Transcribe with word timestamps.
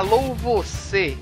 Alô 0.00 0.32
você 0.32 1.18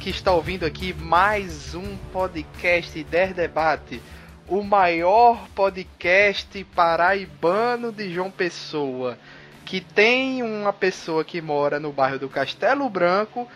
que 0.00 0.08
está 0.08 0.32
ouvindo 0.32 0.64
aqui 0.64 0.94
mais 0.94 1.74
um 1.74 1.98
podcast 2.14 3.04
Der 3.04 3.34
Debate, 3.34 4.00
o 4.48 4.62
maior 4.62 5.46
podcast 5.54 6.64
paraibano 6.74 7.92
de 7.92 8.10
João 8.10 8.30
Pessoa, 8.30 9.18
que 9.66 9.82
tem 9.82 10.42
uma 10.42 10.72
pessoa 10.72 11.22
que 11.22 11.42
mora 11.42 11.78
no 11.78 11.92
bairro 11.92 12.20
do 12.20 12.28
Castelo 12.30 12.88
Branco 12.88 13.46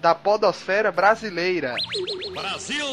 da 0.00 0.14
podosfera 0.14 0.90
brasileira. 0.90 1.74
Brasil! 2.32 2.86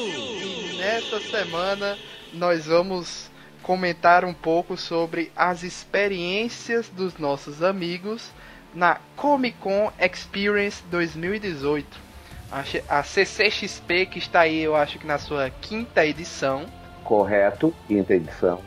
Nesta 0.75 1.21
semana 1.21 1.97
nós 2.33 2.65
vamos 2.65 3.31
comentar 3.61 4.25
um 4.25 4.33
pouco 4.33 4.75
sobre 4.75 5.31
as 5.37 5.63
experiências 5.63 6.89
dos 6.89 7.17
nossos 7.17 7.63
amigos 7.63 8.30
na 8.73 8.99
Comic 9.16 9.57
Con 9.59 9.91
Experience 9.99 10.83
2018. 10.89 12.13
A 12.88 13.02
CCXP 13.02 14.05
que 14.05 14.19
está 14.19 14.41
aí, 14.41 14.61
eu 14.61 14.75
acho 14.75 14.99
que 14.99 15.07
na 15.07 15.17
sua 15.17 15.49
quinta 15.49 16.05
edição. 16.05 16.65
Correto, 17.03 17.73
quinta 17.88 18.13
edição. 18.13 18.61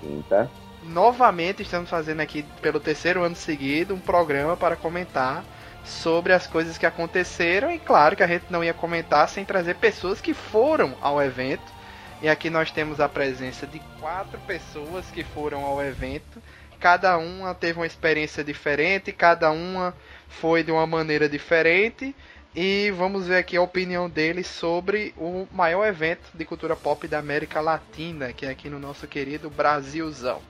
Quinta. 0.00 0.48
Novamente 0.84 1.62
estamos 1.62 1.90
fazendo 1.90 2.20
aqui 2.20 2.44
pelo 2.62 2.78
terceiro 2.78 3.22
ano 3.24 3.34
seguido 3.34 3.94
um 3.94 3.98
programa 3.98 4.56
para 4.56 4.76
comentar 4.76 5.44
sobre 5.84 6.32
as 6.32 6.46
coisas 6.46 6.78
que 6.78 6.86
aconteceram 6.86 7.70
e 7.70 7.78
claro 7.78 8.14
que 8.14 8.22
a 8.22 8.26
gente 8.26 8.46
não 8.48 8.62
ia 8.62 8.72
comentar 8.72 9.28
sem 9.28 9.44
trazer 9.44 9.74
pessoas 9.74 10.20
que 10.20 10.32
foram 10.32 10.94
ao 11.00 11.20
evento. 11.20 11.80
E 12.22 12.28
aqui 12.28 12.48
nós 12.48 12.70
temos 12.70 13.00
a 13.00 13.08
presença 13.08 13.66
de 13.66 13.80
quatro 13.98 14.38
pessoas 14.46 15.06
que 15.06 15.24
foram 15.24 15.64
ao 15.64 15.82
evento. 15.82 16.40
Cada 16.80 17.18
uma 17.18 17.54
teve 17.54 17.78
uma 17.78 17.86
experiência 17.86 18.42
diferente, 18.42 19.12
cada 19.12 19.50
uma 19.50 19.94
foi 20.28 20.62
de 20.62 20.72
uma 20.72 20.86
maneira 20.86 21.28
diferente 21.28 22.16
e 22.54 22.90
vamos 22.96 23.26
ver 23.26 23.36
aqui 23.36 23.56
a 23.56 23.62
opinião 23.62 24.08
dele 24.08 24.42
sobre 24.42 25.14
o 25.16 25.46
maior 25.52 25.86
evento 25.86 26.30
de 26.34 26.44
cultura 26.44 26.74
pop 26.74 27.06
da 27.06 27.18
América 27.18 27.60
Latina, 27.60 28.32
que 28.32 28.46
é 28.46 28.50
aqui 28.50 28.70
no 28.70 28.78
nosso 28.80 29.06
querido 29.06 29.50
Brasilzão. 29.50 30.40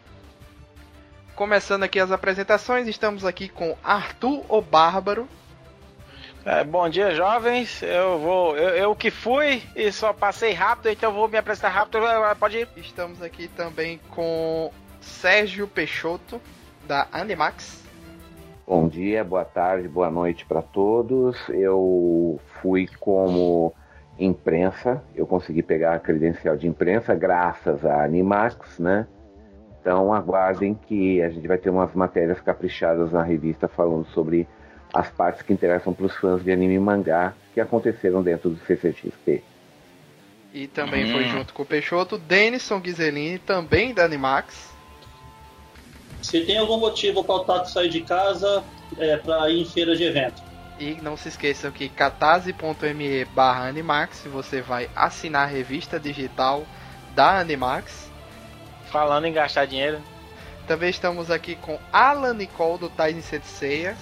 Começando 1.34 1.82
aqui 1.82 1.99
as 1.99 2.12
apresentações, 2.12 2.87
estamos 2.87 3.25
aqui 3.25 3.49
com 3.49 3.76
Arthur 3.82 4.44
o 4.49 4.62
Bárbaro. 4.62 5.28
É, 6.44 6.65
bom 6.65 6.88
dia, 6.88 7.15
jovens. 7.15 7.82
Eu 7.82 8.19
vou. 8.19 8.56
Eu, 8.56 8.71
eu, 8.71 8.97
que 8.97 9.10
fui 9.10 9.62
e 9.76 9.93
só 9.93 10.12
passei 10.12 10.53
rápido, 10.53 10.88
então 10.88 11.12
vou 11.12 11.28
me 11.28 11.37
apresentar 11.37 11.69
rápido. 11.69 11.99
Pode 12.38 12.59
ir. 12.59 12.69
Estamos 12.76 13.21
aqui 13.21 13.49
também 13.49 14.00
com 14.09 14.72
Sérgio 15.00 15.66
Peixoto, 15.66 16.41
da 16.87 17.09
Animax. 17.12 17.84
Bom 18.66 18.87
dia, 18.87 19.25
boa 19.25 19.44
tarde, 19.44 19.88
boa 19.88 20.11
noite 20.11 20.44
para 20.44 20.62
todos. 20.62 21.37
Eu 21.49 22.41
fui 22.61 22.88
como 22.99 23.75
imprensa, 24.19 25.03
eu 25.15 25.27
consegui 25.27 25.62
pegar 25.62 25.94
a 25.94 25.99
credencial 25.99 26.56
de 26.56 26.69
imprensa 26.69 27.15
graças 27.15 27.84
à 27.84 28.05
Animax, 28.05 28.78
né? 28.78 29.06
Então 29.81 30.12
aguardem 30.12 30.75
que 30.75 31.22
a 31.22 31.31
gente 31.31 31.49
vai 31.49 31.59
ter 31.59 31.71
umas 31.71 31.94
matérias 31.94 32.41
caprichadas 32.41 33.12
na 33.12 33.22
revista 33.22 33.67
falando 33.67 34.06
sobre 34.09 34.47
as 34.93 35.09
partes 35.11 35.43
que 35.43 35.53
interessam 35.53 35.93
para 35.93 36.06
os 36.06 36.15
fãs 36.17 36.43
de 36.44 36.53
anime 36.53 36.75
e 36.75 36.78
mangá 36.78 37.32
que 37.55 37.61
aconteceram 37.61 38.22
dentro 38.22 38.50
do 38.50 38.59
CCXP. 38.59 39.43
E 40.53 40.67
também 40.67 41.06
hum. 41.06 41.12
foi 41.12 41.25
junto 41.25 41.55
com 41.55 41.62
o 41.62 41.67
Peixoto, 41.67 42.19
Denison 42.19 42.81
Ghiselini, 42.81 43.38
também 43.38 43.94
da 43.94 44.05
Animax. 44.05 44.69
Se 46.22 46.41
tem 46.42 46.58
algum 46.58 46.78
motivo 46.78 47.25
para 47.25 47.34
o 47.34 47.44
Tato 47.44 47.70
sair 47.70 47.88
de 47.88 48.00
casa, 48.03 48.62
é 48.98 49.16
para 49.16 49.48
ir 49.50 49.62
em 49.62 49.64
feira 49.64 49.97
de 49.97 50.04
evento. 50.04 50.42
E 50.78 50.97
não 51.03 51.16
se 51.16 51.28
esqueçam 51.28 51.70
que 51.70 51.88
catarse.me 51.88 53.25
barra 53.26 53.69
Animax, 53.69 54.22
você 54.25 54.62
vai 54.62 54.88
assinar 54.97 55.42
a 55.42 55.50
revista 55.50 56.00
digital 56.00 56.64
da 57.14 57.38
Animax. 57.38 58.08
Falando 58.91 59.26
em 59.26 59.32
gastar 59.32 59.66
dinheiro. 59.66 60.00
Também 60.66 60.88
estamos 60.88 61.31
aqui 61.31 61.54
com 61.56 61.78
Alan 61.92 62.34
Nicole 62.34 62.78
do 62.78 62.88
Tyson 62.88 63.20
Senseiya. 63.20 63.97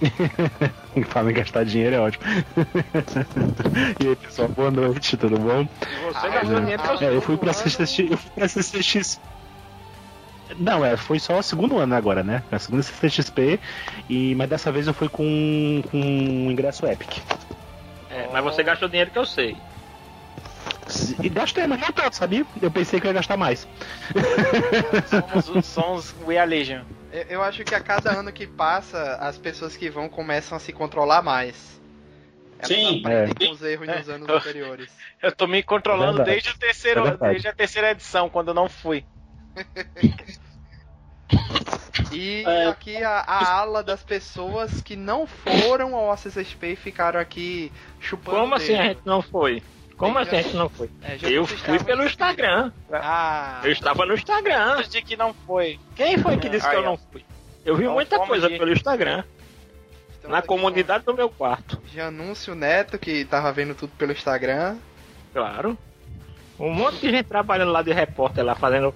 Falando 1.08 1.30
em 1.30 1.34
gastar 1.34 1.64
dinheiro 1.64 1.96
é 1.96 2.00
ótimo. 2.00 2.24
e 4.00 4.08
aí 4.08 4.16
pessoal, 4.16 4.48
boa 4.48 4.70
noite, 4.70 5.16
tudo 5.16 5.38
bom? 5.38 5.68
Você 6.12 6.28
gastou 6.30 6.60
dinheiro 6.60 6.82
é, 7.00 7.14
eu 7.14 7.20
fui 7.20 7.36
pra 7.36 7.52
CCXP, 7.52 9.20
não, 10.56 10.84
é, 10.84 10.96
foi 10.96 11.18
só 11.18 11.38
o 11.38 11.42
segundo 11.42 11.78
ano 11.78 11.94
agora, 11.94 12.22
né? 12.22 12.42
A 12.50 12.58
segunda 12.58 12.82
CCXP, 12.82 13.60
e, 14.08 14.34
mas 14.34 14.48
dessa 14.48 14.72
vez 14.72 14.86
eu 14.86 14.94
fui 14.94 15.08
com, 15.08 15.82
com 15.90 15.98
um 15.98 16.50
ingresso 16.50 16.86
Epic. 16.86 17.18
É, 18.10 18.28
mas 18.32 18.42
você 18.44 18.62
gastou 18.62 18.88
dinheiro 18.88 19.10
que 19.10 19.18
eu 19.18 19.26
sei. 19.26 19.56
E 21.22 21.28
gastei, 21.28 21.66
mas 21.66 21.80
não 21.80 21.92
tanto, 21.92 22.16
sabia? 22.16 22.46
Eu 22.62 22.70
pensei 22.70 22.98
que 22.98 23.06
eu 23.06 23.10
ia 23.10 23.14
gastar 23.14 23.36
mais. 23.36 23.68
Somos 25.08 25.48
os 25.48 25.66
sons 25.66 26.14
We 26.26 26.38
Are 26.38 26.48
Legion. 26.48 26.82
Eu 27.28 27.42
acho 27.42 27.64
que 27.64 27.74
a 27.74 27.80
cada 27.80 28.10
ano 28.10 28.32
que 28.32 28.46
passa, 28.46 29.16
as 29.16 29.36
pessoas 29.36 29.76
que 29.76 29.90
vão 29.90 30.08
começam 30.08 30.56
a 30.56 30.60
se 30.60 30.72
controlar 30.72 31.22
mais. 31.22 31.78
Elas 32.58 32.68
Sim, 32.68 33.02
é. 33.06 33.46
com 33.46 33.52
os 33.52 33.62
erros 33.62 33.86
nos 33.86 34.08
anos 34.08 34.28
anteriores. 34.28 34.90
Eu 35.22 35.32
tô 35.32 35.46
me 35.46 35.62
controlando 35.62 36.22
é 36.22 36.24
desde, 36.24 36.50
a 36.50 36.54
terceira, 36.54 37.18
é 37.20 37.28
desde 37.30 37.48
a 37.48 37.52
terceira 37.52 37.90
edição, 37.92 38.28
quando 38.28 38.48
eu 38.48 38.54
não 38.54 38.68
fui. 38.68 39.04
E 42.12 42.42
é, 42.46 42.66
aqui 42.66 42.96
a, 42.96 43.20
a, 43.20 43.58
ala 43.58 43.82
das 43.82 44.02
pessoas 44.02 44.80
que 44.80 44.96
não 44.96 45.26
foram 45.26 45.94
ao 45.94 46.10
ACCSP 46.12 46.68
e 46.68 46.76
ficaram 46.76 47.20
aqui 47.20 47.70
chupando. 48.00 48.38
Como 48.38 48.54
assim 48.54 48.74
a 48.74 48.82
gente 48.84 49.00
não 49.04 49.20
foi? 49.20 49.62
Como 49.96 50.18
assim 50.18 50.36
a 50.36 50.42
gente 50.42 50.56
não 50.56 50.68
foi? 50.68 50.88
É, 51.02 51.18
eu 51.22 51.46
fui 51.46 51.78
pelo 51.84 52.04
Instagram. 52.04 52.72
Ah. 52.92 53.60
Eu 53.64 53.72
estava 53.72 54.06
no 54.06 54.14
Instagram. 54.14 54.82
De 54.88 55.02
que 55.02 55.16
não 55.16 55.34
foi. 55.34 55.78
Quem 55.96 56.16
foi 56.18 56.36
que 56.38 56.48
disse 56.48 56.68
que 56.68 56.76
eu 56.76 56.82
não 56.82 56.96
fui? 56.96 57.24
Eu 57.64 57.76
vi 57.76 57.86
muita 57.88 58.18
coisa 58.20 58.48
de... 58.48 58.58
pelo 58.58 58.72
Instagram. 58.72 59.24
Estamos 60.14 60.36
na 60.36 60.42
comunidade 60.42 61.04
do 61.04 61.14
meu 61.14 61.28
quarto. 61.28 61.80
De 61.90 62.00
anúncio 62.00 62.54
neto 62.54 62.98
que 62.98 63.24
tava 63.24 63.52
vendo 63.52 63.74
tudo 63.74 63.92
pelo 63.98 64.12
Instagram. 64.12 64.76
Claro. 65.32 65.76
Um 66.58 66.72
monte 66.72 67.00
de 67.00 67.10
gente 67.10 67.26
trabalhando 67.26 67.72
lá 67.72 67.82
de 67.82 67.92
repórter 67.92 68.44
lá, 68.44 68.54
fazendo 68.54 68.94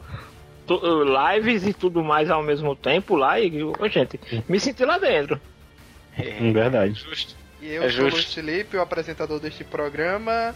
lives 0.80 1.66
e 1.66 1.72
tudo 1.72 2.02
mais 2.02 2.30
ao 2.30 2.42
mesmo 2.42 2.76
tempo 2.76 3.16
lá 3.16 3.40
e, 3.40 3.50
gente, 3.90 4.20
me 4.48 4.60
senti 4.60 4.84
lá 4.84 4.98
dentro. 4.98 5.40
É, 6.16 6.52
verdade. 6.52 6.94
Justo. 6.94 7.36
E 7.60 7.70
eu 7.72 7.82
é 7.84 7.90
sou 7.90 8.10
justo. 8.10 8.30
o 8.30 8.34
Felipe, 8.34 8.76
o 8.76 8.82
apresentador 8.82 9.38
deste 9.38 9.64
programa. 9.64 10.54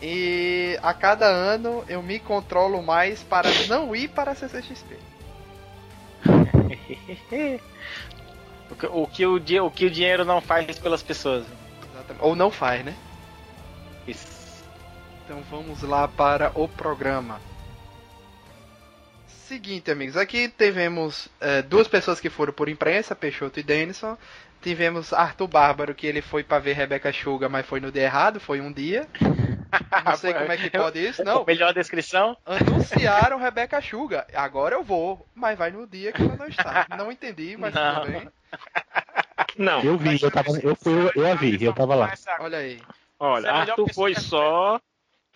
E 0.00 0.78
a 0.82 0.94
cada 0.94 1.26
ano 1.26 1.84
eu 1.88 2.02
me 2.02 2.18
controlo 2.18 2.82
mais 2.82 3.22
para 3.22 3.48
não 3.68 3.94
ir 3.94 4.08
para 4.08 4.32
a 4.32 4.34
CCXP. 4.34 4.96
o, 8.92 9.06
que 9.06 9.26
o, 9.26 9.36
o 9.64 9.70
que 9.70 9.86
o 9.86 9.90
dinheiro 9.90 10.24
não 10.24 10.40
faz 10.40 10.78
pelas 10.78 11.02
pessoas. 11.02 11.44
Exatamente. 11.92 12.24
Ou 12.24 12.36
não 12.36 12.50
faz, 12.50 12.84
né? 12.84 12.94
Isso. 14.06 14.26
Então 15.24 15.42
vamos 15.50 15.82
lá 15.82 16.06
para 16.08 16.52
o 16.54 16.68
programa. 16.68 17.40
Seguinte, 19.48 19.90
amigos, 19.90 20.14
aqui 20.14 20.46
tivemos 20.46 21.26
é, 21.40 21.62
duas 21.62 21.88
pessoas 21.88 22.20
que 22.20 22.28
foram 22.28 22.52
por 22.52 22.68
imprensa, 22.68 23.16
Peixoto 23.16 23.58
e 23.58 23.62
Denison. 23.62 24.14
Tivemos 24.60 25.10
Arthur 25.10 25.48
Bárbaro, 25.48 25.94
que 25.94 26.06
ele 26.06 26.20
foi 26.20 26.44
para 26.44 26.58
ver 26.58 26.74
Rebeca 26.74 27.10
Suga, 27.14 27.48
mas 27.48 27.64
foi 27.64 27.80
no 27.80 27.90
dia 27.90 28.02
errado, 28.02 28.38
foi 28.38 28.60
um 28.60 28.70
dia. 28.70 29.08
Não 30.04 30.16
sei 30.18 30.34
como 30.34 30.52
é 30.52 30.56
que 30.58 30.68
pode 30.68 30.98
isso, 31.02 31.24
não. 31.24 31.44
Melhor 31.48 31.72
descrição. 31.72 32.36
Anunciaram 32.44 33.38
Rebeca 33.38 33.80
Suga. 33.80 34.26
Agora 34.34 34.74
eu 34.74 34.82
vou, 34.82 35.26
mas 35.34 35.56
vai 35.56 35.70
no 35.70 35.86
dia 35.86 36.12
que 36.12 36.20
ela 36.20 36.36
não 36.36 36.46
está. 36.46 36.86
Não 36.96 37.12
entendi, 37.12 37.56
mas 37.56 37.72
não. 37.72 38.00
tudo 38.00 38.12
bem. 38.12 38.28
Não. 39.56 39.82
Eu 39.82 39.96
vi, 39.96 40.18
eu 40.22 40.30
tava, 40.30 40.50
eu 40.62 40.74
fui, 40.74 40.92
eu, 40.92 41.12
eu 41.14 41.32
a 41.32 41.34
vi, 41.34 41.62
eu 41.62 41.72
tava 41.72 41.94
lá. 41.94 42.12
Olha 42.40 42.58
aí. 42.58 42.80
Olha, 43.18 43.50
Arthur 43.50 43.92
foi 43.94 44.14
só 44.14 44.80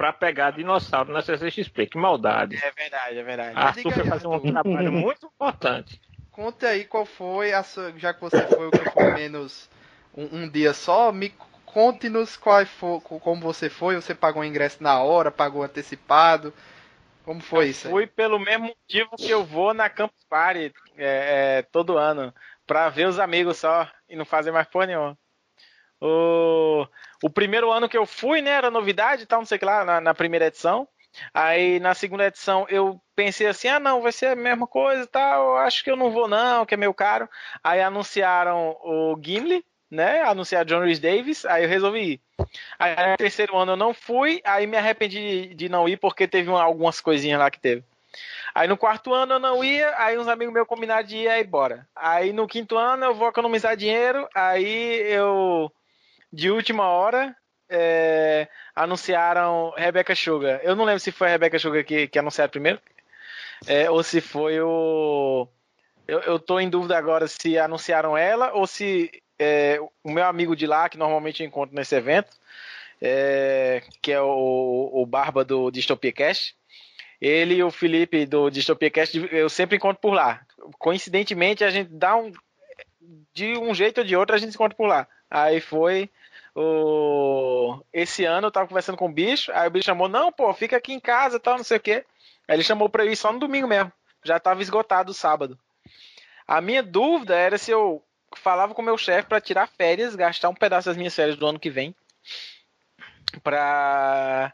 para 0.03 0.13
pegar 0.13 0.51
dinossauro 0.51 1.13
na 1.13 1.23
CCXP. 1.23 1.87
Que 1.87 1.97
maldade. 1.97 2.57
É 2.57 2.73
verdade, 2.73 3.19
é 3.19 3.23
verdade. 3.23 3.53
Arthur 3.57 3.93
foi 3.93 4.05
fazer 4.05 4.27
um 4.27 4.41
trabalho 4.41 4.91
muito 4.91 5.27
importante. 5.27 6.01
Conta 6.33 6.67
aí 6.67 6.85
qual 6.85 7.07
foi, 7.07 7.53
a 7.53 7.63
sua, 7.63 7.93
já 7.97 8.13
que 8.13 8.21
você 8.21 8.45
foi 8.49 8.67
o 8.67 8.71
que 8.73 8.91
foi 8.91 9.13
menos 9.13 9.71
um, 10.13 10.39
um 10.39 10.49
dia 10.49 10.75
só, 10.75 11.13
me 11.13 11.33
conte-nos 11.65 12.37
qual 12.37 12.67
foi, 12.67 13.01
como 13.01 13.41
você 13.43 13.71
foi. 13.71 13.95
Você 13.95 14.13
pagou 14.13 14.43
o 14.43 14.45
ingresso 14.45 14.83
na 14.83 15.01
hora, 15.01 15.31
pagou 15.31 15.63
antecipado? 15.63 16.53
Como 17.25 17.41
foi 17.41 17.67
eu 17.67 17.71
isso? 17.71 17.89
Fui 17.89 18.05
pelo 18.05 18.41
mesmo 18.41 18.75
motivo 18.75 19.11
que 19.17 19.31
eu 19.31 19.45
vou 19.45 19.73
na 19.73 19.89
Campus 19.89 20.25
Party 20.29 20.73
é, 20.97 21.59
é, 21.59 21.63
todo 21.63 21.97
ano, 21.97 22.35
para 22.67 22.89
ver 22.89 23.07
os 23.07 23.21
amigos 23.21 23.59
só 23.59 23.89
e 24.09 24.17
não 24.17 24.25
fazer 24.25 24.51
mais 24.51 24.67
porra 24.67 24.87
nenhuma. 24.87 25.17
O, 26.05 26.85
o 27.23 27.31
primeiro 27.31 27.71
ano 27.71 27.89
que 27.89 27.97
eu 27.97 28.05
fui, 28.05 28.43
né, 28.43 28.51
era 28.51 28.73
novidade 28.73 29.25
tal, 29.25 29.39
não 29.39 29.47
sei 29.47 29.55
o 29.55 29.59
que 29.61 29.65
lá, 29.65 29.85
na, 29.85 30.01
na, 30.01 30.13
primeira 30.13 30.47
edição. 30.47 30.89
Aí 31.33 31.79
na 31.79 31.95
segunda 31.95 32.27
edição 32.27 32.67
eu 32.69 33.01
pensei 33.15 33.47
assim: 33.47 33.69
ah, 33.69 33.79
não, 33.79 34.03
vai 34.03 34.11
ser 34.11 34.27
a 34.27 34.37
mesma 34.37 34.67
coisa 34.67 35.05
e 35.05 35.07
tal, 35.07 35.57
acho 35.59 35.85
que 35.85 35.91
eu 35.91 35.97
não 35.97 36.11
vou 36.11 36.27
não, 36.27 36.67
que 36.67 36.75
é 36.75 36.77
meio 36.77 36.93
caro. 36.93 37.29
Aí 37.63 37.81
anunciaram 37.81 38.77
o 38.83 39.17
Gimli, 39.23 39.65
né? 39.89 40.23
Anunciar 40.23 40.65
John 40.65 40.81
Rhys 40.81 40.99
Davis, 40.99 41.45
aí 41.45 41.63
eu 41.63 41.69
resolvi 41.69 42.15
ir. 42.15 42.21
Aí 42.79 43.11
no 43.13 43.17
terceiro 43.17 43.57
ano 43.57 43.73
eu 43.73 43.77
não 43.77 43.95
fui, 43.95 44.41
aí 44.45 44.67
me 44.67 44.77
arrependi 44.77 45.55
de 45.55 45.69
não 45.69 45.89
ir 45.89 45.99
porque 45.99 46.27
teve 46.27 46.51
uma, 46.51 46.63
algumas 46.63 47.01
coisinhas 47.01 47.39
lá 47.39 47.49
que 47.49 47.61
teve. 47.61 47.85
Aí 48.55 48.67
no 48.67 48.77
quarto 48.77 49.15
ano 49.15 49.35
eu 49.35 49.39
não 49.39 49.63
ia, 49.63 49.95
aí 49.97 50.19
uns 50.19 50.29
amigos 50.29 50.53
meus 50.53 50.67
combinaram 50.67 51.07
de 51.07 51.17
ir, 51.17 51.29
aí 51.29 51.45
bora. 51.45 51.87
Aí 51.95 52.33
no 52.33 52.49
quinto 52.49 52.77
ano 52.77 53.05
eu 53.05 53.15
vou 53.15 53.29
economizar 53.29 53.77
dinheiro, 53.77 54.29
aí 54.35 55.01
eu, 55.13 55.73
de 56.33 56.51
última 56.51 56.89
hora, 56.89 57.37
é, 57.69 58.49
anunciaram 58.75 59.73
Rebecca 59.77 60.15
Sugar. 60.15 60.61
Eu 60.63 60.75
não 60.75 60.85
lembro 60.85 61.01
se 61.01 61.13
foi 61.13 61.29
a 61.29 61.31
Rebecca 61.31 61.59
Sugar 61.59 61.85
que, 61.85 62.09
que 62.09 62.19
anunciaram 62.19 62.51
primeiro, 62.51 62.81
é, 63.67 63.91
ou 63.91 64.03
se 64.03 64.21
foi 64.21 64.61
o. 64.61 65.47
Eu, 66.07 66.21
eu 66.21 66.39
tô 66.39 66.59
em 66.59 66.69
dúvida 66.69 66.99
agora 66.99 67.29
se 67.29 67.59
anunciaram 67.59 68.17
ela 68.17 68.53
ou 68.53 68.67
se 68.67 69.23
é, 69.39 69.79
o 70.03 70.11
meu 70.11 70.25
amigo 70.25 70.57
de 70.57 70.67
lá, 70.67 70.89
que 70.89 70.99
normalmente 70.99 71.43
eu 71.43 71.47
encontro 71.47 71.75
nesse 71.75 71.95
evento, 71.95 72.31
que 74.01 74.13
é 74.13 74.21
o, 74.21 74.91
o 74.93 75.07
Barba 75.07 75.45
do 75.45 75.71
Dystopia 75.71 76.13
Cast, 76.13 76.57
ele 77.23 77.55
e 77.55 77.63
o 77.63 77.71
Felipe 77.71 78.27
do 78.27 78.51
Dystopia 78.51 78.91
Cast, 78.91 79.29
eu 79.31 79.49
sempre 79.49 79.77
encontro 79.77 80.01
por 80.01 80.13
lá. 80.13 80.41
Coincidentemente, 80.77 81.63
a 81.63 81.71
gente 81.71 81.89
dá 81.93 82.17
um. 82.17 82.33
De 83.33 83.57
um 83.57 83.73
jeito 83.73 83.99
ou 83.99 84.05
de 84.05 84.17
outro, 84.17 84.35
a 84.35 84.39
gente 84.39 84.51
se 84.51 84.57
encontra 84.57 84.77
por 84.77 84.87
lá. 84.87 85.07
Aí 85.31 85.61
foi. 85.61 86.11
O... 86.55 87.83
Esse 87.93 88.25
ano 88.25 88.49
eu 88.49 88.51
tava 88.51 88.69
conversando 88.69 88.99
com 88.99 89.07
o 89.07 89.13
bicho, 89.13 89.51
aí 89.53 89.67
o 89.69 89.71
bicho 89.71 89.87
chamou, 89.87 90.09
não, 90.09 90.31
pô, 90.31 90.53
fica 90.53 90.77
aqui 90.77 90.93
em 90.93 91.01
casa 91.01 91.41
tal, 91.41 91.57
não 91.57 91.65
sei 91.65 91.79
o 91.79 91.81
quê. 91.81 92.05
Aí 92.47 92.57
ele 92.57 92.65
chamou 92.65 92.89
pra 92.89 93.05
eu 93.05 93.13
ir 93.13 93.17
só 93.17 93.33
no 93.33 93.39
domingo 93.39 93.67
mesmo. 93.67 93.93
Já 94.25 94.39
tava 94.39 94.63
esgotado 94.63 95.11
o 95.11 95.15
sábado. 95.15 95.59
A 96.47 96.61
minha 96.61 96.83
dúvida 96.83 97.35
era 97.35 97.57
se 97.57 97.71
eu 97.71 98.05
falava 98.37 98.75
com 98.75 98.83
o 98.83 98.85
meu 98.85 98.99
chefe 98.99 99.29
para 99.29 99.41
tirar 99.41 99.69
férias, 99.69 100.15
gastar 100.15 100.49
um 100.49 100.55
pedaço 100.55 100.89
das 100.89 100.97
minhas 100.97 101.15
férias 101.15 101.37
do 101.37 101.47
ano 101.47 101.59
que 101.59 101.71
vem, 101.71 101.95
pra, 103.43 104.53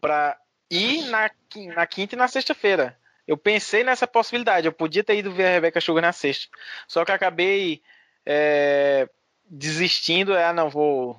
pra 0.00 0.36
ir 0.70 1.02
na, 1.06 1.30
na 1.74 1.86
quinta 1.86 2.14
e 2.14 2.18
na 2.18 2.28
sexta-feira. 2.28 2.98
Eu 3.26 3.36
pensei 3.36 3.82
nessa 3.82 4.06
possibilidade. 4.06 4.66
Eu 4.66 4.72
podia 4.72 5.02
ter 5.02 5.16
ido 5.16 5.32
ver 5.32 5.46
a 5.46 5.50
Rebecca 5.50 5.80
Sugar 5.80 6.02
na 6.02 6.12
sexta. 6.12 6.48
Só 6.86 7.04
que 7.04 7.10
acabei 7.10 7.82
é, 8.24 9.08
desistindo. 9.44 10.36
Ah, 10.36 10.52
não, 10.52 10.70
vou, 10.70 11.18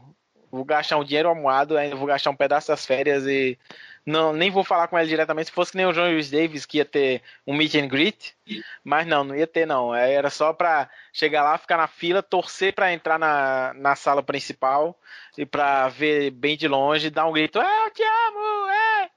vou 0.51 0.63
gastar 0.63 0.97
um 0.97 1.03
dinheiro 1.03 1.29
almoado, 1.29 1.77
ainda 1.77 1.95
vou 1.95 2.07
gastar 2.07 2.29
um 2.29 2.35
pedaço 2.35 2.67
das 2.69 2.85
férias 2.85 3.25
e 3.25 3.57
não, 4.05 4.31
nem 4.31 4.49
vou 4.49 4.63
falar 4.63 4.87
com 4.87 4.97
ela 4.97 5.05
diretamente. 5.05 5.47
Se 5.47 5.51
fosse 5.51 5.71
que 5.71 5.77
nem 5.77 5.85
o 5.85 5.91
John 5.91 6.05
Lewis 6.05 6.31
Davis, 6.31 6.65
que 6.65 6.77
ia 6.77 6.85
ter 6.85 7.21
um 7.45 7.53
meet 7.53 7.75
and 7.75 7.89
greet, 7.89 8.33
mas 8.81 9.05
não, 9.05 9.25
não 9.25 9.35
ia 9.35 9.45
ter, 9.45 9.67
não. 9.67 9.93
É, 9.93 10.13
era 10.13 10.29
só 10.29 10.53
pra 10.53 10.89
chegar 11.11 11.43
lá, 11.43 11.57
ficar 11.57 11.75
na 11.75 11.87
fila, 11.87 12.23
torcer 12.23 12.73
pra 12.73 12.93
entrar 12.93 13.19
na, 13.19 13.73
na 13.75 13.97
sala 13.97 14.23
principal 14.23 14.97
e 15.37 15.45
pra 15.45 15.89
ver 15.89 16.31
bem 16.31 16.55
de 16.55 16.69
longe, 16.69 17.09
dar 17.09 17.25
um 17.25 17.33
grito: 17.33 17.59
é, 17.59 17.85
Eu 17.85 17.91
te 17.91 18.01
amo! 18.01 18.69
É! 18.69 19.09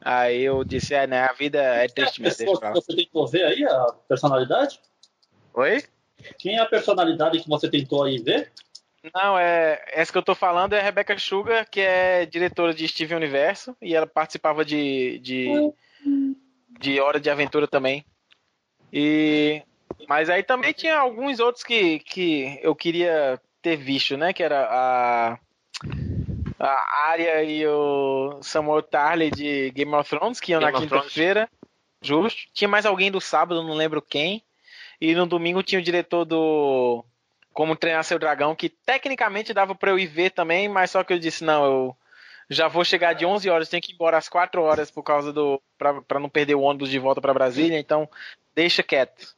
Aí 0.00 0.42
eu 0.42 0.62
disse: 0.62 0.94
É, 0.94 1.08
né? 1.08 1.24
A 1.24 1.32
vida 1.32 1.58
é 1.60 1.88
triste 1.88 2.22
mesmo. 2.22 2.46
Você, 2.54 2.70
você 2.70 2.94
tentou 2.94 3.26
ver 3.26 3.44
aí 3.44 3.64
a 3.64 3.86
personalidade? 4.06 4.78
Oi? 5.54 5.82
Quem 6.38 6.56
é 6.56 6.60
a 6.60 6.66
personalidade 6.66 7.40
que 7.40 7.48
você 7.48 7.68
tentou 7.68 8.04
aí 8.04 8.18
ver? 8.18 8.52
Não, 9.12 9.38
é 9.38 9.82
essa 9.88 10.10
que 10.10 10.16
eu 10.16 10.22
tô 10.22 10.34
falando 10.34 10.72
é 10.72 10.80
a 10.80 10.82
Rebecca 10.82 11.18
Sugar, 11.18 11.68
que 11.68 11.80
é 11.80 12.24
diretora 12.24 12.72
de 12.72 12.88
Steven 12.88 13.16
Universo, 13.16 13.76
e 13.82 13.94
ela 13.94 14.06
participava 14.06 14.64
de, 14.64 15.18
de, 15.18 15.48
de 16.78 17.00
Hora 17.00 17.20
de 17.20 17.28
Aventura 17.28 17.68
também. 17.68 18.04
E 18.92 19.62
mas 20.08 20.30
aí 20.30 20.42
também 20.42 20.72
tinha 20.72 20.96
alguns 20.96 21.40
outros 21.40 21.64
que, 21.64 21.98
que 22.00 22.58
eu 22.62 22.74
queria 22.74 23.40
ter 23.60 23.76
visto, 23.76 24.16
né? 24.16 24.32
Que 24.32 24.42
era 24.42 24.66
a 24.70 25.38
a 26.58 27.10
Arya 27.10 27.42
e 27.42 27.66
o 27.66 28.38
Samuel 28.40 28.82
Tarley 28.82 29.30
de 29.30 29.70
Game 29.72 29.92
of 29.94 30.08
Thrones, 30.08 30.40
que 30.40 30.52
iam 30.52 30.60
Game 30.60 30.72
na 30.72 30.78
quinta-feira. 30.78 31.48
Justo. 32.00 32.42
Tinha 32.52 32.68
mais 32.68 32.86
alguém 32.86 33.10
do 33.10 33.20
sábado, 33.20 33.62
não 33.62 33.74
lembro 33.74 34.00
quem. 34.00 34.42
E 35.00 35.14
no 35.14 35.26
domingo 35.26 35.62
tinha 35.62 35.80
o 35.80 35.84
diretor 35.84 36.24
do 36.24 37.04
Como 37.54 37.74
Treinar 37.76 38.04
Seu 38.04 38.18
Dragão, 38.18 38.54
que 38.54 38.68
tecnicamente 38.68 39.54
dava 39.54 39.74
pra 39.74 39.90
eu 39.92 39.98
ir 39.98 40.06
ver 40.06 40.30
também, 40.30 40.68
mas 40.68 40.90
só 40.90 41.02
que 41.02 41.12
eu 41.12 41.18
disse, 41.18 41.42
não, 41.44 41.64
eu 41.64 41.96
já 42.50 42.68
vou 42.68 42.84
chegar 42.84 43.14
de 43.14 43.24
11 43.24 43.48
horas, 43.48 43.68
tenho 43.68 43.80
que 43.82 43.92
ir 43.92 43.94
embora 43.94 44.18
às 44.18 44.28
4 44.28 44.60
horas 44.60 44.90
por 44.90 45.02
causa 45.02 45.32
do. 45.32 45.62
pra, 45.78 46.02
pra 46.02 46.18
não 46.20 46.28
perder 46.28 46.56
o 46.56 46.60
ônibus 46.60 46.90
de 46.90 46.98
volta 46.98 47.20
pra 47.20 47.32
Brasília, 47.32 47.78
então 47.78 48.06
deixa 48.54 48.82
quieto. 48.82 49.34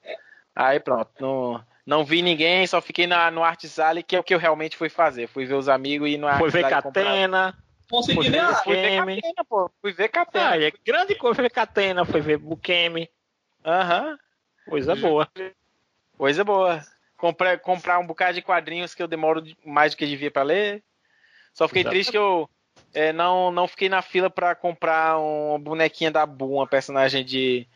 Aí 0.55 0.81
pronto, 0.81 1.11
não, 1.21 1.63
não 1.85 2.05
vi 2.05 2.23
ninguém, 2.23 2.67
só 2.67 2.81
fiquei 2.81 3.07
na, 3.07 3.31
no 3.31 3.45
Arts 3.45 3.79
Alley, 3.79 4.03
que 4.03 4.17
é 4.17 4.19
o 4.19 4.25
que 4.25 4.35
eu 4.35 4.39
realmente 4.39 4.77
fui 4.77 4.89
fazer. 4.89 5.29
Fui 5.29 5.45
ver 5.45 5.55
os 5.55 5.69
amigos 5.69 6.09
e 6.09 6.17
no 6.17 6.27
Foi 6.39 6.51
ver 6.51 6.63
comprar- 6.63 6.83
Catena. 6.83 7.55
Consegui 7.89 8.17
Foi 8.23 8.31
ver 8.31 8.39
a... 8.41 8.55
Fui 8.57 8.75
ver. 8.75 8.99
Catena, 8.99 9.45
pô. 9.49 9.71
Fui 9.81 9.93
ver 9.93 10.09
Catena. 10.09 10.51
Ah, 10.51 10.61
é 10.61 10.73
grande 10.85 11.15
coisa. 11.15 11.35
Foi 11.37 11.43
ver 11.45 11.51
Catena, 11.51 12.05
foi 12.05 12.21
ver 12.21 12.39
Bukemi. 12.39 13.09
Aham. 13.65 14.19
Coisa 14.69 14.97
boa. 14.97 15.29
Coisa 16.19 16.43
boa. 16.43 16.83
Comprei, 17.17 17.57
comprar 17.59 17.99
um 17.99 18.07
bocado 18.07 18.35
de 18.35 18.43
quadrinhos 18.43 18.95
que 18.95 19.03
eu 19.03 19.09
demoro 19.09 19.41
de- 19.41 19.57
mais 19.65 19.93
do 19.95 19.99
que 19.99 20.07
devia 20.07 20.31
pra 20.31 20.43
ler. 20.43 20.83
Só 21.53 21.67
fiquei 21.67 21.83
Exato. 21.83 21.95
triste 21.95 22.11
que 22.11 22.19
eu 22.19 22.49
é, 22.93 23.13
não, 23.13 23.51
não 23.51 23.67
fiquei 23.69 23.89
na 23.89 24.03
fila 24.03 24.31
pra 24.31 24.55
comprar 24.55 25.19
uma 25.19 25.59
bonequinha 25.59 26.11
da 26.11 26.25
Bu, 26.25 26.55
uma 26.55 26.67
personagem 26.67 27.25
de, 27.25 27.67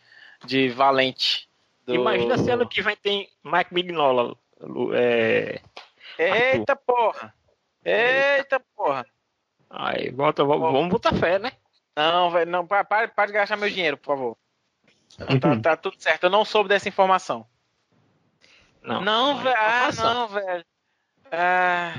de 0.44 0.68
Valente. 0.70 1.48
do- 1.84 1.94
Imagina 1.94 2.38
se 2.38 2.50
ano 2.50 2.68
que 2.68 2.82
vem 2.82 2.96
tem 2.96 3.28
Mike 3.44 3.72
Mignola. 3.74 4.36
É... 4.94 5.60
Eita 6.18 6.76
porra! 6.76 7.34
Eita 7.84 8.60
porra! 8.76 9.06
Aí, 9.70 10.10
volta, 10.10 10.44
vamos, 10.44 10.72
vamos 10.72 10.88
botar 10.88 11.14
fé, 11.14 11.38
né? 11.38 11.52
Não, 11.96 12.30
velho, 12.30 12.50
não, 12.50 12.66
pa- 12.66 12.84
para, 12.84 13.08
para 13.08 13.26
de 13.26 13.32
gastar 13.32 13.56
meu 13.56 13.70
dinheiro, 13.70 13.96
por 13.96 14.06
favor. 14.06 14.36
Tá, 15.40 15.60
tá 15.60 15.76
tudo 15.76 15.96
certo, 15.98 16.24
eu 16.24 16.30
não 16.30 16.44
soube 16.44 16.68
dessa 16.68 16.88
informação. 16.88 17.46
Não, 18.82 19.00
Não, 19.00 19.40
é 19.40 19.42
velho. 19.42 19.56
Ah, 19.58 19.88
informação. 19.88 20.14
não, 20.14 20.28
velho. 20.28 20.64
Ah, 21.32 21.92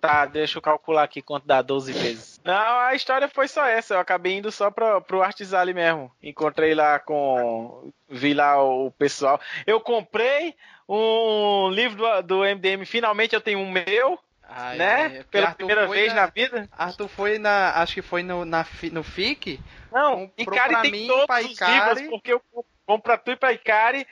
tá, 0.00 0.24
deixa 0.26 0.58
eu 0.58 0.62
calcular 0.62 1.02
aqui 1.04 1.22
quanto 1.22 1.46
dá 1.46 1.62
12 1.62 1.92
vezes. 1.92 2.40
Não, 2.44 2.78
a 2.80 2.94
história 2.94 3.28
foi 3.28 3.46
só 3.48 3.64
essa. 3.66 3.94
Eu 3.94 4.00
acabei 4.00 4.36
indo 4.36 4.50
só 4.50 4.70
pro, 4.70 5.00
pro 5.02 5.22
Artisale 5.22 5.72
mesmo. 5.74 6.10
Encontrei 6.22 6.74
lá 6.74 6.98
com. 6.98 7.90
Vi 8.08 8.34
lá 8.34 8.62
o 8.62 8.90
pessoal. 8.92 9.40
Eu 9.66 9.80
comprei 9.80 10.54
um 10.88 11.68
livro 11.70 11.96
do, 12.22 12.22
do 12.22 12.38
MDM. 12.44 12.84
Finalmente 12.86 13.34
eu 13.34 13.40
tenho 13.40 13.58
um 13.58 13.70
meu, 13.70 14.18
Ai, 14.48 14.76
né? 14.78 14.94
ai, 15.02 15.24
Pela 15.30 15.46
Arthur 15.48 15.56
primeira 15.58 15.86
vez 15.88 16.14
na- 16.14 16.22
na 16.22 16.26
vida. 16.26 16.68
Arthur 16.72 17.08
foi 17.08 17.38
na. 17.38 17.72
Acho 17.80 17.94
que 17.94 18.02
foi 18.02 18.22
no, 18.22 18.44
na, 18.44 18.64
no 18.92 19.02
FIC. 19.02 19.60
Não, 19.92 20.30
Icari 20.36 20.72
pra 20.72 20.82
tem 20.82 20.90
mim, 20.92 21.06
todos 21.06 21.26
pra 21.26 21.40
os 21.40 21.50
Icari. 21.52 21.72
livros, 22.00 22.08
porque 22.10 22.32
eu 22.32 22.42
compro 22.86 23.02
pra 23.02 23.16
tu 23.18 23.30
e 23.32 23.36
pra 23.36 23.52
Icari, 23.52 24.06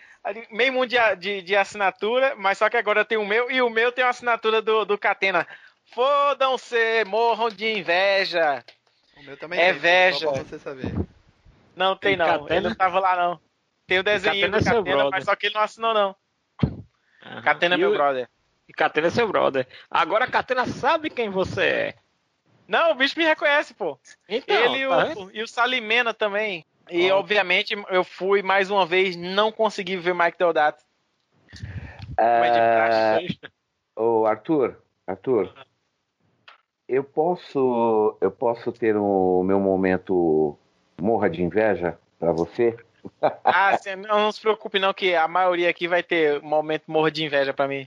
meio 0.50 0.73
mundo 0.73 0.88
de, 0.88 0.97
de, 1.16 1.43
de 1.43 1.57
assinatura, 1.57 2.35
mas 2.37 2.59
só 2.59 2.69
que 2.71 2.76
agora 2.76 3.00
eu 3.00 3.04
tenho 3.04 3.21
o 3.23 3.26
meu, 3.26 3.50
e 3.50 3.61
o 3.61 3.69
meu 3.69 3.93
tem 3.93 4.04
uma 4.04 4.11
assinatura 4.11 4.62
do, 4.62 4.85
do 4.85 4.97
Catena. 4.97 5.47
Fodam-se, 5.93 7.04
morram 7.07 7.49
de 7.50 7.66
inveja. 7.78 8.64
O 9.16 9.23
meu 9.23 9.37
também 9.37 9.61
É 9.61 9.71
tem, 9.73 9.81
veja. 9.81 10.26
Só 10.26 10.33
pra 10.33 10.45
você 10.45 10.59
saber. 10.59 10.95
Não 11.76 11.97
tem, 11.97 12.16
Tem 12.16 12.16
não, 12.16 12.26
Catena? 12.26 12.61
ele 12.61 12.69
não 12.69 12.75
tava 12.75 12.99
lá 13.00 13.16
não. 13.16 13.40
Tem 13.87 13.99
o 13.99 14.02
desenho 14.02 14.35
Catena 14.35 14.59
do 14.59 14.61
é 14.61 14.62
seu 14.62 14.73
Catena, 14.76 14.97
brother. 14.97 15.11
mas 15.11 15.25
só 15.25 15.37
que 15.37 15.47
ele 15.47 15.54
não 15.54 15.62
assinou 15.62 15.93
não. 15.95 16.16
Aham. 17.25 17.43
Catena 17.43 17.75
é 17.75 17.78
meu 17.78 17.90
o- 17.90 17.95
brother. 17.95 18.28
E 18.69 18.73
Catena 18.73 19.09
é 19.09 19.11
seu 19.11 19.28
brother. 19.28 19.66
Agora 19.90 20.26
Catena 20.26 20.66
sabe 20.66 21.11
quem 21.11 21.28
você 21.28 21.62
é. 21.64 21.95
Não, 22.66 22.93
o 22.93 22.95
bicho 22.95 23.19
me 23.19 23.25
reconhece, 23.26 23.75
pô. 23.75 23.99
Então, 24.26 24.57
ele 24.57 24.78
e 24.78 24.88
tá 24.88 25.12
o, 25.16 25.31
e 25.33 25.43
o 25.43 25.47
Salimena 25.49 26.14
também. 26.14 26.64
E, 26.90 27.10
Ó. 27.10 27.18
obviamente, 27.18 27.74
eu 27.88 28.04
fui 28.04 28.42
mais 28.42 28.70
uma 28.70 28.84
vez, 28.84 29.16
não 29.16 29.50
consegui 29.50 29.96
ver 29.96 30.14
Mike 30.14 30.38
Deodato. 30.38 30.84
Mas 32.16 32.52
de 32.52 32.58
Ah, 32.58 32.74
praxe 32.76 33.28
sexta. 33.28 33.52
Ô, 33.96 34.26
Arthur, 34.26 34.76
Arthur, 35.06 35.54
eu 36.88 37.02
posso, 37.04 38.16
eu 38.20 38.30
posso 38.30 38.72
ter 38.72 38.96
o 38.96 39.42
meu 39.42 39.58
momento 39.60 40.58
morra 41.00 41.30
de 41.30 41.42
inveja 41.42 41.98
pra 42.18 42.32
você? 42.32 42.76
Ah, 43.44 43.76
sim, 43.76 43.96
não, 43.96 44.18
não 44.18 44.32
se 44.32 44.40
preocupe 44.40 44.78
não, 44.78 44.94
que 44.94 45.14
a 45.14 45.28
maioria 45.28 45.68
aqui 45.68 45.86
vai 45.86 46.02
ter 46.02 46.42
um 46.42 46.48
momento 46.48 46.84
morro 46.90 47.10
de 47.10 47.22
inveja 47.22 47.52
pra 47.52 47.68
mim. 47.68 47.86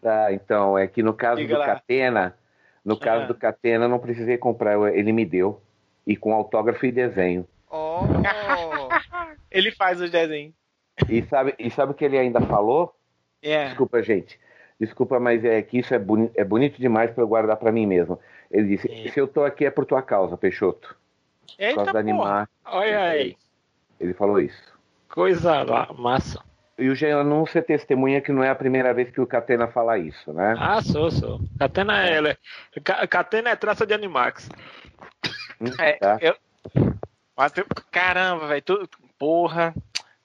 Tá, 0.00 0.32
então, 0.32 0.78
é 0.78 0.86
que 0.86 1.02
no 1.02 1.12
caso 1.12 1.40
Diga 1.40 1.54
do 1.54 1.58
lá. 1.58 1.66
Catena, 1.66 2.38
no 2.84 2.96
caso 2.96 3.24
Ah. 3.24 3.26
do 3.26 3.34
Catena, 3.34 3.86
eu 3.86 3.88
não 3.88 3.98
precisei 3.98 4.38
comprar, 4.38 4.94
ele 4.94 5.12
me 5.12 5.24
deu. 5.24 5.60
E 6.06 6.16
com 6.16 6.32
autógrafo 6.32 6.86
e 6.86 6.92
desenho. 6.92 7.44
Oh! 7.70 8.02
Ele 9.50 9.70
faz 9.72 10.00
os 10.00 10.10
desenhos. 10.10 10.54
E 11.08 11.22
sabe, 11.22 11.54
e 11.58 11.70
sabe 11.70 11.92
o 11.92 11.94
que 11.94 12.04
ele 12.04 12.18
ainda 12.18 12.40
falou? 12.40 12.92
É. 13.40 13.66
Desculpa, 13.68 14.02
gente. 14.02 14.38
Desculpa, 14.80 15.20
mas 15.20 15.44
é 15.44 15.62
que 15.62 15.78
isso 15.78 15.94
é, 15.94 15.98
boni 15.98 16.30
é 16.34 16.44
bonito 16.44 16.80
demais 16.80 17.10
pra 17.12 17.22
eu 17.22 17.28
guardar 17.28 17.56
pra 17.56 17.70
mim 17.70 17.86
mesmo. 17.86 18.18
Ele 18.50 18.68
disse: 18.68 18.90
É. 18.90 19.10
se 19.10 19.18
eu 19.18 19.28
tô 19.28 19.44
aqui 19.44 19.64
é 19.64 19.70
por 19.70 19.84
tua 19.86 20.02
causa, 20.02 20.36
Peixoto. 20.36 20.96
Por 21.56 21.62
Eita, 21.62 21.76
causa 21.76 21.92
da 21.92 21.98
animar. 22.00 22.48
Olha 22.64 23.02
aí. 23.02 23.36
Ele 24.00 24.14
falou 24.14 24.40
isso. 24.40 24.72
Coisa 25.08 25.62
lá, 25.62 25.88
massa. 25.96 26.42
E 26.78 26.88
o 26.88 26.94
Geanu, 26.94 27.44
você 27.44 27.60
testemunha 27.60 28.20
que 28.20 28.30
não 28.30 28.44
é 28.44 28.50
a 28.50 28.54
primeira 28.54 28.94
vez 28.94 29.10
que 29.10 29.20
o 29.20 29.26
Catena 29.26 29.66
fala 29.66 29.98
isso, 29.98 30.32
né? 30.32 30.54
Ah, 30.56 30.80
sou, 30.80 31.10
sou. 31.10 31.40
Catena 31.58 32.06
é, 32.06 32.14
ela. 32.14 32.38
Catena 33.10 33.50
é 33.50 33.56
traça 33.56 33.84
de 33.84 33.94
Animax. 33.94 34.48
Hum, 35.60 35.66
é, 35.80 35.94
tá. 35.94 36.18
Eu... 37.56 37.66
Caramba, 37.90 38.46
velho, 38.46 38.62
tu... 38.62 38.88
porra. 39.18 39.74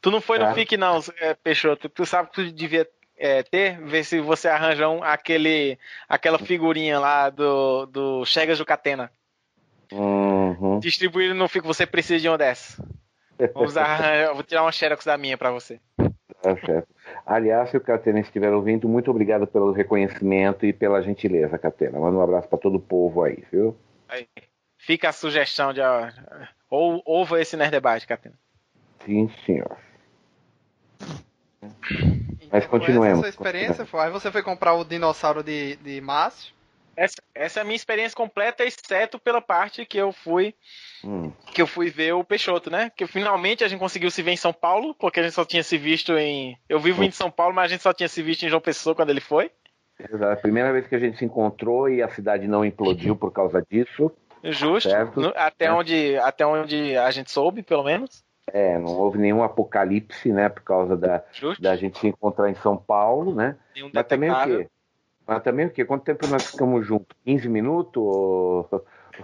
Tu 0.02 0.12
não 0.12 0.20
foi 0.20 0.38
no 0.38 0.46
tá. 0.46 0.54
FIC, 0.54 0.76
não, 0.76 1.00
é, 1.20 1.34
Peixoto. 1.34 1.88
Tu 1.88 2.06
sabe 2.06 2.30
que 2.30 2.36
tu 2.36 2.52
devia 2.52 2.88
é, 3.18 3.42
ter, 3.44 3.80
ver 3.82 4.04
se 4.04 4.20
você 4.20 4.50
arranja 4.50 4.90
um, 4.90 5.02
aquele, 5.04 5.78
aquela 6.10 6.38
figurinha 6.38 7.00
lá 7.00 7.30
do, 7.30 7.86
do 7.86 8.26
Chegas 8.26 8.58
do 8.58 8.66
Catena. 8.66 9.10
Uhum. 9.92 10.80
Distribuído 10.80 11.34
no 11.34 11.48
FIC, 11.48 11.66
você 11.66 11.86
precisa 11.86 12.20
de 12.20 12.28
uma 12.28 12.38
dessa. 12.38 12.84
Vamos 13.54 13.78
arranjar, 13.78 14.34
vou 14.34 14.44
tirar 14.44 14.64
uma 14.64 14.72
Xerox 14.72 15.06
da 15.06 15.18
minha 15.18 15.38
pra 15.38 15.52
você. 15.52 15.80
Tá 16.42 16.58
certo. 16.66 16.88
Aliás, 17.26 17.70
se 17.70 17.78
o 17.78 17.82
Catena 17.82 18.20
estiver 18.20 18.52
ouvindo, 18.52 18.88
muito 18.90 19.10
obrigado 19.10 19.48
pelo 19.48 19.72
reconhecimento 19.72 20.66
e 20.66 20.74
pela 20.74 21.02
gentileza, 21.02 21.58
Catena. 21.58 22.00
Manda 22.00 22.18
um 22.18 22.22
abraço 22.22 22.50
para 22.50 22.60
todo 22.60 22.76
o 22.76 22.82
povo 22.82 23.24
aí, 23.24 23.44
viu? 23.52 23.78
Aí. 24.10 24.28
Fica 24.78 25.10
a 25.10 25.14
sugestão 25.14 25.72
de. 25.72 25.80
Ou, 26.74 27.04
ouva 27.06 27.40
esse 27.40 27.56
Nerd 27.56 27.70
Debate, 27.70 28.08
Catena. 28.08 28.34
Sim, 29.06 29.30
senhor. 29.46 29.78
Então, 31.62 32.50
Mas 32.52 32.66
continuemos. 32.66 33.20
Essa 33.20 33.30
experiência 33.30 33.86
foi. 33.86 34.00
Aí 34.00 34.10
você 34.10 34.32
foi 34.32 34.42
comprar 34.42 34.74
o 34.74 34.84
dinossauro 34.84 35.44
de, 35.44 35.76
de 35.76 36.02
Márcio. 36.02 36.52
Essa, 36.98 37.18
essa 37.36 37.60
é 37.60 37.62
a 37.62 37.64
minha 37.64 37.76
experiência 37.76 38.16
completa, 38.16 38.64
exceto 38.64 39.20
pela 39.20 39.40
parte 39.40 39.86
que 39.86 40.00
eu 40.00 40.12
fui 40.12 40.56
hum. 41.04 41.32
que 41.54 41.62
eu 41.62 41.68
fui 41.68 41.92
ver 41.92 42.14
o 42.14 42.24
Peixoto, 42.24 42.72
né? 42.72 42.92
Que 42.96 43.06
finalmente 43.06 43.64
a 43.64 43.68
gente 43.68 43.80
conseguiu 43.80 44.10
se 44.10 44.24
ver 44.24 44.32
em 44.32 44.38
São 44.38 44.52
Paulo, 44.52 44.96
porque 44.96 45.20
a 45.20 45.24
gente 45.24 45.36
só 45.36 45.46
tinha 45.46 45.62
se 45.62 45.78
visto 45.78 46.18
em. 46.18 46.58
Eu 46.68 46.80
vivo 46.80 47.04
hum. 47.04 47.06
em 47.06 47.12
São 47.12 47.30
Paulo, 47.30 47.54
mas 47.54 47.66
a 47.66 47.68
gente 47.68 47.84
só 47.84 47.94
tinha 47.94 48.10
se 48.10 48.24
visto 48.24 48.48
em 48.48 48.50
João 48.50 48.62
Pessoa 48.62 48.96
quando 48.96 49.12
ele 49.12 49.22
foi. 49.22 49.52
Exato. 50.00 50.26
A 50.26 50.36
primeira 50.38 50.74
vez 50.74 50.88
que 50.88 50.96
a 50.96 51.00
gente 51.00 51.20
se 51.20 51.26
encontrou 51.26 51.88
e 51.88 52.02
a 52.02 52.10
cidade 52.10 52.48
não 52.48 52.66
implodiu 52.66 53.16
por 53.16 53.32
causa 53.32 53.64
disso. 53.70 54.12
Justo. 54.44 54.90
Certo? 54.90 55.34
Até, 55.36 55.66
é. 55.66 55.72
onde, 55.72 56.18
até 56.18 56.46
onde 56.46 56.98
a 56.98 57.10
gente 57.12 57.32
soube, 57.32 57.64
pelo 57.64 57.84
menos. 57.84 58.24
É, 58.52 58.78
não 58.78 58.98
houve 58.98 59.18
nenhum 59.18 59.42
apocalipse, 59.42 60.32
né? 60.32 60.50
Por 60.50 60.64
causa 60.64 60.98
da, 60.98 61.24
da 61.60 61.76
gente 61.78 61.98
se 62.00 62.08
encontrar 62.08 62.50
em 62.50 62.56
São 62.56 62.76
Paulo, 62.76 63.34
né? 63.34 63.56
Um 63.78 63.90
Mas 63.94 64.06
também 64.06 64.30
o 64.30 64.44
quê? 64.44 64.70
Mas 65.26 65.44
também 65.44 65.66
o 65.68 65.70
quê? 65.70 65.86
Quanto 65.86 66.04
tempo 66.04 66.28
nós 66.28 66.52
ficamos 66.52 66.86
juntos? 66.86 67.18
15 67.24 67.48
minutos? 67.48 68.04
Ou... 68.04 68.70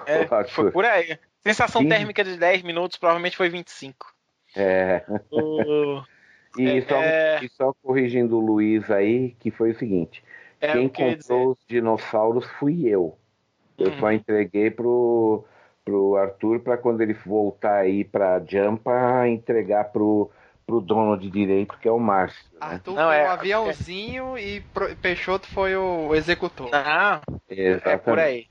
É, 0.06 0.26
foi 0.46 0.72
por 0.72 0.86
aí. 0.86 1.20
Sensação 1.42 1.82
15... 1.82 1.96
térmica 1.96 2.24
de 2.24 2.38
10 2.38 2.64
minutos 2.64 2.98
provavelmente 2.98 3.36
foi 3.36 3.50
25. 3.50 4.14
É. 4.56 5.04
O... 5.30 6.02
e, 6.58 6.78
é, 6.78 6.82
só, 6.82 6.96
é... 6.96 7.44
e 7.44 7.50
só 7.50 7.74
corrigindo 7.84 8.38
o 8.38 8.40
Luiz 8.40 8.90
aí, 8.90 9.32
que 9.40 9.52
foi 9.52 9.72
o 9.72 9.78
seguinte: 9.78 10.24
é, 10.62 10.72
quem 10.72 10.88
comprou 10.88 11.52
os 11.52 11.58
dinossauros 11.68 12.46
fui 12.52 12.88
eu. 12.88 13.18
Eu 13.80 13.92
uhum. 13.92 14.00
só 14.00 14.12
entreguei 14.12 14.70
pro, 14.70 15.46
pro 15.86 16.16
Arthur 16.16 16.60
para 16.60 16.78
quando 16.78 17.02
ele 17.02 17.14
voltar 17.14 17.78
aí 17.78 18.04
pra 18.04 18.42
Jampa 18.46 19.28
entregar 19.28 19.86
pro, 19.86 20.30
pro 20.66 20.80
dono 20.80 21.18
de 21.18 21.30
direito, 21.30 21.78
que 21.80 21.88
é 21.88 21.92
o 21.92 22.00
Márcio. 22.00 22.44
Né? 22.54 22.60
Arthur 22.62 22.94
Não, 22.94 23.08
foi 23.08 23.18
é... 23.18 23.24
o 23.24 23.32
aviãozinho 23.32 24.38
e 24.38 24.62
Peixoto 25.02 25.48
foi 25.48 25.76
o 25.76 26.14
executor. 26.14 26.70
Não, 26.72 27.22
é 27.50 27.98
por 27.98 28.20
aí. 28.20 28.48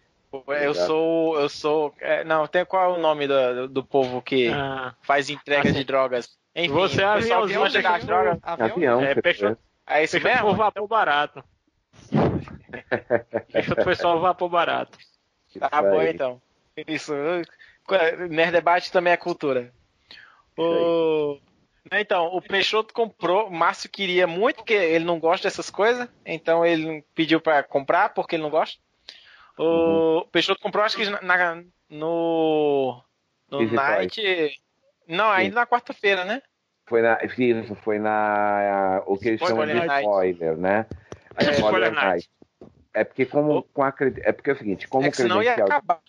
Eu 0.60 0.74
sou. 0.74 1.40
Eu 1.40 1.48
sou. 1.48 1.94
É, 2.00 2.22
não, 2.22 2.46
tem 2.46 2.64
qual 2.64 2.94
é 2.94 2.98
o 2.98 3.00
nome 3.00 3.26
do, 3.26 3.68
do 3.68 3.82
povo 3.82 4.20
que 4.20 4.48
ah. 4.48 4.94
faz 5.00 5.30
entrega 5.30 5.72
de 5.72 5.84
drogas? 5.84 6.36
Enfim, 6.54 6.72
você 6.72 7.02
é 7.02 7.04
aviãozinho 7.04 7.60
vai 7.60 7.70
chegar 7.70 7.96
as 7.96 8.04
drogas? 8.04 8.38
Avião. 8.42 9.00
É, 9.00 9.14
Peixoto. 9.14 9.58
É 9.86 10.04
isso 10.04 10.20
Peixoto 10.20 10.34
mesmo? 10.34 10.48
Foi 10.50 10.58
vapor 10.58 10.88
barato. 10.88 11.44
Peixoto 13.52 13.82
foi 13.82 13.94
só 13.94 14.18
vapor 14.18 14.50
barato. 14.50 14.98
Tá 15.58 15.82
bom 15.82 16.02
então. 16.02 16.40
Isso. 16.86 17.12
Nerd 18.30 18.52
Debate 18.52 18.92
também 18.92 19.12
é 19.12 19.16
cultura. 19.16 19.72
O... 20.56 21.38
Então, 21.92 22.26
o 22.26 22.42
Peixoto 22.42 22.92
comprou, 22.92 23.48
o 23.48 23.52
Márcio 23.52 23.88
queria 23.88 24.26
muito, 24.26 24.56
porque 24.56 24.74
ele 24.74 25.04
não 25.04 25.18
gosta 25.18 25.48
dessas 25.48 25.70
coisas, 25.70 26.06
então 26.26 26.64
ele 26.66 27.02
pediu 27.14 27.40
para 27.40 27.62
comprar, 27.62 28.10
porque 28.10 28.36
ele 28.36 28.42
não 28.42 28.50
gosta. 28.50 28.78
O 29.56 29.64
uhum. 30.18 30.26
Peixoto 30.30 30.60
comprou, 30.60 30.84
acho 30.84 30.96
que 30.96 31.08
na, 31.08 31.62
no, 31.88 33.02
no 33.50 33.72
Night. 33.72 34.20
Não, 35.06 35.30
ainda 35.30 35.50
Sim. 35.50 35.60
na 35.60 35.66
quarta-feira, 35.66 36.24
né? 36.24 36.42
Foi 36.86 37.02
na. 37.02 37.18
Isso, 37.24 37.74
foi 37.76 37.98
na. 37.98 39.02
O 39.06 39.18
que 39.18 39.28
eles 39.28 39.40
chamam 39.40 39.66
de 39.66 39.76
spoiler, 39.76 40.56
né? 40.56 40.86
A 41.34 41.44
é, 41.44 41.50
spoiler 41.52 41.92
night. 41.92 42.30
É 42.94 43.04
porque 43.04 43.26
como 43.26 43.62
com 43.62 43.82
a, 43.82 43.92
é 44.22 44.32
porque 44.32 44.50
é 44.50 44.52
o 44.52 44.56
seguinte, 44.56 44.88
como 44.88 45.06
é 45.06 45.10
que 45.10 45.16
credencial, 45.16 45.42
ia 45.42 45.64
acabar. 45.64 46.00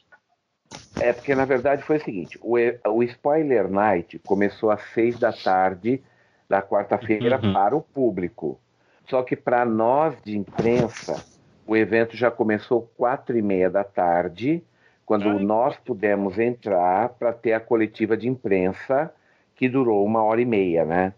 É 1.00 1.14
porque 1.14 1.36
na 1.36 1.46
verdade 1.46 1.84
foi 1.84 1.98
o 1.98 2.04
seguinte, 2.04 2.40
o, 2.42 2.56
o 2.90 3.04
spoiler 3.04 3.70
night 3.70 4.20
começou 4.20 4.72
às 4.72 4.82
seis 4.94 5.18
da 5.18 5.32
tarde 5.32 6.04
da 6.48 6.62
quarta-feira 6.62 7.40
uhum. 7.42 7.54
para 7.54 7.76
o 7.76 7.82
público. 7.82 8.60
Só 9.08 9.24
que 9.24 9.36
para 9.36 9.66
nós 9.66 10.16
de 10.24 10.38
imprensa 10.38 11.24
o 11.66 11.78
evento 11.78 12.18
já 12.18 12.32
começou 12.32 12.92
quatro 12.98 13.38
e 13.38 13.42
meia 13.44 13.70
da 13.70 13.84
tarde, 13.84 14.64
quando 15.06 15.30
Ai. 15.30 15.40
nós 15.40 15.78
pudemos 15.78 16.40
entrar 16.40 17.10
para 17.10 17.32
ter 17.32 17.54
a 17.54 17.60
coletiva 17.60 18.18
de 18.18 18.28
imprensa, 18.28 19.14
que 19.56 19.70
durou 19.70 20.04
uma 20.04 20.24
hora 20.24 20.42
e 20.42 20.46
meia, 20.46 20.84
né? 20.84 21.14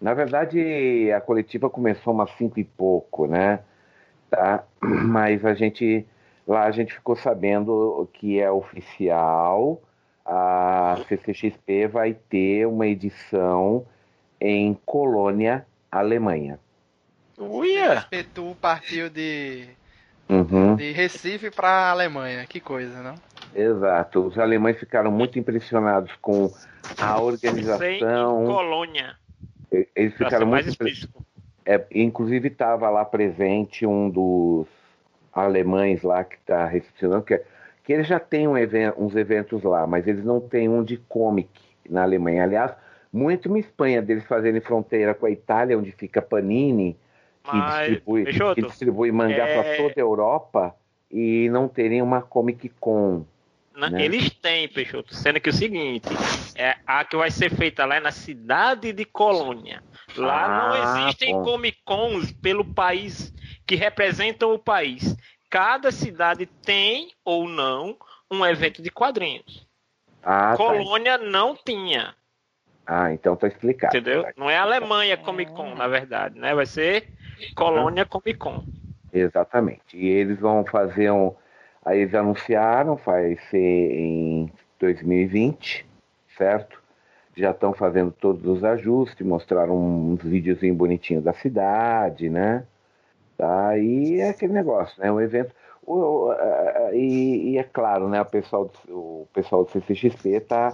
Na 0.00 0.14
verdade, 0.14 1.10
a 1.10 1.20
coletiva 1.20 1.70
começou 1.70 2.12
umas 2.12 2.30
cinco 2.32 2.60
e 2.60 2.64
pouco, 2.64 3.26
né? 3.26 3.60
Tá? 4.30 4.64
Mas 4.80 5.44
a 5.44 5.54
gente 5.54 6.06
lá 6.46 6.64
a 6.64 6.70
gente 6.70 6.94
ficou 6.94 7.14
sabendo 7.14 8.08
que 8.14 8.40
é 8.40 8.50
oficial, 8.50 9.82
a 10.24 10.96
CCXP 11.08 11.88
vai 11.88 12.14
ter 12.14 12.66
uma 12.66 12.86
edição 12.86 13.86
em 14.40 14.74
Colônia, 14.86 15.66
Alemanha. 15.90 16.58
Uia! 17.38 18.06
O 18.38 18.54
partiu 18.54 19.10
de 19.10 19.68
Uhum. 20.28 20.76
De 20.76 20.92
Recife 20.92 21.50
para 21.50 21.68
a 21.68 21.90
Alemanha, 21.90 22.44
que 22.46 22.60
coisa, 22.60 23.02
não? 23.02 23.14
Exato. 23.54 24.26
Os 24.26 24.38
alemães 24.38 24.78
ficaram 24.78 25.10
muito 25.10 25.38
impressionados 25.38 26.12
com 26.20 26.52
a 26.98 27.20
organização. 27.20 28.44
Colônia. 28.44 29.16
Eles 29.96 30.14
ficaram 30.14 30.46
muito 30.46 30.68
impressionados. 30.68 31.27
É, 31.70 31.84
inclusive 31.94 32.48
estava 32.48 32.88
lá 32.88 33.04
presente 33.04 33.84
um 33.84 34.08
dos 34.08 34.66
alemães 35.30 36.02
lá 36.02 36.24
que 36.24 36.36
está 36.36 36.64
recepcionando, 36.64 37.22
que, 37.22 37.34
é, 37.34 37.44
que 37.84 37.92
eles 37.92 38.06
já 38.06 38.18
têm 38.18 38.48
um 38.48 38.56
evento, 38.56 38.98
uns 38.98 39.14
eventos 39.14 39.62
lá, 39.62 39.86
mas 39.86 40.06
eles 40.06 40.24
não 40.24 40.40
têm 40.40 40.66
um 40.66 40.82
de 40.82 40.96
comic 40.96 41.50
na 41.86 42.04
Alemanha. 42.04 42.44
Aliás, 42.44 42.74
muito 43.12 43.50
me 43.50 43.60
espanha 43.60 44.00
deles 44.00 44.24
fazerem 44.24 44.62
fronteira 44.62 45.12
com 45.12 45.26
a 45.26 45.30
Itália, 45.30 45.76
onde 45.78 45.92
fica 45.92 46.22
Panini 46.22 46.96
que 47.44 47.60
distribui, 47.60 48.24
que 48.54 48.62
distribui 48.62 49.12
mangá 49.12 49.46
é... 49.46 49.62
para 49.62 49.76
toda 49.76 49.94
a 49.94 50.00
Europa 50.00 50.74
e 51.10 51.50
não 51.50 51.68
terem 51.68 52.00
uma 52.00 52.22
Comic 52.22 52.70
Con. 52.80 53.26
Né? 53.78 54.04
Eles 54.04 54.30
têm, 54.30 54.68
Peixoto, 54.68 55.14
sendo 55.14 55.40
que 55.40 55.50
o 55.50 55.52
seguinte, 55.52 56.08
é 56.56 56.76
a 56.86 57.04
que 57.04 57.16
vai 57.16 57.30
ser 57.30 57.54
feita 57.54 57.84
lá 57.84 57.96
é 57.96 58.00
na 58.00 58.10
cidade 58.10 58.92
de 58.92 59.04
Colônia. 59.04 59.82
Lá 60.16 60.44
ah, 60.44 60.68
não 60.68 61.02
existem 61.04 61.32
bom. 61.34 61.44
Comic 61.44 61.78
Cons 61.84 62.32
pelo 62.32 62.64
país 62.64 63.32
que 63.66 63.76
representam 63.76 64.52
o 64.52 64.58
país. 64.58 65.16
Cada 65.50 65.92
cidade 65.92 66.46
tem 66.46 67.12
ou 67.24 67.48
não 67.48 67.96
um 68.30 68.44
evento 68.44 68.82
de 68.82 68.90
quadrinhos. 68.90 69.66
Ah, 70.22 70.50
tá. 70.50 70.56
Colônia 70.56 71.18
tá. 71.18 71.24
não 71.24 71.56
tinha. 71.56 72.14
Ah, 72.86 73.12
então 73.12 73.36
tá 73.36 73.46
explicado. 73.46 73.96
Entendeu? 73.96 74.26
Não 74.36 74.48
é 74.48 74.56
Alemanha 74.56 75.16
Comic 75.16 75.52
Con, 75.52 75.74
na 75.74 75.86
verdade, 75.86 76.38
né? 76.38 76.54
Vai 76.54 76.66
ser 76.66 77.08
Colônia 77.54 78.06
Comic 78.06 78.34
Con. 78.34 78.64
Exatamente. 79.12 79.94
E 79.94 80.06
eles 80.06 80.38
vão 80.40 80.64
fazer 80.64 81.10
um. 81.10 81.34
Aí 81.88 82.00
eles 82.00 82.14
anunciaram, 82.14 82.96
vai 82.96 83.38
ser 83.50 83.56
em 83.58 84.52
2020, 84.78 85.86
certo? 86.36 86.82
Já 87.34 87.52
estão 87.52 87.72
fazendo 87.72 88.12
todos 88.12 88.44
os 88.44 88.62
ajustes, 88.62 89.26
mostraram 89.26 89.74
uns 89.74 90.22
videozinhos 90.22 90.76
bonitinhos 90.76 91.24
da 91.24 91.32
cidade, 91.32 92.28
né? 92.28 92.66
Tá? 93.38 93.78
E 93.78 94.20
é 94.20 94.28
aquele 94.28 94.52
negócio, 94.52 95.00
né? 95.00 95.10
Um 95.10 95.18
evento. 95.18 95.54
E, 96.92 97.52
e, 97.52 97.58
é 97.58 97.62
claro, 97.62 98.06
né? 98.06 98.20
O 98.20 98.26
pessoal 98.26 98.66
do, 98.66 98.94
o 98.94 99.28
pessoal 99.32 99.64
do 99.64 99.70
CCXP 99.70 100.28
está 100.28 100.70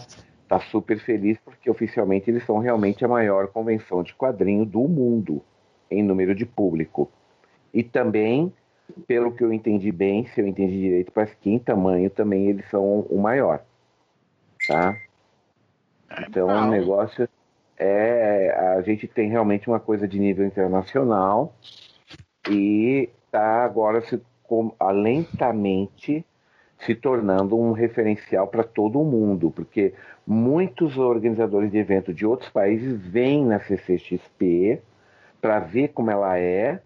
tá 0.48 0.58
super 0.58 0.98
feliz 0.98 1.38
porque 1.44 1.70
oficialmente 1.70 2.28
eles 2.28 2.44
são 2.44 2.58
realmente 2.58 3.04
a 3.04 3.08
maior 3.08 3.46
convenção 3.46 4.02
de 4.02 4.12
quadrinho 4.16 4.66
do 4.66 4.80
mundo 4.80 5.40
em 5.88 6.02
número 6.02 6.34
de 6.34 6.44
público. 6.44 7.08
E 7.72 7.84
também, 7.84 8.52
pelo 9.06 9.32
que 9.32 9.42
eu 9.42 9.52
entendi 9.52 9.90
bem, 9.90 10.26
se 10.26 10.40
eu 10.40 10.46
entendi 10.46 10.78
direito, 10.78 11.12
parece 11.12 11.36
que 11.36 11.50
em 11.50 11.58
tamanho 11.58 12.10
também 12.10 12.48
eles 12.48 12.68
são 12.70 13.00
o 13.00 13.18
maior. 13.18 13.62
Tá? 14.66 14.96
É 16.10 16.22
então, 16.28 16.48
o 16.48 16.70
negócio 16.70 17.28
é, 17.76 18.54
a 18.76 18.82
gente 18.82 19.06
tem 19.08 19.28
realmente 19.28 19.68
uma 19.68 19.80
coisa 19.80 20.06
de 20.06 20.18
nível 20.18 20.46
internacional 20.46 21.54
e 22.48 23.08
está 23.26 23.64
agora 23.64 24.00
se, 24.02 24.20
com, 24.44 24.72
lentamente 24.92 26.24
se 26.78 26.94
tornando 26.94 27.58
um 27.58 27.72
referencial 27.72 28.46
para 28.46 28.62
todo 28.62 29.00
o 29.00 29.04
mundo, 29.04 29.50
porque 29.50 29.94
muitos 30.26 30.98
organizadores 30.98 31.70
de 31.70 31.78
eventos 31.78 32.14
de 32.14 32.26
outros 32.26 32.50
países 32.50 33.00
vêm 33.00 33.44
na 33.44 33.58
CCXP 33.60 34.82
para 35.40 35.60
ver 35.60 35.88
como 35.88 36.10
ela 36.10 36.38
é, 36.38 36.80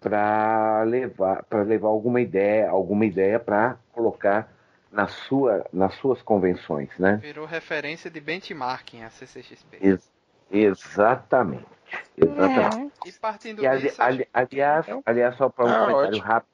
para 0.00 0.82
levar 0.84 1.42
para 1.44 1.62
levar 1.62 1.88
alguma 1.88 2.20
ideia, 2.20 2.70
alguma 2.70 3.04
ideia 3.04 3.38
para 3.38 3.76
colocar 3.92 4.52
na 4.90 5.06
sua, 5.06 5.66
nas 5.72 5.94
suas 5.96 6.22
convenções, 6.22 6.90
né? 6.98 7.16
Virou 7.16 7.46
referência 7.46 8.10
de 8.10 8.20
benchmarking 8.20 9.02
a 9.02 9.10
CCXP. 9.10 9.78
Ex 9.80 10.10
exatamente. 10.50 11.66
Exatamente. 12.16 12.92
É. 13.04 13.08
E 13.08 13.12
partindo 13.12 13.62
e, 13.62 13.66
ali, 13.66 13.82
disso, 13.82 14.02
ali, 14.02 14.28
aliás, 14.32 14.86
aliás, 15.04 15.36
só 15.36 15.48
para 15.48 15.64
um 15.64 15.68
Ah, 15.68 15.78
comentário 15.80 16.08
ótimo. 16.08 16.24
rápido. 16.24 16.48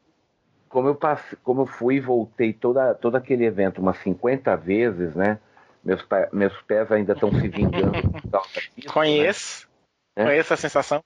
Como 0.69 0.89
eu, 0.89 0.95
passei, 0.97 1.39
como 1.45 1.63
eu 1.63 1.67
fui 1.67 1.97
e 1.97 2.01
voltei 2.01 2.53
toda, 2.53 2.95
todo 2.97 3.15
aquele 3.17 3.45
evento 3.45 3.81
umas 3.81 3.97
50 3.99 4.57
vezes, 4.57 5.15
né? 5.15 5.39
Meus, 5.85 6.05
meus 6.33 6.61
pés 6.63 6.91
ainda 6.91 7.13
estão 7.13 7.31
se 7.31 7.47
vingando 7.49 7.93
disso. 7.93 8.11
né? 8.33 8.93
Conheço. 8.93 9.69
É. 10.17 10.25
Conheço 10.25 10.55
a 10.55 10.57
sensação. 10.57 11.01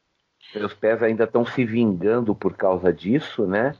Meus 0.54 0.74
pés 0.74 1.02
ainda 1.02 1.24
estão 1.24 1.44
se 1.44 1.64
vingando 1.64 2.34
por 2.34 2.54
causa 2.54 2.92
disso, 2.92 3.46
né? 3.46 3.74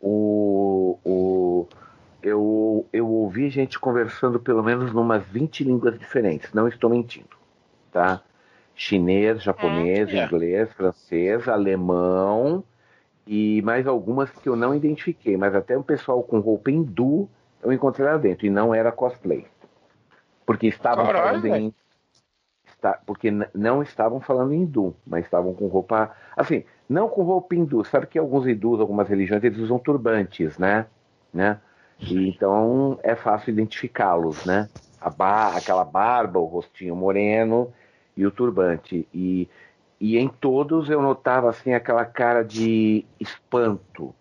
O, 0.00 0.98
o, 1.04 1.68
eu, 2.22 2.86
eu 2.92 3.08
ouvi 3.08 3.50
gente 3.50 3.78
conversando 3.78 4.38
pelo 4.38 4.62
menos 4.62 4.92
numas 4.92 5.24
20 5.26 5.64
línguas 5.64 5.98
diferentes, 5.98 6.52
não 6.52 6.68
estou 6.68 6.90
mentindo, 6.90 7.36
tá? 7.92 8.22
Chinês, 8.74 9.42
japonês, 9.42 10.12
é. 10.12 10.24
inglês, 10.24 10.72
francês, 10.74 11.48
alemão 11.48 12.62
e 13.26 13.62
mais 13.62 13.86
algumas 13.86 14.30
que 14.30 14.48
eu 14.48 14.54
não 14.54 14.74
identifiquei, 14.74 15.36
mas 15.36 15.54
até 15.54 15.76
um 15.76 15.82
pessoal 15.82 16.22
com 16.22 16.38
roupa 16.40 16.70
hindu 16.70 17.28
eu 17.62 17.72
encontrei 17.72 18.06
lá 18.06 18.16
dentro 18.16 18.46
e 18.46 18.50
não 18.50 18.74
era 18.74 18.92
cosplay. 18.92 19.46
Porque 20.44 20.68
estavam 20.68 21.06
Caralho, 21.06 21.40
falando 21.40 21.46
em 21.56 21.74
está- 22.76 23.00
porque 23.06 23.30
não 23.54 23.82
estavam 23.82 24.20
falando 24.20 24.52
hindu, 24.54 24.94
mas 25.06 25.24
estavam 25.24 25.54
com 25.54 25.66
roupa. 25.66 26.14
Assim, 26.36 26.64
não 26.88 27.08
com 27.08 27.22
roupa 27.22 27.54
hindu. 27.54 27.84
Sabe 27.84 28.06
que 28.06 28.18
alguns 28.18 28.46
hindus, 28.46 28.80
algumas 28.80 29.08
religiões, 29.08 29.42
eles 29.44 29.58
usam 29.58 29.78
turbantes, 29.78 30.58
né? 30.58 30.86
né? 31.32 31.60
E 32.08 32.28
então 32.28 32.98
é 33.02 33.14
fácil 33.16 33.50
identificá-los, 33.52 34.44
né? 34.44 34.68
A 35.00 35.10
ba- 35.10 35.56
aquela 35.56 35.84
barba, 35.84 36.38
o 36.38 36.44
rostinho 36.46 36.94
moreno 36.96 37.72
e 38.16 38.26
o 38.26 38.30
turbante. 38.30 39.08
E, 39.12 39.48
e 40.00 40.16
em 40.18 40.28
todos 40.28 40.88
eu 40.90 41.02
notava 41.02 41.50
assim 41.50 41.72
aquela 41.74 42.04
cara 42.04 42.42
de 42.44 43.04
espanto, 43.20 44.14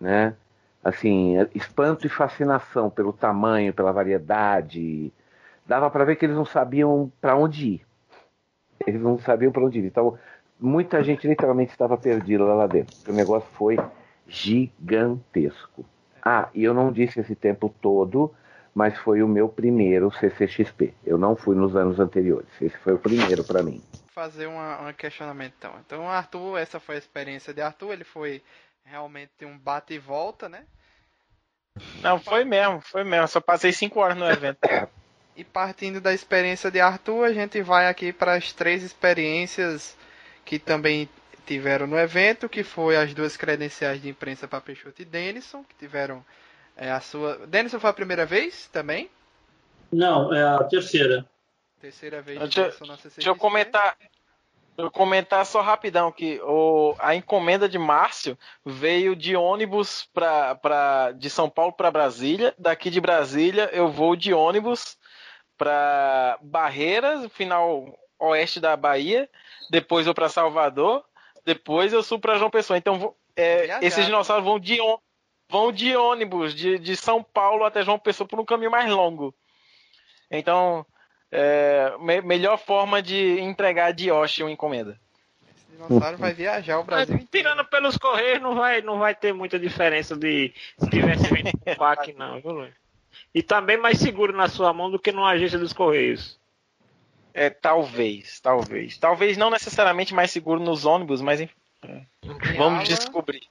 né? 0.00 0.36
Assim, 0.82 1.34
espanto 1.54 2.06
e 2.06 2.10
fascinação 2.10 2.88
pelo 2.90 3.12
tamanho, 3.12 3.74
pela 3.74 3.92
variedade. 3.92 5.12
Dava 5.66 5.90
para 5.90 6.04
ver 6.04 6.16
que 6.16 6.24
eles 6.24 6.36
não 6.36 6.44
sabiam 6.44 7.10
para 7.20 7.36
onde 7.36 7.66
ir. 7.66 7.86
Eles 8.86 9.00
não 9.00 9.18
sabiam 9.18 9.50
para 9.50 9.64
onde 9.64 9.80
ir. 9.80 9.84
Então, 9.84 10.18
muita 10.60 11.02
gente 11.02 11.26
literalmente 11.26 11.72
estava 11.72 11.96
perdida 11.96 12.44
lá, 12.44 12.54
lá 12.54 12.66
dentro. 12.66 12.94
O 13.08 13.12
negócio 13.12 13.48
foi 13.54 13.76
gigantesco. 14.26 15.84
Ah, 16.22 16.48
e 16.54 16.64
eu 16.64 16.74
não 16.74 16.92
disse 16.92 17.20
esse 17.20 17.34
tempo 17.34 17.72
todo, 17.80 18.34
mas 18.74 18.98
foi 18.98 19.22
o 19.22 19.28
meu 19.28 19.48
primeiro 19.48 20.10
CCXP. 20.10 20.92
Eu 21.04 21.16
não 21.16 21.34
fui 21.36 21.56
nos 21.56 21.74
anos 21.76 21.98
anteriores. 21.98 22.48
Esse 22.60 22.76
foi 22.78 22.94
o 22.94 22.98
primeiro 22.98 23.44
para 23.44 23.62
mim. 23.62 23.82
fazer 24.12 24.46
um 24.48 24.92
questionamento 24.96 25.54
então. 25.58 25.72
Então, 25.84 26.08
Arthur, 26.08 26.58
essa 26.58 26.80
foi 26.80 26.96
a 26.96 26.98
experiência 26.98 27.52
de 27.52 27.60
Arthur, 27.60 27.92
ele 27.92 28.04
foi 28.04 28.42
realmente 28.84 29.44
um 29.44 29.58
bate 29.58 29.94
e 29.94 29.98
volta, 29.98 30.48
né? 30.48 30.64
Não, 32.02 32.18
foi 32.18 32.44
mesmo, 32.44 32.80
foi 32.80 33.04
mesmo. 33.04 33.28
Só 33.28 33.40
passei 33.40 33.72
cinco 33.72 34.00
horas 34.00 34.16
no 34.16 34.30
evento. 34.30 34.58
E 35.36 35.44
partindo 35.44 36.00
da 36.00 36.14
experiência 36.14 36.70
de 36.70 36.80
Arthur, 36.80 37.24
a 37.24 37.32
gente 37.32 37.60
vai 37.60 37.88
aqui 37.88 38.12
para 38.12 38.34
as 38.34 38.52
três 38.52 38.82
experiências 38.82 39.94
que 40.44 40.58
também 40.58 41.08
tiveram 41.46 41.86
no 41.86 41.98
evento, 41.98 42.48
que 42.48 42.64
foi 42.64 42.96
as 42.96 43.12
duas 43.12 43.36
credenciais 43.36 44.00
de 44.00 44.08
imprensa 44.08 44.48
para 44.48 44.60
Peixoto 44.62 45.02
e 45.02 45.04
Denison, 45.04 45.62
que 45.62 45.74
tiveram 45.74 46.24
é, 46.76 46.90
a 46.90 47.00
sua. 47.00 47.46
Denison 47.46 47.78
foi 47.78 47.90
a 47.90 47.92
primeira 47.92 48.24
vez 48.24 48.66
também? 48.72 49.10
Não, 49.92 50.34
é 50.34 50.42
a 50.42 50.64
terceira. 50.64 51.26
Terceira 51.80 52.22
vez 52.22 52.38
Deixa- 52.38 52.62
na 52.62 52.96
CCXP. 52.96 53.16
Deixa 53.16 53.30
eu 53.30 53.36
comentar. 53.36 53.96
Eu 54.78 54.90
comentar 54.90 55.46
só 55.46 55.62
rapidão 55.62 56.12
que 56.12 56.38
o, 56.42 56.94
a 56.98 57.14
encomenda 57.14 57.66
de 57.66 57.78
Márcio 57.78 58.38
veio 58.62 59.16
de 59.16 59.34
ônibus 59.34 60.06
pra, 60.12 60.54
pra, 60.54 61.12
de 61.12 61.30
São 61.30 61.48
Paulo 61.48 61.72
para 61.72 61.90
Brasília. 61.90 62.54
Daqui 62.58 62.90
de 62.90 63.00
Brasília 63.00 63.70
eu 63.72 63.88
vou 63.88 64.14
de 64.14 64.34
ônibus 64.34 64.98
para 65.56 66.38
Barreiras, 66.42 67.30
final 67.32 67.98
oeste 68.18 68.60
da 68.60 68.76
Bahia. 68.76 69.28
Depois 69.70 70.06
eu 70.06 70.14
para 70.14 70.28
Salvador. 70.28 71.04
Depois 71.44 71.92
eu 71.92 72.02
subo 72.02 72.22
para 72.22 72.38
João 72.38 72.50
Pessoa. 72.50 72.76
Então 72.78 73.14
é, 73.36 73.64
Viajar. 73.64 73.84
esses 73.84 74.06
dinossauros 74.06 74.44
vão 74.44 74.58
de, 74.58 74.78
vão 75.48 75.70
de 75.72 75.94
ônibus 75.96 76.54
de, 76.54 76.78
de 76.78 76.96
São 76.96 77.22
Paulo 77.22 77.64
até 77.64 77.82
João 77.82 77.98
Pessoa 77.98 78.26
por 78.26 78.40
um 78.40 78.44
caminho 78.44 78.70
mais 78.70 78.90
longo. 78.90 79.34
Então 80.30 80.84
é, 81.30 81.92
me- 82.00 82.20
melhor 82.22 82.58
forma 82.58 83.02
de 83.02 83.38
entregar 83.40 83.92
de 83.92 84.08
Yoshi 84.08 84.42
uma 84.42 84.50
encomenda. 84.50 84.98
Esse 85.54 85.66
dinossauro 85.70 86.16
vai 86.16 86.32
viajar 86.32 86.78
o 86.78 86.84
Brasil 86.84 87.16
Mas, 87.16 87.26
tirando 87.30 87.64
pelos 87.66 87.96
correios, 87.96 88.40
não 88.40 88.54
vai, 88.54 88.80
não 88.80 88.98
vai 88.98 89.14
ter 89.14 89.32
muita 89.32 89.58
diferença 89.58 90.16
de 90.16 90.52
se 90.78 90.90
tivesse 90.90 91.32
vindo 91.32 91.50
com 91.52 91.74
fac, 91.74 92.12
não, 92.14 92.40
viu, 92.40 92.50
Luiz? 92.52 92.74
E 93.34 93.42
também 93.42 93.76
mais 93.76 93.98
seguro 93.98 94.32
na 94.36 94.48
sua 94.48 94.72
mão 94.72 94.90
do 94.90 94.98
que 94.98 95.12
numa 95.12 95.30
agência 95.30 95.58
dos 95.58 95.72
correios. 95.72 96.38
É, 97.34 97.50
talvez, 97.50 98.40
talvez. 98.40 98.96
Talvez 98.96 99.36
não 99.36 99.50
necessariamente 99.50 100.14
mais 100.14 100.30
seguro 100.30 100.58
nos 100.58 100.86
ônibus, 100.86 101.20
mas 101.20 101.40
enfim, 101.40 101.54
E 102.22 102.56
vamos 102.56 102.78
Alan- 102.78 102.84
descobrir. 102.84 103.42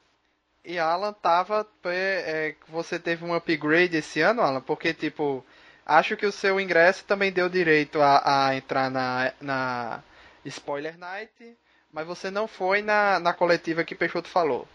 E 0.63 0.79
Alan 0.79 1.13
tava. 1.13 1.67
é, 1.85 1.89
é, 1.91 2.55
você 2.67 2.97
teve 2.97 3.23
um 3.23 3.35
upgrade 3.35 3.95
esse 3.95 4.21
ano, 4.21 4.41
Alan? 4.41 4.61
Porque, 4.61 4.91
tipo, 4.93 5.45
acho 5.85 6.17
que 6.17 6.25
o 6.25 6.31
seu 6.31 6.59
ingresso 6.59 7.05
também 7.05 7.31
deu 7.31 7.47
direito 7.47 8.01
a, 8.01 8.47
a 8.47 8.55
entrar 8.55 8.89
na, 8.89 9.31
na 9.39 10.03
Spoiler 10.43 10.97
Night, 10.97 11.31
mas 11.93 12.07
você 12.07 12.31
não 12.31 12.47
foi 12.47 12.81
na, 12.81 13.19
na 13.19 13.33
coletiva 13.33 13.83
que 13.83 13.93
Peixoto 13.93 14.27
falou. 14.27 14.67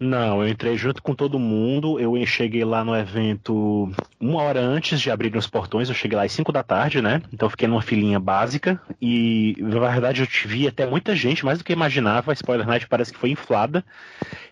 Não, 0.00 0.42
eu 0.42 0.48
entrei 0.48 0.76
junto 0.76 1.02
com 1.02 1.12
todo 1.12 1.40
mundo. 1.40 1.98
Eu 1.98 2.24
cheguei 2.24 2.64
lá 2.64 2.84
no 2.84 2.96
evento 2.96 3.90
uma 4.20 4.40
hora 4.42 4.60
antes 4.60 5.00
de 5.00 5.10
abrirem 5.10 5.38
os 5.38 5.48
portões. 5.48 5.88
Eu 5.88 5.94
cheguei 5.94 6.16
lá 6.16 6.22
às 6.24 6.30
5 6.30 6.52
da 6.52 6.62
tarde, 6.62 7.02
né? 7.02 7.20
Então 7.32 7.50
fiquei 7.50 7.66
numa 7.66 7.82
filinha 7.82 8.20
básica. 8.20 8.80
E 9.02 9.56
na 9.58 9.80
verdade 9.90 10.22
eu 10.22 10.48
vi 10.48 10.68
até 10.68 10.86
muita 10.86 11.16
gente, 11.16 11.44
mais 11.44 11.58
do 11.58 11.64
que 11.64 11.72
eu 11.72 11.76
imaginava. 11.76 12.30
A 12.30 12.34
Spoiler 12.34 12.66
Night 12.66 12.86
parece 12.86 13.12
que 13.12 13.18
foi 13.18 13.30
inflada. 13.30 13.84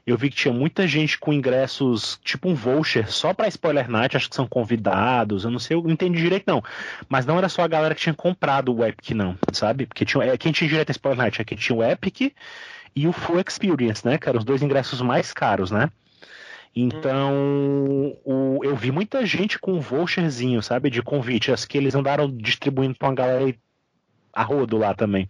Eu 0.04 0.16
vi 0.16 0.30
que 0.30 0.36
tinha 0.36 0.54
muita 0.54 0.86
gente 0.86 1.18
com 1.18 1.32
ingressos, 1.32 2.18
tipo 2.24 2.48
um 2.48 2.54
voucher, 2.54 3.10
só 3.10 3.32
pra 3.32 3.48
Spoiler 3.48 3.88
Night. 3.88 4.16
Acho 4.16 4.28
que 4.28 4.36
são 4.36 4.48
convidados. 4.48 5.44
Eu 5.44 5.50
não 5.50 5.60
sei, 5.60 5.76
eu 5.76 5.82
não 5.82 5.90
entendi 5.90 6.20
direito, 6.20 6.44
não. 6.46 6.62
Mas 7.08 7.24
não 7.24 7.38
era 7.38 7.48
só 7.48 7.62
a 7.62 7.68
galera 7.68 7.94
que 7.94 8.00
tinha 8.00 8.14
comprado 8.14 8.74
o 8.74 8.84
Epic, 8.84 9.10
não, 9.10 9.38
sabe? 9.52 9.86
Porque 9.86 10.04
tinha, 10.04 10.24
é, 10.24 10.36
quem 10.36 10.50
tinha 10.50 10.68
direito 10.68 10.90
a 10.90 10.92
Spoiler 10.92 11.18
Night 11.18 11.40
é 11.40 11.44
quem 11.44 11.56
tinha 11.56 11.76
o 11.76 11.84
Epic 11.84 12.32
e 12.96 13.06
o 13.06 13.12
Full 13.12 13.38
Experience, 13.46 14.04
né? 14.04 14.16
Que 14.18 14.28
eram 14.28 14.38
os 14.38 14.44
dois 14.44 14.62
ingressos 14.62 15.00
mais 15.02 15.32
caros, 15.32 15.70
né? 15.70 15.90
Então, 16.74 18.16
o- 18.24 18.60
eu 18.62 18.74
vi 18.76 18.90
muita 18.90 19.24
gente 19.24 19.58
com 19.58 19.72
um 19.74 19.80
voucherzinho, 19.80 20.62
sabe? 20.62 20.90
De 20.90 21.02
convite. 21.02 21.52
Acho 21.52 21.68
que 21.68 21.78
eles 21.78 21.94
andaram 21.94 22.30
distribuindo 22.30 22.94
pra 22.98 23.08
uma 23.08 23.14
galera 23.14 23.54
a 24.32 24.42
rodo 24.42 24.76
lá 24.76 24.94
também. 24.94 25.26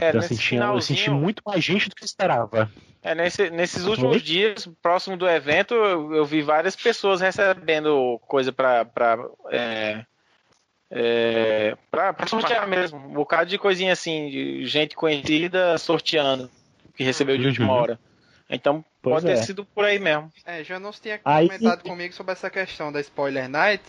É, 0.00 0.08
então, 0.08 0.20
assim, 0.20 0.36
tinha, 0.36 0.62
eu 0.62 0.80
senti 0.80 1.10
muito 1.10 1.42
mais 1.44 1.62
gente 1.62 1.88
do 1.90 1.94
que 1.94 2.04
esperava. 2.04 2.70
É, 3.02 3.14
nesse- 3.14 3.50
nesses 3.50 3.84
últimos 3.84 4.16
Oi? 4.16 4.22
dias, 4.22 4.66
próximo 4.82 5.16
do 5.16 5.28
evento, 5.28 5.74
eu, 5.74 6.14
eu 6.14 6.24
vi 6.24 6.40
várias 6.40 6.74
pessoas 6.74 7.20
recebendo 7.20 8.18
coisa 8.26 8.50
pra. 8.50 8.84
pra 8.86 9.18
é, 9.50 10.04
é, 10.90 11.76
pra, 11.90 12.14
pra 12.14 12.26
sortear 12.26 12.66
mesmo. 12.66 12.98
Um 12.98 13.12
bocado 13.12 13.50
de 13.50 13.58
coisinha 13.58 13.92
assim, 13.92 14.30
de 14.30 14.66
gente 14.66 14.96
conhecida 14.96 15.76
sorteando, 15.76 16.50
que 16.98 17.04
recebeu 17.04 17.38
de 17.38 17.46
última 17.46 17.72
Uhum. 17.72 17.78
hora. 17.80 17.98
Então, 18.50 18.84
Pois 19.00 19.22
pode 19.22 19.26
ter 19.26 19.40
é. 19.40 19.42
sido 19.44 19.64
por 19.64 19.84
aí 19.84 19.98
mesmo. 20.00 20.32
É, 20.44 20.64
Janos 20.64 20.98
tinha 20.98 21.20
Aí- 21.24 21.46
comentado 21.46 21.82
comigo 21.84 22.12
sobre 22.12 22.32
essa 22.32 22.50
questão 22.50 22.90
da 22.90 23.00
Spoiler 23.00 23.48
Night, 23.48 23.84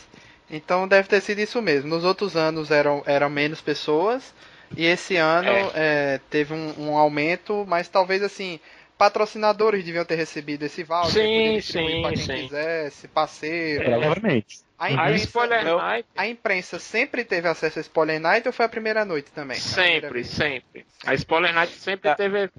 então 0.49 0.87
deve 0.87 1.07
ter 1.09 1.19
sido 1.21 1.39
isso 1.39 1.59
mesmo. 1.61 1.89
Nos 1.89 2.03
outros 2.05 2.35
anos 2.37 2.69
eram, 2.69 3.01
eram 3.07 3.29
menos 3.29 3.61
pessoas, 3.61 4.33
e 4.77 4.85
esse 4.85 5.15
ano 5.17 5.49
é, 5.73 6.19
teve 6.29 6.53
um, 6.53 6.73
um 6.89 6.97
aumento, 6.97 7.65
mas 7.67 7.87
talvez 7.87 8.21
assim, 8.21 8.59
patrocinadores 8.99 9.85
deviam 9.85 10.03
ter 10.03 10.15
recebido 10.15 10.63
esse 10.63 10.83
voucher. 10.83 11.23
Sim, 11.23 11.61
sim, 11.61 12.01
pra 12.01 12.09
quem 12.11 12.17
sim. 12.17 12.35
quisesse, 12.43 13.07
parceiro. 13.07 13.85
Provavelmente. 13.85 14.59
A 14.77 14.85
A 14.85 14.91
imprensa, 15.11 15.47
Night, 15.47 16.09
a 16.15 16.27
imprensa 16.27 16.79
sempre 16.79 17.23
teve 17.25 17.47
acesso 17.47 17.79
a 17.79 17.81
Spoiler 17.81 18.19
Night 18.19 18.45
ou 18.47 18.53
foi 18.53 18.65
a 18.65 18.69
primeira 18.69 19.03
noite 19.05 19.31
também? 19.31 19.57
A 19.57 19.59
sempre, 19.61 20.23
sempre. 20.25 20.85
A 21.05 21.13
Spoiler 21.15 21.53
Night 21.53 21.73
sempre 21.73 22.09
Tá. 22.09 22.15
teve. 22.15 22.49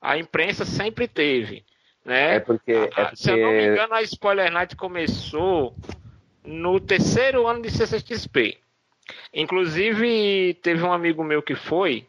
A 0.00 0.16
imprensa 0.16 0.64
sempre 0.64 1.08
teve. 1.08 1.64
Né? 2.04 2.36
É 2.36 2.40
porque. 2.40 2.72
É 2.72 2.90
Ah, 2.96 3.12
Se 3.14 3.30
eu 3.30 3.36
não 3.36 3.50
me 3.50 3.58
porque 3.58 3.72
engano, 3.72 3.94
a 3.94 4.02
Spoiler 4.02 4.52
Night 4.52 4.76
começou 4.76 5.74
no 6.44 6.78
terceiro 6.80 7.46
ano 7.46 7.60
de 7.62 7.70
CCXP. 7.70 8.56
Inclusive, 9.34 10.54
teve 10.62 10.82
um 10.82 10.92
amigo 10.92 11.24
meu 11.24 11.42
que 11.42 11.54
foi, 11.54 12.06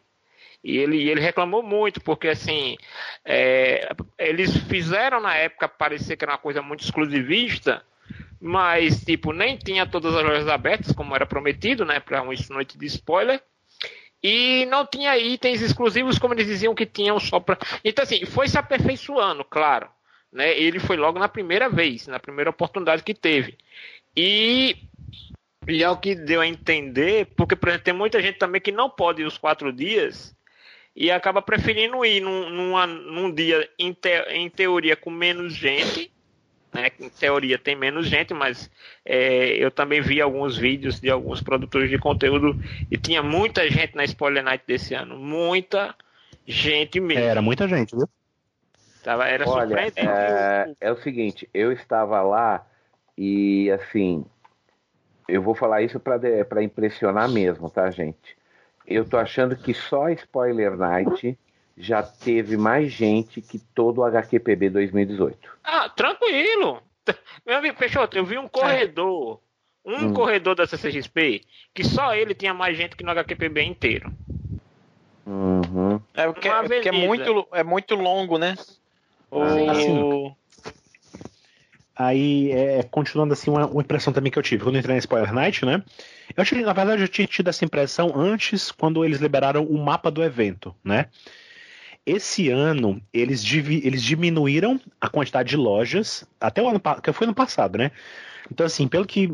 e 0.62 0.76
ele, 0.76 1.08
ele 1.08 1.20
reclamou 1.20 1.62
muito, 1.62 2.00
porque 2.00 2.28
assim, 2.28 2.76
é, 3.24 3.90
eles 4.18 4.54
fizeram 4.64 5.20
na 5.20 5.34
época 5.34 5.68
parecer 5.68 6.16
que 6.16 6.24
era 6.24 6.32
uma 6.32 6.38
coisa 6.38 6.60
muito 6.60 6.84
exclusivista, 6.84 7.82
mas 8.40 9.02
tipo, 9.02 9.32
nem 9.32 9.56
tinha 9.56 9.86
todas 9.86 10.14
as 10.14 10.22
lojas 10.22 10.48
abertas, 10.48 10.92
como 10.92 11.14
era 11.14 11.26
prometido, 11.26 11.84
né? 11.84 11.98
Para 11.98 12.22
uma 12.22 12.34
noite 12.50 12.78
de 12.78 12.86
spoiler. 12.86 13.42
E 14.22 14.66
não 14.66 14.86
tinha 14.86 15.16
itens 15.16 15.62
exclusivos 15.62 16.18
como 16.18 16.34
eles 16.34 16.46
diziam 16.46 16.74
que 16.74 16.84
tinham 16.84 17.18
só 17.18 17.40
para. 17.40 17.58
Então, 17.82 18.02
assim, 18.02 18.26
foi 18.26 18.48
se 18.48 18.58
aperfeiçoando, 18.58 19.42
claro. 19.44 19.88
Né? 20.30 20.58
Ele 20.58 20.78
foi 20.78 20.98
logo 20.98 21.18
na 21.18 21.28
primeira 21.28 21.70
vez, 21.70 22.06
na 22.06 22.20
primeira 22.20 22.50
oportunidade 22.50 23.02
que 23.02 23.14
teve. 23.14 23.56
E, 24.14 24.76
e 25.66 25.82
é 25.82 25.88
o 25.88 25.96
que 25.96 26.14
deu 26.14 26.42
a 26.42 26.46
entender, 26.46 27.28
porque, 27.34 27.56
por 27.56 27.70
exemplo, 27.70 27.84
tem 27.84 27.94
muita 27.94 28.20
gente 28.20 28.38
também 28.38 28.60
que 28.60 28.70
não 28.70 28.90
pode 28.90 29.22
ir 29.22 29.24
os 29.24 29.38
quatro 29.38 29.72
dias 29.72 30.36
e 30.94 31.10
acaba 31.10 31.40
preferindo 31.40 32.04
ir 32.04 32.20
num, 32.20 32.50
numa- 32.50 32.86
num 32.86 33.32
dia, 33.32 33.68
em, 33.78 33.92
te- 33.92 34.24
em 34.30 34.48
teoria, 34.50 34.96
com 34.96 35.10
menos 35.10 35.54
gente. 35.54 36.12
Né? 36.72 36.90
Em 37.00 37.08
teoria 37.08 37.58
tem 37.58 37.74
menos 37.74 38.06
gente, 38.06 38.32
mas 38.32 38.70
é, 39.04 39.48
eu 39.56 39.70
também 39.70 40.00
vi 40.00 40.20
alguns 40.20 40.56
vídeos 40.56 41.00
de 41.00 41.10
alguns 41.10 41.40
produtores 41.40 41.90
de 41.90 41.98
conteúdo 41.98 42.56
e 42.90 42.96
tinha 42.96 43.22
muita 43.22 43.68
gente 43.68 43.96
na 43.96 44.04
Spoiler 44.04 44.42
Night 44.44 44.64
desse 44.66 44.94
ano. 44.94 45.16
Muita 45.18 45.94
gente 46.46 47.00
mesmo. 47.00 47.24
Era 47.24 47.42
muita 47.42 47.66
gente, 47.66 47.94
viu? 47.96 48.08
Tava, 49.02 49.26
era 49.26 49.46
Olha, 49.46 49.74
surpreendente. 49.74 50.00
é, 50.00 50.74
é 50.80 50.92
o 50.92 50.96
seguinte, 51.02 51.48
eu 51.54 51.72
estava 51.72 52.22
lá 52.22 52.66
e 53.16 53.70
assim, 53.70 54.24
eu 55.26 55.42
vou 55.42 55.54
falar 55.54 55.82
isso 55.82 55.98
para 55.98 56.62
impressionar 56.62 57.28
mesmo, 57.28 57.70
tá, 57.70 57.90
gente? 57.90 58.36
Eu 58.86 59.04
tô 59.04 59.16
achando 59.16 59.56
que 59.56 59.72
só 59.72 60.08
Spoiler 60.10 60.76
Night 60.76 61.38
já 61.76 62.02
teve 62.02 62.56
mais 62.56 62.92
gente 62.92 63.40
que 63.40 63.58
todo 63.58 63.98
o 63.98 64.04
HQPB 64.04 64.70
2018. 64.70 65.38
Ah, 65.64 65.88
tranquilo. 65.88 66.82
Meu 67.46 67.56
amigo 67.58 67.76
Peixoto, 67.76 68.16
eu 68.16 68.24
vi 68.24 68.38
um 68.38 68.48
corredor, 68.48 69.40
um 69.84 70.06
Hum. 70.06 70.12
corredor 70.12 70.54
da 70.54 70.66
CCXP, 70.66 71.42
que 71.74 71.82
só 71.84 72.14
ele 72.14 72.34
tinha 72.34 72.52
mais 72.52 72.76
gente 72.76 72.96
que 72.96 73.04
no 73.04 73.10
HQPB 73.10 73.62
inteiro. 73.62 74.12
Uhum. 75.26 76.00
É 76.14 76.26
porque, 76.26 76.48
é 76.48 76.62
porque 76.62 76.88
é 76.88 76.92
muito, 76.92 77.48
é 77.52 77.62
muito 77.62 77.94
longo, 77.94 78.38
né? 78.38 78.56
O... 79.30 79.42
Assim. 79.70 80.36
Aí, 81.96 82.50
é, 82.52 82.82
continuando 82.84 83.32
assim, 83.32 83.50
uma, 83.50 83.66
uma 83.66 83.82
impressão 83.82 84.12
também 84.12 84.30
que 84.32 84.38
eu 84.38 84.42
tive 84.42 84.62
quando 84.62 84.76
eu 84.76 84.80
entrei 84.80 84.94
na 84.94 85.00
Spoiler 85.00 85.32
Night, 85.32 85.64
né? 85.66 85.82
Eu 86.36 86.44
tinha, 86.44 86.64
na 86.64 86.72
verdade, 86.72 87.02
eu 87.02 87.08
tinha 87.08 87.26
tido 87.26 87.48
essa 87.48 87.64
impressão 87.64 88.12
antes, 88.14 88.70
quando 88.70 89.04
eles 89.04 89.20
liberaram 89.20 89.64
o 89.64 89.78
mapa 89.78 90.10
do 90.10 90.22
evento, 90.22 90.74
né? 90.82 91.06
Esse 92.06 92.48
ano, 92.48 93.00
eles, 93.12 93.44
divi- 93.44 93.82
eles 93.84 94.02
diminuíram 94.02 94.80
a 95.00 95.08
quantidade 95.08 95.50
de 95.50 95.56
lojas, 95.56 96.26
até 96.40 96.62
o 96.62 96.68
ano 96.68 96.80
que 97.02 97.12
foi 97.12 97.26
ano 97.26 97.34
passado, 97.34 97.76
né? 97.76 97.90
Então, 98.50 98.66
assim, 98.66 98.88
pelo 98.88 99.06
que, 99.06 99.28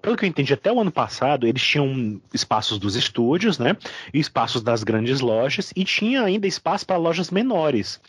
pelo 0.00 0.16
que 0.16 0.24
eu 0.24 0.28
entendi, 0.28 0.54
até 0.54 0.72
o 0.72 0.80
ano 0.80 0.90
passado, 0.90 1.46
eles 1.46 1.62
tinham 1.62 2.20
espaços 2.32 2.78
dos 2.78 2.96
estúdios, 2.96 3.58
né? 3.58 3.76
E 4.14 4.18
espaços 4.18 4.62
das 4.62 4.82
grandes 4.82 5.20
lojas, 5.20 5.72
e 5.76 5.84
tinha 5.84 6.22
ainda 6.22 6.46
espaço 6.46 6.86
para 6.86 6.96
lojas 6.96 7.30
menores. 7.30 8.00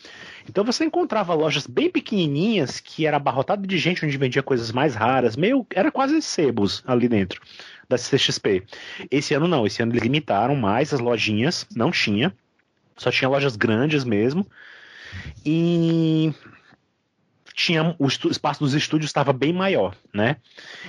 Então 0.48 0.64
você 0.64 0.84
encontrava 0.84 1.34
lojas 1.34 1.66
bem 1.66 1.90
pequenininhas 1.90 2.80
que 2.80 3.06
era 3.06 3.16
abarrotado 3.16 3.66
de 3.66 3.78
gente 3.78 4.04
onde 4.04 4.16
vendia 4.16 4.42
coisas 4.42 4.70
mais 4.70 4.94
raras, 4.94 5.36
meio 5.36 5.66
era 5.70 5.90
quase 5.90 6.20
sebos 6.22 6.82
ali 6.86 7.08
dentro 7.08 7.40
da 7.88 7.96
CXP. 7.96 8.62
Esse 9.10 9.34
ano 9.34 9.48
não, 9.48 9.66
esse 9.66 9.82
ano 9.82 9.92
eles 9.92 10.02
limitaram 10.02 10.54
mais 10.56 10.92
as 10.92 11.00
lojinhas, 11.00 11.66
não 11.74 11.90
tinha, 11.90 12.34
só 12.96 13.10
tinha 13.10 13.28
lojas 13.28 13.56
grandes 13.56 14.04
mesmo. 14.04 14.46
E 15.44 16.32
tinha 17.54 17.94
o 17.98 18.08
espaço 18.08 18.60
dos 18.60 18.74
estúdios 18.74 19.08
estava 19.08 19.32
bem 19.32 19.52
maior, 19.52 19.94
né? 20.12 20.36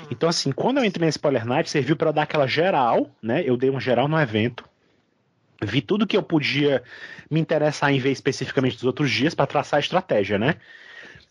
Então 0.09 0.27
assim, 0.27 0.51
quando 0.51 0.77
eu 0.77 0.85
entrei 0.85 1.05
na 1.05 1.09
Spoiler 1.09 1.45
Night, 1.45 1.69
serviu 1.69 1.95
para 1.95 2.11
dar 2.11 2.23
aquela 2.23 2.47
geral, 2.47 3.09
né? 3.21 3.43
Eu 3.45 3.55
dei 3.55 3.69
um 3.69 3.79
geral 3.79 4.07
no 4.07 4.19
evento. 4.19 4.67
Vi 5.63 5.81
tudo 5.81 6.07
que 6.07 6.17
eu 6.17 6.23
podia 6.23 6.83
me 7.29 7.39
interessar 7.39 7.91
em 7.91 7.99
ver 7.99 8.11
especificamente 8.11 8.75
dos 8.75 8.83
outros 8.83 9.11
dias 9.11 9.33
para 9.33 9.47
traçar 9.47 9.77
a 9.77 9.81
estratégia, 9.81 10.37
né? 10.37 10.55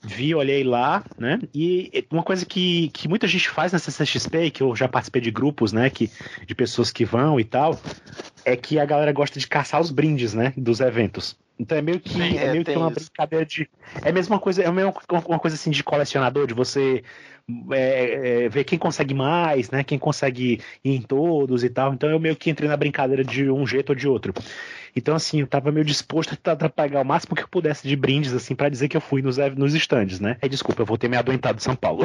Vi, 0.03 0.35
olhei 0.35 0.63
lá, 0.63 1.03
né? 1.19 1.41
E 1.55 2.07
uma 2.11 2.23
coisa 2.23 2.45
que, 2.45 2.89
que 2.91 3.09
muita 3.09 3.27
gente 3.27 3.49
faz 3.49 3.73
nessa 3.73 3.91
CXP, 3.91 4.51
que 4.51 4.63
eu 4.63 4.77
já 4.77 4.87
participei 4.87 5.23
de 5.23 5.31
grupos, 5.31 5.73
né? 5.73 5.89
Que, 5.89 6.11
de 6.47 6.55
pessoas 6.55 6.91
que 6.91 7.05
vão 7.05 7.41
e 7.41 7.45
tal, 7.45 7.81
é 8.45 8.55
que 8.55 8.79
a 8.79 8.85
galera 8.85 9.13
gosta 9.13 9.39
de 9.39 9.47
caçar 9.47 9.81
os 9.81 9.91
brindes, 9.91 10.35
né? 10.35 10.53
Dos 10.57 10.81
eventos. 10.81 11.37
Então 11.59 11.79
é 11.79 11.83
meio 11.83 12.01
que, 12.01 12.15
Sim, 12.15 12.37
é 12.37 12.47
é, 12.47 12.53
meio 12.53 12.65
que 12.65 12.73
uma 12.73 12.91
isso. 12.91 13.01
brincadeira 13.01 13.47
de. 13.47 13.69
É 14.03 14.11
a 14.11 14.13
mesma 14.13 14.39
coisa, 14.39 14.63
é 14.63 14.71
mesma, 14.71 14.93
uma 15.09 15.39
coisa 15.39 15.57
assim 15.57 15.71
de 15.71 15.83
colecionador, 15.83 16.47
de 16.47 16.55
você 16.55 17.03
é, 17.73 18.45
é, 18.45 18.49
ver 18.49 18.65
quem 18.65 18.79
consegue 18.79 19.13
mais, 19.15 19.71
né? 19.71 19.85
Quem 19.85 19.99
consegue 19.99 20.61
ir 20.83 20.91
em 20.95 21.03
todos 21.03 21.63
e 21.63 21.71
tal. 21.71 21.93
Então 21.93 22.09
eu 22.11 22.19
meio 22.19 22.37
que 22.37 22.51
entrei 22.51 22.69
na 22.69 22.77
brincadeira 22.77 23.23
de 23.23 23.51
um 23.51 23.67
jeito 23.67 23.91
ou 23.91 23.95
de 23.95 24.09
outro. 24.09 24.33
Então, 24.97 25.15
assim, 25.17 25.41
eu 25.41 25.47
tava 25.47 25.73
meio 25.73 25.85
disposto 25.85 26.35
a 26.35 26.37
tentar 26.37 26.69
pegar 26.69 27.01
o 27.01 27.05
máximo 27.05 27.35
que 27.35 27.43
eu 27.43 27.49
pudesse 27.49 27.87
de 27.87 27.97
brindes, 27.97 28.33
assim, 28.33 28.55
para 28.55 28.69
dizer 28.69 28.89
que 28.89 28.97
eu 28.97 29.01
fui 29.01 29.23
nos, 29.23 29.39
ev- 29.39 29.57
nos 29.59 29.75
stands, 29.75 30.21
né? 30.21 30.37
É, 30.41 30.49
desculpa, 30.49 30.83
eu 30.83 30.87
vou 30.87 30.97
ter 30.97 31.09
me 31.09 31.17
adoentado 31.17 31.57
de 31.57 31.65
São 31.65 31.75
Paulo. 31.75 32.05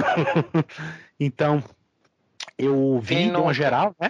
então, 1.20 1.64
eu 2.58 3.00
vi 3.00 3.16
Quem 3.16 3.32
de 3.32 3.38
uma 3.38 3.54
geral, 3.54 3.96
né? 4.00 4.10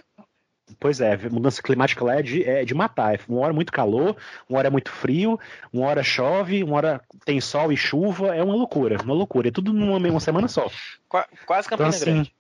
Pois 0.80 1.00
é, 1.02 1.18
mudança 1.30 1.62
climática 1.62 2.04
lá 2.04 2.16
é 2.20 2.22
de, 2.22 2.44
é 2.44 2.66
de 2.66 2.74
matar. 2.74 3.16
É 3.16 3.20
Uma 3.28 3.42
hora 3.42 3.52
é 3.52 3.56
muito 3.56 3.72
calor, 3.72 4.16
uma 4.50 4.60
hora 4.60 4.68
é 4.68 4.72
muito 4.72 4.92
frio, 4.92 5.40
uma 5.72 5.88
hora 5.88 6.04
chove, 6.04 6.64
uma 6.64 6.76
hora 6.78 7.02
tem 7.26 7.40
sol 7.40 7.72
e 7.72 7.78
chuva. 7.78 8.36
É 8.36 8.44
uma 8.44 8.56
loucura, 8.56 8.98
uma 9.04 9.14
loucura. 9.14 9.48
É 9.48 9.52
tudo 9.52 9.74
numa 9.74 10.00
mesma 10.00 10.20
semana 10.20 10.48
só. 10.48 10.70
Qua- 11.08 11.28
Quase 11.46 11.68
Então, 11.68 11.78
Campina 11.78 11.90
assim, 11.90 12.06
Grande. 12.14 12.34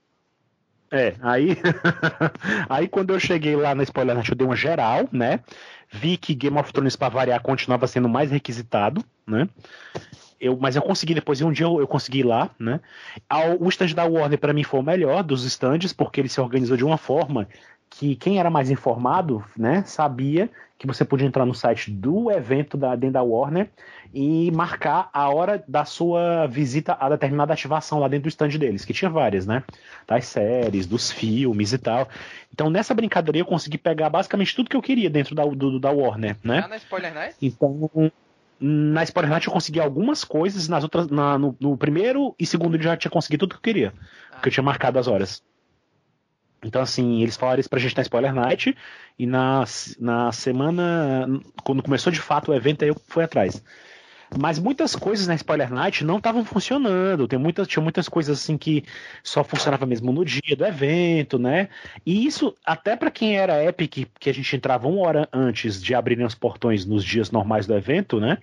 é, 0.92 1.16
aí, 1.22 1.58
aí 2.70 2.88
quando 2.88 3.14
eu 3.14 3.20
cheguei 3.20 3.56
lá 3.56 3.74
na 3.76 3.84
Spoiler 3.84 4.16
Night, 4.16 4.30
eu 4.32 4.38
dei 4.38 4.46
uma 4.48 4.56
geral, 4.56 5.08
né? 5.12 5.40
Vi 5.92 6.18
que 6.18 6.36
Game 6.36 6.58
of 6.58 6.72
Thrones, 6.72 6.96
para 6.96 7.10
variar, 7.10 7.42
continuava 7.42 7.88
sendo 7.88 8.08
mais 8.08 8.30
requisitado, 8.32 9.04
né? 9.26 9.48
Eu, 10.40 10.58
mas 10.58 10.76
eu 10.76 10.82
consegui 10.82 11.14
depois, 11.14 11.42
e 11.42 11.44
um 11.44 11.52
dia 11.52 11.66
eu, 11.66 11.82
eu 11.82 11.88
consegui 11.88 12.20
ir 12.20 12.24
lá, 12.24 12.50
né? 12.58 12.80
Ao- 13.28 13.62
o 13.62 13.68
stand 13.70 13.94
da 13.94 14.06
Warner, 14.06 14.40
para 14.40 14.54
mim, 14.54 14.64
foi 14.64 14.80
o 14.80 14.84
melhor 14.84 15.22
dos 15.24 15.44
stands, 15.44 15.92
porque 15.92 16.22
ele 16.22 16.30
se 16.30 16.40
organizou 16.40 16.78
de 16.78 16.86
uma 16.86 16.98
forma 16.98 17.48
que 17.90 18.16
quem 18.16 18.40
era 18.40 18.50
mais 18.50 18.70
informado, 18.70 19.44
né, 19.58 19.84
sabia 19.86 20.50
que 20.78 20.88
você 20.88 21.04
podia 21.04 21.28
entrar 21.28 21.46
no 21.46 21.54
site 21.54 21.92
do 21.92 22.32
evento 22.32 22.78
da, 22.78 22.96
dentro 22.96 23.14
da 23.14 23.22
Warner 23.24 23.70
e 24.14 24.50
marcar 24.52 25.10
a 25.12 25.28
hora 25.30 25.62
da 25.68 25.84
sua 25.84 26.48
visita 26.48 26.96
a 27.00 27.10
determinada 27.10 27.52
ativação 27.54 28.00
lá 28.00 28.08
dentro 28.08 28.24
do 28.24 28.30
stand 28.30 28.50
deles, 28.58 28.86
que 28.86 28.94
tinha 28.94 29.10
várias, 29.10 29.46
né? 29.46 29.64
Das 30.08 30.26
séries, 30.28 30.88
dos 30.88 31.12
filmes 31.12 31.74
e 31.74 31.78
tal. 31.78 32.08
Então, 32.54 32.70
nessa 32.70 32.94
brincadeira 32.94 33.40
eu 33.40 33.46
consegui 33.46 33.78
pegar 33.78 34.10
basicamente 34.10 34.56
tudo 34.56 34.70
que 34.70 34.78
eu 34.78 34.82
queria 34.82 35.10
dentro 35.10 35.36
da, 35.36 35.44
do- 35.44 35.80
da 35.80 35.92
Warner, 35.92 36.38
né? 36.44 36.62
Lá 36.62 36.68
na 36.70 36.78
Spoiler 36.78 37.14
Night? 37.14 37.36
Então, 37.42 37.90
na 38.60 39.04
Spoiler 39.04 39.32
Night 39.32 39.48
eu 39.48 39.54
consegui 39.54 39.80
algumas 39.80 40.24
coisas, 40.24 40.68
nas 40.68 40.84
outras, 40.84 41.08
na- 41.10 41.38
no, 41.38 41.56
no 41.60 41.78
primeiro 41.78 42.36
e 42.40 42.46
segundo 42.46 42.76
eu 42.78 42.82
já 42.82 42.96
tinha 42.96 43.12
conseguido 43.12 43.48
tudo 43.48 43.60
que 43.60 43.70
eu 43.70 43.74
queria, 43.74 43.94
porque 44.32 44.48
eu 44.50 44.54
tinha 44.54 44.64
marcado 44.64 44.98
as 45.00 45.08
horas. 45.08 45.42
Então, 46.64 46.82
assim, 46.82 47.22
eles 47.22 47.38
falaram 47.38 47.60
isso 47.60 47.70
pra 47.70 47.80
gente 47.80 47.96
na 47.96 48.02
Spoiler 48.02 48.34
Night, 48.34 48.76
e 49.18 49.26
na, 49.26 49.64
na 50.00 50.32
semana, 50.32 51.28
quando 51.64 51.84
começou 51.84 52.12
de 52.12 52.20
fato 52.20 52.52
o 52.52 52.54
evento, 52.56 52.84
aí 52.84 52.90
eu 52.90 53.02
fui 53.08 53.24
atrás. 53.24 53.64
Mas 54.38 54.60
muitas 54.60 54.96
coisas 54.96 55.26
na 55.28 55.34
Spoiler 55.34 55.72
Night 55.72 56.04
não 56.04 56.18
estavam 56.18 56.46
funcionando. 56.46 57.28
Tem 57.28 57.40
muitas, 57.40 57.68
tinha 57.68 57.82
muitas 57.82 58.08
coisas 58.08 58.40
assim 58.40 58.58
que 58.58 58.84
só 59.24 59.44
funcionava 59.44 59.86
mesmo 59.88 60.12
no 60.12 60.24
dia 60.24 60.56
do 60.56 60.66
evento, 60.66 61.40
né? 61.40 61.70
E 62.06 62.26
isso, 62.28 62.56
até 62.64 62.96
para 62.96 63.10
quem 63.10 63.38
era 63.38 63.64
Epic, 63.64 64.08
que 64.20 64.30
a 64.30 64.34
gente 64.34 64.56
entrava 64.56 64.88
uma 64.88 65.02
hora 65.02 65.30
antes 65.34 65.82
de 65.82 65.96
abrirem 65.96 66.26
os 66.26 66.36
portões 66.36 66.86
nos 66.86 67.04
dias 67.04 67.32
normais 67.32 67.66
do 67.66 67.76
evento, 67.76 68.20
né? 68.20 68.38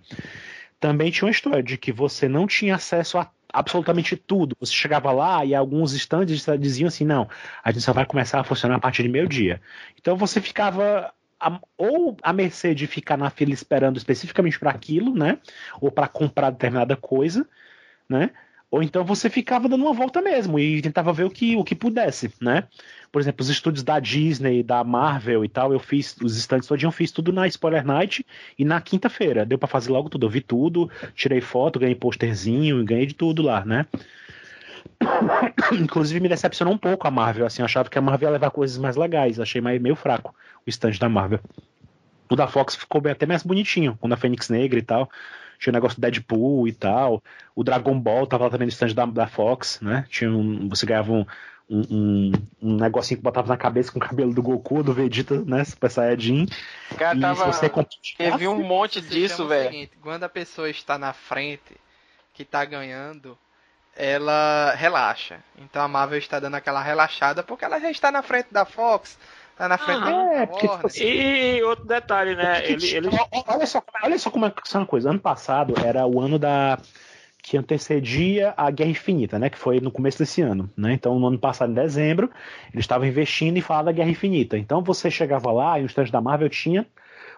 Também 0.81 1.11
tinha 1.11 1.27
uma 1.27 1.31
história 1.31 1.63
de 1.63 1.79
que 1.79 1.93
você 1.93 2.29
não 2.29 2.47
tinha 2.47 2.75
acesso 2.75 3.17
a 3.17 3.31
absolutamente 3.53 4.17
tudo. 4.17 4.57
Você 4.61 4.73
chegava 4.73 5.13
lá 5.13 5.45
e 5.45 5.55
alguns 5.55 5.93
stands 5.93 6.47
diziam 6.61 6.89
assim: 6.89 7.05
não, 7.05 7.29
a 7.63 7.71
gente 7.71 7.83
só 7.83 7.93
vai 7.93 8.07
começar 8.07 8.41
a 8.41 8.45
funcionar 8.45 8.77
a 8.77 8.81
partir 8.81 9.03
de 9.03 9.09
meio-dia. 9.09 9.61
Então 9.99 10.17
você 10.17 10.41
ficava 10.41 11.13
a, 11.41 11.61
ou 11.77 12.17
a 12.23 12.33
mercê 12.33 12.75
de 12.75 12.87
ficar 12.87 13.17
na 13.17 13.31
fila 13.31 13.53
esperando 13.53 13.97
especificamente 13.97 14.59
para 14.59 14.71
aquilo, 14.71 15.15
né? 15.15 15.39
Ou 15.81 15.91
para 15.91 16.09
comprar 16.09 16.51
determinada 16.51 16.97
coisa, 16.97 17.47
né? 18.09 18.31
Ou 18.71 18.83
então 18.83 19.05
você 19.05 19.31
ficava 19.31 19.69
dando 19.69 19.85
uma 19.85 19.93
volta 19.93 20.21
mesmo 20.21 20.59
e 20.59 20.83
tentava 20.83 21.13
ver 21.13 21.25
o 21.25 21.31
que, 21.31 21.55
o 21.57 21.63
que 21.63 21.75
pudesse, 21.75 22.33
né? 22.41 22.65
Por 23.17 23.21
exemplo, 23.23 23.43
os 23.43 23.49
estúdios 23.49 23.83
da 23.83 23.99
Disney, 23.99 24.63
da 24.63 24.85
Marvel 24.85 25.43
e 25.43 25.49
tal, 25.49 25.73
eu 25.73 25.79
fiz, 25.79 26.15
os 26.23 26.37
estantes 26.37 26.69
todinho 26.69 26.89
eu 26.89 26.93
fiz 26.93 27.11
tudo 27.11 27.33
na 27.33 27.47
Spoiler 27.47 27.83
Night 27.83 28.27
e 28.59 28.63
na 28.63 28.79
quinta-feira. 28.79 29.47
Deu 29.47 29.57
para 29.57 29.67
fazer 29.67 29.91
logo 29.91 30.11
tudo. 30.11 30.27
Eu 30.27 30.29
vi 30.29 30.43
tudo, 30.43 30.91
tirei 31.15 31.41
foto, 31.41 31.79
ganhei 31.79 31.95
posterzinho, 31.95 32.85
ganhei 32.85 33.07
de 33.07 33.15
tudo 33.15 33.41
lá, 33.41 33.65
né? 33.65 33.87
Inclusive 35.73 36.21
me 36.21 36.29
decepcionou 36.29 36.75
um 36.75 36.77
pouco 36.77 37.09
a 37.09 37.11
Marvel, 37.11 37.47
assim, 37.47 37.63
eu 37.63 37.65
achava 37.65 37.89
que 37.89 37.97
a 37.97 38.03
Marvel 38.03 38.29
ia 38.29 38.33
levar 38.35 38.51
coisas 38.51 38.77
mais 38.77 38.97
legais, 38.97 39.41
achei 39.41 39.63
meio 39.63 39.97
fraco 39.97 40.35
o 40.67 40.69
stand 40.69 40.99
da 41.01 41.09
Marvel. 41.09 41.41
O 42.29 42.37
da 42.37 42.47
Fox 42.47 42.77
ficou 42.77 43.01
bem, 43.01 43.13
até 43.13 43.25
mais 43.25 43.43
bonitinho, 43.43 43.97
com 43.99 44.13
a 44.13 44.17
Fênix 44.19 44.51
Negra 44.51 44.79
e 44.79 44.83
tal. 44.83 45.09
Tinha 45.59 45.73
o 45.73 45.75
negócio 45.75 45.97
do 45.99 46.03
Deadpool 46.03 46.69
e 46.69 46.73
tal. 46.73 47.23
O 47.55 47.65
Dragon 47.65 47.99
Ball 47.99 48.27
tava 48.27 48.45
lá 48.45 48.51
também 48.51 48.67
no 48.67 48.73
stand 48.73 48.93
da, 48.93 49.07
da 49.07 49.27
Fox, 49.27 49.81
né? 49.81 50.05
Tinha 50.11 50.31
um, 50.31 50.69
você 50.69 50.85
ganhava 50.85 51.11
um, 51.11 51.25
um, 51.69 52.33
um, 52.63 52.77
negocinho 52.77 53.19
que 53.19 53.25
botava 53.25 53.49
na 53.49 53.57
cabeça 53.57 53.91
com 53.91 53.99
o 53.99 54.03
cabelo 54.03 54.33
do 54.33 54.43
Goku, 54.43 54.83
do 54.83 54.95
Vegeta, 54.95 55.43
né? 55.45 55.65
Super 55.65 55.91
Saiyajin. 55.91 56.47
Cara, 56.97 57.19
tava... 57.19 57.53
você 57.53 57.71
Teve 58.17 58.47
um 58.47 58.63
monte 58.63 59.01
disso, 59.01 59.47
velho. 59.47 59.89
Quando 60.01 60.25
a 60.25 60.29
pessoa 60.29 60.71
está 60.71 60.97
na 60.97 61.13
frente, 61.13 61.77
que 62.33 62.45
tá 62.45 62.65
ganhando, 62.65 63.37
ela 63.97 64.75
relaxa. 64.75 65.39
Então 65.59 65.83
a 65.83 65.89
Marvel 65.89 66.19
está 66.19 66.39
dando 66.39 66.55
aquela 66.55 66.83
relaxada 66.83 67.43
porque 67.43 67.65
ela 67.65 67.81
já 67.81 67.91
está 67.91 68.13
na 68.13 68.23
frente 68.23 68.49
da 68.53 68.65
Fox, 68.65 69.19
tá 69.57 69.69
na 69.69 69.79
frente 69.79 70.03
ah, 70.03 70.05
da 70.05 70.35
é, 70.35 70.47
porque, 70.47 70.69
tipo 70.69 70.87
assim, 70.87 71.05
E 71.05 71.63
outro 71.65 71.85
detalhe, 71.87 72.37
né? 72.37 72.63
Ele, 72.65 72.95
ele... 72.95 73.09
Olha, 73.49 73.67
só, 73.67 73.83
olha 74.03 74.19
só 74.19 74.31
como 74.31 74.47
é, 74.47 74.49
é 74.49 74.77
uma 74.79 74.87
coisa. 74.87 75.11
Ano 75.11 75.21
passado 75.21 75.75
era 75.85 76.07
o 76.07 76.21
ano 76.21 76.39
da 76.39 76.79
que 77.47 77.57
antecedia 77.57 78.53
a 78.57 78.69
Guerra 78.73 78.91
Infinita, 78.91 79.39
né? 79.39 79.49
Que 79.49 79.57
foi 79.57 79.79
no 79.79 79.93
começo 79.93 80.19
desse 80.19 80.43
ano, 80.43 80.69
né? 80.77 80.95
Então, 80.95 81.17
no 81.17 81.29
ano 81.29 81.39
passado, 81.39 81.71
em 81.71 81.75
dezembro, 81.77 82.29
eles 82.73 82.83
estavam 82.83 83.07
investindo 83.07 83.57
em 83.57 83.61
falar 83.61 83.85
da 83.85 83.93
Guerra 83.93 84.11
Infinita. 84.11 84.59
Então, 84.59 84.83
você 84.83 85.09
chegava 85.13 85.53
lá 85.53 85.79
e 85.79 85.83
no 85.83 85.87
stand 85.87 86.07
da 86.07 86.21
Marvel 86.21 86.49
tinha 86.49 86.85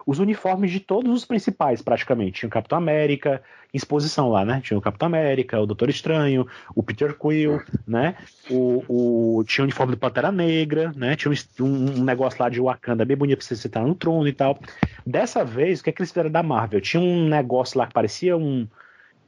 os 0.07 0.17
uniformes 0.17 0.71
de 0.71 0.79
todos 0.79 1.13
os 1.13 1.25
principais, 1.25 1.83
praticamente. 1.83 2.39
Tinha 2.39 2.47
o 2.47 2.51
Capitão 2.51 2.79
América, 2.79 3.39
exposição 3.71 4.29
lá, 4.31 4.43
né? 4.43 4.59
Tinha 4.63 4.79
o 4.79 4.81
Capitão 4.81 5.05
América, 5.05 5.61
o 5.61 5.67
Doutor 5.67 5.91
Estranho, 5.91 6.47
o 6.73 6.81
Peter 6.81 7.15
Quill, 7.15 7.61
né? 7.87 8.15
O, 8.49 8.83
o, 8.87 9.43
tinha 9.43 9.61
o 9.61 9.65
uniforme 9.65 9.91
do 9.91 9.99
Pantera 9.99 10.31
Negra, 10.31 10.91
né? 10.95 11.15
Tinha 11.15 11.31
um, 11.61 11.99
um 11.99 12.03
negócio 12.03 12.41
lá 12.41 12.49
de 12.49 12.59
Wakanda 12.59 13.05
bem 13.05 13.15
bonito 13.15 13.37
pra 13.37 13.45
você 13.45 13.55
sentar 13.55 13.85
no 13.85 13.93
trono 13.93 14.27
e 14.27 14.33
tal. 14.33 14.59
Dessa 15.05 15.45
vez, 15.45 15.81
o 15.81 15.83
que, 15.83 15.91
é 15.91 15.93
que 15.93 16.01
eles 16.01 16.09
fizeram 16.09 16.31
da 16.31 16.41
Marvel? 16.41 16.81
Tinha 16.81 17.03
um 17.03 17.29
negócio 17.29 17.77
lá 17.77 17.85
que 17.85 17.93
parecia 17.93 18.35
um 18.35 18.67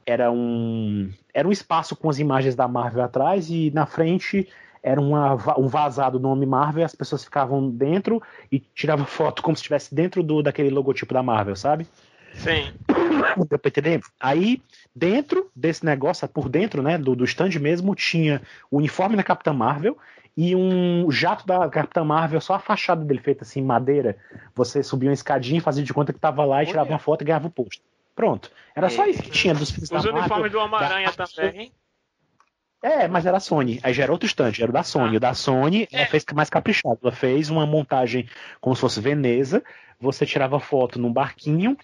era 0.06 0.30
um 0.30 1.10
era 1.32 1.46
um 1.46 1.52
espaço 1.52 1.96
com 1.96 2.10
as 2.10 2.18
imagens 2.18 2.54
da 2.54 2.68
Marvel 2.68 3.02
atrás 3.02 3.48
e 3.50 3.70
na 3.72 3.86
frente 3.86 4.48
era 4.82 5.00
uma, 5.00 5.34
um 5.58 5.68
vazado 5.68 6.18
do 6.18 6.22
nome 6.22 6.44
Marvel, 6.44 6.84
as 6.84 6.94
pessoas 6.94 7.22
ficavam 7.22 7.70
dentro 7.70 8.20
e 8.50 8.58
tiravam 8.58 9.06
foto 9.06 9.42
como 9.42 9.56
se 9.56 9.60
estivesse 9.60 9.94
dentro 9.94 10.22
do 10.22 10.42
daquele 10.42 10.70
logotipo 10.70 11.14
da 11.14 11.22
Marvel, 11.22 11.54
sabe? 11.54 11.86
Sim. 12.34 12.72
Deu 13.48 13.58
pra 13.58 13.68
entender? 13.68 14.00
Aí, 14.18 14.60
dentro 14.94 15.50
desse 15.54 15.84
negócio, 15.84 16.26
por 16.28 16.48
dentro, 16.48 16.82
né, 16.82 16.98
do, 16.98 17.14
do 17.14 17.24
stand 17.24 17.50
mesmo, 17.60 17.94
tinha 17.94 18.42
o 18.70 18.78
uniforme 18.78 19.16
da 19.16 19.22
Capitã 19.22 19.52
Marvel 19.52 19.96
e 20.36 20.56
um 20.56 21.10
jato 21.10 21.46
da 21.46 21.68
Capitã 21.68 22.02
Marvel, 22.02 22.40
só 22.40 22.54
a 22.54 22.58
fachada 22.58 23.04
dele 23.04 23.20
feita 23.20 23.44
assim, 23.44 23.60
em 23.60 23.64
madeira. 23.64 24.16
Você 24.54 24.82
subia 24.82 25.10
uma 25.10 25.14
escadinha, 25.14 25.60
fazia 25.60 25.84
de 25.84 25.92
conta 25.92 26.12
que 26.12 26.18
tava 26.18 26.44
lá 26.44 26.62
e 26.62 26.66
tirava 26.66 26.88
uma 26.88 26.98
foto 26.98 27.22
e 27.22 27.24
ganhava 27.26 27.48
o 27.48 27.50
posto. 27.50 27.82
Pronto. 28.14 28.50
Era 28.74 28.90
só 28.90 29.06
isso 29.06 29.22
que 29.22 29.30
tinha 29.30 29.54
dos 29.54 29.70
filmes 29.70 29.90
Os 29.90 30.04
da 30.04 30.10
uniformes 30.10 30.52
do 30.52 30.58
Homem-Aranha 30.58 31.12
também. 31.12 31.72
É, 32.82 33.06
mas 33.06 33.24
era 33.24 33.36
a 33.36 33.40
Sony. 33.40 33.78
Aí 33.82 33.94
já 33.94 34.02
era 34.02 34.12
outro 34.12 34.26
estante, 34.26 34.60
era 34.60 34.70
o 34.70 34.74
da 34.74 34.82
Sony. 34.82 35.14
Ah. 35.14 35.16
O 35.16 35.20
da 35.20 35.34
Sony 35.34 35.88
é. 35.92 35.98
ela 35.98 36.06
fez 36.06 36.24
mais 36.34 36.50
caprichado. 36.50 36.98
Ela 37.02 37.12
fez 37.12 37.48
uma 37.48 37.64
montagem 37.64 38.28
como 38.60 38.74
se 38.74 38.80
fosse 38.80 39.00
Veneza. 39.00 39.62
Você 40.00 40.26
tirava 40.26 40.58
foto 40.58 40.98
num 40.98 41.12
barquinho, 41.12 41.76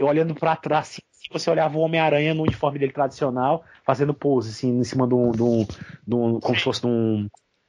e 0.00 0.02
olhando 0.02 0.34
para 0.34 0.56
trás, 0.56 0.88
assim, 0.88 1.02
você 1.30 1.50
olhava 1.50 1.76
o 1.76 1.82
Homem-Aranha 1.82 2.32
no 2.32 2.44
uniforme 2.44 2.78
dele 2.78 2.92
tradicional, 2.92 3.62
fazendo 3.84 4.14
pose, 4.14 4.48
assim, 4.48 4.78
em 4.78 4.84
cima 4.84 5.06
de 5.06 5.12
um. 5.12 5.30
De 5.30 5.42
um, 5.42 5.66
de 6.06 6.14
um 6.14 6.40
como 6.40 6.56
se 6.56 6.64
fosse 6.64 6.80
de 6.80 6.86
um 6.86 7.28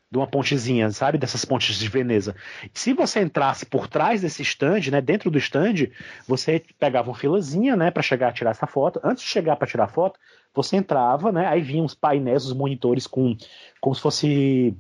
de 0.10 0.18
uma 0.18 0.28
pontezinha, 0.28 0.90
sabe? 0.92 1.18
Dessas 1.18 1.44
pontes 1.44 1.78
de 1.78 1.88
Veneza. 1.90 2.36
Se 2.74 2.94
você 2.94 3.22
entrasse 3.22 3.66
por 3.66 3.88
trás 3.88 4.22
desse 4.22 4.42
stand, 4.42 4.90
né, 4.92 5.02
dentro 5.02 5.30
do 5.30 5.38
stand, 5.38 5.90
você 6.28 6.64
pegava 6.80 7.10
uma 7.10 7.18
filazinha, 7.18 7.76
né, 7.76 7.92
para 7.92 8.02
chegar 8.02 8.30
a 8.30 8.32
tirar 8.32 8.52
essa 8.52 8.68
foto. 8.68 9.00
Antes 9.04 9.24
de 9.24 9.30
chegar 9.30 9.56
para 9.58 9.68
tirar 9.68 9.86
a 9.86 9.90
foto, 9.90 10.20
você 10.54 10.78
entrava, 10.78 11.32
né, 11.32 11.46
aí 11.48 11.62
vinham 11.62 11.86
os 11.86 11.94
painéis, 11.94 12.46
os 12.46 12.54
monitores 12.54 13.06
com 13.06 13.36
como 13.82 13.96
se 13.96 14.02
fosse 14.02 14.76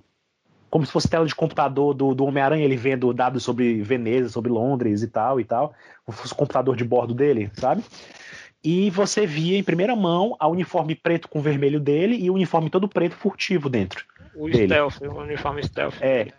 como 0.69 0.85
se 0.85 0.91
fosse 0.91 1.09
tela 1.09 1.25
de 1.25 1.33
computador 1.33 1.93
do, 1.93 2.13
do 2.13 2.25
Homem-Aranha, 2.25 2.65
ele 2.65 2.75
vendo 2.75 3.13
dados 3.13 3.41
sobre 3.41 3.81
Veneza, 3.81 4.27
sobre 4.27 4.51
Londres 4.51 5.01
e 5.01 5.07
tal 5.07 5.39
e 5.39 5.45
tal, 5.45 5.73
como 6.05 6.15
se 6.15 6.21
fosse 6.21 6.33
o 6.33 6.37
computador 6.37 6.75
de 6.75 6.83
bordo 6.83 7.13
dele, 7.13 7.49
sabe? 7.53 7.83
E 8.69 8.89
você 8.89 9.25
via 9.25 9.57
em 9.57 9.63
primeira 9.63 9.95
mão 9.95 10.35
a 10.37 10.45
uniforme 10.45 10.93
preto 10.93 11.29
com 11.29 11.41
vermelho 11.41 11.79
dele 11.79 12.17
e 12.17 12.29
o 12.29 12.33
uniforme 12.33 12.69
todo 12.69 12.85
preto 12.85 13.15
furtivo 13.15 13.69
dentro. 13.69 14.03
O 14.35 14.49
dele. 14.49 14.65
stealth, 14.65 14.99
o 15.03 15.21
uniforme 15.21 15.63
stealth. 15.63 15.95
É. 16.01 16.33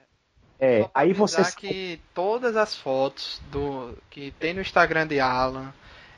É, 0.61 0.91
aí 0.95 1.15
você 1.15 1.43
que 1.57 1.99
todas 2.13 2.55
as 2.55 2.77
fotos 2.77 3.41
do 3.51 3.97
que 4.11 4.31
tem 4.33 4.53
no 4.53 4.61
Instagram 4.61 5.07
de 5.07 5.19
Alan 5.19 5.73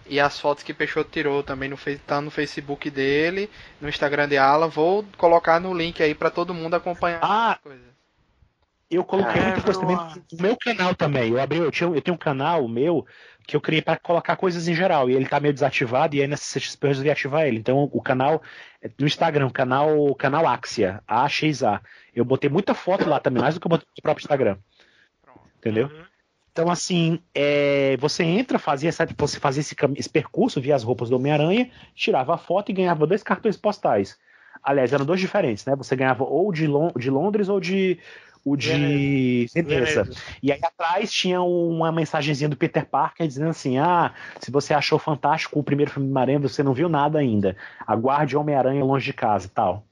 e 0.04 0.18
as 0.18 0.40
fotos 0.40 0.64
que 0.64 0.74
Peixoto 0.74 1.10
tirou 1.12 1.44
também 1.44 1.68
no 1.68 1.76
tá 2.04 2.20
no 2.20 2.30
Facebook 2.32 2.90
dele, 2.90 3.48
no 3.80 3.88
Instagram 3.88 4.26
de 4.26 4.36
Alan, 4.36 4.66
vou 4.66 5.04
colocar 5.16 5.60
no 5.60 5.72
link 5.72 6.02
aí 6.02 6.12
para 6.12 6.28
todo 6.28 6.52
mundo 6.52 6.74
acompanhar 6.74 7.20
ah, 7.22 7.56
Eu 8.90 9.04
coloquei 9.04 9.40
é, 9.40 9.44
muita 9.44 9.62
coisa 9.62 9.78
também 9.78 9.96
no 9.96 10.42
meu 10.42 10.56
canal 10.56 10.92
também. 10.92 11.30
Eu 11.30 11.40
abri, 11.40 11.58
eu, 11.58 11.70
tinha, 11.70 11.88
eu 11.88 12.02
tenho 12.02 12.16
um 12.16 12.18
canal 12.18 12.66
meu 12.66 13.06
que 13.46 13.56
eu 13.56 13.60
criei 13.60 13.82
para 13.82 13.98
colocar 13.98 14.36
coisas 14.36 14.68
em 14.68 14.74
geral. 14.74 15.08
E 15.10 15.14
ele 15.14 15.26
tá 15.26 15.40
meio 15.40 15.54
desativado, 15.54 16.14
e 16.14 16.22
aí 16.22 16.28
nessa 16.28 16.58
CXP 16.58 16.84
eu 16.84 16.88
resolvi 16.88 17.10
ativar 17.10 17.46
ele. 17.46 17.58
Então 17.58 17.88
o 17.92 18.00
canal 18.00 18.42
no 18.98 19.06
Instagram, 19.06 19.46
o 19.46 19.52
canal, 19.52 20.14
canal 20.14 20.46
Axia, 20.46 21.02
AXA. 21.06 21.80
Eu 22.14 22.24
botei 22.24 22.48
muita 22.48 22.74
foto 22.74 23.08
lá 23.08 23.20
também, 23.20 23.42
mais 23.42 23.54
do 23.54 23.60
que 23.60 23.66
eu 23.66 23.70
botei 23.70 23.86
no 23.96 24.02
próprio 24.02 24.22
Instagram. 24.22 24.56
Entendeu? 25.58 25.86
Uhum. 25.86 26.10
Então, 26.52 26.70
assim, 26.70 27.20
é, 27.34 27.96
você 27.98 28.24
entra, 28.24 28.58
fazia, 28.58 28.88
essa, 28.88 29.06
você 29.16 29.38
fazia 29.38 29.60
esse, 29.60 29.76
esse 29.96 30.08
percurso, 30.08 30.60
via 30.60 30.74
as 30.74 30.82
roupas 30.82 31.08
do 31.08 31.16
Homem-Aranha, 31.16 31.70
tirava 31.94 32.34
a 32.34 32.38
foto 32.38 32.70
e 32.70 32.74
ganhava 32.74 33.06
dois 33.06 33.22
cartões 33.22 33.56
postais. 33.56 34.18
Aliás, 34.62 34.92
eram 34.92 35.06
dois 35.06 35.20
diferentes, 35.20 35.64
né? 35.64 35.76
Você 35.76 35.94
ganhava 35.94 36.24
ou 36.24 36.52
de, 36.52 36.66
Lond 36.66 36.92
de 36.98 37.08
Londres 37.08 37.48
ou 37.48 37.60
de 37.60 37.98
o 38.44 38.56
de 38.56 39.46
Veneza. 39.54 40.08
E 40.42 40.52
aí 40.52 40.60
atrás 40.62 41.12
tinha 41.12 41.40
uma 41.42 41.92
mensagenzinha 41.92 42.48
do 42.48 42.56
Peter 42.56 42.86
Parker 42.86 43.26
dizendo 43.26 43.50
assim: 43.50 43.78
Ah, 43.78 44.12
se 44.40 44.50
você 44.50 44.72
achou 44.74 44.98
fantástico 44.98 45.58
o 45.58 45.62
primeiro 45.62 45.90
filme 45.90 46.06
de 46.06 46.12
Homem-Aranha, 46.12 46.38
você 46.38 46.62
não 46.62 46.72
viu 46.72 46.88
nada 46.88 47.18
ainda. 47.18 47.56
Aguarde 47.86 48.36
Homem-Aranha 48.36 48.84
longe 48.84 49.06
de 49.06 49.12
casa 49.12 49.46
e 49.46 49.50
tal. 49.50 49.84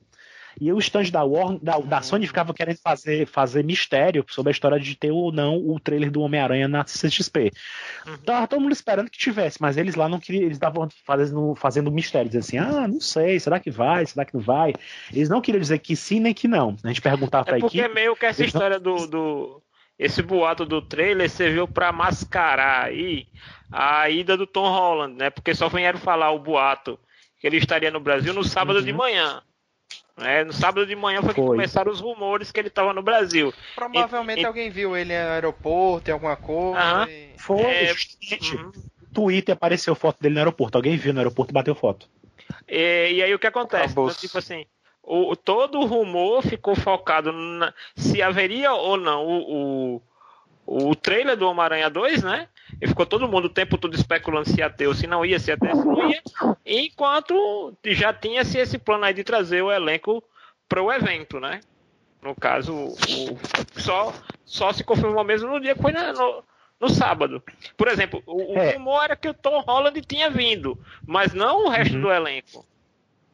E 0.61 0.73
o 0.73 0.79
stand 0.79 1.11
da, 1.11 1.23
Warner, 1.23 1.61
da, 1.63 1.79
da 1.79 2.03
Sony 2.03 2.27
ficava 2.27 2.53
querendo 2.53 2.79
fazer, 2.79 3.27
fazer 3.27 3.63
mistério 3.63 4.25
sobre 4.29 4.51
a 4.51 4.53
história 4.53 4.79
de 4.79 4.97
ter 4.97 5.11
ou 5.11 5.31
não 5.31 5.57
o 5.57 5.79
trailer 5.79 6.11
do 6.11 6.21
Homem-Aranha 6.21 6.67
na 6.67 6.85
CXP. 6.85 7.53
Uhum. 8.07 8.19
Tava 8.19 8.49
todo 8.49 8.61
mundo 8.61 8.73
esperando 8.73 9.11
que 9.11 9.19
tivesse, 9.19 9.61
mas 9.61 9.77
eles 9.77 9.95
lá 9.95 10.09
não 10.09 10.19
queriam, 10.19 10.45
eles 10.45 10.57
estavam 10.57 10.89
fazendo, 11.05 11.55
fazendo 11.55 11.91
mistério, 11.91 12.29
dizendo 12.29 12.43
assim: 12.43 12.59
ah, 12.59 12.89
não 12.89 13.01
sei, 13.01 13.39
será 13.39 13.61
que 13.61 13.71
vai, 13.71 14.05
será 14.07 14.25
que 14.25 14.35
não 14.35 14.41
vai? 14.41 14.73
Eles 15.13 15.29
não 15.29 15.41
queriam 15.41 15.61
dizer 15.61 15.79
que 15.79 15.95
sim 15.95 16.21
nem 16.21 16.35
que 16.35 16.49
não. 16.49 16.77
A 16.83 16.89
gente 16.89 17.01
perguntava 17.03 17.45
pra 17.45 17.57
é 17.57 17.61
porque 17.61 17.79
equipe. 17.79 17.89
Porque 17.89 18.01
meio 18.01 18.17
que 18.17 18.27
essa 18.27 18.45
história 18.45 18.79
não... 18.79 18.97
do, 18.97 19.07
do. 19.07 19.63
Esse 19.99 20.23
boato 20.23 20.65
do 20.65 20.81
trailer 20.81 21.29
serviu 21.29 21.67
para 21.67 21.91
mascarar 21.91 22.85
aí 22.85 23.27
a 23.71 24.09
ida 24.09 24.37
do 24.37 24.47
Tom 24.47 24.69
Holland, 24.69 25.17
né? 25.17 25.29
Porque 25.29 25.55
só 25.55 25.69
vieram 25.69 25.99
falar 25.99 26.31
o 26.31 26.39
boato 26.39 26.99
que 27.41 27.47
ele 27.47 27.57
estaria 27.57 27.91
no 27.91 28.01
Brasil 28.01 28.33
no 28.33 28.45
sábado 28.45 28.79
uhum. 28.79 28.85
de 28.85 28.93
manhã. 28.93 29.43
É, 30.21 30.45
no 30.45 30.53
sábado 30.53 30.87
de 30.87 30.97
manhã 30.97 31.21
foi, 31.21 31.35
foi, 31.35 31.35
que 31.35 31.41
começaram 31.41 31.93
os 31.93 32.01
rumores 32.01 32.51
que 32.51 32.59
ele 32.59 32.69
estava 32.69 32.93
no 32.93 33.03
Brasil. 33.03 33.53
Provavelmente 33.75 34.43
e, 34.43 34.45
alguém 34.45 34.71
viu 34.71 34.97
ele 34.97 35.13
no 35.13 35.31
aeroporto, 35.31 36.11
em 36.11 36.13
alguma 36.13 36.37
coisa. 36.37 37.05
Uh 37.05 37.09
e... 37.09 37.31
Foi, 37.37 37.61
é, 37.63 37.93
uhum. 38.53 38.73
Twitter 39.13 39.55
apareceu 39.55 39.95
foto 39.95 40.21
dele 40.21 40.35
no 40.35 40.41
aeroporto. 40.41 40.77
Alguém 40.77 40.97
viu 40.97 41.13
no 41.13 41.21
aeroporto 41.21 41.53
e 41.53 41.55
bateu 41.55 41.75
foto. 41.75 42.09
E, 42.67 43.13
e 43.13 43.23
aí 43.23 43.35
o 43.35 43.39
que 43.39 43.47
acontece? 43.47 43.93
Então, 43.93 44.09
tipo 44.09 44.39
assim, 44.39 44.67
o, 45.03 45.37
todo 45.37 45.79
o 45.79 45.87
rumor 45.87 46.43
ficou 46.43 46.75
focado 46.75 47.33
na, 47.33 47.73
se 47.97 48.21
haveria 48.21 48.73
ou 48.73 48.97
não 48.97 49.25
o, 49.25 49.97
o 49.97 50.03
o 50.69 50.95
trailer 50.95 51.35
do 51.35 51.49
Homem-Aranha 51.49 51.89
2, 51.89 52.23
né? 52.23 52.47
E 52.81 52.87
ficou 52.87 53.07
todo 53.07 53.29
mundo 53.29 53.47
o 53.47 53.51
tempo 53.51 53.79
todo 53.79 53.95
especulando 53.95 54.49
se 54.49 54.59
ia 54.61 54.69
ter 54.71 54.87
ou 54.87 54.95
se 54.95 55.07
não 55.07 55.25
ia, 55.25 55.39
se 55.39 55.51
ia 55.51 55.57
ter, 55.59 55.75
se 55.75 55.85
não 55.85 56.11
ia. 56.11 56.23
Enquanto 56.65 57.75
já 57.87 58.13
tinha-se 58.13 58.59
esse 58.59 58.79
plano 58.79 59.05
aí 59.05 59.15
de 59.15 59.25
trazer 59.25 59.63
o 59.63 59.73
elenco 59.73 60.23
para 60.69 60.83
o 60.83 60.93
evento, 60.93 61.41
né? 61.41 61.61
No 62.23 62.35
caso, 62.35 62.75
o, 62.75 63.81
só, 63.81 64.13
só 64.45 64.73
se 64.73 64.85
confirmou 64.85 65.23
mesmo 65.25 65.49
no 65.51 65.61
dia 65.61 65.75
que 65.75 65.81
foi 65.83 65.93
na, 65.93 66.13
no, 66.13 66.43
no 66.81 66.89
sábado. 66.89 67.43
Por 67.77 67.89
exemplo, 67.89 68.23
o, 68.27 68.55
o 68.55 68.59
É. 68.59 68.73
rumor 68.73 69.05
era 69.05 69.17
que 69.17 69.29
o 69.29 69.35
Tom 69.35 69.61
Holland 69.61 70.01
tinha 70.03 70.29
vindo, 70.29 70.79
mas 71.07 71.33
não 71.33 71.67
o 71.67 71.69
resto 71.69 71.95
Uhum. 71.95 72.03
do 72.03 72.13
elenco. 72.13 72.67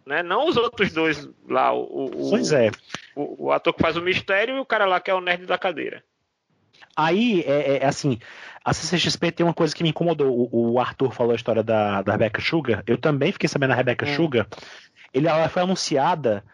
Né? 0.07 0.23
Não 0.23 0.47
os 0.47 0.57
outros 0.59 0.93
dois 0.93 1.27
lá, 1.49 1.73
o, 1.73 2.05
o, 2.05 2.31
Pois 2.31 2.53
é. 2.53 2.71
o, 3.17 3.47
o 3.47 3.53
ator 3.53 3.73
que 3.73 3.81
faz 3.83 3.97
o 3.97 4.03
mistério 4.03 4.57
e 4.57 4.61
o 4.61 4.67
cara 4.67 4.85
lá 4.85 5.01
que 5.01 5.11
é 5.11 5.15
o 5.15 5.21
nerd 5.21 5.47
da 5.47 5.57
cadeira. 5.57 6.05
Aí, 6.97 7.43
é, 7.47 7.79
é 7.79 7.87
assim, 7.87 8.19
a 8.65 8.73
CCXP 8.73 9.33
tem 9.33 9.47
uma 9.47 9.55
coisa 9.55 9.75
que 9.75 9.83
me 9.83 9.91
incomodou. 9.91 10.49
O, 10.53 10.73
o 10.73 10.81
Arthur 10.81 11.13
falou 11.13 11.33
a 11.33 11.37
história 11.37 11.63
da, 11.63 12.03
da 12.03 12.13
Rebecca 12.13 12.41
Sugar. 12.41 12.83
Eu 12.87 12.97
também 12.97 13.33
fiquei 13.33 13.49
sabendo 13.49 13.71
da 13.71 13.77
Rebecca 13.77 14.07
Hum. 14.07 14.15
Sugar. 14.15 14.47
Ele, 15.13 15.29
ela 15.29 15.49
foi 15.49 15.63
anunciada 15.63 16.45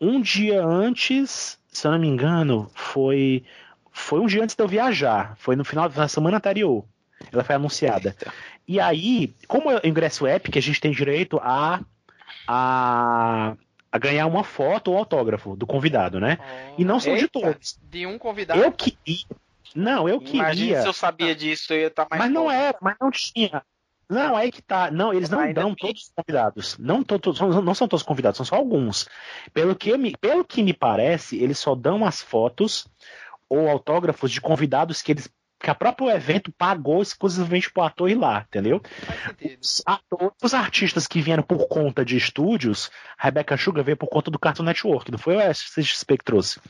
um 0.00 0.20
dia 0.20 0.64
antes, 0.64 1.58
se 1.68 1.86
eu 1.86 1.92
não 1.92 1.98
me 1.98 2.08
engano, 2.08 2.70
foi, 2.74 3.44
foi 3.90 4.20
um 4.20 4.26
dia 4.26 4.42
antes 4.42 4.54
de 4.56 4.62
eu 4.62 4.68
viajar. 4.68 5.34
Foi 5.38 5.56
no 5.56 5.64
final 5.64 5.88
da 5.88 6.08
semana 6.08 6.36
anterior. 6.36 6.84
Ela 7.32 7.44
foi 7.44 7.56
anunciada. 7.56 8.16
E 8.66 8.78
aí, 8.78 9.34
como 9.46 9.70
é 9.70 9.80
o 9.82 9.86
ingresso 9.86 10.26
Epic, 10.26 10.56
a 10.56 10.60
gente 10.60 10.80
tem 10.80 10.92
direito 10.92 11.38
a, 11.42 11.80
a, 12.46 13.56
a 13.90 13.98
ganhar 13.98 14.26
uma 14.26 14.44
foto 14.44 14.92
ou 14.92 14.98
autógrafo 14.98 15.56
do 15.56 15.66
convidado, 15.66 16.20
né? 16.20 16.38
E 16.76 16.84
não 16.84 17.00
são 17.00 17.14
de 17.14 17.22
Eita, 17.22 17.40
todos. 17.40 17.78
De 17.90 18.06
um 18.06 18.18
convidado. 18.18 18.60
Eu 18.60 18.70
queria. 18.70 19.24
Não, 19.74 20.08
eu 20.08 20.20
Imagina 20.20 20.48
queria. 20.50 20.82
se 20.82 20.88
eu 20.88 20.92
sabia 20.92 21.34
disso, 21.34 21.72
eu 21.72 21.80
ia 21.80 21.86
estar 21.88 22.06
mais. 22.10 22.22
Mas 22.22 22.32
não 22.32 22.50
era, 22.50 22.78
mas 22.80 22.96
não 23.00 23.10
tinha. 23.10 23.62
Não, 24.08 24.34
aí 24.36 24.50
que 24.50 24.62
tá. 24.62 24.90
Não, 24.90 25.12
eles 25.12 25.28
não 25.28 25.52
dão 25.52 25.74
todos 25.74 26.04
os 26.04 26.12
convidados. 26.14 26.78
Não, 26.78 27.02
to- 27.02 27.18
to- 27.18 27.34
são- 27.36 27.60
não 27.60 27.74
são 27.74 27.86
todos 27.86 28.02
os 28.02 28.06
convidados, 28.06 28.38
são 28.38 28.46
só 28.46 28.56
alguns. 28.56 29.06
Pelo 29.52 29.76
que, 29.76 29.94
me, 29.98 30.16
pelo 30.16 30.44
que 30.44 30.62
me 30.62 30.72
parece, 30.72 31.36
eles 31.36 31.58
só 31.58 31.74
dão 31.74 32.06
as 32.06 32.22
fotos 32.22 32.86
ou 33.50 33.68
autógrafos 33.68 34.30
de 34.30 34.40
convidados 34.40 35.02
que 35.02 35.12
eles. 35.12 35.28
Que 35.60 35.70
a 35.70 35.74
próprio 35.74 36.08
evento 36.10 36.52
pagou 36.56 37.02
exclusivamente 37.02 37.70
pro 37.72 37.82
ator 37.82 38.08
ir 38.08 38.14
lá, 38.14 38.44
entendeu? 38.48 38.80
Os, 39.60 39.82
atores, 39.84 40.30
os 40.42 40.54
artistas 40.54 41.06
que 41.08 41.20
vieram 41.20 41.42
por 41.42 41.66
conta 41.66 42.04
de 42.04 42.16
estúdios, 42.16 42.90
a 43.18 43.24
Rebecca 43.24 43.56
Sugar 43.56 43.82
veio 43.84 43.96
por 43.96 44.06
conta 44.08 44.30
do 44.30 44.38
Cartoon 44.38 44.62
Network, 44.62 45.10
não 45.10 45.18
foi 45.18 45.36
o 45.36 45.40
SXP 45.40 46.18
que 46.18 46.24
trouxe. 46.24 46.60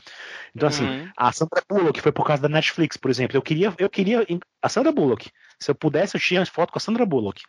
Então, 0.55 0.67
assim, 0.67 0.85
Uhum. 0.85 1.09
a 1.15 1.31
Sandra 1.31 1.61
Bullock 1.69 2.01
foi 2.01 2.11
por 2.11 2.25
causa 2.25 2.41
da 2.41 2.49
Netflix, 2.49 2.97
por 2.97 3.11
exemplo. 3.11 3.37
Eu 3.37 3.41
queria, 3.43 3.71
eu 3.77 3.89
queria 3.89 4.25
a 4.61 4.69
Sandra 4.69 4.91
Bullock. 4.91 5.29
Se 5.59 5.69
eu 5.69 5.75
pudesse, 5.75 6.15
eu 6.17 6.21
tinha 6.21 6.43
foto 6.45 6.71
com 6.71 6.79
a 6.79 6.81
Sandra 6.81 7.05
Bullock. 7.05 7.41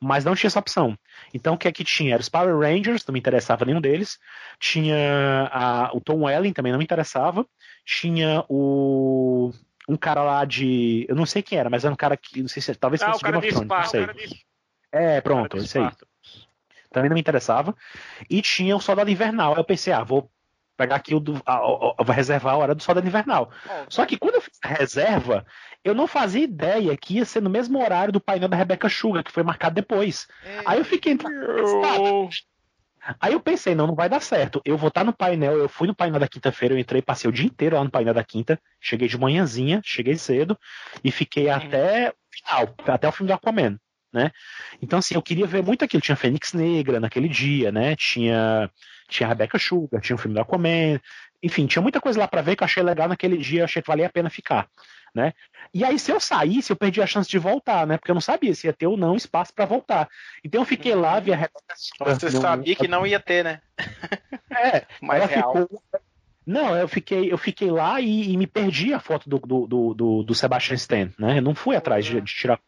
Mas 0.00 0.24
não 0.24 0.34
tinha 0.34 0.48
essa 0.48 0.58
opção. 0.58 0.94
Então 1.32 1.54
o 1.54 1.58
que 1.58 1.68
é 1.68 1.72
que 1.72 1.84
tinha? 1.84 2.12
Era 2.14 2.20
os 2.20 2.28
Power 2.28 2.58
Rangers, 2.58 3.06
não 3.06 3.12
me 3.14 3.18
interessava 3.18 3.64
nenhum 3.64 3.80
deles. 3.80 4.18
Tinha 4.60 5.48
a- 5.50 5.90
o 5.94 6.00
Tom 6.00 6.24
Welling, 6.24 6.52
também 6.52 6.72
não 6.72 6.78
me 6.78 6.84
interessava. 6.84 7.46
Tinha 7.86 8.44
o. 8.48 9.52
Um 9.88 9.96
cara 9.96 10.22
lá 10.22 10.44
de. 10.44 11.04
Eu 11.08 11.16
não 11.16 11.26
sei 11.26 11.42
quem 11.42 11.58
era, 11.58 11.68
mas 11.70 11.84
era 11.84 11.92
um 11.92 11.96
cara 11.96 12.16
que. 12.16 12.40
Não 12.40 12.48
sei 12.48 12.62
se 12.62 12.74
talvez 12.74 13.02
Ah, 13.02 13.12
fosse 13.12 13.24
o 13.24 13.26
Game 13.26 13.38
of 13.38 13.48
Thrones, 13.48 13.68
não 13.68 13.84
sei. 13.86 14.00
Cara 14.06 14.14
de, 14.14 14.46
É, 14.92 15.20
pronto, 15.20 15.56
isso 15.56 15.78
aí. 15.78 15.90
Também 16.92 17.08
não 17.08 17.14
me 17.14 17.20
interessava. 17.20 17.74
E 18.28 18.42
tinha 18.42 18.76
o 18.76 18.80
Soldado 18.80 19.10
Invernal. 19.10 19.54
Aí 19.54 19.58
eu 19.60 19.64
pensei, 19.64 19.92
ah, 19.92 20.04
vou 20.04 20.30
pegar 20.76 20.96
aqui 20.96 21.14
o. 21.14 21.20
Do, 21.20 21.40
a- 21.46 21.54
a- 21.54 21.94
a- 21.98 22.04
vou 22.04 22.14
reservar 22.14 22.54
a 22.54 22.56
hora 22.58 22.74
do 22.74 22.82
Soldado 22.82 23.06
Invernal. 23.06 23.50
Ó, 23.68 23.84
Só 23.88 24.04
que 24.06 24.18
quando 24.18 24.34
eu 24.36 24.40
fiz 24.42 24.58
a 24.62 24.68
reserva, 24.68 25.46
eu 25.82 25.94
não 25.94 26.06
fazia 26.06 26.44
ideia 26.44 26.96
que 26.96 27.14
ia 27.14 27.24
ser 27.24 27.40
no 27.42 27.50
mesmo 27.50 27.82
horário 27.82 28.12
do 28.12 28.20
painel 28.20 28.48
da 28.48 28.56
Rebecca 28.56 28.88
Sugar, 28.88 29.24
que 29.24 29.32
foi 29.32 29.42
marcado 29.42 29.74
depois. 29.74 30.28
é, 30.44 30.62
Aí 30.66 30.78
eu 30.78 30.84
fiquei. 30.84 31.16
Aí 33.20 33.32
eu 33.32 33.40
pensei, 33.40 33.74
não, 33.74 33.86
não 33.86 33.94
vai 33.94 34.08
dar 34.08 34.20
certo. 34.20 34.60
Eu 34.64 34.76
vou 34.76 34.88
estar 34.88 35.04
no 35.04 35.12
painel, 35.12 35.58
eu 35.58 35.68
fui 35.68 35.88
no 35.88 35.94
painel 35.94 36.20
da 36.20 36.28
quinta-feira, 36.28 36.74
eu 36.74 36.78
entrei, 36.78 37.02
passei 37.02 37.28
o 37.28 37.32
dia 37.32 37.46
inteiro 37.46 37.76
lá 37.76 37.84
no 37.84 37.90
painel 37.90 38.14
da 38.14 38.22
quinta, 38.22 38.60
cheguei 38.80 39.08
de 39.08 39.18
manhãzinha, 39.18 39.80
cheguei 39.84 40.16
cedo 40.16 40.56
e 41.02 41.10
fiquei 41.10 41.48
até 41.48 42.10
o 42.10 42.14
final, 42.30 42.74
até 42.86 43.08
o 43.08 43.12
filme 43.12 43.28
do 43.28 43.34
Aquaman, 43.34 43.78
né? 44.12 44.30
Então, 44.80 44.98
assim, 44.98 45.14
eu 45.14 45.22
queria 45.22 45.46
ver 45.46 45.62
muito 45.62 45.84
aquilo. 45.84 46.00
Tinha 46.00 46.16
Fênix 46.16 46.52
Negra 46.52 47.00
naquele 47.00 47.28
dia, 47.28 47.72
né? 47.72 47.96
Tinha, 47.96 48.70
tinha 49.08 49.28
Rebecca 49.28 49.58
Sugar, 49.58 50.00
tinha 50.00 50.14
o 50.14 50.18
filme 50.18 50.34
do 50.34 50.40
Aquaman, 50.40 51.00
enfim, 51.42 51.66
tinha 51.66 51.82
muita 51.82 52.00
coisa 52.00 52.20
lá 52.20 52.28
pra 52.28 52.40
ver 52.40 52.54
que 52.54 52.62
eu 52.62 52.66
achei 52.66 52.82
legal 52.82 53.08
naquele 53.08 53.36
dia, 53.36 53.60
eu 53.60 53.64
achei 53.64 53.82
que 53.82 53.88
valia 53.88 54.06
a 54.06 54.10
pena 54.10 54.30
ficar, 54.30 54.68
né? 55.14 55.32
E 55.74 55.84
aí, 55.84 55.98
se 55.98 56.10
eu 56.10 56.18
saísse, 56.20 56.70
eu 56.72 56.76
perdi 56.76 57.00
a 57.02 57.06
chance 57.06 57.28
de 57.28 57.38
voltar, 57.38 57.86
né? 57.86 57.96
Porque 57.98 58.10
eu 58.10 58.14
não 58.14 58.20
sabia 58.20 58.54
se 58.54 58.66
ia 58.66 58.72
ter 58.72 58.86
ou 58.86 58.96
não 58.96 59.14
espaço 59.16 59.52
pra 59.54 59.64
voltar. 59.64 60.08
Então 60.44 60.60
eu 60.62 60.64
fiquei 60.66 60.94
lá, 60.94 61.18
vi 61.20 61.32
a 61.32 61.48
Sugar. 61.76 62.18
Você 62.18 62.30
não- 62.30 62.40
sabia 62.40 62.74
que 62.76 62.88
não 62.88 63.06
ia 63.06 63.20
ter, 63.20 63.44
né? 63.44 63.60
É, 64.50 64.86
Mais 65.02 65.22
ela 65.22 65.30
real. 65.30 65.52
ficou. 65.52 65.82
Não, 66.44 66.76
eu 66.76 66.88
fiquei, 66.88 67.32
eu 67.32 67.38
fiquei 67.38 67.70
lá 67.70 68.00
e, 68.00 68.32
e 68.32 68.36
me 68.36 68.46
perdi 68.46 68.92
a 68.92 68.98
foto 68.98 69.28
do, 69.28 69.38
do, 69.38 69.94
do, 69.94 70.22
do, 70.24 70.34
Sebastian 70.34 70.74
Stan, 70.74 71.10
né? 71.18 71.38
Eu 71.38 71.42
não 71.42 71.54
fui 71.54 71.76
atrás 71.76 72.04
de, 72.04 72.20
de 72.20 72.34
tirar. 72.34 72.58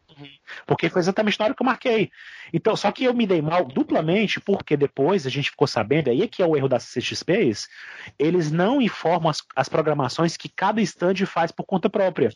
Porque 0.64 0.88
foi 0.88 1.00
exatamente 1.00 1.38
na 1.40 1.46
hora 1.46 1.54
que 1.54 1.62
eu 1.62 1.66
marquei. 1.66 2.10
Então, 2.52 2.76
só 2.76 2.92
que 2.92 3.02
eu 3.02 3.12
me 3.12 3.26
dei 3.26 3.42
mal 3.42 3.64
duplamente, 3.64 4.40
porque 4.40 4.76
depois 4.76 5.26
a 5.26 5.30
gente 5.30 5.50
ficou 5.50 5.66
sabendo, 5.66 6.08
aí 6.08 6.22
é 6.22 6.28
que 6.28 6.40
é 6.40 6.46
o 6.46 6.56
erro 6.56 6.68
da 6.68 6.78
CXPs, 6.78 7.68
eles 8.16 8.52
não 8.52 8.80
informam 8.80 9.28
as, 9.28 9.42
as 9.56 9.68
programações 9.68 10.36
que 10.36 10.48
cada 10.48 10.80
stand 10.80 11.26
faz 11.26 11.50
por 11.50 11.64
conta 11.64 11.90
própria. 11.90 12.30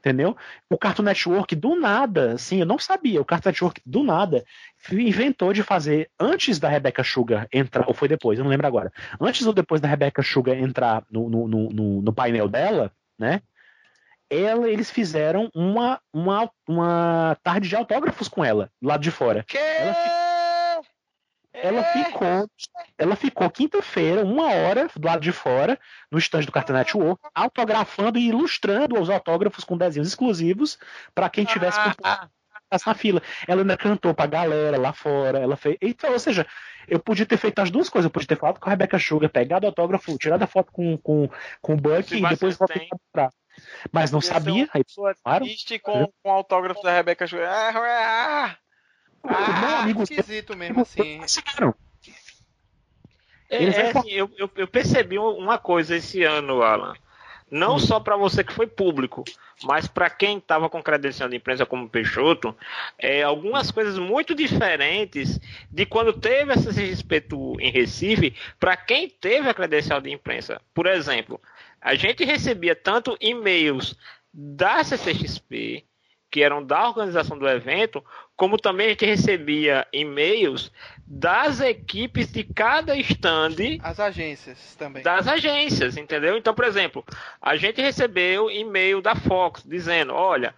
Entendeu? 0.00 0.34
O 0.70 0.78
Cartoon 0.78 1.02
Network, 1.02 1.54
do 1.54 1.78
nada, 1.78 2.32
assim, 2.32 2.60
eu 2.60 2.66
não 2.66 2.78
sabia, 2.78 3.20
o 3.20 3.24
Cartoon 3.24 3.50
Network, 3.50 3.82
do 3.84 4.02
nada, 4.02 4.42
inventou 4.90 5.52
de 5.52 5.62
fazer, 5.62 6.10
antes 6.18 6.58
da 6.58 6.70
Rebecca 6.70 7.04
Sugar 7.04 7.46
entrar, 7.52 7.86
ou 7.86 7.92
foi 7.92 8.08
depois, 8.08 8.38
eu 8.38 8.42
não 8.42 8.50
lembro 8.50 8.66
agora, 8.66 8.90
antes 9.20 9.46
ou 9.46 9.52
depois 9.52 9.78
da 9.78 9.86
Rebecca 9.86 10.22
Sugar 10.22 10.56
entrar 10.56 11.04
no, 11.10 11.28
no, 11.28 11.46
no, 11.46 12.02
no- 12.02 12.12
painel 12.14 12.48
dela, 12.48 12.90
né? 13.18 13.42
Ela, 14.30 14.70
eles 14.70 14.90
fizeram 14.90 15.50
uma, 15.54 16.00
uma, 16.12 16.50
uma 16.66 17.36
tarde 17.42 17.68
de 17.68 17.76
autógrafos 17.76 18.26
com 18.26 18.42
ela, 18.42 18.70
do 18.80 18.88
lado 18.88 19.02
de 19.02 19.10
fora. 19.10 19.44
Que? 19.46 19.58
Ela 19.58 19.92
Ela 21.52 21.82
ficou, 21.82 22.50
ela 22.96 23.16
ficou 23.16 23.50
quinta-feira, 23.50 24.24
uma 24.24 24.52
hora 24.52 24.88
do 24.94 25.06
lado 25.06 25.20
de 25.20 25.32
fora, 25.32 25.78
no 26.10 26.18
estande 26.18 26.46
do 26.46 26.52
Cartoon 26.52 26.74
Network, 26.74 27.20
autografando 27.34 28.18
e 28.18 28.28
ilustrando 28.28 29.00
os 29.00 29.10
autógrafos 29.10 29.64
com 29.64 29.76
desenhos 29.76 30.08
exclusivos 30.08 30.78
para 31.14 31.28
quem 31.28 31.44
tivesse 31.44 31.78
Ah, 32.04 32.28
na 32.86 32.94
fila. 32.94 33.20
Ela 33.48 33.62
ainda 33.62 33.76
cantou 33.76 34.14
pra 34.14 34.26
galera 34.26 34.78
lá 34.78 34.92
fora. 34.92 35.40
Ela 35.40 35.56
fez. 35.56 35.76
Então, 35.82 36.12
ou 36.12 36.18
seja, 36.18 36.46
eu 36.86 37.00
podia 37.00 37.26
ter 37.26 37.36
feito 37.36 37.58
as 37.58 37.70
duas 37.70 37.88
coisas. 37.88 38.06
Eu 38.06 38.12
podia 38.12 38.28
ter 38.28 38.36
falado 38.38 38.60
com 38.60 38.68
a 38.68 38.70
Rebecca 38.70 38.98
Sugar, 38.98 39.28
pegado 39.28 39.66
o 39.66 39.68
autógrafo, 39.68 40.16
tirado 40.16 40.42
a 40.42 40.46
foto 40.46 40.70
com, 40.72 40.96
com, 40.98 41.28
com 41.60 41.74
o 41.74 41.76
Buck 41.76 42.14
e 42.14 42.22
depois 42.28 42.56
pra 43.12 43.30
Mas 43.92 44.12
não 44.12 44.20
ser 44.20 44.34
sabia. 44.34 44.68
Aí, 44.72 44.84
claro. 45.24 45.44
com, 45.82 46.06
com 46.22 46.28
o 46.28 46.32
autógrafo 46.32 46.82
da 46.82 46.92
Rebeca 46.92 47.26
Sugar. 47.26 47.48
Ah, 47.48 47.72
ah, 47.74 48.56
meu 48.56 48.69
ah, 49.24 49.82
amigo, 49.82 50.02
esquisito 50.02 50.56
mesmo 50.56 50.82
assim. 50.82 51.18
conseguiram. 51.18 51.74
É, 53.48 53.64
é 53.64 53.90
assim, 53.90 54.10
eu, 54.10 54.30
eu, 54.38 54.50
eu 54.56 54.68
percebi 54.68 55.18
uma 55.18 55.58
coisa 55.58 55.96
esse 55.96 56.22
ano, 56.22 56.62
Alan. 56.62 56.94
Não 57.50 57.80
só 57.80 57.98
para 57.98 58.16
você 58.16 58.44
que 58.44 58.52
foi 58.52 58.68
público, 58.68 59.24
mas 59.64 59.88
para 59.88 60.08
quem 60.08 60.38
estava 60.38 60.70
com 60.70 60.80
credencial 60.80 61.28
de 61.28 61.34
imprensa 61.34 61.66
como 61.66 61.88
Peixoto, 61.88 62.56
é, 62.96 63.24
algumas 63.24 63.72
coisas 63.72 63.98
muito 63.98 64.36
diferentes 64.36 65.40
de 65.68 65.84
quando 65.84 66.12
teve 66.12 66.52
essa 66.52 66.70
CXP 66.72 67.26
em 67.58 67.70
Recife, 67.72 68.36
para 68.58 68.76
quem 68.76 69.08
teve 69.08 69.48
a 69.48 69.54
credencial 69.54 70.00
de 70.00 70.12
imprensa. 70.12 70.62
Por 70.72 70.86
exemplo, 70.86 71.40
a 71.80 71.96
gente 71.96 72.24
recebia 72.24 72.76
tanto 72.76 73.16
e-mails 73.20 73.96
da 74.32 74.84
CCXP, 74.84 75.84
que 76.30 76.42
eram 76.42 76.64
da 76.64 76.86
organização 76.86 77.36
do 77.36 77.48
evento, 77.48 78.04
como 78.40 78.56
também 78.56 78.86
a 78.86 78.88
gente 78.88 79.04
recebia 79.04 79.86
e-mails 79.92 80.72
das 81.06 81.60
equipes 81.60 82.32
de 82.32 82.42
cada 82.42 82.96
stand 82.96 83.56
As 83.82 84.00
agências 84.00 84.74
também. 84.76 85.02
das 85.02 85.28
agências, 85.28 85.98
entendeu? 85.98 86.38
Então, 86.38 86.54
por 86.54 86.64
exemplo, 86.64 87.04
a 87.42 87.54
gente 87.56 87.82
recebeu 87.82 88.50
e-mail 88.50 89.02
da 89.02 89.14
Fox 89.14 89.62
dizendo: 89.62 90.14
olha, 90.14 90.54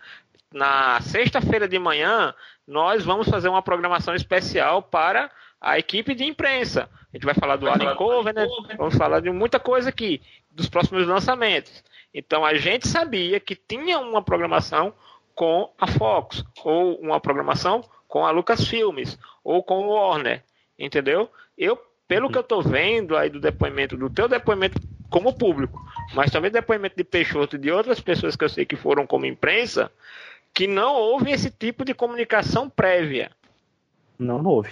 na 0.53 1.01
sexta-feira 1.01 1.67
de 1.67 1.77
manhã 1.77 2.33
nós 2.69 3.05
vamos 3.05 3.29
fazer 3.29 3.49
uma 3.49 3.63
programação 3.63 4.15
especial 4.15 4.81
para 4.81 5.29
a 5.61 5.77
equipe 5.77 6.15
de 6.15 6.23
imprensa. 6.23 6.89
A 7.13 7.17
gente 7.17 7.27
vai 7.27 7.35
falar 7.35 7.57
do 7.57 7.69
Alien 7.69 7.97
Covenant, 7.97 8.49
vamos 8.79 8.95
falar 8.95 9.19
de 9.19 9.31
muita 9.31 9.59
coisa 9.59 9.89
aqui, 9.89 10.23
dos 10.53 10.69
próximos 10.69 11.05
lançamentos. 11.05 11.83
Então 12.15 12.45
a 12.45 12.55
gente 12.55 12.87
sabia 12.87 13.41
que 13.41 13.57
tinha 13.57 13.99
uma 13.99 14.23
programação 14.23 14.95
com 15.35 15.71
a 15.79 15.87
Fox, 15.87 16.45
ou 16.65 16.97
uma 16.97 17.21
programação 17.21 17.85
com 18.07 18.27
a 18.27 18.31
Lucasfilmes, 18.31 19.19
ou 19.43 19.63
com 19.63 19.87
o 19.87 19.91
Warner, 19.91 20.43
entendeu? 20.79 21.31
Eu, 21.57 21.79
pelo 22.07 22.31
que 22.31 22.39
eu 22.39 22.43
tô 22.43 22.61
vendo 22.61 23.17
aí 23.17 23.31
do 23.31 23.41
depoimento, 23.41 23.97
do 23.97 24.11
teu 24.11 24.29
depoimento 24.29 24.81
como 25.09 25.33
público, 25.33 25.81
mas 26.15 26.31
também 26.31 26.51
depoimento 26.51 26.97
de 26.97 27.05
Peixoto 27.05 27.57
e 27.57 27.59
de 27.59 27.71
outras 27.71 28.01
pessoas 28.01 28.37
que 28.37 28.45
eu 28.45 28.49
sei 28.49 28.65
que 28.65 28.77
foram 28.77 29.07
como 29.07 29.27
imprensa, 29.27 29.91
que 30.55 30.67
não 30.67 30.95
houve 30.95 31.31
esse 31.31 31.51
tipo 31.51 31.85
de 31.85 31.95
comunicação 31.95 32.69
prévia. 32.69 33.31
Não, 34.19 34.43
não 34.43 34.51
houve. 34.51 34.71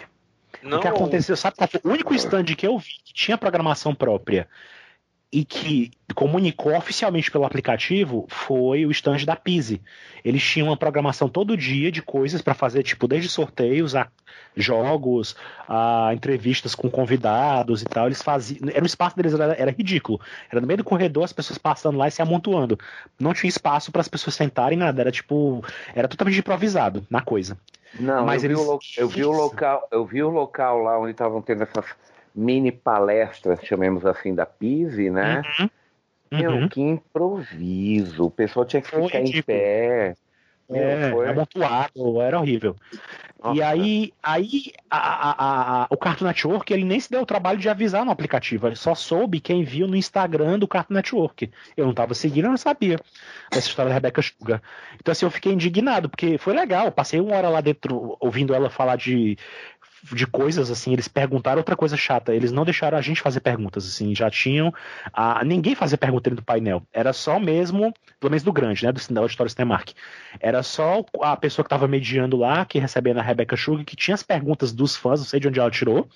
Não 0.62 0.78
o 0.78 0.80
que 0.80 0.88
aconteceu, 0.88 1.36
sabe? 1.36 1.56
O 1.84 1.90
único 1.90 2.14
stand 2.14 2.44
que 2.44 2.66
eu 2.66 2.78
vi 2.78 2.92
que 3.04 3.14
tinha 3.14 3.38
programação 3.38 3.94
própria 3.94 4.48
e 5.32 5.44
que 5.44 5.92
comunicou 6.14 6.76
oficialmente 6.76 7.30
pelo 7.30 7.44
aplicativo 7.44 8.26
foi 8.28 8.84
o 8.84 8.90
stand 8.90 9.24
da 9.24 9.36
Pise. 9.36 9.80
Eles 10.24 10.42
tinham 10.42 10.68
uma 10.68 10.76
programação 10.76 11.28
todo 11.28 11.56
dia 11.56 11.90
de 11.90 12.02
coisas 12.02 12.42
para 12.42 12.52
fazer, 12.52 12.82
tipo, 12.82 13.06
desde 13.06 13.28
sorteios 13.28 13.94
a 13.94 14.08
jogos, 14.56 15.36
a 15.68 16.10
entrevistas 16.12 16.74
com 16.74 16.90
convidados 16.90 17.82
e 17.82 17.84
tal. 17.84 18.06
Eles 18.06 18.20
faziam. 18.20 18.68
Era 18.70 18.82
o 18.82 18.86
espaço 18.86 19.16
deles 19.16 19.32
era, 19.32 19.54
era 19.54 19.70
ridículo. 19.70 20.20
Era 20.50 20.60
no 20.60 20.66
meio 20.66 20.78
do 20.78 20.84
corredor, 20.84 21.22
as 21.24 21.32
pessoas 21.32 21.58
passando 21.58 21.96
lá 21.96 22.08
e 22.08 22.10
se 22.10 22.20
amontoando. 22.20 22.76
Não 23.18 23.32
tinha 23.32 23.48
espaço 23.48 23.92
para 23.92 24.00
as 24.00 24.08
pessoas 24.08 24.34
sentarem 24.34 24.76
nada. 24.76 25.00
Era 25.00 25.12
tipo. 25.12 25.64
Era 25.94 26.08
totalmente 26.08 26.40
improvisado 26.40 27.06
na 27.08 27.22
coisa. 27.22 27.56
Não, 27.98 28.24
Mas 28.24 28.44
eu, 28.44 28.50
eles... 28.50 28.60
vi 28.60 28.66
o, 28.66 28.78
eu 28.98 29.08
vi 29.08 29.24
o 29.24 29.32
local, 29.32 29.88
eu 29.90 30.04
vi 30.04 30.22
o 30.22 30.28
local 30.28 30.78
lá 30.78 30.98
onde 30.98 31.12
estavam 31.12 31.40
tendo 31.42 31.62
essas 31.62 31.84
mini 32.34 32.72
palestras, 32.72 33.60
chamemos 33.62 34.04
assim, 34.06 34.34
da 34.34 34.46
Pise, 34.46 35.10
né? 35.10 35.42
Uhum. 35.58 35.70
Meu, 36.32 36.50
uhum. 36.52 36.68
que 36.68 36.80
improviso. 36.80 38.26
O 38.26 38.30
pessoal 38.30 38.64
tinha 38.64 38.80
que 38.80 38.88
ficar 38.88 39.20
em 39.20 39.42
pé. 39.42 40.14
Meu, 40.68 40.82
é, 40.82 41.10
foi... 41.10 41.28
amontoado, 41.28 42.20
era 42.20 42.38
horrível. 42.38 42.76
Nossa. 43.42 43.56
E 43.56 43.62
aí, 43.62 44.12
aí 44.22 44.72
a, 44.88 44.98
a, 44.98 45.82
a, 45.82 45.86
o 45.90 45.96
Cartoon 45.96 46.26
Network 46.26 46.72
ele 46.72 46.84
nem 46.84 47.00
se 47.00 47.10
deu 47.10 47.22
o 47.22 47.26
trabalho 47.26 47.58
de 47.58 47.68
avisar 47.68 48.04
no 48.04 48.12
aplicativo. 48.12 48.68
Ele 48.68 48.76
só 48.76 48.94
soube 48.94 49.40
quem 49.40 49.64
viu 49.64 49.88
no 49.88 49.96
Instagram 49.96 50.58
do 50.58 50.68
Cartoon 50.68 50.94
Network. 50.94 51.50
Eu 51.76 51.84
não 51.84 51.90
estava 51.90 52.14
seguindo, 52.14 52.44
eu 52.44 52.50
não 52.50 52.56
sabia 52.56 53.00
dessa 53.50 53.66
história 53.66 53.88
da 53.88 53.94
Rebecca 53.94 54.22
Sugar. 54.22 54.62
Então, 55.00 55.10
assim, 55.10 55.24
eu 55.24 55.30
fiquei 55.30 55.52
indignado, 55.52 56.08
porque 56.08 56.38
foi 56.38 56.54
legal. 56.54 56.92
Passei 56.92 57.18
uma 57.18 57.34
hora 57.34 57.48
lá 57.48 57.60
dentro 57.60 58.16
ouvindo 58.20 58.54
ela 58.54 58.70
falar 58.70 58.96
de 58.96 59.36
de 60.12 60.26
coisas, 60.26 60.70
assim, 60.70 60.92
eles 60.92 61.08
perguntaram 61.08 61.58
outra 61.58 61.76
coisa 61.76 61.96
chata. 61.96 62.34
Eles 62.34 62.52
não 62.52 62.64
deixaram 62.64 62.96
a 62.96 63.00
gente 63.00 63.20
fazer 63.20 63.40
perguntas, 63.40 63.86
assim, 63.86 64.14
já 64.14 64.30
tinham. 64.30 64.72
A, 65.12 65.44
ninguém 65.44 65.74
fazia 65.74 65.98
pergunta 65.98 66.30
dentro 66.30 66.42
do 66.42 66.46
painel. 66.46 66.82
Era 66.92 67.12
só 67.12 67.38
mesmo, 67.38 67.92
pelo 68.18 68.30
menos 68.30 68.42
do 68.42 68.52
grande, 68.52 68.84
né? 68.84 68.92
Do, 68.92 69.00
da 69.10 69.20
Auditório 69.20 69.50
Cinemark. 69.50 69.90
Era 70.40 70.62
só 70.62 71.04
a 71.22 71.36
pessoa 71.36 71.64
que 71.64 71.66
estava 71.66 71.86
mediando 71.86 72.36
lá, 72.36 72.64
que 72.64 72.78
recebia 72.78 73.14
na 73.14 73.22
Rebecca 73.22 73.56
Sugar, 73.56 73.84
que 73.84 73.96
tinha 73.96 74.14
as 74.14 74.22
perguntas 74.22 74.72
dos 74.72 74.96
fãs, 74.96 75.20
não 75.20 75.26
sei 75.26 75.40
de 75.40 75.48
onde 75.48 75.60
ela 75.60 75.70
tirou, 75.70 76.08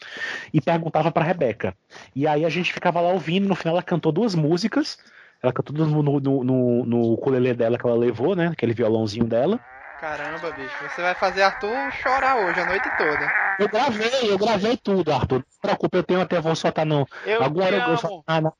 e 0.53 0.61
perguntava 0.61 1.11
pra 1.11 1.24
Rebecca. 1.24 1.74
E 2.14 2.26
aí 2.26 2.45
a 2.45 2.49
gente 2.49 2.72
ficava 2.72 3.01
lá 3.01 3.11
ouvindo, 3.11 3.49
no 3.49 3.55
final 3.55 3.74
ela 3.74 3.82
cantou 3.82 4.12
duas 4.12 4.35
músicas. 4.35 4.99
Ela 5.43 5.53
cantou 5.53 5.76
no, 5.76 6.03
no, 6.03 6.20
no, 6.20 6.87
no 6.87 7.12
ukulele 7.12 7.53
dela 7.53 7.76
que 7.76 7.87
ela 7.87 7.97
levou, 7.97 8.35
né? 8.35 8.49
Aquele 8.49 8.72
violãozinho 8.72 9.26
dela. 9.26 9.61
Caramba, 10.05 10.50
bicho, 10.50 10.76
você 10.82 11.00
vai 11.00 11.14
fazer 11.14 11.40
Arthur 11.40 11.90
chorar 11.92 12.36
hoje 12.36 12.61
a 12.61 12.66
noite 12.66 12.86
toda. 12.98 13.32
Eu 13.59 13.66
gravei, 13.66 14.30
eu 14.30 14.36
gravei 14.36 14.76
tudo, 14.76 15.11
Arthur. 15.11 15.38
Não 15.38 15.46
se 15.48 15.59
preocupe, 15.59 15.96
eu 15.96 16.02
tenho 16.02 16.20
até, 16.20 16.38
vou 16.38 16.55
soltar 16.55 16.84
no. 16.84 17.09
Eu 17.24 17.42
Agora 17.42 17.74
eu, 17.74 17.94
eu, 17.94 18.52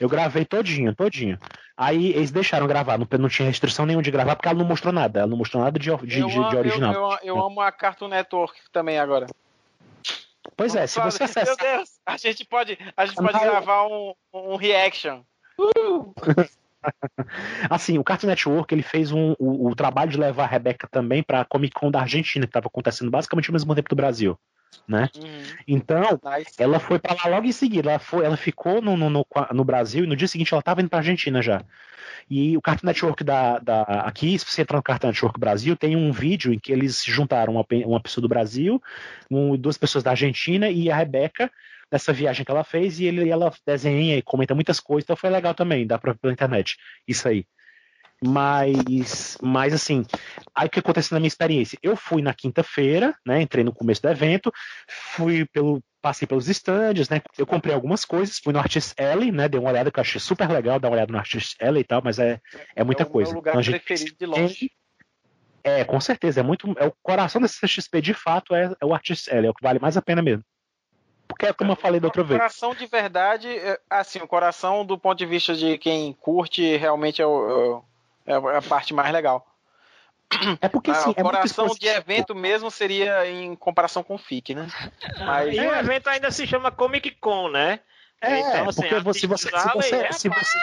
eu 0.00 0.08
gravei 0.08 0.46
todinho, 0.46 0.94
todinho. 0.94 1.38
Aí 1.76 2.08
eles 2.08 2.30
deixaram 2.30 2.66
gravar, 2.66 2.96
não, 2.96 3.06
não 3.18 3.28
tinha 3.28 3.48
restrição 3.48 3.84
nenhuma 3.84 4.02
de 4.02 4.10
gravar, 4.10 4.34
porque 4.34 4.48
ela 4.48 4.58
não 4.58 4.64
mostrou 4.64 4.94
nada. 4.94 5.20
Ela 5.20 5.28
não 5.28 5.36
mostrou 5.36 5.62
nada 5.62 5.78
de, 5.78 5.94
de, 5.94 6.06
de, 6.06 6.24
de 6.24 6.56
original. 6.56 6.94
Eu, 6.94 7.00
eu, 7.00 7.18
eu, 7.22 7.44
amo 7.44 7.60
a 7.60 7.70
Cartoon 7.70 8.08
Network 8.08 8.58
também 8.72 8.98
agora. 8.98 9.26
Pois 10.56 10.74
é, 10.74 10.86
se 10.86 10.98
você 10.98 11.24
acessar. 11.24 11.44
Meu 11.44 11.56
Deus, 11.58 12.00
a 12.06 12.16
gente 12.16 12.46
pode, 12.46 12.78
a 12.96 13.04
gente 13.04 13.16
pode 13.16 13.38
gravar 13.38 13.86
um, 13.88 14.14
um 14.32 14.56
reaction. 14.56 15.20
Uh! 15.58 16.14
Assim, 17.70 17.98
o 17.98 18.04
Cartoon 18.04 18.28
Network 18.28 18.74
ele 18.74 18.82
fez 18.82 19.12
um, 19.12 19.34
o, 19.38 19.68
o 19.68 19.74
trabalho 19.74 20.10
de 20.10 20.18
levar 20.18 20.44
a 20.44 20.48
Rebeca 20.48 20.88
também 20.90 21.22
para 21.22 21.40
a 21.40 21.44
Comic 21.44 21.74
Con 21.74 21.90
da 21.90 22.00
Argentina, 22.00 22.46
que 22.46 22.50
estava 22.50 22.66
acontecendo 22.66 23.10
basicamente 23.10 23.50
ao 23.50 23.52
mesmo 23.52 23.74
tempo 23.74 23.88
do 23.88 23.96
Brasil. 23.96 24.38
Né? 24.86 25.08
Uhum. 25.16 25.42
Então, 25.66 26.20
nice. 26.24 26.54
ela 26.58 26.78
foi 26.78 26.98
para 26.98 27.14
lá 27.14 27.36
logo 27.36 27.46
em 27.46 27.52
seguida. 27.52 27.90
Ela, 27.90 27.98
foi, 27.98 28.24
ela 28.24 28.36
ficou 28.36 28.80
no, 28.80 28.96
no, 28.96 29.10
no, 29.10 29.26
no 29.52 29.64
Brasil 29.64 30.04
e 30.04 30.06
no 30.06 30.16
dia 30.16 30.28
seguinte 30.28 30.52
ela 30.52 30.60
estava 30.60 30.80
indo 30.80 30.90
para 30.90 30.98
Argentina 30.98 31.42
já. 31.42 31.62
E 32.28 32.56
o 32.56 32.60
Cartoon 32.60 32.86
Network 32.86 33.22
da, 33.22 33.58
da, 33.58 33.82
aqui, 33.82 34.38
se 34.38 34.44
você 34.44 34.62
entrar 34.62 34.76
no 34.76 34.82
Cartoon 34.82 35.08
Network 35.08 35.38
Brasil, 35.38 35.76
tem 35.76 35.94
um 35.94 36.10
vídeo 36.10 36.52
em 36.52 36.58
que 36.58 36.72
eles 36.72 37.02
juntaram 37.04 37.54
uma, 37.54 37.64
uma 37.86 38.00
pessoa 38.00 38.22
do 38.22 38.28
Brasil, 38.28 38.82
um, 39.30 39.56
duas 39.56 39.78
pessoas 39.78 40.02
da 40.02 40.10
Argentina 40.10 40.68
e 40.68 40.90
a 40.90 40.96
Rebeca 40.96 41.50
nessa 41.90 42.12
viagem 42.12 42.44
que 42.44 42.50
ela 42.50 42.64
fez 42.64 42.98
e 43.00 43.04
ele, 43.06 43.28
ela 43.28 43.52
desenha 43.66 44.16
e 44.16 44.22
comenta 44.22 44.54
muitas 44.54 44.80
coisas, 44.80 45.04
então 45.04 45.16
foi 45.16 45.30
legal 45.30 45.54
também, 45.54 45.86
dá 45.86 45.98
pra 45.98 46.14
pela 46.14 46.32
internet. 46.32 46.76
Isso 47.06 47.28
aí. 47.28 47.46
Mas, 48.24 49.36
mas 49.42 49.74
assim, 49.74 50.06
aí 50.54 50.66
o 50.66 50.70
que 50.70 50.78
aconteceu 50.78 51.14
na 51.14 51.20
minha 51.20 51.28
experiência? 51.28 51.78
Eu 51.82 51.96
fui 51.96 52.22
na 52.22 52.32
quinta-feira, 52.32 53.14
né? 53.26 53.42
Entrei 53.42 53.62
no 53.62 53.74
começo 53.74 54.00
do 54.02 54.08
evento, 54.08 54.52
fui 54.88 55.44
pelo. 55.46 55.82
Passei 56.00 56.26
pelos 56.26 56.48
estandes, 56.48 57.08
né? 57.08 57.20
Eu 57.36 57.44
comprei 57.44 57.74
algumas 57.74 58.04
coisas, 58.04 58.38
fui 58.38 58.52
no 58.52 58.60
Artist 58.60 58.94
Alley, 58.96 59.32
né? 59.32 59.48
Dei 59.48 59.58
uma 59.58 59.70
olhada 59.70 59.90
que 59.90 59.98
eu 59.98 60.02
achei 60.02 60.20
super 60.20 60.48
legal, 60.48 60.78
dar 60.78 60.86
uma 60.86 60.94
olhada 60.94 61.10
no 61.10 61.18
Artist 61.18 61.56
Alley 61.60 61.80
e 61.80 61.84
tal, 61.84 62.00
mas 62.02 62.20
é, 62.20 62.40
é 62.76 62.84
muita 62.84 63.02
é 63.02 63.06
o 63.06 63.08
coisa. 63.08 63.32
Meu 63.32 63.38
lugar 63.38 63.60
então, 63.60 63.72
preferido 63.72 64.16
de 64.16 64.26
longe. 64.26 64.70
É, 65.64 65.82
com 65.82 66.00
certeza, 66.00 66.40
é 66.40 66.42
muito. 66.44 66.72
É 66.78 66.86
o 66.86 66.94
coração 67.02 67.40
da 67.40 67.48
CXP 67.48 68.00
de 68.00 68.14
fato 68.14 68.54
é, 68.54 68.72
é 68.80 68.86
o 68.86 68.94
Artist 68.94 69.28
Alley, 69.28 69.48
é 69.48 69.50
o 69.50 69.54
que 69.54 69.62
vale 69.62 69.80
mais 69.80 69.96
a 69.96 70.02
pena 70.02 70.22
mesmo. 70.22 70.44
Porque 71.26 71.46
é 71.46 71.52
como 71.52 71.72
eu 71.72 71.76
falei 71.76 72.00
da 72.00 72.08
outra 72.08 72.22
vez. 72.22 72.36
O 72.36 72.40
coração 72.40 72.74
de 72.74 72.86
verdade, 72.86 73.48
é, 73.48 73.78
assim, 73.90 74.18
o 74.20 74.28
coração 74.28 74.84
do 74.84 74.98
ponto 74.98 75.18
de 75.18 75.26
vista 75.26 75.54
de 75.54 75.78
quem 75.78 76.12
curte 76.14 76.76
realmente 76.76 77.20
é, 77.20 77.26
o, 77.26 77.82
é, 78.26 78.32
é 78.32 78.56
a 78.56 78.62
parte 78.62 78.94
mais 78.94 79.12
legal. 79.12 79.46
É 80.60 80.68
porque 80.68 80.90
assim, 80.90 81.10
o 81.10 81.14
é 81.16 81.22
coração 81.22 81.68
de 81.68 81.86
evento 81.86 82.34
mesmo 82.34 82.70
seria 82.70 83.30
em 83.30 83.54
comparação 83.54 84.02
com 84.02 84.16
o 84.16 84.18
FIC, 84.18 84.54
né? 84.54 84.66
Mas... 85.24 85.54
E 85.54 85.60
o 85.60 85.74
evento 85.74 86.08
ainda 86.08 86.30
se 86.32 86.46
chama 86.46 86.72
Comic 86.72 87.12
Con, 87.12 87.48
né? 87.48 87.78
É, 88.20 88.40
então, 88.40 88.68
assim, 88.68 88.88
porque 88.88 89.20
se 89.20 89.26
você, 89.26 89.48
se 89.48 89.68
você, 89.74 90.12
se 90.12 90.28
você, 90.28 90.58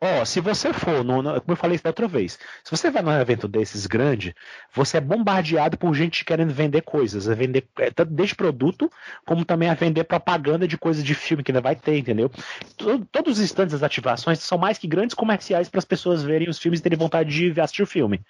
Ó, 0.00 0.22
oh, 0.22 0.24
se 0.24 0.40
você 0.40 0.72
for, 0.72 1.02
no, 1.02 1.20
no, 1.20 1.40
como 1.40 1.52
eu 1.52 1.56
falei 1.56 1.76
da 1.76 1.90
outra 1.90 2.06
vez, 2.06 2.38
se 2.62 2.70
você 2.70 2.88
vai 2.88 3.02
num 3.02 3.10
evento 3.10 3.48
desses 3.48 3.84
grande, 3.84 4.32
você 4.72 4.98
é 4.98 5.00
bombardeado 5.00 5.76
por 5.76 5.92
gente 5.92 6.24
querendo 6.24 6.52
vender 6.52 6.82
coisas, 6.82 7.28
a 7.28 7.34
vender 7.34 7.66
é, 7.78 7.90
tanto 7.90 8.12
desde 8.12 8.36
produto, 8.36 8.88
como 9.26 9.44
também 9.44 9.68
a 9.68 9.74
vender 9.74 10.04
propaganda 10.04 10.68
de 10.68 10.78
coisas 10.78 11.02
de 11.02 11.14
filme 11.16 11.42
que 11.42 11.50
ainda 11.50 11.60
vai 11.60 11.74
ter, 11.74 11.98
entendeu? 11.98 12.30
Todo, 12.76 13.04
todos 13.06 13.38
os 13.38 13.44
instantes 13.44 13.72
das 13.72 13.82
ativações 13.82 14.38
são 14.38 14.56
mais 14.56 14.78
que 14.78 14.86
grandes 14.86 15.14
comerciais 15.14 15.68
para 15.68 15.80
as 15.80 15.84
pessoas 15.84 16.22
verem 16.22 16.48
os 16.48 16.60
filmes 16.60 16.78
e 16.78 16.82
terem 16.82 16.96
vontade 16.96 17.52
de 17.52 17.60
assistir 17.60 17.82
o 17.82 17.86
filme. 17.86 18.20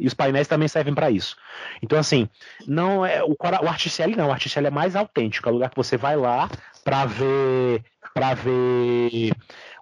E 0.00 0.08
os 0.08 0.14
painéis 0.14 0.48
também 0.48 0.66
servem 0.66 0.92
para 0.92 1.08
isso. 1.08 1.36
Então, 1.80 1.96
assim, 1.98 2.28
não 2.66 3.06
é 3.06 3.22
o, 3.22 3.36
o 3.38 3.68
Articelli 3.68 4.16
não, 4.16 4.28
o 4.28 4.32
Articelli 4.32 4.66
é 4.66 4.70
mais 4.70 4.96
autêntico, 4.96 5.48
é 5.48 5.52
o 5.52 5.54
lugar 5.54 5.70
que 5.70 5.76
você 5.76 5.96
vai 5.96 6.16
lá 6.16 6.50
para 6.82 7.04
ver 7.04 7.84
para 8.12 8.34
ver 8.34 9.32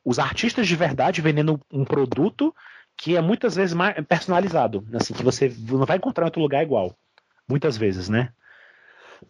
os 0.04 0.18
artistas 0.18 0.66
de 0.66 0.76
verdade 0.76 1.20
vendendo 1.20 1.60
um 1.72 1.84
produto 1.84 2.54
que 2.96 3.16
é 3.16 3.20
muitas 3.20 3.56
vezes 3.56 3.74
mais 3.74 3.94
personalizado, 4.06 4.86
assim, 4.92 5.14
que 5.14 5.22
você 5.22 5.54
não 5.68 5.86
vai 5.86 5.96
encontrar 5.96 6.24
em 6.24 6.26
outro 6.26 6.42
lugar 6.42 6.62
igual. 6.62 6.94
Muitas 7.48 7.76
vezes, 7.76 8.08
né? 8.08 8.32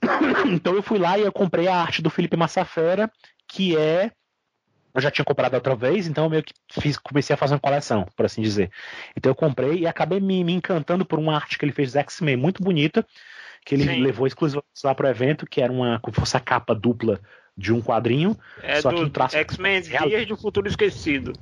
Então 0.53 0.75
eu 0.75 0.83
fui 0.83 0.99
lá 0.99 1.19
e 1.19 1.23
eu 1.23 1.33
comprei 1.33 1.69
a 1.69 1.77
arte 1.77 2.03
do 2.03 2.11
Felipe 2.11 2.37
Massafera, 2.37 3.11
que 3.47 3.77
é 3.77 4.11
eu 4.93 5.01
já 5.01 5.11
tinha 5.11 5.25
comprado 5.25 5.55
outra 5.55 5.77
vez, 5.77 6.09
então 6.09 6.25
eu 6.25 6.31
meio 6.31 6.43
que 6.43 6.53
fiz, 6.73 6.99
comecei 6.99 7.33
a 7.33 7.37
fazer 7.37 7.55
uma 7.55 7.61
coleção, 7.61 8.07
por 8.17 8.27
assim 8.27 8.43
dizer. 8.43 8.71
Então 9.17 9.31
eu 9.31 9.37
comprei 9.37 9.79
e 9.79 9.87
acabei 9.87 10.19
me, 10.19 10.43
me 10.43 10.53
encantando 10.53 11.05
por 11.05 11.19
uma 11.19 11.35
arte 11.35 11.59
que 11.59 11.65
ele 11.65 11.73
fez 11.73 11.95
X-Men 11.95 12.37
muito 12.37 12.63
bonita, 12.63 13.07
que 13.65 13.75
ele 13.75 13.85
Sim. 13.85 14.03
levou 14.03 14.27
exclusivamente 14.27 14.81
lá 14.83 14.95
pro 14.95 15.07
evento, 15.07 15.47
que 15.47 15.61
era 15.61 15.73
uma 15.73 16.01
como 16.01 16.17
fosse 16.17 16.37
a 16.37 16.41
capa 16.41 16.75
dupla 16.75 17.21
de 17.61 17.73
um 17.73 17.81
quadrinho. 17.81 18.37
É 18.63 18.81
só 18.81 18.91
do 18.91 19.03
um 19.03 19.11
traço 19.11 19.37
X-Men 19.37 19.83
Dias 19.83 20.27
do 20.27 20.37
Futuro 20.37 20.67
Esquecido. 20.67 21.35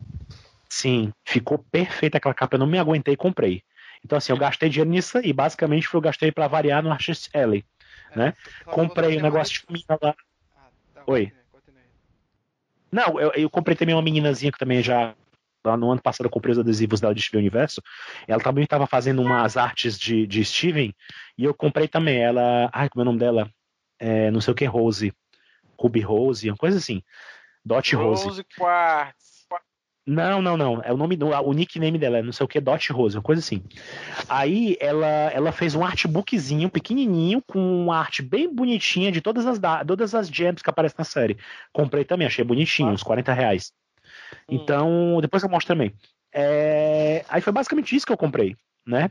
Sim, 0.69 1.13
ficou 1.25 1.59
perfeita 1.71 2.19
aquela 2.19 2.35
capa, 2.35 2.57
eu 2.57 2.59
não 2.59 2.67
me 2.67 2.79
aguentei 2.79 3.15
e 3.15 3.17
comprei. 3.17 3.63
Então, 4.05 4.19
assim, 4.19 4.33
eu 4.33 4.37
gastei 4.37 4.69
dinheiro 4.69 4.91
nisso 4.91 5.19
e 5.19 5.33
basicamente 5.33 5.93
eu 5.93 6.01
gastei 6.01 6.31
para 6.31 6.47
variar 6.49 6.83
no 6.83 6.91
Artist 6.91 7.31
Alley. 7.35 7.65
É, 8.11 8.19
né? 8.19 8.35
Comprei 8.65 9.19
um 9.19 9.23
negócio 9.23 9.61
de 9.61 9.65
menina 9.69 9.99
lá. 10.03 10.15
Ah, 10.57 10.69
tá, 10.95 11.03
Oi. 11.07 11.33
Continue, 11.51 11.83
Não, 12.93 13.21
eu, 13.21 13.33
eu, 13.35 13.51
comprei 13.51 13.77
também 13.77 13.95
uma 13.95 14.03
meninazinha 14.03 14.53
que 14.53 14.59
também 14.59 14.83
já. 14.83 15.15
Lá 15.67 15.77
no 15.77 15.91
ano 15.91 16.01
passado 16.01 16.27
eu 16.27 16.31
comprei 16.31 16.53
os 16.53 16.59
adesivos 16.59 17.01
dela 17.01 17.15
de 17.15 17.21
Steven 17.21 17.41
Universo. 17.41 17.83
Ela 18.29 18.41
também 18.41 18.65
estava 18.65 18.87
fazendo 18.87 19.21
umas 19.21 19.57
artes 19.57 19.99
de, 19.99 20.27
de 20.27 20.45
Steven. 20.45 20.95
E 21.37 21.45
eu 21.45 21.53
comprei 21.53 21.89
também. 21.89 22.19
Ela. 22.19 22.71
Ai, 22.73 22.89
como 22.89 23.03
é 23.03 23.05
o 23.05 23.07
nome 23.07 23.19
dela? 23.19 23.51
É, 23.99 24.31
não 24.31 24.41
sei 24.41 24.53
o 24.53 24.55
que, 24.55 24.65
Rose. 24.65 25.13
Ruby 25.79 26.01
Rose, 26.01 26.49
uma 26.49 26.57
coisa 26.57 26.79
assim. 26.79 27.03
Dot 27.65 27.95
Rose. 27.95 28.25
Rose 28.25 28.45
Quartz. 28.57 29.29
Não, 30.09 30.41
não, 30.41 30.57
não. 30.57 30.81
É 30.83 30.91
o 30.91 30.97
nome 30.97 31.17
do, 31.17 31.29
o 31.29 31.53
nickname 31.53 31.99
dela, 31.99 32.19
é 32.19 32.23
não 32.23 32.33
sei 32.33 32.43
o 32.43 32.49
que, 32.49 32.59
Dot 32.59 32.91
Rose, 32.91 33.15
uma 33.15 33.23
coisa 33.23 33.41
assim. 33.41 33.63
Aí 34.27 34.75
ela, 34.81 35.07
ela 35.07 35.53
fez 35.53 35.75
um 35.75 35.85
artbookzinho 35.85 36.71
pequenininho 36.71 37.43
com 37.47 37.61
uma 37.85 37.99
arte 37.99 38.23
bem 38.23 38.53
bonitinha 38.53 39.13
de 39.13 39.21
todas 39.21 39.45
as 39.45 39.59
todas 39.87 40.15
as 40.15 40.29
gems 40.29 40.63
que 40.63 40.71
aparecem 40.71 40.97
na 40.97 41.05
série. 41.05 41.37
Comprei 41.75 42.05
também, 42.05 42.27
achei 42.27 42.43
bonitinho, 42.43 42.89
ah. 42.89 42.93
uns 42.93 43.03
40 43.03 43.35
reais. 43.35 43.71
Hum. 44.49 44.57
Então, 44.57 45.19
depois 45.21 45.43
eu 45.43 45.49
mostro 45.51 45.75
também. 45.75 45.93
É... 46.33 47.23
Aí 47.29 47.43
foi 47.43 47.53
basicamente 47.53 47.95
isso 47.95 48.07
que 48.07 48.13
eu 48.13 48.17
comprei, 48.17 48.57
né? 48.87 49.11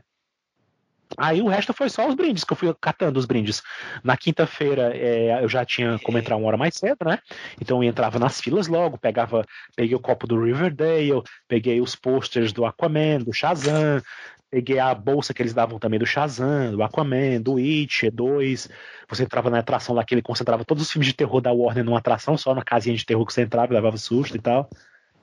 Aí 1.16 1.40
o 1.40 1.48
resto 1.48 1.72
foi 1.72 1.88
só 1.88 2.06
os 2.06 2.14
brindes, 2.14 2.44
que 2.44 2.52
eu 2.52 2.56
fui 2.56 2.74
catando 2.80 3.18
os 3.18 3.24
brindes. 3.24 3.62
Na 4.04 4.16
quinta-feira 4.16 4.92
é, 4.94 5.42
eu 5.42 5.48
já 5.48 5.64
tinha 5.64 5.98
como 6.00 6.18
entrar 6.18 6.36
uma 6.36 6.46
hora 6.46 6.56
mais 6.56 6.74
cedo, 6.74 6.98
né? 7.04 7.18
Então 7.60 7.82
eu 7.82 7.88
entrava 7.88 8.18
nas 8.18 8.40
filas 8.40 8.68
logo, 8.68 8.98
pegava, 8.98 9.44
peguei 9.74 9.94
o 9.94 10.00
copo 10.00 10.26
do 10.26 10.42
Riverdale, 10.42 11.22
peguei 11.46 11.80
os 11.80 11.94
posters 11.94 12.52
do 12.52 12.66
Aquaman, 12.66 13.20
do 13.20 13.32
Shazam, 13.32 14.02
peguei 14.50 14.78
a 14.78 14.94
bolsa 14.94 15.32
que 15.32 15.42
eles 15.42 15.54
davam 15.54 15.78
também 15.78 15.98
do 15.98 16.06
Shazam, 16.06 16.72
do 16.72 16.82
Aquaman, 16.82 17.40
do 17.40 17.56
It, 17.56 18.10
2. 18.10 18.68
Você 19.08 19.22
entrava 19.22 19.50
na 19.50 19.60
atração 19.60 19.94
lá 19.94 20.04
que 20.04 20.14
ele 20.14 20.22
concentrava 20.22 20.64
todos 20.64 20.82
os 20.82 20.90
filmes 20.90 21.06
de 21.06 21.14
terror 21.14 21.40
da 21.40 21.52
Warner 21.52 21.84
numa 21.84 21.98
atração, 21.98 22.36
só 22.36 22.54
na 22.54 22.62
casinha 22.62 22.96
de 22.96 23.04
terror 23.04 23.24
que 23.24 23.32
você 23.32 23.42
entrava 23.42 23.72
e 23.72 23.76
levava 23.76 23.96
susto 23.96 24.36
e 24.36 24.40
tal. 24.40 24.68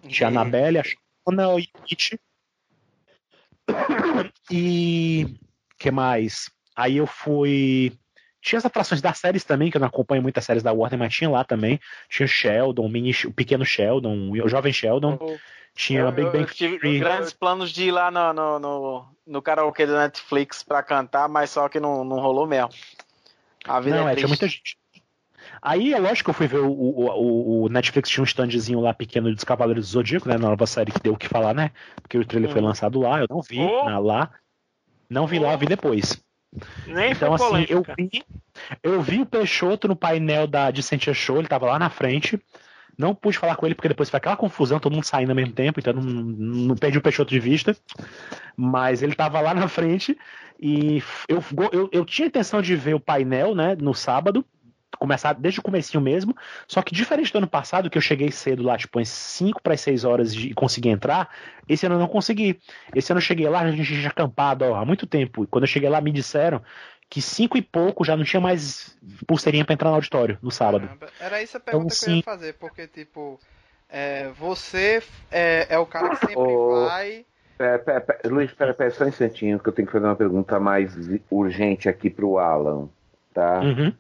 Tinha 0.08 0.28
a 0.28 0.32
Annabelle, 0.32 0.80
a 0.80 0.84
Shona 0.84 1.50
o 1.50 1.58
It. 1.58 2.20
E 4.52 5.36
que 5.86 5.92
mais? 5.92 6.50
Aí 6.76 6.98
eu 6.98 7.08
fui. 7.08 7.94
Tinha 8.42 8.58
as 8.60 8.66
atrações 8.66 9.02
das 9.02 9.18
séries 9.18 9.44
também, 9.44 9.72
que 9.72 9.78
eu 9.78 9.80
não 9.82 9.88
acompanho 9.88 10.22
muitas 10.22 10.44
séries 10.46 10.62
da 10.62 10.72
Warner, 10.72 11.00
mas 11.00 11.14
tinha 11.14 11.30
lá 11.30 11.44
também. 11.44 11.80
Tinha 12.10 12.28
Sheldon, 12.28 12.86
o, 12.86 12.90
mini, 12.90 13.12
o 13.26 13.34
pequeno 13.34 13.66
Sheldon, 13.66 14.30
o 14.32 14.48
jovem 14.50 14.72
Sheldon. 14.74 15.18
Eu- 15.20 15.40
Tinha 15.78 16.02
eu, 16.02 16.12
Big 16.12 16.28
eu 16.28 16.32
Bang 16.32 16.54
tive 16.54 16.80
Theory. 16.80 17.00
grandes 17.00 17.34
planos 17.34 17.70
de 17.72 17.86
ir 17.86 17.92
lá 17.92 18.10
no, 18.10 18.32
no, 18.34 18.60
no, 18.60 19.06
no 19.28 19.42
karaokê 19.42 19.86
da 19.86 20.04
Netflix 20.04 20.64
pra 20.64 20.82
cantar, 20.82 21.28
mas 21.28 21.50
só 21.50 21.68
que 21.68 21.80
não, 21.82 22.06
não 22.06 22.18
rolou 22.20 22.48
mesmo. 22.48 22.70
A 23.68 23.80
vida 23.82 23.98
Não, 23.98 24.08
é 24.08 24.14
é, 24.14 24.16
tinha 24.16 24.28
muita 24.28 24.48
gente. 24.48 24.78
Aí 25.62 25.94
é 25.94 26.00
lógico 26.00 26.26
que 26.26 26.30
eu 26.30 26.34
fui 26.34 26.48
ver 26.48 26.60
o, 26.60 26.72
o, 26.72 27.06
o, 27.08 27.64
o 27.64 27.70
Netflix 27.70 28.10
tinha 28.10 28.22
um 28.22 28.26
standzinho 28.26 28.80
lá 28.80 28.94
pequeno 28.94 29.34
dos 29.34 29.44
Cavaleiros 29.44 29.88
do 29.88 29.92
Zodíaco, 29.92 30.30
né? 30.30 30.38
Na 30.38 30.50
nova 30.50 30.66
série 30.66 30.92
que 30.92 31.00
deu 31.00 31.14
o 31.14 31.18
que 31.18 31.28
falar, 31.28 31.54
né? 31.54 31.72
Porque 32.02 32.18
o 32.18 32.26
trailer 32.26 32.50
foi 32.52 32.62
Hum. 32.62 32.66
lançado 32.66 33.00
lá, 33.02 33.20
eu 33.20 33.28
não 33.30 33.42
vi 33.42 33.60
Oh. 33.60 33.86
na- 33.86 34.00
lá. 34.00 34.32
Não 35.10 35.28
vi 35.28 35.40
lá, 35.40 35.54
eu 35.54 35.58
vi 35.58 35.66
depois. 35.66 36.22
Nem 36.88 37.12
Então, 37.12 37.38
foi 37.38 37.64
assim, 37.64 37.66
eu 37.70 37.84
vi, 37.84 38.24
eu 38.82 39.02
vi 39.02 39.22
o 39.22 39.26
Peixoto 39.26 39.88
no 39.88 39.96
painel 39.96 40.48
da 40.48 40.72
de 40.72 40.82
Sentia 40.82 41.14
Show, 41.14 41.38
ele 41.38 41.48
tava 41.48 41.66
lá 41.66 41.78
na 41.78 41.90
frente. 41.90 42.40
Não 42.98 43.14
pude 43.14 43.38
falar 43.38 43.58
com 43.58 43.66
ele 43.66 43.76
porque 43.76 43.90
depois 43.90 44.10
foi 44.10 44.18
aquela 44.18 44.38
confusão, 44.38 44.80
todo 44.80 44.94
mundo 44.94 45.04
saindo 45.04 45.30
ao 45.30 45.36
mesmo 45.36 45.54
tempo, 45.54 45.80
então 45.80 45.92
não, 45.92 46.02
não 46.02 46.76
perdi 46.76 46.98
o 46.98 47.02
Peixoto 47.02 47.30
de 47.30 47.40
vista. 47.40 47.76
Mas 48.56 49.04
ele 49.04 49.14
tava 49.14 49.42
lá 49.42 49.54
na 49.54 49.68
frente 49.68 50.18
e 50.60 51.04
eu, 51.28 51.44
eu, 51.74 51.90
eu 51.92 52.06
tinha 52.06 52.28
intenção 52.28 52.62
de 52.62 52.76
ver 52.76 52.94
o 52.94 53.00
painel, 53.00 53.54
né, 53.54 53.76
no 53.76 53.94
sábado, 53.94 54.46
começar 54.98 55.34
desde 55.34 55.60
o 55.60 55.64
comecinho 55.64 56.02
mesmo, 56.02 56.36
só 56.68 56.82
que 56.82 56.94
diferente 56.94 57.32
do 57.32 57.38
ano 57.38 57.48
passado, 57.48 57.90
que 57.90 57.98
eu 57.98 58.02
cheguei 58.02 58.32
cedo 58.32 58.64
lá, 58.64 58.78
tipo, 58.78 59.00
às 59.00 59.10
5 59.10 59.62
para 59.62 59.74
as 59.74 59.82
6 59.82 60.04
horas 60.04 60.34
e 60.34 60.54
consegui 60.54 60.90
entrar, 60.90 61.30
esse 61.68 61.86
ano 61.86 61.96
eu 61.96 62.00
não 62.00 62.08
consegui. 62.08 62.60
Esse 62.94 63.12
ano 63.12 63.20
eu 63.20 63.24
cheguei 63.24 63.48
lá, 63.50 63.62
a 63.62 63.72
gente 63.72 63.86
tinha 63.86 64.08
acampado 64.08 64.66
ó, 64.66 64.76
há 64.76 64.86
muito 64.86 65.06
tempo. 65.06 65.44
E 65.44 65.48
quando 65.48 65.64
eu 65.64 65.68
cheguei 65.68 65.90
lá, 65.90 66.00
me 66.00 66.12
disseram 66.12 66.62
que 67.10 67.22
cinco 67.22 67.58
e 67.58 67.62
pouco 67.62 68.04
já 68.04 68.16
não 68.16 68.24
tinha 68.24 68.42
mais 68.42 68.98
pulseirinha 69.28 69.64
pra 69.66 69.74
entrar 69.74 69.90
no 69.90 69.96
auditório 69.96 70.38
no 70.42 70.52
sábado. 70.52 70.88
Caramba, 70.88 71.08
Era 71.20 71.42
essa 71.42 71.58
a 71.58 71.62
pergunta 71.62 71.94
Então, 71.94 71.98
que 71.98 72.06
eu 72.06 72.10
ia 72.10 72.16
sim. 72.16 72.22
fazer, 72.24 72.54
porque, 72.54 72.88
tipo, 72.88 73.40
é, 73.90 74.30
você 74.38 75.02
é, 75.32 75.68
é 75.70 75.78
o 75.78 75.86
cara 75.86 76.10
que 76.10 76.18
sempre 76.18 76.36
Ô. 76.36 76.86
vai. 76.86 77.26
Pera, 77.58 77.80
pera, 77.80 78.02
pera, 78.02 78.20
Luiz, 78.26 78.52
pera, 78.52 78.74
pera 78.74 78.92
só 78.92 79.06
um 79.06 79.08
instantinho, 79.08 79.60
que 79.60 79.70
eu 79.70 79.74
tenho 79.74 79.86
que 79.86 79.92
fazer 79.94 80.06
uma 80.06 80.16
pergunta 80.16 80.60
mais 80.60 80.94
urgente 81.32 81.88
aqui 81.88 82.10
pro 82.10 82.38
Alan, 82.38 82.90
tá? 83.34 83.62
Uhum. 83.62 83.94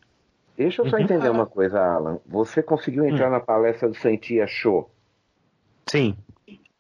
Deixa 0.58 0.82
eu 0.82 0.90
só 0.90 0.96
Uhum. 0.98 1.04
entender 1.04 1.30
uma 1.30 1.46
coisa, 1.46 1.80
Alan. 1.82 2.20
Você 2.26 2.64
conseguiu 2.64 3.06
entrar 3.06 3.30
na 3.30 3.40
palestra 3.40 3.90
do 3.90 3.96
Sentia 3.96 4.48
Show? 4.48 4.90
Sim. 5.88 6.16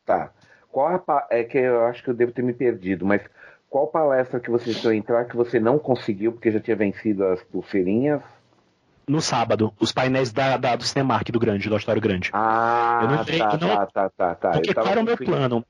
Tá. 0.05 0.31
Qual 0.71 0.87
a 0.87 1.27
é 1.29 1.43
que 1.43 1.57
eu 1.57 1.85
acho 1.85 2.03
que 2.03 2.09
eu 2.09 2.13
devo 2.13 2.31
ter 2.31 2.41
me 2.41 2.53
perdido, 2.53 3.05
mas 3.05 3.21
qual 3.69 3.87
palestra 3.87 4.39
que 4.39 4.49
você 4.49 4.73
tentou 4.73 4.93
entrar 4.93 5.25
que 5.25 5.35
você 5.35 5.59
não 5.59 5.77
conseguiu 5.79 6.31
porque 6.31 6.51
já 6.51 6.59
tinha 6.59 6.75
vencido 6.75 7.25
as 7.25 7.41
pulseirinhas? 7.43 8.21
No 9.07 9.21
sábado, 9.21 9.71
os 9.79 9.91
painéis 9.91 10.31
da, 10.33 10.57
da- 10.57 10.75
do 10.75 10.83
Cinemark 10.83 11.29
do 11.31 11.39
grande, 11.39 11.69
do 11.69 11.75
auditório 11.75 12.01
grande. 12.01 12.29
Ah, 12.33 12.99
Eu 13.03 13.07
não 13.09 13.21
entrei- 13.21 13.37
tá, 13.39 13.49
eu 13.53 13.59
não- 13.59 13.67
tá, 13.67 13.85
tá, 13.87 14.09
tá, 14.09 14.35
tá. 14.35 14.51
Porque 14.51 14.69
Eu 14.71 14.73
qual 14.73 14.87
era 14.87 15.01
o 15.01 15.03
meu 15.03 15.17
plano? 15.17 15.65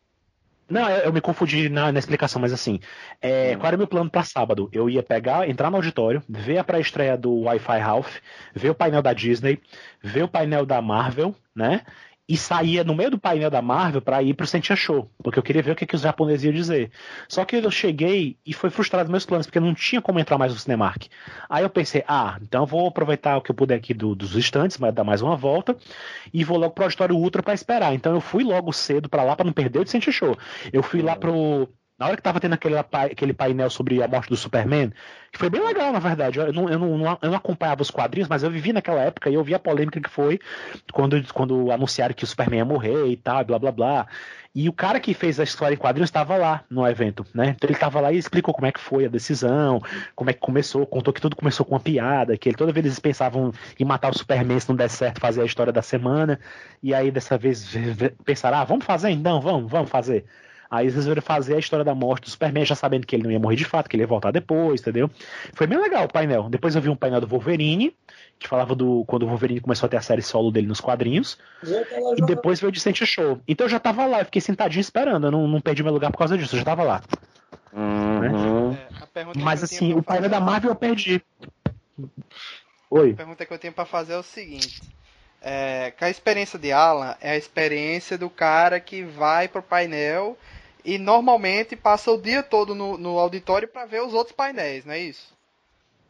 Não, 0.69 0.89
eu, 0.89 0.97
eu 1.05 1.13
me 1.13 1.21
confundi 1.21 1.69
na, 1.69 1.91
na 1.91 1.99
explicação, 1.99 2.41
mas 2.41 2.51
assim, 2.51 2.79
é, 3.21 3.55
Hum. 3.55 3.59
qual 3.59 3.67
era 3.67 3.75
o 3.75 3.79
meu 3.79 3.87
plano 3.87 4.09
pra 4.09 4.23
sábado? 4.23 4.67
Eu 4.71 4.89
ia 4.89 5.03
pegar, 5.03 5.47
entrar 5.47 5.69
no 5.69 5.77
auditório, 5.77 6.23
ver 6.27 6.57
a 6.57 6.63
pré-estreia 6.63 7.17
do 7.17 7.41
Wi-Fi 7.41 7.79
Ralph, 7.79 8.17
ver 8.53 8.69
o 8.71 8.75
painel 8.75 9.01
da 9.01 9.13
Disney, 9.13 9.61
ver 10.01 10.23
o 10.23 10.27
painel 10.27 10.65
da 10.65 10.81
Marvel, 10.81 11.35
né? 11.55 11.81
E 12.27 12.35
saía 12.35 12.83
no 12.83 12.95
meio 12.95 13.11
do 13.11 13.19
painel 13.19 13.51
da 13.51 13.61
Marvel 13.61 14.01
pra 14.01 14.23
ir 14.23 14.33
pro 14.33 14.47
Sentia 14.47 14.75
Show, 14.75 15.11
porque 15.21 15.37
eu 15.37 15.43
queria 15.43 15.61
ver 15.61 15.71
o 15.71 15.75
que, 15.75 15.85
que 15.85 15.95
os 15.95 16.01
japoneses 16.01 16.43
iam 16.43 16.53
dizer. 16.53 16.91
Só 17.29 17.45
que 17.45 17.55
eu 17.55 17.69
cheguei 17.69 18.35
e 18.43 18.51
foi 18.51 18.71
frustrado 18.71 19.11
meus 19.11 19.27
planos, 19.27 19.45
porque 19.45 19.59
não 19.59 19.75
tinha 19.75 20.01
como 20.01 20.19
entrar 20.19 20.35
mais 20.37 20.51
no 20.51 20.57
Cinemark. 20.59 21.03
Aí 21.47 21.63
eu 21.63 21.69
pensei, 21.69 22.03
ah, 22.07 22.37
então 22.41 22.63
eu 22.63 22.67
vou 22.67 22.87
aproveitar 22.87 23.37
o 23.37 23.41
que 23.41 23.51
eu 23.51 23.55
puder 23.55 23.75
aqui 23.75 23.93
do- 23.93 24.15
dos 24.15 24.35
estantes, 24.35 24.79
mas 24.79 24.91
dar 24.93 25.03
mais 25.03 25.21
uma 25.21 25.35
volta, 25.37 25.77
e 26.33 26.43
vou 26.43 26.57
logo 26.57 26.73
pro 26.73 26.85
auditório 26.85 27.15
Ultra 27.15 27.43
pra 27.43 27.53
esperar. 27.53 27.93
Então 27.93 28.13
eu 28.15 28.21
fui 28.21 28.43
logo 28.43 28.73
cedo 28.73 29.07
pra 29.07 29.23
lá 29.23 29.35
pra 29.35 29.45
não 29.45 29.53
perder 29.53 29.79
o 29.79 29.87
Sentia 29.87 30.11
Show. 30.11 30.35
Eu 30.73 30.81
fui 30.81 31.01
lá 31.03 31.15
pro. 31.15 31.69
Na 31.97 32.07
hora 32.07 32.17
que 32.17 32.21
tava 32.21 32.41
tendo 32.41 32.53
aquele, 32.53 32.75
aquele 32.77 33.33
painel 33.33 33.69
sobre 33.69 34.03
a 34.03 34.07
morte 34.07 34.27
do 34.27 34.35
Superman, 34.35 34.91
que 35.31 35.39
foi 35.39 35.49
bem 35.49 35.63
legal, 35.63 35.93
na 35.93 35.99
verdade. 35.99 36.37
Eu 36.37 36.51
não, 36.51 36.69
eu, 36.69 36.77
não, 36.77 37.17
eu 37.21 37.29
não 37.29 37.37
acompanhava 37.37 37.81
os 37.81 37.89
quadrinhos, 37.89 38.27
mas 38.27 38.43
eu 38.43 38.51
vivi 38.51 38.73
naquela 38.73 39.01
época 39.01 39.29
e 39.29 39.35
eu 39.35 39.43
vi 39.43 39.53
a 39.53 39.59
polêmica 39.59 40.01
que 40.01 40.09
foi 40.09 40.39
quando, 40.91 41.21
quando 41.33 41.71
anunciaram 41.71 42.13
que 42.13 42.25
o 42.25 42.27
Superman 42.27 42.59
ia 42.59 42.65
morrer 42.65 43.07
e 43.07 43.15
tal, 43.15 43.45
blá 43.45 43.57
blá 43.57 43.71
blá. 43.71 44.07
E 44.53 44.67
o 44.67 44.73
cara 44.73 44.99
que 44.99 45.13
fez 45.13 45.39
a 45.39 45.43
história 45.43 45.75
em 45.75 45.77
quadrinhos 45.77 46.09
estava 46.09 46.35
lá 46.37 46.63
no 46.69 46.85
evento, 46.87 47.25
né? 47.33 47.55
Então 47.55 47.67
ele 47.67 47.73
estava 47.73 47.99
lá 47.99 48.11
e 48.11 48.17
explicou 48.17 48.53
como 48.53 48.67
é 48.67 48.71
que 48.71 48.79
foi 48.79 49.05
a 49.05 49.09
decisão, 49.09 49.81
como 50.15 50.29
é 50.29 50.33
que 50.33 50.39
começou, 50.39 50.85
contou 50.85 51.13
que 51.13 51.19
tudo 51.19 51.35
começou 51.35 51.65
com 51.65 51.75
uma 51.75 51.79
piada, 51.79 52.37
que 52.37 52.49
ele, 52.49 52.57
toda 52.57 52.71
vez 52.71 52.85
eles 52.85 52.99
pensavam 52.99 53.51
em 53.77 53.85
matar 53.85 54.11
o 54.11 54.17
Superman 54.17 54.59
se 54.59 54.69
não 54.69 54.75
der 54.75 54.89
certo 54.89 55.19
fazer 55.19 55.41
a 55.41 55.45
história 55.45 55.73
da 55.73 55.81
semana, 55.81 56.39
e 56.81 56.93
aí 56.93 57.11
dessa 57.11 57.37
vez 57.37 57.73
pensaram, 58.23 58.57
ah, 58.57 58.63
vamos 58.63 58.85
fazer 58.85 59.09
então, 59.09 59.41
vamos, 59.41 59.69
vamos 59.69 59.89
fazer. 59.89 60.25
Aí 60.75 60.85
eles 60.85 60.95
resolveram 60.95 61.21
fazer 61.21 61.55
a 61.55 61.59
história 61.59 61.85
da 61.85 61.95
morte 61.95 62.23
do 62.23 62.29
Superman, 62.29 62.65
já 62.65 62.75
sabendo 62.75 63.07
que 63.07 63.15
ele 63.15 63.23
não 63.23 63.31
ia 63.31 63.39
morrer 63.39 63.55
de 63.55 63.63
fato, 63.63 63.89
que 63.89 63.95
ele 63.95 64.03
ia 64.03 64.07
voltar 64.07 64.31
depois, 64.31 64.81
entendeu? 64.81 65.09
Foi 65.53 65.65
bem 65.65 65.79
legal 65.79 66.03
o 66.03 66.11
painel. 66.11 66.49
Depois 66.49 66.75
eu 66.75 66.81
vi 66.81 66.89
um 66.89 66.95
painel 66.95 67.21
do 67.21 67.27
Wolverine, 67.27 67.95
que 68.37 68.47
falava 68.47 68.75
do 68.75 69.05
quando 69.07 69.23
o 69.23 69.27
Wolverine 69.27 69.61
começou 69.61 69.87
a 69.87 69.89
ter 69.89 69.97
a 69.97 70.01
série 70.01 70.21
solo 70.21 70.51
dele 70.51 70.67
nos 70.67 70.81
quadrinhos. 70.81 71.37
E 72.17 72.21
depois 72.25 72.59
veio 72.59 72.69
o 72.69 72.73
Decente 72.73 73.05
Show. 73.05 73.39
Então 73.47 73.65
eu 73.65 73.69
já 73.69 73.79
tava 73.79 74.05
lá, 74.05 74.19
eu 74.19 74.25
fiquei 74.25 74.41
sentadinho 74.41 74.81
esperando. 74.81 75.27
Eu 75.27 75.31
não, 75.31 75.47
não 75.47 75.61
perdi 75.61 75.81
meu 75.81 75.93
lugar 75.93 76.11
por 76.11 76.17
causa 76.17 76.37
disso, 76.37 76.55
eu 76.55 76.59
já 76.59 76.65
tava 76.65 76.83
lá. 76.83 77.01
Uhum. 77.71 78.73
É, 78.73 78.87
a 79.01 79.07
pergunta 79.07 79.39
Mas 79.39 79.63
assim, 79.63 79.93
o 79.93 80.03
painel 80.03 80.29
fazer- 80.29 80.29
da 80.29 80.39
Marvel 80.39 80.71
eu 80.71 80.75
perdi. 80.75 81.21
Oi. 82.89 83.11
A 83.11 83.15
pergunta 83.15 83.45
que 83.45 83.53
eu 83.53 83.59
tenho 83.59 83.73
pra 83.73 83.85
fazer 83.85 84.13
é 84.13 84.17
o 84.17 84.23
seguinte. 84.23 84.81
É, 85.41 85.91
que 85.95 86.03
a 86.03 86.09
experiência 86.09 86.57
de 86.57 86.71
Alan 86.71 87.15
é 87.21 87.31
a 87.31 87.37
experiência 87.37 88.17
do 88.17 88.29
cara 88.29 88.79
que 88.79 89.03
vai 89.03 89.47
pro 89.47 89.61
painel 89.61 90.37
e 90.85 90.97
normalmente 90.97 91.75
passa 91.75 92.11
o 92.11 92.21
dia 92.21 92.43
todo 92.43 92.73
no, 92.75 92.97
no 92.97 93.17
auditório 93.19 93.67
pra 93.67 93.85
ver 93.85 94.01
os 94.03 94.13
outros 94.13 94.35
painéis, 94.35 94.85
não 94.85 94.93
é 94.93 94.99
isso? 94.99 95.33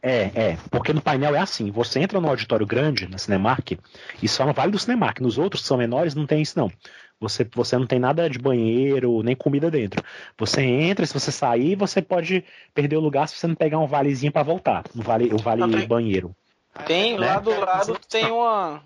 É, 0.02 0.30
é. 0.34 0.58
Porque 0.70 0.92
no 0.92 1.00
painel 1.00 1.34
é 1.34 1.38
assim: 1.40 1.70
você 1.70 1.98
entra 1.98 2.20
no 2.20 2.28
auditório 2.28 2.66
grande, 2.66 3.08
na 3.08 3.18
Cinemark, 3.18 3.72
e 4.22 4.28
só 4.28 4.44
no 4.46 4.52
Vale 4.52 4.70
do 4.70 4.78
Cinemark. 4.78 5.20
Nos 5.20 5.38
outros 5.38 5.62
que 5.62 5.68
são 5.68 5.76
menores, 5.76 6.14
não 6.14 6.26
tem 6.26 6.42
isso, 6.42 6.56
não. 6.58 6.70
Você, 7.18 7.44
você 7.54 7.78
não 7.78 7.86
tem 7.86 7.98
nada 7.98 8.28
de 8.28 8.38
banheiro, 8.38 9.22
nem 9.22 9.34
comida 9.34 9.70
dentro. 9.70 10.04
Você 10.38 10.60
entra, 10.62 11.06
se 11.06 11.14
você 11.14 11.32
sair, 11.32 11.74
você 11.74 12.02
pode 12.02 12.44
perder 12.74 12.96
o 12.96 13.00
lugar 13.00 13.26
se 13.26 13.36
você 13.36 13.46
não 13.46 13.54
pegar 13.54 13.78
um 13.78 13.86
valezinho 13.86 14.30
pra 14.30 14.42
voltar. 14.42 14.84
Um 14.94 15.00
vale, 15.00 15.32
o 15.32 15.38
vale 15.38 15.62
tem- 15.72 15.88
banheiro. 15.88 16.36
Tem, 16.86 17.18
Né? 17.18 17.26
lá 17.26 17.40
do 17.40 17.58
lado 17.58 17.98
tem 18.06 18.30
uma. 18.30 18.82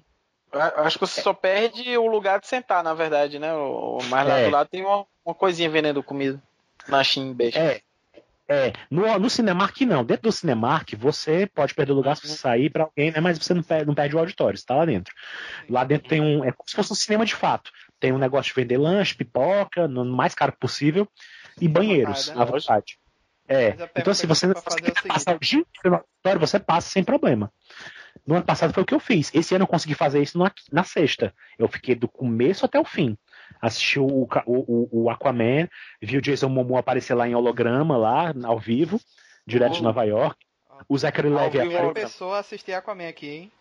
Acho 0.53 0.99
que 0.99 1.07
você 1.07 1.21
só 1.21 1.33
perde 1.33 1.97
o 1.97 2.07
lugar 2.07 2.41
de 2.41 2.47
sentar, 2.47 2.83
na 2.83 2.95
verdade, 2.95 3.39
né? 3.39 3.55
O- 3.55 3.99
Mas 4.09 4.27
lá 4.27 4.39
É. 4.39 4.45
do 4.47 4.51
lado 4.51 4.69
tem 4.69 4.85
uma, 4.85 5.07
uma 5.25 5.35
coisinha 5.35 5.71
vendendo 5.71 6.03
comida. 6.03 6.43
Na 6.89 7.03
Best. 7.35 7.59
É. 7.59 7.81
É, 8.49 8.73
no, 8.91 9.17
no 9.17 9.31
Cinemark 9.31 9.81
não. 9.83 10.05
Dentro 10.05 10.25
do 10.25 10.33
Cinemark 10.33 10.95
você 10.97 11.47
pode 11.47 11.73
perder 11.73 11.93
o 11.93 11.95
lugar 11.95 12.17
se 12.17 12.27
você 12.27 12.37
sair 12.37 12.69
pra 12.69 12.83
alguém, 12.83 13.13
né? 13.13 13.21
Mas 13.21 13.39
você 13.39 13.55
não 13.55 13.63
perde, 13.63 13.87
não 13.87 13.95
perde 13.95 14.17
o 14.17 14.19
auditório, 14.19 14.59
você 14.59 14.67
tá 14.67 14.75
lá 14.75 14.85
dentro. 14.85 15.15
Lá 15.69 15.85
dentro 15.85 16.09
tem 16.09 16.21
um. 16.21 16.45
É 16.45 16.51
como 16.51 16.69
se 16.69 16.75
fosse 16.75 16.93
um 16.93 16.97
cinema 16.97 17.25
de 17.25 17.37
fato. 17.37 17.71
Tem 18.01 18.13
um 18.13 18.19
negócio 18.19 18.53
de 18.53 18.61
vender 18.61 18.77
lanche, 18.77 19.15
pipoca, 19.15 19.87
no 19.87 20.05
mais 20.05 20.35
caro 20.35 20.53
possível, 20.59 21.07
e 21.61 21.69
banheiros, 21.69 22.27
né? 22.27 22.43
à 22.43 22.45
vontade. 22.45 22.99
É. 23.47 23.77
Então, 23.97 24.13
se 24.13 24.25
eu 24.25 24.29
você 24.29 24.47
é 24.47 24.55
conseguir 24.55 24.87
seguinte. 24.87 25.07
passar 25.09 25.37
o 25.37 25.39
dia 25.39 25.65
no 25.85 25.95
auditório, 25.95 26.41
você 26.41 26.59
passa 26.59 26.91
sem 26.91 27.05
problema. 27.05 27.53
No 28.31 28.37
ano 28.37 28.45
passado 28.45 28.73
foi 28.73 28.85
o 28.85 28.87
que 28.87 28.95
eu 28.95 29.01
fiz. 29.01 29.29
Esse 29.35 29.57
ano 29.57 29.65
eu 29.65 29.67
consegui 29.67 29.93
fazer 29.95 30.23
isso 30.23 30.39
na, 30.39 30.53
na 30.71 30.85
sexta. 30.85 31.35
Eu 31.59 31.67
fiquei 31.67 31.97
do 31.97 32.07
começo 32.07 32.65
até 32.65 32.79
o 32.79 32.85
fim. 32.85 33.19
Assisti 33.61 33.99
o, 33.99 34.07
o, 34.47 34.89
o- 35.03 35.11
Aquaman, 35.11 35.69
vi 36.01 36.17
o 36.17 36.23
Jason 36.23 36.49
Momoa 36.49 36.79
aparecer 36.79 37.15
lá 37.15 37.27
em 37.27 37.35
holograma, 37.35 37.97
lá, 37.97 38.33
ao 38.45 38.57
vivo, 38.57 39.01
direto 39.45 39.73
de 39.73 39.81
Oh. 39.81 39.83
Nova 39.83 40.05
York. 40.05 40.39
O 40.89 40.97
Zachary 40.97 41.27
Ao 41.29 41.35
Levi 41.35 41.59
vivo, 41.59 41.83
Uma 41.83 41.93
pessoa 41.93 42.39
assistir 42.39 42.73
Aquaman 42.73 43.09
aqui, 43.09 43.29
hein? 43.29 43.53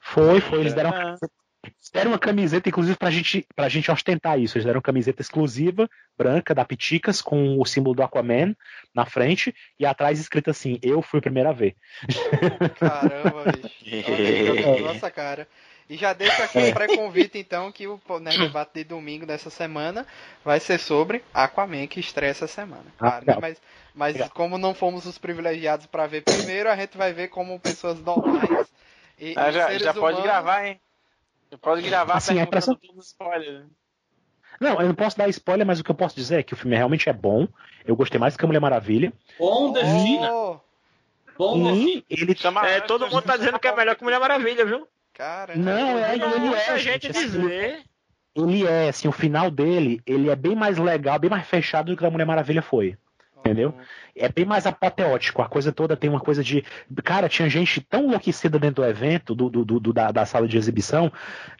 Foi, 0.00 0.40
foi. 0.40 0.58
Eles 0.58 0.74
deram. 0.74 0.90
Ah. 1.68 1.90
deram 1.92 2.12
uma 2.12 2.18
camiseta, 2.18 2.68
inclusive, 2.68 2.96
pra 2.96 3.10
gente, 3.10 3.46
pra 3.54 3.68
gente 3.68 3.90
ostentar 3.90 4.38
isso. 4.38 4.56
Eles 4.56 4.64
deram 4.64 4.78
uma 4.78 4.82
camiseta 4.82 5.22
exclusiva, 5.22 5.88
branca, 6.16 6.54
da 6.54 6.64
Piticas, 6.64 7.20
com 7.20 7.60
o 7.60 7.64
símbolo 7.64 7.96
do 7.96 8.02
Aquaman 8.02 8.54
na 8.94 9.04
frente, 9.04 9.54
e 9.78 9.86
atrás 9.86 10.18
escrito 10.18 10.50
assim, 10.50 10.78
eu 10.82 11.02
fui 11.02 11.20
o 11.20 11.48
a 11.48 11.52
ver. 11.52 11.76
Caramba, 12.78 13.52
bicho. 13.52 14.82
Nossa, 14.82 15.10
cara. 15.10 15.46
E 15.88 15.96
já 15.96 16.12
deixo 16.12 16.42
aqui 16.42 16.58
um 16.58 16.72
pré-convite, 16.72 17.38
então, 17.38 17.72
que 17.72 17.86
o 17.86 17.98
né, 18.20 18.30
debate 18.36 18.74
de 18.74 18.84
domingo 18.84 19.24
dessa 19.24 19.48
semana 19.48 20.06
vai 20.44 20.60
ser 20.60 20.78
sobre 20.78 21.24
Aquaman, 21.32 21.86
que 21.86 21.98
estreia 21.98 22.30
essa 22.30 22.46
semana. 22.46 22.84
Claro, 22.98 23.24
né? 23.26 23.38
Mas, 23.40 23.62
mas 23.94 24.28
como 24.28 24.58
não 24.58 24.74
fomos 24.74 25.06
os 25.06 25.16
privilegiados 25.16 25.86
para 25.86 26.06
ver 26.06 26.22
primeiro, 26.22 26.68
a 26.68 26.76
gente 26.76 26.98
vai 26.98 27.14
ver 27.14 27.28
como 27.28 27.58
pessoas 27.58 27.98
normais. 28.00 28.68
E, 29.18 29.32
ah, 29.34 29.50
já, 29.50 29.78
já 29.78 29.94
pode 29.94 30.20
gravar, 30.20 30.66
hein? 30.66 30.78
Já 31.50 31.58
pode 31.58 31.82
gravar 31.82 32.14
assim, 32.14 32.38
a 32.38 32.42
impressão... 32.42 32.74
todos 32.74 32.96
os 32.96 33.06
spoilers. 33.06 33.66
Não, 34.60 34.80
eu 34.80 34.88
não 34.88 34.94
posso 34.94 35.16
dar 35.16 35.28
spoiler, 35.28 35.66
mas 35.66 35.78
o 35.78 35.84
que 35.84 35.90
eu 35.90 35.94
posso 35.94 36.16
dizer 36.16 36.40
é 36.40 36.42
que 36.42 36.52
o 36.52 36.56
filme 36.56 36.76
realmente 36.76 37.08
é 37.08 37.12
bom. 37.12 37.46
Eu 37.84 37.94
gostei 37.94 38.18
mais 38.18 38.36
que 38.36 38.44
a 38.44 38.46
Mulher 38.46 38.60
Maravilha. 38.60 39.12
Bom, 39.38 39.72
defina. 39.72 40.32
Oh. 40.32 40.60
Bom, 41.36 41.72
e 41.72 42.04
ele 42.10 42.34
chama. 42.34 42.66
É, 42.68 42.80
todo 42.80 43.08
mundo 43.08 43.22
tá 43.22 43.36
dizendo 43.36 43.58
que 43.58 43.68
é 43.68 43.76
melhor 43.76 43.94
que 43.94 44.02
Mulher 44.02 44.18
Maravilha, 44.18 44.64
viu? 44.64 44.88
Caramba. 45.14 45.58
Não, 45.60 45.98
é, 45.98 46.14
ele 46.14 46.54
é. 46.54 46.70
A 46.70 46.78
gente 46.78 47.12
dizer. 47.12 47.84
Ele 48.34 48.66
é, 48.66 48.88
assim, 48.88 49.08
o 49.08 49.12
final 49.12 49.50
dele, 49.50 50.00
ele 50.04 50.30
é 50.30 50.36
bem 50.36 50.54
mais 50.54 50.78
legal, 50.78 51.18
bem 51.18 51.30
mais 51.30 51.46
fechado 51.46 51.92
do 51.92 51.96
que 51.96 52.04
a 52.04 52.10
Mulher 52.10 52.24
Maravilha 52.24 52.62
foi. 52.62 52.96
Entendeu? 53.40 53.74
É 54.16 54.28
bem 54.28 54.44
mais 54.44 54.66
apoteótico. 54.66 55.42
A 55.42 55.48
coisa 55.48 55.72
toda 55.72 55.96
tem 55.96 56.10
uma 56.10 56.20
coisa 56.20 56.42
de. 56.42 56.64
Cara, 57.04 57.28
tinha 57.28 57.48
gente 57.48 57.80
tão 57.80 58.04
enlouquecida 58.04 58.58
dentro 58.58 58.82
do 58.82 58.88
evento, 58.88 59.34
do, 59.34 59.48
do, 59.48 59.64
do 59.64 59.92
da, 59.92 60.10
da, 60.10 60.26
sala 60.26 60.48
de 60.48 60.56
exibição, 60.56 61.10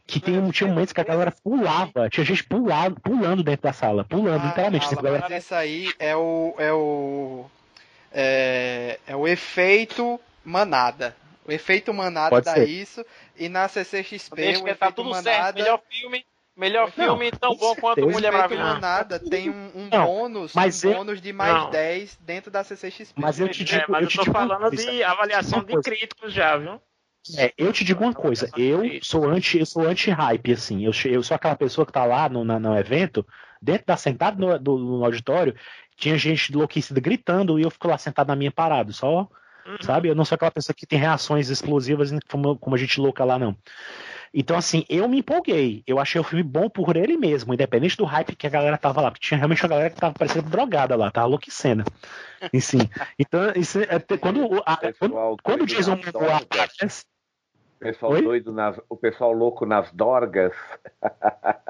que 0.07 0.21
tem, 0.21 0.39
um, 0.39 0.51
tinha 0.51 0.69
momentos 0.69 0.93
que 0.93 1.01
a 1.01 1.05
galera 1.05 1.33
pulava. 1.33 2.11
Tinha 2.11 2.25
gente 2.25 2.45
pulando, 2.45 3.01
pulando 3.01 3.43
dentro 3.43 3.63
da 3.63 3.73
sala. 3.73 4.05
Pulando, 4.05 4.43
ah, 4.43 4.47
literalmente. 4.49 4.95
Galera... 4.95 5.37
Isso 5.37 5.55
aí 5.55 5.93
é 5.99 6.17
o. 6.17 6.55
É 6.59 6.73
o. 6.73 7.47
É, 8.13 8.99
é 9.07 9.17
o 9.17 9.27
efeito 9.29 10.21
manada. 10.45 11.15
O 11.47 11.53
efeito 11.53 11.95
manada 11.95 12.31
Pode 12.31 12.45
dá 12.45 12.55
ser. 12.55 12.69
isso. 12.69 13.05
E 13.37 13.49
na 13.49 13.69
CCXP, 13.69 14.57
o 14.57 14.75
tá 14.75 14.91
tudo 14.91 15.11
manada... 15.11 15.31
certo. 15.31 15.57
Melhor 15.57 15.81
filme. 15.89 16.25
Melhor 16.59 16.91
filme 16.91 17.31
não, 17.31 17.39
tão 17.39 17.57
bom 17.57 17.77
quanto 17.77 18.05
Mulher 18.09 18.33
Maravilha. 18.33 18.65
Manada 18.65 19.21
tem 19.21 19.49
um, 19.49 19.71
um 19.77 19.89
não, 19.93 20.05
bônus, 20.05 20.53
mas 20.53 20.85
um 20.85 20.89
eu, 20.89 20.97
bônus 20.97 21.23
de 21.23 21.33
mais 21.33 21.55
não. 21.55 21.71
10 21.71 22.19
dentro 22.21 22.51
da 22.51 22.65
CCXP. 22.65 23.15
Mas 23.15 23.39
eu 23.39 23.49
te 23.49 23.63
digo, 23.63 23.81
é, 23.81 23.87
mas 23.89 24.03
eu, 24.03 24.09
te 24.09 24.19
eu 24.19 24.25
tô 24.25 24.31
digo 24.31 24.37
falando 24.37 24.77
de 24.77 25.05
avaliação 25.05 25.63
de 25.63 25.81
críticos 25.81 26.33
já, 26.33 26.57
viu? 26.57 26.81
É, 27.37 27.55
eu 27.57 27.73
te 27.73 27.85
digo 27.85 28.03
uma 28.03 28.13
coisa, 28.13 28.51
eu 28.57 28.83
sou 29.03 29.29
anti, 29.29 29.59
eu 29.59 29.67
sou 29.67 29.87
anti-hype, 29.87 30.53
assim. 30.53 30.85
Eu, 30.85 30.91
eu 31.05 31.23
sou 31.23 31.37
aquela 31.37 31.55
pessoa 31.55 31.87
que 31.87 31.93
tá 31.93 32.05
lá 32.05 32.29
no, 32.29 32.43
no 32.45 32.77
evento, 32.77 33.25
dentro 33.63 33.87
da 33.87 33.97
sentada 33.97 34.37
no, 34.37 34.59
do, 34.59 34.79
no 34.79 35.05
auditório, 35.05 35.55
tinha 35.97 36.19
gente 36.19 36.53
enlouquecida 36.53 37.01
gritando 37.01 37.57
e 37.61 37.63
eu 37.63 37.71
fico 37.71 37.87
lá 37.87 37.99
sentado 37.99 38.29
na 38.29 38.37
minha 38.37 38.51
parado, 38.51 38.93
só 38.93 39.29
Uhum. 39.69 39.77
Sabe? 39.83 40.09
Eu 40.09 40.15
não 40.15 40.25
sou 40.25 40.35
aquela 40.35 40.51
pessoa 40.51 40.75
que 40.75 40.87
tem 40.87 40.99
reações 40.99 41.51
explosivas 41.51 42.11
como, 42.31 42.57
como 42.57 42.75
a 42.75 42.79
gente 42.79 42.99
louca 42.99 43.23
lá, 43.23 43.39
não. 43.39 43.55
Então, 44.33 44.57
assim, 44.57 44.85
eu 44.89 45.09
me 45.09 45.19
empolguei. 45.19 45.83
Eu 45.87 45.99
achei 45.99 46.21
o 46.21 46.25
filme 46.25 46.43
bom 46.43 46.69
por 46.69 46.97
ele 46.97 47.17
mesmo, 47.17 47.55
independente 47.55 47.97
do 47.97 48.05
hype 48.05 48.37
que 48.37 48.47
a 48.47 48.51
galera 48.51 48.79
tava 48.79 49.01
lá. 49.01 49.11
Porque 49.11 49.27
tinha 49.27 49.39
realmente 49.39 49.63
uma 49.63 49.69
galera 49.69 49.91
que 49.91 49.97
tava 49.97 50.15
parecendo 50.15 50.51
drogada 50.51 50.97
lá, 50.97 51.11
tava 51.11 51.27
enlouquecendo. 51.27 51.85
E 52.53 52.61
sim. 52.61 52.79
Então, 53.19 53.53
isso 53.57 53.81
é, 53.81 53.99
quando, 54.19 54.63
a, 54.65 54.77
quando, 54.99 55.37
quando 55.43 55.63
o 55.63 55.67
Jason 55.67 55.97
Momoa 55.97 56.37
aparece. 56.37 57.05
O 57.77 57.81
pessoal 57.81 58.13
Oi? 58.13 58.23
doido 58.23 58.53
nas, 58.53 58.81
o 58.89 58.97
pessoal 58.97 59.33
louco 59.33 59.65
nas 59.65 59.93
dorgas. 59.93 60.53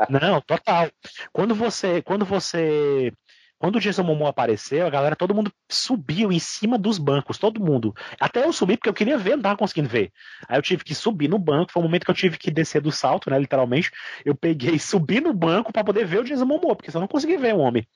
Não, 0.09 0.41
total. 0.41 0.89
Quando 1.33 1.55
você, 1.55 2.01
quando 2.01 2.25
você 2.25 3.13
quando 3.59 3.77
o 3.77 3.81
Jason 3.81 4.05
Momoa 4.05 4.31
apareceu, 4.31 4.87
a 4.87 4.91
galera, 4.91 5.17
todo 5.17 5.35
mundo 5.35 5.53
subiu 5.69 6.31
em 6.31 6.39
cima 6.39 6.79
dos 6.79 6.97
bancos, 6.97 7.39
todo 7.39 7.61
mundo. 7.61 7.95
Até 8.21 8.45
eu 8.45 8.53
subi 8.53 8.77
porque 8.77 8.89
eu 8.89 8.95
queria 8.95 9.19
ver, 9.19 9.37
não 9.37 9.43
tava 9.43 9.57
conseguindo 9.57 9.89
ver. 9.89 10.13
Aí 10.49 10.57
eu 10.57 10.63
tive 10.63 10.85
que 10.85 10.95
subir 10.95 11.29
no 11.29 11.39
banco, 11.39 11.73
foi 11.73 11.81
o 11.81 11.85
momento 11.85 12.05
que 12.05 12.11
eu 12.11 12.15
tive 12.15 12.39
que 12.39 12.51
descer 12.51 12.81
do 12.81 12.93
salto, 12.93 13.29
né, 13.31 13.39
literalmente. 13.39 13.91
Eu 14.25 14.35
peguei 14.35 14.79
subi 14.79 15.21
no 15.21 15.35
banco 15.35 15.73
para 15.73 15.83
poder 15.83 16.07
ver 16.07 16.21
o 16.21 16.25
Jason 16.25 16.45
Momoa, 16.45 16.77
porque 16.77 16.91
senão 16.91 17.01
eu 17.01 17.03
não 17.03 17.09
consegui 17.09 17.37
ver 17.37 17.55
o 17.55 17.59
homem. 17.59 17.87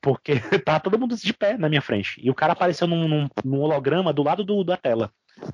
Porque 0.00 0.34
tá 0.64 0.78
todo 0.78 0.98
mundo 0.98 1.16
de 1.16 1.32
pé 1.32 1.56
na 1.56 1.68
minha 1.68 1.80
frente. 1.80 2.20
E 2.22 2.30
o 2.30 2.34
cara 2.34 2.52
apareceu 2.52 2.86
num, 2.86 3.08
num, 3.08 3.28
num 3.44 3.60
holograma 3.60 4.12
do 4.12 4.22
lado 4.22 4.44
do, 4.44 4.62
da 4.62 4.76
tela. 4.76 5.10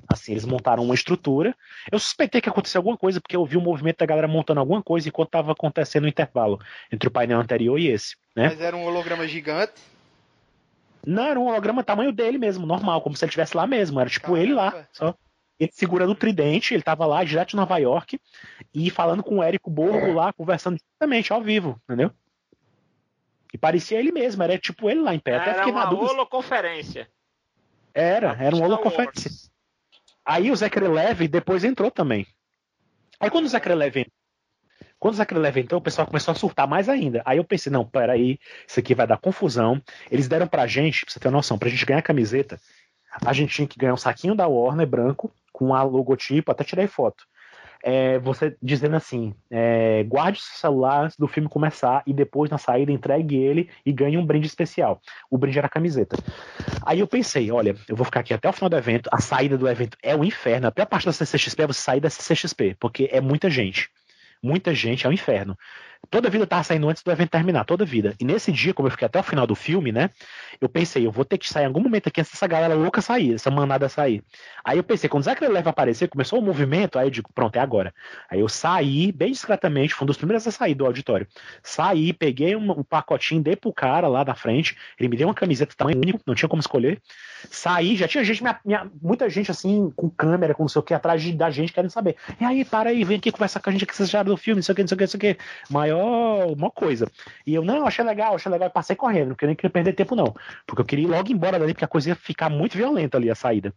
Assim, 0.07 0.33
eles 0.33 0.45
montaram 0.45 0.83
uma 0.83 0.93
estrutura. 0.93 1.55
Eu 1.91 1.99
suspeitei 1.99 2.41
que 2.41 2.49
aconteceu 2.49 2.79
alguma 2.79 2.97
coisa, 2.97 3.19
porque 3.19 3.35
eu 3.35 3.45
vi 3.45 3.57
o 3.57 3.61
movimento 3.61 3.99
da 3.99 4.05
galera 4.05 4.27
montando 4.27 4.59
alguma 4.59 4.81
coisa 4.83 5.07
enquanto 5.07 5.29
estava 5.29 5.51
acontecendo 5.51 6.03
o 6.03 6.07
intervalo 6.07 6.59
entre 6.91 7.07
o 7.07 7.11
painel 7.11 7.39
anterior 7.39 7.79
e 7.79 7.87
esse. 7.87 8.15
Né? 8.35 8.49
Mas 8.49 8.61
era 8.61 8.75
um 8.75 8.85
holograma 8.85 9.27
gigante? 9.27 9.73
Não, 11.05 11.23
era 11.23 11.39
um 11.39 11.47
holograma 11.47 11.83
tamanho 11.83 12.11
dele 12.11 12.37
mesmo, 12.37 12.65
normal, 12.65 13.01
como 13.01 13.15
se 13.15 13.23
ele 13.23 13.29
estivesse 13.29 13.55
lá 13.55 13.65
mesmo. 13.65 13.99
Era 13.99 14.09
tipo 14.09 14.27
Caramba. 14.27 14.43
ele 14.43 14.53
lá, 14.53 14.87
só. 14.91 15.15
Ele 15.59 15.71
segurando 15.73 16.11
o 16.11 16.15
tridente, 16.15 16.73
ele 16.73 16.83
tava 16.83 17.05
lá, 17.05 17.23
direto 17.23 17.49
de 17.49 17.55
Nova 17.55 17.77
York, 17.77 18.19
e 18.73 18.89
falando 18.89 19.23
com 19.23 19.39
o 19.39 19.43
Érico 19.43 19.69
Borgo 19.69 20.13
lá, 20.13 20.31
conversando 20.31 20.77
diretamente, 20.77 21.33
ao 21.33 21.41
vivo, 21.41 21.79
entendeu? 21.83 22.11
E 23.53 23.57
parecia 23.57 23.99
ele 23.99 24.11
mesmo, 24.11 24.41
era 24.43 24.57
tipo 24.57 24.89
ele 24.89 25.01
lá 25.01 25.13
em 25.13 25.19
pé. 25.19 25.33
Era 25.33 25.67
uma 25.67 25.89
holoconferência. 25.89 27.09
Era, 27.93 28.37
era 28.39 28.55
uma 28.55 28.65
holoconferência. 28.65 29.49
Aí 30.29 30.51
o 30.51 30.55
Zachary 30.55 30.87
Levy 30.87 31.27
depois 31.27 31.63
entrou 31.63 31.89
também. 31.89 32.23
Aí 33.19 33.31
quando 33.31 33.45
o 33.45 33.49
Zachary 33.49 33.73
Levy 33.73 34.05
quando 34.99 35.15
o 35.15 35.17
Zachary 35.17 35.41
Levy 35.41 35.61
entrou, 35.61 35.79
o 35.79 35.83
pessoal 35.83 36.05
começou 36.05 36.33
a 36.33 36.35
surtar 36.35 36.67
mais 36.67 36.87
ainda. 36.87 37.23
Aí 37.25 37.39
eu 37.39 37.43
pensei, 37.43 37.71
não, 37.71 37.83
peraí, 37.83 38.37
isso 38.67 38.79
aqui 38.79 38.93
vai 38.93 39.07
dar 39.07 39.17
confusão. 39.17 39.81
Eles 40.11 40.27
deram 40.27 40.45
pra 40.45 40.67
gente, 40.67 41.03
pra 41.03 41.11
você 41.11 41.19
ter 41.19 41.29
uma 41.29 41.37
noção, 41.37 41.57
pra 41.57 41.67
gente 41.67 41.83
ganhar 41.83 41.99
a 41.99 42.03
camiseta, 42.03 42.61
a 43.25 43.33
gente 43.33 43.55
tinha 43.55 43.67
que 43.67 43.79
ganhar 43.79 43.93
um 43.93 43.97
saquinho 43.97 44.35
da 44.35 44.45
Warner 44.45 44.85
branco, 44.85 45.33
com 45.51 45.73
a 45.73 45.81
logotipo, 45.81 46.51
até 46.51 46.63
tirei 46.63 46.85
foto 46.85 47.25
é, 47.83 48.19
você 48.19 48.55
dizendo 48.61 48.95
assim: 48.95 49.33
é, 49.49 50.03
guarde 50.03 50.41
seu 50.41 50.57
celular 50.57 51.05
antes 51.05 51.17
do 51.17 51.27
filme 51.27 51.49
começar 51.49 52.03
e 52.05 52.13
depois 52.13 52.49
na 52.49 52.57
saída 52.57 52.91
entregue 52.91 53.37
ele 53.37 53.69
e 53.85 53.91
ganhe 53.91 54.17
um 54.17 54.25
brinde 54.25 54.47
especial. 54.47 55.01
O 55.29 55.37
brinde 55.37 55.57
era 55.57 55.67
a 55.67 55.69
camiseta. 55.69 56.17
Aí 56.85 56.99
eu 56.99 57.07
pensei: 57.07 57.51
olha, 57.51 57.75
eu 57.87 57.95
vou 57.95 58.05
ficar 58.05 58.21
aqui 58.21 58.33
até 58.33 58.49
o 58.49 58.53
final 58.53 58.69
do 58.69 58.77
evento. 58.77 59.09
A 59.11 59.19
saída 59.19 59.57
do 59.57 59.67
evento 59.67 59.97
é 60.03 60.15
o 60.15 60.19
um 60.19 60.23
inferno. 60.23 60.67
A 60.67 60.71
pior 60.71 60.85
parte 60.85 61.05
da 61.05 61.13
CCXP 61.13 61.63
é 61.63 61.67
você 61.67 61.81
sair 61.81 61.99
da 61.99 62.09
CCXP, 62.09 62.75
porque 62.79 63.09
é 63.11 63.21
muita 63.21 63.49
gente. 63.49 63.89
Muita 64.41 64.73
gente, 64.73 65.05
é 65.05 65.09
um 65.09 65.13
inferno. 65.13 65.57
Toda 66.09 66.29
vida 66.29 66.47
tava 66.47 66.63
saindo 66.63 66.89
antes 66.89 67.03
do 67.03 67.11
evento 67.11 67.29
terminar, 67.29 67.65
toda 67.65 67.85
vida. 67.85 68.15
E 68.19 68.25
nesse 68.25 68.51
dia, 68.51 68.73
como 68.73 68.87
eu 68.87 68.91
fiquei 68.91 69.05
até 69.05 69.19
o 69.19 69.23
final 69.23 69.45
do 69.45 69.53
filme, 69.53 69.91
né? 69.91 70.09
Eu 70.59 70.67
pensei, 70.67 71.05
eu 71.05 71.11
vou 71.11 71.23
ter 71.23 71.37
que 71.37 71.47
sair 71.47 71.63
em 71.63 71.67
algum 71.67 71.81
momento 71.81 72.07
aqui 72.07 72.19
antes 72.19 72.31
dessa 72.31 72.47
galera 72.47 72.73
louca 72.73 72.99
sair, 72.99 73.35
essa 73.35 73.51
manada 73.51 73.87
sair. 73.87 74.23
Aí 74.63 74.77
eu 74.77 74.83
pensei, 74.83 75.07
quando 75.07 75.21
o 75.21 75.25
Zachary 75.25 75.51
Leva 75.51 75.69
aparecer, 75.69 76.07
começou 76.07 76.39
o 76.39 76.41
movimento, 76.41 76.97
aí 76.97 77.05
eu 77.05 77.11
digo, 77.11 77.29
pronto, 77.33 77.55
é 77.57 77.59
agora. 77.59 77.93
Aí 78.29 78.39
eu 78.39 78.49
saí 78.49 79.11
bem 79.11 79.31
discretamente, 79.31 79.93
fui 79.93 80.05
um 80.05 80.07
dos 80.07 80.17
primeiros 80.17 80.47
a 80.47 80.51
sair 80.51 80.73
do 80.73 80.85
auditório. 80.85 81.27
Saí, 81.61 82.11
peguei 82.11 82.55
um, 82.55 82.71
um 82.71 82.83
pacotinho, 82.83 83.43
dei 83.43 83.55
pro 83.55 83.71
cara 83.71 84.07
lá 84.07 84.23
da 84.23 84.33
frente, 84.33 84.75
ele 84.99 85.09
me 85.09 85.17
deu 85.17 85.27
uma 85.27 85.35
camiseta 85.35 85.75
tamanho 85.77 85.97
único, 85.97 86.19
não 86.25 86.33
tinha 86.33 86.49
como 86.49 86.59
escolher. 86.59 86.99
Saí, 87.49 87.95
já 87.95 88.07
tinha 88.07 88.23
gente, 88.23 88.41
minha, 88.41 88.59
minha, 88.65 88.91
muita 89.01 89.29
gente 89.29 89.51
assim, 89.51 89.91
com 89.95 90.09
câmera, 90.09 90.53
com 90.53 90.63
não 90.63 90.67
sei 90.67 90.79
o 90.79 90.83
que, 90.83 90.93
atrás 90.93 91.21
de, 91.21 91.31
da 91.33 91.49
gente 91.49 91.71
querendo 91.71 91.91
saber. 91.91 92.15
E 92.39 92.43
aí, 92.43 92.65
para 92.65 92.89
aí, 92.89 93.03
vem 93.03 93.17
aqui 93.17 93.31
conversar 93.31 93.59
com 93.59 93.69
a 93.69 93.73
gente 93.73 93.85
que 93.85 93.95
vocês 93.95 94.09
já 94.09 94.23
do 94.23 94.35
filme, 94.35 94.57
não 94.57 94.63
sei 94.63 94.73
o 94.73 94.75
que, 94.75 94.81
não 94.81 94.87
sei 94.87 94.95
o 94.95 94.97
que, 94.97 95.03
não 95.03 95.09
sei 95.09 95.17
o 95.17 95.21
que. 95.21 95.37
Maior, 95.93 96.51
uma 96.51 96.71
coisa. 96.71 97.09
E 97.45 97.53
eu, 97.53 97.63
não, 97.63 97.85
achei 97.85 98.03
legal, 98.03 98.35
achei 98.35 98.51
legal, 98.51 98.69
e 98.69 98.71
passei 98.71 98.95
correndo, 98.95 99.29
porque 99.29 99.45
eu 99.45 99.47
nem 99.47 99.55
queria 99.55 99.69
perder 99.69 99.93
tempo, 99.93 100.15
não. 100.15 100.35
Porque 100.65 100.81
eu 100.81 100.85
queria 100.85 101.05
ir 101.05 101.07
logo 101.07 101.31
embora 101.31 101.59
dali, 101.59 101.73
porque 101.73 101.85
a 101.85 101.87
coisa 101.87 102.09
ia 102.09 102.15
ficar 102.15 102.49
muito 102.49 102.77
violenta 102.77 103.17
ali, 103.17 103.29
a 103.29 103.35
saída. 103.35 103.73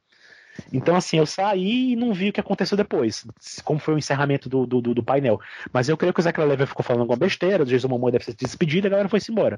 Então, 0.73 0.95
assim, 0.95 1.19
eu 1.19 1.25
saí 1.25 1.93
e 1.93 1.97
não 1.97 2.13
vi 2.13 2.29
o 2.29 2.33
que 2.33 2.41
aconteceu 2.41 2.77
depois, 2.77 3.25
como 3.65 3.81
foi 3.81 3.95
o 3.95 3.99
encerramento 3.99 4.49
do, 4.49 4.67
do, 4.67 4.81
do 4.81 5.03
painel. 5.03 5.41
Mas 5.73 5.89
eu 5.89 5.97
creio 5.97 6.13
que 6.13 6.21
o 6.21 6.23
Zachary 6.23 6.49
Levi 6.49 6.67
ficou 6.67 6.85
falando 6.85 7.01
alguma 7.03 7.17
besteira, 7.17 7.63
o 7.63 7.67
Jason 7.67 7.89
Momoa 7.89 8.13
deve 8.13 8.25
ser 8.25 8.35
despedido 8.35 8.87
e 8.87 8.89
a 8.89 8.91
galera 8.91 9.09
foi-se 9.09 9.33
embora. 9.33 9.57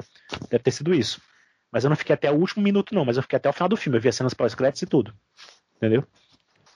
Deve 0.48 0.62
ter 0.62 0.70
sido 0.70 0.94
isso. 0.94 1.20
Mas 1.72 1.82
eu 1.82 1.90
não 1.90 1.96
fiquei 1.96 2.14
até 2.14 2.30
o 2.30 2.34
último 2.34 2.62
minuto, 2.62 2.94
não, 2.94 3.05
mas 3.05 3.16
eu 3.16 3.22
fiquei 3.22 3.36
até 3.36 3.48
o 3.48 3.52
final 3.52 3.68
do 3.68 3.76
filme. 3.76 3.98
Eu 3.98 4.02
vi 4.02 4.09
as 4.09 4.14
cenas 4.14 4.34
pós-créditos 4.34 4.82
e 4.82 4.86
tudo. 4.86 5.12
Entendeu? 5.76 6.07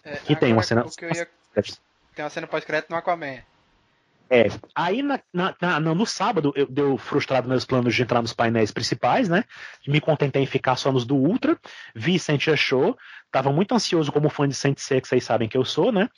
É, 0.04 0.18
e 0.28 0.34
tem 0.34 0.52
uma 0.52 0.62
cena. 0.62 0.84
Ia... 1.14 1.28
Tem 2.14 2.24
uma 2.24 2.30
cena 2.30 2.48
pós-crédito 2.48 2.90
no 2.90 2.96
Aquaman. 2.96 3.38
É, 4.30 4.46
aí 4.74 5.02
na, 5.02 5.20
na, 5.32 5.54
na, 5.60 5.80
no 5.80 6.04
sábado 6.04 6.52
eu 6.54 6.66
deu 6.66 6.98
frustrado 6.98 7.48
meus 7.48 7.64
planos 7.64 7.94
de 7.94 8.02
entrar 8.02 8.20
nos 8.20 8.34
painéis 8.34 8.70
principais, 8.70 9.28
né? 9.28 9.44
Me 9.86 10.00
contentei 10.00 10.42
em 10.42 10.46
ficar 10.46 10.76
só 10.76 10.92
nos 10.92 11.06
do 11.06 11.16
Ultra, 11.16 11.58
vi 11.94 12.18
Sentia 12.18 12.56
Show, 12.56 12.96
tava 13.30 13.50
muito 13.50 13.74
ansioso 13.74 14.12
como 14.12 14.28
fã 14.28 14.46
de 14.46 14.54
Saint 14.54 14.76
que 14.76 15.08
vocês 15.08 15.24
sabem 15.24 15.48
que 15.48 15.56
eu 15.56 15.64
sou, 15.64 15.90
né? 15.90 16.08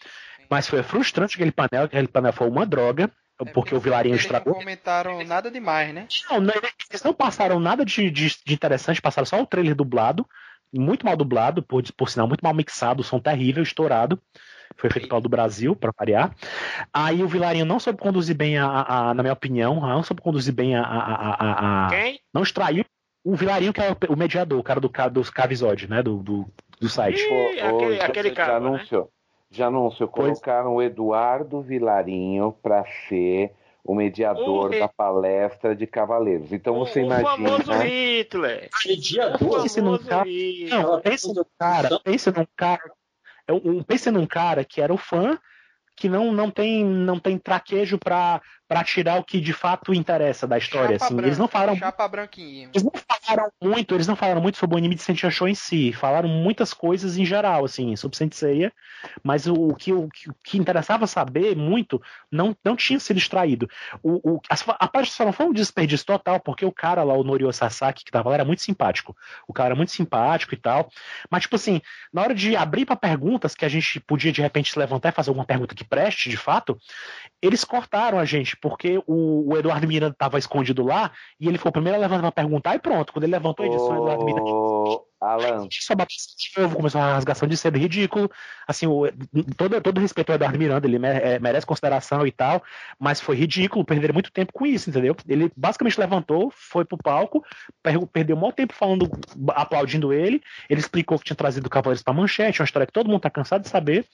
Mas 0.51 0.67
foi 0.67 0.83
frustrante 0.83 1.37
aquele 1.37 1.53
painel, 1.53 1.85
aquele 1.85 2.09
painel 2.09 2.33
foi 2.33 2.49
uma 2.49 2.67
droga. 2.67 3.11
É 3.41 3.45
porque 3.53 3.75
o 3.75 3.81
Vilarinho 3.81 4.17
estragou. 4.17 4.53
Não 4.53 4.61
comentaram 4.61 5.25
nada 5.25 5.51
demais, 5.51 5.95
né? 5.95 6.07
Não, 6.29 6.41
não, 6.41 6.53
eles 6.91 7.03
não 7.03 7.15
passaram 7.15 7.59
nada 7.59 7.87
de, 7.87 8.11
de, 8.11 8.37
de, 8.45 8.53
interessante, 8.53 9.01
passaram 9.01 9.25
só 9.25 9.41
o 9.41 9.47
trailer 9.47 9.75
dublado, 9.75 10.29
muito 10.71 11.07
mal 11.07 11.17
dublado, 11.17 11.63
por, 11.63 11.83
por 11.97 12.11
sinal, 12.11 12.29
muito 12.29 12.43
mal 12.43 12.53
mixado, 12.53 13.03
som 13.03 13.19
terrível, 13.19 13.63
estourado. 13.63 14.21
Foi 14.81 14.91
feito 14.91 15.09
pelo 15.09 15.21
do 15.21 15.29
Brasil, 15.29 15.77
para 15.77 15.93
variar. 15.99 16.35
Aí 16.93 17.23
o 17.23 17.29
Vilarinho 17.29 17.65
não 17.65 17.79
soube 17.79 17.99
conduzir 17.99 18.35
bem, 18.37 18.59
a, 18.59 18.67
a, 18.67 19.11
a, 19.11 19.15
na 19.15 19.23
minha 19.23 19.33
opinião, 19.33 19.81
não 19.81 20.03
soube 20.03 20.23
conduzir 20.23 20.55
bem 20.55 20.75
a. 20.77 20.83
a, 20.83 21.87
a 21.87 21.91
Quem? 21.91 22.21
Não 22.33 22.43
extraiu 22.43 22.85
o 23.25 23.35
Vilarinho, 23.37 23.73
que 23.73 23.81
é 23.81 23.95
o 24.09 24.17
mediador, 24.17 24.59
o 24.59 24.63
cara 24.63 24.81
do, 24.81 24.91
dos 25.11 25.29
Cavisod, 25.31 25.87
né? 25.89 26.03
Do, 26.03 26.17
do, 26.19 26.47
do 26.81 26.89
site. 26.89 27.21
Ih, 27.21 27.61
aquele, 27.61 27.97
já, 27.97 28.05
aquele 28.07 28.29
já 28.31 28.35
cara. 28.35 28.61
Né? 28.61 28.67
anunciou. 28.69 29.11
Já 29.51 29.67
anunciou, 29.67 30.09
Pois- 30.09 30.29
colocaram 30.41 30.75
o 30.77 30.83
Eduardo 30.83 31.61
Vilarinho 31.61 32.53
para 32.63 32.85
ser 33.09 33.53
o 33.85 33.95
mediador 33.95 34.67
O 34.67 34.69
re- 34.69 34.79
da 34.79 34.89
palestra 34.89 35.75
de 35.75 35.87
Cavaleiros. 35.87 36.53
Então 36.53 36.75
O, 36.77 36.87
você 36.87 37.03
o 37.03 37.09
famoso 37.11 37.63
imagina. 37.65 37.85
Hitler. 37.85 38.69
Mediador? 38.87 39.67
Esse 39.67 39.81
não 39.81 39.99
famoso 39.99 40.25
Hitler. 40.31 40.83
Não, 40.83 41.01
pensa 41.01 41.29
num 41.35 41.45
cara, 41.59 42.01
pensa 42.05 42.31
num 42.31 42.47
cara. 42.57 42.93
É 43.51 43.53
um- 43.53 43.83
Pensa 43.83 44.11
num 44.11 44.27
cara 44.27 44.65
que 44.65 44.81
era 44.81 44.93
o 44.93 44.99
fã, 44.99 45.39
que 45.97 46.09
não, 46.09 46.33
não 46.33 46.51
tem 46.51 46.85
não 46.85 47.19
tem 47.19 47.39
traquejo 47.39 47.99
pra, 47.99 48.41
pra 48.71 48.85
tirar 48.85 49.19
o 49.19 49.25
que 49.25 49.41
de 49.41 49.53
fato 49.53 49.93
interessa 49.93 50.47
da 50.47 50.57
história. 50.57 50.93
Chapa 50.97 51.07
Assim. 51.07 51.15
branca, 51.17 51.29
Eles 51.29 51.39
não 51.39 51.49
falaram 51.49 51.77
Chapa 51.77 52.07
branquinho. 52.07 52.71
Eles 52.73 52.85
não 52.85 52.93
falaram 53.21 53.51
muito, 53.61 53.95
eles 53.97 54.07
não 54.07 54.15
falaram 54.15 54.41
muito 54.41 54.59
sobre 54.59 54.77
o 54.77 54.79
anime 54.79 54.95
de 54.95 55.03
Sensei 55.03 55.29
Show 55.29 55.49
em 55.49 55.57
si, 55.57 55.93
falaram 55.93 56.29
muitas 56.29 56.73
coisas 56.73 57.19
em 57.19 57.25
geral, 57.25 57.65
assim, 57.65 57.97
sobre 57.97 58.17
Senseiya, 58.17 58.73
mas 59.25 59.49
o, 59.49 59.55
o 59.55 59.75
que, 59.75 59.93
o, 59.93 60.09
que, 60.09 60.31
o 60.31 60.35
que 60.45 60.57
interessava 60.57 61.09
saber 61.09 61.57
muito 61.57 62.01
não, 62.31 62.57
não 62.65 62.77
tinha 62.77 63.01
sido 63.01 63.17
extraído. 63.17 63.69
O, 64.05 64.35
o, 64.37 64.41
as- 64.49 64.65
a 64.69 64.87
parte 64.87 65.11
só 65.11 65.25
não 65.25 65.33
foi 65.33 65.47
um 65.47 65.53
desperdício 65.53 66.07
total, 66.07 66.39
porque 66.39 66.65
o 66.65 66.71
cara 66.71 67.03
lá, 67.03 67.15
o 67.15 67.25
Norio 67.25 67.53
Sasaki, 67.53 68.05
que 68.05 68.13
tava 68.13 68.29
lá, 68.29 68.37
era 68.37 68.45
muito 68.45 68.63
simpático. 68.63 69.17
O 69.49 69.53
cara 69.53 69.71
era 69.71 69.75
muito 69.75 69.91
simpático 69.91 70.55
e 70.55 70.57
tal, 70.57 70.89
mas, 71.29 71.43
tipo 71.43 71.57
assim, 71.57 71.83
na 72.13 72.23
hora 72.23 72.35
de 72.37 72.55
abrir 72.55 72.87
para 72.87 72.95
perguntas, 72.95 73.57
que 73.57 73.65
a 73.65 73.69
gente 73.69 73.99
podia 73.99 74.31
de 74.31 74.41
repente 74.41 74.71
se 74.71 74.79
levantar 74.79 75.09
e 75.09 75.13
fazer 75.13 75.31
alguma 75.31 75.45
pergunta 75.45 75.75
que 75.75 75.83
preste, 75.83 76.31
de 76.31 76.37
fato, 76.37 76.79
eles 77.43 77.65
cortaram 77.65 78.17
a 78.17 78.25
gente, 78.25 78.57
porque 78.61 78.99
o, 79.07 79.51
o 79.53 79.57
Eduardo 79.57 79.87
Miranda 79.87 80.15
tava 80.17 80.39
escondido 80.39 80.85
lá, 80.85 81.11
e 81.39 81.49
ele 81.49 81.59
foi 81.59 81.71
o 81.71 81.73
primeiro 81.73 81.97
a 81.99 82.01
levantar 82.01 82.33
pra 82.33 82.43
perguntar, 82.43 82.77
e 82.77 82.79
pronto. 82.79 83.13
Quando 83.13 83.25
ele 83.25 83.33
levantou 83.33 83.65
a 83.65 83.69
edição, 83.69 83.91
o 83.91 84.03
Eduardo 84.03 84.25
Miranda 84.25 84.51
Alan, 85.21 85.69
só 85.71 85.95
bateu 85.95 86.17
de 86.17 86.63
novo, 86.63 86.77
começou 86.77 86.99
uma 87.01 87.13
rasgação 87.13 87.47
de 87.47 87.57
cedo 87.57 87.79
ridículo. 87.79 88.31
Assim, 88.67 88.87
o, 88.87 89.03
todo, 89.55 89.79
todo 89.83 90.01
respeito 90.01 90.31
ao 90.31 90.37
Eduardo 90.37 90.59
Miranda, 90.59 90.87
ele 90.87 90.97
é, 91.07 91.39
merece 91.39 91.67
consideração 91.67 92.27
e 92.27 92.33
tal, 92.33 92.63
mas 92.99 93.21
foi 93.21 93.37
ridículo, 93.37 93.85
perderam 93.85 94.15
muito 94.15 94.33
tempo 94.33 94.53
com 94.53 94.65
isso, 94.65 94.89
entendeu? 94.89 95.15
Ele 95.29 95.53
basicamente 95.55 96.01
levantou, 96.01 96.51
foi 96.55 96.87
pro 96.87 96.97
palco, 96.97 97.45
per- 97.83 98.07
perdeu 98.07 98.35
um 98.35 98.41
maior 98.41 98.53
tempo 98.53 98.73
falando, 98.73 99.11
aplaudindo 99.51 100.11
ele. 100.11 100.43
Ele 100.71 100.81
explicou 100.81 101.19
que 101.19 101.25
tinha 101.25 101.37
trazido 101.37 101.67
o 101.67 101.71
Cavaleiros 101.71 102.03
pra 102.03 102.15
manchete, 102.15 102.63
uma 102.63 102.65
história 102.65 102.87
que 102.87 102.93
todo 102.93 103.09
mundo 103.09 103.21
tá 103.21 103.29
cansado 103.29 103.63
de 103.63 103.69
saber. 103.69 104.07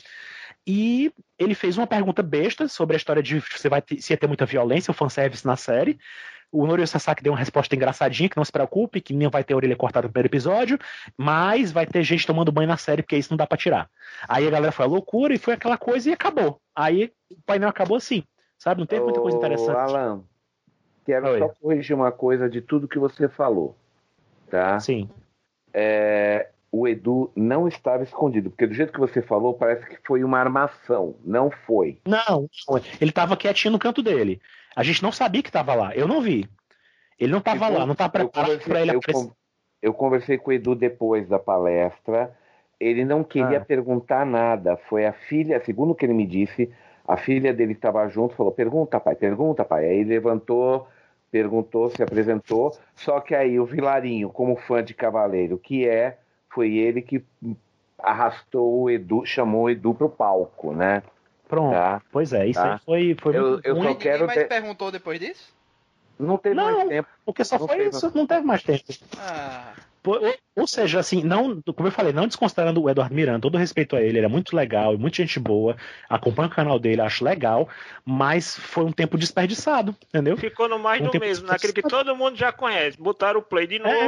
E 0.66 1.12
ele 1.38 1.54
fez 1.54 1.78
uma 1.78 1.86
pergunta 1.86 2.22
besta 2.22 2.66
sobre 2.66 2.96
a 2.96 2.98
história 2.98 3.22
de 3.22 3.40
se, 3.40 3.68
vai 3.68 3.80
ter, 3.80 4.00
se 4.00 4.12
ia 4.12 4.16
ter 4.16 4.26
muita 4.26 4.44
violência, 4.44 4.90
o 4.90 4.94
fanservice 4.94 5.46
na 5.46 5.56
série. 5.56 5.98
O 6.50 6.66
Norio 6.66 6.86
Sasaki 6.86 7.22
deu 7.22 7.32
uma 7.32 7.38
resposta 7.38 7.74
engraçadinha, 7.74 8.28
que 8.28 8.36
não 8.36 8.44
se 8.44 8.52
preocupe, 8.52 9.00
que 9.00 9.12
não 9.12 9.30
vai 9.30 9.44
ter 9.44 9.54
orelha 9.54 9.76
cortada 9.76 10.06
no 10.06 10.12
primeiro 10.12 10.28
episódio, 10.28 10.78
mas 11.16 11.70
vai 11.70 11.86
ter 11.86 12.02
gente 12.02 12.26
tomando 12.26 12.52
banho 12.52 12.68
na 12.68 12.76
série, 12.76 13.02
porque 13.02 13.16
isso 13.16 13.30
não 13.32 13.36
dá 13.36 13.46
pra 13.46 13.58
tirar. 13.58 13.90
Aí 14.28 14.46
a 14.46 14.50
galera 14.50 14.72
foi 14.72 14.86
a 14.86 14.88
loucura 14.88 15.34
e 15.34 15.38
foi 15.38 15.54
aquela 15.54 15.76
coisa 15.76 16.08
e 16.08 16.12
acabou. 16.12 16.60
Aí 16.74 17.12
o 17.30 17.42
painel 17.44 17.68
acabou 17.68 17.96
assim, 17.96 18.24
sabe? 18.58 18.80
Não 18.80 18.86
teve 18.86 19.04
muita 19.04 19.20
coisa 19.20 19.36
interessante. 19.36 19.76
Alan, 19.76 20.22
quero 21.04 21.28
Oi. 21.28 21.38
só 21.38 21.48
corrigir 21.48 21.94
uma 21.94 22.12
coisa 22.12 22.48
de 22.48 22.60
tudo 22.60 22.88
que 22.88 22.98
você 22.98 23.28
falou. 23.28 23.76
Tá? 24.48 24.78
Sim. 24.78 25.10
É, 25.74 26.48
o 26.80 26.88
Edu 26.88 27.30
não 27.34 27.66
estava 27.68 28.02
escondido, 28.02 28.50
porque 28.50 28.66
do 28.66 28.74
jeito 28.74 28.92
que 28.92 29.00
você 29.00 29.22
falou, 29.22 29.54
parece 29.54 29.86
que 29.86 29.98
foi 30.06 30.22
uma 30.24 30.38
armação. 30.38 31.16
Não 31.24 31.50
foi. 31.50 31.98
Não, 32.06 32.48
ele 33.00 33.12
tava 33.12 33.36
quietinho 33.36 33.72
no 33.72 33.78
canto 33.78 34.02
dele. 34.02 34.40
A 34.74 34.82
gente 34.82 35.02
não 35.02 35.10
sabia 35.12 35.42
que 35.42 35.50
tava 35.50 35.74
lá. 35.74 35.94
Eu 35.94 36.06
não 36.06 36.20
vi. 36.20 36.48
Ele 37.18 37.32
não 37.32 37.40
tava 37.40 37.68
Eu- 37.68 37.78
lá, 37.78 37.86
não 37.86 37.94
tava 37.94 38.18
eu 38.18 38.28
preparado 38.28 38.58
pra 38.64 38.80
ele 38.82 38.90
eu 38.94 38.98
aparecer. 38.98 39.30
Eu 39.80 39.94
conversei 39.94 40.36
com 40.38 40.50
o 40.50 40.52
Edu 40.52 40.74
depois 40.74 41.26
da 41.28 41.38
palestra. 41.38 42.34
Ele 42.78 43.04
não 43.04 43.24
queria 43.24 43.58
Ah. 43.58 43.64
perguntar 43.64 44.26
nada. 44.26 44.76
Foi 44.88 45.06
a 45.06 45.12
filha, 45.12 45.62
segundo 45.64 45.92
o 45.92 45.94
que 45.94 46.04
ele 46.04 46.12
me 46.12 46.26
disse, 46.26 46.70
a 47.08 47.16
filha 47.16 47.54
dele 47.54 47.72
estava 47.72 48.06
junto, 48.08 48.34
falou: 48.34 48.52
pergunta, 48.52 49.00
pai, 49.00 49.14
pergunta, 49.14 49.64
pai. 49.64 49.86
Aí 49.86 49.98
ele 50.00 50.10
levantou, 50.10 50.86
perguntou, 51.30 51.88
se 51.88 52.02
apresentou. 52.02 52.76
Só 52.94 53.20
que 53.20 53.34
aí 53.34 53.58
o 53.58 53.64
Vilarinho, 53.64 54.28
como 54.28 54.56
fã 54.56 54.82
de 54.84 54.92
Cavaleiro 54.92 55.56
que 55.56 55.88
é, 55.88 56.18
foi 56.56 56.74
ele 56.74 57.02
que 57.02 57.22
arrastou 57.98 58.82
o 58.82 58.90
Edu, 58.90 59.26
chamou 59.26 59.64
o 59.64 59.70
Edu 59.70 59.92
pro 59.94 60.08
palco, 60.08 60.72
né? 60.72 61.02
Pronto. 61.46 61.72
Tá? 61.74 62.00
Pois 62.10 62.32
é, 62.32 62.46
isso 62.46 62.58
Tá. 62.60 62.74
aí 62.74 62.78
foi, 62.84 63.16
foi 63.20 63.36
Eu- 63.36 63.42
muito 63.50 63.66
eu 63.66 63.74
só 63.76 63.80
Ninguém 63.82 63.96
quero 63.98 64.26
mais 64.26 64.38
ter- 64.38 64.48
perguntou 64.48 64.90
depois 64.90 65.20
disso? 65.20 65.54
Não 66.18 66.38
teve 66.38 66.54
Não. 66.54 66.64
mais 66.76 66.88
tempo. 66.88 67.08
porque 67.26 67.44
só 67.44 67.58
não 67.58 67.68
foi 67.68 67.88
isso, 67.88 68.10
não 68.14 68.26
teve 68.26 68.40
mais 68.46 68.62
tempo. 68.62 68.84
Ah, 69.18 69.74
Ou, 70.56 70.66
seja, 70.68 71.00
assim, 71.00 71.22
não, 71.24 71.60
como 71.74 71.88
eu 71.88 71.92
falei, 71.92 72.12
não 72.12 72.26
desconsiderando 72.28 72.80
o 72.80 72.88
Eduardo 72.88 73.12
Miranda, 73.14 73.40
todo 73.40 73.58
respeito 73.58 73.96
a 73.96 74.00
ele, 74.00 74.18
ele 74.18 74.24
é 74.26 74.28
muito 74.28 74.54
legal, 74.54 74.94
e 74.94 74.96
muita 74.96 75.16
gente 75.16 75.38
boa, 75.40 75.76
acompanha 76.08 76.48
o 76.48 76.54
canal 76.54 76.78
dele, 76.78 77.00
acho 77.02 77.24
legal, 77.24 77.68
mas 78.04 78.56
foi 78.56 78.84
um 78.84 78.92
tempo 78.92 79.18
desperdiçado, 79.18 79.94
entendeu? 80.08 80.36
Ficou 80.36 80.68
no 80.68 80.78
mais 80.78 81.02
Um 81.02 81.10
do 81.10 81.18
mesmo, 81.18 81.48
naquele 81.48 81.72
que 81.72 81.82
todo 81.82 82.14
mundo 82.16 82.36
já 82.36 82.52
conhece. 82.52 82.96
Botaram 82.96 83.40
o 83.40 83.42
play 83.42 83.66
de 83.66 83.76
É. 83.76 84.06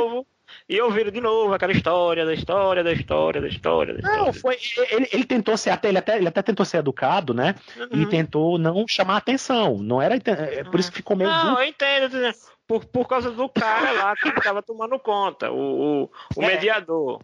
e 0.68 0.80
ouviram 0.80 1.10
de 1.10 1.20
novo 1.20 1.52
aquela 1.54 1.72
história 1.72 2.24
da 2.24 2.34
história, 2.34 2.82
da 2.84 2.92
história, 2.92 3.40
da 3.40 3.48
história, 3.48 3.94
da 3.94 4.00
história. 4.00 4.24
Não, 4.24 4.32
foi. 4.32 4.56
Ele, 4.90 5.08
ele 5.12 5.24
tentou 5.24 5.56
ser 5.56 5.70
até 5.70 5.88
ele, 5.88 5.98
até, 5.98 6.16
ele 6.16 6.28
até 6.28 6.42
tentou 6.42 6.64
ser 6.66 6.78
educado, 6.78 7.32
né? 7.34 7.54
E 7.92 8.04
Uhum. 8.04 8.08
tentou 8.08 8.58
não 8.58 8.86
chamar 8.88 9.16
atenção. 9.16 9.78
Não 9.78 10.00
era. 10.00 10.16
É 10.16 10.64
por 10.64 10.78
isso 10.80 10.90
que 10.90 10.96
ficou 10.98 11.16
meio. 11.16 11.30
Não, 11.30 11.60
eu 11.60 11.68
entendo. 11.68 12.34
Por, 12.66 12.84
por 12.84 13.08
causa 13.08 13.30
do 13.30 13.48
cara 13.48 13.92
lá 13.92 14.14
que 14.16 14.28
estava 14.28 14.62
tomando 14.62 14.98
conta, 14.98 15.50
o, 15.50 16.02
o, 16.04 16.10
o 16.36 16.42
É. 16.42 16.48
mediador. 16.48 17.22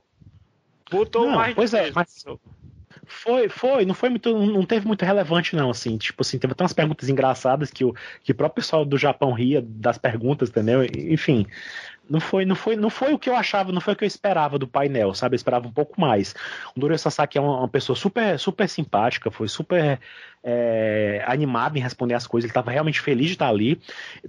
Botou 0.90 1.26
Não, 1.26 1.34
mais 1.36 1.54
pois 1.54 1.74
é, 1.74 1.82
mesmo. 1.82 1.94
mas- 1.96 2.24
Foi, 3.06 3.48
foi, 3.50 3.84
não 3.84 3.94
foi 3.94 4.08
muito, 4.08 4.34
não 4.34 4.64
teve 4.64 4.86
muito 4.86 5.04
relevante 5.04 5.54
não, 5.54 5.68
assim, 5.70 5.98
tipo 5.98 6.22
assim, 6.22 6.38
teve 6.38 6.52
até 6.52 6.62
umas 6.62 6.72
perguntas 6.72 7.08
engraçadas 7.08 7.70
que 7.70 7.84
o 7.84 7.94
que 8.22 8.32
o 8.32 8.34
próprio 8.34 8.62
pessoal 8.62 8.84
do 8.84 8.96
Japão 8.96 9.32
ria 9.32 9.60
das 9.62 9.98
perguntas, 9.98 10.48
entendeu? 10.48 10.82
Enfim, 10.84 11.46
não 12.08 12.20
foi, 12.20 12.44
não 12.44 12.54
foi, 12.54 12.76
não 12.76 12.90
foi 12.90 13.12
o 13.12 13.18
que 13.18 13.30
eu 13.30 13.36
achava, 13.36 13.72
não 13.72 13.80
foi 13.80 13.94
o 13.94 13.96
que 13.96 14.04
eu 14.04 14.08
esperava 14.08 14.58
do 14.58 14.68
painel, 14.68 15.14
sabe? 15.14 15.34
Eu 15.34 15.36
esperava 15.36 15.66
um 15.66 15.72
pouco 15.72 16.00
mais. 16.00 16.34
O 16.76 16.80
Norio 16.80 16.98
Sasaki 16.98 17.38
é 17.38 17.40
uma, 17.40 17.58
uma 17.58 17.68
pessoa 17.68 17.96
super, 17.96 18.38
super 18.38 18.68
simpática, 18.68 19.30
foi 19.30 19.48
super 19.48 19.98
é, 20.44 21.24
animado 21.26 21.76
em 21.78 21.80
responder 21.80 22.14
as 22.14 22.26
coisas, 22.26 22.44
ele 22.44 22.50
estava 22.50 22.70
realmente 22.70 23.00
feliz 23.00 23.26
de 23.28 23.32
estar 23.32 23.48
ali. 23.48 23.80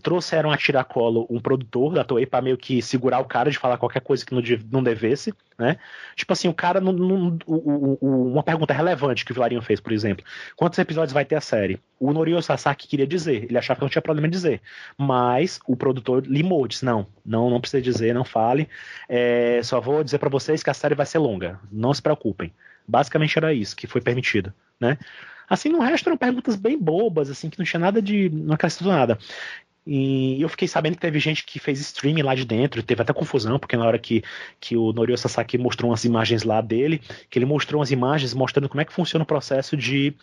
Trouxeram 0.01 0.49
a 0.49 0.57
tiracolo 0.57 1.27
um 1.29 1.39
produtor 1.39 1.93
da 1.93 2.03
Toei 2.05 2.25
para 2.25 2.41
meio 2.41 2.57
que 2.57 2.81
segurar 2.81 3.19
o 3.19 3.25
cara 3.25 3.51
de 3.51 3.57
falar 3.59 3.77
qualquer 3.77 3.99
coisa 4.01 4.25
que 4.25 4.33
não, 4.33 4.41
não 4.71 4.81
devesse, 4.81 5.33
né? 5.59 5.77
Tipo 6.15 6.31
assim, 6.33 6.47
o 6.47 6.53
cara 6.53 6.79
não, 6.79 6.93
não- 6.93 7.37
o- 7.45 7.97
o- 8.01 8.31
uma 8.31 8.43
pergunta 8.43 8.73
relevante 8.73 9.25
que 9.25 9.31
o 9.31 9.35
Vilarinho 9.35 9.61
fez, 9.61 9.79
por 9.81 9.91
exemplo. 9.91 10.25
Quantos 10.55 10.79
episódios 10.79 11.13
vai 11.13 11.25
ter 11.25 11.35
a 11.35 11.41
série? 11.41 11.79
O 11.99 12.13
Norio 12.13 12.41
Sasaki 12.41 12.87
queria 12.87 13.07
dizer, 13.07 13.43
ele 13.45 13.57
achava 13.57 13.77
que 13.79 13.83
não 13.83 13.89
tinha 13.89 14.01
problema 14.01 14.27
em 14.27 14.31
dizer, 14.31 14.61
mas 14.97 15.59
o 15.67 15.75
produtor 15.75 16.23
limou, 16.25 16.67
disse 16.67 16.85
não, 16.85 17.07
não, 17.25 17.49
não 17.49 17.59
precisa 17.59 17.81
dizer, 17.81 18.13
não 18.13 18.23
fale. 18.23 18.67
É, 19.09 19.61
só 19.63 19.81
vou 19.81 20.03
dizer 20.03 20.17
para 20.19 20.29
vocês 20.29 20.63
que 20.63 20.69
a 20.69 20.73
série 20.73 20.95
vai 20.95 21.05
ser 21.05 21.17
longa, 21.19 21.59
não 21.71 21.93
se 21.93 22.01
preocupem. 22.01 22.53
Basicamente 22.87 23.37
era 23.37 23.53
isso 23.53 23.75
que 23.75 23.87
foi 23.87 23.99
permitido, 24.01 24.53
né? 24.79 24.97
Assim, 25.49 25.69
no 25.69 25.79
resto 25.79 26.07
eram 26.07 26.17
perguntas 26.17 26.55
bem 26.55 26.77
bobas, 26.77 27.29
assim, 27.29 27.49
que 27.49 27.57
não 27.59 27.65
tinha 27.65 27.79
nada 27.79 28.01
de. 28.01 28.29
não 28.29 28.55
acrescentou 28.55 28.91
nada. 28.91 29.17
E 29.87 30.41
eu 30.41 30.49
fiquei 30.49 30.67
sabendo 30.67 30.95
que 30.95 31.01
teve 31.01 31.19
gente 31.19 31.45
que 31.45 31.59
fez 31.59 31.79
streaming 31.79 32.23
lá 32.23 32.33
de 32.33 32.43
dentro, 32.43 32.81
teve 32.81 33.03
até 33.03 33.13
confusão, 33.13 33.59
porque 33.59 33.77
na 33.77 33.85
hora 33.85 33.99
que, 33.99 34.23
que 34.59 34.75
o 34.75 34.91
Norio 34.91 35.15
Sasaki 35.15 35.59
mostrou 35.59 35.91
umas 35.91 36.03
imagens 36.03 36.41
lá 36.41 36.59
dele, 36.59 36.99
que 37.29 37.37
ele 37.37 37.45
mostrou 37.45 37.79
umas 37.79 37.91
imagens 37.91 38.33
mostrando 38.33 38.67
como 38.67 38.81
é 38.81 38.85
que 38.85 38.91
funciona 38.91 39.21
o 39.21 39.27
processo 39.27 39.77
de, 39.77 40.15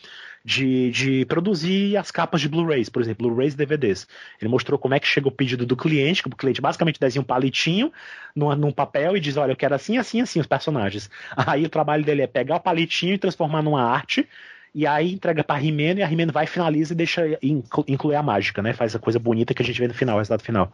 de, 0.44 0.90
de 0.90 1.24
produzir 1.26 1.96
as 1.96 2.10
capas 2.10 2.40
de 2.40 2.48
Blu-rays, 2.48 2.88
por 2.88 3.00
exemplo, 3.00 3.28
Blu-rays 3.28 3.54
e 3.54 3.56
DVDs. 3.56 4.08
Ele 4.40 4.50
mostrou 4.50 4.76
como 4.76 4.94
é 4.94 5.00
que 5.00 5.06
chega 5.06 5.28
o 5.28 5.32
pedido 5.32 5.64
do 5.64 5.76
cliente, 5.76 6.24
que 6.24 6.28
o 6.28 6.36
cliente 6.36 6.60
basicamente 6.60 6.98
desenha 6.98 7.22
um 7.22 7.24
palitinho 7.24 7.92
num, 8.34 8.52
num 8.56 8.72
papel 8.72 9.16
e 9.16 9.20
diz, 9.20 9.36
olha, 9.36 9.52
eu 9.52 9.56
quero 9.56 9.76
assim, 9.76 9.96
assim, 9.96 10.20
assim 10.20 10.40
os 10.40 10.46
personagens. 10.46 11.08
Aí 11.36 11.64
o 11.64 11.68
trabalho 11.68 12.04
dele 12.04 12.22
é 12.22 12.26
pegar 12.26 12.56
o 12.56 12.60
palitinho 12.60 13.14
e 13.14 13.18
transformar 13.18 13.62
numa 13.62 13.84
arte, 13.84 14.28
e 14.74 14.86
aí 14.86 15.12
entrega 15.12 15.44
pra 15.44 15.56
Rimeno 15.56 16.00
e 16.00 16.02
a 16.02 16.06
Rimeno 16.06 16.32
vai, 16.32 16.46
finaliza 16.46 16.94
e 16.94 16.96
deixa 16.96 17.38
inclu- 17.42 17.84
incluir 17.86 18.16
a 18.16 18.22
mágica, 18.22 18.62
né? 18.62 18.72
Faz 18.72 18.94
a 18.94 18.98
coisa 18.98 19.18
bonita 19.18 19.52
que 19.52 19.62
a 19.62 19.64
gente 19.64 19.78
vê 19.78 19.86
no 19.88 19.94
final, 19.94 20.16
o 20.16 20.18
resultado 20.18 20.42
final. 20.42 20.72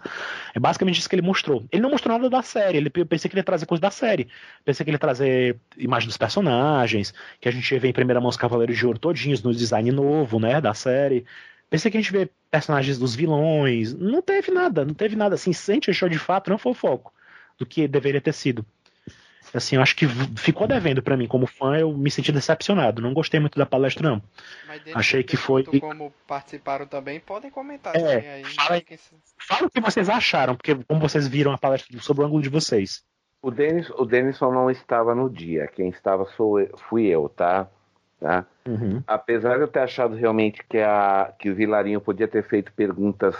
É 0.54 0.60
basicamente 0.60 0.98
isso 1.00 1.08
que 1.08 1.14
ele 1.14 1.22
mostrou. 1.22 1.66
Ele 1.72 1.82
não 1.82 1.90
mostrou 1.90 2.16
nada 2.16 2.30
da 2.30 2.42
série, 2.42 2.78
ele 2.78 2.92
eu 2.94 3.06
pensei 3.06 3.28
que 3.28 3.34
ele 3.34 3.40
ia 3.40 3.44
trazer 3.44 3.66
coisa 3.66 3.80
da 3.82 3.90
série. 3.90 4.28
Pensei 4.64 4.84
que 4.84 4.90
ele 4.90 4.96
ia 4.96 5.00
trazer 5.00 5.58
imagem 5.76 6.06
dos 6.08 6.16
personagens, 6.16 7.12
que 7.40 7.48
a 7.48 7.52
gente 7.52 7.78
ver 7.78 7.88
em 7.88 7.92
primeira 7.92 8.20
mão 8.20 8.28
os 8.28 8.36
Cavaleiros 8.36 8.76
de 8.76 8.86
Ouro 8.86 8.98
todinhos 8.98 9.42
no 9.42 9.52
design 9.54 9.90
novo, 9.90 10.38
né, 10.38 10.60
da 10.60 10.74
série. 10.74 11.24
Pensei 11.70 11.90
que 11.90 11.96
a 11.98 12.00
gente 12.00 12.12
vê 12.12 12.30
personagens 12.50 12.98
dos 12.98 13.14
vilões. 13.14 13.94
Não 13.94 14.22
teve 14.22 14.50
nada, 14.52 14.84
não 14.84 14.94
teve 14.94 15.16
nada 15.16 15.34
assim. 15.34 15.52
Sente 15.52 15.92
show 15.92 16.08
de 16.08 16.18
fato, 16.18 16.50
não 16.50 16.58
foi 16.58 16.72
o 16.72 16.74
foco 16.74 17.12
do 17.58 17.66
que 17.66 17.88
deveria 17.88 18.20
ter 18.20 18.32
sido. 18.32 18.64
Assim, 19.54 19.76
eu 19.76 19.82
acho 19.82 19.96
que 19.96 20.06
ficou 20.36 20.66
devendo 20.66 21.02
para 21.02 21.16
mim 21.16 21.26
como 21.26 21.46
fã, 21.46 21.76
eu 21.76 21.92
me 21.96 22.10
senti 22.10 22.32
decepcionado. 22.32 23.02
Não 23.02 23.14
gostei 23.14 23.40
muito 23.40 23.58
da 23.58 23.66
palestra, 23.66 24.08
não. 24.08 24.22
Achei 24.94 25.22
que 25.22 25.36
foi. 25.36 25.64
Como 25.64 26.12
participaram 26.26 26.86
também, 26.86 27.20
podem 27.20 27.50
comentar 27.50 27.96
é, 27.96 28.34
aí. 28.34 28.44
Fala, 28.44 28.82
fala 29.38 29.66
o 29.66 29.70
que 29.70 29.80
vocês 29.80 30.08
acharam, 30.08 30.54
porque 30.54 30.74
como 30.74 31.00
vocês 31.00 31.26
viram 31.26 31.52
a 31.52 31.58
palestra 31.58 31.98
sobre 32.00 32.22
o 32.22 32.26
ângulo 32.26 32.42
de 32.42 32.48
vocês. 32.48 33.02
O 33.40 33.50
Denis, 33.50 33.88
o 33.90 34.04
Denison 34.04 34.52
não 34.52 34.70
estava 34.70 35.14
no 35.14 35.30
dia. 35.30 35.68
Quem 35.68 35.88
estava 35.88 36.24
sou, 36.36 36.58
fui 36.88 37.06
eu, 37.06 37.28
tá? 37.28 37.68
tá? 38.20 38.44
Uhum. 38.66 39.02
Apesar 39.06 39.56
de 39.56 39.62
eu 39.62 39.68
ter 39.68 39.80
achado 39.80 40.16
realmente 40.16 40.62
que, 40.68 40.78
a, 40.78 41.32
que 41.38 41.50
o 41.50 41.54
Vilarinho 41.54 42.00
podia 42.00 42.26
ter 42.26 42.42
feito 42.42 42.72
perguntas 42.72 43.36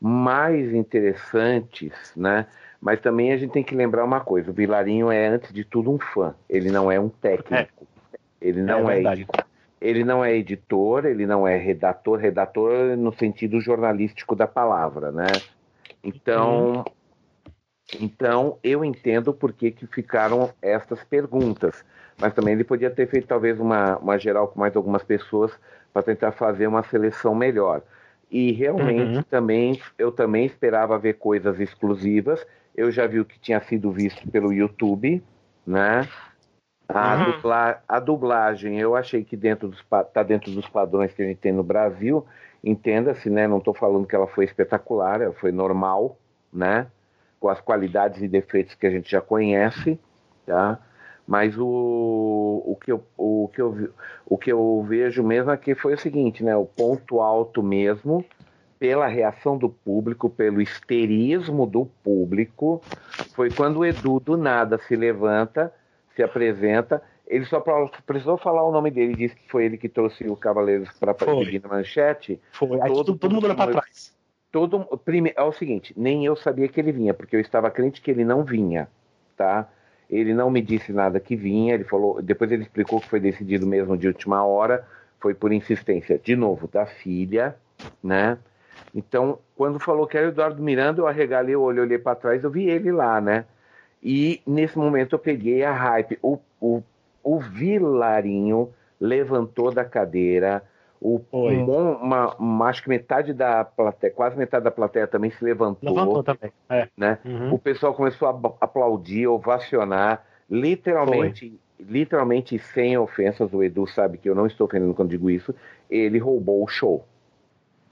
mais 0.00 0.72
interessantes, 0.74 1.92
né? 2.16 2.46
Mas 2.84 3.00
também 3.00 3.32
a 3.32 3.38
gente 3.38 3.50
tem 3.50 3.64
que 3.64 3.74
lembrar 3.74 4.04
uma 4.04 4.20
coisa: 4.20 4.50
o 4.50 4.54
Vilarinho 4.54 5.10
é, 5.10 5.28
antes 5.28 5.50
de 5.54 5.64
tudo, 5.64 5.90
um 5.90 5.98
fã. 5.98 6.34
Ele 6.46 6.70
não 6.70 6.92
é 6.92 7.00
um 7.00 7.08
técnico. 7.08 7.86
É. 8.12 8.18
Ele 8.42 8.62
não 8.62 8.90
é, 8.90 9.02
é 9.02 9.26
ele 9.80 10.04
não 10.04 10.22
é 10.22 10.36
editor, 10.36 11.06
ele 11.06 11.24
não 11.24 11.48
é 11.48 11.56
redator, 11.56 12.18
redator 12.18 12.94
no 12.94 13.10
sentido 13.14 13.58
jornalístico 13.58 14.36
da 14.36 14.46
palavra, 14.46 15.10
né? 15.10 15.28
Então, 16.02 16.72
uhum. 16.72 16.84
então 18.00 18.58
eu 18.62 18.84
entendo 18.84 19.32
por 19.32 19.54
que, 19.54 19.70
que 19.70 19.86
ficaram 19.86 20.52
estas 20.60 21.02
perguntas. 21.04 21.82
Mas 22.20 22.34
também 22.34 22.52
ele 22.52 22.64
podia 22.64 22.90
ter 22.90 23.08
feito 23.08 23.26
talvez 23.26 23.58
uma, 23.58 23.96
uma 23.96 24.18
geral 24.18 24.48
com 24.48 24.60
mais 24.60 24.76
algumas 24.76 25.02
pessoas 25.02 25.58
para 25.90 26.02
tentar 26.02 26.32
fazer 26.32 26.66
uma 26.66 26.82
seleção 26.82 27.34
melhor. 27.34 27.82
E 28.30 28.52
realmente 28.52 29.16
uhum. 29.16 29.22
também 29.22 29.80
eu 29.98 30.12
também 30.12 30.44
esperava 30.44 30.98
ver 30.98 31.14
coisas 31.14 31.58
exclusivas 31.58 32.44
eu 32.74 32.90
já 32.90 33.06
vi 33.06 33.20
o 33.20 33.24
que 33.24 33.38
tinha 33.38 33.60
sido 33.60 33.90
visto 33.92 34.28
pelo 34.30 34.52
YouTube, 34.52 35.22
né? 35.66 36.08
A, 36.88 37.16
uhum. 37.16 37.32
dubla, 37.32 37.82
a 37.88 38.00
dublagem, 38.00 38.78
eu 38.78 38.94
achei 38.94 39.24
que 39.24 39.36
dentro 39.36 39.68
dos, 39.68 39.82
tá 40.12 40.22
dentro 40.22 40.50
dos 40.50 40.68
padrões 40.68 41.12
que 41.12 41.22
a 41.22 41.26
gente 41.26 41.38
tem 41.38 41.52
no 41.52 41.62
Brasil. 41.62 42.26
Entenda-se, 42.62 43.30
né? 43.30 43.46
Não 43.46 43.58
estou 43.58 43.74
falando 43.74 44.06
que 44.06 44.14
ela 44.14 44.26
foi 44.26 44.44
espetacular, 44.44 45.20
ela 45.20 45.34
foi 45.34 45.52
normal, 45.52 46.18
né? 46.52 46.86
Com 47.40 47.48
as 47.48 47.60
qualidades 47.60 48.22
e 48.22 48.28
defeitos 48.28 48.74
que 48.74 48.86
a 48.86 48.90
gente 48.90 49.10
já 49.10 49.20
conhece, 49.20 49.98
tá? 50.44 50.78
Mas 51.26 51.56
o, 51.56 51.64
o, 51.64 52.76
que 52.82 52.92
eu, 52.92 53.02
o, 53.16 53.48
que 53.48 53.62
eu, 53.62 53.90
o 54.26 54.36
que 54.36 54.52
eu 54.52 54.84
vejo 54.86 55.22
mesmo 55.22 55.50
aqui 55.50 55.74
foi 55.74 55.94
o 55.94 55.98
seguinte, 55.98 56.44
né? 56.44 56.54
O 56.54 56.66
ponto 56.66 57.20
alto 57.20 57.62
mesmo 57.62 58.24
pela 58.84 59.06
reação 59.06 59.56
do 59.56 59.70
público, 59.70 60.28
pelo 60.28 60.60
histerismo 60.60 61.66
do 61.66 61.86
público, 61.86 62.82
foi 63.34 63.50
quando 63.50 63.78
o 63.78 63.86
Edu 63.86 64.20
do 64.20 64.36
nada 64.36 64.76
se 64.76 64.94
levanta, 64.94 65.72
se 66.14 66.22
apresenta. 66.22 67.02
Ele 67.26 67.46
só 67.46 67.64
precisou 68.04 68.36
falar 68.36 68.62
o 68.62 68.70
nome 68.70 68.90
dele, 68.90 69.16
disse 69.16 69.34
que 69.36 69.50
foi 69.50 69.64
ele 69.64 69.78
que 69.78 69.88
trouxe 69.88 70.28
o 70.28 70.36
Cavaleiros 70.36 70.90
para 71.00 71.12
a 71.12 71.60
na 71.62 71.68
manchete. 71.76 72.38
Foi, 72.52 72.78
todo, 72.80 73.16
todo 73.16 73.34
mundo 73.34 73.44
olhou 73.44 73.56
para 73.56 73.72
trás. 73.72 74.14
Todo, 74.52 74.80
prime, 74.98 75.32
é 75.34 75.42
o 75.42 75.50
seguinte, 75.50 75.94
nem 75.96 76.26
eu 76.26 76.36
sabia 76.36 76.68
que 76.68 76.78
ele 76.78 76.92
vinha, 76.92 77.14
porque 77.14 77.36
eu 77.36 77.40
estava 77.40 77.70
crente 77.70 78.02
que 78.02 78.10
ele 78.10 78.22
não 78.22 78.44
vinha, 78.44 78.86
tá? 79.34 79.66
Ele 80.10 80.34
não 80.34 80.50
me 80.50 80.60
disse 80.60 80.92
nada 80.92 81.18
que 81.18 81.34
vinha, 81.34 81.72
ele 81.72 81.84
falou, 81.84 82.20
depois 82.20 82.52
ele 82.52 82.64
explicou 82.64 83.00
que 83.00 83.08
foi 83.08 83.18
decidido 83.18 83.66
mesmo 83.66 83.96
de 83.96 84.08
última 84.08 84.44
hora, 84.44 84.86
foi 85.18 85.32
por 85.32 85.54
insistência, 85.54 86.18
de 86.22 86.36
novo, 86.36 86.68
da 86.68 86.84
filha, 86.84 87.56
né? 88.02 88.36
Então, 88.94 89.38
quando 89.56 89.80
falou 89.80 90.06
que 90.06 90.16
era 90.16 90.28
o 90.28 90.30
Eduardo 90.30 90.62
Miranda, 90.62 91.00
eu 91.00 91.06
arregalei 91.06 91.56
o 91.56 91.62
olho, 91.62 91.82
olhei 91.82 91.98
para 91.98 92.14
trás, 92.14 92.44
eu 92.44 92.50
vi 92.50 92.68
ele 92.68 92.92
lá, 92.92 93.20
né? 93.20 93.44
E 94.02 94.40
nesse 94.46 94.78
momento 94.78 95.14
eu 95.14 95.18
peguei 95.18 95.64
a 95.64 95.72
hype. 95.72 96.18
O, 96.22 96.38
o, 96.60 96.82
o 97.22 97.38
Vilarinho 97.40 98.72
levantou 99.00 99.72
da 99.72 99.84
cadeira, 99.84 100.62
o, 101.00 101.20
um, 101.32 101.64
uma, 101.64 102.34
uma, 102.36 102.66
acho 102.66 102.82
que 102.82 102.88
metade 102.88 103.34
da 103.34 103.62
plateia, 103.62 104.10
quase 104.12 104.38
metade 104.38 104.64
da 104.64 104.70
plateia 104.70 105.06
também 105.06 105.30
se 105.30 105.44
levantou. 105.44 105.90
Levantou 105.90 106.22
também. 106.22 106.50
É. 106.70 106.88
Né? 106.96 107.18
Uhum. 107.24 107.52
O 107.52 107.58
pessoal 107.58 107.92
começou 107.92 108.26
a 108.26 108.64
aplaudir, 108.64 109.26
ovacionar, 109.26 110.24
literalmente, 110.48 111.50
Foi. 111.76 111.86
literalmente 111.86 112.58
sem 112.58 112.96
ofensas. 112.96 113.52
O 113.52 113.62
Edu 113.62 113.86
sabe 113.86 114.16
que 114.16 114.30
eu 114.30 114.34
não 114.34 114.46
estou 114.46 114.66
ofendendo 114.66 114.94
quando 114.94 115.10
digo 115.10 115.28
isso. 115.28 115.54
Ele 115.90 116.18
roubou 116.18 116.64
o 116.64 116.68
show. 116.68 117.04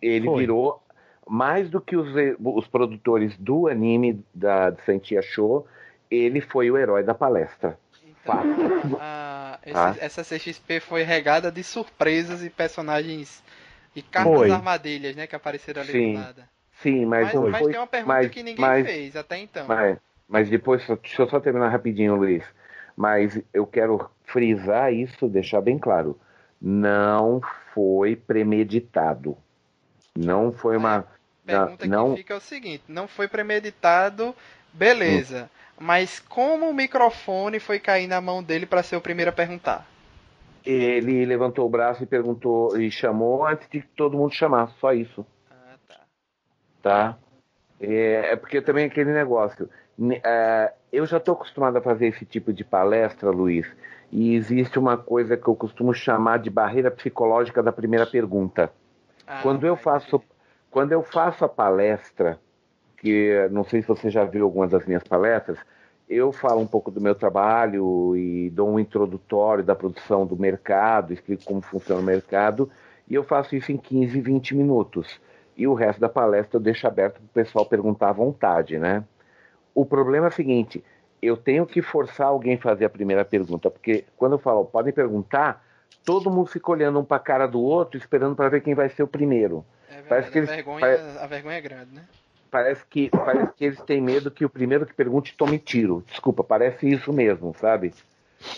Ele 0.00 0.26
Foi. 0.26 0.38
virou 0.38 0.80
mais 1.29 1.70
do 1.70 1.81
que 1.81 1.97
os, 1.97 2.09
os 2.39 2.66
produtores 2.66 3.37
do 3.37 3.68
anime 3.68 4.25
da 4.35 4.70
de 4.70 4.83
Sentia 4.83 5.23
Show, 5.23 5.66
ele 6.11 6.41
foi 6.41 6.70
o 6.70 6.77
herói 6.77 7.03
da 7.03 7.14
palestra. 7.14 7.79
Então, 8.05 8.99
a, 9.01 9.59
esse, 9.64 9.77
ah. 9.77 9.97
Essa 9.99 10.23
CXP 10.23 10.81
foi 10.81 11.03
regada 11.03 11.51
de 11.51 11.62
surpresas 11.62 12.45
e 12.45 12.51
personagens 12.51 13.43
e 13.95 14.03
cartas 14.03 14.35
foi. 14.35 14.51
armadilhas, 14.51 15.16
né, 15.16 15.27
que 15.27 15.37
apareceram 15.37 15.83
ali 15.83 15.93
sim, 15.93 16.12
do 16.12 16.18
nada. 16.18 16.49
Sim, 16.83 17.07
mas, 17.07 17.25
mas, 17.25 17.33
foi, 17.33 17.51
mas 17.51 17.66
tem 17.66 17.77
uma 17.77 17.87
pergunta 17.87 18.14
mas, 18.14 18.31
que 18.31 18.43
ninguém 18.43 18.61
mas, 18.64 18.87
fez 18.87 19.16
até 19.16 19.39
então. 19.39 19.66
Mas, 19.66 19.99
mas 20.29 20.49
depois, 20.49 20.87
deixa 20.87 21.23
eu 21.23 21.29
só 21.29 21.41
terminar 21.41 21.68
rapidinho, 21.68 22.16
Luiz. 22.16 22.45
Mas 22.97 23.41
eu 23.53 23.66
quero 23.66 24.11
frisar 24.25 24.93
isso, 24.93 25.29
deixar 25.29 25.61
bem 25.61 25.79
claro. 25.79 26.18
Não 26.61 27.41
foi 27.75 28.16
premeditado. 28.16 29.37
Não 30.17 30.53
foi 30.53 30.77
uma. 30.77 31.07
Pergunta 31.45 31.87
não, 31.87 32.11
que 32.11 32.19
fica 32.19 32.35
é 32.35 32.37
o 32.37 32.41
seguinte: 32.41 32.85
não 32.89 33.09
foi 33.09 33.27
premeditado, 33.27 34.35
beleza. 34.73 35.45
Hum. 35.45 35.63
Mas 35.81 36.21
como 36.21 36.69
o 36.71 36.75
microfone 36.75 37.59
foi 37.59 37.81
cair 37.81 38.07
na 38.07 38.21
mão 38.21 38.43
dele 38.43 38.67
para 38.67 38.83
ser 38.83 38.97
o 38.97 39.01
primeiro 39.01 39.31
a 39.31 39.35
perguntar? 39.35 39.87
Ele 40.65 41.27
levantou 41.27 41.67
o 41.67 41.69
braço 41.69 42.05
e 42.05 42.07
perguntou 42.07 42.81
e 42.81 42.89
chamou 42.91 43.45
antes 43.45 43.69
de 43.69 43.83
todo 43.83 44.17
mundo 44.17 44.33
chamar, 44.33 44.69
só 44.79 44.93
isso. 44.93 45.27
Ah, 45.51 45.75
tá. 45.89 46.01
Tá? 46.81 47.19
É, 47.81 48.33
é 48.33 48.37
porque 48.37 48.63
também 48.63 48.87
aquele 48.87 49.13
negócio. 49.13 49.69
É, 50.25 50.73
eu 50.93 51.05
já 51.05 51.17
estou 51.17 51.35
acostumado 51.35 51.77
a 51.79 51.83
fazer 51.83 52.07
esse 52.07 52.25
tipo 52.25 52.53
de 52.53 52.63
palestra, 52.63 53.31
Luiz, 53.31 53.67
e 54.11 54.35
existe 54.35 54.79
uma 54.79 54.97
coisa 54.97 55.37
que 55.37 55.49
eu 55.49 55.57
costumo 55.57 55.93
chamar 55.93 56.39
de 56.39 56.49
barreira 56.49 56.91
psicológica 56.91 57.61
da 57.63 57.73
primeira 57.73 58.07
pergunta. 58.07 58.73
Ah, 59.33 59.41
quando 59.43 59.66
eu 59.66 59.76
faço 59.76 60.22
quando 60.70 60.93
eu 60.93 61.03
faço 61.03 61.45
a 61.45 61.49
palestra, 61.49 62.41
que 62.97 63.47
não 63.51 63.62
sei 63.62 63.83
se 63.83 63.89
você 63.89 64.09
já 64.09 64.24
viu 64.24 64.45
algumas 64.45 64.70
das 64.70 64.87
minhas 64.87 65.03
palestras, 65.03 65.59
eu 66.09 66.33
falo 66.33 66.61
um 66.61 66.66
pouco 66.66 66.91
do 66.91 67.01
meu 67.01 67.14
trabalho 67.14 68.16
e 68.16 68.49
dou 68.51 68.70
um 68.70 68.78
introdutório 68.78 69.62
da 69.62 69.74
produção 69.74 70.26
do 70.26 70.35
mercado, 70.35 71.12
explico 71.12 71.45
como 71.45 71.61
funciona 71.61 72.01
o 72.01 72.05
mercado, 72.05 72.70
e 73.07 73.14
eu 73.14 73.22
faço 73.22 73.55
isso 73.55 73.70
em 73.70 73.76
15, 73.76 74.18
20 74.20 74.55
minutos. 74.55 75.20
E 75.57 75.66
o 75.66 75.74
resto 75.74 76.01
da 76.01 76.09
palestra 76.09 76.57
eu 76.57 76.62
deixo 76.62 76.87
aberto 76.87 77.14
para 77.14 77.24
o 77.24 77.45
pessoal 77.45 77.66
perguntar 77.66 78.09
à 78.09 78.12
vontade, 78.12 78.78
né? 78.78 79.05
O 79.74 79.85
problema 79.85 80.26
é 80.26 80.30
o 80.30 80.33
seguinte, 80.33 80.83
eu 81.20 81.37
tenho 81.37 81.66
que 81.66 81.83
forçar 81.83 82.28
alguém 82.28 82.55
a 82.55 82.59
fazer 82.59 82.87
a 82.87 82.91
primeira 82.91 83.24
pergunta, 83.26 83.70
porque 83.70 84.05
quando 84.16 84.33
eu 84.33 84.39
falo, 84.39 84.64
podem 84.64 84.93
perguntar, 84.93 85.62
todo 86.05 86.30
mundo 86.30 86.47
fica 86.47 86.70
olhando 86.70 86.99
um 86.99 87.05
para 87.05 87.16
a 87.16 87.20
cara 87.20 87.47
do 87.47 87.61
outro, 87.61 87.99
esperando 87.99 88.36
para 88.36 88.49
ver 88.49 88.61
quem 88.62 88.74
vai 88.74 88.88
ser 88.88 89.03
o 89.03 89.09
primeiro. 89.09 89.64
É 89.88 89.95
verdade, 89.95 90.09
parece 90.09 90.30
que 90.30 90.38
eles, 90.38 90.51
a, 90.51 90.55
vergonha, 90.55 90.80
pare... 90.80 91.18
a 91.18 91.26
vergonha 91.26 91.57
é 91.57 91.61
grande, 91.61 91.95
né? 91.95 92.05
Parece 92.51 92.84
que, 92.86 93.09
parece 93.11 93.53
que 93.55 93.64
eles 93.64 93.80
têm 93.82 94.01
medo 94.01 94.30
que 94.30 94.45
o 94.45 94.51
primeiro 94.51 94.84
que 94.84 94.93
pergunte 94.93 95.36
tome 95.36 95.59
tiro. 95.59 96.05
Desculpa, 96.07 96.45
parece 96.45 96.86
isso 96.88 97.12
mesmo, 97.12 97.55
sabe? 97.59 97.95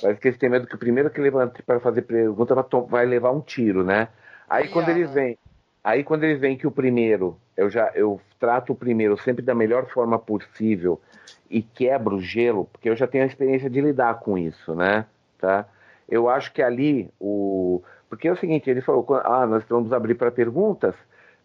Parece 0.01 0.20
que 0.20 0.28
eles 0.28 0.39
têm 0.39 0.49
medo 0.49 0.66
que 0.66 0.74
o 0.74 0.78
primeiro 0.78 1.11
que 1.11 1.20
levante 1.20 1.62
para 1.62 1.78
fazer 1.78 2.03
pergunta 2.03 2.55
vai 2.89 3.07
levar 3.07 3.30
um 3.30 3.41
tiro, 3.41 3.85
né? 3.85 4.09
Aí 4.49 4.68
quando 4.68 4.89
eles 4.89 5.11
vêm, 5.11 5.39
aí 5.82 6.03
quando 6.03 6.24
eles 6.24 6.41
veem 6.41 6.57
que 6.57 6.66
o 6.66 6.70
primeiro, 6.70 7.39
eu 7.57 7.70
já 7.70 7.91
eu 7.95 8.20
trato 8.39 8.72
o 8.72 8.76
primeiro 8.76 9.16
sempre 9.18 9.43
da 9.43 9.55
melhor 9.55 9.87
forma 9.87 10.18
possível 10.18 11.01
e 11.49 11.62
quebro 11.62 12.16
o 12.16 12.20
gelo, 12.20 12.68
porque 12.72 12.89
eu 12.89 12.97
já 12.97 13.07
tenho 13.07 13.24
a 13.24 13.26
experiência 13.26 13.70
de 13.70 13.80
lidar 13.80 14.20
com 14.20 14.37
isso, 14.37 14.74
né? 14.74 15.07
Tá? 15.39 15.66
Eu 16.09 16.29
acho 16.29 16.53
que 16.53 16.63
ali 16.63 17.11
o. 17.19 17.83
Porque 18.09 18.29
é 18.29 18.33
o 18.33 18.37
seguinte, 18.37 18.71
ele 18.71 18.81
falou, 18.81 19.07
ah, 19.25 19.47
nós 19.47 19.65
vamos 19.69 19.93
abrir 19.93 20.15
para 20.15 20.31
perguntas. 20.31 20.95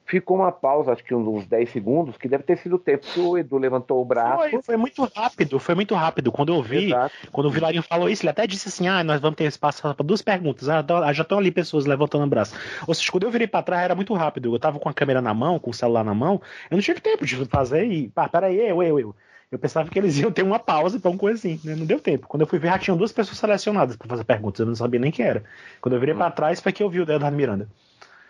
Ficou 0.05 0.38
uma 0.38 0.51
pausa, 0.51 0.91
acho 0.91 1.03
que 1.03 1.14
uns 1.14 1.45
10 1.45 1.70
segundos, 1.70 2.18
que 2.18 2.28
deve 2.28 2.43
ter 2.43 2.57
sido 2.57 2.78
o 2.78 2.80
tempo 2.80 3.05
que 3.05 3.20
o 3.20 3.38
Edu 3.38 3.60
levantou 3.60 4.01
o 4.01 4.05
braço. 4.05 4.49
Foi, 4.49 4.62
foi 4.64 4.78
muito 4.78 5.03
rápido, 5.16 5.60
foi 5.60 5.76
muito 5.76 5.93
rápido. 5.93 6.32
Quando 6.32 6.51
eu 6.51 6.64
vi, 6.64 6.88
Exato. 6.88 7.14
quando 7.32 7.45
o 7.45 7.51
Vilarinho 7.51 7.84
falou 7.84 8.10
isso, 8.10 8.24
ele 8.24 8.32
até 8.32 8.47
disse 8.47 8.70
assim: 8.70 8.88
ah, 8.88 9.03
nós 9.03 9.22
vamos 9.22 9.38
ter 9.38 9.43
espaço 9.43 9.84
para 9.84 9.93
duas 10.03 10.24
perguntas. 10.24 10.68
Ah, 10.68 10.82
tá, 10.82 11.14
já 11.14 11.22
estão 11.22 11.38
ali 11.38 11.51
pessoas 11.51 11.86
levantando 11.86 12.24
o 12.24 12.28
braço. 12.28 12.55
Ou 12.88 12.93
seja, 12.95 13.12
quando 13.12 13.24
eu 13.24 13.32
virei 13.32 13.45
para 13.45 13.62
trás 13.62 13.84
era 13.84 13.93
muito 13.93 14.12
rápido. 14.16 14.53
Eu 14.55 14.60
tava 14.60 14.80
com 14.80 14.89
a 14.89 14.93
câmera 14.93 15.22
na 15.22 15.34
mão, 15.34 15.60
com 15.60 15.70
o 15.70 15.74
celular 15.76 16.03
na 16.03 16.16
mão, 16.16 16.41
eu 16.72 16.76
não 16.78 16.82
tive 16.82 16.99
tempo 16.99 17.24
de 17.24 17.45
fazer 17.45 17.86
e. 17.86 18.12
Ah, 18.16 18.28
peraí, 18.28 18.57
eu, 18.57 18.82
eu, 18.82 18.99
eu. 18.99 19.16
Eu 19.51 19.57
pensava 19.59 19.89
que 19.89 19.97
eles 19.97 20.17
iam 20.17 20.31
ter 20.31 20.43
uma 20.43 20.59
pausa 20.59 20.99
para 20.99 21.09
uma 21.09 21.17
coisa 21.17 21.37
assim, 21.39 21.59
né? 21.63 21.75
Não 21.75 21.85
deu 21.85 21.99
tempo. 21.99 22.27
Quando 22.27 22.41
eu 22.41 22.47
fui 22.47 22.59
ver, 22.59 22.67
já 22.69 22.79
tinham 22.79 22.97
duas 22.97 23.11
pessoas 23.11 23.37
selecionadas 23.39 23.95
para 23.97 24.07
fazer 24.07 24.23
perguntas, 24.23 24.59
eu 24.59 24.65
não 24.65 24.75
sabia 24.75 24.99
nem 24.99 25.11
quem 25.11 25.25
era. 25.25 25.43
Quando 25.81 25.95
eu 25.95 25.99
virei 25.99 26.15
para 26.15 26.31
trás, 26.31 26.59
foi 26.61 26.71
que 26.71 26.83
eu 26.83 26.89
vi 26.89 26.99
o 26.99 27.03
Eduardo 27.03 27.35
Miranda. 27.35 27.67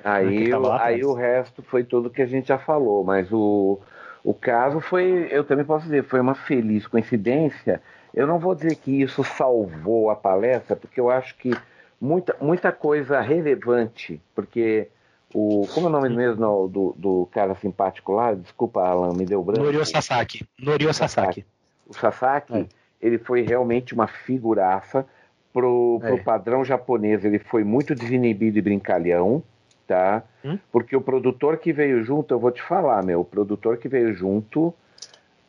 Aí, 0.03 0.49
aí 0.79 1.03
o 1.03 1.13
resto 1.13 1.61
foi 1.63 1.83
tudo 1.83 2.09
que 2.09 2.21
a 2.21 2.25
gente 2.25 2.47
já 2.47 2.57
falou, 2.57 3.03
mas 3.03 3.31
o, 3.33 3.81
O 4.23 4.33
caso 4.33 4.79
foi, 4.81 5.27
eu 5.31 5.43
também 5.45 5.65
posso 5.65 5.85
dizer, 5.85 6.03
foi 6.03 6.19
uma 6.19 6.35
feliz 6.35 6.87
coincidência. 6.87 7.81
Eu 8.13 8.27
não 8.27 8.39
vou 8.39 8.55
dizer 8.55 8.75
que 8.77 9.01
isso 9.01 9.23
salvou 9.23 10.09
a 10.09 10.15
palestra, 10.15 10.75
porque 10.75 10.99
eu 10.99 11.09
acho 11.09 11.35
que 11.37 11.51
muita, 11.99 12.35
muita 12.41 12.71
coisa 12.71 13.21
relevante, 13.21 14.21
porque 14.35 14.89
o. 15.33 15.67
Como 15.73 15.87
é 15.87 15.89
o 15.89 15.91
nome 15.91 16.09
mesmo 16.09 16.67
do, 16.67 16.95
do 16.97 17.29
cara 17.31 17.55
simpático 17.55 18.13
lá? 18.13 18.33
Desculpa, 18.33 18.81
Alan, 18.81 19.13
me 19.13 19.25
deu 19.25 19.43
branco. 19.43 19.63
Norio 19.63 19.85
Sasaki. 19.85 20.45
Norio 20.59 20.93
Sasaki. 20.93 21.45
O 21.87 21.93
Sasaki, 21.93 22.53
é. 22.53 22.65
ele 23.01 23.17
foi 23.17 23.41
realmente 23.41 23.93
uma 23.93 24.07
figuraça. 24.07 25.05
Pro, 25.51 25.97
pro 25.99 26.15
é. 26.15 26.21
padrão 26.21 26.63
japonês, 26.63 27.25
ele 27.25 27.39
foi 27.39 27.63
muito 27.63 27.95
desinibido 27.95 28.59
e 28.59 28.61
brincalhão, 28.61 29.41
tá? 29.87 30.23
Hum? 30.45 30.59
Porque 30.71 30.95
o 30.95 31.01
produtor 31.01 31.57
que 31.57 31.73
veio 31.73 32.03
junto, 32.03 32.35
eu 32.35 32.39
vou 32.39 32.51
te 32.51 32.61
falar, 32.61 33.03
meu, 33.03 33.21
o 33.21 33.25
produtor 33.25 33.77
que 33.77 33.89
veio 33.89 34.13
junto 34.13 34.71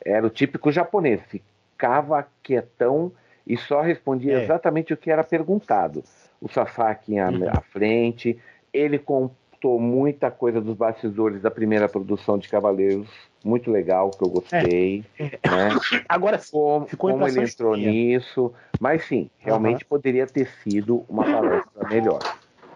era 0.03 0.27
o 0.27 0.31
típico 0.31 0.73
japonês, 0.73 1.21
ficava 1.29 2.27
quietão 2.43 3.13
e 3.47 3.59
só 3.59 3.83
respondia 3.83 4.39
é. 4.39 4.45
exatamente 4.45 4.95
o 4.95 4.97
que 4.97 5.11
era 5.11 5.23
perguntado. 5.23 6.03
O 6.41 6.49
Sasaki 6.49 7.19
à, 7.19 7.29
uhum. 7.29 7.51
à 7.51 7.61
frente, 7.61 8.39
ele 8.73 8.99
contou 9.61 9.79
muita 9.79 10.31
coisa 10.31 10.61
dos 10.61 10.75
bastidores 10.75 11.43
da 11.43 11.51
primeira 11.51 11.89
produção 11.89 12.39
de 12.39 12.49
Cavaleiros, 12.49 13.09
muito 13.45 13.71
legal, 13.71 14.11
que 14.11 14.25
eu 14.25 14.31
gostei. 14.31 15.05
É. 15.19 15.25
Né? 15.25 15.69
Agora 16.09 16.41
como, 16.51 16.87
como 16.97 17.29
ele 17.29 17.43
entrou 17.43 17.77
nisso, 17.77 18.53
mas 18.81 19.05
sim, 19.05 19.29
realmente 19.39 19.85
uhum. 19.85 19.89
poderia 19.89 20.27
ter 20.27 20.49
sido 20.63 21.05
uma 21.09 21.25
palestra 21.25 21.89
melhor, 21.89 22.21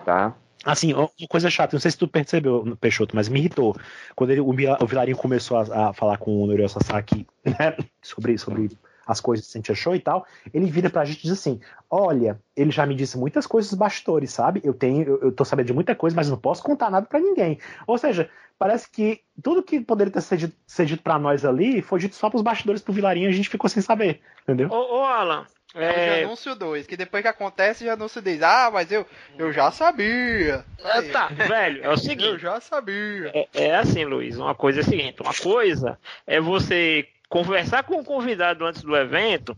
tá? 0.05 0.35
Assim, 0.65 0.95
uma 0.95 1.11
coisa 1.29 1.51
chata, 1.51 1.77
não 1.77 1.81
sei 1.81 1.91
se 1.91 1.99
tu 1.99 2.09
percebeu, 2.09 2.77
Peixoto, 2.81 3.15
mas 3.15 3.29
me 3.29 3.39
irritou. 3.39 3.77
Quando 4.17 4.31
ele, 4.31 4.41
o, 4.41 4.49
o 4.49 4.87
Vilarinho 4.87 5.17
começou 5.17 5.59
a, 5.59 5.91
a, 5.91 5.93
falar 5.93 6.17
com 6.17 6.43
o 6.43 6.47
Norio 6.47 6.69
Sasaki 6.69 7.27
né, 7.45 7.77
sobre, 8.01 8.39
sobre 8.39 8.71
as 9.07 9.21
coisas 9.21 9.51
que 9.51 9.57
a 9.57 9.61
gente 9.61 9.73
achou 9.73 9.95
e 9.95 10.01
tal, 10.01 10.27
ele 10.53 10.67
vira 10.67 10.91
pra 10.91 11.05
gente 11.05 11.21
e 11.21 11.23
diz 11.23 11.33
assim: 11.33 11.61
Olha, 11.91 12.41
ele 12.57 12.71
já 12.71 12.87
me 12.87 12.95
disse 12.95 13.19
muitas 13.19 13.47
coisas 13.47 13.71
dos 13.71 13.79
bastidores, 13.79 14.31
sabe? 14.31 14.61
Eu 14.65 14.75
tenho, 14.75 15.03
eu, 15.03 15.21
eu 15.23 15.33
tô 15.33 15.45
sabendo 15.45 15.67
de 15.67 15.73
muita 15.73 15.95
coisa, 15.95 16.17
mas 16.17 16.29
não 16.29 16.37
posso 16.37 16.63
contar 16.63 16.91
nada 16.91 17.07
para 17.07 17.21
ninguém. 17.21 17.59
Ou 17.87 17.99
seja, 17.99 18.29
parece 18.59 18.91
que 18.91 19.21
tudo 19.43 19.63
que 19.63 19.81
poderia 19.81 20.13
ter 20.13 20.21
sido, 20.21 20.53
ser 20.67 20.87
dito 20.87 21.03
pra 21.03 21.19
nós 21.19 21.45
ali 21.45 21.83
foi 21.83 21.99
dito 21.99 22.15
só 22.15 22.31
pros 22.31 22.43
bastidores 22.43 22.83
pro 22.83 22.93
Vilarinho 22.93 23.29
e 23.29 23.33
a 23.33 23.37
gente 23.37 23.49
ficou 23.49 23.69
sem 23.69 23.83
saber, 23.83 24.21
entendeu? 24.43 24.69
Ô, 24.71 25.01
ô 25.01 25.05
Alan, 25.05 25.47
é... 25.75 26.23
O 26.23 26.27
anúncio 26.27 26.55
2, 26.55 26.87
que 26.87 26.97
depois 26.97 27.21
que 27.23 27.29
acontece, 27.29 27.85
já 27.85 27.95
anúncio 27.95 28.23
10. 28.23 28.43
Ah, 28.43 28.71
mas 28.73 28.93
eu, 28.93 29.05
eu 29.37 29.53
já 29.53 29.73
sabia. 29.73 30.65
É, 30.79 31.03
tá, 31.03 31.27
velho, 31.27 31.83
é 31.83 31.91
o 31.91 31.97
seguinte. 31.99 32.29
Eu 32.29 32.39
já 32.39 32.61
sabia. 32.61 33.33
É, 33.35 33.49
é, 33.53 33.77
assim, 33.77 34.05
Luiz, 34.05 34.37
uma 34.37 34.55
coisa 34.55 34.81
é 34.81 34.83
a 34.83 34.85
seguinte: 34.85 35.21
uma 35.21 35.35
coisa 35.35 35.99
é 36.27 36.41
você 36.41 37.09
conversar 37.35 37.83
com 37.83 37.97
o 37.97 38.05
convidado 38.05 38.65
antes 38.65 38.83
do 38.83 38.97
evento, 38.97 39.57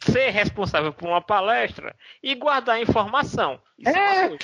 ser 0.00 0.30
responsável 0.30 0.94
por 0.94 1.06
uma 1.06 1.20
palestra 1.20 1.94
e 2.22 2.34
guardar 2.34 2.80
informação. 2.80 3.60
Isso 3.78 3.94
é, 3.94 4.28
é 4.28 4.38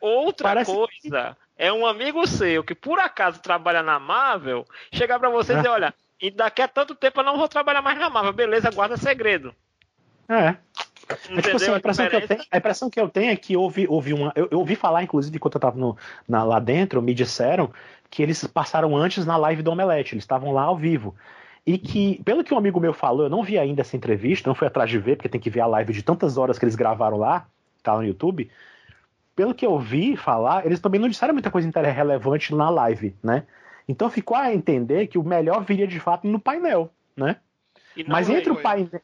Outra 0.00 0.48
Parece 0.48 0.72
coisa 0.72 1.36
que... 1.36 1.62
é 1.62 1.70
um 1.70 1.84
amigo 1.84 2.26
seu 2.26 2.64
que 2.64 2.74
por 2.74 2.98
acaso 2.98 3.42
trabalha 3.42 3.82
na 3.82 3.98
Marvel 3.98 4.64
chegar 4.90 5.18
para 5.18 5.28
você 5.28 5.52
e 5.52 5.56
dizer, 5.56 5.68
olha, 5.68 5.92
e 6.18 6.30
daqui 6.30 6.62
a 6.62 6.68
tanto 6.68 6.94
tempo 6.94 7.20
eu 7.20 7.24
não 7.24 7.36
vou 7.36 7.46
trabalhar 7.46 7.82
mais 7.82 7.98
na 7.98 8.08
Marvel, 8.08 8.32
beleza, 8.32 8.70
guarda 8.70 8.96
segredo. 8.96 9.54
É. 10.30 10.56
É, 11.10 11.42
tipo 11.42 11.56
assim, 11.56 11.70
a, 11.70 11.76
impressão 11.76 12.08
que 12.08 12.16
eu 12.16 12.26
tenho, 12.26 12.40
a 12.50 12.56
impressão 12.56 12.90
que 12.90 13.00
eu 13.00 13.08
tenho 13.08 13.32
é 13.32 13.36
que 13.36 13.56
houve, 13.56 13.86
houve 13.86 14.14
uma. 14.14 14.32
Eu, 14.34 14.48
eu 14.50 14.58
ouvi 14.58 14.76
falar, 14.76 15.02
inclusive, 15.02 15.36
enquanto 15.36 15.54
eu 15.54 15.60
tava 15.60 15.78
no, 15.78 15.96
na, 16.26 16.44
lá 16.44 16.58
dentro, 16.58 17.00
me 17.00 17.14
disseram 17.14 17.72
que 18.10 18.22
eles 18.22 18.44
passaram 18.44 18.94
antes 18.94 19.24
na 19.24 19.36
live 19.36 19.62
do 19.62 19.70
Omelete, 19.70 20.14
eles 20.14 20.24
estavam 20.24 20.52
lá 20.52 20.62
ao 20.62 20.76
vivo. 20.76 21.14
E 21.68 21.76
que, 21.76 22.22
pelo 22.24 22.42
que 22.42 22.54
um 22.54 22.56
amigo 22.56 22.80
meu 22.80 22.94
falou, 22.94 23.26
eu 23.26 23.28
não 23.28 23.42
vi 23.42 23.58
ainda 23.58 23.82
essa 23.82 23.94
entrevista, 23.94 24.48
não 24.48 24.54
fui 24.54 24.66
atrás 24.66 24.88
de 24.88 24.98
ver, 24.98 25.16
porque 25.16 25.28
tem 25.28 25.38
que 25.38 25.50
ver 25.50 25.60
a 25.60 25.66
live 25.66 25.92
de 25.92 26.02
tantas 26.02 26.38
horas 26.38 26.58
que 26.58 26.64
eles 26.64 26.74
gravaram 26.74 27.18
lá, 27.18 27.46
tá 27.82 27.94
no 27.94 28.02
YouTube. 28.02 28.50
Pelo 29.36 29.52
que 29.52 29.66
eu 29.66 29.78
vi 29.78 30.16
falar, 30.16 30.64
eles 30.64 30.80
também 30.80 30.98
não 30.98 31.10
disseram 31.10 31.34
muita 31.34 31.50
coisa 31.50 31.70
relevante 31.82 32.54
na 32.54 32.70
live, 32.70 33.14
né? 33.22 33.44
Então 33.86 34.08
ficou 34.08 34.34
a 34.34 34.50
entender 34.50 35.08
que 35.08 35.18
o 35.18 35.22
melhor 35.22 35.62
viria 35.62 35.86
de 35.86 36.00
fato 36.00 36.26
no 36.26 36.40
painel, 36.40 36.90
né? 37.14 37.36
Mas 38.06 38.30
entre 38.30 38.50
o 38.50 38.56
painel, 38.56 39.02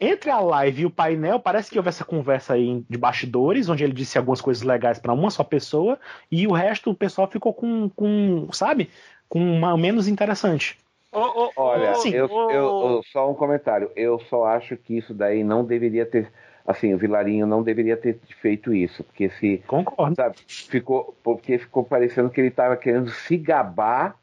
entre 0.00 0.30
a 0.30 0.40
live 0.40 0.82
e 0.82 0.86
o 0.86 0.90
painel, 0.90 1.38
parece 1.38 1.70
que 1.70 1.78
houve 1.78 1.90
essa 1.90 2.04
conversa 2.04 2.54
aí 2.54 2.84
de 2.90 2.98
bastidores, 2.98 3.68
onde 3.68 3.84
ele 3.84 3.92
disse 3.92 4.18
algumas 4.18 4.40
coisas 4.40 4.64
legais 4.64 4.98
para 4.98 5.12
uma 5.12 5.30
só 5.30 5.44
pessoa, 5.44 5.96
e 6.28 6.44
o 6.44 6.52
resto 6.52 6.90
o 6.90 6.94
pessoal 6.94 7.30
ficou 7.30 7.54
com, 7.54 7.88
com 7.90 8.48
sabe, 8.50 8.90
com 9.28 9.38
uma 9.38 9.76
menos 9.76 10.08
interessante. 10.08 10.76
Oh, 11.14 11.52
oh, 11.56 11.62
Olha, 11.62 11.92
oh, 11.96 12.08
eu, 12.08 12.28
eu, 12.28 12.50
eu, 12.50 13.02
só 13.12 13.30
um 13.30 13.34
comentário. 13.34 13.90
Eu 13.94 14.18
só 14.18 14.44
acho 14.44 14.76
que 14.76 14.98
isso 14.98 15.14
daí 15.14 15.44
não 15.44 15.64
deveria 15.64 16.04
ter. 16.04 16.30
Assim, 16.66 16.92
o 16.92 16.98
Vilarinho 16.98 17.46
não 17.46 17.62
deveria 17.62 17.96
ter 17.96 18.18
feito 18.40 18.74
isso, 18.74 19.04
porque 19.04 19.30
se. 19.30 19.58
Concordo. 19.66 20.16
Sabe, 20.16 20.36
ficou, 20.46 21.16
porque 21.22 21.58
ficou 21.58 21.84
parecendo 21.84 22.30
que 22.30 22.40
ele 22.40 22.48
estava 22.48 22.76
querendo 22.76 23.10
se 23.10 23.36
gabar. 23.36 24.16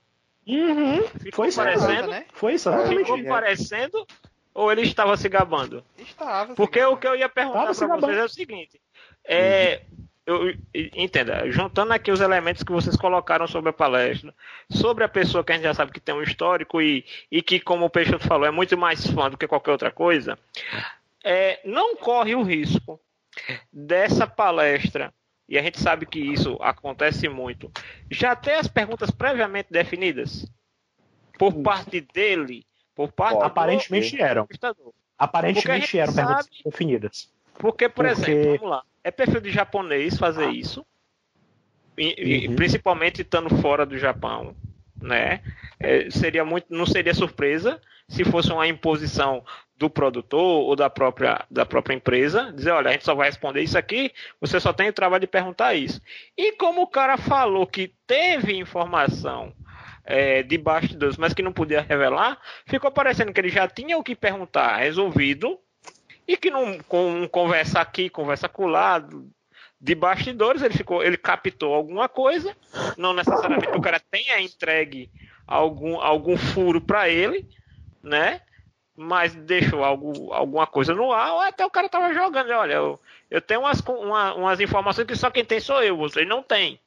Uhum. 0.46 1.04
Foi 1.32 1.48
isso, 1.48 1.62
parecendo, 1.62 2.08
né? 2.08 2.26
Foi 2.34 2.54
isso, 2.56 2.68
exatamente. 2.68 3.06
Ficou 3.06 3.24
parecendo 3.24 4.06
ou 4.54 4.72
ele 4.72 4.82
estava 4.82 5.16
se 5.16 5.30
gabando? 5.30 5.84
Estava. 5.98 6.56
Porque 6.56 6.84
o 6.84 6.98
que 6.98 7.08
eu 7.08 7.16
ia 7.16 7.30
perguntar 7.30 7.74
para 7.74 7.74
vocês 7.74 8.18
é 8.18 8.24
o 8.24 8.30
seguinte: 8.30 8.82
é, 9.24 9.82
uhum 9.92 10.02
eu, 10.26 10.54
entenda, 10.74 11.50
juntando 11.50 11.94
aqui 11.94 12.12
os 12.12 12.22
elementos 12.22 12.64
que 12.64 12.72
vocês 12.72 12.96
colocaram 12.96 13.48
sobre 13.48 13.72
a 13.72 13.74
palestra, 13.74 14.34
sobre 14.70 15.04
a 15.04 15.10
pessoa 15.10 15.44
que 15.44 15.52
a 15.52 15.56
gente 15.56 15.64
já 15.64 15.74
sabe 15.74 15.92
que 15.92 16.00
tem 16.00 16.14
um 16.14 16.22
histórico 16.22 16.82
e, 16.82 17.06
e 17.32 17.42
que, 17.42 17.60
como 17.60 17.86
o 17.86 17.90
Peixoto 17.90 18.28
falou, 18.28 18.46
é 18.46 18.52
muito 18.52 18.78
mais 18.78 19.06
fã 19.08 19.30
do 19.30 19.38
que 19.38 19.48
qualquer 19.48 19.72
outra 19.72 19.92
coisa, 19.92 20.38
é, 21.24 21.60
não 21.66 21.96
corre 21.96 22.36
o 22.36 22.44
risco 22.44 23.00
dessa 23.72 24.28
palestra, 24.28 25.14
e 25.50 25.58
a 25.58 25.62
gente 25.62 25.80
sabe 25.80 26.06
que 26.06 26.20
isso 26.20 26.58
acontece 26.62 27.28
muito, 27.28 27.72
já 28.10 28.36
ter 28.36 28.54
as 28.54 28.68
perguntas 28.68 29.10
previamente 29.10 29.68
definidas 29.72 30.46
por 31.38 31.54
parte 31.64 32.02
dele, 32.14 32.64
por 32.94 33.12
parte 33.12 33.44
Aparentemente 33.44 34.16
do, 34.16 34.24
eram. 34.24 34.48
Aparentemente 35.18 35.98
eram 35.98 36.14
sabe, 36.14 36.28
perguntas 36.28 36.62
definidas. 36.64 37.34
Porque, 37.56 37.90
por 37.90 38.06
porque... 38.06 38.32
exemplo, 38.32 38.58
vamos 38.58 38.70
lá 38.70 38.84
é 39.04 39.12
perfil 39.12 39.42
de 39.42 39.52
japonês 39.52 40.18
fazer 40.18 40.46
ah. 40.46 40.52
isso, 40.52 40.86
e, 41.98 42.48
uhum. 42.48 42.56
principalmente 42.56 43.22
estando 43.22 43.50
fora 43.58 43.86
do 43.86 43.98
Japão, 43.98 44.56
né? 45.02 45.42
É, 45.80 46.10
seria 46.10 46.46
muito, 46.46 46.68
não 46.70 46.86
seria 46.86 47.14
surpresa 47.14 47.82
se 48.08 48.24
fosse 48.24 48.52
uma 48.52 48.68
imposição 48.68 49.44
do 49.76 49.90
produtor 49.90 50.64
ou 50.64 50.76
da 50.76 50.90
própria, 50.90 51.44
da 51.50 51.66
própria 51.66 51.96
empresa, 51.96 52.52
dizer, 52.54 52.72
olha, 52.72 52.90
a 52.90 52.92
gente 52.92 53.06
só 53.06 53.16
vai 53.16 53.28
responder 53.28 53.62
isso 53.62 53.78
aqui, 53.78 54.12
você 54.40 54.60
só 54.60 54.72
tem 54.72 54.90
o 54.90 54.94
trabalho 54.94 55.22
de 55.22 55.28
perguntar 55.28 55.74
isso. 55.74 56.00
E 56.38 56.52
como 56.54 56.82
o 56.82 56.88
cara 56.88 57.18
falou 57.18 57.66
que 57.66 57.94
teve 58.06 58.56
informação 58.56 59.54
é, 60.04 60.44
de 60.44 60.58
bastidores, 60.58 61.18
mas 61.18 61.34
que 61.34 61.42
não 61.42 61.54
podia 61.54 61.82
revelar, 61.82 62.38
ficou 62.68 62.92
parecendo 62.92 63.34
que 63.34 63.40
ele 63.40 63.50
já 63.50 63.68
tinha 63.68 63.98
o 63.98 64.04
que 64.04 64.16
perguntar 64.16 64.78
resolvido, 64.78 65.58
e 66.28 66.38
que 66.38 66.50
não 66.50 66.80
com 66.80 67.28
conversa 67.28 67.80
aqui, 67.80 68.10
conversa 68.10 68.50
lá, 68.60 69.04
de 69.80 69.96
bastidores, 69.96 70.62
ele 70.62 70.76
ficou, 70.76 71.04
ele 71.04 71.18
captou 71.18 71.74
alguma 71.74 72.08
coisa, 72.08 72.56
não 72.98 73.14
necessariamente 73.14 73.68
o 73.76 73.82
cara 73.82 74.00
tenha 74.00 74.40
entregue 74.40 75.10
algum, 75.48 76.00
algum 76.00 76.38
furo 76.38 76.80
para 76.80 77.10
ele, 77.10 77.48
né? 78.04 78.42
Mas 78.96 79.34
deixou 79.34 79.84
algo, 79.84 80.32
alguma 80.32 80.68
coisa 80.68 80.94
no 80.94 81.12
ar, 81.12 81.34
ou 81.34 81.40
até 81.42 81.66
o 81.66 81.72
cara 81.72 81.90
tava 81.90 82.14
jogando, 82.14 82.52
olha, 82.52 82.74
eu, 82.74 83.00
eu 83.30 83.42
tenho 83.42 83.62
umas, 83.62 83.80
uma, 83.82 84.34
umas 84.36 84.60
informações 84.60 85.08
que 85.08 85.16
só 85.16 85.32
quem 85.32 85.44
tem 85.44 85.60
sou 85.60 85.82
eu, 85.82 85.98
você 85.98 86.24
não 86.24 86.44
tem. 86.44 86.80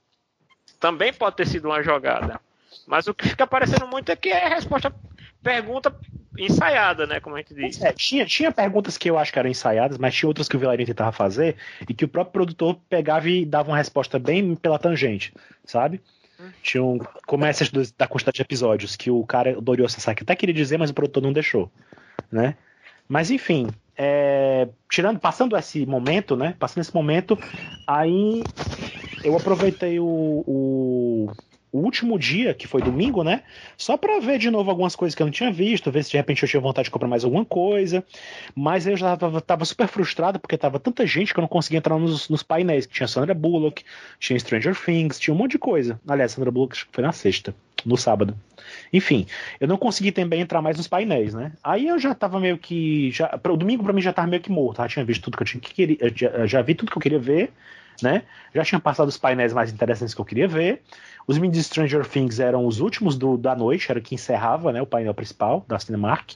Também 0.79 1.13
pode 1.13 1.37
ter 1.37 1.47
sido 1.47 1.67
uma 1.67 1.83
jogada. 1.83 2.41
Mas 2.87 3.07
o 3.09 3.15
que 3.15 3.29
fica 3.29 3.47
parecendo 3.47 3.89
muito 3.89 4.11
é 4.13 4.17
que 4.17 4.29
é 4.29 4.49
resposta 4.49 4.95
pergunta 5.43 5.95
ensaiada, 6.39 7.07
né? 7.07 7.21
Como 7.21 7.37
a 7.37 7.39
gente 7.39 7.55
diz. 7.55 7.81
É, 7.83 7.93
tinha, 7.93 8.27
tinha 8.27 8.53
perguntas 8.53 8.99
que 8.99 9.09
eu 9.09 9.19
acho 9.19 9.33
que 9.33 9.39
eram 9.39 9.51
ensaiadas, 9.51 9.99
mas 9.99 10.15
tinha 10.15 10.29
outras 10.29 10.49
que 10.49 10.57
o 10.57 10.59
Vilarinho 10.59 10.87
tentava 10.87 11.13
fazer 11.13 11.57
e 11.89 11.95
que 11.95 12.05
o 12.05 12.09
próprio 12.09 12.33
produtor 12.33 12.79
pegava 12.89 13.29
e 13.29 13.45
dava 13.45 13.71
uma 13.71 13.77
resposta 13.77 14.19
bem 14.19 14.55
pela 14.55 14.79
tangente, 14.79 15.33
sabe? 15.65 16.01
Tinha 16.63 16.83
um, 16.83 16.99
como 17.27 17.45
essas 17.45 17.71
da 17.71 18.07
quantidade 18.07 18.37
de 18.37 18.43
episódios, 18.43 18.97
que 18.97 19.11
o 19.11 19.25
cara, 19.25 19.57
o 19.57 19.61
Dorio 19.61 19.89
Sasaki, 19.89 20.23
até 20.23 20.35
queria 20.35 20.55
dizer, 20.55 20.79
mas 20.79 20.91
o 20.91 20.95
produtor 20.95 21.23
não 21.23 21.33
deixou, 21.33 21.71
né? 22.31 22.57
Mas 23.09 23.31
enfim, 23.31 23.69
é, 23.97 24.69
tirando, 24.91 25.19
passando 25.19 25.57
esse 25.57 25.87
momento, 25.87 26.37
né? 26.37 26.55
Passando 26.59 26.83
esse 26.83 26.95
momento, 26.95 27.39
aí 27.87 28.43
eu 29.23 29.37
aproveitei 29.37 30.01
o, 30.01 30.45
o 30.47 31.33
o 31.75 31.79
último 31.79 32.17
dia, 32.17 32.55
que 32.55 32.69
foi 32.69 32.81
domingo, 32.81 33.25
né? 33.25 33.43
Só 33.77 33.97
para 33.97 34.21
ver 34.21 34.39
de 34.39 34.49
novo 34.49 34.71
algumas 34.71 34.95
coisas 34.95 35.13
que 35.13 35.21
eu 35.21 35.27
não 35.27 35.33
tinha 35.33 35.51
visto, 35.51 35.91
ver 35.91 36.05
se 36.05 36.13
de 36.13 36.17
repente 36.17 36.41
eu 36.41 36.49
tinha 36.49 36.61
vontade 36.61 36.85
de 36.85 36.91
comprar 36.93 37.09
mais 37.09 37.25
alguma 37.25 37.45
coisa. 37.45 38.05
Mas 38.55 38.87
eu 38.87 38.97
já 38.97 39.17
tava, 39.17 39.41
tava 39.41 39.65
super 39.65 39.89
frustrado 39.89 40.39
porque 40.39 40.57
tava 40.57 40.79
tanta 40.79 41.05
gente 41.05 41.35
que 41.35 41.41
eu 41.41 41.43
não 41.43 41.49
conseguia 41.49 41.79
entrar 41.79 41.99
nos, 41.99 42.29
nos 42.29 42.45
painéis. 42.45 42.87
Tinha 42.87 43.09
Sandra 43.09 43.35
Bullock, 43.35 43.83
tinha 44.21 44.39
Stranger 44.39 44.81
Things, 44.81 45.19
tinha 45.19 45.35
um 45.35 45.37
monte 45.37 45.53
de 45.53 45.59
coisa. 45.59 46.01
Aliás, 46.07 46.31
Sandra 46.31 46.53
Bullock 46.53 46.77
foi 46.93 47.03
na 47.03 47.11
sexta. 47.11 47.53
no 47.85 47.97
sábado. 47.97 48.37
Enfim, 48.93 49.27
eu 49.59 49.67
não 49.67 49.77
consegui 49.77 50.13
também 50.13 50.41
entrar 50.41 50.63
mais 50.63 50.77
nos 50.77 50.87
painéis, 50.87 51.35
né? 51.35 51.53
Aí 51.63 51.89
eu 51.89 51.99
já 51.99 52.15
tava 52.15 52.39
meio 52.39 52.57
que. 52.57 53.11
Já, 53.11 53.37
o 53.51 53.57
domingo 53.57 53.83
para 53.83 53.93
mim 53.93 54.01
já 54.01 54.13
tava 54.13 54.29
meio 54.29 54.41
que 54.41 54.51
morto. 54.51 54.77
Já 54.77 54.87
tinha 54.87 55.05
visto 55.05 55.23
tudo 55.25 55.37
que 55.37 55.43
eu 55.43 55.47
tinha 55.47 55.61
que 55.61 55.75
queria. 55.75 56.13
Já, 56.15 56.47
já 56.47 56.63
vi 56.63 56.77
tudo 56.77 56.93
que 56.93 56.97
eu 56.97 57.03
queria 57.03 57.19
ver, 57.19 57.53
né? 58.03 58.23
Já 58.55 58.65
tinha 58.65 58.81
passado 58.81 59.09
os 59.09 59.17
painéis 59.17 59.53
mais 59.53 59.73
interessantes 59.73 60.15
que 60.15 60.21
eu 60.21 60.25
queria 60.25 60.49
ver. 60.49 60.83
Os 61.27 61.39
mini 61.39 61.63
Stranger 61.63 62.07
Things 62.07 62.39
eram 62.41 62.67
os 62.67 62.81
últimos 62.81 63.17
do, 63.17 63.37
da 63.37 63.55
noite, 63.55 63.91
era 63.91 64.01
que 64.01 64.15
encerrava 64.15 64.73
né, 64.73 64.83
o 64.83 64.87
painel 64.87 65.15
principal 65.15 65.65
da 65.67 65.79
Cinemark. 65.79 66.33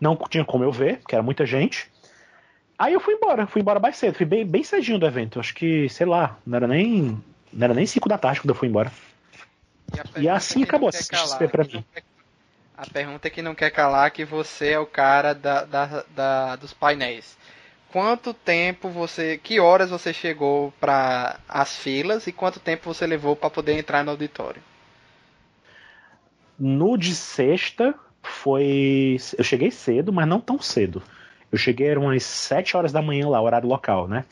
Não 0.00 0.16
tinha 0.28 0.44
como 0.44 0.64
eu 0.64 0.72
ver, 0.72 0.98
porque 0.98 1.14
era 1.14 1.22
muita 1.22 1.46
gente. 1.46 1.90
Aí 2.78 2.92
eu 2.92 3.00
fui 3.00 3.14
embora, 3.14 3.46
fui 3.46 3.60
embora 3.60 3.78
mais 3.78 3.96
cedo, 3.96 4.16
fui 4.16 4.26
bem, 4.26 4.44
bem 4.44 4.64
cedinho 4.64 4.98
do 4.98 5.06
evento. 5.06 5.38
Acho 5.38 5.54
que, 5.54 5.88
sei 5.88 6.06
lá, 6.06 6.36
não 6.44 6.56
era 6.56 6.66
nem. 6.66 7.22
Não 7.52 7.64
era 7.64 7.74
nem 7.74 7.86
5 7.86 8.08
da 8.08 8.18
tarde 8.18 8.40
quando 8.40 8.50
eu 8.50 8.54
fui 8.54 8.66
embora. 8.66 8.90
E, 10.16 10.22
e 10.22 10.28
assim 10.28 10.62
acabou 10.62 10.88
a 10.88 10.92
CXP 10.92 11.48
pra 11.48 11.64
mim. 11.64 11.84
A 12.76 12.86
pergunta 12.86 13.28
é 13.28 13.30
que 13.30 13.42
não 13.42 13.54
quer 13.54 13.70
calar 13.70 14.10
que 14.10 14.24
você 14.24 14.70
é 14.70 14.78
o 14.78 14.86
cara 14.86 15.34
da, 15.34 15.64
da, 15.64 16.04
da, 16.16 16.56
dos 16.56 16.72
painéis. 16.72 17.36
Quanto 17.92 18.32
tempo 18.32 18.88
você. 18.88 19.36
Que 19.36 19.60
horas 19.60 19.90
você 19.90 20.12
chegou 20.14 20.72
para 20.80 21.38
as 21.46 21.76
filas 21.76 22.26
e 22.26 22.32
quanto 22.32 22.58
tempo 22.58 22.92
você 22.92 23.06
levou 23.06 23.36
para 23.36 23.50
poder 23.50 23.78
entrar 23.78 24.02
no 24.02 24.10
auditório? 24.10 24.62
No 26.58 26.96
de 26.96 27.14
sexta 27.14 27.94
foi. 28.22 29.18
Eu 29.36 29.44
cheguei 29.44 29.70
cedo, 29.70 30.12
mas 30.12 30.26
não 30.26 30.40
tão 30.40 30.58
cedo. 30.60 31.02
Eu 31.50 31.58
cheguei 31.58 31.88
eram 31.88 32.04
umas 32.04 32.22
7 32.22 32.78
horas 32.78 32.92
da 32.92 33.02
manhã 33.02 33.28
lá, 33.28 33.42
horário 33.42 33.68
local, 33.68 34.08
né? 34.08 34.24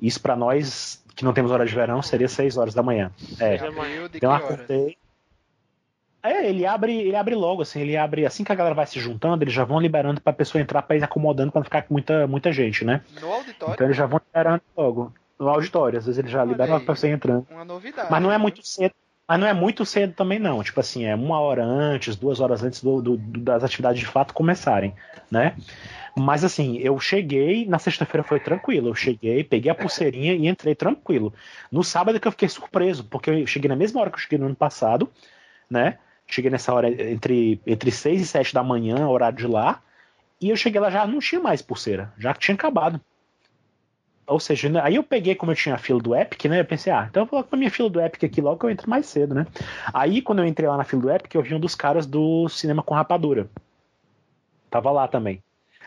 Isso 0.00 0.20
para 0.20 0.36
nós 0.36 1.02
que 1.14 1.24
não 1.24 1.32
temos 1.32 1.50
hora 1.50 1.64
de 1.64 1.74
verão 1.74 2.02
seria 2.02 2.28
6 2.28 2.58
horas 2.58 2.74
da 2.74 2.82
manhã. 2.82 3.10
É. 3.40 3.54
Então 3.54 4.30
eu 4.30 4.32
acordei. 4.32 4.98
É, 6.30 6.48
ele 6.48 6.66
abre, 6.66 6.92
ele 6.92 7.16
abre 7.16 7.34
logo, 7.34 7.62
assim, 7.62 7.80
ele 7.80 7.96
abre 7.96 8.26
assim 8.26 8.44
que 8.44 8.52
a 8.52 8.54
galera 8.54 8.74
vai 8.74 8.86
se 8.86 8.98
juntando, 8.98 9.42
eles 9.42 9.54
já 9.54 9.64
vão 9.64 9.80
liberando 9.80 10.20
pra 10.20 10.32
pessoa 10.32 10.60
entrar 10.60 10.82
pra 10.82 10.96
ir 10.96 11.04
acomodando 11.04 11.52
pra 11.52 11.60
não 11.60 11.64
ficar 11.64 11.82
com 11.82 11.94
muita, 11.94 12.26
muita 12.26 12.52
gente, 12.52 12.84
né? 12.84 13.02
No 13.20 13.32
auditório? 13.32 13.74
Então 13.74 13.86
eles 13.86 13.96
já 13.96 14.06
vão 14.06 14.20
liberando 14.26 14.62
logo. 14.76 15.12
No 15.38 15.48
auditório, 15.48 15.98
às 15.98 16.06
vezes 16.06 16.18
eles 16.18 16.30
já 16.30 16.40
Olha 16.42 16.48
liberam 16.48 16.76
aí, 16.76 16.84
pra 16.84 16.94
você 16.94 17.08
entrando. 17.08 17.46
Uma 17.50 17.64
novidade. 17.64 18.08
Mas 18.10 18.22
não 18.22 18.32
é 18.32 18.38
muito 18.38 18.66
cedo. 18.66 18.92
Mas 19.28 19.40
não 19.40 19.46
é 19.46 19.52
muito 19.52 19.84
cedo 19.84 20.14
também, 20.14 20.38
não. 20.38 20.62
Tipo 20.62 20.78
assim, 20.78 21.04
é 21.04 21.14
uma 21.14 21.40
hora 21.40 21.64
antes, 21.64 22.14
duas 22.14 22.38
horas 22.38 22.62
antes 22.62 22.82
do, 22.82 23.02
do, 23.02 23.16
das 23.16 23.64
atividades 23.64 23.98
de 23.98 24.06
fato 24.06 24.32
começarem, 24.32 24.94
né? 25.30 25.56
Mas 26.16 26.44
assim, 26.44 26.78
eu 26.78 26.98
cheguei, 27.00 27.66
na 27.66 27.78
sexta-feira 27.78 28.22
foi 28.22 28.38
tranquilo. 28.38 28.88
Eu 28.88 28.94
cheguei, 28.94 29.42
peguei 29.42 29.70
a 29.70 29.74
pulseirinha 29.74 30.32
e 30.32 30.46
entrei 30.46 30.74
tranquilo. 30.74 31.34
No 31.70 31.82
sábado 31.82 32.20
que 32.20 32.28
eu 32.28 32.32
fiquei 32.32 32.48
surpreso, 32.48 33.04
porque 33.04 33.30
eu 33.30 33.46
cheguei 33.46 33.68
na 33.68 33.76
mesma 33.76 34.00
hora 34.00 34.10
que 34.10 34.16
eu 34.16 34.20
cheguei 34.20 34.38
no 34.38 34.46
ano 34.46 34.54
passado, 34.54 35.10
né? 35.68 35.98
Cheguei 36.26 36.50
nessa 36.50 36.74
hora 36.74 36.90
entre, 37.10 37.60
entre 37.66 37.90
6 37.90 38.20
e 38.20 38.26
7 38.26 38.54
da 38.54 38.62
manhã, 38.62 39.06
horário 39.08 39.38
de 39.38 39.46
lá. 39.46 39.82
E 40.40 40.50
eu 40.50 40.56
cheguei 40.56 40.80
lá 40.80 40.90
já 40.90 41.06
não 41.06 41.18
tinha 41.18 41.40
mais 41.40 41.62
pulseira, 41.62 42.12
já 42.18 42.34
tinha 42.34 42.54
acabado. 42.54 43.00
Ou 44.26 44.40
seja, 44.40 44.68
né, 44.68 44.80
aí 44.82 44.96
eu 44.96 45.04
peguei, 45.04 45.36
como 45.36 45.52
eu 45.52 45.56
tinha 45.56 45.76
a 45.76 45.78
fila 45.78 46.00
do 46.00 46.14
Epic, 46.14 46.46
né? 46.46 46.60
Eu 46.60 46.64
pensei, 46.64 46.92
ah, 46.92 47.06
então 47.08 47.22
eu 47.22 47.26
vou 47.26 47.38
colocar 47.38 47.56
a 47.56 47.58
minha 47.58 47.70
fila 47.70 47.88
do 47.88 48.00
Epic 48.00 48.24
aqui 48.24 48.40
logo 48.40 48.58
que 48.58 48.66
eu 48.66 48.70
entro 48.70 48.90
mais 48.90 49.06
cedo, 49.06 49.34
né? 49.34 49.46
Aí 49.94 50.20
quando 50.20 50.40
eu 50.40 50.46
entrei 50.46 50.68
lá 50.68 50.76
na 50.76 50.84
fila 50.84 51.02
do 51.02 51.10
Epic, 51.10 51.32
eu 51.34 51.42
vi 51.42 51.54
um 51.54 51.60
dos 51.60 51.76
caras 51.76 52.06
do 52.06 52.48
cinema 52.48 52.82
com 52.82 52.92
rapadura. 52.92 53.48
Tava 54.68 54.90
lá 54.90 55.06
também. 55.06 55.40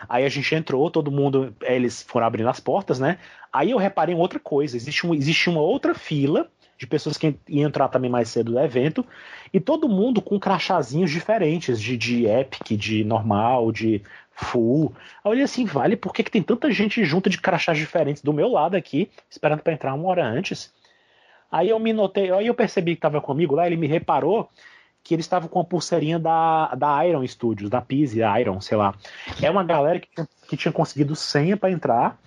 Aí 0.08 0.24
a 0.24 0.30
gente 0.30 0.56
entrou, 0.56 0.90
todo 0.90 1.12
mundo, 1.12 1.54
eles 1.62 2.02
foram 2.04 2.28
abrindo 2.28 2.48
as 2.48 2.62
portas, 2.62 2.98
né? 2.98 3.18
Aí 3.52 3.72
eu 3.72 3.78
reparei 3.78 4.16
em 4.16 4.18
outra 4.18 4.40
coisa, 4.40 4.78
existe, 4.78 5.06
um, 5.06 5.14
existe 5.14 5.50
uma 5.50 5.60
outra 5.60 5.94
fila 5.94 6.50
de 6.80 6.88
pessoas 6.88 7.18
que 7.18 7.36
iam 7.50 7.68
entrar 7.68 7.90
também 7.90 8.10
mais 8.10 8.30
cedo 8.30 8.54
do 8.54 8.60
evento, 8.60 9.06
e 9.54 9.60
todo 9.60 9.90
mundo 9.90 10.22
com 10.22 10.40
crachazinhos 10.40 11.12
diferentes, 11.12 11.80
de, 11.80 11.98
de 11.98 12.26
Epic, 12.26 12.72
de 12.78 13.04
normal, 13.04 13.70
de 13.70 14.02
full. 14.32 14.94
Aí 15.18 15.26
eu 15.26 15.32
olhei 15.32 15.44
assim, 15.44 15.66
vale, 15.66 15.98
por 15.98 16.14
que, 16.14 16.24
que 16.24 16.32
tem 16.32 16.42
tanta 16.42 16.72
gente 16.72 17.04
junto 17.04 17.30
de 17.30 17.38
crachás 17.38 17.78
diferentes 17.78 18.24
do 18.24 18.32
meu 18.32 18.48
lado 18.48 18.78
aqui, 18.78 19.12
esperando 19.30 19.62
para 19.62 19.74
entrar 19.74 19.94
uma 19.94 20.08
hora 20.08 20.26
antes? 20.26 20.74
Aí 21.52 21.68
eu 21.68 21.80
me 21.80 21.92
notei, 21.92 22.32
aí 22.32 22.48
eu 22.48 22.56
percebi 22.56 22.94
que 22.94 23.00
estava 23.00 23.20
comigo 23.20 23.56
lá, 23.56 23.68
ele 23.68 23.76
me 23.76 23.88
reparou 23.88 24.50
que 25.04 25.14
eles 25.14 25.26
estavam 25.26 25.50
com 25.50 25.60
a 25.60 25.66
pulseirinha 25.66 26.18
da, 26.18 26.74
da 26.76 27.06
Iron 27.06 27.28
Studios, 27.28 27.70
da 27.70 27.82
Pise 27.82 28.22
Iron, 28.40 28.62
sei 28.62 28.78
lá. 28.78 28.96
É 29.42 29.50
uma 29.52 29.64
galera 29.66 30.00
que, 30.00 30.08
que 30.48 30.56
tinha 30.56 30.72
conseguido 30.72 31.16
senha 31.16 31.58
para 31.58 31.72
entrar, 31.72 32.18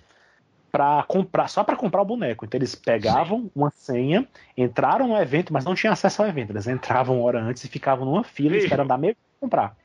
para 0.73 1.03
comprar, 1.03 1.47
só 1.49 1.63
para 1.63 1.75
comprar 1.75 2.01
o 2.01 2.05
boneco. 2.05 2.45
Então 2.45 2.57
eles 2.57 2.73
pegavam 2.73 3.41
Sim. 3.41 3.51
uma 3.55 3.69
senha, 3.69 4.27
entraram 4.57 5.07
no 5.07 5.15
evento, 5.15 5.53
mas 5.53 5.63
não 5.63 5.75
tinham 5.75 5.93
acesso 5.93 6.23
ao 6.23 6.27
evento. 6.27 6.51
Eles 6.51 6.65
entravam 6.65 7.17
uma 7.17 7.25
hora 7.27 7.39
antes 7.39 7.63
e 7.63 7.67
ficavam 7.67 8.05
numa 8.05 8.23
fila 8.23 8.55
Vixe. 8.55 8.65
esperando 8.65 8.87
dar 8.87 8.97
meio 8.97 9.15
comprar. 9.39 9.77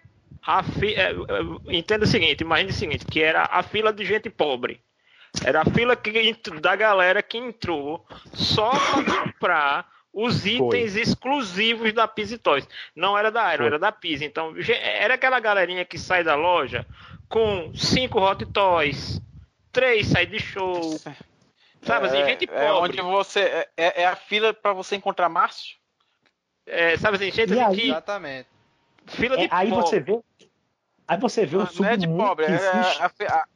A 0.47 0.63
fi... 0.63 0.95
É, 0.95 1.11
é, 1.11 1.77
entenda 1.77 2.07
o 2.07 2.09
seguinte, 2.09 2.41
imagine 2.41 2.71
o 2.71 2.75
seguinte, 2.75 3.05
que 3.05 3.21
era 3.21 3.47
a 3.53 3.63
fila 3.63 3.93
de 3.93 4.03
gente 4.03 4.31
pobre. 4.31 4.81
Era 5.45 5.61
a 5.61 5.65
fila 5.67 5.95
que, 5.95 6.35
da 6.59 6.75
galera 6.75 7.23
que 7.23 7.37
entrou 7.37 8.07
só 8.33 8.71
para 8.71 9.05
comprar 9.25 9.89
os 10.11 10.47
itens 10.47 10.95
Foi. 10.95 11.03
exclusivos 11.03 11.93
da 11.93 12.09
Pizza 12.09 12.39
Toys. 12.39 12.67
Não 12.97 13.17
era 13.19 13.31
da 13.31 13.53
Iron, 13.53 13.59
Foi. 13.59 13.67
era 13.67 13.79
da 13.79 13.93
Pizza. 13.93 14.25
Então, 14.25 14.55
era 14.83 15.15
aquela 15.15 15.39
galerinha 15.39 15.85
que 15.85 15.99
sai 15.99 16.25
da 16.25 16.35
loja 16.35 16.87
com 17.29 17.71
cinco 17.75 18.19
Hot 18.21 18.43
Toys, 18.47 19.21
três 19.73 20.07
side 20.07 20.41
show. 20.41 20.99
Sabe 21.83 22.07
assim, 22.07 22.19
é, 22.19 22.27
gente 22.27 22.47
pobre. 22.47 22.65
É 22.65 22.73
onde 22.73 23.01
você. 23.01 23.41
É, 23.41 23.69
é, 23.77 24.03
é 24.03 24.07
a 24.07 24.17
fila 24.17 24.53
para 24.53 24.73
você 24.73 24.97
encontrar 24.97 25.29
Márcio? 25.29 25.77
É, 26.67 26.97
sabe 26.97 27.17
assim, 27.17 27.31
gente 27.31 27.53
assim, 27.53 27.63
aí, 27.63 27.91
Exatamente. 27.91 28.49
Fila 29.07 29.37
de 29.37 29.45
é, 29.45 29.49
Aí 29.51 29.71
pobre. 29.71 29.87
você 29.87 30.01
vê. 30.01 30.21
Aí 31.07 31.19
você 31.19 31.47
vê 31.47 31.57
o 31.57 31.67
submundo 31.67 31.83
não 31.83 31.91
é 31.91 31.97
de 31.97 32.07
pobre, 32.07 32.45
é, 32.45 32.69
a, 32.69 33.07
a, 33.07 33.47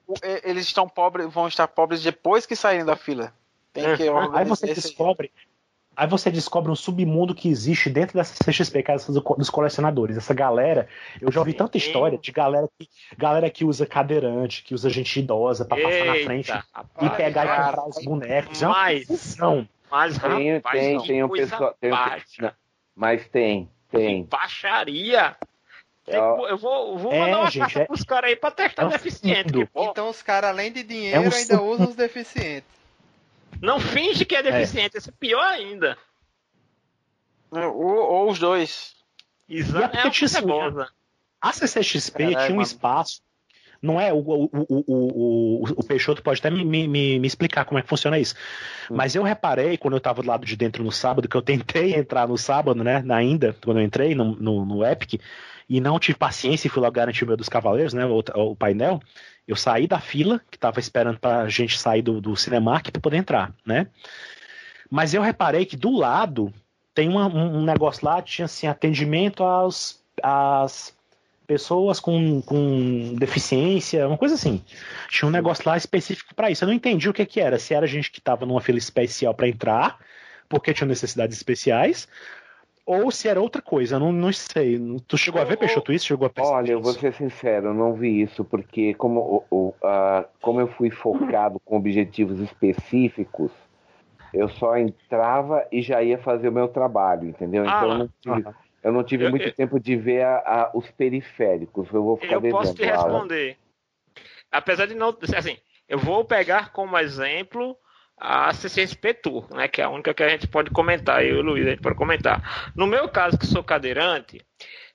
eles 0.42 0.64
estão 0.64 0.88
pobres, 0.88 1.30
vão 1.30 1.46
estar 1.46 1.68
pobres 1.68 2.02
depois 2.02 2.46
que 2.46 2.56
saírem 2.56 2.86
da 2.86 2.96
fila. 2.96 3.30
Tem 3.74 3.94
que 3.94 4.04
Aí 4.32 4.44
você 4.46 4.72
descobre 4.72 5.30
Aí 5.94 6.06
você 6.06 6.30
descobre 6.30 6.70
um 6.70 6.74
submundo 6.74 7.34
que 7.34 7.48
existe 7.48 7.90
dentro 7.90 8.16
dessa 8.16 8.34
CXP, 8.42 8.82
casa 8.82 9.12
dos 9.12 9.50
colecionadores. 9.50 10.16
Essa 10.16 10.32
galera, 10.32 10.88
eu 11.20 11.30
já 11.30 11.40
ouvi 11.40 11.52
tanta 11.52 11.76
história 11.76 12.18
de 12.18 12.32
galera 12.32 12.66
que, 12.78 12.88
galera 13.16 13.50
que 13.50 13.64
usa 13.64 13.84
cadeirante, 13.84 14.62
que 14.62 14.74
usa 14.74 14.88
gente 14.88 15.18
idosa 15.18 15.64
pra 15.64 15.76
passar 15.76 16.04
na 16.06 16.14
frente 16.24 16.52
e 17.02 17.10
pegar 17.10 17.44
e 17.44 17.48
comprar 17.48 17.88
os 17.88 18.04
bonecos. 18.04 18.62
Mas, 18.62 19.36
não. 19.36 19.68
Mas, 19.90 20.18
tem, 20.18 20.54
rapaz, 20.54 20.80
tem, 20.80 21.02
tem 21.02 21.22
um 21.22 21.28
pessoal. 21.28 21.76
Tem 21.78 21.92
um, 21.92 22.50
mas 22.96 23.28
tem, 23.28 23.68
tem. 23.90 24.24
Baixaria. 24.24 25.36
Eu, 26.06 26.46
eu 26.48 26.58
vou, 26.58 26.98
vou 26.98 27.12
mandar 27.12 27.28
é, 27.30 27.36
uma 27.36 27.50
gente, 27.50 27.78
é, 27.78 27.84
pros 27.84 28.02
caras 28.02 28.30
aí 28.30 28.36
pra 28.36 28.50
testar 28.50 28.84
é 28.84 28.88
deficiente. 28.88 29.68
Então 29.76 30.08
os 30.08 30.20
caras, 30.22 30.50
além 30.50 30.72
de 30.72 30.82
dinheiro, 30.82 31.16
é 31.16 31.20
um 31.20 31.32
ainda 31.32 31.62
usam 31.62 31.88
os 31.88 31.94
deficientes. 31.94 32.81
Não 33.62 33.78
finge 33.78 34.24
que 34.24 34.34
é 34.34 34.42
deficiente, 34.42 34.96
é. 34.96 34.98
isso 34.98 35.10
é 35.10 35.14
pior 35.18 35.40
ainda. 35.40 35.96
Ou, 37.50 37.72
ou 37.72 38.30
os 38.30 38.38
dois. 38.38 38.96
Exato. 39.48 39.96
É, 39.96 40.00
é 40.00 40.08
a 41.42 41.52
CCXP 41.52 42.18
Caralho, 42.18 42.36
tinha 42.38 42.52
um 42.52 42.56
mano. 42.56 42.62
espaço. 42.62 43.20
Não 43.80 44.00
é? 44.00 44.12
O, 44.12 44.18
o, 44.18 44.50
o, 44.52 44.84
o, 44.86 45.64
o 45.76 45.84
Peixoto 45.84 46.22
pode 46.22 46.38
até 46.38 46.48
me, 46.48 46.64
me, 46.64 46.86
me, 46.86 47.26
explicar 47.26 47.64
como 47.64 47.78
é 47.78 47.82
que 47.82 47.88
funciona 47.88 48.16
isso. 48.16 48.34
Hum. 48.88 48.94
Mas 48.94 49.16
eu 49.16 49.24
reparei, 49.24 49.76
quando 49.76 49.94
eu 49.94 50.00
tava 50.00 50.22
do 50.22 50.28
lado 50.28 50.46
de 50.46 50.56
dentro 50.56 50.84
no 50.84 50.92
sábado, 50.92 51.28
que 51.28 51.36
eu 51.36 51.42
tentei 51.42 51.94
entrar 51.98 52.28
no 52.28 52.38
sábado, 52.38 52.82
né? 52.84 53.04
Ainda, 53.10 53.56
quando 53.64 53.80
eu 53.80 53.84
entrei 53.84 54.14
no, 54.14 54.36
no, 54.36 54.64
no 54.64 54.86
Epic, 54.86 55.20
e 55.68 55.80
não 55.80 55.98
tive 55.98 56.18
paciência 56.18 56.66
e 56.66 56.70
fui 56.70 56.82
lá 56.82 56.90
garantir 56.90 57.24
o 57.24 57.26
meu 57.26 57.36
dos 57.36 57.48
Cavaleiros, 57.48 57.94
né? 57.94 58.04
O, 58.06 58.22
o 58.34 58.56
painel. 58.56 59.00
Eu 59.46 59.56
saí 59.56 59.86
da 59.86 59.98
fila, 59.98 60.40
que 60.50 60.56
estava 60.56 60.78
esperando 60.78 61.18
para 61.18 61.42
a 61.42 61.48
gente 61.48 61.78
sair 61.78 62.02
do, 62.02 62.20
do 62.20 62.36
Cinemark 62.36 62.90
para 62.90 63.00
poder 63.00 63.16
entrar, 63.16 63.52
né? 63.66 63.88
Mas 64.90 65.14
eu 65.14 65.22
reparei 65.22 65.64
que 65.64 65.76
do 65.76 65.90
lado 65.90 66.52
tem 66.94 67.08
uma, 67.08 67.26
um 67.26 67.64
negócio 67.64 68.04
lá, 68.04 68.20
tinha 68.20 68.44
assim, 68.44 68.66
atendimento 68.66 69.42
às, 69.42 70.02
às 70.22 70.94
pessoas 71.46 71.98
com, 71.98 72.40
com 72.42 73.14
deficiência, 73.18 74.06
uma 74.06 74.18
coisa 74.18 74.34
assim. 74.34 74.62
Tinha 75.08 75.28
um 75.28 75.32
negócio 75.32 75.64
lá 75.66 75.76
específico 75.76 76.34
para 76.34 76.50
isso. 76.50 76.64
Eu 76.64 76.68
não 76.68 76.74
entendi 76.74 77.08
o 77.08 77.12
que, 77.12 77.24
que 77.26 77.40
era. 77.40 77.58
Se 77.58 77.74
era 77.74 77.86
gente 77.86 78.10
que 78.10 78.18
estava 78.18 78.46
numa 78.46 78.60
fila 78.60 78.78
especial 78.78 79.34
para 79.34 79.48
entrar, 79.48 79.98
porque 80.48 80.74
tinha 80.74 80.86
necessidades 80.86 81.36
especiais, 81.36 82.08
ou 82.92 83.10
se 83.10 83.28
era 83.28 83.40
outra 83.40 83.62
coisa, 83.62 83.98
não, 83.98 84.12
não 84.12 84.32
sei. 84.32 84.80
Tu 85.06 85.18
chegou 85.18 85.40
a 85.40 85.44
ver, 85.44 85.56
Peixoto, 85.56 85.92
isso? 85.92 86.06
Chegou 86.06 86.26
a 86.26 86.30
pensar 86.30 86.50
Olha, 86.50 86.72
eu 86.72 86.80
vou 86.80 86.92
ser 86.92 87.12
sincero, 87.12 87.68
eu 87.68 87.74
não 87.74 87.94
vi 87.94 88.22
isso, 88.22 88.44
porque 88.44 88.94
como, 88.94 89.44
o, 89.50 89.68
uh, 89.68 90.24
como 90.40 90.60
eu 90.60 90.68
fui 90.68 90.90
focado 90.90 91.60
com 91.64 91.76
objetivos 91.76 92.40
específicos, 92.40 93.50
eu 94.32 94.48
só 94.48 94.76
entrava 94.76 95.66
e 95.70 95.82
já 95.82 96.02
ia 96.02 96.18
fazer 96.18 96.48
o 96.48 96.52
meu 96.52 96.68
trabalho, 96.68 97.28
entendeu? 97.28 97.64
Então 97.64 97.78
ah, 97.78 97.84
eu 97.84 97.98
não 97.98 98.08
tive, 98.08 98.48
ah, 98.48 98.54
eu 98.82 98.92
não 98.92 99.04
tive 99.04 99.24
eu, 99.26 99.30
muito 99.30 99.46
eu, 99.46 99.54
tempo 99.54 99.78
de 99.78 99.96
ver 99.96 100.22
a, 100.24 100.36
a, 100.38 100.70
os 100.74 100.90
periféricos. 100.90 101.92
Eu 101.92 102.02
vou 102.02 102.16
ficar 102.16 102.34
Eu 102.34 102.50
posso 102.50 102.74
te 102.74 102.84
responder. 102.84 103.56
Apesar 104.50 104.86
de 104.86 104.94
não. 104.94 105.16
Assim, 105.36 105.56
eu 105.88 105.98
vou 105.98 106.24
pegar 106.24 106.72
como 106.72 106.98
exemplo 106.98 107.76
a 108.24 108.54
CCSP 108.54 109.14
Tour, 109.14 109.48
né, 109.50 109.66
que 109.66 109.80
é 109.80 109.84
a 109.84 109.88
única 109.90 110.14
que 110.14 110.22
a 110.22 110.28
gente 110.28 110.46
pode 110.46 110.70
comentar, 110.70 111.24
eu 111.24 111.36
e 111.36 111.38
o 111.40 111.42
Luiz, 111.42 111.66
a 111.66 111.70
gente 111.70 111.82
pode 111.82 111.96
comentar. 111.96 112.72
No 112.76 112.86
meu 112.86 113.08
caso, 113.08 113.36
que 113.36 113.44
sou 113.44 113.64
cadeirante, 113.64 114.40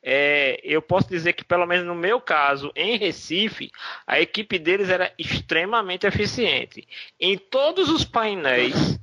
é, 0.02 0.62
eu 0.64 0.82
posso 0.82 1.10
dizer 1.10 1.34
que, 1.34 1.44
pelo 1.44 1.66
menos 1.66 1.86
no 1.86 1.94
meu 1.94 2.22
caso, 2.22 2.72
em 2.74 2.98
Recife, 2.98 3.70
a 4.08 4.22
equipe 4.22 4.58
deles 4.58 4.90
era 4.90 5.12
extremamente 5.20 6.08
eficiente. 6.08 6.88
Em 7.20 7.38
todos 7.38 7.90
os 7.90 8.06
painéis, 8.06 8.98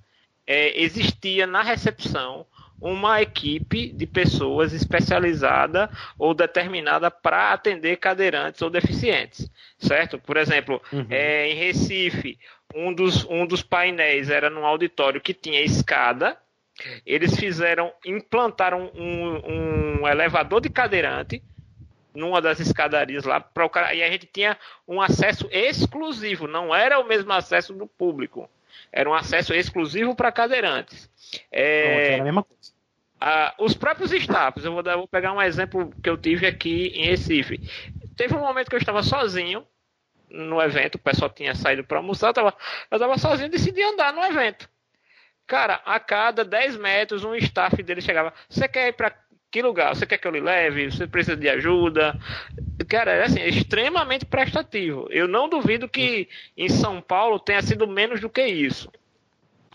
é, 0.46 0.80
existia 0.82 1.46
na 1.46 1.62
recepção 1.62 2.46
uma 2.85 3.23
equipe 3.23 3.89
de 3.89 4.06
pessoas 4.06 4.74
especializada 4.74 5.90
ou 6.19 6.35
determinada 6.35 7.11
para 7.11 7.55
atender 7.55 7.97
cadeirantes 7.97 8.61
ou 8.61 8.69
deficientes, 8.69 9.51
certo? 9.78 10.19
Por 10.19 10.36
exemplo, 10.36 10.82
uhum. 10.93 11.06
é, 11.09 11.48
em 11.48 11.55
Recife, 11.55 12.39
um 12.74 12.93
dos, 12.93 13.24
um 13.24 13.47
dos 13.47 13.62
painéis 13.62 14.28
era 14.28 14.51
num 14.51 14.66
auditório 14.66 15.19
que 15.19 15.32
tinha 15.32 15.62
escada. 15.62 16.36
Eles 17.06 17.35
fizeram, 17.36 17.90
implantaram 18.05 18.90
um, 18.94 20.01
um 20.02 20.09
elevador 20.09 20.61
de 20.61 20.69
cadeirante 20.69 21.43
numa 22.15 22.43
das 22.43 22.61
escadarias 22.61 23.24
lá 23.24 23.40
para 23.40 23.65
o 23.65 23.70
cara, 23.70 23.94
e 23.94 24.02
a 24.02 24.11
gente 24.11 24.27
tinha 24.27 24.59
um 24.86 25.01
acesso 25.01 25.48
exclusivo, 25.51 26.47
não 26.47 26.74
era 26.74 26.98
o 27.01 27.05
mesmo 27.09 27.32
acesso 27.32 27.73
do 27.73 27.86
público, 27.86 28.48
era 28.93 29.09
um 29.09 29.15
acesso 29.15 29.55
exclusivo 29.55 30.15
para 30.15 30.31
cadeirantes. 30.31 31.11
É, 31.51 32.12
era 32.12 32.23
a 32.23 32.24
mesma 32.24 32.44
coisa. 32.44 32.73
Ah, 33.26 33.55
os 33.59 33.72
próprios 33.72 34.12
staffs, 34.12 34.66
eu 34.66 34.72
vou, 34.74 34.82
dar, 34.82 34.96
vou 34.96 35.09
pegar 35.09 35.32
um 35.32 35.40
exemplo 35.40 35.90
que 36.02 36.10
eu 36.10 36.18
tive 36.18 36.46
aqui 36.46 36.88
em 36.88 37.06
Recife. 37.06 37.59
Teve 38.14 38.34
um 38.34 38.40
momento 38.40 38.68
que 38.68 38.74
eu 38.74 38.78
estava 38.78 39.02
sozinho 39.02 39.66
no 40.28 40.60
evento, 40.60 40.96
o 40.96 40.98
pessoal 40.98 41.30
tinha 41.30 41.55
saído 41.55 41.82
para 41.82 41.96
almoçar, 41.96 42.34
eu 42.36 42.52
estava 42.92 43.16
sozinho 43.16 43.46
e 43.46 43.51
decidi 43.51 43.82
andar 43.82 44.12
no 44.12 44.22
evento. 44.22 44.68
Cara, 45.46 45.80
a 45.86 45.98
cada 45.98 46.44
10 46.44 46.76
metros, 46.76 47.24
um 47.24 47.34
staff 47.36 47.82
dele 47.82 48.02
chegava. 48.02 48.30
Você 48.46 48.68
quer 48.68 48.88
ir 48.88 48.92
para 48.92 49.16
que 49.51 49.62
lugar? 49.62 49.96
Você 49.96 50.05
quer 50.05 50.18
que 50.18 50.28
eu 50.28 50.32
lhe 50.32 50.40
leve? 50.40 50.90
Você 50.90 51.06
precisa 51.06 51.34
de 51.34 51.48
ajuda? 51.48 52.18
Cara, 52.86 53.12
é 53.12 53.24
assim, 53.24 53.40
extremamente 53.40 54.26
prestativo. 54.26 55.09
Eu 55.10 55.26
não 55.26 55.48
duvido 55.48 55.88
que 55.88 56.28
em 56.55 56.68
São 56.68 57.01
Paulo 57.01 57.38
tenha 57.38 57.62
sido 57.62 57.88
menos 57.88 58.20
do 58.20 58.28
que 58.28 58.44
isso. 58.44 58.92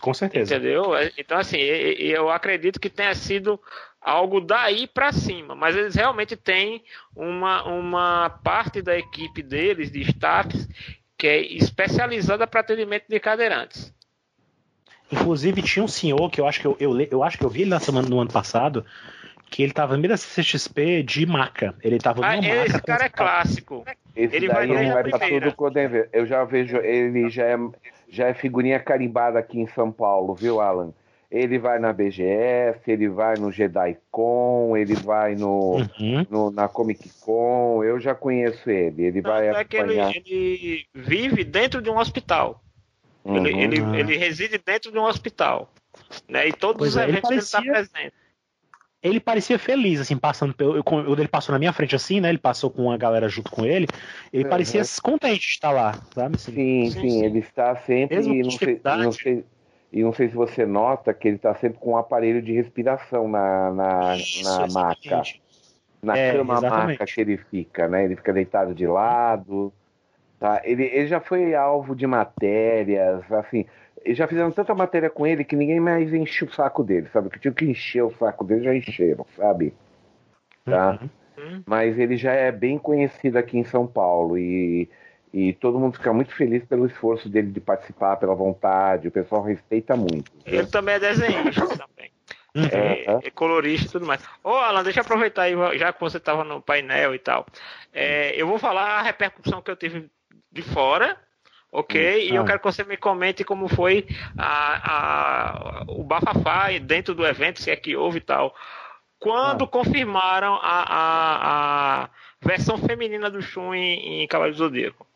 Com 0.00 0.14
certeza. 0.14 0.54
Entendeu? 0.54 0.96
É, 0.96 1.12
então, 1.16 1.38
assim, 1.38 1.58
eu 1.58 2.30
acredito 2.30 2.80
que 2.80 2.88
tenha 2.88 3.14
sido 3.14 3.60
algo 4.00 4.40
daí 4.40 4.86
para 4.86 5.12
cima, 5.12 5.54
mas 5.54 5.76
eles 5.76 5.94
realmente 5.94 6.34
têm 6.36 6.82
uma, 7.14 7.64
uma 7.64 8.30
parte 8.42 8.80
da 8.80 8.96
equipe 8.98 9.42
deles, 9.42 9.90
de 9.90 10.00
staffs, 10.00 10.66
que 11.18 11.26
é 11.26 11.40
especializada 11.40 12.46
para 12.46 12.60
atendimento 12.60 13.04
de 13.08 13.20
cadeirantes. 13.20 13.92
Inclusive, 15.12 15.60
tinha 15.60 15.84
um 15.84 15.88
senhor 15.88 16.30
que 16.30 16.40
eu 16.40 16.46
acho 16.46 16.60
que 16.60 16.66
eu, 16.66 16.76
eu, 16.80 16.98
eu 17.00 17.22
acho 17.22 17.36
que 17.36 17.44
eu 17.44 17.50
vi 17.50 17.62
ele 17.62 17.70
na 17.70 17.80
semana 17.80 18.08
no 18.08 18.20
ano 18.20 18.30
passado, 18.32 18.86
que 19.50 19.62
ele 19.62 19.72
tava 19.72 19.96
no 19.96 20.00
meio 20.00 20.14
da 20.14 20.16
CXP 20.16 21.02
de 21.02 21.26
maca. 21.26 21.74
Ele 21.82 21.98
tava 21.98 22.24
ah, 22.24 22.36
numa 22.36 22.64
Esse 22.64 22.80
cara 22.80 23.06
é 23.06 23.08
clássico. 23.08 23.84
Esse 24.14 24.36
ele 24.36 24.48
daí 24.48 24.68
vai, 24.68 24.92
vai 24.92 25.10
pra 25.10 25.18
tudo 25.18 25.52
quando 25.52 25.76
Eu 26.12 26.24
já 26.24 26.44
vejo, 26.44 26.76
ele 26.76 27.28
já 27.28 27.44
é 27.44 27.56
já 28.10 28.26
é 28.26 28.34
figurinha 28.34 28.78
carimbada 28.78 29.38
aqui 29.38 29.60
em 29.60 29.66
São 29.68 29.90
Paulo, 29.90 30.34
viu, 30.34 30.60
Alan? 30.60 30.92
Ele 31.30 31.60
vai 31.60 31.78
na 31.78 31.92
BGS, 31.92 32.80
ele 32.88 33.08
vai 33.08 33.36
no 33.36 33.52
JediCon, 33.52 34.76
ele 34.76 34.94
vai 34.94 35.36
no, 35.36 35.76
uhum. 35.76 36.26
no, 36.28 36.50
na 36.50 36.66
Comic 36.66 37.08
Con, 37.20 37.84
eu 37.84 38.00
já 38.00 38.16
conheço 38.16 38.68
ele. 38.68 39.04
Ele 39.04 39.20
vai 39.20 39.46
é 39.46 39.50
acompanhar... 39.50 40.10
ele, 40.10 40.24
ele, 40.26 40.86
vive 40.92 41.44
dentro 41.44 41.80
de 41.80 41.88
um 41.88 41.98
hospital. 41.98 42.60
Uhum. 43.24 43.46
Ele, 43.46 43.62
ele, 43.62 43.98
ele, 44.00 44.16
reside 44.16 44.58
dentro 44.58 44.90
de 44.90 44.98
um 44.98 45.04
hospital. 45.04 45.72
Né? 46.28 46.48
E 46.48 46.52
todos 46.52 46.78
pois 46.78 46.90
os 46.90 46.96
é, 46.96 47.04
eventos 47.04 47.30
ele, 47.30 47.40
parecia... 47.40 47.58
ele 47.58 47.68
está 47.68 47.72
presente 47.72 48.19
ele 49.02 49.18
parecia 49.18 49.58
feliz, 49.58 50.00
assim, 50.00 50.16
passando 50.16 50.52
pelo. 50.52 50.82
Quando 50.84 51.18
ele 51.18 51.28
passou 51.28 51.52
na 51.52 51.58
minha 51.58 51.72
frente 51.72 51.96
assim, 51.96 52.20
né? 52.20 52.28
Ele 52.28 52.38
passou 52.38 52.70
com 52.70 52.90
a 52.90 52.96
galera 52.96 53.28
junto 53.28 53.50
com 53.50 53.64
ele. 53.64 53.86
Ele 54.32 54.44
uhum. 54.44 54.50
parecia 54.50 54.82
contente 55.02 55.40
de 55.40 55.52
estar 55.52 55.70
lá, 55.70 55.94
sabe? 56.14 56.36
Assim, 56.36 56.52
sim, 56.52 56.90
sim, 56.90 57.00
sim, 57.00 57.24
ele 57.24 57.38
está 57.38 57.74
sempre. 57.76 58.16
E 58.20 58.42
não, 58.42 58.50
sei, 58.50 58.80
não 58.84 59.12
sei, 59.12 59.44
e 59.92 60.02
não 60.02 60.12
sei 60.12 60.28
se 60.28 60.34
você 60.34 60.66
nota 60.66 61.14
que 61.14 61.28
ele 61.28 61.36
está 61.36 61.54
sempre 61.54 61.78
com 61.78 61.92
um 61.92 61.96
aparelho 61.96 62.42
de 62.42 62.52
respiração 62.52 63.26
na, 63.26 63.70
na, 63.72 64.16
Isso, 64.16 64.44
na 64.44 64.66
maca. 64.68 65.22
Na 66.02 66.16
é, 66.16 66.32
cama 66.32 66.54
exatamente. 66.54 66.98
maca 66.98 67.06
que 67.06 67.20
ele 67.20 67.36
fica, 67.36 67.88
né? 67.88 68.04
Ele 68.04 68.16
fica 68.16 68.32
deitado 68.32 68.74
de 68.74 68.86
lado. 68.86 69.72
Tá? 70.38 70.60
Ele, 70.64 70.84
ele 70.84 71.06
já 71.06 71.20
foi 71.20 71.54
alvo 71.54 71.94
de 71.94 72.06
matérias, 72.06 73.30
assim. 73.32 73.66
E 74.04 74.14
já 74.14 74.26
fizeram 74.26 74.50
tanta 74.50 74.74
matéria 74.74 75.10
com 75.10 75.26
ele 75.26 75.44
que 75.44 75.54
ninguém 75.54 75.78
mais 75.78 76.12
enche 76.12 76.44
o 76.44 76.52
saco 76.52 76.82
dele, 76.82 77.08
sabe? 77.12 77.28
Que 77.28 77.38
tinha 77.38 77.52
que 77.52 77.66
encher 77.66 78.02
o 78.02 78.14
saco 78.18 78.44
dele, 78.44 78.64
já 78.64 78.74
encheram, 78.74 79.26
sabe? 79.36 79.74
Tá? 80.64 80.98
Uhum. 81.36 81.62
Mas 81.66 81.98
ele 81.98 82.16
já 82.16 82.32
é 82.32 82.50
bem 82.50 82.78
conhecido 82.78 83.36
aqui 83.36 83.58
em 83.58 83.64
São 83.64 83.86
Paulo 83.86 84.38
e, 84.38 84.88
e 85.32 85.52
todo 85.54 85.78
mundo 85.78 85.96
fica 85.96 86.12
muito 86.12 86.34
feliz 86.34 86.64
pelo 86.64 86.86
esforço 86.86 87.28
dele 87.28 87.50
de 87.50 87.60
participar, 87.60 88.16
pela 88.16 88.34
vontade, 88.34 89.08
o 89.08 89.12
pessoal 89.12 89.42
respeita 89.42 89.96
muito. 89.96 90.32
Ele 90.46 90.66
também 90.66 90.94
é 90.94 91.00
desenhista 91.00 91.66
também. 91.68 92.10
Uhum. 92.54 92.64
É, 92.64 93.26
é, 93.26 93.30
colorista 93.30 93.86
e 93.86 93.90
tudo 93.92 94.06
mais. 94.06 94.22
Ô, 94.42 94.50
Alan, 94.50 94.82
deixa 94.82 95.00
eu 95.00 95.02
aproveitar 95.02 95.42
aí, 95.42 95.54
já 95.78 95.92
que 95.92 96.00
você 96.00 96.16
estava 96.16 96.42
no 96.42 96.60
painel 96.60 97.14
e 97.14 97.18
tal. 97.18 97.46
É, 97.92 98.34
eu 98.34 98.46
vou 98.46 98.58
falar 98.58 98.98
a 98.98 99.02
repercussão 99.02 99.62
que 99.62 99.70
eu 99.70 99.76
tive 99.76 100.10
de 100.50 100.62
fora 100.62 101.16
ok? 101.72 102.28
E 102.28 102.34
eu 102.34 102.42
ah. 102.42 102.44
quero 102.44 102.58
que 102.58 102.64
você 102.64 102.84
me 102.84 102.96
comente 102.96 103.44
como 103.44 103.68
foi 103.68 104.06
a, 104.36 105.80
a, 105.80 105.84
o 105.88 106.02
bafafá 106.02 106.68
dentro 106.78 107.14
do 107.14 107.26
evento, 107.26 107.60
se 107.60 107.70
é 107.70 107.76
que 107.76 107.96
houve 107.96 108.18
e 108.18 108.22
tal. 108.22 108.54
Quando 109.18 109.64
ah. 109.64 109.68
confirmaram 109.68 110.54
a, 110.54 110.58
a, 110.62 112.02
a, 112.04 112.10
versão 112.40 112.78
feminina 112.78 113.30
do 113.30 113.42
Shun 113.42 113.74
em, 113.74 114.22
em 114.22 114.26
Cavaleiro 114.26 114.56
do 114.56 114.64
Zodíaco? 114.64 115.06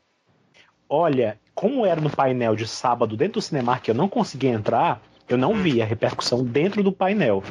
Olha, 0.88 1.38
como 1.54 1.86
era 1.86 2.00
no 2.00 2.10
painel 2.10 2.54
de 2.54 2.66
sábado 2.66 3.16
dentro 3.16 3.34
do 3.34 3.42
cinema 3.42 3.78
que 3.78 3.90
eu 3.90 3.94
não 3.94 4.08
consegui 4.08 4.48
entrar, 4.48 5.00
eu 5.28 5.38
não 5.38 5.54
vi 5.54 5.80
a 5.80 5.84
repercussão 5.84 6.44
dentro 6.44 6.82
do 6.82 6.92
painel. 6.92 7.42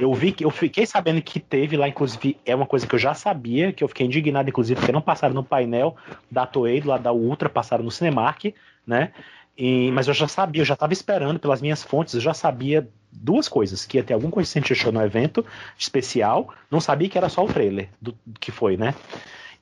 Eu 0.00 0.12
vi 0.14 0.32
que 0.32 0.44
eu 0.44 0.50
fiquei 0.50 0.86
sabendo 0.86 1.20
que 1.20 1.38
teve 1.38 1.76
lá, 1.76 1.88
inclusive, 1.88 2.38
é 2.44 2.54
uma 2.54 2.66
coisa 2.66 2.86
que 2.86 2.94
eu 2.94 2.98
já 2.98 3.14
sabia, 3.14 3.72
que 3.72 3.84
eu 3.84 3.88
fiquei 3.88 4.06
indignado, 4.06 4.48
inclusive, 4.48 4.78
porque 4.78 4.92
não 4.92 5.02
passaram 5.02 5.34
no 5.34 5.44
painel 5.44 5.96
da 6.30 6.46
Toei, 6.46 6.80
lá 6.80 6.96
da 6.96 7.12
Ultra, 7.12 7.48
passaram 7.48 7.84
no 7.84 7.90
Cinemark, 7.90 8.54
né? 8.86 9.12
E, 9.56 9.90
mas 9.90 10.06
eu 10.06 10.14
já 10.14 10.28
sabia, 10.28 10.62
eu 10.62 10.66
já 10.66 10.74
estava 10.74 10.92
esperando 10.92 11.40
pelas 11.40 11.60
minhas 11.60 11.82
fontes, 11.82 12.14
eu 12.14 12.20
já 12.20 12.32
sabia 12.32 12.88
duas 13.10 13.48
coisas: 13.48 13.84
que 13.84 13.96
ia 13.98 14.04
ter 14.04 14.14
algum 14.14 14.30
coisa 14.30 14.48
show 14.74 14.92
no 14.92 15.02
evento 15.02 15.44
especial, 15.76 16.54
não 16.70 16.80
sabia 16.80 17.08
que 17.08 17.18
era 17.18 17.28
só 17.28 17.44
o 17.44 17.48
trailer 17.48 17.88
do 18.00 18.16
que 18.38 18.52
foi, 18.52 18.76
né? 18.76 18.94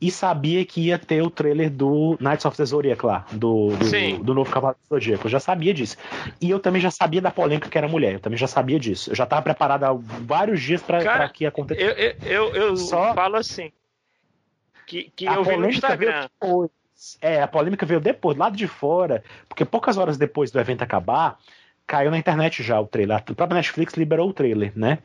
E 0.00 0.10
sabia 0.10 0.64
que 0.64 0.80
ia 0.82 0.98
ter 0.98 1.22
o 1.22 1.30
trailer 1.30 1.70
do 1.70 2.18
Knights 2.20 2.44
of 2.44 2.56
the 2.56 2.64
Zodiac 2.64 3.04
lá, 3.04 3.26
do, 3.32 3.70
do, 3.70 4.24
do 4.24 4.34
novo 4.34 4.50
Cavaleiro 4.50 4.78
do 4.88 4.94
Zodíaco. 4.94 5.26
Eu 5.26 5.30
já 5.30 5.40
sabia 5.40 5.72
disso. 5.72 5.96
E 6.40 6.50
eu 6.50 6.60
também 6.60 6.82
já 6.82 6.90
sabia 6.90 7.20
da 7.20 7.30
polêmica 7.30 7.68
que 7.68 7.78
era 7.78 7.88
mulher. 7.88 8.14
Eu 8.14 8.20
também 8.20 8.38
já 8.38 8.46
sabia 8.46 8.78
disso. 8.78 9.10
Eu 9.10 9.16
já 9.16 9.24
estava 9.24 9.40
preparado 9.40 9.84
há 9.84 9.92
vários 9.94 10.60
dias 10.60 10.82
para 10.82 11.28
que 11.30 11.46
acontecesse. 11.46 12.16
Eu, 12.22 12.50
eu, 12.50 12.54
eu, 12.54 12.76
Só... 12.76 13.14
falo 13.14 13.36
assim. 13.36 13.72
Que, 14.86 15.10
que 15.16 15.24
eu 15.24 15.42
vi 15.42 15.56
no 15.56 15.68
Instagram. 15.68 16.28
Depois. 16.40 16.70
É, 17.20 17.42
a 17.42 17.48
polêmica 17.48 17.84
veio 17.84 18.00
depois, 18.00 18.38
lado 18.38 18.56
de 18.56 18.66
fora, 18.66 19.22
porque 19.48 19.66
poucas 19.66 19.98
horas 19.98 20.16
depois 20.16 20.50
do 20.50 20.58
evento 20.58 20.80
acabar, 20.80 21.38
caiu 21.86 22.10
na 22.10 22.16
internet 22.16 22.62
já 22.62 22.80
o 22.80 22.86
trailer. 22.86 23.18
A 23.18 23.20
própria 23.20 23.56
Netflix 23.56 23.94
liberou 23.94 24.30
o 24.30 24.32
trailer, 24.32 24.72
né? 24.74 24.98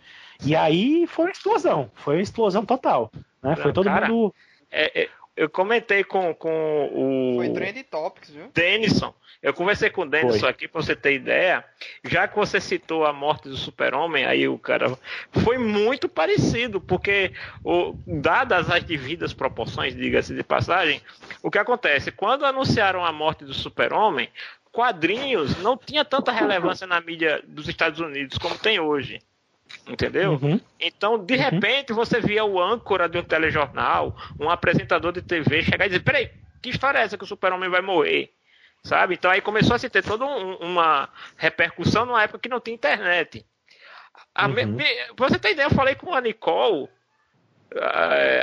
E 0.43 0.55
aí 0.55 1.05
foi 1.05 1.26
uma 1.26 1.31
explosão, 1.31 1.91
foi 1.95 2.15
uma 2.15 2.22
explosão 2.22 2.65
total. 2.65 3.11
Né? 3.43 3.55
Foi 3.57 3.73
todo 3.73 3.85
cara, 3.85 4.07
mundo 4.07 4.34
é, 4.72 5.03
é, 5.03 5.10
eu 5.35 5.49
comentei 5.49 6.03
com, 6.03 6.34
com 6.34 6.89
o. 6.93 7.35
Foi 7.38 7.49
Trend 7.49 7.84
Topics, 7.84 8.30
viu? 8.30 8.49
Denison. 8.53 9.14
Eu 9.41 9.56
conversei 9.56 9.89
com 9.89 10.03
o 10.03 10.10
Denison 10.10 10.45
aqui 10.45 10.68
pra 10.68 10.81
você 10.81 10.95
ter 10.95 11.15
ideia. 11.15 11.65
Já 12.03 12.27
que 12.27 12.35
você 12.35 12.61
citou 12.61 13.06
a 13.06 13.11
morte 13.14 13.49
do 13.49 13.57
Super-Homem, 13.57 14.23
aí 14.23 14.48
o 14.48 14.60
cara. 14.60 14.95
Foi 15.43 15.57
muito 15.57 16.07
parecido, 16.07 16.80
porque, 16.80 17.34
o, 17.64 17.95
dadas 18.06 18.69
as 18.69 18.84
devidas 18.84 19.34
proporções, 19.34 19.95
diga-se 19.95 20.35
de 20.35 20.43
passagem, 20.43 21.02
o 21.41 21.49
que 21.49 21.57
acontece? 21.57 22.11
Quando 22.11 22.45
anunciaram 22.45 23.03
a 23.03 23.11
morte 23.11 23.43
do 23.43 23.53
Super-Homem, 23.53 24.30
quadrinhos 24.72 25.57
não 25.57 25.76
tinha 25.76 26.06
tanta 26.06 26.31
relevância 26.31 26.85
na 26.85 27.02
mídia 27.02 27.43
dos 27.48 27.68
Estados 27.68 27.99
Unidos 27.99 28.38
como 28.38 28.57
tem 28.57 28.80
hoje. 28.80 29.19
Entendeu? 29.88 30.34
Uhum. 30.34 30.60
Então, 30.80 31.23
de 31.23 31.34
uhum. 31.34 31.39
repente, 31.39 31.93
você 31.93 32.22
via 32.22 32.45
o 32.45 32.61
âncora 32.61 33.10
de 33.10 33.18
um 33.18 33.23
telejornal, 33.23 34.15
um 34.39 34.49
apresentador 34.49 35.11
de 35.11 35.22
TV 35.22 35.64
chegar 35.64 35.85
e 35.85 35.89
dizer: 35.89 36.03
peraí, 36.03 36.30
que 36.61 36.69
história 36.69 36.99
é 36.99 37.03
essa 37.03 37.18
que 37.18 37.23
o 37.23 37.27
super-homem 37.27 37.69
vai 37.69 37.81
morrer? 37.81 38.31
Sabe? 38.84 39.15
Então 39.15 39.30
aí 39.30 39.41
começou 39.41 39.76
a 39.76 39.80
se 39.80 39.89
ter 39.89 40.03
toda 40.03 40.26
um, 40.26 40.56
uma 40.56 41.10
repercussão 41.38 42.06
numa 42.06 42.23
época 42.23 42.39
que 42.39 42.49
não 42.49 42.60
tinha 42.60 42.76
internet. 42.76 43.45
A 44.34 44.48
uhum. 44.48 44.53
me, 44.53 44.85
você 45.18 45.38
ter 45.38 45.52
ideia, 45.52 45.68
eu 45.68 45.72
falei 45.72 45.95
com 45.95 46.14
a 46.14 46.22
Nicole 46.22 46.84
uh, 46.84 46.89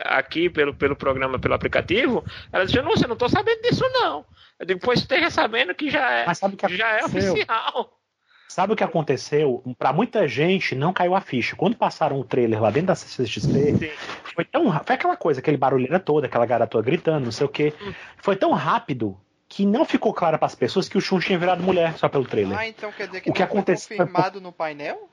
aqui 0.04 0.48
pelo, 0.48 0.74
pelo 0.74 0.96
programa, 0.96 1.38
pelo 1.38 1.54
aplicativo. 1.54 2.24
Ela 2.52 2.64
disse: 2.64 2.80
Não, 2.80 2.90
você 2.90 3.06
não 3.06 3.16
tô 3.16 3.28
sabendo 3.28 3.62
disso, 3.62 3.84
não. 3.92 4.24
Eu 4.58 4.66
digo, 4.66 4.80
pois 4.80 5.00
esteja 5.00 5.30
sabendo 5.30 5.74
que 5.74 5.90
já 5.90 6.10
é, 6.10 6.26
que 6.66 6.76
já 6.76 6.88
é 6.98 7.04
oficial. 7.04 7.97
Sabe 8.48 8.72
o 8.72 8.76
que 8.76 8.82
aconteceu? 8.82 9.62
Pra 9.78 9.92
muita 9.92 10.26
gente 10.26 10.74
não 10.74 10.92
caiu 10.92 11.14
a 11.14 11.20
ficha. 11.20 11.54
Quando 11.54 11.76
passaram 11.76 12.18
o 12.18 12.24
trailer 12.24 12.60
lá 12.62 12.70
dentro 12.70 12.88
da 12.88 12.94
CCXP, 12.94 13.92
foi 14.34 14.44
tão 14.44 14.72
Foi 14.84 14.94
aquela 14.94 15.16
coisa, 15.16 15.40
aquele 15.40 15.56
barulheira 15.58 16.00
toda, 16.00 16.26
aquela 16.26 16.46
garota 16.46 16.80
gritando, 16.80 17.26
não 17.26 17.32
sei 17.32 17.44
o 17.46 17.48
quê. 17.48 17.74
Foi 18.16 18.34
tão 18.36 18.52
rápido 18.52 19.16
que 19.48 19.64
não 19.66 19.84
ficou 19.84 20.12
claro 20.14 20.38
para 20.38 20.46
as 20.46 20.54
pessoas 20.54 20.88
que 20.88 20.96
o 20.96 21.00
Shun 21.00 21.20
tinha 21.20 21.38
virado 21.38 21.62
mulher 21.62 21.96
só 21.98 22.08
pelo 22.08 22.24
trailer. 22.24 22.58
Ah, 22.58 22.66
então 22.66 22.90
quer 22.92 23.06
dizer 23.06 23.20
que 23.20 23.30
O 23.30 23.32
que 23.32 23.40
não 23.40 23.48
foi 23.48 23.56
aconteceu- 23.58 23.96
confirmado 23.96 24.40
no 24.40 24.50
painel? 24.52 25.08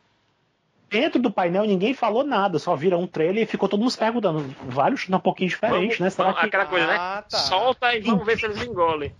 Dentro 0.89 1.19
do 1.21 1.31
painel 1.31 1.65
ninguém 1.65 1.93
falou 1.93 2.23
nada, 2.23 2.57
só 2.59 2.75
viram 2.75 3.01
um 3.01 3.07
trailer 3.07 3.43
e 3.43 3.45
ficou 3.45 3.67
todo 3.67 3.79
mundo 3.79 3.91
se 3.91 3.97
perguntando. 3.97 4.55
Vale 4.67 4.95
o 4.95 4.97
Shun 4.97 5.15
um 5.15 5.19
pouquinho 5.19 5.49
diferente, 5.49 5.81
Vamos- 5.81 5.99
né? 5.99 6.09
Será 6.09 6.25
vamos- 6.29 6.39
que. 6.41 6.45
Aquela 6.47 6.65
coisa, 6.65 6.87
né? 6.87 6.95
Ah, 6.97 7.23
tá. 7.29 7.37
Solta 7.37 7.95
e 7.95 7.99
vamos 8.01 8.25
ver 8.25 8.37
se 8.39 8.45
eles 8.45 8.61
engolem. 8.63 9.13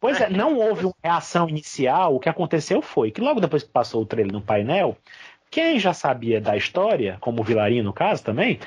Pois 0.00 0.20
é, 0.20 0.30
não 0.30 0.56
houve 0.56 0.86
uma 0.86 0.94
reação 1.04 1.48
inicial. 1.48 2.16
O 2.16 2.20
que 2.20 2.28
aconteceu 2.28 2.80
foi 2.80 3.10
que 3.10 3.20
logo 3.20 3.40
depois 3.40 3.62
que 3.62 3.70
passou 3.70 4.02
o 4.02 4.06
trailer 4.06 4.32
no 4.32 4.40
painel, 4.40 4.96
quem 5.50 5.78
já 5.78 5.92
sabia 5.92 6.40
da 6.40 6.56
história, 6.56 7.18
como 7.20 7.42
o 7.42 7.44
Vilarinho 7.44 7.84
no 7.84 7.92
caso 7.92 8.24
também, 8.24 8.58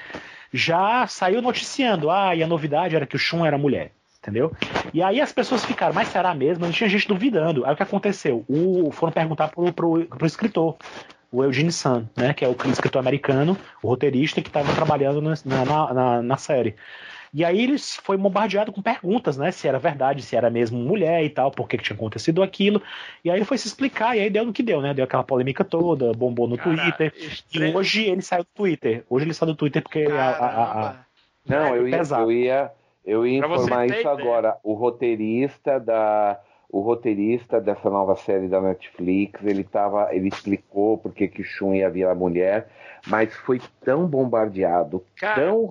já 0.53 1.07
saiu 1.07 1.41
noticiando. 1.41 2.11
Ah, 2.11 2.35
e 2.35 2.43
a 2.43 2.47
novidade 2.47 2.95
era 2.95 3.07
que 3.07 3.15
o 3.15 3.19
Shun 3.19 3.45
era 3.45 3.57
mulher. 3.57 3.91
Entendeu? 4.19 4.53
E 4.93 5.03
aí 5.03 5.19
as 5.19 5.33
pessoas 5.33 5.65
ficaram, 5.65 5.93
mas 5.93 6.07
será 6.07 6.33
mesmo? 6.33 6.63
Não 6.63 6.71
tinha 6.71 6.89
gente 6.89 7.07
duvidando. 7.07 7.65
Aí 7.65 7.73
o 7.73 7.75
que 7.75 7.83
aconteceu? 7.83 8.45
O, 8.47 8.89
foram 8.89 9.11
perguntar 9.11 9.49
pro, 9.49 9.73
pro, 9.73 10.05
pro 10.05 10.25
escritor, 10.25 10.77
o 11.29 11.43
Eugene 11.43 11.73
Sun, 11.73 12.05
né? 12.15 12.33
Que 12.33 12.45
é 12.45 12.47
o 12.47 12.55
escritor 12.71 12.99
americano, 12.99 13.57
o 13.81 13.89
roteirista 13.89 14.41
que 14.41 14.47
estava 14.47 14.73
trabalhando 14.73 15.21
na, 15.21 15.35
na, 15.43 15.93
na, 15.93 16.21
na 16.21 16.37
série. 16.37 16.75
E 17.33 17.43
aí 17.43 17.63
eles 17.63 17.95
foi 17.95 18.15
bombardeado 18.15 18.71
com 18.71 18.81
perguntas, 18.81 19.37
né? 19.37 19.49
Se 19.51 19.67
era 19.67 19.79
verdade, 19.79 20.21
se 20.21 20.35
era 20.35 20.49
mesmo 20.51 20.77
mulher 20.77 21.23
e 21.23 21.29
tal, 21.29 21.49
por 21.49 21.67
que, 21.67 21.77
que 21.77 21.83
tinha 21.83 21.95
acontecido 21.95 22.43
aquilo. 22.43 22.81
E 23.25 23.31
aí 23.31 23.37
ele 23.37 23.45
foi 23.45 23.57
se 23.57 23.67
explicar, 23.67 24.15
e 24.15 24.19
aí 24.21 24.29
deu 24.29 24.45
no 24.45 24.53
que 24.53 24.61
deu, 24.61 24.81
né? 24.81 24.93
Deu 24.93 25.03
aquela 25.05 25.23
polêmica 25.23 25.63
toda, 25.63 26.11
bombou 26.13 26.47
no 26.47 26.57
Cara, 26.57 26.69
Twitter. 26.77 27.13
E 27.17 27.25
estre- 27.25 27.75
hoje 27.75 28.05
ele 28.05 28.21
saiu 28.21 28.43
do 28.43 28.49
Twitter. 28.53 29.03
Hoje 29.09 29.25
ele 29.25 29.33
saiu 29.33 29.51
do 29.53 29.57
Twitter 29.57 29.81
porque 29.81 30.05
a- 30.11 30.29
a- 30.29 30.89
a-. 30.89 30.95
Não, 31.47 31.73
É, 31.75 31.77
eu 31.79 31.87
ia, 31.87 31.97
eu 32.19 32.31
ia, 32.31 32.71
eu 33.05 33.27
ia 33.27 33.39
informar 33.39 33.85
isso 33.87 33.99
ideia. 33.99 34.11
agora. 34.11 34.57
O 34.63 34.73
roteirista 34.73 35.79
da 35.79 36.39
o 36.69 36.81
roteirista 36.81 37.61
dessa 37.61 37.87
nova 37.87 38.15
série 38.15 38.47
da 38.47 38.59
Netflix, 38.59 39.43
ele 39.45 39.63
tava, 39.63 40.09
ele 40.11 40.27
explicou 40.27 40.97
porque 40.97 41.27
que 41.27 41.41
o 41.41 41.45
Shun 41.45 41.75
ia 41.75 41.87
virar 41.87 42.15
mulher, 42.15 42.67
mas 43.07 43.33
foi 43.33 43.61
tão 43.83 44.07
bombardeado, 44.07 45.03
Cara, 45.15 45.41
tão 45.41 45.65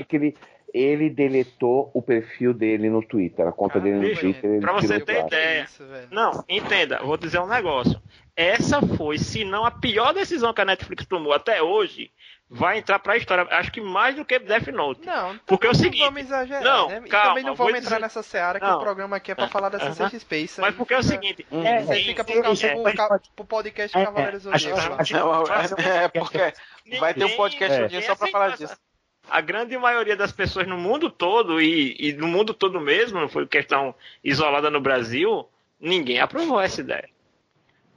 foi. 0.00 0.04
que 0.04 0.16
ele 0.16 0.36
ele 0.74 1.10
deletou 1.10 1.90
o 1.94 2.00
perfil 2.02 2.52
dele 2.54 2.88
no 2.90 3.02
Twitter, 3.02 3.46
a 3.46 3.52
conta 3.52 3.74
Cara, 3.80 3.84
dele 3.84 4.10
no 4.14 4.18
Twitter. 4.20 4.50
Ele 4.50 4.60
pra 4.60 4.72
você 4.72 5.00
ter 5.00 5.24
ideia. 5.26 5.62
Isso, 5.64 5.84
velho. 5.86 6.08
Não, 6.10 6.44
entenda, 6.48 6.98
vou 7.02 7.16
dizer 7.16 7.40
um 7.40 7.46
negócio. 7.48 8.00
Essa 8.36 8.80
foi, 8.80 9.18
se 9.18 9.44
não 9.44 9.64
a 9.64 9.70
pior 9.70 10.12
decisão 10.14 10.52
que 10.54 10.60
a 10.60 10.64
Netflix 10.64 11.04
tomou 11.06 11.32
até 11.32 11.62
hoje, 11.62 12.10
vai 12.48 12.78
entrar 12.78 12.98
pra 12.98 13.16
história. 13.16 13.46
Acho 13.50 13.70
que 13.70 13.80
mais 13.80 14.14
do 14.16 14.24
que 14.24 14.38
Death 14.38 14.68
Note. 14.68 15.04
Não, 15.06 15.38
Porque 15.46 15.66
é 15.66 15.70
o 15.70 15.72
não 15.72 15.78
seguinte- 15.78 16.00
vamos 16.04 16.22
exagerar, 16.22 16.64
Não, 16.64 16.88
né? 16.88 17.02
E 17.04 17.08
calma, 17.08 17.28
também 17.28 17.44
não 17.44 17.54
vamos 17.54 17.72
entrar 17.74 17.82
dizer- 17.82 18.00
nessa 18.00 18.22
seara 18.22 18.58
que 18.58 18.66
Não. 18.66 18.78
o 18.78 18.80
programa 18.80 19.16
aqui 19.16 19.30
é 19.30 19.34
pra 19.34 19.46
falar 19.48 19.68
da 19.68 19.78
Aham. 19.78 19.92
CCXP. 19.92 20.36
Isso 20.38 20.60
Mas 20.60 20.74
porque 20.74 20.94
é 20.94 20.98
o 20.98 21.02
fica- 21.02 21.14
seguinte, 21.14 21.46
É, 21.52 21.82
Isso 21.82 21.92
aí 21.92 22.00
é, 22.00 22.04
fica 22.04 22.22
é, 22.22 22.24
pro, 22.24 22.52
isso 22.52 22.66
pro 22.68 22.82
pode- 22.82 22.96
ca- 22.96 23.08
pode- 23.08 23.30
pro 23.36 23.44
podcast 23.44 23.98
É, 23.98 24.04
Cavaleiros 24.04 24.42
do 24.44 24.48
é, 24.48 24.52
Não, 24.52 25.44
acho- 25.44 25.74
é 25.80 26.08
porque 26.08 26.38
vai 26.98 27.14
ter 27.14 27.24
um 27.24 27.36
podcast 27.36 27.80
um 27.80 27.84
É. 27.84 27.88
dia 27.88 28.02
só 28.02 28.16
pra 28.16 28.28
falar 28.28 28.56
disso. 28.56 28.76
A 29.30 29.40
grande 29.40 29.76
maioria 29.78 30.16
das 30.16 30.32
pessoas 30.32 30.66
no 30.66 30.76
mundo 30.76 31.08
todo, 31.10 31.60
e, 31.60 31.96
e 31.98 32.12
no 32.12 32.26
mundo 32.26 32.52
todo 32.52 32.80
mesmo, 32.80 33.20
não 33.20 33.28
foi 33.28 33.46
questão 33.46 33.94
isolada 34.24 34.70
no 34.70 34.80
Brasil, 34.80 35.46
ninguém 35.80 36.18
aprovou 36.20 36.60
essa 36.60 36.80
ideia. 36.80 37.08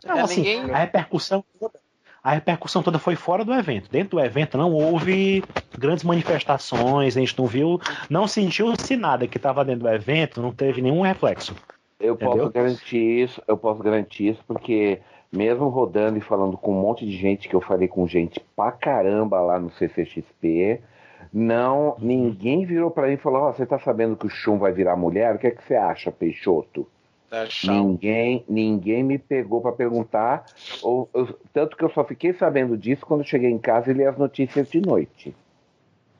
Não, 0.05 0.17
É, 0.17 0.21
assim, 0.21 0.41
ninguém- 0.43 0.71
a 0.71 0.77
repercussão 0.77 1.43
toda, 1.59 1.79
a 2.23 2.31
repercussão 2.31 2.83
toda 2.83 2.99
foi 2.99 3.15
fora 3.15 3.43
do 3.43 3.53
evento. 3.53 3.89
Dentro 3.89 4.17
do 4.17 4.23
evento 4.23 4.57
não 4.57 4.71
houve 4.73 5.43
grandes 5.77 6.03
manifestações, 6.03 7.15
a 7.17 7.19
gente 7.19 7.37
não 7.37 7.47
viu, 7.47 7.79
não 8.09 8.27
sentiu-se 8.27 8.95
nada 8.95 9.27
que 9.27 9.37
estava 9.37 9.63
dentro 9.65 9.83
do 9.83 9.89
evento, 9.89 10.41
não 10.41 10.51
teve 10.53 10.81
nenhum 10.81 11.01
reflexo. 11.01 11.55
Eu 11.99 12.15
posso 12.17 12.31
Entendeu? 12.37 12.51
garantir 12.51 13.23
isso, 13.23 13.41
eu 13.47 13.57
posso 13.57 13.81
garantir 13.81 14.27
isso 14.29 14.41
porque 14.45 14.99
mesmo 15.31 15.69
rodando 15.69 16.17
e 16.17 16.21
falando 16.21 16.57
com 16.57 16.71
um 16.71 16.79
monte 16.81 17.05
de 17.05 17.17
gente 17.17 17.47
que 17.47 17.55
eu 17.55 17.61
falei 17.61 17.87
com 17.87 18.05
gente 18.07 18.39
pra 18.55 18.71
caramba 18.71 19.39
lá 19.41 19.57
no 19.59 19.71
CCXP, 19.71 20.79
não, 21.33 21.95
ninguém 21.99 22.65
virou 22.65 22.91
pra 22.91 23.07
mim 23.07 23.13
e 23.13 23.17
falou: 23.17 23.43
"Ó, 23.43 23.51
você 23.51 23.65
tá 23.65 23.79
sabendo 23.79 24.15
que 24.15 24.27
o 24.27 24.29
Chum 24.29 24.57
vai 24.59 24.71
virar 24.71 24.95
mulher? 24.95 25.35
O 25.35 25.39
que 25.39 25.47
é 25.47 25.51
que 25.51 25.63
você 25.63 25.75
acha, 25.75 26.11
Peixoto?" 26.11 26.87
Tá. 27.29 27.47
Ninguém, 27.63 28.45
ninguém 28.47 29.03
me 29.03 29.17
pegou 29.17 29.59
pra 29.59 29.71
perguntar, 29.71 30.45
ou, 30.83 31.09
eu- 31.15 31.35
tanto 31.51 31.75
que 31.75 31.83
eu 31.83 31.89
só 31.89 32.03
fiquei 32.03 32.31
sabendo 32.33 32.77
disso 32.77 33.03
quando 33.07 33.21
eu 33.21 33.25
cheguei 33.27 33.49
em 33.49 33.57
casa 33.57 33.89
e 33.89 33.93
li 33.95 34.05
as 34.05 34.15
notícias 34.15 34.69
de 34.69 34.79
noite. 34.79 35.35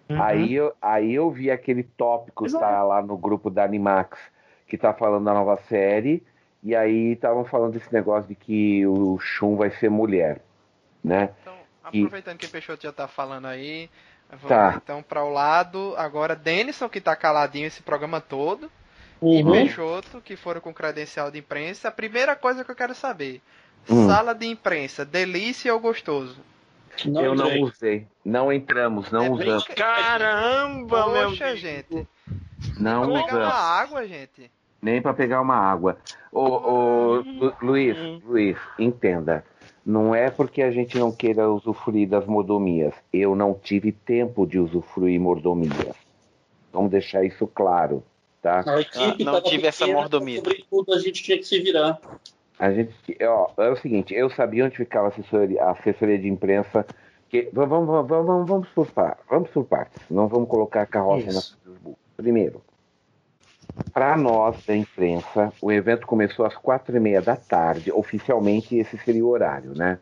Uhum. 0.10 0.20
Aí, 0.20 0.54
eu, 0.56 0.74
aí 0.82 1.14
eu 1.14 1.30
vi 1.30 1.52
aquele 1.52 1.84
tópico 1.84 2.44
que 2.46 2.50
Exato. 2.50 2.66
tá 2.66 2.84
lá 2.84 3.00
no 3.04 3.16
grupo 3.16 3.52
da 3.52 3.64
Animax, 3.64 4.18
que 4.68 4.76
tá 4.76 4.92
falando 4.92 5.26
da 5.26 5.34
nova 5.36 5.56
série, 5.70 6.24
e 6.64 6.76
aí 6.76 7.12
estavam 7.14 7.46
falando 7.46 7.74
desse 7.74 7.94
negócio 7.94 8.28
de 8.28 8.34
que 8.36 8.84
o 8.88 9.20
Shun 9.20 9.56
vai 9.56 9.70
ser 9.70 9.90
mulher, 9.92 10.42
né? 11.04 11.30
Então, 11.42 11.54
E- 11.94 12.00
aproveitando 12.00 12.38
que 12.40 12.48
o 12.48 12.50
Peixoto 12.50 12.82
já 12.82 12.92
tá 12.92 13.08
falando 13.08 13.46
aí, 13.46 13.88
vamos 14.42 14.48
Tá. 14.50 14.80
então 14.84 15.02
para 15.04 15.24
o 15.24 15.30
lado 15.32 15.94
agora 15.98 16.36
Denison, 16.36 16.88
que 16.90 17.00
tá 17.02 17.16
caladinho 17.16 17.68
esse 17.68 17.82
programa 17.82 18.20
todo, 18.22 18.72
e 19.22 19.42
Uhum. 19.44 19.52
Peixoto, 19.52 20.20
que 20.22 20.36
foram 20.36 20.60
com 20.62 20.74
credencial 20.74 21.32
de 21.32 21.40
imprensa. 21.40 21.88
A 21.88 21.92
primeira 21.92 22.36
coisa 22.36 22.64
que 22.64 22.72
eu 22.72 22.76
quero 22.76 22.94
saber: 22.94 23.42
Hum. 23.90 24.08
sala 24.08 24.34
de 24.34 24.46
imprensa, 24.46 25.06
delícia 25.06 25.74
ou 25.74 25.80
gostoso? 25.80 26.38
Não 27.06 27.22
eu 27.24 27.34
não 27.36 27.60
usei. 27.62 28.06
Não 28.24 28.52
entramos, 28.54 29.10
não 29.12 29.26
É 29.26 29.30
usamos. 29.30 29.64
que- 29.68 29.74
Caramba, 29.74 31.08
meu 31.12 31.30
Poxa, 31.30 31.56
gente. 31.56 32.08
Não 32.80 33.06
Vou 33.06 33.24
pegar 33.24 33.38
uma 33.38 33.54
água, 33.54 34.08
gente. 34.08 34.52
Nem 34.82 35.02
para 35.02 35.14
pegar 35.14 35.42
uma 35.42 35.56
água. 35.56 35.98
Ô, 36.32 36.42
ô, 36.42 37.16
Lu- 37.26 37.56
Luiz, 37.62 37.98
Luiz, 38.26 38.58
entenda. 38.78 39.44
Não 39.86 40.16
é 40.16 40.30
porque 40.30 40.62
a 40.62 40.72
gente 40.72 40.98
não 40.98 41.12
queira 41.12 41.50
usufruir 41.52 42.08
das 42.08 42.26
mordomias. 42.26 42.94
Eu 43.12 43.36
não 43.36 43.54
tive 43.54 43.92
tempo 43.92 44.46
de 44.48 44.58
usufruir 44.58 45.20
mordomias. 45.20 45.96
Vamos 46.72 46.90
deixar 46.90 47.24
isso 47.24 47.46
claro, 47.46 48.02
tá? 48.42 48.64
A 48.66 48.82
equipe 48.82 49.24
Ah, 49.24 49.26
não 49.26 49.34
tava 49.34 49.42
tive 49.42 49.68
essa 49.68 49.86
pequena, 49.86 50.00
mordomia. 50.00 50.38
Sobretudo, 50.38 50.94
a 50.94 51.00
gente 51.00 51.22
tinha 51.22 51.38
que 51.38 51.44
se 51.44 51.60
virar. 51.60 52.00
A 52.58 52.72
gente, 52.72 52.94
ó, 53.24 53.50
é 53.58 53.70
o 53.70 53.76
seguinte, 53.76 54.14
eu 54.14 54.30
sabia 54.30 54.66
onde 54.66 54.78
ficava 54.78 55.08
a 55.08 55.10
assessoria, 55.10 55.64
a 55.64 55.72
assessoria 55.72 56.18
de 56.18 56.30
imprensa. 56.30 56.86
Que, 57.30 57.50
vamos, 57.52 57.86
vamos, 57.86 58.08
vamos, 58.08 58.26
vamos, 58.26 58.50
vamos 58.50 58.68
por 58.70 58.90
partes, 58.92 59.26
vamos 59.30 59.50
por 59.50 59.66
partes. 59.66 60.02
Não 60.10 60.28
vamos 60.28 60.48
colocar 60.48 60.84
a 60.84 60.86
carroça 60.86 61.28
Isso. 61.30 61.60
na. 61.66 61.92
Primeiro, 62.16 62.62
para 63.94 64.16
nós 64.18 64.64
da 64.66 64.76
imprensa, 64.76 65.52
o 65.62 65.72
evento 65.72 66.06
começou 66.08 66.46
às 66.46 66.56
quatro 66.56 66.96
e 66.96 67.00
meia 67.00 67.22
da 67.22 67.36
tarde. 67.36 67.92
Oficialmente 67.92 68.76
esse 68.76 68.98
seria 68.98 69.24
o 69.26 69.30
horário, 69.30 69.74
né? 69.76 70.00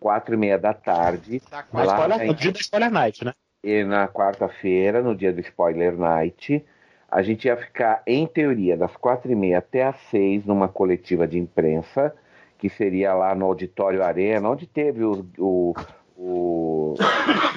Quatro 0.00 0.34
e 0.34 0.36
meia 0.38 0.58
da 0.58 0.72
tarde. 0.74 1.42
No, 1.72 1.84
Lá 1.84 1.94
spoiler, 1.94 2.26
no 2.26 2.34
dia 2.34 2.52
do 2.52 2.58
Spoiler 2.60 2.90
Night, 2.90 3.24
né? 3.24 3.32
E 3.64 3.84
na 3.84 4.06
quarta-feira, 4.08 5.02
no 5.02 5.14
dia 5.14 5.32
do 5.32 5.40
Spoiler 5.40 5.96
Night, 5.96 6.64
a 7.10 7.22
gente 7.22 7.46
ia 7.46 7.56
ficar, 7.56 8.02
em 8.06 8.26
teoria, 8.26 8.76
das 8.76 8.94
quatro 8.96 9.30
e 9.30 9.34
meia 9.34 9.58
até 9.58 9.84
às 9.84 9.96
seis, 10.10 10.44
numa 10.44 10.68
coletiva 10.68 11.26
de 11.26 11.38
imprensa, 11.38 12.14
que 12.58 12.68
seria 12.68 13.14
lá 13.14 13.34
no 13.34 13.46
Auditório 13.46 14.02
Arena, 14.02 14.48
onde 14.50 14.66
teve 14.66 15.04
o- 15.04 15.26
o- 15.38 15.74
o- 16.16 16.94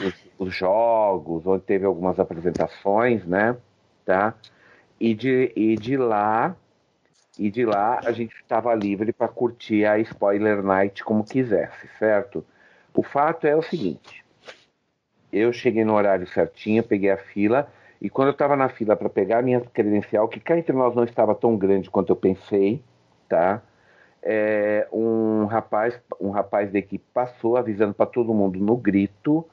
os, 0.06 0.26
os 0.48 0.54
jogos, 0.56 1.46
onde 1.46 1.64
teve 1.64 1.86
algumas 1.86 2.20
apresentações, 2.20 3.26
né? 3.26 3.56
Tá? 4.06 4.34
E 5.00 5.14
de, 5.14 5.52
e 5.56 5.76
de 5.76 5.96
lá, 5.96 6.56
e 7.38 7.50
de 7.50 7.66
lá 7.66 8.02
a 8.04 8.12
gente 8.12 8.36
estava 8.36 8.74
livre 8.76 9.14
para 9.14 9.28
curtir 9.28 9.86
a 9.86 9.98
Spoiler 10.00 10.62
Night 10.62 11.04
como 11.04 11.24
quisesse, 11.24 11.88
certo? 11.98 12.46
O 12.94 13.02
fato 13.02 13.48
é 13.48 13.56
o 13.56 13.62
seguinte. 13.62 14.26
Eu 15.32 15.54
cheguei 15.54 15.86
no 15.86 15.94
horário 15.94 16.28
certinho, 16.28 16.84
peguei 16.84 17.12
a 17.12 17.18
fila, 17.18 17.72
e 18.02 18.10
quando 18.10 18.30
eu 18.30 18.34
estava 18.34 18.56
na 18.56 18.68
fila 18.68 18.96
para 18.96 19.10
pegar 19.10 19.40
a 19.40 19.42
minha 19.42 19.62
credencial, 19.62 20.28
que 20.28 20.40
cá 20.40 20.58
entre 20.58 20.74
nós 20.74 20.96
não 20.96 21.04
estava 21.04 21.36
tão 21.36 21.56
grande 21.56 21.90
quanto 21.90 22.10
eu 22.12 22.16
pensei, 22.16 22.84
tá? 23.28 23.62
É, 24.22 24.88
um 24.92 25.46
rapaz, 25.46 25.98
um 26.20 26.30
rapaz 26.30 26.72
da 26.72 26.80
equipe 26.80 27.06
passou 27.14 27.56
avisando 27.56 27.94
para 27.94 28.06
todo 28.06 28.34
mundo 28.34 28.60
no 28.60 28.76
grito 28.76 29.46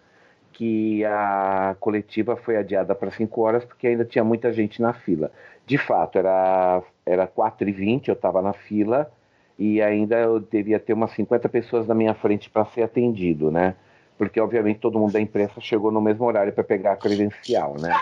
que 0.57 1.05
a 1.05 1.77
coletiva 1.78 2.35
foi 2.35 2.57
adiada 2.57 2.95
para 2.95 3.11
5 3.11 3.41
horas 3.43 3.62
porque 3.62 3.87
ainda 3.87 4.07
tinha 4.07 4.24
muita 4.24 4.51
gente 4.51 4.81
na 4.81 4.95
fila. 4.95 5.31
De 5.66 5.77
fato, 5.77 6.16
era, 6.16 6.83
era 7.05 7.28
4h20, 7.28 8.09
eu 8.09 8.15
estava 8.15 8.41
na 8.41 8.55
fila 8.55 9.12
e 9.59 9.83
ainda 9.83 10.16
eu 10.16 10.41
devia 10.41 10.81
ter 10.81 10.95
umas 10.95 11.11
50 11.11 11.47
pessoas 11.51 11.87
na 11.87 11.95
minha 11.95 12.15
frente 12.15 12.49
para 12.49 12.65
ser 12.65 12.85
atendido, 12.85 13.51
né? 13.51 13.74
Porque, 14.16 14.41
obviamente, 14.41 14.81
todo 14.81 14.99
mundo 14.99 15.12
da 15.12 15.20
imprensa 15.20 15.61
chegou 15.61 15.93
no 15.93 16.01
mesmo 16.01 16.24
horário 16.24 16.55
para 16.55 16.65
pegar 16.65 16.93
a 16.93 16.97
credencial, 16.97 17.74
né? 17.78 17.95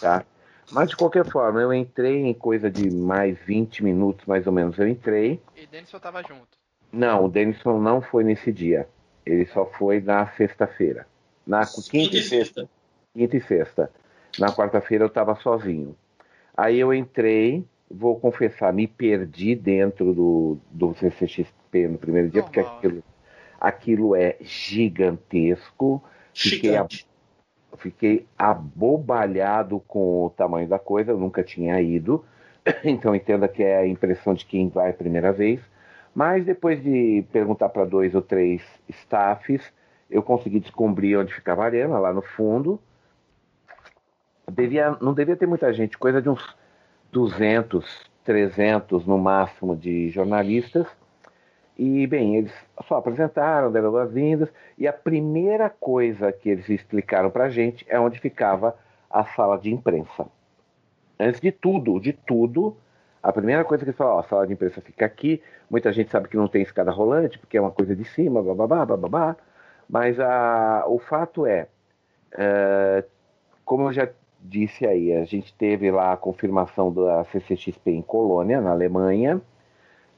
Tá? 0.00 0.24
Mas, 0.72 0.88
de 0.88 0.96
qualquer 0.96 1.26
forma, 1.26 1.60
eu 1.60 1.70
entrei 1.74 2.24
em 2.24 2.32
coisa 2.32 2.70
de 2.70 2.90
mais 2.90 3.38
20 3.40 3.84
minutos, 3.84 4.24
mais 4.24 4.46
ou 4.46 4.54
menos. 4.54 4.78
Eu 4.78 4.88
entrei, 4.88 5.38
E 5.54 5.66
Denison 5.66 5.98
tava 5.98 6.22
junto. 6.22 6.58
Não, 6.90 7.26
o 7.26 7.28
Denison 7.28 7.78
não 7.78 8.00
foi 8.00 8.24
nesse 8.24 8.50
dia. 8.50 8.88
Ele 9.26 9.44
só 9.44 9.66
foi 9.66 10.00
na 10.00 10.26
sexta-feira. 10.28 11.06
Na 11.46 11.66
quinta 11.66 12.16
e 12.16 12.22
sexta. 12.22 12.68
Quinta 13.14 13.36
e 13.36 13.40
sexta. 13.40 13.90
Na 14.38 14.52
quarta-feira 14.52 15.04
eu 15.04 15.08
estava 15.08 15.34
sozinho. 15.34 15.96
Aí 16.56 16.78
eu 16.78 16.92
entrei, 16.92 17.64
vou 17.90 18.18
confessar, 18.18 18.72
me 18.72 18.86
perdi 18.86 19.54
dentro 19.54 20.12
do, 20.14 20.58
do 20.70 20.94
CCXP 20.94 21.88
no 21.88 21.98
primeiro 21.98 22.28
dia, 22.28 22.42
porque 22.42 22.60
aquilo, 22.60 23.02
aquilo 23.60 24.14
é 24.14 24.36
gigantesco. 24.40 26.02
Fiquei, 26.34 26.76
a, 26.76 26.86
fiquei 27.76 28.26
abobalhado 28.38 29.80
com 29.80 30.26
o 30.26 30.30
tamanho 30.30 30.68
da 30.68 30.78
coisa, 30.78 31.12
eu 31.12 31.18
nunca 31.18 31.42
tinha 31.42 31.80
ido. 31.80 32.24
Então 32.84 33.14
entenda 33.14 33.48
que 33.48 33.62
é 33.62 33.78
a 33.78 33.86
impressão 33.86 34.34
de 34.34 34.44
quem 34.44 34.68
vai 34.68 34.90
a 34.90 34.94
primeira 34.94 35.32
vez. 35.32 35.60
Mas 36.14 36.44
depois 36.44 36.82
de 36.82 37.24
perguntar 37.32 37.70
para 37.70 37.84
dois 37.84 38.14
ou 38.14 38.20
três 38.20 38.62
staffs, 38.88 39.62
eu 40.10 40.22
consegui 40.22 40.60
descobrir 40.60 41.16
onde 41.16 41.32
ficava 41.32 41.62
a 41.62 41.66
arena, 41.66 41.98
lá 41.98 42.12
no 42.12 42.22
fundo. 42.22 42.80
Devia, 44.50 44.96
não 45.00 45.14
devia 45.14 45.36
ter 45.36 45.46
muita 45.46 45.72
gente, 45.72 45.96
coisa 45.96 46.20
de 46.20 46.28
uns 46.28 46.56
200, 47.12 48.10
300 48.24 49.06
no 49.06 49.18
máximo 49.18 49.76
de 49.76 50.10
jornalistas. 50.10 50.86
E, 51.78 52.06
bem, 52.06 52.36
eles 52.36 52.52
só 52.86 52.96
apresentaram, 52.96 53.72
deram 53.72 53.90
boas-vindas, 53.90 54.50
e 54.76 54.86
a 54.86 54.92
primeira 54.92 55.70
coisa 55.70 56.30
que 56.30 56.50
eles 56.50 56.68
explicaram 56.68 57.30
para 57.30 57.44
a 57.44 57.48
gente 57.48 57.86
é 57.88 57.98
onde 57.98 58.18
ficava 58.18 58.76
a 59.08 59.24
sala 59.24 59.56
de 59.56 59.72
imprensa. 59.72 60.26
Antes 61.18 61.40
de 61.40 61.50
tudo, 61.50 61.98
de 61.98 62.12
tudo, 62.12 62.76
a 63.22 63.32
primeira 63.32 63.64
coisa 63.64 63.84
que 63.84 63.90
eles 63.90 63.96
falaram, 63.96 64.18
ó, 64.18 64.20
a 64.20 64.24
sala 64.24 64.46
de 64.46 64.52
imprensa 64.52 64.80
fica 64.80 65.06
aqui, 65.06 65.42
muita 65.70 65.92
gente 65.92 66.10
sabe 66.10 66.28
que 66.28 66.36
não 66.36 66.48
tem 66.48 66.62
escada 66.62 66.90
rolante, 66.90 67.38
porque 67.38 67.56
é 67.56 67.60
uma 67.60 67.70
coisa 67.70 67.96
de 67.96 68.04
cima, 68.04 68.42
bababá, 68.42 68.84
bababá, 68.84 69.36
mas 69.90 70.20
a, 70.20 70.84
o 70.86 70.98
fato 70.98 71.44
é, 71.44 71.66
é, 72.32 73.04
como 73.64 73.88
eu 73.88 73.92
já 73.92 74.08
disse 74.40 74.86
aí, 74.86 75.12
a 75.12 75.24
gente 75.24 75.52
teve 75.54 75.90
lá 75.90 76.12
a 76.12 76.16
confirmação 76.16 76.92
da 76.92 77.24
CCXP 77.24 77.90
em 77.90 78.02
Colônia, 78.02 78.60
na 78.60 78.70
Alemanha, 78.70 79.40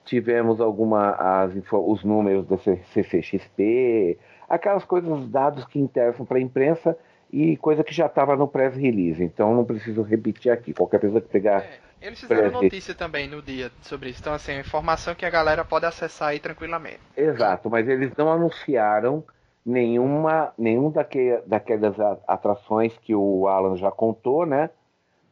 tivemos 0.04 0.60
alguma 0.60 1.12
as, 1.12 1.52
os 1.72 2.04
números 2.04 2.46
da 2.46 2.58
CCXP, 2.58 4.18
aquelas 4.48 4.84
coisas, 4.84 5.10
os 5.10 5.28
dados 5.28 5.64
que 5.64 5.78
interessam 5.78 6.26
para 6.26 6.38
a 6.38 6.40
imprensa 6.40 6.96
e 7.32 7.56
coisa 7.56 7.82
que 7.82 7.94
já 7.94 8.06
estava 8.06 8.36
no 8.36 8.46
press 8.46 8.76
release, 8.76 9.24
então 9.24 9.54
não 9.54 9.64
preciso 9.64 10.02
repetir 10.02 10.52
aqui. 10.52 10.74
Qualquer 10.74 11.00
pessoa 11.00 11.20
que 11.20 11.28
pegar 11.28 11.62
é. 11.62 11.78
Eles 12.02 12.18
fizeram 12.18 12.50
notícia 12.50 12.94
também 12.94 13.28
no 13.28 13.40
dia 13.40 13.70
sobre 13.80 14.10
isso. 14.10 14.20
Então, 14.20 14.34
assim, 14.34 14.58
informação 14.58 15.14
que 15.14 15.24
a 15.24 15.30
galera 15.30 15.64
pode 15.64 15.86
acessar 15.86 16.30
aí 16.30 16.40
tranquilamente. 16.40 16.98
Exato, 17.16 17.70
mas 17.70 17.88
eles 17.88 18.10
não 18.16 18.30
anunciaram 18.30 19.24
nenhuma, 19.64 20.52
nenhum 20.58 20.90
daque, 20.90 21.40
daquelas 21.46 21.98
atrações 22.26 22.96
que 22.98 23.14
o 23.14 23.46
Alan 23.46 23.76
já 23.76 23.90
contou, 23.90 24.44
né? 24.44 24.70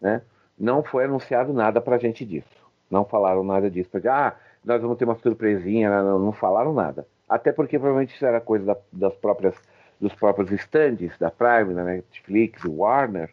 né? 0.00 0.22
Não 0.58 0.82
foi 0.82 1.04
anunciado 1.04 1.52
nada 1.52 1.80
pra 1.80 1.98
gente 1.98 2.24
disso. 2.24 2.48
Não 2.90 3.04
falaram 3.04 3.42
nada 3.42 3.70
disso. 3.70 3.90
Pra, 3.90 4.28
ah, 4.28 4.34
nós 4.64 4.80
vamos 4.80 4.98
ter 4.98 5.04
uma 5.04 5.16
surpresinha, 5.16 6.02
não, 6.02 6.18
não 6.18 6.32
falaram 6.32 6.72
nada. 6.72 7.06
Até 7.28 7.52
porque 7.52 7.78
provavelmente 7.78 8.14
isso 8.14 8.26
era 8.26 8.40
coisa 8.40 8.66
da, 8.66 8.76
das 8.92 9.14
próprias, 9.14 9.54
dos 10.00 10.14
próprios 10.14 10.50
stands 10.52 11.16
da 11.18 11.30
Prime, 11.30 11.74
da 11.74 11.84
Netflix, 11.84 12.64
Warner. 12.64 13.30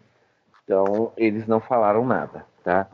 Então, 0.64 1.12
eles 1.18 1.48
não 1.48 1.60
falaram 1.60 2.06
nada, 2.06 2.46
tá? 2.64 2.88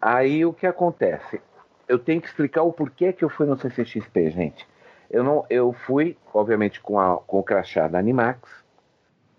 Aí 0.00 0.44
o 0.44 0.52
que 0.52 0.66
acontece? 0.66 1.40
Eu 1.88 1.98
tenho 1.98 2.20
que 2.20 2.26
explicar 2.26 2.62
o 2.62 2.72
porquê 2.72 3.12
que 3.12 3.24
eu 3.24 3.28
fui 3.28 3.46
no 3.46 3.56
CCXP, 3.56 4.30
gente. 4.30 4.66
Eu 5.10 5.22
não, 5.22 5.44
eu 5.48 5.72
fui, 5.72 6.16
obviamente, 6.32 6.80
com, 6.80 6.98
a, 6.98 7.18
com 7.18 7.38
o 7.38 7.42
crachá 7.42 7.88
da 7.88 7.98
Animax. 7.98 8.48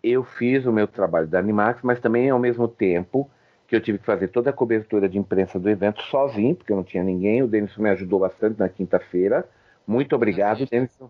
Eu 0.03 0.23
fiz 0.23 0.65
o 0.65 0.71
meu 0.71 0.87
trabalho 0.87 1.27
da 1.27 1.39
Animax, 1.39 1.81
mas 1.83 1.99
também 1.99 2.29
ao 2.29 2.39
mesmo 2.39 2.67
tempo 2.67 3.29
que 3.67 3.75
eu 3.75 3.81
tive 3.81 3.97
que 3.97 4.05
fazer 4.05 4.29
toda 4.29 4.49
a 4.49 4.53
cobertura 4.53 5.09
de 5.09 5.17
imprensa 5.17 5.59
do 5.59 5.69
evento 5.69 6.01
sozinho, 6.03 6.55
porque 6.55 6.71
eu 6.71 6.77
não 6.77 6.83
tinha 6.83 7.03
ninguém. 7.03 7.43
O 7.43 7.47
Denison 7.47 7.81
me 7.81 7.89
ajudou 7.89 8.19
bastante 8.19 8.57
na 8.57 8.69
quinta-feira. 8.69 9.47
Muito 9.85 10.15
obrigado, 10.15 10.65
Denison. 10.65 11.09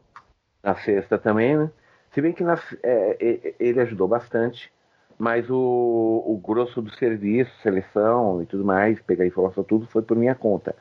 Na 0.63 0.75
sexta 0.75 1.19
também, 1.19 1.55
né? 1.55 1.69
Se 2.11 2.21
bem 2.21 2.33
que 2.33 2.43
na, 2.43 2.59
é, 2.81 3.53
ele 3.59 3.79
ajudou 3.79 4.07
bastante 4.07 4.71
mas 5.17 5.49
o, 5.49 5.55
o 5.55 6.39
grosso 6.43 6.81
do 6.81 6.91
serviço, 6.91 7.51
seleção 7.61 8.41
e 8.41 8.45
tudo 8.45 8.63
mais, 8.63 9.01
pegar 9.01 9.25
informação, 9.25 9.63
tudo 9.63 9.87
foi 9.87 10.01
por 10.01 10.15
minha 10.15 10.35
conta. 10.35 10.75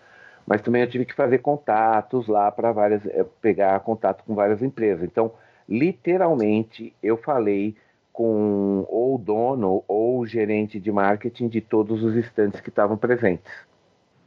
Mas 0.46 0.62
também 0.62 0.82
eu 0.82 0.88
tive 0.88 1.04
que 1.04 1.14
fazer 1.14 1.38
contatos 1.38 2.28
lá 2.28 2.50
para 2.52 2.72
várias, 2.72 3.04
eh, 3.06 3.26
pegar 3.40 3.80
contato 3.80 4.22
com 4.24 4.34
várias 4.34 4.62
empresas. 4.62 5.02
Então, 5.04 5.32
literalmente, 5.68 6.94
eu 7.02 7.16
falei 7.16 7.74
com 8.12 8.86
ou 8.88 9.16
o 9.16 9.18
dono 9.18 9.84
ou 9.86 10.20
o 10.20 10.26
gerente 10.26 10.80
de 10.80 10.90
marketing 10.90 11.48
de 11.48 11.60
todos 11.60 12.02
os 12.02 12.14
estantes 12.16 12.60
que 12.60 12.70
estavam 12.70 12.96
presentes, 12.96 13.52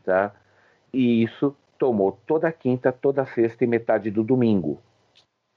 tá? 0.03 0.31
E 0.93 1.23
isso 1.23 1.55
tomou 1.77 2.11
toda 2.27 2.51
quinta, 2.51 2.91
toda 2.91 3.25
sexta 3.25 3.63
e 3.63 3.67
metade 3.67 4.11
do 4.11 4.23
domingo, 4.23 4.79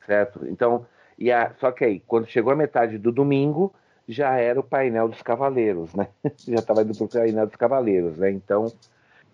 certo? 0.06 0.46
Então, 0.48 0.86
e 1.18 1.30
a, 1.30 1.52
só 1.60 1.72
que 1.72 1.84
aí, 1.84 2.00
quando 2.00 2.26
chegou 2.26 2.52
a 2.52 2.56
metade 2.56 2.96
do 2.98 3.12
domingo, 3.12 3.74
já 4.08 4.36
era 4.38 4.58
o 4.58 4.64
painel 4.64 5.08
dos 5.08 5.22
cavaleiros, 5.22 5.94
né? 5.94 6.08
já 6.48 6.56
estava 6.56 6.82
indo 6.82 6.96
para 6.96 7.04
o 7.04 7.08
painel 7.08 7.46
dos 7.46 7.56
cavaleiros, 7.56 8.16
né? 8.16 8.30
Então, 8.30 8.72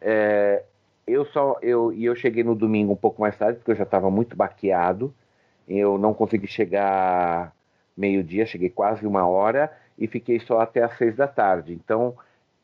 é, 0.00 0.64
eu 1.08 1.24
só 1.26 1.58
eu 1.62 1.92
e 1.92 2.04
eu 2.04 2.14
cheguei 2.14 2.44
no 2.44 2.54
domingo 2.54 2.92
um 2.92 2.96
pouco 2.96 3.20
mais 3.20 3.36
tarde 3.36 3.58
porque 3.58 3.72
eu 3.72 3.76
já 3.76 3.84
estava 3.84 4.10
muito 4.10 4.36
baqueado. 4.36 5.12
Eu 5.66 5.98
não 5.98 6.14
consegui 6.14 6.46
chegar 6.46 7.52
meio 7.96 8.22
dia, 8.22 8.46
cheguei 8.46 8.70
quase 8.70 9.06
uma 9.06 9.26
hora 9.26 9.72
e 9.98 10.06
fiquei 10.06 10.40
só 10.40 10.60
até 10.60 10.82
às 10.82 10.96
seis 10.96 11.16
da 11.16 11.26
tarde. 11.26 11.72
Então, 11.72 12.14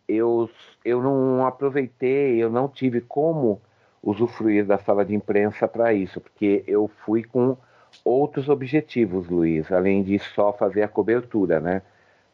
eu 0.08 0.48
eu 0.84 1.02
não 1.02 1.46
aproveitei, 1.46 2.42
eu 2.42 2.50
não 2.50 2.68
tive 2.68 3.00
como 3.00 3.60
usufruir 4.02 4.66
da 4.66 4.78
sala 4.78 5.04
de 5.04 5.14
imprensa 5.14 5.66
para 5.66 5.92
isso, 5.94 6.20
porque 6.20 6.62
eu 6.66 6.88
fui 7.04 7.24
com 7.24 7.56
outros 8.04 8.48
objetivos, 8.48 9.28
Luiz, 9.28 9.72
além 9.72 10.02
de 10.02 10.18
só 10.18 10.52
fazer 10.52 10.82
a 10.82 10.88
cobertura, 10.88 11.60
né? 11.60 11.82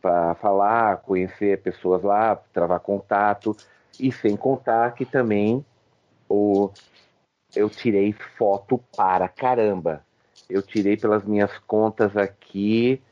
para 0.00 0.34
falar, 0.36 0.98
conhecer 0.98 1.60
pessoas 1.60 2.02
lá, 2.02 2.36
travar 2.52 2.80
contato 2.80 3.56
e 3.98 4.10
sem 4.10 4.36
contar 4.36 4.94
que 4.94 5.04
também 5.04 5.64
o, 6.30 6.70
eu 7.54 7.68
tirei 7.68 8.12
foto 8.38 8.78
para 8.96 9.28
caramba. 9.28 10.04
Eu 10.48 10.62
tirei 10.62 10.96
pelas 10.96 11.24
minhas 11.24 11.56
contas 11.66 12.16
aqui 12.16 13.02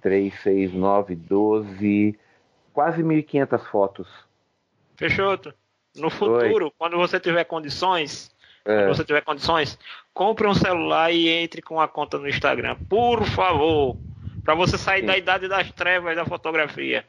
3, 0.00 0.34
6, 0.42 0.72
9, 0.74 1.14
12, 1.14 2.18
quase 2.72 3.02
1.500 3.02 3.64
fotos. 3.70 4.08
Fechou. 4.96 5.38
No 5.96 6.10
futuro, 6.10 6.66
Oi. 6.66 6.72
quando 6.76 6.96
você 6.96 7.18
tiver 7.18 7.44
condições, 7.44 8.30
é. 8.64 8.76
quando 8.76 8.96
você 8.96 9.04
tiver 9.04 9.22
condições, 9.22 9.78
compre 10.12 10.46
um 10.46 10.54
celular 10.54 11.10
e 11.12 11.28
entre 11.28 11.62
com 11.62 11.80
a 11.80 11.88
conta 11.88 12.18
no 12.18 12.28
Instagram, 12.28 12.76
por 12.88 13.24
favor. 13.24 13.96
Para 14.44 14.54
você 14.54 14.78
sair 14.78 15.00
Sim. 15.00 15.06
da 15.06 15.18
idade 15.18 15.48
das 15.48 15.70
trevas 15.72 16.14
da 16.16 16.24
fotografia. 16.24 17.04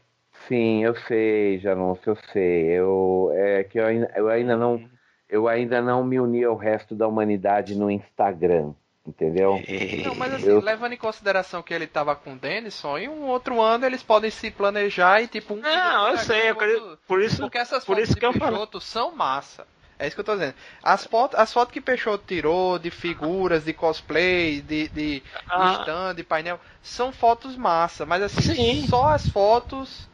Sim, 0.47 0.83
eu 0.83 0.95
sei, 0.95 1.59
Janoncio, 1.59 2.11
eu 2.11 2.17
sei. 2.33 2.63
Eu, 2.65 3.31
é 3.33 3.63
que 3.63 3.79
eu 3.79 3.85
ainda, 3.85 4.11
eu 4.15 4.27
ainda 4.27 4.57
não 4.57 4.75
uhum. 4.75 4.89
Eu 5.29 5.47
ainda 5.47 5.81
não 5.81 6.03
me 6.03 6.19
uni 6.19 6.43
ao 6.43 6.55
resto 6.55 6.95
da 6.95 7.07
humanidade 7.07 7.75
no 7.75 7.89
Instagram, 7.91 8.73
entendeu? 9.05 9.61
Não, 10.03 10.15
mas 10.15 10.33
assim, 10.33 10.49
eu... 10.49 10.59
levando 10.59 10.93
em 10.93 10.97
consideração 10.97 11.61
que 11.61 11.73
ele 11.73 11.85
tava 11.85 12.15
com 12.15 12.33
o 12.33 12.35
Denison, 12.35 12.97
em 12.97 13.07
um 13.07 13.27
outro 13.27 13.61
ano 13.61 13.85
eles 13.85 14.01
podem 14.01 14.31
se 14.31 14.49
planejar 14.49 15.21
e 15.21 15.27
tipo 15.27 15.53
um 15.53 15.61
Não, 15.61 16.09
eu 16.09 16.17
sei, 16.17 16.49
eu 16.49 16.55
quero... 16.55 16.97
por 17.07 17.21
isso, 17.21 17.41
porque 17.41 17.59
essas 17.59 17.85
por 17.85 17.95
fotos 17.95 18.09
isso 18.09 18.19
que 18.19 18.25
eu 18.25 18.33
falo. 18.33 18.67
são 18.81 19.15
massa. 19.15 19.67
É 19.99 20.07
isso 20.07 20.15
que 20.15 20.21
eu 20.21 20.25
tô 20.25 20.33
dizendo. 20.33 20.55
As 20.81 21.05
fotos, 21.05 21.37
as 21.37 21.51
fotos 21.51 21.73
que 21.73 21.81
Peixoto 21.81 22.23
tirou 22.25 22.79
de 22.79 22.89
figuras, 22.89 23.65
de 23.65 23.73
cosplay, 23.73 24.61
de, 24.61 24.87
de 24.87 25.21
ah. 25.49 25.79
stand, 25.81 26.15
de 26.15 26.23
painel, 26.23 26.57
são 26.81 27.11
fotos 27.11 27.57
massa. 27.57 28.05
Mas 28.05 28.23
assim, 28.23 28.55
Sim. 28.55 28.87
só 28.87 29.09
as 29.09 29.27
fotos. 29.27 30.07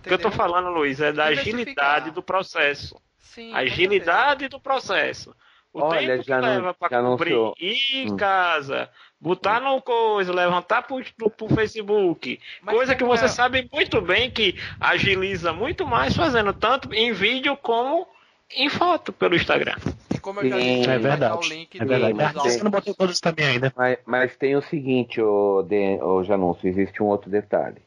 O 0.00 0.08
que 0.08 0.12
eu 0.12 0.18
tô 0.18 0.32
falando, 0.32 0.70
Luiz, 0.70 1.00
é 1.00 1.12
da 1.12 1.26
agilidade 1.26 2.10
do 2.10 2.20
processo. 2.20 3.00
Sim, 3.34 3.54
agilidade 3.54 4.48
do 4.48 4.60
processo. 4.60 5.34
O 5.72 5.82
Olha, 5.82 6.16
tempo 6.16 6.24
que 6.24 6.34
leva 6.34 6.72
para 6.72 7.02
cumprir, 7.02 7.36
ir 7.60 8.06
em 8.06 8.12
hum. 8.12 8.16
casa, 8.16 8.88
botar 9.20 9.60
hum. 9.60 9.74
no 9.74 9.82
coisa, 9.82 10.32
levantar 10.32 10.82
pro, 10.82 11.04
pro, 11.16 11.28
pro 11.28 11.54
Facebook. 11.54 12.40
Mas 12.62 12.74
coisa 12.74 12.94
que 12.94 13.04
você 13.04 13.26
é... 13.26 13.28
sabe 13.28 13.68
muito 13.70 14.00
bem 14.00 14.30
que 14.30 14.58
agiliza 14.80 15.52
muito 15.52 15.86
mais 15.86 16.16
fazendo 16.16 16.54
tanto 16.54 16.94
em 16.94 17.12
vídeo 17.12 17.54
como 17.58 18.08
em 18.54 18.70
foto 18.70 19.12
pelo 19.12 19.36
Instagram. 19.36 19.76
E 20.14 20.18
como 20.18 20.40
eu 20.40 20.48
já 20.48 20.56
disse, 20.56 20.88
é 20.88 20.98
verdade. 20.98 21.46
O 21.46 21.48
link 21.48 21.80
é 21.80 21.84
verdade. 21.84 22.14
Mas 22.14 22.32
você 22.32 22.62
não 22.62 22.70
botou 22.70 22.94
todos 22.94 23.20
também 23.20 23.46
ainda. 23.46 23.72
Mas, 23.76 23.98
mas 24.06 24.36
tem 24.36 24.56
o 24.56 24.62
seguinte, 24.62 25.20
o, 25.20 25.62
de, 25.62 25.98
o 26.00 26.22
Janúncio, 26.24 26.68
existe 26.68 27.02
um 27.02 27.06
outro 27.06 27.28
detalhe. 27.28 27.82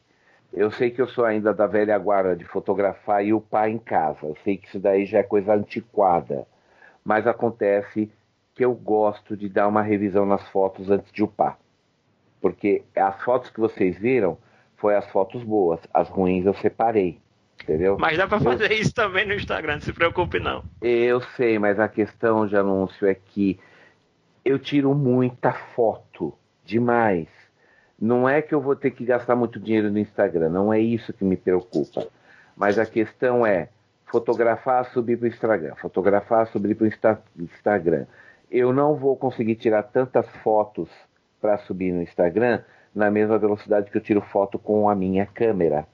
Eu 0.52 0.70
sei 0.70 0.90
que 0.90 1.00
eu 1.00 1.06
sou 1.06 1.24
ainda 1.24 1.54
da 1.54 1.66
velha 1.66 1.96
guarda 1.98 2.34
de 2.34 2.44
fotografar 2.44 3.24
e 3.24 3.32
o 3.32 3.40
pai 3.40 3.70
em 3.70 3.78
casa. 3.78 4.26
Eu 4.26 4.36
sei 4.42 4.56
que 4.56 4.66
isso 4.66 4.80
daí 4.80 5.06
já 5.06 5.18
é 5.18 5.22
coisa 5.22 5.54
antiquada. 5.54 6.46
Mas 7.04 7.26
acontece 7.26 8.10
que 8.54 8.64
eu 8.64 8.74
gosto 8.74 9.36
de 9.36 9.48
dar 9.48 9.68
uma 9.68 9.82
revisão 9.82 10.26
nas 10.26 10.46
fotos 10.48 10.90
antes 10.90 11.12
de 11.12 11.22
upar. 11.22 11.58
Porque 12.40 12.82
as 12.96 13.22
fotos 13.22 13.50
que 13.50 13.60
vocês 13.60 13.96
viram 13.98 14.36
foi 14.76 14.96
as 14.96 15.08
fotos 15.10 15.42
boas, 15.44 15.80
as 15.92 16.08
ruins 16.08 16.46
eu 16.46 16.54
separei. 16.54 17.20
Entendeu? 17.62 17.98
Mas 18.00 18.16
dá 18.16 18.26
para 18.26 18.40
fazer 18.40 18.72
eu... 18.72 18.78
isso 18.78 18.94
também 18.94 19.26
no 19.26 19.34
Instagram, 19.34 19.74
não 19.74 19.80
se 19.80 19.92
preocupe 19.92 20.40
não. 20.40 20.64
Eu 20.80 21.20
sei, 21.36 21.58
mas 21.58 21.78
a 21.78 21.88
questão 21.88 22.46
de 22.46 22.56
anúncio 22.56 23.06
é 23.06 23.14
que 23.14 23.60
eu 24.44 24.58
tiro 24.58 24.94
muita 24.94 25.52
foto, 25.52 26.34
demais. 26.64 27.28
Não 28.00 28.28
é 28.28 28.40
que 28.40 28.54
eu 28.54 28.60
vou 28.60 28.74
ter 28.74 28.92
que 28.92 29.04
gastar 29.04 29.36
muito 29.36 29.60
dinheiro 29.60 29.90
no 29.90 29.98
Instagram, 29.98 30.48
não 30.48 30.72
é 30.72 30.80
isso 30.80 31.12
que 31.12 31.24
me 31.24 31.36
preocupa. 31.36 32.06
Mas 32.56 32.78
a 32.78 32.86
questão 32.86 33.46
é 33.46 33.68
fotografar, 34.06 34.84
subir 34.86 35.18
para 35.18 35.26
o 35.26 35.28
Instagram, 35.28 35.74
fotografar, 35.76 36.46
subir 36.48 36.74
para 36.74 36.84
o 36.84 36.86
Insta 36.86 37.22
Instagram. 37.38 38.06
Eu 38.50 38.72
não 38.72 38.96
vou 38.96 39.16
conseguir 39.16 39.54
tirar 39.54 39.84
tantas 39.84 40.28
fotos 40.42 40.88
para 41.40 41.58
subir 41.58 41.92
no 41.92 42.02
Instagram 42.02 42.62
na 42.94 43.10
mesma 43.10 43.38
velocidade 43.38 43.90
que 43.90 43.96
eu 43.96 44.02
tiro 44.02 44.20
foto 44.20 44.58
com 44.58 44.88
a 44.88 44.94
minha 44.94 45.26
câmera. 45.26 45.86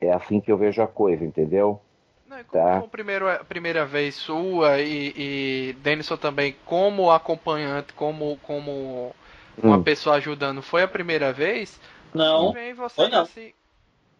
É 0.00 0.12
assim 0.12 0.40
que 0.40 0.52
eu 0.52 0.58
vejo 0.58 0.82
a 0.82 0.86
coisa, 0.86 1.24
entendeu? 1.24 1.80
Não, 2.28 2.44
como, 2.44 2.82
tá. 2.82 2.82
primeira, 2.90 3.44
primeira 3.44 3.84
vez 3.84 4.14
sua 4.14 4.80
e, 4.80 5.12
e 5.16 5.72
Denison 5.82 6.16
também 6.16 6.54
como 6.64 7.10
acompanhante, 7.10 7.92
como, 7.92 8.36
como 8.42 9.14
uma 9.62 9.76
hum. 9.76 9.82
pessoa 9.82 10.16
ajudando, 10.16 10.62
foi 10.62 10.82
a 10.82 10.88
primeira 10.88 11.32
vez? 11.32 11.80
Não. 12.14 12.52
Vem 12.52 12.74
você 12.74 13.08
não. 13.08 13.22
Assim... 13.22 13.52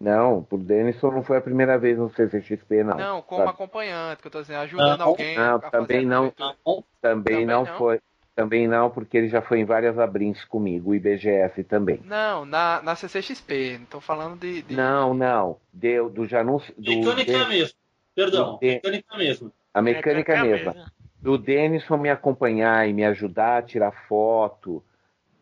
Não, 0.01 0.43
por 0.43 0.59
Denison 0.59 1.11
não 1.11 1.23
foi 1.23 1.37
a 1.37 1.43
primeira 1.43 1.79
vez 1.79 1.99
no 1.99 2.09
CCXP, 2.09 2.83
não. 2.83 2.97
Não, 2.97 3.23
como 3.23 3.43
sabe? 3.43 3.51
acompanhante, 3.51 4.23
que 4.23 4.29
eu 4.29 4.33
tô 4.33 4.41
dizendo, 4.41 4.61
ajudando 4.61 5.01
não, 5.01 5.07
alguém. 5.09 5.37
Não, 5.37 5.61
também 5.61 6.07
não, 6.07 6.31
também, 6.31 6.85
também 7.03 7.47
não, 7.47 7.65
não 7.65 7.77
foi. 7.77 8.01
Também 8.35 8.67
não, 8.67 8.89
porque 8.89 9.19
ele 9.19 9.29
já 9.29 9.43
foi 9.43 9.61
em 9.61 9.67
várias 9.67 9.99
abrins 9.99 10.43
comigo, 10.47 10.93
o 10.93 10.95
IBGF 10.95 11.63
também. 11.65 12.01
Não, 12.05 12.47
na, 12.47 12.81
na 12.81 12.97
CCXP, 12.97 13.77
não 13.81 13.87
tô 13.87 14.01
falando 14.01 14.41
de. 14.41 14.63
de... 14.63 14.75
Não, 14.75 15.13
não. 15.13 15.59
Deu, 15.71 16.09
do 16.09 16.27
Janus. 16.27 16.65
Do, 16.79 16.91
mecânica 16.91 17.39
de... 17.39 17.49
mesmo. 17.51 17.79
Perdão, 18.15 18.59
de... 18.59 18.67
mecânica 18.69 19.19
mesmo. 19.19 19.53
A 19.75 19.83
mecânica, 19.83 20.33
mecânica 20.33 20.73
mesma. 20.73 20.93
Do 21.21 21.37
Denison 21.37 21.99
me 21.99 22.09
acompanhar 22.09 22.89
e 22.89 22.95
me 22.95 23.05
ajudar 23.05 23.59
a 23.59 23.63
tirar 23.63 23.93
foto. 24.09 24.83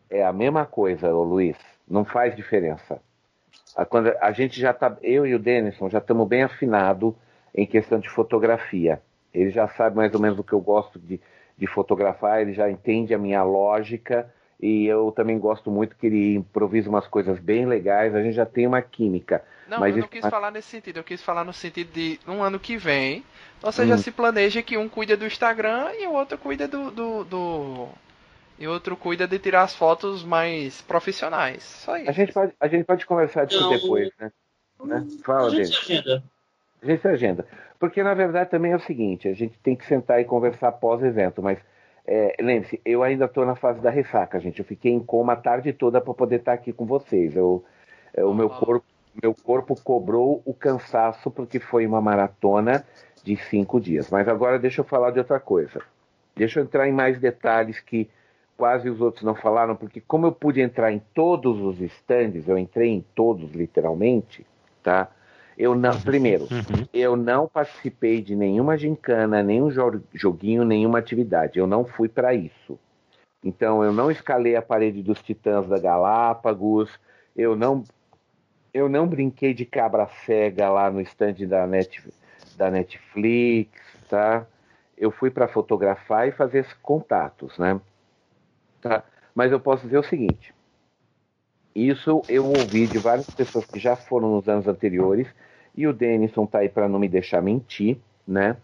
É 0.09 0.23
a 0.23 0.33
mesma 0.33 0.65
coisa, 0.65 1.13
ô 1.13 1.23
Luiz. 1.23 1.57
Não 1.87 2.05
faz 2.05 2.35
diferença. 2.35 3.01
A, 3.75 3.85
quando 3.85 4.11
a 4.19 4.31
gente 4.31 4.59
já 4.59 4.73
tá. 4.73 4.95
Eu 5.01 5.25
e 5.25 5.35
o 5.35 5.39
Denison 5.39 5.89
já 5.89 5.99
estamos 5.99 6.27
bem 6.27 6.43
afinados 6.43 7.13
em 7.53 7.65
questão 7.65 7.99
de 7.99 8.09
fotografia. 8.09 9.01
Ele 9.33 9.49
já 9.51 9.67
sabe 9.67 9.95
mais 9.95 10.13
ou 10.13 10.19
menos 10.19 10.39
o 10.39 10.43
que 10.43 10.53
eu 10.53 10.61
gosto 10.61 10.99
de 10.99 11.19
de 11.59 11.67
fotografar, 11.67 12.41
ele 12.41 12.53
já 12.53 12.71
entende 12.71 13.13
a 13.13 13.17
minha 13.17 13.43
lógica 13.43 14.33
e 14.61 14.85
eu 14.85 15.11
também 15.11 15.37
gosto 15.37 15.69
muito 15.69 15.95
que 15.95 16.07
ele 16.07 16.35
improvisa 16.35 16.89
umas 16.89 17.05
coisas 17.05 17.37
bem 17.37 17.65
legais, 17.65 18.15
a 18.15 18.23
gente 18.23 18.33
já 18.33 18.45
tem 18.45 18.65
uma 18.65 18.81
química. 18.81 19.43
Não, 19.67 19.79
mas 19.79 19.95
eu 19.95 20.01
não 20.01 20.07
quis 20.07 20.25
falar 20.25 20.51
nesse 20.51 20.69
sentido, 20.69 20.97
eu 20.97 21.03
quis 21.03 21.21
falar 21.21 21.43
no 21.43 21.53
sentido 21.53 21.91
de 21.91 22.17
um 22.25 22.41
ano 22.41 22.59
que 22.59 22.77
vem, 22.77 23.23
você 23.61 23.83
hum. 23.83 23.87
já 23.87 23.97
se 23.97 24.09
planeja 24.09 24.63
que 24.63 24.77
um 24.77 24.87
cuida 24.87 25.17
do 25.17 25.25
Instagram 25.25 25.91
e 25.99 26.07
o 26.07 26.13
outro 26.13 26.37
cuida 26.37 26.65
do, 26.65 26.89
do, 26.91 27.23
do, 27.25 27.89
e 28.59 28.67
outro 28.67 28.97
cuida 28.97 29.25
de 29.27 29.39
tirar 29.39 29.63
as 29.63 29.75
fotos 29.75 30.23
mais 30.23 30.81
profissionais. 30.81 31.63
Só 31.63 31.97
isso. 31.97 32.09
A 32.09 32.13
gente 32.13 32.33
pode, 32.33 32.53
a 32.59 32.67
gente 32.67 32.83
pode 32.83 33.05
conversar 33.05 33.45
disso 33.45 33.61
não, 33.61 33.69
depois, 33.69 34.11
né? 34.19 34.31
né? 34.83 35.07
Fala, 35.23 35.47
a 35.47 35.49
gente 35.49 35.77
agenda. 35.77 36.23
A 36.81 36.85
gente 36.85 37.07
agenda. 37.07 37.47
Porque 37.79 38.03
na 38.03 38.13
verdade 38.13 38.49
também 38.49 38.73
é 38.73 38.75
o 38.75 38.81
seguinte, 38.81 39.27
a 39.27 39.33
gente 39.33 39.57
tem 39.59 39.75
que 39.75 39.85
sentar 39.85 40.19
e 40.19 40.25
conversar 40.25 40.73
pós-evento, 40.73 41.41
mas 41.41 41.57
é, 42.05 42.35
lembre-se, 42.41 42.81
eu 42.83 43.03
ainda 43.03 43.25
estou 43.25 43.45
na 43.45 43.55
fase 43.55 43.79
da 43.79 43.89
ressaca, 43.89 44.39
gente. 44.39 44.59
Eu 44.59 44.65
fiquei 44.65 44.91
em 44.91 44.99
coma 44.99 45.33
a 45.33 45.35
tarde 45.35 45.71
toda 45.71 46.01
para 46.01 46.13
poder 46.13 46.37
estar 46.37 46.53
tá 46.53 46.55
aqui 46.55 46.73
com 46.73 46.83
vocês. 46.83 47.35
Eu, 47.35 47.63
é, 48.13 48.23
o 48.23 48.33
meu 48.33 48.49
corpo, 48.49 48.85
meu 49.21 49.33
corpo 49.33 49.79
cobrou 49.81 50.41
o 50.43 50.51
cansaço 50.51 51.29
porque 51.29 51.59
foi 51.59 51.85
uma 51.85 52.01
maratona 52.01 52.83
de 53.23 53.37
cinco 53.37 53.79
dias. 53.79 54.09
Mas 54.09 54.27
agora 54.27 54.57
deixa 54.57 54.81
eu 54.81 54.85
falar 54.85 55.11
de 55.11 55.19
outra 55.19 55.39
coisa. 55.39 55.81
Deixa 56.35 56.59
eu 56.59 56.63
entrar 56.63 56.87
em 56.87 56.91
mais 56.91 57.19
detalhes 57.19 57.79
que 57.79 58.09
quase 58.59 58.89
os 58.89 58.99
outros 58.99 59.23
não 59.23 59.33
falaram, 59.33 59.73
porque 59.73 60.01
como 60.01 60.25
eu 60.25 60.33
pude 60.33 60.59
entrar 60.59 60.91
em 60.91 61.01
todos 61.13 61.61
os 61.61 61.79
estandes, 61.79 62.45
eu 62.45 62.57
entrei 62.57 62.89
em 62.89 63.05
todos 63.15 63.53
literalmente, 63.53 64.45
tá? 64.83 65.09
Eu 65.57 65.73
não, 65.75 65.97
primeiro, 66.01 66.43
uhum. 66.43 66.85
eu 66.93 67.15
não 67.15 67.47
participei 67.47 68.21
de 68.21 68.35
nenhuma 68.35 68.77
gincana, 68.77 69.41
nenhum 69.41 69.69
joguinho, 70.13 70.65
nenhuma 70.65 70.99
atividade. 70.99 71.57
Eu 71.57 71.65
não 71.65 71.85
fui 71.85 72.09
para 72.09 72.33
isso. 72.33 72.77
Então, 73.41 73.81
eu 73.81 73.93
não 73.93 74.11
escalei 74.11 74.57
a 74.57 74.61
parede 74.61 75.01
dos 75.01 75.21
Titãs 75.21 75.65
da 75.65 75.79
Galápagos. 75.79 76.89
Eu 77.35 77.55
não, 77.55 77.85
eu 78.73 78.89
não 78.89 79.07
brinquei 79.07 79.53
de 79.53 79.65
cabra 79.65 80.09
cega 80.25 80.69
lá 80.69 80.91
no 80.91 80.99
stand 80.99 81.47
da, 81.47 81.65
Net, 81.65 82.03
da 82.57 82.69
Netflix, 82.69 83.71
tá? 84.09 84.45
Eu 84.97 85.11
fui 85.11 85.29
para 85.29 85.47
fotografar 85.47 86.27
e 86.27 86.31
fazer 86.33 86.59
esses 86.59 86.73
contatos, 86.73 87.57
né? 87.57 87.79
Tá? 88.81 89.03
Mas 89.33 89.51
eu 89.51 89.59
posso 89.59 89.83
dizer 89.83 89.97
o 89.97 90.03
seguinte: 90.03 90.53
isso 91.73 92.21
eu 92.27 92.45
ouvi 92.45 92.87
de 92.87 92.97
várias 92.97 93.29
pessoas 93.29 93.65
que 93.65 93.79
já 93.79 93.95
foram 93.95 94.35
nos 94.35 94.49
anos 94.49 94.67
anteriores 94.67 95.27
e 95.75 95.87
o 95.87 95.93
Denison 95.93 96.43
está 96.43 96.59
aí 96.59 96.69
para 96.69 96.89
não 96.89 96.99
me 96.99 97.07
deixar 97.07 97.41
mentir, 97.41 97.99
né? 98.27 98.57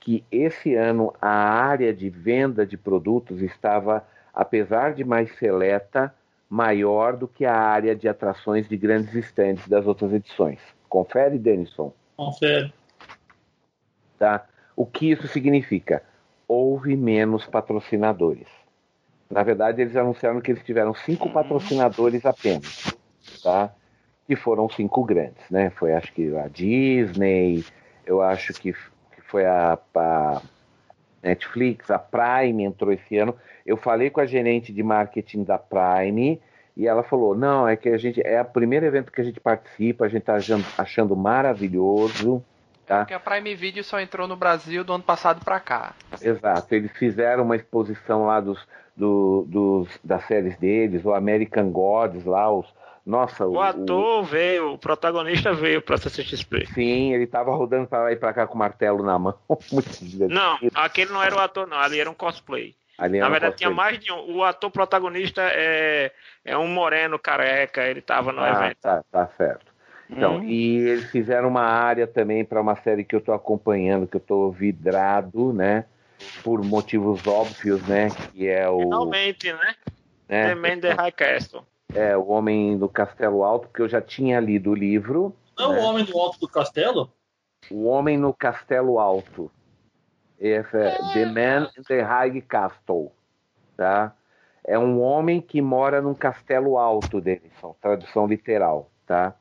Que 0.00 0.24
esse 0.30 0.74
ano 0.74 1.12
a 1.20 1.30
área 1.30 1.92
de 1.92 2.08
venda 2.08 2.66
de 2.66 2.76
produtos 2.76 3.42
estava, 3.42 4.06
apesar 4.32 4.94
de 4.94 5.04
mais 5.04 5.30
seleta, 5.36 6.14
maior 6.48 7.16
do 7.16 7.26
que 7.26 7.44
a 7.44 7.54
área 7.54 7.94
de 7.94 8.08
atrações 8.08 8.68
de 8.68 8.76
grandes 8.76 9.14
estandes 9.14 9.66
das 9.68 9.86
outras 9.86 10.12
edições. 10.12 10.60
Confere, 10.88 11.38
Denison? 11.38 11.92
Confere. 12.16 12.72
Tá? 14.18 14.46
O 14.76 14.86
que 14.86 15.10
isso 15.10 15.26
significa? 15.28 16.02
Houve 16.46 16.96
menos 16.96 17.46
patrocinadores. 17.46 18.61
Na 19.32 19.42
verdade, 19.42 19.82
eles 19.82 19.96
anunciaram 19.96 20.40
que 20.40 20.52
eles 20.52 20.62
tiveram 20.62 20.94
cinco 20.94 21.30
patrocinadores 21.30 22.24
apenas. 22.24 22.94
Tá? 23.42 23.72
que 24.26 24.36
foram 24.36 24.68
cinco 24.68 25.04
grandes, 25.04 25.42
né? 25.50 25.70
Foi 25.70 25.92
acho 25.92 26.12
que 26.12 26.34
a 26.36 26.48
Disney, 26.48 27.64
eu 28.06 28.22
acho 28.22 28.52
que, 28.54 28.72
que 28.72 29.20
foi 29.28 29.44
a, 29.44 29.78
a, 29.94 30.42
Netflix, 31.22 31.90
a 31.90 31.98
Prime 31.98 32.64
entrou 32.64 32.92
esse 32.92 33.18
ano. 33.18 33.34
Eu 33.66 33.76
falei 33.76 34.10
com 34.10 34.20
a 34.20 34.26
gerente 34.26 34.72
de 34.72 34.82
marketing 34.82 35.44
da 35.44 35.58
Prime 35.58 36.40
e 36.76 36.86
ela 36.86 37.02
falou: 37.02 37.34
não, 37.34 37.68
é 37.68 37.76
que 37.76 37.88
a 37.88 37.98
gente 37.98 38.20
é 38.24 38.40
o 38.40 38.44
primeiro 38.44 38.86
evento 38.86 39.12
que 39.12 39.20
a 39.20 39.24
gente 39.24 39.40
participa, 39.40 40.04
a 40.04 40.08
gente 40.08 40.22
está 40.22 40.36
achando, 40.36 40.64
achando 40.78 41.16
maravilhoso. 41.16 42.42
Tá? 42.86 42.98
Porque 42.98 43.14
a 43.14 43.20
Prime 43.20 43.54
Video 43.54 43.84
só 43.84 44.00
entrou 44.00 44.26
no 44.26 44.36
Brasil 44.36 44.82
do 44.82 44.92
ano 44.92 45.04
passado 45.04 45.44
para 45.44 45.60
cá. 45.60 45.94
Exato, 46.20 46.74
eles 46.74 46.90
fizeram 46.92 47.44
uma 47.44 47.56
exposição 47.56 48.26
lá 48.26 48.40
dos, 48.40 48.58
do, 48.96 49.44
dos, 49.48 49.88
das 50.02 50.24
séries 50.26 50.56
deles, 50.58 51.04
o 51.04 51.14
American 51.14 51.70
Gods 51.70 52.24
lá, 52.24 52.50
os, 52.52 52.66
nossa, 53.04 53.46
o, 53.46 53.52
o 53.52 53.60
ator 53.60 54.20
o... 54.20 54.24
veio, 54.24 54.72
o 54.72 54.78
protagonista 54.78 55.52
veio 55.52 55.82
pra 55.82 55.96
CCXP. 55.96 56.66
Sim, 56.66 57.12
ele 57.12 57.26
tava 57.26 57.54
rodando 57.54 57.86
pra 57.86 58.02
lá 58.02 58.12
e 58.12 58.16
pra 58.16 58.32
cá 58.32 58.46
com 58.46 58.54
o 58.54 58.58
martelo 58.58 59.02
na 59.02 59.18
mão. 59.18 59.34
não, 60.28 60.58
aquele 60.74 61.12
não 61.12 61.22
era 61.22 61.34
o 61.34 61.40
ator, 61.40 61.66
não, 61.66 61.78
ali 61.78 62.00
era 62.00 62.10
um 62.10 62.14
cosplay. 62.14 62.74
Ali 62.98 63.18
na 63.18 63.28
verdade, 63.28 63.54
um 63.54 63.56
tinha 63.56 63.70
mais 63.70 63.98
de 63.98 64.12
um. 64.12 64.36
O 64.36 64.44
ator 64.44 64.70
protagonista 64.70 65.42
é, 65.42 66.12
é 66.44 66.56
um 66.56 66.68
moreno 66.68 67.18
careca, 67.18 67.82
ele 67.82 68.00
tava 68.00 68.32
no 68.32 68.40
ah, 68.40 68.50
evento. 68.50 68.78
Tá, 68.80 69.02
tá 69.10 69.26
certo. 69.36 69.71
Então, 70.14 70.36
hum. 70.36 70.44
e 70.44 70.76
eles 70.76 71.10
fizeram 71.10 71.48
uma 71.48 71.62
área 71.62 72.06
também 72.06 72.44
para 72.44 72.60
uma 72.60 72.76
série 72.76 73.02
que 73.02 73.16
eu 73.16 73.20
tô 73.20 73.32
acompanhando, 73.32 74.06
que 74.06 74.16
eu 74.16 74.20
tô 74.20 74.50
vidrado, 74.50 75.52
né? 75.54 75.86
Por 76.44 76.62
motivos 76.62 77.26
óbvios, 77.26 77.82
né? 77.88 78.10
Que 78.32 78.46
é 78.46 78.68
o. 78.68 78.80
Finalmente, 78.80 79.52
né? 79.52 79.74
né? 80.28 80.48
The 80.48 80.54
Man 80.54 80.80
the 80.80 80.90
High 80.92 81.12
Castle. 81.12 81.62
É, 81.94 82.16
O 82.16 82.28
Homem 82.28 82.78
do 82.78 82.88
Castelo 82.88 83.42
Alto, 83.42 83.68
porque 83.68 83.82
eu 83.82 83.88
já 83.88 84.00
tinha 84.00 84.38
lido 84.38 84.70
o 84.70 84.74
livro. 84.74 85.34
Não 85.58 85.72
é 85.72 85.76
né? 85.76 85.82
o 85.82 85.84
Homem 85.84 86.04
do 86.04 86.18
Alto 86.18 86.38
do 86.38 86.48
Castelo? 86.48 87.12
O 87.70 87.84
Homem 87.84 88.18
no 88.18 88.34
Castelo 88.34 88.98
Alto. 88.98 89.50
Esse 90.38 90.76
é, 90.76 90.88
é 90.88 91.12
The 91.12 91.26
Man 91.26 91.70
in 91.78 91.82
the 91.82 92.02
High 92.02 92.40
Castle. 92.42 93.12
Tá? 93.76 94.14
É 94.64 94.78
um 94.78 95.00
homem 95.00 95.40
que 95.40 95.60
mora 95.60 96.00
num 96.00 96.14
castelo 96.14 96.78
alto, 96.78 97.20
Denison, 97.20 97.74
tradução 97.80 98.26
literal. 98.26 98.90
Tá? 99.06 99.34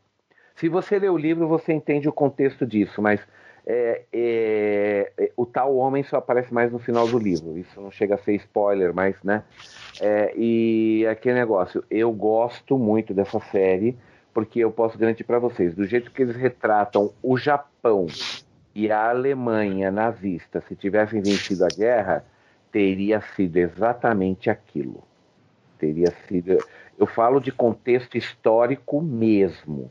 Se 0.61 0.69
você 0.69 0.99
lê 0.99 1.09
o 1.09 1.17
livro, 1.17 1.47
você 1.47 1.73
entende 1.73 2.07
o 2.07 2.13
contexto 2.13 2.67
disso, 2.67 3.01
mas 3.01 3.19
é, 3.65 4.03
é, 4.13 5.11
é, 5.17 5.31
o 5.35 5.43
tal 5.43 5.75
homem 5.75 6.03
só 6.03 6.17
aparece 6.17 6.53
mais 6.53 6.71
no 6.71 6.77
final 6.77 7.07
do 7.07 7.17
livro. 7.17 7.57
Isso 7.57 7.81
não 7.81 7.89
chega 7.89 8.13
a 8.13 8.17
ser 8.19 8.35
spoiler, 8.35 8.93
mas, 8.93 9.15
né? 9.23 9.43
É, 9.99 10.31
e 10.37 11.03
aquele 11.07 11.39
negócio, 11.39 11.83
eu 11.89 12.11
gosto 12.11 12.77
muito 12.77 13.11
dessa 13.11 13.39
série, 13.39 13.97
porque 14.31 14.59
eu 14.59 14.71
posso 14.71 14.99
garantir 14.99 15.23
para 15.23 15.39
vocês, 15.39 15.73
do 15.73 15.83
jeito 15.83 16.11
que 16.11 16.21
eles 16.21 16.35
retratam 16.35 17.11
o 17.23 17.39
Japão 17.39 18.05
e 18.75 18.91
a 18.91 19.09
Alemanha 19.09 19.89
nazista, 19.89 20.61
se 20.61 20.75
tivessem 20.75 21.23
vencido 21.23 21.65
a 21.65 21.69
guerra, 21.69 22.23
teria 22.71 23.19
sido 23.35 23.57
exatamente 23.57 24.47
aquilo. 24.47 25.01
Teria 25.79 26.13
sido. 26.27 26.59
Eu 26.99 27.07
falo 27.07 27.39
de 27.39 27.51
contexto 27.51 28.15
histórico 28.15 29.01
mesmo. 29.01 29.89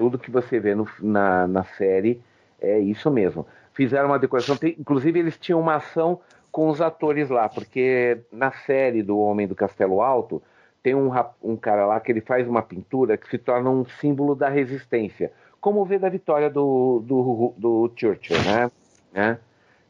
Tudo 0.00 0.18
que 0.18 0.30
você 0.30 0.58
vê 0.58 0.74
no, 0.74 0.88
na, 0.98 1.46
na 1.46 1.62
série 1.62 2.22
é 2.58 2.78
isso 2.78 3.10
mesmo. 3.10 3.46
Fizeram 3.74 4.06
uma 4.06 4.18
decoração, 4.18 4.56
tem, 4.56 4.74
inclusive 4.78 5.18
eles 5.18 5.36
tinham 5.36 5.60
uma 5.60 5.74
ação 5.74 6.20
com 6.50 6.70
os 6.70 6.80
atores 6.80 7.28
lá, 7.28 7.50
porque 7.50 8.18
na 8.32 8.50
série 8.50 9.02
do 9.02 9.18
Homem 9.18 9.46
do 9.46 9.54
Castelo 9.54 10.00
Alto 10.00 10.42
tem 10.82 10.94
um, 10.94 11.10
um 11.42 11.54
cara 11.54 11.84
lá 11.84 12.00
que 12.00 12.10
ele 12.10 12.22
faz 12.22 12.48
uma 12.48 12.62
pintura 12.62 13.18
que 13.18 13.28
se 13.28 13.36
torna 13.36 13.68
um 13.68 13.84
símbolo 13.84 14.34
da 14.34 14.48
resistência, 14.48 15.30
como 15.60 15.82
o 15.82 15.84
V 15.84 15.98
da 15.98 16.08
Vitória 16.08 16.48
do, 16.48 17.02
do, 17.04 17.54
do 17.58 17.92
Churchill, 17.94 18.38
né? 18.42 18.70
né? 19.12 19.38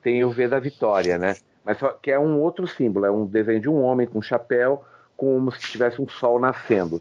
Tem 0.02 0.24
o 0.24 0.30
V 0.30 0.48
da 0.48 0.58
Vitória, 0.58 1.18
né? 1.18 1.36
Mas 1.64 1.78
só 1.78 1.90
que 1.90 2.10
é 2.10 2.18
um 2.18 2.40
outro 2.40 2.66
símbolo, 2.66 3.06
é 3.06 3.12
um 3.12 3.24
desenho 3.24 3.60
de 3.60 3.68
um 3.68 3.80
homem 3.80 4.08
com 4.08 4.18
um 4.18 4.22
chapéu, 4.22 4.82
como 5.16 5.52
se 5.52 5.60
tivesse 5.60 6.02
um 6.02 6.08
sol 6.08 6.40
nascendo. 6.40 7.00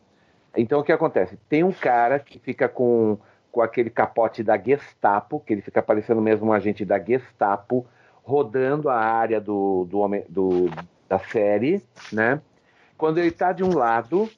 Então 0.55 0.79
o 0.79 0.83
que 0.83 0.91
acontece? 0.91 1.37
Tem 1.47 1.63
um 1.63 1.71
cara 1.71 2.19
que 2.19 2.39
fica 2.39 2.67
com, 2.67 3.17
com 3.51 3.61
aquele 3.61 3.89
capote 3.89 4.43
da 4.43 4.57
Gestapo, 4.57 5.39
que 5.39 5.53
ele 5.53 5.61
fica 5.61 5.81
parecendo 5.81 6.21
mesmo 6.21 6.47
um 6.47 6.53
agente 6.53 6.83
da 6.83 6.99
Gestapo, 6.99 7.85
rodando 8.23 8.89
a 8.89 8.97
área 8.97 9.39
do, 9.39 9.85
do, 9.85 9.99
homem, 9.99 10.25
do 10.29 10.69
da 11.07 11.19
série, 11.19 11.83
né? 12.13 12.41
Quando 12.97 13.17
ele 13.17 13.29
está 13.29 13.51
de 13.51 13.63
um 13.63 13.73
lado, 13.73 14.29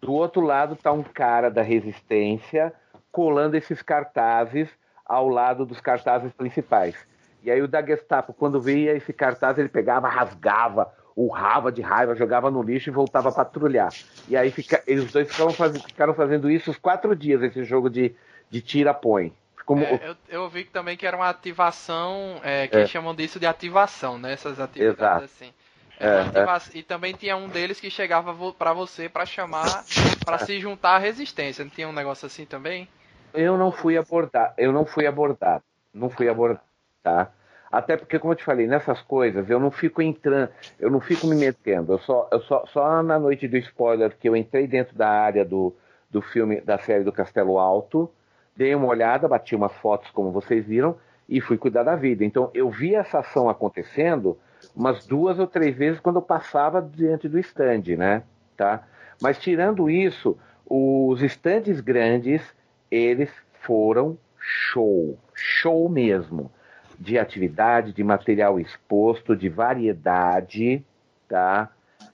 do 0.00 0.12
outro 0.12 0.40
lado 0.40 0.74
está 0.74 0.92
um 0.92 1.02
cara 1.02 1.50
da 1.50 1.62
resistência 1.62 2.72
colando 3.10 3.56
esses 3.56 3.82
cartazes 3.82 4.68
ao 5.04 5.28
lado 5.28 5.66
dos 5.66 5.80
cartazes 5.80 6.32
principais. 6.32 6.96
E 7.42 7.50
aí 7.50 7.62
o 7.62 7.68
da 7.68 7.80
Gestapo, 7.80 8.32
quando 8.32 8.60
via 8.60 8.94
esse 8.96 9.12
cartaz, 9.12 9.56
ele 9.58 9.68
pegava, 9.68 10.08
rasgava, 10.08 10.92
urrava 11.16 11.72
de 11.72 11.80
raiva, 11.80 12.14
jogava 12.14 12.50
no 12.50 12.62
lixo 12.62 12.90
e 12.90 12.92
voltava 12.92 13.30
a 13.30 13.32
patrulhar. 13.32 13.88
E 14.28 14.36
aí 14.36 14.50
fica, 14.50 14.82
eles 14.86 15.10
dois 15.10 15.28
ficaram, 15.30 15.50
faz, 15.50 15.82
ficaram 15.82 16.14
fazendo 16.14 16.50
isso 16.50 16.70
os 16.70 16.76
quatro 16.76 17.16
dias, 17.16 17.42
esse 17.42 17.64
jogo 17.64 17.88
de, 17.88 18.14
de 18.50 18.60
tira-põe. 18.60 19.32
Como... 19.64 19.82
É, 19.82 20.00
eu, 20.04 20.16
eu, 20.28 20.48
vi 20.48 20.64
também 20.64 20.96
que 20.96 21.06
era 21.06 21.16
uma 21.16 21.28
ativação, 21.28 22.38
é, 22.44 22.68
que 22.68 22.76
é. 22.76 22.86
chamam 22.86 23.14
disso 23.14 23.40
de 23.40 23.46
ativação, 23.46 24.18
né? 24.18 24.32
Essas 24.32 24.60
atividades 24.60 25.00
Exato. 25.00 25.24
assim. 25.24 25.52
É, 25.98 26.06
é. 26.06 26.78
E 26.78 26.82
também 26.82 27.14
tinha 27.14 27.36
um 27.36 27.48
deles 27.48 27.80
que 27.80 27.90
chegava 27.90 28.34
para 28.52 28.74
você 28.74 29.08
para 29.08 29.24
chamar 29.24 29.84
para 30.24 30.38
se 30.38 30.60
juntar 30.60 30.96
à 30.96 30.98
resistência. 30.98 31.64
Não 31.64 31.70
tinha 31.70 31.88
um 31.88 31.92
negócio 31.92 32.26
assim 32.26 32.44
também? 32.44 32.86
Eu 33.32 33.56
não 33.56 33.72
fui 33.72 33.96
abordar, 33.96 34.54
eu 34.56 34.72
não 34.72 34.84
fui 34.84 35.06
abordado, 35.06 35.64
não 35.92 36.10
fui 36.10 36.28
abordado, 36.28 36.64
tá? 37.02 37.30
Até 37.76 37.94
porque, 37.94 38.18
como 38.18 38.32
eu 38.32 38.36
te 38.36 38.42
falei, 38.42 38.66
nessas 38.66 39.02
coisas 39.02 39.50
eu 39.50 39.60
não 39.60 39.70
fico 39.70 40.00
entrando, 40.00 40.48
eu 40.80 40.90
não 40.90 40.98
fico 40.98 41.26
me 41.26 41.36
metendo. 41.36 41.92
Eu 41.92 41.98
só, 41.98 42.26
eu 42.32 42.40
só, 42.40 42.64
só 42.72 43.02
na 43.02 43.18
noite 43.18 43.46
do 43.46 43.58
spoiler 43.58 44.16
que 44.18 44.26
eu 44.26 44.34
entrei 44.34 44.66
dentro 44.66 44.96
da 44.96 45.10
área 45.10 45.44
do, 45.44 45.74
do 46.10 46.22
filme, 46.22 46.58
da 46.62 46.78
série 46.78 47.04
do 47.04 47.12
Castelo 47.12 47.58
Alto, 47.58 48.10
dei 48.56 48.74
uma 48.74 48.86
olhada, 48.86 49.28
bati 49.28 49.54
umas 49.54 49.74
fotos 49.74 50.10
como 50.12 50.32
vocês 50.32 50.64
viram 50.64 50.96
e 51.28 51.38
fui 51.38 51.58
cuidar 51.58 51.82
da 51.82 51.94
vida. 51.94 52.24
Então 52.24 52.50
eu 52.54 52.70
vi 52.70 52.94
essa 52.94 53.18
ação 53.18 53.46
acontecendo 53.46 54.38
umas 54.74 55.06
duas 55.06 55.38
ou 55.38 55.46
três 55.46 55.76
vezes 55.76 56.00
quando 56.00 56.16
eu 56.16 56.22
passava 56.22 56.80
diante 56.80 57.28
do 57.28 57.38
stand, 57.38 57.94
né? 57.98 58.22
Tá? 58.56 58.84
Mas 59.20 59.38
tirando 59.38 59.90
isso, 59.90 60.38
os 60.64 61.22
estandes 61.22 61.82
grandes, 61.82 62.42
eles 62.90 63.30
foram 63.60 64.16
show, 64.38 65.18
show 65.34 65.90
mesmo, 65.90 66.50
de 66.98 67.18
atividade, 67.18 67.92
de 67.92 68.02
material 68.02 68.58
exposto, 68.58 69.36
de 69.36 69.48
variedade, 69.48 70.84
tá? 71.28 71.70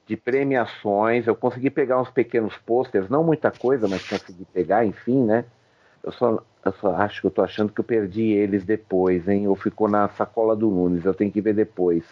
De 0.06 0.16
premiações. 0.16 1.26
Eu 1.26 1.34
consegui 1.34 1.70
pegar 1.70 2.00
uns 2.00 2.10
pequenos 2.10 2.56
posters, 2.59 3.09
não 3.09 3.24
muita 3.24 3.50
coisa, 3.50 3.88
mas 3.88 4.06
consegui 4.09 4.44
pegar, 4.52 4.84
enfim, 4.84 5.24
né? 5.24 5.44
Eu 6.02 6.12
só, 6.12 6.42
eu 6.64 6.72
só 6.72 6.94
acho 6.96 7.20
que 7.20 7.26
eu 7.26 7.30
tô 7.30 7.42
achando 7.42 7.72
que 7.72 7.80
eu 7.80 7.84
perdi 7.84 8.32
eles 8.32 8.64
depois, 8.64 9.28
hein? 9.28 9.46
Ou 9.48 9.54
ficou 9.54 9.88
na 9.88 10.09
sacola 10.09 10.56
do 10.56 10.70
Nunes, 10.70 11.04
eu 11.04 11.14
tenho 11.14 11.30
que 11.30 11.40
ver 11.40 11.54
depois. 11.54 12.04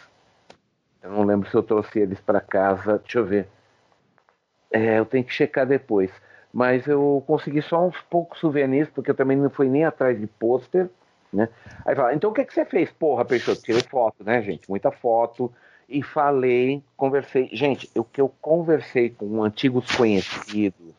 Eu 1.03 1.11
não 1.11 1.25
lembro 1.25 1.49
se 1.49 1.57
eu 1.57 1.63
trouxe 1.63 1.99
eles 1.99 2.21
para 2.21 2.41
casa. 2.41 2.99
Deixa 2.99 3.19
eu 3.19 3.25
ver. 3.25 3.49
É, 4.71 4.99
eu 4.99 5.07
tenho 5.07 5.25
que 5.25 5.33
checar 5.33 5.67
depois. 5.67 6.11
Mas 6.53 6.87
eu 6.87 7.23
consegui 7.27 7.63
só 7.63 7.87
uns 7.87 8.01
poucos 8.03 8.39
souvenirs, 8.41 8.89
porque 8.91 9.11
eu 9.11 9.15
também 9.15 9.37
não 9.37 9.51
fui 9.51 9.69
nem 9.69 9.85
atrás 9.85 10.19
de 10.19 10.27
pôster. 10.27 10.89
Né? 11.33 11.49
Aí 11.85 11.95
fala, 11.95 12.15
então 12.15 12.31
o 12.31 12.33
que, 12.33 12.45
que 12.45 12.53
você 12.53 12.65
fez? 12.65 12.91
Porra, 12.91 13.25
Peixoto, 13.25 13.63
tirei 13.63 13.83
foto, 13.83 14.25
né, 14.25 14.43
gente? 14.43 14.69
Muita 14.69 14.91
foto. 14.91 15.53
E 15.89 16.03
falei, 16.03 16.83
conversei. 16.97 17.49
Gente, 17.53 17.91
o 17.97 18.05
que 18.05 18.21
eu 18.21 18.29
conversei 18.41 19.11
com 19.11 19.43
antigos 19.43 19.91
conhecidos, 19.97 20.95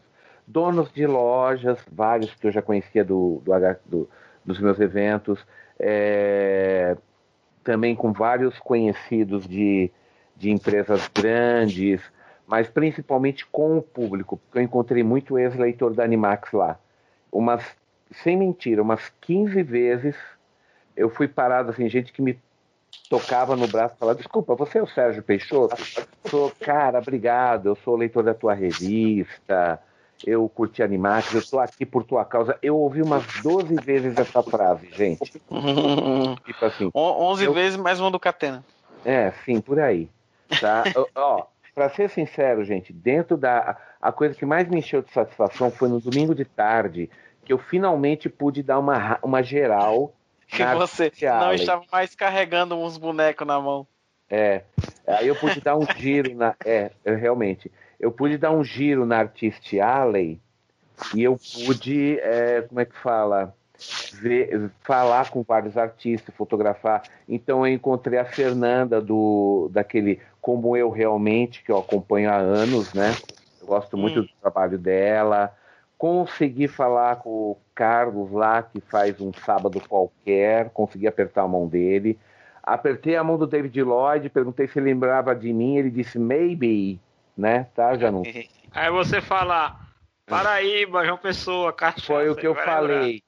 donos 0.45 0.91
de 0.91 1.05
lojas, 1.05 1.79
vários 1.91 2.33
que 2.35 2.47
eu 2.47 2.51
já 2.51 2.61
conhecia 2.61 3.03
do, 3.03 3.41
do, 3.43 3.53
do 3.85 4.09
dos 4.43 4.59
meus 4.59 4.79
eventos, 4.79 5.45
é, 5.79 6.97
também 7.63 7.95
com 7.95 8.11
vários 8.11 8.57
conhecidos 8.59 9.47
de, 9.47 9.91
de 10.35 10.49
empresas 10.51 11.07
grandes, 11.13 12.01
mas 12.47 12.67
principalmente 12.67 13.45
com 13.45 13.77
o 13.77 13.81
público, 13.81 14.37
porque 14.37 14.59
eu 14.59 14.63
encontrei 14.63 15.03
muito 15.03 15.37
ex-leitor 15.37 15.93
da 15.93 16.03
Animax 16.03 16.51
lá. 16.51 16.79
Umas, 17.31 17.63
sem 18.23 18.37
mentira, 18.37 18.81
umas 18.81 19.11
15 19.21 19.63
vezes 19.63 20.15
eu 20.95 21.09
fui 21.09 21.27
parado, 21.27 21.71
assim, 21.71 21.87
gente 21.89 22.11
que 22.11 22.21
me 22.21 22.39
tocava 23.09 23.55
no 23.55 23.67
braço 23.67 23.95
e 23.95 23.97
falava, 23.97 24.17
desculpa, 24.17 24.55
você 24.55 24.77
é 24.77 24.83
o 24.83 24.87
Sérgio 24.87 25.23
Peixoto? 25.23 25.75
Sou, 26.25 26.51
cara, 26.59 26.99
obrigado, 26.99 27.67
eu 27.67 27.75
sou 27.75 27.95
leitor 27.95 28.23
da 28.23 28.33
tua 28.33 28.53
revista, 28.53 29.81
eu 30.25 30.47
curti 30.49 30.83
Animax, 30.83 31.33
eu 31.33 31.45
tô 31.45 31.59
aqui 31.59 31.85
por 31.85 32.03
tua 32.03 32.23
causa. 32.25 32.57
Eu 32.61 32.77
ouvi 32.77 33.01
umas 33.01 33.25
12 33.41 33.75
vezes 33.75 34.17
essa 34.17 34.43
frase, 34.43 34.89
gente. 34.91 35.31
tipo 36.45 36.65
assim. 36.65 36.91
11 36.93 37.43
eu... 37.45 37.53
vezes 37.53 37.77
mais 37.77 37.99
uma 37.99 38.11
do 38.11 38.19
Catena. 38.19 38.63
É, 39.03 39.31
sim, 39.45 39.59
por 39.59 39.79
aí. 39.79 40.09
Tá? 40.59 40.83
Ó, 41.15 41.45
pra 41.73 41.89
ser 41.89 42.09
sincero, 42.09 42.63
gente, 42.63 42.93
dentro 42.93 43.37
da. 43.37 43.77
A 44.01 44.11
coisa 44.11 44.35
que 44.35 44.45
mais 44.45 44.67
me 44.67 44.79
encheu 44.79 45.01
de 45.01 45.11
satisfação 45.11 45.71
foi 45.71 45.87
no 45.87 45.99
domingo 45.99 46.33
de 46.33 46.43
tarde, 46.43 47.09
eu 47.51 47.57
finalmente 47.57 48.29
pude 48.29 48.63
dar 48.63 48.79
uma, 48.79 49.19
uma 49.23 49.41
geral. 49.41 50.13
Que 50.51 50.65
você 50.75 51.09
não 51.23 51.53
estava 51.53 51.85
mais 51.89 52.13
carregando 52.13 52.75
uns 52.75 52.97
bonecos 52.97 53.47
na 53.47 53.57
mão. 53.61 53.87
É. 54.29 54.63
Aí 55.07 55.29
eu 55.29 55.35
pude 55.35 55.61
dar 55.61 55.77
um 55.77 55.85
giro 55.95 56.35
na. 56.35 56.53
É, 56.65 56.91
realmente 57.05 57.71
eu 58.01 58.11
pude 58.11 58.37
dar 58.37 58.51
um 58.51 58.63
giro 58.63 59.05
na 59.05 59.19
Artist 59.19 59.79
Alley 59.79 60.41
e 61.13 61.23
eu 61.23 61.37
pude, 61.37 62.19
é, 62.19 62.61
como 62.61 62.81
é 62.81 62.85
que 62.85 62.97
fala? 62.97 63.55
Ver, 64.13 64.71
falar 64.81 65.29
com 65.29 65.43
vários 65.43 65.77
artistas, 65.77 66.33
fotografar. 66.35 67.03
Então 67.29 67.65
eu 67.65 67.73
encontrei 67.73 68.17
a 68.17 68.25
Fernanda 68.25 68.99
do 68.99 69.69
daquele 69.71 70.19
Como 70.41 70.75
Eu 70.75 70.89
Realmente, 70.89 71.63
que 71.63 71.71
eu 71.71 71.77
acompanho 71.77 72.31
há 72.31 72.37
anos, 72.37 72.91
né? 72.93 73.15
Eu 73.59 73.67
gosto 73.67 73.95
muito 73.95 74.19
hum. 74.19 74.23
do 74.23 74.29
trabalho 74.41 74.77
dela. 74.79 75.55
Consegui 76.01 76.67
falar 76.67 77.17
com 77.17 77.29
o 77.29 77.57
Carlos 77.75 78.31
lá, 78.31 78.63
que 78.63 78.81
faz 78.81 79.21
um 79.21 79.31
sábado 79.31 79.79
qualquer, 79.87 80.71
consegui 80.71 81.05
apertar 81.05 81.43
a 81.43 81.47
mão 81.47 81.67
dele. 81.67 82.17
Apertei 82.63 83.15
a 83.15 83.23
mão 83.23 83.37
do 83.37 83.45
David 83.45 83.83
Lloyd, 83.83 84.27
perguntei 84.29 84.67
se 84.67 84.79
ele 84.79 84.87
lembrava 84.87 85.35
de 85.35 85.53
mim, 85.53 85.77
ele 85.77 85.91
disse 85.91 86.17
maybe 86.17 86.99
né? 87.37 87.67
Tá, 87.75 87.95
Janus? 87.95 88.27
Aí 88.73 88.89
você 88.89 89.21
fala, 89.21 89.75
Paraíba, 90.25 91.05
João 91.05 91.17
Pessoa, 91.17 91.71
cachaça. 91.71 92.07
Foi 92.07 92.29
o 92.29 92.35
que 92.35 92.47
eu 92.47 92.55
falei. 92.55 93.21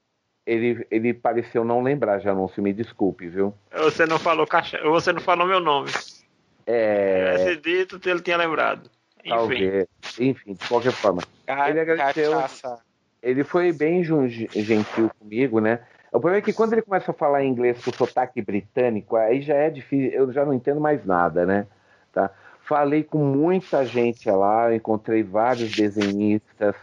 Ele, 0.44 0.84
ele 0.90 1.14
pareceu 1.14 1.64
não 1.64 1.80
lembrar, 1.80 2.18
Janúncio, 2.18 2.60
me 2.60 2.72
desculpe, 2.72 3.28
viu? 3.28 3.54
Você 3.72 4.04
não 4.04 4.18
falou 4.18 4.46
cacha... 4.46 4.82
você 4.82 5.12
não 5.12 5.20
falou 5.20 5.46
meu 5.46 5.60
nome. 5.60 5.90
É. 6.66 7.34
Esse 7.36 7.56
dito 7.56 8.00
ele 8.04 8.20
tinha 8.20 8.36
lembrado. 8.36 8.90
Talvez. 9.28 9.86
Enfim, 10.18 10.54
de 10.54 10.68
qualquer 10.68 10.92
forma. 10.92 11.22
ele 11.46 11.80
agradeceu. 11.80 12.32
Cachaça. 12.32 12.78
Ele 13.22 13.42
foi 13.42 13.72
bem 13.72 14.04
gentil 14.04 15.10
comigo, 15.18 15.58
né? 15.58 15.80
O 16.08 16.20
problema 16.20 16.38
é 16.38 16.42
que 16.42 16.52
quando 16.52 16.74
ele 16.74 16.82
começa 16.82 17.10
a 17.10 17.14
falar 17.14 17.42
inglês 17.42 17.82
com 17.82 17.90
sotaque 17.90 18.40
britânico, 18.40 19.16
aí 19.16 19.40
já 19.40 19.54
é 19.54 19.70
difícil, 19.70 20.12
eu 20.12 20.30
já 20.30 20.44
não 20.44 20.52
entendo 20.52 20.80
mais 20.80 21.04
nada, 21.04 21.44
né? 21.44 21.66
Tá? 22.12 22.30
Falei 22.60 23.02
com 23.02 23.18
muita 23.18 23.84
gente 23.84 24.30
lá, 24.30 24.72
encontrei 24.74 25.22
vários 25.22 25.72
desenhistas. 25.72 26.76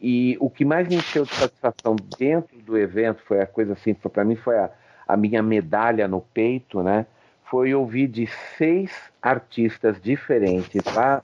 E 0.00 0.36
o 0.40 0.48
que 0.48 0.64
mais 0.64 0.88
me 0.88 0.96
encheu 0.96 1.24
de 1.24 1.34
satisfação 1.34 1.94
dentro 2.18 2.56
do 2.58 2.78
evento 2.78 3.20
foi 3.26 3.42
a 3.42 3.46
coisa 3.46 3.74
assim, 3.74 3.92
para 3.92 4.24
mim 4.24 4.34
foi 4.34 4.56
a, 4.56 4.70
a 5.06 5.16
minha 5.16 5.42
medalha 5.42 6.08
no 6.08 6.20
peito, 6.20 6.82
né? 6.82 7.04
Foi 7.44 7.74
ouvir 7.74 8.06
de 8.06 8.26
seis 8.56 8.90
artistas 9.20 10.00
diferentes 10.00 10.82
lá 10.94 11.20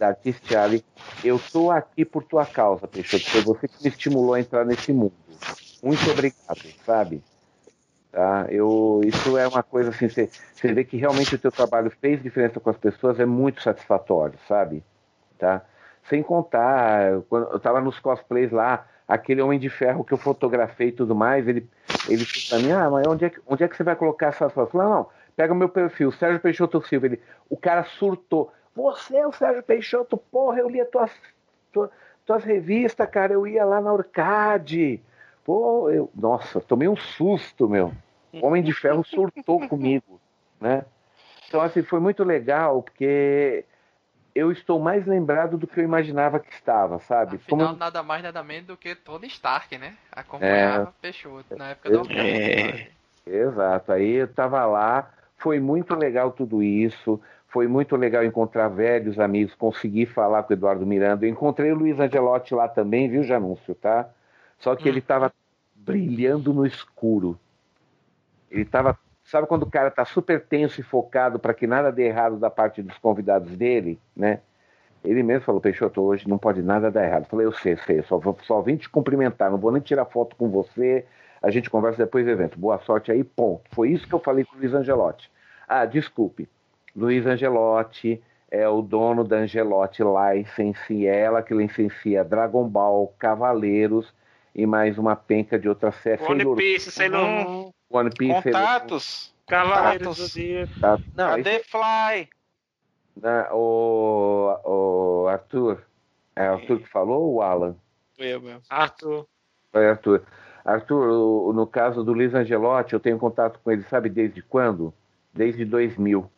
da 0.00 0.08
Artistiale. 0.08 0.82
Eu 1.22 1.36
estou 1.36 1.70
aqui 1.70 2.06
por 2.06 2.24
tua 2.24 2.46
causa, 2.46 2.88
Peixoto. 2.88 3.30
Foi 3.30 3.42
você 3.42 3.68
que 3.68 3.84
me 3.84 3.90
estimulou 3.90 4.32
a 4.32 4.40
entrar 4.40 4.64
nesse 4.64 4.92
mundo. 4.92 5.12
Muito 5.82 6.10
obrigado, 6.10 6.74
sabe? 6.84 7.22
Tá? 8.10 8.46
Eu, 8.48 9.02
isso 9.04 9.36
é 9.38 9.46
uma 9.46 9.62
coisa 9.62 9.90
assim, 9.90 10.08
você, 10.08 10.28
você 10.52 10.72
vê 10.72 10.84
que 10.84 10.96
realmente 10.96 11.34
o 11.34 11.38
teu 11.38 11.52
trabalho 11.52 11.92
fez 12.00 12.20
diferença 12.20 12.58
com 12.58 12.70
as 12.70 12.76
pessoas, 12.76 13.20
é 13.20 13.26
muito 13.26 13.62
satisfatório, 13.62 14.36
sabe? 14.48 14.82
Tá? 15.38 15.62
Sem 16.08 16.22
contar, 16.22 17.20
quando 17.28 17.50
eu 17.50 17.58
estava 17.58 17.80
nos 17.80 18.00
cosplays 18.00 18.50
lá, 18.50 18.86
aquele 19.06 19.42
Homem 19.42 19.60
de 19.60 19.68
Ferro 19.68 20.02
que 20.02 20.12
eu 20.12 20.18
fotografei 20.18 20.88
e 20.88 20.92
tudo 20.92 21.14
mais, 21.14 21.46
ele, 21.46 21.68
ele 22.08 22.24
disse 22.24 22.48
pra 22.48 22.58
mim, 22.58 22.72
ah, 22.72 22.90
mas 22.90 23.06
onde 23.06 23.26
é, 23.26 23.30
que, 23.30 23.40
onde 23.46 23.62
é 23.62 23.68
que 23.68 23.76
você 23.76 23.84
vai 23.84 23.94
colocar 23.94 24.28
essas 24.28 24.52
fotos? 24.52 24.74
Não, 24.74 24.90
não, 24.90 25.06
pega 25.36 25.52
o 25.52 25.56
meu 25.56 25.68
perfil, 25.68 26.10
Sérgio 26.10 26.40
Peixoto 26.40 26.84
Silva. 26.86 27.06
Ele, 27.06 27.20
o 27.48 27.56
cara 27.56 27.84
surtou. 27.84 28.52
Você 28.74 29.16
é 29.16 29.26
o 29.26 29.32
Sérgio 29.32 29.62
Peixoto, 29.62 30.16
porra, 30.16 30.60
eu 30.60 30.68
li 30.68 30.80
as 30.80 30.88
tuas, 30.88 31.10
tuas, 31.72 31.90
tuas 32.24 32.44
revistas, 32.44 33.08
cara, 33.10 33.32
eu 33.32 33.46
ia 33.46 33.64
lá 33.64 33.80
na 33.80 33.92
Orcade. 33.92 35.00
Pô, 35.44 35.90
eu, 35.90 36.10
nossa, 36.14 36.60
tomei 36.60 36.88
um 36.88 36.96
susto, 36.96 37.68
meu. 37.68 37.92
O 38.32 38.44
Homem 38.46 38.62
de 38.62 38.72
Ferro 38.72 39.04
surtou 39.04 39.66
comigo, 39.68 40.20
né? 40.60 40.84
Então, 41.48 41.60
assim, 41.60 41.82
foi 41.82 41.98
muito 41.98 42.22
legal, 42.22 42.82
porque 42.82 43.64
eu 44.34 44.52
estou 44.52 44.78
mais 44.78 45.06
lembrado 45.06 45.58
do 45.58 45.66
que 45.66 45.80
eu 45.80 45.84
imaginava 45.84 46.38
que 46.38 46.52
estava, 46.52 47.00
sabe? 47.00 47.36
Afinal, 47.36 47.68
Como... 47.68 47.78
nada 47.78 48.02
mais, 48.02 48.22
nada 48.22 48.42
menos 48.42 48.68
do 48.68 48.76
que 48.76 48.94
Tony 48.94 49.26
Stark, 49.26 49.76
né? 49.76 49.96
Acompanhava 50.12 50.90
é... 50.90 51.02
Peixoto 51.02 51.56
na 51.56 51.70
época 51.70 51.90
do 51.90 52.12
é... 52.12 52.88
Exato, 53.26 53.92
aí 53.92 54.12
eu 54.12 54.26
estava 54.26 54.64
lá, 54.64 55.10
foi 55.36 55.60
muito 55.60 55.94
legal 55.94 56.30
tudo 56.32 56.62
isso, 56.62 57.20
foi 57.50 57.66
muito 57.66 57.96
legal 57.96 58.24
encontrar 58.24 58.68
velhos 58.68 59.18
amigos, 59.18 59.54
conseguir 59.54 60.06
falar 60.06 60.44
com 60.44 60.52
o 60.52 60.56
Eduardo 60.56 60.86
Miranda. 60.86 61.26
Eu 61.26 61.30
encontrei 61.30 61.72
o 61.72 61.74
Luiz 61.76 61.98
Angelotti 61.98 62.54
lá 62.54 62.68
também, 62.68 63.08
viu, 63.08 63.22
Janúncio, 63.24 63.74
tá? 63.74 64.08
Só 64.58 64.74
que 64.76 64.84
hum. 64.84 64.88
ele 64.88 65.00
estava 65.00 65.32
brilhando 65.74 66.54
no 66.54 66.64
escuro. 66.64 67.38
Ele 68.50 68.62
estava, 68.62 68.96
sabe 69.24 69.48
quando 69.48 69.64
o 69.64 69.70
cara 69.70 69.88
está 69.88 70.04
super 70.04 70.40
tenso 70.44 70.80
e 70.80 70.84
focado 70.84 71.38
para 71.38 71.52
que 71.52 71.66
nada 71.66 71.90
dê 71.90 72.06
errado 72.06 72.36
da 72.36 72.50
parte 72.50 72.82
dos 72.82 72.96
convidados 72.98 73.56
dele, 73.56 73.98
né? 74.14 74.40
Ele 75.02 75.22
mesmo 75.22 75.44
falou, 75.44 75.60
Peixoto, 75.60 76.02
hoje 76.02 76.28
não 76.28 76.38
pode 76.38 76.62
nada 76.62 76.90
dar 76.90 77.04
errado. 77.04 77.24
Eu 77.24 77.28
falei, 77.30 77.46
eu 77.46 77.52
sei, 77.52 77.76
sei, 77.78 78.02
só, 78.02 78.18
vou, 78.18 78.36
só 78.42 78.60
vim 78.60 78.76
te 78.76 78.88
cumprimentar, 78.88 79.50
não 79.50 79.58
vou 79.58 79.72
nem 79.72 79.80
tirar 79.80 80.04
foto 80.04 80.36
com 80.36 80.48
você, 80.50 81.06
a 81.42 81.50
gente 81.50 81.70
conversa 81.70 82.04
depois 82.04 82.24
do 82.24 82.30
evento. 82.30 82.58
Boa 82.58 82.78
sorte 82.80 83.10
aí, 83.10 83.24
ponto. 83.24 83.62
Foi 83.72 83.90
isso 83.90 84.06
que 84.06 84.14
eu 84.14 84.20
falei 84.20 84.44
com 84.44 84.54
o 84.54 84.58
Luiz 84.58 84.74
Angelotti. 84.74 85.30
Ah, 85.66 85.86
desculpe, 85.86 86.48
Luiz 86.94 87.26
Angelotti 87.26 88.22
é 88.50 88.68
o 88.68 88.82
dono 88.82 89.22
da 89.22 89.36
Angelotti 89.38 90.02
License, 90.02 91.06
ela 91.06 91.42
que 91.42 91.54
licencia 91.54 92.24
Dragon 92.24 92.66
Ball, 92.68 93.14
Cavaleiros 93.18 94.12
e 94.54 94.66
mais 94.66 94.98
uma 94.98 95.14
penca 95.14 95.58
de 95.58 95.68
outra 95.68 95.92
série. 95.92 96.22
One 96.22 96.56
Piece, 96.56 96.90
Sailor 96.90 97.26
Moon. 97.26 97.70
One 97.88 98.10
Piece. 98.10 98.42
Contatos. 98.42 99.34
Cavaleiros 99.46 100.16
do 100.16 100.28
Dia. 100.28 100.68
Tá. 100.80 100.98
Não, 101.14 101.36
Cadê 101.36 101.56
esse... 101.56 101.68
Fly? 101.68 102.28
Na, 103.16 103.48
o, 103.52 104.58
o 104.64 105.28
Arthur. 105.28 105.82
É 106.34 106.46
Arthur 106.46 106.80
que 106.80 106.88
falou 106.88 107.22
ou 107.22 107.34
o 107.34 107.42
Alan? 107.42 107.76
Foi 108.16 108.26
eu 108.26 108.40
mesmo. 108.40 108.62
Arthur. 108.68 109.26
Foi 109.72 109.88
Arthur. 109.88 110.22
Arthur, 110.64 111.52
no 111.52 111.66
caso 111.66 112.04
do 112.04 112.12
Luiz 112.12 112.34
Angelotti, 112.34 112.94
eu 112.94 113.00
tenho 113.00 113.18
contato 113.18 113.58
com 113.62 113.70
ele, 113.70 113.82
sabe 113.84 114.08
desde 114.08 114.42
quando? 114.42 114.92
Desde 115.32 115.64
2000. 115.64 116.30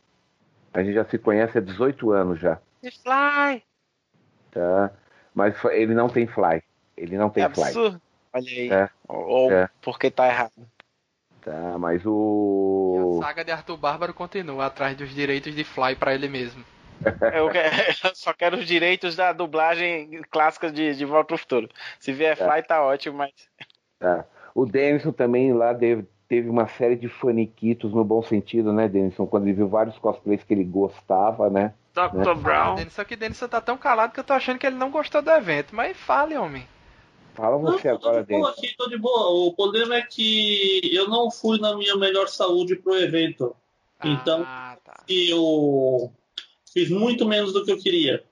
A 0.75 0.83
gente 0.83 0.95
já 0.95 1.05
se 1.05 1.19
conhece 1.19 1.59
há 1.59 1.61
18 1.61 2.11
anos 2.13 2.41
já. 2.41 2.59
Fly! 2.81 3.63
Tá. 4.51 4.91
Mas 5.35 5.55
ele 5.67 5.95
não 5.95 6.09
tem 6.09 6.27
fly. 6.27 6.63
Ele 6.97 7.17
não 7.17 7.31
tem 7.31 7.45
é 7.45 7.49
fly. 7.49 7.65
Absurdo. 7.65 8.01
Olha 8.33 8.49
aí. 8.49 8.73
É. 8.73 8.89
Ou 9.09 9.53
é. 9.53 9.69
porque 9.81 10.11
tá 10.11 10.27
errado. 10.27 10.53
Tá, 11.43 11.77
mas 11.79 12.03
o. 12.07 13.17
E 13.17 13.19
a 13.19 13.27
saga 13.27 13.45
de 13.45 13.51
Arthur 13.51 13.77
Bárbaro 13.77 14.15
continua 14.15 14.67
atrás 14.67 14.97
dos 14.97 15.11
direitos 15.11 15.55
de 15.55 15.65
Fly 15.65 15.97
para 15.97 16.15
ele 16.15 16.29
mesmo. 16.29 16.65
Eu, 17.35 17.51
eu, 17.51 18.15
só 18.15 18.33
quero 18.33 18.59
os 18.59 18.65
direitos 18.65 19.17
da 19.17 19.33
dublagem 19.33 20.23
clássica 20.31 20.71
de, 20.71 20.95
de 20.95 21.05
Volta 21.05 21.27
pro 21.27 21.39
Futuro. 21.39 21.69
Se 21.99 22.13
vier 22.13 22.39
tá. 22.39 22.49
Fly, 22.49 22.63
tá 22.63 22.81
ótimo, 22.81 23.19
mas. 23.19 23.33
Tá. 23.99 24.25
O 24.55 24.65
Denison 24.65 25.11
também 25.11 25.53
lá 25.53 25.75
teve, 25.75 26.07
teve 26.33 26.49
uma 26.49 26.67
série 26.67 26.97
de 26.97 27.11
faniquitos 27.11 27.93
no 27.93 28.03
bom 28.03 28.23
sentido, 28.23 28.73
né, 28.73 28.89
Denison? 28.89 29.27
Quando 29.27 29.43
ele 29.43 29.53
viu 29.53 29.69
vários 29.69 29.99
cosplays 29.99 30.43
que 30.43 30.55
ele 30.55 30.65
gostava, 30.65 31.51
né? 31.51 31.75
Dr. 31.93 32.17
Né? 32.17 32.35
Brown. 32.37 32.77
Ah, 32.79 32.91
só 32.91 33.05
que 33.05 33.17
Denison 33.17 33.47
tá 33.47 33.61
tão 33.61 33.77
calado 33.77 34.15
que 34.15 34.21
eu 34.21 34.25
tô 34.25 34.33
achando 34.33 34.59
que 34.59 34.67
ele 34.67 34.77
não 34.77 34.91
gostou 34.91 35.21
do 35.21 35.31
evento. 35.31 35.77
Mas 35.77 35.95
fale, 35.95 36.35
homem. 36.35 36.67
Fala 37.35 37.59
você 37.59 37.89
não, 37.89 37.97
agora, 37.97 38.25
tô 38.25 38.33
de 38.33 38.39
boa 38.39 38.51
aqui, 38.51 38.75
tô 38.79 38.89
de 38.89 38.97
boa. 38.97 39.47
O 39.47 39.53
problema 39.55 39.97
é 39.97 40.01
que 40.01 40.81
eu 40.91 41.07
não 41.07 41.31
fui 41.31 41.61
na 41.61 41.77
minha 41.77 41.97
melhor 41.97 42.27
saúde 42.29 42.77
pro 42.77 42.97
evento. 42.97 43.55
Ah, 44.01 44.09
então, 44.09 44.43
tá. 44.43 45.05
eu 45.07 46.11
fiz 46.73 46.89
muito 46.89 47.29
menos 47.29 47.53
do 47.53 47.63
que 47.63 47.73
eu 47.73 47.79
queria. 47.79 48.25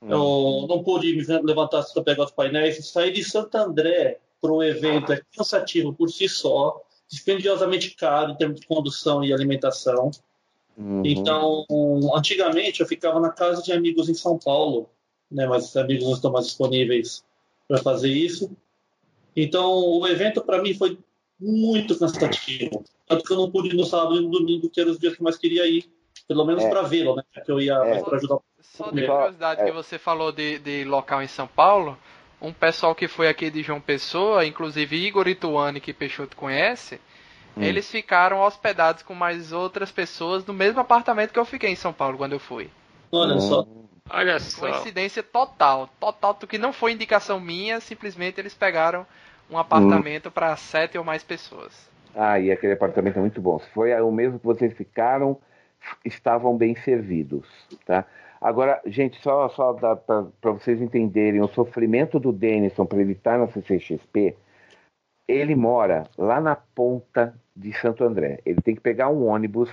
Hum. 0.00 0.08
Eu 0.10 0.66
não 0.68 0.82
pude 0.82 1.14
me 1.14 1.22
levantar 1.42 1.84
para 1.92 2.02
pegar 2.02 2.24
os 2.24 2.30
painéis. 2.30 2.82
Sair 2.88 3.12
de 3.12 3.22
Santo 3.22 3.54
André 3.56 4.20
pro 4.40 4.62
evento 4.62 5.12
é 5.12 5.20
cansativo 5.36 5.92
por 5.92 6.08
si 6.08 6.30
só, 6.30 6.82
dispendiosamente 7.12 7.94
caro 7.94 8.32
em 8.32 8.36
termos 8.36 8.58
de 8.58 8.66
condução 8.66 9.22
e 9.22 9.34
alimentação. 9.34 10.10
Uhum. 10.76 11.02
Então, 11.04 11.66
antigamente 12.14 12.80
eu 12.80 12.86
ficava 12.86 13.20
na 13.20 13.28
casa 13.28 13.62
de 13.62 13.70
amigos 13.70 14.08
em 14.08 14.14
São 14.14 14.38
Paulo, 14.38 14.88
né, 15.30 15.46
mas 15.46 15.68
os 15.68 15.76
amigos 15.76 16.04
não 16.06 16.14
estão 16.14 16.32
mais 16.32 16.46
disponíveis 16.46 17.22
para 17.68 17.78
fazer 17.82 18.08
isso. 18.08 18.50
Então, 19.36 19.70
o 19.70 20.06
evento 20.08 20.40
para 20.40 20.62
mim 20.62 20.72
foi 20.72 20.98
muito 21.38 21.98
cansativo. 21.98 22.82
Tanto 23.06 23.24
que 23.24 23.32
eu 23.32 23.36
não 23.36 23.50
pude 23.50 23.68
ir 23.68 23.74
no 23.74 23.84
sábado 23.84 24.16
e 24.16 24.20
no 24.22 24.30
domingo, 24.30 24.70
que 24.70 24.80
eram 24.80 24.92
os 24.92 24.98
dias 24.98 25.14
que 25.14 25.20
eu 25.20 25.24
mais 25.24 25.36
queria 25.36 25.66
ir. 25.66 25.84
Pelo 26.26 26.46
menos 26.46 26.64
é. 26.64 26.70
para 26.70 26.82
vê-lo, 26.82 27.16
né? 27.16 27.22
Que 27.44 27.52
eu 27.52 27.60
ia 27.60 27.74
é. 27.74 28.02
para 28.02 28.16
ajudar. 28.16 28.38
Só 28.60 28.90
de 28.90 29.06
curiosidade, 29.06 29.60
é. 29.60 29.64
que 29.66 29.72
você 29.72 29.98
falou 29.98 30.32
de, 30.32 30.58
de 30.60 30.84
local 30.84 31.22
em 31.22 31.28
São 31.28 31.46
Paulo, 31.46 31.98
um 32.42 32.52
pessoal 32.52 32.92
que 32.94 33.06
foi 33.06 33.28
aqui 33.28 33.50
de 33.50 33.62
João 33.62 33.80
Pessoa, 33.80 34.44
inclusive 34.44 34.96
Igor 34.96 35.28
Ituane, 35.28 35.80
que 35.80 35.92
Peixoto 35.92 36.36
conhece, 36.36 37.00
hum. 37.56 37.62
eles 37.62 37.88
ficaram 37.88 38.40
hospedados 38.40 39.04
com 39.04 39.14
mais 39.14 39.52
outras 39.52 39.92
pessoas 39.92 40.44
no 40.44 40.52
mesmo 40.52 40.80
apartamento 40.80 41.32
que 41.32 41.38
eu 41.38 41.44
fiquei 41.44 41.70
em 41.70 41.76
São 41.76 41.92
Paulo 41.92 42.18
quando 42.18 42.32
eu 42.32 42.40
fui. 42.40 42.68
Olha 43.12 43.38
só. 43.38 43.64
Olha 44.10 44.40
só. 44.40 44.68
Coincidência 44.68 45.22
total. 45.22 45.88
Total, 46.00 46.34
que 46.34 46.58
não 46.58 46.72
foi 46.72 46.92
indicação 46.92 47.38
minha, 47.38 47.78
simplesmente 47.78 48.40
eles 48.40 48.54
pegaram 48.54 49.06
um 49.48 49.56
apartamento 49.56 50.28
hum. 50.28 50.32
para 50.32 50.56
sete 50.56 50.98
ou 50.98 51.04
mais 51.04 51.22
pessoas. 51.22 51.88
Ah, 52.14 52.40
e 52.40 52.50
aquele 52.50 52.72
apartamento 52.72 53.18
é 53.18 53.20
muito 53.20 53.40
bom. 53.40 53.60
Se 53.60 53.70
foi 53.70 53.94
o 54.00 54.10
mesmo 54.10 54.40
que 54.40 54.44
vocês 54.44 54.74
ficaram, 54.74 55.38
estavam 56.04 56.56
bem 56.56 56.74
servidos, 56.74 57.46
tá? 57.86 58.04
Agora, 58.42 58.80
gente, 58.86 59.20
só, 59.22 59.48
só 59.48 59.72
para 59.72 60.52
vocês 60.52 60.80
entenderem 60.80 61.40
o 61.40 61.48
sofrimento 61.48 62.18
do 62.18 62.32
Denison 62.32 62.84
para 62.84 63.00
ele 63.00 63.12
estar 63.12 63.38
na 63.38 63.46
CCXP, 63.46 64.36
ele 65.28 65.54
mora 65.54 66.04
lá 66.18 66.40
na 66.40 66.56
ponta 66.56 67.34
de 67.54 67.72
Santo 67.72 68.02
André. 68.02 68.40
Ele 68.44 68.60
tem 68.60 68.74
que 68.74 68.80
pegar 68.80 69.08
um 69.08 69.26
ônibus 69.26 69.70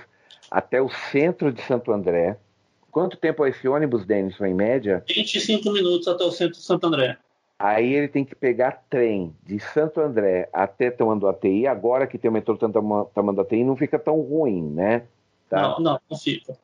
até 0.50 0.80
o 0.80 0.88
centro 0.88 1.52
de 1.52 1.60
Santo 1.62 1.92
André, 1.92 2.38
Quanto 2.90 3.16
tempo 3.16 3.44
é 3.44 3.50
esse 3.50 3.68
ônibus, 3.68 4.04
Denison, 4.04 4.44
em 4.44 4.54
média? 4.54 5.04
25 5.06 5.70
minutos 5.70 6.08
até 6.08 6.24
o 6.24 6.30
centro 6.32 6.54
de 6.58 6.64
Santo 6.64 6.86
André. 6.86 7.16
Aí 7.58 7.92
ele 7.92 8.08
tem 8.08 8.24
que 8.24 8.34
pegar 8.34 8.84
trem 8.88 9.34
de 9.44 9.60
Santo 9.60 10.00
André 10.00 10.48
até 10.52 10.90
Tamanduateí. 10.90 11.66
Agora 11.66 12.06
que 12.06 12.18
tem 12.18 12.30
o 12.30 12.32
metrô 12.32 12.56
Tamanduateí, 12.56 13.62
não 13.62 13.76
fica 13.76 13.98
tão 13.98 14.20
ruim, 14.20 14.62
né? 14.62 15.04
Tá? 15.48 15.62
Não, 15.62 15.80
não, 15.80 16.00
não 16.10 16.18
fica. 16.18 16.56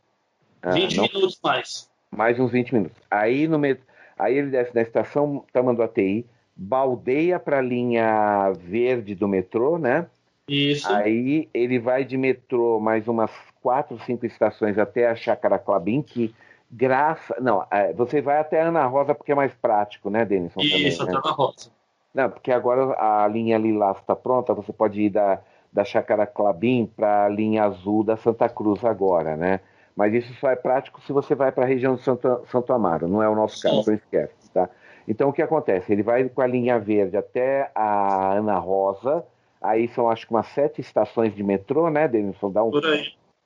20 0.65 0.99
ah, 0.99 1.03
não... 1.03 1.09
minutos 1.13 1.39
mais. 1.43 1.89
Mais 2.17 2.41
uns 2.41 2.51
20 2.51 2.75
minutos. 2.75 2.99
Aí, 3.11 3.47
no 3.47 3.59
met... 3.59 3.81
Aí 4.19 4.39
ele 4.39 4.51
desce 4.51 4.75
na 4.75 4.81
estação 4.81 5.45
Tamanduateí, 5.53 6.25
baldeia 6.57 7.39
para 7.39 7.59
a 7.59 7.63
linha 7.63 8.51
verde 8.59 9.15
do 9.15 9.29
metrô, 9.29 9.77
né? 9.77 10.07
Isso. 10.49 10.91
Aí 10.91 11.49
ele 11.53 11.79
vai 11.79 12.05
de 12.05 12.17
metrô 12.17 12.81
mais 12.81 13.07
umas 13.07 13.31
quatro, 13.61 13.99
cinco 14.01 14.25
estações 14.25 14.79
até 14.79 15.09
a 15.09 15.15
Chácara 15.15 15.59
Clabim, 15.59 16.01
que 16.01 16.35
graça. 16.71 17.37
Não, 17.41 17.67
é, 17.71 17.93
você 17.93 18.23
vai 18.23 18.39
até 18.39 18.63
Ana 18.63 18.87
Rosa 18.87 19.15
porque 19.15 19.33
é 19.33 19.35
mais 19.35 19.53
prático, 19.55 20.09
né, 20.09 20.25
Denison? 20.25 20.61
Isso, 20.61 20.99
também, 20.99 21.13
né? 21.13 21.19
até 21.19 21.29
Ana 21.29 21.35
Rosa. 21.35 21.71
Não, 22.15 22.31
porque 22.31 22.51
agora 22.51 22.97
a 22.99 23.29
linha 23.29 23.59
Lilás 23.59 23.99
está 23.99 24.17
pronta, 24.17 24.55
você 24.55 24.73
pode 24.73 25.03
ir 25.03 25.11
da, 25.11 25.39
da 25.71 25.85
Chácara 25.85 26.27
Clabim 26.27 26.91
para 26.97 27.27
a 27.27 27.29
linha 27.29 27.65
azul 27.65 28.03
da 28.03 28.17
Santa 28.17 28.49
Cruz 28.49 28.83
agora, 28.83 29.37
né? 29.37 29.61
Mas 29.97 30.13
isso 30.13 30.33
só 30.35 30.51
é 30.51 30.57
prático 30.57 31.01
se 31.01 31.13
você 31.13 31.35
vai 31.35 31.51
para 31.51 31.65
a 31.65 31.67
região 31.67 31.95
de 31.95 32.03
Santo, 32.03 32.43
Santo 32.53 32.73
Amaro, 32.73 33.09
não 33.09 33.23
é 33.23 33.29
o 33.29 33.35
nosso 33.35 33.61
caso, 33.63 33.83
não 33.87 33.95
esquece, 33.95 34.51
tá? 34.53 34.69
Então 35.09 35.31
o 35.31 35.33
que 35.33 35.41
acontece? 35.41 35.91
Ele 35.91 36.03
vai 36.03 36.29
com 36.29 36.43
a 36.43 36.47
linha 36.47 36.79
verde 36.79 37.17
até 37.17 37.71
a 37.75 38.35
Ana 38.35 38.59
Rosa, 38.59 39.25
aí 39.61 39.89
são 39.89 40.11
acho 40.11 40.27
que 40.27 40.35
umas 40.35 40.49
sete 40.49 40.83
estações 40.83 41.35
de 41.35 41.43
metrô, 41.43 41.89
né, 41.89 42.07
Denison? 42.07 42.51
Dá 42.51 42.63
um, 42.63 42.71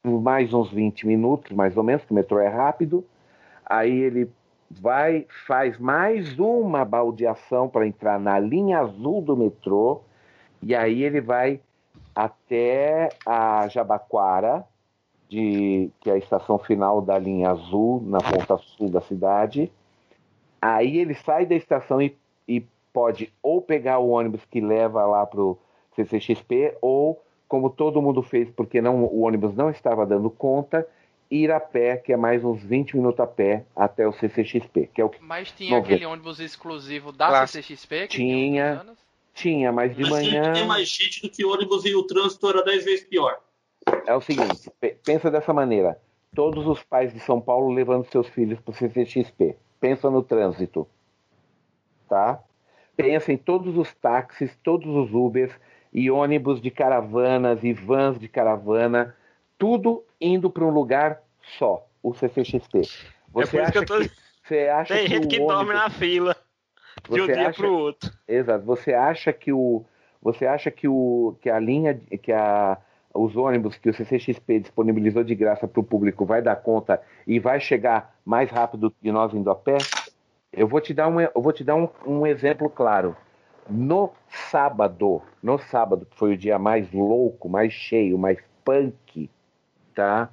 mais 0.04 0.52
uns 0.52 0.70
20 0.72 1.06
minutos, 1.06 1.52
mais 1.52 1.76
ou 1.76 1.84
menos, 1.84 2.04
que 2.04 2.10
o 2.10 2.14
metrô 2.14 2.40
é 2.40 2.48
rápido. 2.48 3.04
Aí 3.64 3.96
ele 3.96 4.28
vai, 4.70 5.26
faz 5.46 5.78
mais 5.78 6.38
uma 6.38 6.84
baldeação 6.84 7.68
para 7.68 7.86
entrar 7.86 8.18
na 8.18 8.38
linha 8.38 8.80
azul 8.80 9.20
do 9.20 9.36
metrô, 9.36 10.02
e 10.62 10.74
aí 10.74 11.02
ele 11.02 11.20
vai 11.20 11.60
até 12.14 13.08
a 13.24 13.68
Jabaquara, 13.68 14.64
de, 15.30 15.90
que 16.00 16.10
é 16.10 16.14
a 16.14 16.18
estação 16.18 16.58
final 16.58 17.00
da 17.00 17.16
linha 17.16 17.50
azul, 17.50 18.02
na 18.04 18.18
ponta 18.18 18.58
sul 18.58 18.90
da 18.90 19.00
cidade. 19.00 19.70
Aí 20.60 20.98
ele 20.98 21.14
sai 21.14 21.46
da 21.46 21.54
estação 21.54 22.02
e, 22.02 22.16
e 22.48 22.66
pode 22.92 23.32
ou 23.40 23.62
pegar 23.62 24.00
o 24.00 24.10
ônibus 24.10 24.44
que 24.50 24.60
leva 24.60 25.06
lá 25.06 25.24
para 25.24 25.40
o 25.40 25.56
CCXP, 25.94 26.76
ou, 26.82 27.22
como 27.46 27.70
todo 27.70 28.02
mundo 28.02 28.22
fez, 28.22 28.50
porque 28.50 28.80
não, 28.80 29.04
o 29.04 29.20
ônibus 29.20 29.54
não 29.54 29.70
estava 29.70 30.04
dando 30.04 30.28
conta, 30.30 30.86
ir 31.30 31.52
a 31.52 31.60
pé, 31.60 31.96
que 31.96 32.12
é 32.12 32.16
mais 32.16 32.44
uns 32.44 32.60
20 32.64 32.96
minutos 32.96 33.20
a 33.20 33.26
pé, 33.26 33.64
até 33.76 34.08
o 34.08 34.12
CCXP. 34.12 34.90
Que 34.92 35.00
é 35.00 35.04
o 35.04 35.12
Mas 35.20 35.52
tinha 35.52 35.78
aquele 35.78 36.04
ônibus 36.06 36.40
exclusivo 36.40 37.12
da 37.12 37.28
claro. 37.28 37.46
CCXP? 37.46 38.08
tinha, 38.08 38.84
tinha, 39.32 39.70
mas 39.70 39.94
de 39.94 40.02
mas 40.02 40.10
manhã... 40.10 40.52
Tem 40.52 40.66
mais 40.66 40.88
gente 40.88 41.22
do 41.22 41.30
que 41.30 41.44
ônibus 41.44 41.84
e 41.84 41.94
o 41.94 42.02
trânsito 42.02 42.48
era 42.48 42.64
10 42.64 42.84
vezes 42.84 43.04
pior. 43.04 43.38
É 44.06 44.14
o 44.14 44.20
seguinte, 44.20 44.70
pensa 45.04 45.30
dessa 45.30 45.52
maneira. 45.52 45.98
Todos 46.34 46.66
os 46.66 46.82
pais 46.82 47.12
de 47.12 47.20
São 47.20 47.40
Paulo 47.40 47.70
levando 47.70 48.04
seus 48.04 48.28
filhos 48.28 48.60
para 48.60 48.72
o 48.72 48.74
CCXP. 48.74 49.56
Pensa 49.80 50.10
no 50.10 50.22
trânsito. 50.22 50.86
Tá? 52.08 52.40
Pensa 52.96 53.32
em 53.32 53.36
todos 53.36 53.76
os 53.76 53.92
táxis, 53.94 54.56
todos 54.62 54.86
os 54.94 55.12
Ubers 55.12 55.52
e 55.92 56.10
ônibus 56.10 56.60
de 56.60 56.70
caravanas 56.70 57.64
e 57.64 57.72
vans 57.72 58.18
de 58.18 58.28
caravana, 58.28 59.16
tudo 59.58 60.04
indo 60.20 60.50
para 60.50 60.64
um 60.64 60.70
lugar 60.70 61.20
só, 61.58 61.86
o 62.02 62.14
CCXP. 62.14 62.82
Você 63.32 63.56
é 63.56 63.60
por 63.60 63.62
isso 63.62 63.72
que 63.72 63.78
eu 63.78 63.86
tô... 63.86 64.00
Que, 64.00 64.10
você 64.44 64.68
acha 64.68 64.94
Tem 64.94 65.04
que 65.04 65.10
gente 65.10 65.26
que 65.28 65.36
ônibus... 65.36 65.54
dorme 65.54 65.72
na 65.74 65.90
fila 65.90 66.36
de 67.08 67.20
um 67.20 67.26
dia 67.26 67.48
acha... 67.48 67.58
para 67.58 67.70
o 67.70 67.78
outro. 67.78 68.10
Exato. 68.26 68.64
Você 68.64 68.92
acha 68.92 69.32
que 69.32 69.52
o 69.52 69.84
você 70.22 70.46
acha 70.46 70.70
que 70.70 70.86
o 70.86 71.34
que 71.40 71.48
a 71.48 71.58
linha 71.58 71.98
que 72.22 72.32
a 72.32 72.76
os 73.14 73.36
ônibus 73.36 73.76
que 73.76 73.90
o 73.90 73.94
CCXP 73.94 74.60
disponibilizou 74.60 75.24
de 75.24 75.34
graça 75.34 75.66
para 75.66 75.80
o 75.80 75.84
público 75.84 76.24
vai 76.24 76.40
dar 76.40 76.56
conta 76.56 77.02
e 77.26 77.38
vai 77.38 77.60
chegar 77.60 78.14
mais 78.24 78.50
rápido 78.50 78.90
que 78.90 79.10
nós 79.10 79.34
indo 79.34 79.50
a 79.50 79.54
pé? 79.54 79.78
Eu 80.52 80.66
vou 80.66 80.80
te 80.80 80.94
dar 80.94 81.08
um, 81.08 81.20
eu 81.20 81.30
vou 81.36 81.52
te 81.52 81.64
dar 81.64 81.74
um, 81.74 81.88
um 82.06 82.26
exemplo 82.26 82.68
claro. 82.68 83.16
No 83.68 84.10
sábado, 84.50 85.22
no 85.42 85.58
sábado, 85.58 86.06
que 86.06 86.16
foi 86.16 86.34
o 86.34 86.36
dia 86.36 86.58
mais 86.58 86.90
louco, 86.92 87.48
mais 87.48 87.72
cheio, 87.72 88.18
mais 88.18 88.38
punk, 88.64 89.30
tá? 89.94 90.28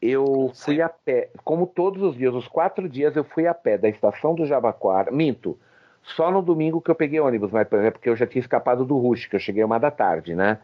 Eu 0.00 0.52
fui 0.54 0.80
a 0.80 0.88
pé, 0.88 1.30
como 1.42 1.66
todos 1.66 2.00
os 2.02 2.16
dias, 2.16 2.32
os 2.32 2.46
quatro 2.46 2.88
dias 2.88 3.16
eu 3.16 3.24
fui 3.24 3.48
a 3.48 3.54
pé 3.54 3.76
da 3.76 3.88
estação 3.88 4.34
do 4.34 4.46
Jabaquara. 4.46 5.10
Minto, 5.10 5.58
só 6.02 6.30
no 6.30 6.40
domingo 6.40 6.80
que 6.80 6.90
eu 6.90 6.94
peguei 6.94 7.18
ônibus, 7.18 7.50
mas 7.50 7.66
é 7.72 7.90
porque 7.90 8.08
eu 8.08 8.14
já 8.14 8.26
tinha 8.26 8.40
escapado 8.40 8.84
do 8.84 8.96
Rush, 8.96 9.26
que 9.26 9.34
eu 9.34 9.40
cheguei 9.40 9.64
uma 9.64 9.78
da 9.78 9.90
tarde, 9.90 10.36
né? 10.36 10.58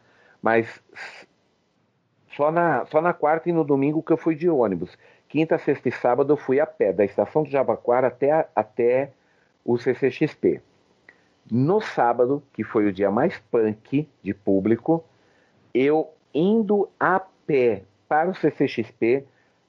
Mas 0.44 0.68
só 2.36 2.52
na, 2.52 2.84
só 2.84 3.00
na 3.00 3.14
quarta 3.14 3.48
e 3.48 3.52
no 3.52 3.64
domingo 3.64 4.02
que 4.02 4.12
eu 4.12 4.18
fui 4.18 4.34
de 4.34 4.46
ônibus. 4.46 4.94
Quinta, 5.26 5.56
sexta 5.56 5.88
e 5.88 5.92
sábado 5.92 6.34
eu 6.34 6.36
fui 6.36 6.60
a 6.60 6.66
pé, 6.66 6.92
da 6.92 7.02
estação 7.02 7.44
do 7.44 7.48
Jabaquara 7.48 8.08
até, 8.08 8.46
até 8.54 9.10
o 9.64 9.78
CCXP. 9.78 10.60
No 11.50 11.80
sábado, 11.80 12.42
que 12.52 12.62
foi 12.62 12.84
o 12.84 12.92
dia 12.92 13.10
mais 13.10 13.38
punk 13.50 14.06
de 14.22 14.34
público, 14.34 15.02
eu 15.72 16.10
indo 16.34 16.90
a 17.00 17.22
pé 17.46 17.84
para 18.06 18.28
o 18.28 18.34
CCXP, 18.34 19.24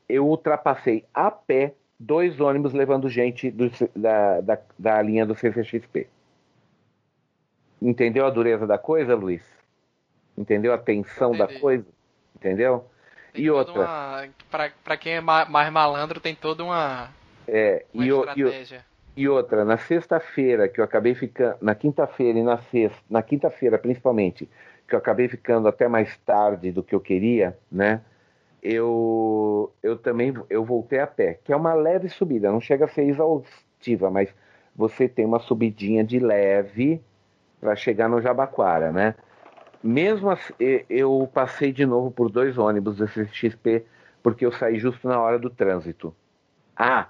eu 0.09 0.27
ultrapassei 0.27 1.05
a 1.13 1.31
pé 1.31 1.73
dois 1.97 2.41
ônibus 2.41 2.73
levando 2.73 3.07
gente 3.07 3.49
do, 3.49 3.71
da, 3.95 4.41
da, 4.41 4.59
da 4.77 5.01
linha 5.01 5.25
do 5.25 5.35
CCXP. 5.35 6.09
Entendeu 7.81 8.25
a 8.25 8.29
dureza 8.29 8.67
da 8.67 8.77
coisa, 8.77 9.15
Luiz? 9.15 9.54
Entendeu 10.37 10.73
a 10.73 10.77
tensão 10.77 11.33
Entendi. 11.33 11.53
da 11.53 11.59
coisa? 11.59 11.85
Entendeu? 12.35 12.85
Tem 13.33 13.43
e 13.43 13.51
outra. 13.51 13.73
Uma... 13.73 14.27
Para 14.83 14.97
quem 14.97 15.13
é 15.13 15.21
mais 15.21 15.71
malandro, 15.71 16.19
tem 16.19 16.35
toda 16.35 16.63
uma. 16.63 17.09
É, 17.47 17.85
uma 17.93 18.05
e, 18.05 18.09
estratégia. 18.09 18.85
E, 19.15 19.21
e 19.21 19.29
outra, 19.29 19.63
na 19.63 19.77
sexta-feira, 19.77 20.67
que 20.67 20.79
eu 20.79 20.83
acabei 20.83 21.15
ficando. 21.15 21.57
Na 21.61 21.75
quinta-feira 21.75 22.39
e 22.39 22.43
na 22.43 22.57
sexta. 22.57 23.01
Na 23.09 23.21
quinta-feira, 23.21 23.77
principalmente, 23.77 24.49
que 24.87 24.95
eu 24.95 24.99
acabei 24.99 25.27
ficando 25.27 25.67
até 25.67 25.87
mais 25.87 26.17
tarde 26.19 26.71
do 26.71 26.83
que 26.83 26.93
eu 26.93 26.99
queria, 26.99 27.57
né? 27.71 28.01
Eu, 28.61 29.71
eu 29.83 29.95
também 29.95 30.33
eu 30.49 30.65
voltei 30.65 30.99
a 30.99 31.05
pé, 31.05 31.39
que 31.43 31.53
é 31.53 31.55
uma 31.55 31.75
leve 31.75 32.09
subida, 32.09 32.51
não 32.51 32.59
chega 32.59 32.85
a 32.85 32.87
ser 32.87 33.03
exaustiva, 33.03 34.09
mas 34.09 34.33
você 34.75 35.07
tem 35.07 35.23
uma 35.23 35.39
subidinha 35.39 36.03
de 36.03 36.17
leve 36.17 36.99
para 37.61 37.75
chegar 37.75 38.09
no 38.09 38.19
Jabaquara, 38.19 38.91
né? 38.91 39.13
Mesmo 39.85 40.31
assim, 40.31 40.51
eu 40.89 41.29
passei 41.31 41.71
de 41.71 41.85
novo 41.85 42.09
por 42.09 42.31
dois 42.31 42.57
ônibus 42.57 42.97
do 42.97 43.07
XP 43.07 43.85
porque 44.23 44.43
eu 44.43 44.51
saí 44.51 44.79
justo 44.79 45.07
na 45.07 45.21
hora 45.21 45.37
do 45.37 45.47
trânsito. 45.47 46.11
Ah, 46.75 47.07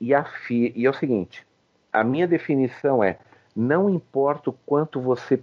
e, 0.00 0.12
a 0.12 0.24
FI, 0.24 0.72
e 0.74 0.86
é 0.86 0.90
o 0.90 0.92
seguinte, 0.92 1.46
a 1.92 2.02
minha 2.02 2.26
definição 2.26 3.04
é, 3.04 3.20
não 3.54 3.88
importa 3.88 4.50
o 4.50 4.52
quanto 4.66 5.00
você, 5.00 5.40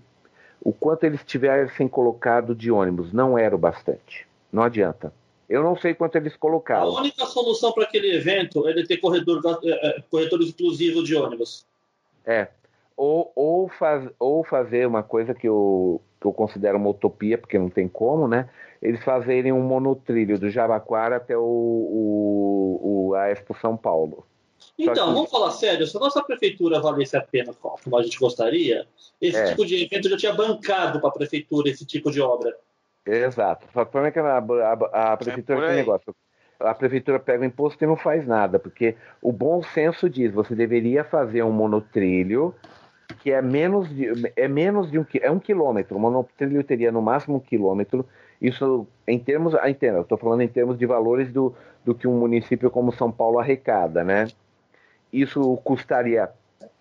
o 0.62 0.74
quanto 0.74 1.06
eles 1.06 1.24
tivessem 1.24 1.88
colocado 1.88 2.54
de 2.54 2.70
ônibus, 2.70 3.14
não 3.14 3.38
era 3.38 3.56
o 3.56 3.58
bastante. 3.58 4.28
Não 4.52 4.62
adianta. 4.62 5.14
Eu 5.48 5.64
não 5.64 5.78
sei 5.78 5.94
quanto 5.94 6.18
eles 6.18 6.36
colocaram. 6.36 6.98
A 6.98 7.00
única 7.00 7.26
solução 7.28 7.72
para 7.72 7.86
aquele 7.86 8.14
evento 8.14 8.68
é 8.68 8.72
ele 8.72 8.86
ter 8.86 8.98
corredor, 8.98 9.42
é, 9.64 10.00
é, 10.00 10.04
corredor 10.12 10.42
exclusivo 10.42 11.02
de 11.02 11.16
ônibus. 11.16 11.66
É. 12.26 12.50
Ou, 12.98 13.32
ou, 13.34 13.70
faz, 13.70 14.10
ou 14.20 14.44
fazer 14.44 14.86
uma 14.86 15.02
coisa 15.02 15.34
que 15.34 15.48
eu 15.48 16.02
que 16.24 16.28
eu 16.28 16.32
considero 16.32 16.78
uma 16.78 16.90
utopia, 16.90 17.38
porque 17.38 17.60
não 17.60 17.70
tem 17.70 17.86
como, 17.86 18.30
né? 18.30 18.50
Eles 18.82 19.04
fazerem 19.04 19.52
um 19.52 19.62
monotrilho 19.62 20.40
do 20.40 20.50
Jabaquara 20.50 21.18
até 21.18 21.38
o, 21.38 21.42
o, 21.42 23.10
o 23.10 23.16
a 23.16 23.30
Expo 23.30 23.54
São 23.60 23.76
Paulo. 23.76 24.26
Então, 24.80 25.10
que... 25.10 25.14
vamos 25.14 25.30
falar 25.30 25.52
sério, 25.52 25.86
se 25.86 25.98
a 25.98 26.00
nossa 26.00 26.24
prefeitura 26.24 26.80
valesse 26.80 27.18
a 27.18 27.22
pena 27.22 27.54
como 27.54 27.98
a 27.98 28.02
gente 28.02 28.18
gostaria, 28.18 28.88
esse 29.20 29.38
é. 29.38 29.50
tipo 29.50 29.66
de 29.66 29.84
evento 29.84 30.08
já 30.10 30.16
tinha 30.16 30.34
bancado 30.34 31.02
para 31.02 31.10
a 31.10 31.14
prefeitura 31.14 31.70
esse 31.70 31.86
tipo 31.86 32.10
de 32.10 32.22
obra. 32.22 32.56
Exato. 33.06 33.68
Só 33.74 33.84
que 33.84 33.90
o 33.90 33.92
problema 33.92 34.08
é 34.08 34.12
que 34.12 34.20
a, 34.20 34.38
a, 34.38 35.14
a 35.14 35.18
prefeitura 35.18 35.66
é 35.66 35.68
tem 35.68 35.76
negócio. 35.76 36.16
A 36.58 36.74
prefeitura 36.74 37.20
pega 37.20 37.44
o 37.44 37.46
imposto 37.46 37.84
e 37.84 37.88
não 37.88 37.98
faz 37.98 38.26
nada, 38.26 38.58
porque 38.58 38.96
o 39.22 39.34
bom 39.34 39.62
senso 39.62 40.10
diz, 40.10 40.32
você 40.32 40.56
deveria 40.56 41.04
fazer 41.04 41.44
um 41.44 41.52
monotrilho 41.52 42.56
que 43.14 43.32
é 43.32 43.42
menos 43.42 43.90
de, 43.90 44.08
é 44.36 44.48
menos 44.48 44.92
de 44.92 45.00
um 45.00 45.06
é 45.22 45.32
um 45.32 45.40
quilômetro. 45.40 45.98
Uma 45.98 46.10
monotrilho 46.10 46.64
teria 46.64 46.92
no 46.92 47.02
máximo 47.02 47.38
um 47.38 47.40
quilômetro. 47.40 48.06
Isso 48.42 48.88
em 49.08 49.18
termos, 49.18 49.56
ah, 49.56 49.70
entenda, 49.70 49.98
eu 49.98 50.02
estou 50.02 50.18
falando 50.18 50.42
em 50.42 50.48
termos 50.48 50.78
de 50.78 50.86
valores 50.86 51.32
do, 51.32 51.56
do 51.86 51.96
que 51.96 52.08
um 52.08 52.20
município 52.20 52.70
como 52.70 52.92
São 52.92 53.12
Paulo 53.12 53.40
arrecada, 53.40 54.04
né? 54.04 54.28
Isso 55.12 55.58
custaria 55.64 56.30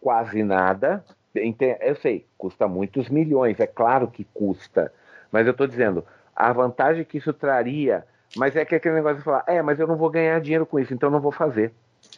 quase 0.00 0.42
nada. 0.42 1.04
Eu 1.34 1.96
sei, 1.96 2.26
custa 2.36 2.66
muitos 2.66 3.08
milhões, 3.08 3.58
é 3.60 3.66
claro 3.66 4.08
que 4.08 4.24
custa. 4.34 4.92
Mas 5.30 5.46
eu 5.46 5.52
estou 5.52 5.66
dizendo, 5.66 6.04
a 6.34 6.52
vantagem 6.52 7.04
que 7.04 7.18
isso 7.18 7.32
traria, 7.32 8.04
mas 8.36 8.56
é 8.56 8.64
que 8.64 8.74
aquele 8.74 8.96
negócio 8.96 9.18
de 9.18 9.24
falar, 9.24 9.44
é, 9.46 9.62
mas 9.62 9.78
eu 9.78 9.86
não 9.86 9.96
vou 9.96 10.10
ganhar 10.10 10.40
dinheiro 10.40 10.66
com 10.66 10.78
isso, 10.78 10.92
então 10.92 11.10
não 11.10 11.20
vou 11.20 11.32
fazer 11.32 11.72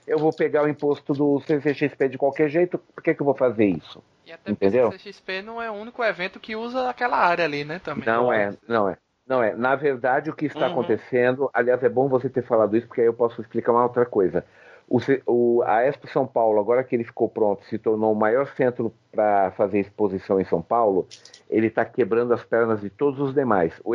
eu 0.06 0.18
vou 0.18 0.32
pegar 0.32 0.64
o 0.64 0.68
imposto 0.68 1.12
do 1.12 1.40
CCXP 1.40 2.09
de 2.09 2.18
qualquer 2.18 2.48
jeito, 2.48 2.78
por 2.78 3.02
que, 3.02 3.14
que 3.14 3.20
eu 3.20 3.26
vou 3.26 3.35
fazer 3.35 3.66
isso? 3.66 4.02
E 4.26 4.32
até 4.32 4.51
Entendeu? 4.51 4.89
o 4.89 4.93
CCXP 4.93 5.43
não 5.43 5.60
é 5.60 5.70
o 5.70 5.74
único 5.74 6.02
evento 6.02 6.40
que 6.40 6.56
usa 6.56 6.89
aquela 6.89 7.16
área 7.16 7.44
ali, 7.44 7.64
né? 7.64 7.78
Também. 7.78 8.06
Não 8.06 8.32
é, 8.32 8.55
não 8.66 8.89
é. 8.89 8.97
Não 9.26 9.43
é. 9.43 9.55
Na 9.55 9.74
verdade, 9.74 10.28
o 10.28 10.35
que 10.35 10.47
está 10.47 10.66
uhum. 10.66 10.72
acontecendo, 10.72 11.51
aliás, 11.52 11.82
é 11.82 11.89
bom 11.89 12.09
você 12.09 12.28
ter 12.28 12.43
falado 12.43 12.76
isso, 12.76 12.86
porque 12.86 13.01
aí 13.01 13.06
eu 13.06 13.14
posso 13.14 13.40
explicar 13.40 13.72
uma 13.72 13.85
outra 13.85 14.05
coisa. 14.05 14.44
O, 14.86 14.98
o, 15.26 15.62
a 15.62 15.82
Expo 15.82 16.06
São 16.09 16.26
Paulo, 16.26 16.60
agora 16.60 16.85
que 16.85 16.94
ele 16.94 17.05
ficou 17.05 17.26
pronto, 17.26 17.64
se 17.64 17.78
tornou 17.78 18.12
o 18.12 18.16
maior 18.16 18.47
centro 18.48 18.93
para 19.10 19.51
fazer 19.52 19.81
exposição 19.81 20.39
em 20.39 20.44
São 20.44 20.60
Paulo, 20.60 21.09
ele 21.48 21.68
está 21.68 21.86
quebrando 21.86 22.35
as 22.35 22.44
pernas 22.44 22.82
de 22.82 22.90
todos 22.90 23.18
os 23.18 23.35
demais. 23.35 23.72
O, 23.82 23.93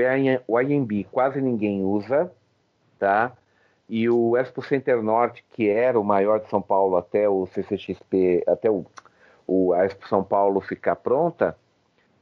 o 0.48 0.61
IMB 0.61 1.06
quase 1.11 1.40
ninguém 1.40 1.84
usa, 1.84 2.31
tá? 2.98 3.31
E 3.90 4.07
o 4.07 4.38
Expo 4.38 4.61
Center 4.61 5.02
Norte, 5.02 5.44
que 5.49 5.68
era 5.68 5.99
o 5.99 6.03
maior 6.03 6.40
de 6.40 6.49
São 6.49 6.61
Paulo 6.61 6.95
até 6.95 7.28
o 7.28 7.48
CCXP, 7.48 8.44
até 8.48 8.70
o, 8.70 8.86
o 9.48 9.74
a 9.74 9.86
Expo 9.86 10.07
São 10.07 10.24
Paulo 10.24 10.61
ficar 10.61 10.95
pronta, 10.95 11.57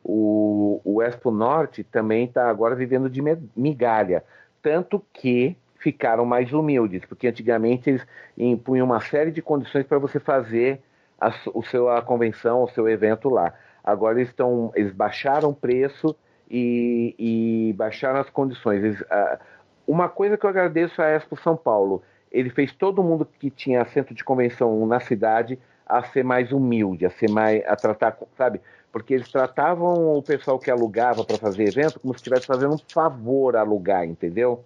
o, 0.04 0.80
o 0.86 1.02
Expo 1.02 1.30
Norte 1.30 1.84
também 1.84 2.24
está 2.24 2.50
agora 2.50 2.74
vivendo 2.74 3.10
de 3.10 3.22
migalha. 3.54 4.24
Tanto 4.62 5.04
que 5.12 5.58
ficaram 5.80 6.26
mais 6.26 6.54
humildes, 6.54 7.06
porque 7.06 7.28
antigamente 7.28 7.90
eles 7.90 8.08
impunham 8.38 8.86
uma 8.86 9.02
série 9.02 9.32
de 9.32 9.42
condições 9.42 9.86
para 9.86 10.00
você 10.00 10.20
fazer 10.20 10.82
a, 11.20 11.32
o 11.54 11.62
seu, 11.64 11.90
a 11.90 12.02
convenção, 12.02 12.64
o 12.64 12.70
seu 12.70 12.88
evento 12.88 13.30
lá. 13.30 13.54
Agora 13.84 14.18
eles, 14.18 14.30
estão, 14.30 14.72
eles 14.76 14.94
baixaram 14.94 15.50
o 15.50 15.56
preço 15.56 16.16
e, 16.50 17.16
e 17.20 17.74
baixaram 17.74 18.20
as 18.20 18.30
condições. 18.30 18.84
Eles, 18.84 19.02
a, 19.12 19.40
uma 19.88 20.10
coisa 20.10 20.38
que 20.38 20.46
eu 20.46 20.50
agradeço 20.50 21.02
à 21.02 21.08
Expo 21.08 21.38
São 21.38 21.56
Paulo, 21.56 22.04
ele 22.32 22.50
fez 22.50 22.74
todo 22.74 23.02
mundo 23.02 23.26
que 23.26 23.50
tinha 23.50 23.86
centro 23.86 24.14
de 24.14 24.24
convenção 24.24 24.86
na 24.86 25.00
cidade 25.00 25.58
a 25.86 26.04
ser 26.04 26.24
mais 26.24 26.52
humilde, 26.52 27.06
a 27.06 27.10
ser 27.10 27.30
mais 27.32 27.64
a 27.66 27.76
tratar, 27.76 28.18
sabe? 28.38 28.60
Porque 28.92 29.14
eles 29.14 29.32
tratavam 29.32 30.18
o 30.18 30.22
pessoal 30.22 30.60
que 30.60 30.70
alugava 30.70 31.24
para 31.24 31.38
fazer 31.38 31.68
evento 31.68 32.00
como 32.00 32.14
se 32.14 32.18
estivesse 32.18 32.46
fazendo 32.46 32.76
um 32.76 32.94
favor 32.94 33.56
a 33.56 33.62
alugar, 33.62 34.04
entendeu? 34.04 34.64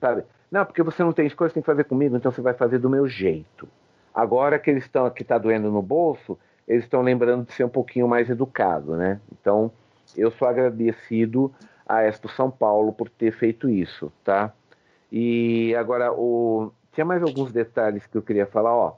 Sabe? 0.00 0.24
Não, 0.50 0.64
porque 0.66 0.82
você 0.82 1.02
não 1.02 1.12
tem 1.12 1.26
escolha, 1.26 1.48
você 1.48 1.54
tem 1.54 1.62
que 1.62 1.66
fazer 1.66 1.84
comigo, 1.84 2.16
então 2.16 2.32
você 2.32 2.40
vai 2.40 2.54
fazer 2.54 2.78
do 2.78 2.90
meu 2.90 3.06
jeito. 3.06 3.68
Agora 4.12 4.58
que 4.58 4.68
eles 4.68 4.84
estão 4.84 5.06
aqui 5.06 5.22
tá 5.22 5.38
doendo 5.38 5.70
no 5.70 5.80
bolso, 5.80 6.36
eles 6.66 6.84
estão 6.84 7.02
lembrando 7.02 7.46
de 7.46 7.52
ser 7.52 7.64
um 7.64 7.68
pouquinho 7.68 8.08
mais 8.08 8.28
educado, 8.28 8.96
né? 8.96 9.20
Então, 9.32 9.70
eu 10.16 10.30
sou 10.32 10.46
agradecido 10.46 11.52
a 11.86 12.02
Expo 12.02 12.28
São 12.28 12.50
Paulo 12.50 12.92
por 12.92 13.08
ter 13.08 13.32
feito 13.32 13.68
isso, 13.68 14.12
tá? 14.24 14.52
E 15.10 15.74
agora, 15.74 16.12
o... 16.12 16.72
tinha 16.92 17.04
mais 17.04 17.22
alguns 17.22 17.52
detalhes 17.52 18.06
que 18.06 18.16
eu 18.16 18.22
queria 18.22 18.46
falar, 18.46 18.74
ó. 18.74 18.96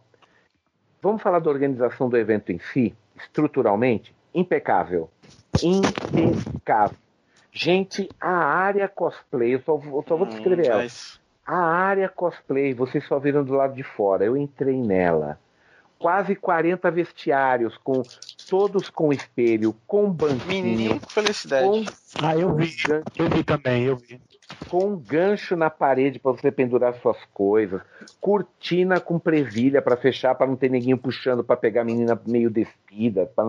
Vamos 1.02 1.22
falar 1.22 1.38
da 1.38 1.50
organização 1.50 2.08
do 2.08 2.16
evento 2.16 2.50
em 2.50 2.58
si, 2.58 2.94
estruturalmente? 3.16 4.14
Impecável. 4.34 5.10
Impecável. 5.62 6.96
Gente, 7.52 8.08
a 8.20 8.30
área 8.30 8.88
cosplay, 8.88 9.54
eu 9.54 9.60
só, 9.60 9.74
eu 9.74 10.04
só 10.08 10.16
vou 10.16 10.26
descrever 10.26 10.66
hum, 10.66 10.70
ela. 10.70 10.82
Mas... 10.82 11.20
A 11.46 11.56
área 11.56 12.08
cosplay, 12.08 12.72
vocês 12.72 13.06
só 13.06 13.18
viram 13.18 13.44
do 13.44 13.52
lado 13.52 13.74
de 13.74 13.82
fora. 13.82 14.24
Eu 14.24 14.36
entrei 14.36 14.76
nela 14.76 15.38
quase 15.98 16.34
40 16.34 16.90
vestiários, 16.90 17.76
com 17.78 18.02
todos 18.48 18.90
com 18.90 19.12
espelho, 19.12 19.74
com 19.86 20.10
banquinho. 20.10 20.64
Menino, 20.64 21.00
felicidade. 21.08 21.66
Com, 21.66 21.84
ah, 22.22 22.36
eu 22.36 22.54
vi, 22.54 22.74
eu 23.16 23.30
vi 23.30 23.42
também, 23.42 23.84
eu 23.84 23.96
vi. 23.96 24.20
Com 24.68 24.90
um 24.90 24.96
gancho 24.96 25.56
na 25.56 25.70
parede 25.70 26.18
para 26.18 26.32
você 26.32 26.52
pendurar 26.52 26.94
suas 26.96 27.18
coisas, 27.32 27.80
cortina 28.20 29.00
com 29.00 29.18
presilha 29.18 29.80
para 29.80 29.96
fechar, 29.96 30.34
para 30.34 30.46
não 30.46 30.56
ter 30.56 30.70
ninguém 30.70 30.96
puxando 30.96 31.42
para 31.42 31.56
pegar 31.56 31.80
a 31.80 31.84
menina 31.84 32.20
meio 32.26 32.50
despida, 32.50 33.26
para 33.26 33.44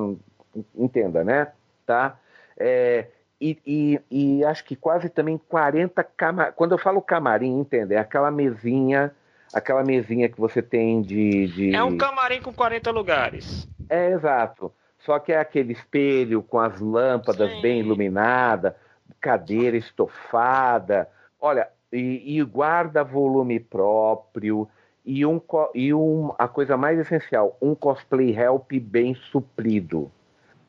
entenda, 0.75 1.23
né? 1.23 1.51
Tá? 1.85 2.17
É, 2.57 3.07
e, 3.39 3.59
e, 3.65 4.01
e, 4.09 4.45
acho 4.45 4.63
que 4.63 4.75
quase 4.75 5.09
também 5.09 5.37
40 5.37 6.03
camarim. 6.03 6.53
Quando 6.55 6.71
eu 6.71 6.77
falo 6.77 7.01
camarim, 7.01 7.59
entende? 7.59 7.93
É 7.93 7.97
aquela 7.97 8.31
mesinha 8.31 9.13
aquela 9.55 9.85
mesinha 9.85 10.27
que 10.27 10.37
você 10.37 10.61
tem 10.61 11.01
de, 11.01 11.47
de, 11.47 11.73
É 11.73 11.81
um 11.81 11.97
camarim 11.97 12.41
com 12.41 12.51
40 12.51 12.91
lugares. 12.91 13.65
É, 13.89 14.11
exato. 14.11 14.69
Só 14.99 15.17
que 15.17 15.31
é 15.31 15.39
aquele 15.39 15.71
espelho 15.71 16.43
com 16.43 16.59
as 16.59 16.81
lâmpadas 16.81 17.49
Sim. 17.49 17.61
bem 17.61 17.79
iluminadas, 17.79 18.73
cadeira 19.21 19.77
estofada. 19.77 21.07
Olha, 21.39 21.69
e, 21.89 22.37
e 22.37 22.43
guarda 22.43 23.01
volume 23.01 23.57
próprio. 23.57 24.67
E, 25.05 25.25
um, 25.25 25.39
e 25.73 25.93
um, 25.93 26.33
a 26.37 26.49
coisa 26.49 26.75
mais 26.75 26.99
essencial, 26.99 27.57
um 27.61 27.73
cosplay 27.73 28.35
help 28.37 28.73
bem 28.73 29.15
suprido. 29.15 30.11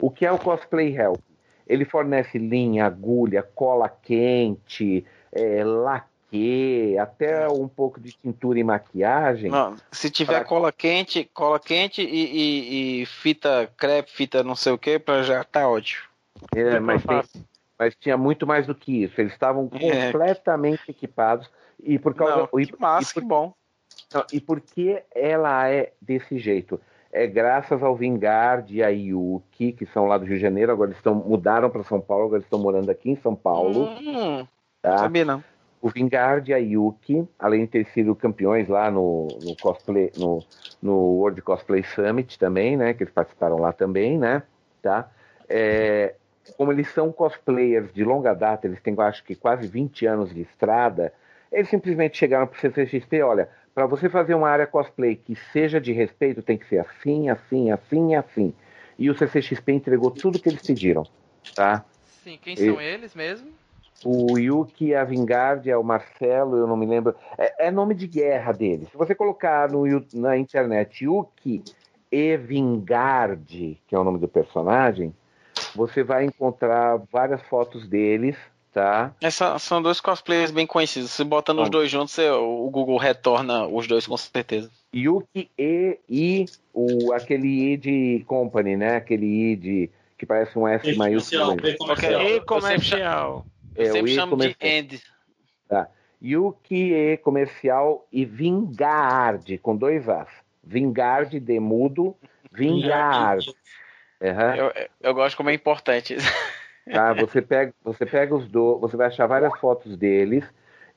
O 0.00 0.10
que 0.10 0.24
é 0.24 0.30
o 0.30 0.38
cosplay 0.38 0.96
help? 0.96 1.18
Ele 1.66 1.84
fornece 1.84 2.38
linha, 2.38 2.86
agulha, 2.86 3.42
cola 3.42 3.88
quente, 3.88 5.04
é, 5.32 5.64
laque 5.64 6.15
maquiê, 6.26 6.98
até 6.98 7.48
um 7.48 7.68
pouco 7.68 8.00
de 8.00 8.12
tintura 8.12 8.58
e 8.58 8.64
maquiagem. 8.64 9.50
Não, 9.50 9.76
se 9.90 10.10
tiver 10.10 10.44
cola 10.44 10.72
quente, 10.72 11.28
cola 11.32 11.58
quente 11.58 12.02
e, 12.02 12.06
e, 12.06 13.02
e, 13.02 13.06
fita 13.06 13.70
crepe, 13.76 14.10
fita 14.10 14.42
não 14.42 14.56
sei 14.56 14.72
o 14.72 14.78
que, 14.78 14.98
para 14.98 15.22
já 15.22 15.44
tá 15.44 15.68
ótimo. 15.68 16.02
É, 16.54 16.78
mas, 16.78 17.02
tem, 17.02 17.22
mas 17.78 17.94
tinha 17.96 18.16
muito 18.16 18.46
mais 18.46 18.66
do 18.66 18.74
que 18.74 19.04
isso. 19.04 19.20
Eles 19.20 19.32
estavam 19.32 19.70
é. 19.74 20.06
completamente 20.06 20.82
é. 20.88 20.90
equipados 20.90 21.48
e 21.82 21.98
por 21.98 22.14
causa 22.14 22.36
não, 22.36 22.46
que 22.46 22.80
massa, 22.80 23.10
e 23.10 23.14
por, 23.14 23.20
que 23.20 23.26
bom. 23.26 23.54
Não, 24.12 24.24
e 24.32 24.40
por 24.40 24.60
que 24.60 25.02
ela 25.14 25.68
é 25.68 25.92
desse 26.00 26.38
jeito? 26.38 26.80
É 27.12 27.26
graças 27.26 27.82
ao 27.82 27.96
Vingard 27.96 28.74
e 28.74 28.82
a 28.82 28.88
Yuki, 28.88 29.72
que 29.72 29.86
são 29.86 30.06
lá 30.06 30.18
do 30.18 30.26
Rio 30.26 30.34
de 30.34 30.42
Janeiro, 30.42 30.70
agora 30.70 30.90
eles 30.90 30.98
estão 30.98 31.14
mudaram 31.14 31.70
para 31.70 31.82
São 31.84 31.98
Paulo, 31.98 32.24
agora 32.24 32.38
eles 32.38 32.46
estão 32.46 32.58
morando 32.58 32.90
aqui 32.90 33.10
em 33.10 33.16
São 33.16 33.34
Paulo. 33.34 33.88
Hum, 33.88 34.46
tá? 34.82 34.98
Sabia 34.98 35.24
não 35.24 35.42
o 35.80 35.88
Vingard 35.88 36.50
e 36.50 36.54
a 36.54 36.58
Yuki, 36.58 37.26
além 37.38 37.62
de 37.62 37.68
ter 37.68 37.86
sido 37.88 38.14
campeões 38.14 38.68
lá 38.68 38.90
no, 38.90 39.28
no 39.42 39.56
cosplay, 39.56 40.10
no, 40.16 40.42
no 40.82 40.94
World 40.94 41.42
Cosplay 41.42 41.82
Summit 41.82 42.38
também, 42.38 42.76
né? 42.76 42.94
Que 42.94 43.02
eles 43.02 43.12
participaram 43.12 43.58
lá 43.58 43.72
também, 43.72 44.18
né? 44.18 44.42
Tá? 44.82 45.10
É, 45.48 46.14
como 46.56 46.72
eles 46.72 46.88
são 46.92 47.12
cosplayers 47.12 47.92
de 47.92 48.04
longa 48.04 48.34
data, 48.34 48.66
eles 48.66 48.80
têm 48.80 48.94
acho 48.98 49.24
que 49.24 49.34
quase 49.34 49.66
20 49.66 50.06
anos 50.06 50.34
de 50.34 50.42
estrada, 50.42 51.12
eles 51.50 51.68
simplesmente 51.68 52.16
chegaram 52.16 52.46
para 52.46 52.56
o 52.56 52.60
CCXP, 52.60 53.22
olha, 53.22 53.48
para 53.74 53.86
você 53.86 54.08
fazer 54.08 54.34
uma 54.34 54.48
área 54.48 54.66
cosplay 54.66 55.16
que 55.16 55.36
seja 55.52 55.80
de 55.80 55.92
respeito, 55.92 56.42
tem 56.42 56.56
que 56.56 56.66
ser 56.66 56.78
assim, 56.78 57.28
assim, 57.28 57.70
assim 57.70 58.14
assim. 58.14 58.54
E 58.98 59.10
o 59.10 59.16
CCXP 59.16 59.72
entregou 59.72 60.10
tudo 60.10 60.38
que 60.38 60.48
eles 60.48 60.66
pediram, 60.66 61.04
tá? 61.54 61.84
Sim, 62.24 62.38
quem 62.40 62.56
são 62.56 62.80
e... 62.80 62.84
eles 62.84 63.14
mesmo? 63.14 63.50
O 64.04 64.38
Yuki 64.38 64.94
Avingard 64.94 65.68
é 65.68 65.76
o 65.76 65.82
Marcelo, 65.82 66.56
eu 66.56 66.66
não 66.66 66.76
me 66.76 66.86
lembro. 66.86 67.14
É, 67.38 67.66
é, 67.66 67.70
nome 67.70 67.94
de 67.94 68.06
guerra 68.06 68.52
dele. 68.52 68.86
Se 68.90 68.96
você 68.96 69.14
colocar 69.14 69.70
no, 69.70 69.84
na 70.12 70.36
internet 70.36 71.04
Yuki 71.04 71.62
Evingard, 72.10 73.80
que 73.86 73.94
é 73.94 73.98
o 73.98 74.04
nome 74.04 74.18
do 74.18 74.28
personagem, 74.28 75.14
você 75.74 76.02
vai 76.02 76.24
encontrar 76.24 77.00
várias 77.10 77.42
fotos 77.42 77.88
deles, 77.88 78.36
tá? 78.72 79.12
Essa, 79.20 79.58
são 79.58 79.80
dois 79.80 80.00
cosplayers 80.00 80.50
bem 80.50 80.66
conhecidos. 80.66 81.10
Se 81.10 81.24
botando 81.24 81.62
os 81.62 81.70
dois 81.70 81.90
juntos, 81.90 82.16
o 82.18 82.68
Google 82.70 82.98
retorna 82.98 83.66
os 83.66 83.86
dois 83.86 84.06
com 84.06 84.16
certeza. 84.16 84.70
Yuki 84.94 85.50
E 85.58 85.98
e 86.08 86.46
o, 86.72 87.12
aquele 87.12 87.72
I 87.72 87.76
de 87.76 88.24
Company, 88.26 88.76
né? 88.76 88.96
Aquele 88.96 89.52
I 89.52 89.56
de 89.56 89.90
que 90.18 90.24
parece 90.24 90.58
um 90.58 90.66
S 90.66 90.94
maiúsculo. 90.96 91.56
E 92.22 92.40
comercial. 92.40 93.44
Eu 93.76 93.86
é, 93.86 93.92
sempre 93.92 94.14
chamo 94.14 94.36
de 94.36 94.56
End. 94.60 95.02
Tá. 95.68 95.88
Yuki 96.22 96.92
E 96.92 97.16
comercial 97.18 98.06
e 98.10 98.24
Vingard, 98.24 99.58
com 99.58 99.76
dois 99.76 100.08
As. 100.08 100.28
Vingard 100.64 101.38
de 101.38 101.60
mudo, 101.60 102.16
Vingard. 102.50 103.48
Uhum. 104.20 104.54
Eu, 104.56 104.72
eu 105.00 105.14
gosto 105.14 105.36
como 105.36 105.50
é 105.50 105.54
importante. 105.54 106.16
Tá, 106.88 107.12
você 107.14 107.42
pega, 107.42 107.74
você 107.82 108.06
pega 108.06 108.32
os 108.32 108.46
dois, 108.46 108.80
você 108.80 108.96
vai 108.96 109.08
achar 109.08 109.26
várias 109.26 109.58
fotos 109.58 109.96
deles. 109.96 110.44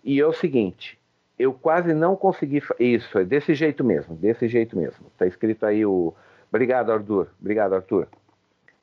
E 0.04 0.20
é 0.20 0.26
o 0.28 0.32
seguinte, 0.32 1.00
eu 1.38 1.52
quase 1.52 1.96
não 1.96 2.16
consegui. 2.16 2.62
Isso, 2.80 3.18
é 3.18 3.26
desse 3.26 3.56
jeito 3.56 3.84
mesmo, 3.84 4.16
desse 4.16 4.48
jeito 4.48 4.78
mesmo. 4.78 5.08
Tá 5.18 5.26
escrito 5.26 5.66
aí 5.66 5.84
o. 5.84 6.14
Obrigado, 6.50 6.92
Arthur. 6.92 7.30
Obrigado, 7.42 7.74
Arthur. 7.74 8.08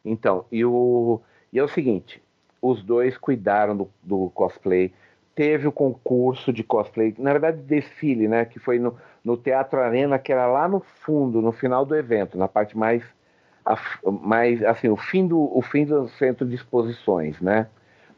Então, 0.05 0.47
e, 0.51 0.65
o... 0.65 1.21
e 1.53 1.61
é 1.61 1.63
o 1.63 1.69
seguinte: 1.69 2.21
os 2.69 2.83
dois 2.83 3.17
cuidaram 3.17 3.77
do, 3.77 3.91
do, 4.03 4.31
cosplay. 4.31 4.93
Teve 5.35 5.67
o 5.69 5.73
concurso 5.73 6.53
de 6.53 6.65
cosplay, 6.65 7.15
na 7.19 7.33
verdade 7.33 7.59
desfile, 7.63 8.27
né? 8.27 8.45
Que 8.45 8.59
foi 8.59 8.79
no, 8.79 8.97
no 9.25 9.37
Teatro 9.37 9.81
Arena, 9.81 10.19
que 10.19 10.33
era 10.33 10.47
lá 10.47 10.67
no 10.67 10.81
fundo, 10.81 11.43
no 11.43 11.53
final 11.53 11.85
do 11.85 11.95
evento, 11.95 12.39
na 12.39 12.49
parte 12.49 12.77
mais, 12.77 13.03
a, 13.65 13.79
mais 14.23 14.63
assim, 14.65 14.89
o 14.89 14.97
fim 14.97 15.27
do 15.27 15.39
o 15.39 15.61
fim 15.63 15.85
do 15.85 16.09
centro 16.09 16.47
de 16.47 16.55
exposições, 16.55 17.41
né? 17.41 17.69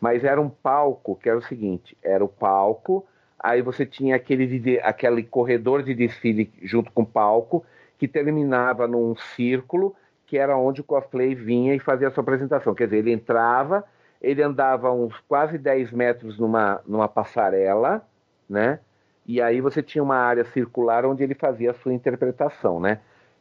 Mas 0.00 0.22
era 0.22 0.40
um 0.40 0.48
palco 0.48 1.16
que 1.16 1.28
era 1.28 1.38
o 1.38 1.42
seguinte, 1.42 1.96
era 2.02 2.24
o 2.24 2.28
palco, 2.28 3.04
aí 3.38 3.60
você 3.62 3.84
tinha 3.84 4.14
aquele 4.14 4.78
aquele 4.80 5.24
corredor 5.24 5.82
de 5.82 5.94
desfile 5.94 6.52
junto 6.62 6.92
com 6.92 7.02
o 7.02 7.06
palco 7.06 7.64
que 7.98 8.06
terminava 8.06 8.86
num 8.86 9.16
círculo 9.16 9.96
que 10.28 10.36
era 10.36 10.56
onde 10.56 10.82
o 10.82 10.84
cosplay 10.84 11.34
vinha 11.34 11.74
e 11.74 11.78
fazia 11.78 12.06
a 12.06 12.10
sua 12.10 12.22
apresentação. 12.22 12.74
Quer 12.74 12.84
dizer, 12.84 12.98
ele 12.98 13.12
entrava 13.12 13.82
ele 14.20 14.42
andava 14.42 14.92
uns 14.92 15.14
quase 15.28 15.58
10 15.58 15.92
metros 15.92 16.38
numa, 16.38 16.80
numa 16.86 17.08
passarela, 17.08 18.06
né? 18.48 18.80
E 19.26 19.40
aí 19.42 19.60
você 19.60 19.82
tinha 19.82 20.02
uma 20.02 20.16
área 20.16 20.44
circular 20.44 21.04
onde 21.04 21.22
ele 21.22 21.34
fazia 21.34 21.70
a 21.70 21.74
sua 21.74 21.92
interpretação, 21.92 22.80
né? 22.80 23.00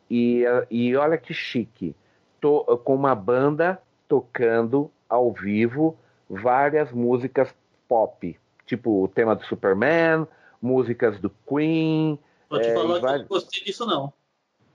E, 0.10 0.44
e 0.70 0.96
olha 0.96 1.18
que 1.18 1.34
chique, 1.34 1.96
Tô, 2.40 2.78
com 2.78 2.94
uma 2.94 3.16
banda 3.16 3.82
tocando 4.08 4.92
ao 5.10 5.32
vivo 5.32 5.98
várias 6.30 6.92
músicas 6.92 7.54
pop, 7.88 8.38
tipo 8.66 9.04
o 9.04 9.08
tema 9.08 9.36
do 9.36 9.44
Superman, 9.46 10.28
músicas 10.62 11.20
do 11.20 11.32
Queen. 11.48 12.20
Vou 12.50 12.60
te 12.60 12.68
é, 12.68 12.74
falar 12.74 13.00
que 13.00 13.06
eu 13.06 13.20
não 13.20 13.28
gostei 13.28 13.64
disso 13.64 13.86
não. 13.86 14.14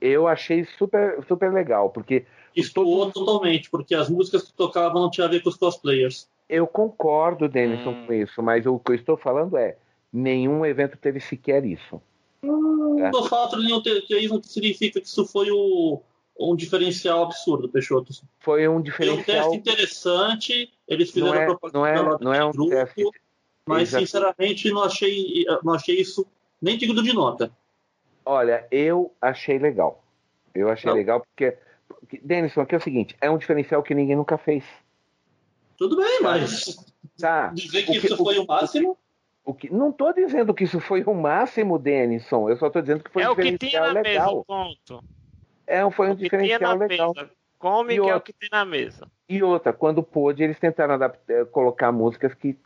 Eu 0.05 0.27
achei 0.27 0.65
super, 0.77 1.23
super 1.29 1.53
legal, 1.53 1.89
porque 1.89 2.25
Estourou 2.53 3.09
todo... 3.09 3.25
totalmente, 3.25 3.69
porque 3.69 3.95
as 3.95 4.09
músicas 4.09 4.43
que 4.43 4.53
tocavam 4.53 5.01
não 5.01 5.09
tinham 5.09 5.27
a 5.27 5.31
ver 5.31 5.41
com 5.41 5.49
os 5.49 5.55
cosplayers. 5.55 6.27
Eu 6.49 6.67
concordo, 6.67 7.47
Denison, 7.47 7.91
hum. 7.91 8.05
com 8.05 8.13
isso, 8.13 8.43
mas 8.43 8.65
o 8.65 8.77
que 8.77 8.91
eu 8.91 8.95
estou 8.95 9.15
falando 9.15 9.55
é 9.55 9.77
nenhum 10.11 10.65
evento 10.65 10.97
teve 10.97 11.21
sequer 11.21 11.63
isso. 11.63 12.01
Hum, 12.43 12.99
é. 12.99 13.09
O 13.15 13.23
fato 13.23 13.57
de 13.59 13.69
não 13.69 13.81
ter, 13.81 14.05
ter 14.05 14.19
isso 14.19 14.41
significa 14.43 14.99
que 14.99 15.07
isso 15.07 15.25
foi 15.25 15.49
o, 15.49 16.01
um 16.37 16.53
diferencial 16.53 17.23
absurdo, 17.23 17.69
Peixoto. 17.69 18.11
Foi 18.39 18.67
um 18.67 18.81
diferencial. 18.81 19.23
Foi 19.23 19.57
um 19.57 19.61
teste 19.61 19.71
interessante, 19.71 20.73
eles 20.85 21.11
fizeram 21.11 21.33
não 21.33 21.41
é, 21.41 21.45
propaganda 21.45 22.03
não 22.03 22.13
é, 22.15 22.17
não 22.19 22.33
é 22.33 22.45
um 22.45 22.51
grupo, 22.51 22.71
teste... 22.71 23.03
mas 23.65 23.89
Exato. 23.89 24.05
sinceramente 24.05 24.69
não 24.69 24.83
achei, 24.83 25.45
não 25.63 25.73
achei 25.73 25.95
isso 25.99 26.25
nem 26.61 26.77
digno 26.77 27.01
de 27.01 27.13
nota. 27.13 27.51
Olha, 28.25 28.67
eu 28.71 29.13
achei 29.21 29.57
legal. 29.59 30.03
Eu 30.53 30.69
achei 30.69 30.89
não. 30.89 30.97
legal 30.97 31.19
porque 31.21 31.57
Denison, 32.21 32.65
que 32.65 32.75
é 32.75 32.77
o 32.77 32.81
seguinte, 32.81 33.15
é 33.19 33.29
um 33.29 33.37
diferencial 33.37 33.81
que 33.81 33.95
ninguém 33.95 34.15
nunca 34.15 34.37
fez. 34.37 34.63
Tudo 35.77 35.97
bem, 35.97 36.21
mas 36.21 36.75
tá. 37.19 37.47
dizer 37.47 37.83
que, 37.83 37.99
que 37.99 38.07
isso 38.07 38.17
foi 38.17 38.37
o, 38.37 38.43
o 38.43 38.47
máximo. 38.47 38.97
O 39.45 39.53
que, 39.53 39.73
não 39.73 39.89
estou 39.89 40.13
dizendo 40.13 40.53
que 40.53 40.63
isso 40.63 40.79
foi 40.79 41.03
o 41.03 41.13
máximo, 41.13 41.77
Denison. 41.77 42.49
Eu 42.49 42.57
só 42.57 42.67
estou 42.67 42.81
dizendo 42.81 43.03
que 43.03 43.11
foi 43.11 43.23
é 43.23 43.29
um 43.29 43.35
diferencial 43.35 43.91
legal. 43.91 44.33
Mesa, 44.35 44.43
ponto. 44.45 45.03
É, 45.67 45.91
foi 45.91 46.11
um 46.11 46.15
diferencial 46.15 46.77
legal. 46.77 47.13
Mesa. 47.13 47.29
Come 47.59 47.93
e 47.93 47.95
que 47.95 48.01
outra, 48.01 48.15
é 48.15 48.17
o 48.17 48.21
que 48.21 48.33
tem 48.33 48.49
na 48.51 48.65
mesa. 48.65 49.07
E 49.27 49.41
outra, 49.41 49.73
quando 49.73 50.03
pôde, 50.03 50.43
eles 50.43 50.59
tentaram 50.59 50.95
adaptar, 50.95 51.45
colocar 51.45 51.91
músicas 51.91 52.33
que 52.33 52.57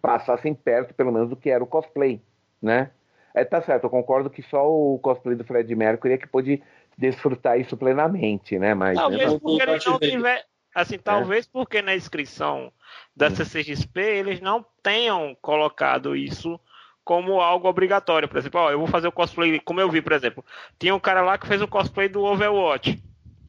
passassem 0.00 0.54
perto, 0.54 0.94
pelo 0.94 1.12
menos, 1.12 1.28
do 1.28 1.36
que 1.36 1.50
era 1.50 1.62
o 1.62 1.66
cosplay, 1.66 2.20
né? 2.62 2.90
É, 3.36 3.44
tá 3.44 3.60
certo, 3.60 3.84
eu 3.84 3.90
concordo 3.90 4.30
que 4.30 4.40
só 4.40 4.66
o 4.66 4.98
cosplay 4.98 5.36
do 5.36 5.44
Fred 5.44 5.72
Mercury 5.76 6.14
é 6.14 6.16
que 6.16 6.26
pôde 6.26 6.62
desfrutar 6.96 7.60
isso 7.60 7.76
plenamente, 7.76 8.58
né? 8.58 8.72
Mas, 8.72 8.96
talvez 8.96 9.30
né? 9.30 9.38
porque 9.38 9.62
eles 9.62 9.84
não 9.84 9.98
tiver, 9.98 10.46
assim, 10.74 10.94
é. 10.94 10.98
talvez 10.98 11.44
é. 11.44 11.48
porque 11.52 11.82
na 11.82 11.94
inscrição 11.94 12.72
da 13.14 13.26
hum. 13.26 13.36
CCXP 13.36 14.00
eles 14.00 14.40
não 14.40 14.64
tenham 14.82 15.36
colocado 15.42 16.16
isso 16.16 16.58
como 17.04 17.38
algo 17.42 17.68
obrigatório. 17.68 18.26
Por 18.26 18.38
exemplo, 18.38 18.58
ó, 18.58 18.70
eu 18.70 18.78
vou 18.78 18.86
fazer 18.86 19.06
o 19.06 19.12
cosplay, 19.12 19.60
como 19.60 19.82
eu 19.82 19.90
vi, 19.90 20.00
por 20.00 20.12
exemplo, 20.12 20.42
tinha 20.78 20.94
um 20.94 21.00
cara 21.00 21.20
lá 21.20 21.36
que 21.36 21.46
fez 21.46 21.60
o 21.60 21.68
cosplay 21.68 22.08
do 22.08 22.24
Overwatch. 22.24 23.04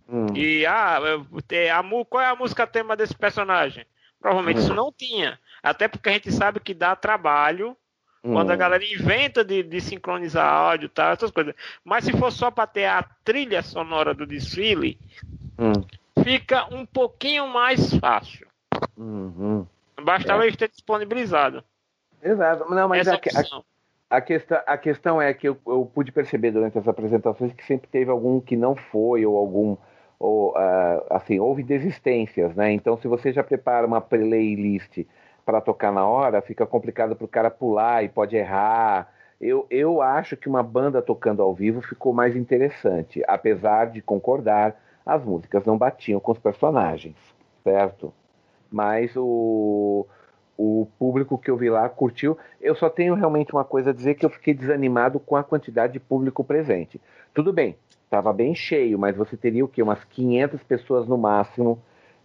Hum. 0.09 0.27
E 0.35 0.65
ah, 0.65 0.97
a, 0.97 2.05
qual 2.09 2.21
é 2.21 2.27
a 2.27 2.35
música 2.35 2.67
tema 2.67 2.93
desse 2.97 3.15
personagem? 3.15 3.85
Provavelmente 4.19 4.59
hum. 4.59 4.63
isso 4.63 4.73
não 4.73 4.91
tinha. 4.91 5.39
Até 5.63 5.87
porque 5.87 6.09
a 6.09 6.11
gente 6.11 6.29
sabe 6.29 6.59
que 6.59 6.73
dá 6.73 6.93
trabalho 6.93 7.77
hum. 8.27 8.33
quando 8.33 8.51
a 8.51 8.55
galera 8.55 8.83
inventa 8.83 9.43
de, 9.43 9.63
de 9.63 9.81
sincronizar 9.81 10.45
áudio 10.45 10.87
e 10.87 10.89
tal, 10.89 11.13
essas 11.13 11.31
coisas. 11.31 11.55
Mas 11.83 12.03
se 12.03 12.11
for 12.13 12.31
só 12.31 12.51
para 12.51 12.67
ter 12.67 12.85
a 12.85 13.03
trilha 13.23 13.61
sonora 13.61 14.13
do 14.13 14.25
desfile, 14.25 14.99
hum. 15.57 15.83
fica 16.23 16.65
um 16.73 16.85
pouquinho 16.85 17.47
mais 17.47 17.93
fácil. 17.95 18.47
Uhum. 18.97 19.65
Bastava 20.03 20.47
é. 20.47 20.51
ter 20.51 20.69
disponibilizado. 20.69 21.63
Exato. 22.21 22.69
Não, 22.73 22.87
mas 22.87 23.07
a, 23.07 23.13
a, 23.13 23.15
a, 24.09 24.21
questão, 24.21 24.61
a 24.65 24.77
questão 24.77 25.21
é 25.21 25.33
que 25.33 25.47
eu, 25.47 25.57
eu 25.65 25.89
pude 25.93 26.11
perceber 26.11 26.51
durante 26.51 26.77
as 26.77 26.87
apresentações 26.87 27.53
que 27.53 27.65
sempre 27.65 27.87
teve 27.87 28.11
algum 28.11 28.39
que 28.39 28.55
não 28.55 28.75
foi 28.75 29.25
ou 29.25 29.37
algum 29.37 29.77
ou, 30.19 30.51
uh, 30.51 31.05
assim, 31.11 31.39
houve 31.39 31.61
desistências, 31.61 32.55
né? 32.55 32.71
Então, 32.71 32.97
se 32.97 33.07
você 33.07 33.31
já 33.31 33.43
prepara 33.43 33.85
uma 33.85 34.01
playlist 34.01 35.05
para 35.47 35.61
tocar 35.61 35.93
na 35.93 36.05
hora, 36.05 36.41
fica 36.41 36.65
complicado 36.65 37.15
para 37.15 37.23
o 37.23 37.29
cara 37.29 37.49
pular 37.49 38.03
e 38.03 38.09
pode 38.09 38.35
errar. 38.35 39.09
Eu, 39.39 39.65
eu 39.69 40.01
acho 40.01 40.35
que 40.35 40.49
uma 40.49 40.61
banda 40.61 41.01
tocando 41.01 41.41
ao 41.41 41.53
vivo 41.53 41.81
ficou 41.81 42.11
mais 42.11 42.35
interessante, 42.35 43.23
apesar 43.25 43.85
de 43.85 44.01
concordar, 44.01 44.75
as 45.05 45.23
músicas 45.23 45.63
não 45.63 45.77
batiam 45.77 46.19
com 46.19 46.33
os 46.33 46.37
personagens, 46.37 47.15
certo? 47.63 48.13
Mas 48.69 49.15
o, 49.15 50.05
o 50.57 50.85
público 50.99 51.37
que 51.37 51.49
eu 51.49 51.55
vi 51.55 51.69
lá 51.69 51.87
curtiu. 51.87 52.37
Eu 52.59 52.75
só 52.75 52.89
tenho 52.89 53.15
realmente 53.15 53.53
uma 53.53 53.63
coisa 53.63 53.91
a 53.91 53.93
dizer 53.93 54.15
que 54.15 54.25
eu 54.25 54.29
fiquei 54.29 54.53
desanimado 54.53 55.17
com 55.17 55.37
a 55.37 55.43
quantidade 55.45 55.93
de 55.93 55.99
público 56.01 56.43
presente. 56.43 56.99
Tudo 57.33 57.53
bem, 57.53 57.77
Estava 58.07 58.31
bem 58.31 58.55
cheio, 58.55 58.97
mas 58.97 59.17
você 59.17 59.35
teria 59.35 59.65
o 59.65 59.67
quê? 59.67 59.83
Umas 59.83 60.01
500 60.05 60.63
pessoas 60.63 61.05
no 61.05 61.17
máximo 61.17 61.77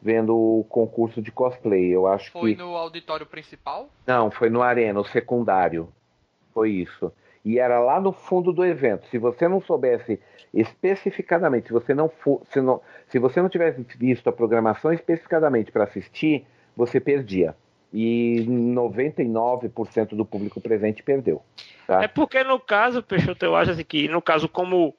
vendo 0.03 0.37
o 0.37 0.65
concurso 0.65 1.23
de 1.23 1.31
cosplay. 1.31 1.95
Eu 1.95 2.07
acho 2.07 2.31
foi 2.33 2.51
que. 2.51 2.57
Foi 2.57 2.67
no 2.67 2.77
auditório 2.77 3.25
principal? 3.25 3.89
Não, 4.07 4.31
foi 4.31 4.51
no 4.51 4.61
Arena, 4.61 5.01
o 5.01 5.05
secundário. 5.05 5.89
Foi 6.53 6.71
isso. 6.71 7.13
E 7.45 7.59
era 7.59 7.81
lá 7.81 8.01
no 8.01 8.13
fundo 8.13 8.53
do 8.53 8.65
evento. 8.65 9.07
Se 9.09 9.19
você 9.19 9.49
não 9.49 9.61
soubesse 9.61 10.21
especificadamente, 10.53 11.69
se 11.69 11.73
você 11.73 11.95
não 11.95 12.09
for, 12.09 12.43
se, 12.51 12.61
não, 12.61 12.81
se 13.09 13.19
você 13.19 13.41
não 13.41 13.49
tivesse 13.49 13.85
visto 13.97 14.29
a 14.29 14.33
programação 14.33 14.93
especificadamente 14.93 15.73
para 15.73 15.85
assistir, 15.85 16.45
você 16.77 17.01
perdia. 17.01 17.57
E 17.93 18.47
99% 18.49 20.17
do 20.17 20.25
público 20.25 20.61
presente 20.61 21.03
perdeu. 21.03 21.43
Tá? 21.87 22.03
É 22.03 22.09
porque 22.09 22.43
no 22.43 22.59
caso, 22.59 23.03
Peixoto, 23.03 23.45
eu 23.45 23.55
acho 23.55 23.73
assim 23.73 23.85
que, 23.85 24.09
no 24.09 24.23
caso, 24.23 24.49
como 24.49 24.95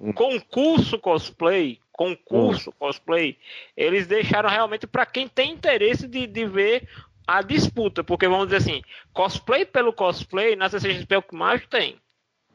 Hum. 0.00 0.12
concurso 0.12 0.98
cosplay, 0.98 1.78
concurso 1.96 2.70
hum. 2.70 2.74
cosplay, 2.78 3.38
eles 3.76 4.06
deixaram 4.06 4.48
realmente 4.48 4.86
para 4.86 5.06
quem 5.06 5.26
tem 5.26 5.52
interesse 5.52 6.06
de, 6.06 6.26
de 6.26 6.46
ver 6.46 6.88
a 7.26 7.42
disputa, 7.42 8.04
porque 8.04 8.28
vamos 8.28 8.46
dizer 8.46 8.58
assim, 8.58 8.82
cosplay 9.12 9.64
pelo 9.64 9.92
cosplay 9.92 10.54
na 10.54 10.68
CCXP 10.68 11.14
é 11.14 11.18
o 11.18 11.22
que 11.22 11.34
mais 11.34 11.66
tem. 11.66 11.96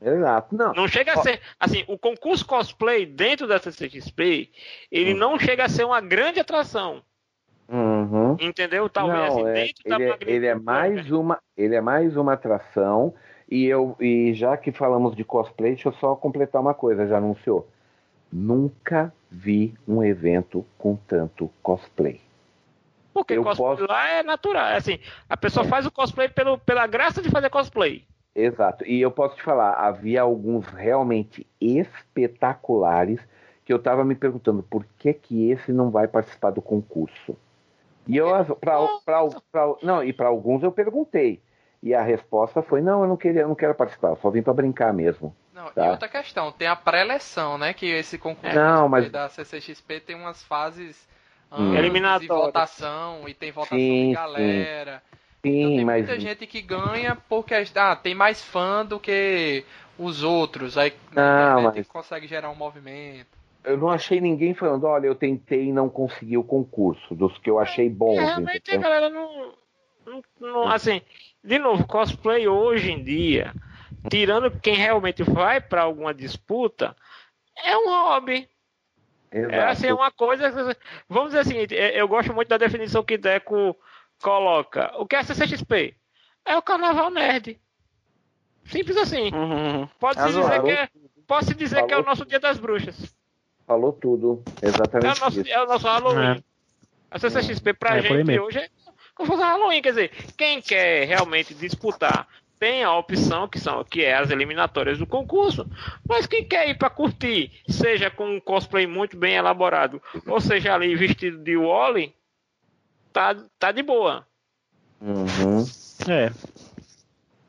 Exato, 0.01 0.55
não. 0.55 0.73
Não 0.73 0.87
chega 0.87 1.13
a 1.13 1.17
ser, 1.17 1.41
assim, 1.59 1.83
o 1.87 1.97
concurso 1.97 2.45
cosplay 2.45 3.05
dentro 3.05 3.47
da 3.47 3.59
CCXP, 3.59 4.49
ele 4.91 5.13
hum. 5.13 5.17
não 5.17 5.39
chega 5.39 5.65
a 5.65 5.69
ser 5.69 5.83
uma 5.83 5.99
grande 5.99 6.39
atração. 6.39 7.03
Uhum. 7.67 8.35
Entendeu? 8.39 8.89
Talvez 8.89 9.33
não, 9.33 9.39
assim, 9.39 9.47
é, 9.47 9.53
dentro 9.53 9.81
ele, 9.85 10.07
da 10.07 10.13
é, 10.13 10.17
ele 10.21 10.45
é 10.45 10.55
mais 10.55 11.09
uma, 11.09 11.39
ele 11.55 11.75
é 11.75 11.79
mais 11.79 12.17
uma 12.17 12.33
atração 12.33 13.13
e, 13.49 13.65
eu, 13.65 13.95
e 13.99 14.33
já 14.33 14.57
que 14.57 14.73
falamos 14.73 15.15
de 15.15 15.23
cosplay, 15.23 15.71
deixa 15.71 15.87
eu 15.87 15.93
só 15.93 16.15
completar 16.15 16.61
uma 16.61 16.73
coisa, 16.73 17.07
já 17.07 17.17
anunciou. 17.17 17.69
Nunca 18.31 19.13
vi 19.29 19.73
um 19.87 20.03
evento 20.03 20.65
com 20.77 20.95
tanto 20.95 21.49
cosplay. 21.61 22.21
Porque 23.13 23.33
eu 23.33 23.43
cosplay 23.43 23.69
posso... 23.69 23.87
lá 23.87 24.09
é 24.09 24.23
natural. 24.23 24.67
É 24.67 24.77
assim, 24.77 24.99
a 25.29 25.35
pessoa 25.35 25.65
é. 25.65 25.69
faz 25.69 25.85
o 25.85 25.91
cosplay 25.91 26.29
pelo, 26.29 26.57
pela 26.59 26.87
graça 26.87 27.21
de 27.21 27.29
fazer 27.29 27.49
cosplay. 27.49 28.05
Exato. 28.33 28.85
E 28.85 29.01
eu 29.01 29.11
posso 29.11 29.35
te 29.35 29.43
falar, 29.43 29.73
havia 29.73 30.21
alguns 30.21 30.65
realmente 30.67 31.45
espetaculares 31.59 33.19
que 33.65 33.73
eu 33.73 33.77
estava 33.77 34.05
me 34.05 34.15
perguntando 34.15 34.63
por 34.63 34.85
que 34.97 35.13
que 35.13 35.51
esse 35.51 35.71
não 35.71 35.91
vai 35.91 36.07
participar 36.07 36.51
do 36.51 36.61
concurso. 36.61 37.35
E 38.07 38.17
eu 38.17 38.27
para 38.55 38.77
não 39.83 40.03
e 40.03 40.11
para 40.11 40.27
alguns 40.27 40.63
eu 40.63 40.71
perguntei. 40.71 41.41
E 41.81 41.93
a 41.93 42.01
resposta 42.01 42.61
foi: 42.61 42.81
não, 42.81 43.01
eu 43.01 43.07
não 43.07 43.17
queria, 43.17 43.41
eu 43.41 43.47
não 43.47 43.55
quero 43.55 43.73
participar, 43.73 44.09
eu 44.09 44.15
só 44.17 44.29
vim 44.29 44.41
para 44.41 44.53
brincar 44.53 44.93
mesmo. 44.93 45.35
Não, 45.53 45.71
tá? 45.71 45.87
E 45.87 45.89
outra 45.89 46.07
questão, 46.07 46.51
tem 46.51 46.67
a 46.67 46.75
pré-eleção, 46.75 47.57
né? 47.57 47.73
Que 47.73 47.87
esse 47.87 48.17
concurso 48.17 48.55
não, 48.55 48.87
mas... 48.87 49.09
da 49.09 49.29
CCXP 49.29 49.99
tem 49.99 50.15
umas 50.15 50.43
fases 50.43 51.07
hum. 51.51 51.73
de 52.19 52.27
votação 52.27 53.27
e 53.27 53.33
tem 53.33 53.51
votação 53.51 53.77
sim, 53.77 54.09
de 54.09 54.15
galera. 54.15 55.03
Sim, 55.43 55.49
então, 55.49 55.75
tem 55.75 55.85
mas... 55.85 56.07
muita 56.07 56.19
gente 56.19 56.47
que 56.47 56.61
ganha 56.61 57.17
porque 57.27 57.55
ah, 57.75 57.95
tem 57.95 58.13
mais 58.13 58.43
fã 58.43 58.85
do 58.85 58.99
que 58.99 59.65
os 59.97 60.23
outros. 60.23 60.77
Aí 60.77 60.93
não, 61.13 61.63
mas... 61.63 61.87
consegue 61.87 62.27
gerar 62.27 62.49
um 62.49 62.55
movimento. 62.55 63.41
Eu 63.63 63.77
não 63.77 63.89
achei 63.89 64.19
ninguém 64.19 64.55
falando, 64.55 64.85
olha, 64.85 65.05
eu 65.05 65.13
tentei 65.13 65.65
e 65.65 65.71
não 65.71 65.87
consegui 65.87 66.35
o 66.35 66.43
concurso, 66.43 67.13
dos 67.13 67.37
que 67.37 67.49
eu 67.49 67.59
achei 67.59 67.87
bons. 67.89 68.17
É, 68.17 68.25
realmente 68.25 68.71
a 68.71 68.77
galera 68.77 69.09
não, 69.09 69.53
não, 70.05 70.23
não, 70.39 70.67
assim, 70.67 70.99
de 71.43 71.59
novo, 71.59 71.87
cosplay 71.87 72.47
hoje 72.47 72.91
em 72.91 73.03
dia, 73.03 73.53
tirando 74.09 74.51
quem 74.59 74.75
realmente 74.75 75.23
vai 75.23 75.59
para 75.59 75.83
alguma 75.83 76.13
disputa, 76.13 76.95
é 77.63 77.77
um 77.77 77.89
hobby. 77.89 78.47
Exato. 79.31 79.55
É 79.55 79.63
assim, 79.69 79.87
é 79.87 79.93
uma 79.93 80.11
coisa. 80.11 80.51
Vamos 81.07 81.29
dizer 81.29 81.41
o 81.41 81.45
seguinte: 81.45 81.75
é, 81.75 81.99
eu 81.99 82.07
gosto 82.07 82.33
muito 82.33 82.49
da 82.49 82.57
definição 82.57 83.03
que 83.03 83.17
Deco 83.17 83.75
coloca. 84.21 84.91
O 84.97 85.05
que 85.05 85.15
é 85.15 85.23
CCXP? 85.23 85.95
É 86.45 86.57
o 86.57 86.61
carnaval 86.61 87.09
nerd. 87.09 87.59
Simples 88.65 88.97
assim. 88.97 89.33
Uhum. 89.33 89.87
Pode-se 89.99 90.27
dizer, 90.27 90.63
que 90.63 90.71
é, 90.71 90.89
pode 91.25 91.53
dizer 91.55 91.75
Falou 91.75 91.87
que 91.87 91.93
é 91.93 91.97
o 91.97 92.03
nosso 92.03 92.25
dia 92.25 92.39
das 92.39 92.59
bruxas. 92.59 93.15
Falou 93.65 93.93
tudo. 93.93 94.43
Exatamente. 94.61 95.07
É 95.07 95.11
o 95.11 95.25
nosso, 95.25 95.41
é 95.47 95.63
o 95.63 95.67
nosso 95.67 95.87
Halloween. 95.87 96.37
É. 96.37 96.43
A 97.09 97.19
CCXP 97.19 97.73
pra 97.73 97.97
é, 97.97 98.01
gente 98.01 98.39
hoje 98.39 98.59
é 98.59 98.69
Halloween. 99.23 99.81
Quer 99.81 99.89
dizer, 99.89 100.11
quem 100.37 100.61
quer 100.61 101.07
realmente 101.07 101.53
disputar 101.53 102.27
tem 102.61 102.83
a 102.83 102.95
opção 102.95 103.47
que 103.47 103.59
são 103.59 103.83
que 103.83 104.03
é 104.03 104.15
as 104.15 104.29
eliminatórias 104.29 104.99
do 104.99 105.07
concurso, 105.07 105.67
mas 106.07 106.27
quem 106.27 106.45
quer 106.45 106.69
ir 106.69 106.77
para 106.77 106.91
curtir, 106.91 107.51
seja 107.67 108.11
com 108.11 108.35
um 108.35 108.39
cosplay 108.39 108.85
muito 108.85 109.17
bem 109.17 109.33
elaborado, 109.33 109.99
ou 110.27 110.39
seja 110.39 110.75
ali 110.75 110.95
vestido 110.95 111.39
de 111.39 111.57
Wally, 111.57 112.13
tá, 113.11 113.35
tá 113.57 113.71
de 113.71 113.81
boa. 113.81 114.27
Uhum. 115.01 115.65
É. 116.07 116.31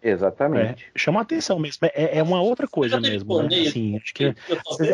Exatamente. 0.03 0.91
É, 0.93 0.99
chama 0.99 1.21
atenção 1.21 1.61
mesmo. 1.61 1.87
É, 1.95 2.19
é 2.19 2.23
uma 2.23 2.43
outra 2.43 2.67
coisa 2.67 2.99
mesmo. 3.01 3.41
Né? 3.43 3.61
Assim, 3.69 3.97
acho 3.97 4.13
que 4.13 4.35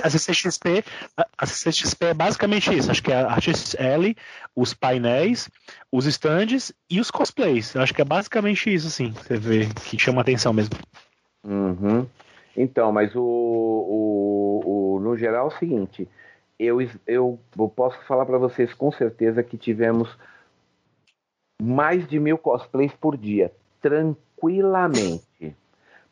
a 0.02 0.10
CCXP, 0.10 0.84
a 1.16 1.46
CCXP 1.46 2.06
é 2.06 2.14
basicamente 2.14 2.76
isso. 2.76 2.90
Acho 2.90 3.02
que 3.02 3.10
é 3.10 3.16
a 3.16 3.38
L, 3.78 4.16
os 4.54 4.74
painéis, 4.74 5.48
os 5.90 6.04
stands 6.04 6.72
e 6.90 7.00
os 7.00 7.10
cosplays. 7.10 7.74
Acho 7.74 7.94
que 7.94 8.02
é 8.02 8.04
basicamente 8.04 8.72
isso, 8.72 8.88
assim. 8.88 9.12
Você 9.12 9.38
vê 9.38 9.66
que 9.86 9.98
chama 9.98 10.20
atenção 10.20 10.52
mesmo. 10.52 10.76
Uhum. 11.42 12.06
Então, 12.54 12.92
mas 12.92 13.14
o, 13.14 13.22
o, 13.22 14.62
o, 14.96 15.00
no 15.00 15.16
geral 15.16 15.46
é 15.46 15.54
o 15.54 15.58
seguinte. 15.58 16.06
Eu, 16.58 16.82
eu, 17.06 17.38
eu 17.56 17.68
posso 17.68 17.98
falar 18.06 18.26
para 18.26 18.36
vocês 18.36 18.74
com 18.74 18.92
certeza 18.92 19.42
que 19.42 19.56
tivemos 19.56 20.14
mais 21.62 22.06
de 22.06 22.20
mil 22.20 22.36
cosplays 22.36 22.92
por 22.92 23.16
dia. 23.16 23.50
Tranquilo 23.80 24.27
tranquilamente. 24.38 25.56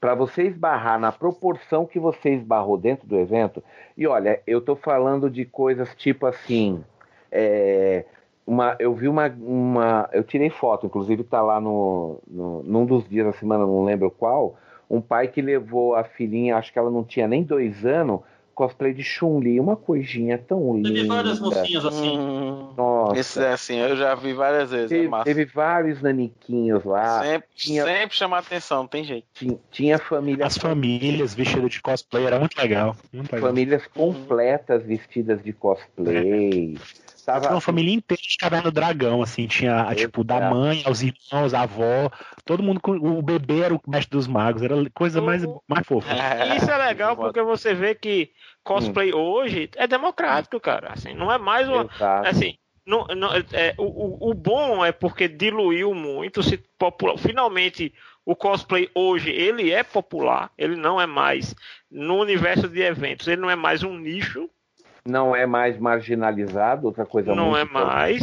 para 0.00 0.14
você 0.14 0.42
esbarrar 0.42 1.00
na 1.00 1.10
proporção 1.10 1.86
que 1.86 1.98
você 1.98 2.34
esbarrou 2.34 2.76
dentro 2.76 3.06
do 3.06 3.16
evento. 3.16 3.62
E 3.96 4.06
olha, 4.06 4.40
eu 4.46 4.58
estou 4.58 4.76
falando 4.76 5.30
de 5.30 5.44
coisas 5.44 5.94
tipo 5.94 6.26
assim. 6.26 6.84
É, 7.32 8.04
uma, 8.46 8.76
eu 8.78 8.94
vi 8.94 9.08
uma, 9.08 9.26
uma. 9.28 10.08
Eu 10.12 10.22
tirei 10.22 10.50
foto, 10.50 10.86
inclusive 10.86 11.22
está 11.22 11.42
lá 11.42 11.60
no, 11.60 12.20
no, 12.28 12.62
num 12.62 12.86
dos 12.86 13.08
dias 13.08 13.26
da 13.26 13.32
semana, 13.32 13.64
não 13.64 13.84
lembro 13.84 14.10
qual. 14.10 14.56
Um 14.88 15.00
pai 15.00 15.26
que 15.26 15.42
levou 15.42 15.96
a 15.96 16.04
filhinha, 16.04 16.56
acho 16.56 16.72
que 16.72 16.78
ela 16.78 16.90
não 16.90 17.02
tinha 17.02 17.26
nem 17.26 17.42
dois 17.42 17.84
anos, 17.84 18.20
cosplay 18.56 18.94
de 18.94 19.04
Chun-Li, 19.04 19.60
uma 19.60 19.76
coisinha 19.76 20.38
tão 20.38 20.74
linda. 20.74 20.88
Teve 20.88 21.06
várias 21.06 21.38
mocinhas 21.38 21.84
assim. 21.84 22.18
Hum, 22.18 22.72
Nossa. 22.74 23.20
Isso 23.20 23.40
é 23.40 23.52
assim, 23.52 23.76
eu 23.76 23.94
já 23.94 24.14
vi 24.14 24.32
várias 24.32 24.70
vezes. 24.70 24.88
Teve, 24.88 25.14
é 25.14 25.22
teve 25.22 25.44
vários 25.44 26.00
naniquinhos 26.00 26.82
lá. 26.82 27.22
Sempre, 27.22 27.48
tinha, 27.54 27.84
sempre 27.84 28.16
chama 28.16 28.38
atenção, 28.38 28.78
não 28.78 28.86
tem 28.86 29.04
jeito. 29.04 29.26
Tinha, 29.34 29.58
tinha 29.70 29.98
família. 29.98 30.46
As 30.46 30.56
famílias 30.56 31.34
vestidas 31.34 31.70
de 31.70 31.82
cosplay 31.82 32.24
era 32.24 32.40
muito 32.40 32.56
legal. 32.56 32.96
Muito 33.12 33.30
legal. 33.30 33.48
Famílias 33.50 33.86
completas 33.88 34.82
vestidas 34.82 35.42
de 35.44 35.52
cosplay. 35.52 36.74
É. 36.74 37.05
Tava... 37.26 37.50
Uma 37.50 37.60
família 37.60 37.92
inteira 37.92 38.22
de 38.22 38.36
caverna 38.36 38.70
do 38.70 38.74
dragão, 38.74 39.20
assim, 39.20 39.48
tinha, 39.48 39.92
tipo, 39.96 40.22
da 40.22 40.48
mãe 40.48 40.84
aos 40.86 41.02
irmãos, 41.02 41.52
a 41.52 41.62
avó, 41.62 42.08
todo 42.44 42.62
mundo, 42.62 42.80
com... 42.80 42.92
o 42.92 43.20
bebê 43.20 43.62
era 43.62 43.74
o 43.74 43.80
mestre 43.84 44.16
dos 44.16 44.28
magos, 44.28 44.62
era 44.62 44.76
coisa 44.94 45.20
mais, 45.20 45.42
mais 45.66 45.84
fofa. 45.84 46.06
Isso 46.56 46.70
é 46.70 46.76
legal 46.78 47.16
porque 47.16 47.42
você 47.42 47.74
vê 47.74 47.96
que 47.96 48.30
cosplay 48.62 49.12
hum. 49.12 49.18
hoje 49.18 49.68
é 49.74 49.88
democrático, 49.88 50.60
cara, 50.60 50.92
assim, 50.92 51.14
não 51.14 51.32
é 51.32 51.36
mais 51.36 51.68
uma, 51.68 51.90
Exato. 51.92 52.28
assim, 52.28 52.56
não, 52.86 53.04
não, 53.08 53.30
é, 53.34 53.74
o, 53.76 54.30
o 54.30 54.32
bom 54.32 54.84
é 54.84 54.92
porque 54.92 55.26
diluiu 55.26 55.92
muito, 55.92 56.44
se 56.44 56.56
popular, 56.78 57.18
finalmente 57.18 57.92
o 58.24 58.36
cosplay 58.36 58.88
hoje 58.94 59.30
ele 59.30 59.72
é 59.72 59.82
popular, 59.82 60.52
ele 60.56 60.76
não 60.76 61.00
é 61.00 61.06
mais 61.06 61.56
no 61.90 62.20
universo 62.20 62.68
de 62.68 62.82
eventos, 62.82 63.26
ele 63.26 63.40
não 63.40 63.50
é 63.50 63.56
mais 63.56 63.82
um 63.82 63.98
nicho, 63.98 64.48
não 65.06 65.34
é 65.34 65.46
mais 65.46 65.78
marginalizado, 65.78 66.86
outra 66.86 67.06
coisa 67.06 67.34
Não 67.34 67.56
é 67.56 67.64
mais. 67.64 68.22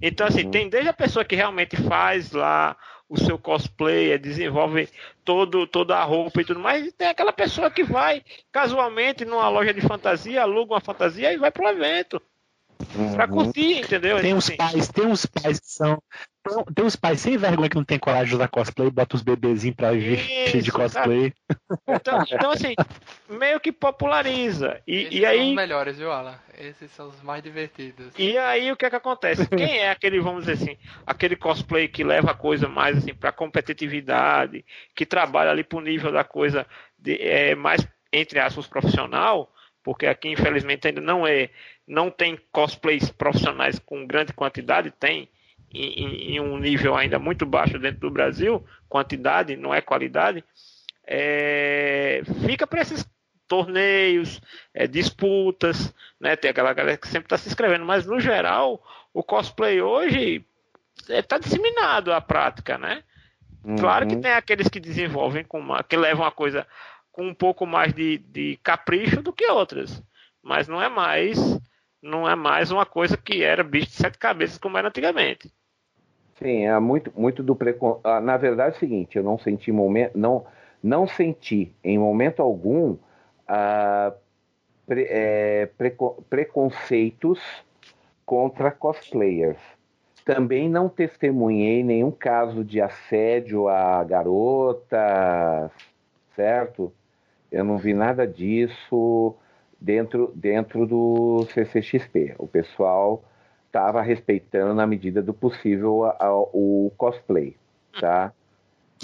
Então, 0.00 0.26
assim, 0.26 0.44
uhum. 0.44 0.50
tem 0.50 0.68
desde 0.68 0.88
a 0.88 0.92
pessoa 0.92 1.24
que 1.24 1.34
realmente 1.36 1.76
faz 1.76 2.32
lá 2.32 2.76
o 3.08 3.18
seu 3.18 3.38
cosplay, 3.38 4.12
é, 4.12 4.18
desenvolve 4.18 4.88
todo, 5.24 5.66
toda 5.66 5.96
a 5.96 6.04
roupa 6.04 6.40
e 6.40 6.44
tudo 6.44 6.60
mais, 6.60 6.86
e 6.86 6.92
tem 6.92 7.08
aquela 7.08 7.32
pessoa 7.32 7.70
que 7.70 7.82
vai 7.82 8.22
casualmente 8.52 9.24
numa 9.24 9.48
loja 9.48 9.72
de 9.72 9.80
fantasia, 9.80 10.42
aluga 10.42 10.74
uma 10.74 10.80
fantasia 10.80 11.32
e 11.32 11.38
vai 11.38 11.50
pro 11.50 11.68
evento. 11.68 12.20
Uhum. 12.94 13.14
Pra 13.14 13.26
curtir, 13.26 13.80
entendeu? 13.80 14.20
Tem 14.20 14.34
uns 14.34 14.46
assim. 14.46 14.56
pais, 14.56 14.88
tem 14.88 15.06
uns 15.06 15.26
pais 15.26 15.58
que 15.58 15.70
são 15.70 16.00
tem 16.74 16.84
uns 16.84 16.96
pais 16.96 17.20
sem 17.20 17.36
vergonha 17.36 17.68
que 17.68 17.76
não 17.76 17.84
tem 17.84 17.98
coragem 17.98 18.28
de 18.28 18.34
usar 18.36 18.48
cosplay, 18.48 18.90
bota 18.90 19.16
os 19.16 19.22
bebezinhos 19.22 19.76
pra 19.76 19.92
vestir 19.92 20.62
de 20.62 20.72
cosplay. 20.72 21.32
Então, 21.86 22.24
então, 22.30 22.50
assim, 22.50 22.74
meio 23.28 23.60
que 23.60 23.70
populariza. 23.70 24.80
E, 24.86 25.02
Esses 25.02 25.18
e 25.18 25.26
aí... 25.26 25.38
são 25.38 25.48
os 25.48 25.54
melhores, 25.56 25.98
viu, 25.98 26.10
Alan? 26.10 26.38
Esses 26.58 26.90
são 26.92 27.08
os 27.08 27.22
mais 27.22 27.42
divertidos. 27.42 28.12
E 28.16 28.38
aí 28.38 28.72
o 28.72 28.76
que 28.76 28.86
é 28.86 28.90
que 28.90 28.96
acontece? 28.96 29.46
Quem 29.48 29.78
é 29.78 29.90
aquele, 29.90 30.20
vamos 30.20 30.46
dizer 30.46 30.52
assim, 30.52 30.76
aquele 31.06 31.36
cosplay 31.36 31.88
que 31.88 32.02
leva 32.02 32.30
a 32.30 32.34
coisa 32.34 32.68
mais 32.68 32.96
assim 32.98 33.14
pra 33.14 33.32
competitividade, 33.32 34.64
que 34.94 35.04
trabalha 35.04 35.50
ali 35.50 35.62
pro 35.62 35.80
nível 35.80 36.10
da 36.10 36.24
coisa 36.24 36.66
de, 36.98 37.20
é, 37.20 37.54
mais, 37.54 37.86
entre 38.12 38.38
aspas, 38.38 38.66
profissional, 38.66 39.52
porque 39.82 40.06
aqui 40.06 40.28
infelizmente 40.28 40.88
ainda 40.88 41.00
não 41.00 41.26
é, 41.26 41.50
não 41.88 42.10
tem 42.10 42.38
cosplays 42.52 43.10
profissionais 43.10 43.78
com 43.78 44.06
grande 44.06 44.32
quantidade, 44.32 44.90
tem, 44.90 45.28
em, 45.72 46.34
em, 46.34 46.40
um 46.40 46.58
nível 46.58 46.94
ainda 46.94 47.18
muito 47.18 47.46
baixo 47.46 47.78
dentro 47.78 48.00
do 48.00 48.10
Brasil, 48.10 48.64
quantidade, 48.88 49.56
não 49.56 49.74
é 49.74 49.80
qualidade, 49.80 50.44
é, 51.06 52.22
fica 52.46 52.66
para 52.66 52.82
esses 52.82 53.08
torneios, 53.48 54.40
é, 54.74 54.86
disputas, 54.86 55.94
né? 56.20 56.36
Tem 56.36 56.50
aquela 56.50 56.74
galera 56.74 56.98
que 56.98 57.08
sempre 57.08 57.26
está 57.26 57.38
se 57.38 57.48
inscrevendo, 57.48 57.86
mas 57.86 58.04
no 58.04 58.20
geral 58.20 58.84
o 59.14 59.22
cosplay 59.22 59.80
hoje 59.80 60.44
está 60.98 61.14
é, 61.14 61.22
tá 61.22 61.38
disseminado 61.38 62.12
a 62.12 62.20
prática, 62.20 62.76
né? 62.76 63.02
Uhum. 63.64 63.76
Claro 63.76 64.06
que 64.06 64.16
tem 64.16 64.32
aqueles 64.32 64.68
que 64.68 64.78
desenvolvem 64.78 65.42
com 65.42 65.58
uma, 65.58 65.82
que 65.82 65.96
levam 65.96 66.26
a 66.26 66.30
coisa 66.30 66.66
com 67.10 67.26
um 67.26 67.34
pouco 67.34 67.66
mais 67.66 67.94
de, 67.94 68.18
de 68.18 68.58
capricho 68.62 69.22
do 69.22 69.32
que 69.32 69.46
outras, 69.46 70.02
mas 70.42 70.68
não 70.68 70.80
é 70.80 70.88
mais 70.90 71.58
não 72.02 72.28
é 72.28 72.34
mais 72.34 72.70
uma 72.70 72.86
coisa 72.86 73.16
que 73.16 73.42
era 73.42 73.62
bicho 73.64 73.88
de 73.88 73.94
sete 73.94 74.18
cabeças 74.18 74.58
como 74.58 74.78
era 74.78 74.88
antigamente. 74.88 75.52
Sim, 76.38 76.66
é 76.66 76.78
muito, 76.78 77.12
muito 77.16 77.42
do 77.42 77.56
preconceito. 77.56 78.06
Ah, 78.06 78.20
na 78.20 78.36
verdade 78.36 78.74
é 78.74 78.76
o 78.76 78.80
seguinte, 78.80 79.16
eu 79.16 79.24
não 79.24 79.38
senti 79.38 79.72
momento, 79.72 80.16
não, 80.16 80.46
não 80.82 81.06
senti 81.06 81.74
em 81.82 81.98
momento 81.98 82.40
algum 82.40 82.92
uh, 82.92 84.14
pre, 84.86 85.06
é, 85.08 85.66
preco, 85.76 86.24
preconceitos 86.30 87.40
contra 88.24 88.70
cosplayers. 88.70 89.58
Também 90.24 90.68
não 90.68 90.88
testemunhei 90.88 91.82
nenhum 91.82 92.10
caso 92.10 92.62
de 92.62 92.80
assédio 92.80 93.66
a 93.68 94.04
garotas, 94.04 95.72
certo? 96.36 96.92
Eu 97.50 97.64
não 97.64 97.78
vi 97.78 97.94
nada 97.94 98.26
disso 98.26 99.34
dentro, 99.80 100.32
dentro 100.34 100.86
do 100.86 101.46
CCXP. 101.52 102.34
O 102.38 102.46
pessoal 102.46 103.22
estava 103.66 104.02
respeitando 104.02 104.74
na 104.74 104.86
medida 104.86 105.22
do 105.22 105.32
possível 105.32 106.04
a, 106.04 106.16
a, 106.26 106.32
o 106.34 106.92
cosplay, 106.96 107.56
tá? 108.00 108.32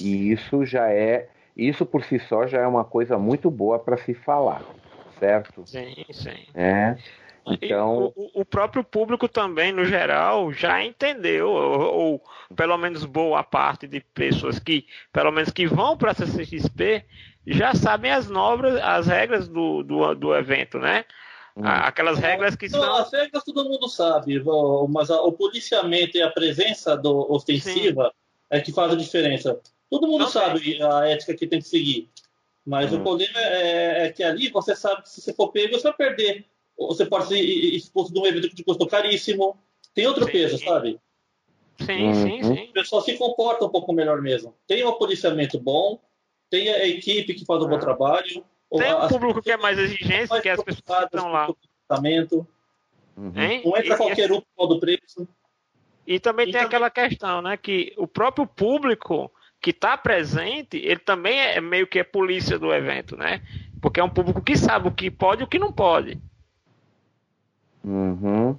E 0.01 0.33
isso 0.33 0.65
já 0.65 0.91
é, 0.91 1.29
isso 1.57 1.87
por 1.87 2.03
si 2.03 2.19
só 2.19 2.47
já 2.47 2.61
é 2.61 2.67
uma 2.67 2.85
coisa 2.85 3.19
muito 3.19 3.51
boa 3.51 3.79
para 3.79 3.97
se 3.97 4.15
falar, 4.15 4.63
certo? 5.19 5.63
Sim, 5.67 5.95
sim. 6.11 6.47
É. 6.55 6.97
Então, 7.47 8.11
o, 8.17 8.41
o, 8.41 8.45
próprio 8.45 8.83
público 8.83 9.29
também, 9.29 9.71
no 9.71 9.85
geral, 9.85 10.51
já 10.51 10.83
entendeu, 10.83 11.51
ou, 11.51 11.81
ou, 11.81 12.23
pelo 12.57 12.79
menos 12.79 13.05
boa 13.05 13.45
parte 13.45 13.87
de 13.87 14.01
pessoas 14.01 14.59
que, 14.59 14.87
pelo 15.13 15.31
menos 15.31 15.51
que 15.51 15.67
vão 15.67 15.95
para 15.95 16.13
a 16.13 16.15
CCXP, 16.15 17.05
já 17.47 17.75
sabem 17.75 18.11
as 18.11 18.29
novas, 18.29 18.81
as 18.83 19.07
regras 19.07 19.49
do, 19.49 19.83
do, 19.83 20.15
do 20.15 20.35
evento, 20.35 20.79
né? 20.79 21.05
Hum. 21.57 21.63
Aquelas 21.65 22.19
regras 22.19 22.57
que 22.57 22.69
não, 22.69 22.81
são. 22.81 22.95
As 22.97 23.13
regras 23.13 23.45
todo 23.45 23.69
mundo 23.69 23.89
sabe, 23.89 24.43
mas 24.89 25.11
o 25.11 25.33
policiamento 25.33 26.17
e 26.17 26.23
a 26.23 26.31
presença 26.31 26.97
do, 26.97 27.31
ostensiva 27.33 28.07
Sim. 28.07 28.11
é 28.51 28.61
que 28.61 28.73
faz 28.73 28.93
a 28.93 28.97
diferença. 28.97 29.61
Todo 29.89 30.09
mundo 30.09 30.23
não 30.23 30.29
sabe 30.29 30.83
a 30.83 31.07
ética 31.07 31.35
que 31.35 31.47
tem 31.47 31.61
que 31.61 31.69
seguir. 31.69 32.11
Mas 32.67 32.93
hum. 32.93 32.97
o 32.97 33.03
problema 33.03 33.39
é, 33.39 34.07
é, 34.07 34.13
que 34.13 34.23
ali 34.23 34.49
você 34.49 34.75
sabe 34.75 35.03
que 35.03 35.11
se 35.11 35.21
você 35.21 35.33
for 35.33 35.53
pego, 35.53 35.79
você 35.79 35.85
vai 35.85 35.93
perder. 35.93 36.47
Você 36.77 37.07
pode 37.07 37.29
ser 37.29 37.39
exposto 37.39 38.13
de 38.13 38.19
um 38.19 38.27
evento 38.27 38.49
que 38.49 38.57
te 38.57 38.65
custou 38.65 38.89
caríssimo. 38.89 39.57
Tem 39.95 40.07
outro 40.07 40.25
sim. 40.25 40.33
peso, 40.33 40.59
sabe? 40.59 40.99
Sim, 41.81 42.07
uhum. 42.07 42.15
sim, 42.15 42.43
sim. 42.43 42.65
O 42.71 42.73
pessoal 42.73 43.03
se 43.03 43.17
comporta 43.17 43.65
um 43.65 43.69
pouco 43.69 43.93
melhor 43.93 44.21
mesmo. 44.21 44.55
Tem 44.67 44.85
um 44.85 44.93
policiamento 44.93 45.59
bom, 45.59 46.01
tem 46.55 46.69
a 46.69 46.87
equipe 46.87 47.35
que 47.35 47.45
faz 47.45 47.65
um 47.65 47.69
bom 47.69 47.75
ah. 47.75 47.81
trabalho. 47.81 48.45
Tem 48.71 48.95
um 48.95 49.09
público 49.09 49.43
que 49.43 49.51
é 49.51 49.57
mais 49.57 49.77
exigente, 49.77 50.41
que 50.41 50.49
as 50.49 50.63
pessoas 50.63 50.99
que 51.01 51.05
estão 51.05 51.33
lá. 51.33 51.49
Uhum. 53.17 53.33
Não 53.65 53.77
entra 53.77 53.97
qualquer 53.97 54.31
um 54.31 54.41
por 54.57 54.67
do 54.67 54.79
preço. 54.79 55.27
E 56.07 56.21
também 56.21 56.51
tem 56.51 56.61
aquela 56.61 56.91
questão, 56.91 57.43
né? 57.43 57.57
Que 57.57 57.93
o 57.97 58.07
próprio 58.07 58.47
público 58.47 59.31
que 59.61 59.71
está 59.71 59.97
presente, 59.97 60.77
ele 60.77 60.99
também 60.99 61.39
é 61.39 61.61
meio 61.61 61.87
que 61.87 61.99
é 61.99 62.05
polícia 62.05 62.59
do 62.59 62.73
evento, 62.73 63.17
né? 63.17 63.43
Porque 63.81 63.99
é 63.99 64.05
um 64.05 64.11
público 64.11 64.43
que 64.43 64.57
sabe 64.57 64.89
o 64.89 64.93
que 64.93 65.11
pode 65.11 65.43
e 65.43 65.45
o 65.45 65.49
que 65.49 65.59
não 65.59 65.73
pode. 65.73 66.21
Uhum. 67.83 68.57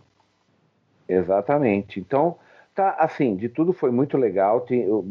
Exatamente. 1.07 1.99
Então, 1.99 2.37
tá 2.75 2.95
assim, 2.99 3.35
de 3.35 3.47
tudo 3.47 3.71
foi 3.71 3.89
muito 3.89 4.17
legal. 4.17 4.65
Eu, 4.69 5.05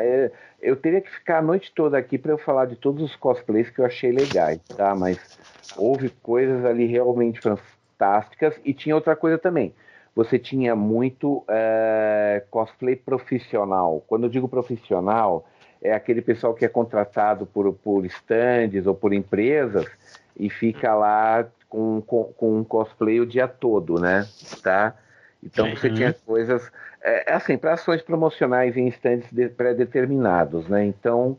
é, 0.00 0.32
eu 0.60 0.74
teria 0.74 1.00
que 1.00 1.10
ficar 1.10 1.38
a 1.38 1.42
noite 1.42 1.70
toda 1.74 1.98
aqui 1.98 2.16
para 2.16 2.32
eu 2.32 2.38
falar 2.38 2.64
de 2.64 2.74
todos 2.74 3.02
os 3.02 3.14
cosplays 3.14 3.68
que 3.68 3.80
eu 3.80 3.84
achei 3.84 4.10
legais, 4.10 4.60
tá? 4.76 4.94
Mas 4.94 5.38
houve 5.76 6.08
coisas 6.08 6.64
ali 6.64 6.86
realmente 6.86 7.40
fantásticas 7.40 8.58
e 8.64 8.72
tinha 8.72 8.94
outra 8.94 9.14
coisa 9.14 9.38
também. 9.38 9.74
Você 10.16 10.38
tinha 10.38 10.74
muito 10.74 11.44
é, 11.48 12.42
cosplay 12.50 12.96
profissional. 12.96 14.02
Quando 14.06 14.24
eu 14.24 14.30
digo 14.30 14.48
profissional, 14.48 15.46
é 15.82 15.92
aquele 15.92 16.22
pessoal 16.22 16.54
que 16.54 16.64
é 16.64 16.68
contratado 16.68 17.44
por, 17.46 17.72
por 17.74 18.04
stands 18.06 18.86
ou 18.86 18.94
por 18.94 19.12
empresas 19.12 19.86
e 20.36 20.48
fica 20.48 20.94
lá 20.94 21.46
com, 21.68 22.02
com, 22.02 22.24
com 22.24 22.58
um 22.58 22.64
cosplay 22.64 23.20
o 23.20 23.26
dia 23.26 23.48
todo, 23.48 23.98
né? 23.98 24.26
Tá? 24.62 24.94
Então 25.42 25.68
você 25.70 25.88
uhum. 25.88 25.94
tinha 25.94 26.12
coisas 26.12 26.70
é, 27.02 27.30
é, 27.30 27.34
assim, 27.34 27.58
para 27.58 27.74
ações 27.74 28.00
promocionais 28.02 28.76
em 28.76 28.86
estandes 28.86 29.28
pré-determinados, 29.56 30.68
né? 30.68 30.84
Então, 30.84 31.36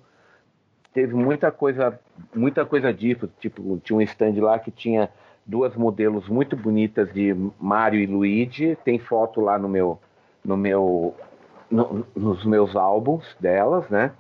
teve 0.94 1.14
muita 1.14 1.52
coisa, 1.52 2.00
muita 2.36 2.66
coisa 2.66 2.94
disso, 2.94 3.30
tipo, 3.40 3.80
tinha 3.84 3.98
um 3.98 4.02
stand 4.02 4.34
lá 4.42 4.60
que 4.60 4.72
tinha 4.72 5.10
duas 5.46 5.76
modelos 5.76 6.28
muito 6.28 6.56
bonitas 6.56 7.12
de 7.14 7.36
Mario 7.60 8.02
e 8.02 8.06
Luigi, 8.06 8.78
tem 8.84 9.00
foto 9.00 9.42
lá 9.42 9.58
no 9.58 9.68
meu, 9.70 10.00
no 10.44 10.58
meu, 10.58 11.16
no, 11.70 12.06
nos 12.16 12.46
meus 12.46 12.76
álbuns 12.76 13.36
delas, 13.40 13.90
né? 13.90 14.12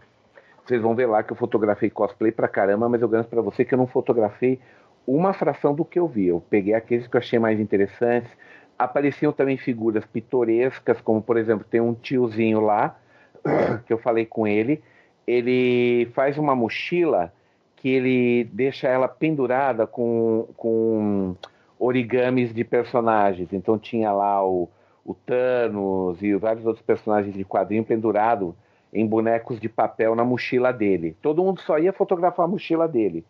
Vocês 0.65 0.81
vão 0.81 0.95
ver 0.95 1.07
lá 1.07 1.21
que 1.23 1.33
eu 1.33 1.37
fotografei 1.37 1.89
cosplay 1.89 2.31
pra 2.31 2.47
caramba, 2.47 2.87
mas 2.87 3.01
eu 3.01 3.09
garanto 3.09 3.27
para 3.27 3.41
você 3.41 3.65
que 3.65 3.73
eu 3.73 3.77
não 3.77 3.87
fotografei 3.87 4.61
uma 5.05 5.33
fração 5.33 5.75
do 5.75 5.83
que 5.83 5.99
eu 5.99 6.07
vi. 6.07 6.27
Eu 6.27 6.41
peguei 6.49 6.73
aqueles 6.73 7.05
que 7.05 7.15
eu 7.15 7.19
achei 7.19 7.37
mais 7.37 7.59
interessantes. 7.59 8.31
Apareciam 8.77 9.31
também 9.31 9.57
figuras 9.57 10.05
pitorescas, 10.05 10.99
como 11.01 11.21
por 11.21 11.37
exemplo, 11.37 11.65
tem 11.69 11.81
um 11.81 11.93
tiozinho 11.93 12.59
lá, 12.59 12.97
que 13.85 13.93
eu 13.93 13.97
falei 13.97 14.25
com 14.25 14.47
ele. 14.47 14.81
Ele 15.25 16.09
faz 16.13 16.37
uma 16.37 16.55
mochila 16.55 17.31
que 17.77 17.89
ele 17.89 18.45
deixa 18.45 18.87
ela 18.87 19.07
pendurada 19.07 19.85
com, 19.85 20.47
com 20.55 21.35
origamis 21.77 22.53
de 22.53 22.63
personagens. 22.63 23.51
Então 23.51 23.77
tinha 23.77 24.11
lá 24.11 24.45
o, 24.45 24.69
o 25.05 25.13
Thanos 25.13 26.21
e 26.21 26.33
vários 26.35 26.65
outros 26.65 26.85
personagens 26.85 27.35
de 27.35 27.43
quadrinho 27.43 27.83
pendurado 27.83 28.55
em 28.93 29.05
bonecos 29.05 29.59
de 29.59 29.67
papel 29.67 30.15
na 30.15 30.23
mochila 30.23 30.71
dele. 30.71 31.17
Todo 31.21 31.43
mundo 31.43 31.59
só 31.59 31.77
ia 31.77 31.91
fotografar 31.91 32.45
a 32.45 32.49
mochila 32.49 32.87
dele. 32.87 33.25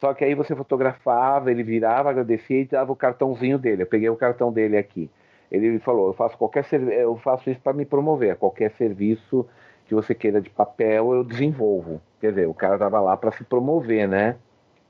Só 0.00 0.14
que 0.14 0.24
aí 0.24 0.34
você 0.34 0.54
fotografava, 0.54 1.50
ele 1.50 1.62
virava, 1.62 2.10
agradecia 2.10 2.60
e 2.60 2.64
dava 2.64 2.92
o 2.92 2.96
cartãozinho 2.96 3.58
dele. 3.58 3.82
Eu 3.82 3.86
peguei 3.86 4.08
o 4.08 4.16
cartão 4.16 4.52
dele 4.52 4.76
aqui. 4.76 5.10
Ele 5.50 5.78
falou: 5.80 6.08
"Eu 6.08 6.12
faço 6.12 6.36
qualquer 6.36 6.64
eu 6.72 7.16
faço 7.16 7.50
isso 7.50 7.60
para 7.60 7.72
me 7.72 7.84
promover. 7.84 8.36
Qualquer 8.36 8.70
serviço 8.72 9.46
que 9.86 9.94
você 9.94 10.14
queira 10.14 10.40
de 10.40 10.50
papel, 10.50 11.14
eu 11.14 11.24
desenvolvo". 11.24 12.00
Quer 12.20 12.30
dizer, 12.30 12.48
o 12.48 12.54
cara 12.54 12.74
estava 12.74 13.00
lá 13.00 13.16
para 13.16 13.32
se 13.32 13.44
promover, 13.44 14.06
né? 14.06 14.36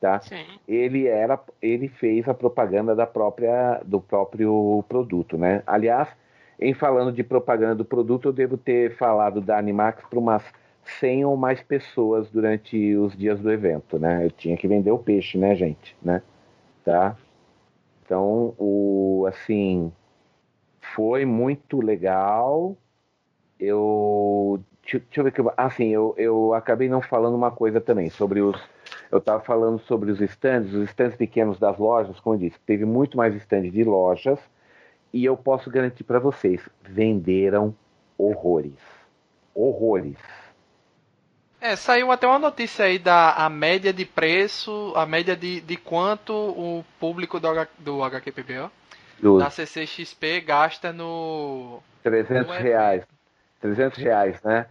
Tá? 0.01 0.21
Sim. 0.21 0.45
Ele 0.67 1.07
era, 1.07 1.41
ele 1.61 1.89
fez 1.89 2.29
a 2.29 2.35
propaganda 2.35 2.95
da 2.95 3.07
própria, 3.07 3.81
do 3.85 4.01
próprio 4.01 4.85
produto, 4.89 5.37
né? 5.37 5.63
Aliás, 5.67 6.09
em 6.61 6.75
falando 6.75 7.13
de 7.13 7.25
propaganda 7.25 7.75
do 7.75 7.85
produto, 7.85 8.29
eu 8.29 8.33
devo 8.33 8.57
ter 8.57 8.97
falado 8.97 9.41
da 9.41 9.59
Animax 9.59 10.05
para 10.09 10.19
umas 10.19 10.45
100 11.01 11.25
ou 11.25 11.37
mais 11.37 11.63
pessoas 11.63 12.31
durante 12.31 12.97
os 12.97 13.17
dias 13.17 13.41
do 13.41 13.51
evento, 13.51 13.99
né? 13.99 14.25
Eu 14.27 14.31
tinha 14.31 14.57
que 14.57 14.69
vender 14.69 14.91
o 14.91 14.99
peixe, 14.99 15.39
né, 15.39 15.55
gente, 15.55 15.97
né? 16.03 16.23
Tá? 16.85 17.17
Então, 18.05 18.55
o 18.59 19.27
assim, 19.29 19.93
foi 20.95 21.25
muito 21.25 21.81
legal. 21.81 22.77
Eu 23.61 24.61
deixa, 24.83 24.99
deixa 24.99 25.21
eu 25.21 25.25
ver 25.25 25.33
que 25.33 25.43
assim, 25.57 25.89
eu, 25.89 26.15
eu 26.17 26.55
acabei 26.55 26.89
não 26.89 27.03
falando 27.03 27.35
uma 27.35 27.51
coisa 27.51 27.81
também 27.81 28.09
sobre 28.09 28.41
os 28.41 28.59
eu 29.11 29.19
estava 29.19 29.43
falando 29.43 29.79
sobre 29.81 30.11
os 30.11 30.21
stands, 30.21 30.75
os 30.75 30.91
stands 30.91 31.17
pequenos 31.17 31.59
das 31.59 31.79
lojas, 31.79 32.21
como 32.21 32.37
eu 32.37 32.41
disse, 32.41 32.59
teve 32.67 32.85
muito 32.85 33.17
mais 33.17 33.35
stand 33.37 33.71
de 33.71 33.83
lojas 33.83 34.39
e 35.13 35.25
eu 35.25 35.37
posso 35.37 35.71
garantir 35.71 36.05
para 36.05 36.19
vocês, 36.19 36.61
venderam 36.83 37.75
horrores. 38.19 38.79
Horrores. 39.55 40.19
É, 41.61 41.75
saiu 41.75 42.13
até 42.13 42.27
uma 42.27 42.39
notícia 42.39 42.85
aí 42.85 42.99
da 42.99 43.33
a 43.33 43.49
média 43.49 43.93
de 43.93 44.05
preço, 44.05 44.93
a 44.95 45.05
média 45.05 45.37
de, 45.37 45.61
de 45.61 45.77
quanto 45.77 46.33
o 46.33 46.85
público 47.01 47.41
do, 47.41 47.49
H, 47.49 47.69
do 47.79 48.03
HQPB, 48.05 48.71
do... 49.21 49.39
da 49.39 49.51
CCXP 49.51 50.41
gasta 50.41 50.93
no... 50.93 51.83
300 52.05 52.47
no 52.47 52.53
reais. 52.53 53.05
300 53.61 53.99
reais, 53.99 54.43
né? 54.43 54.67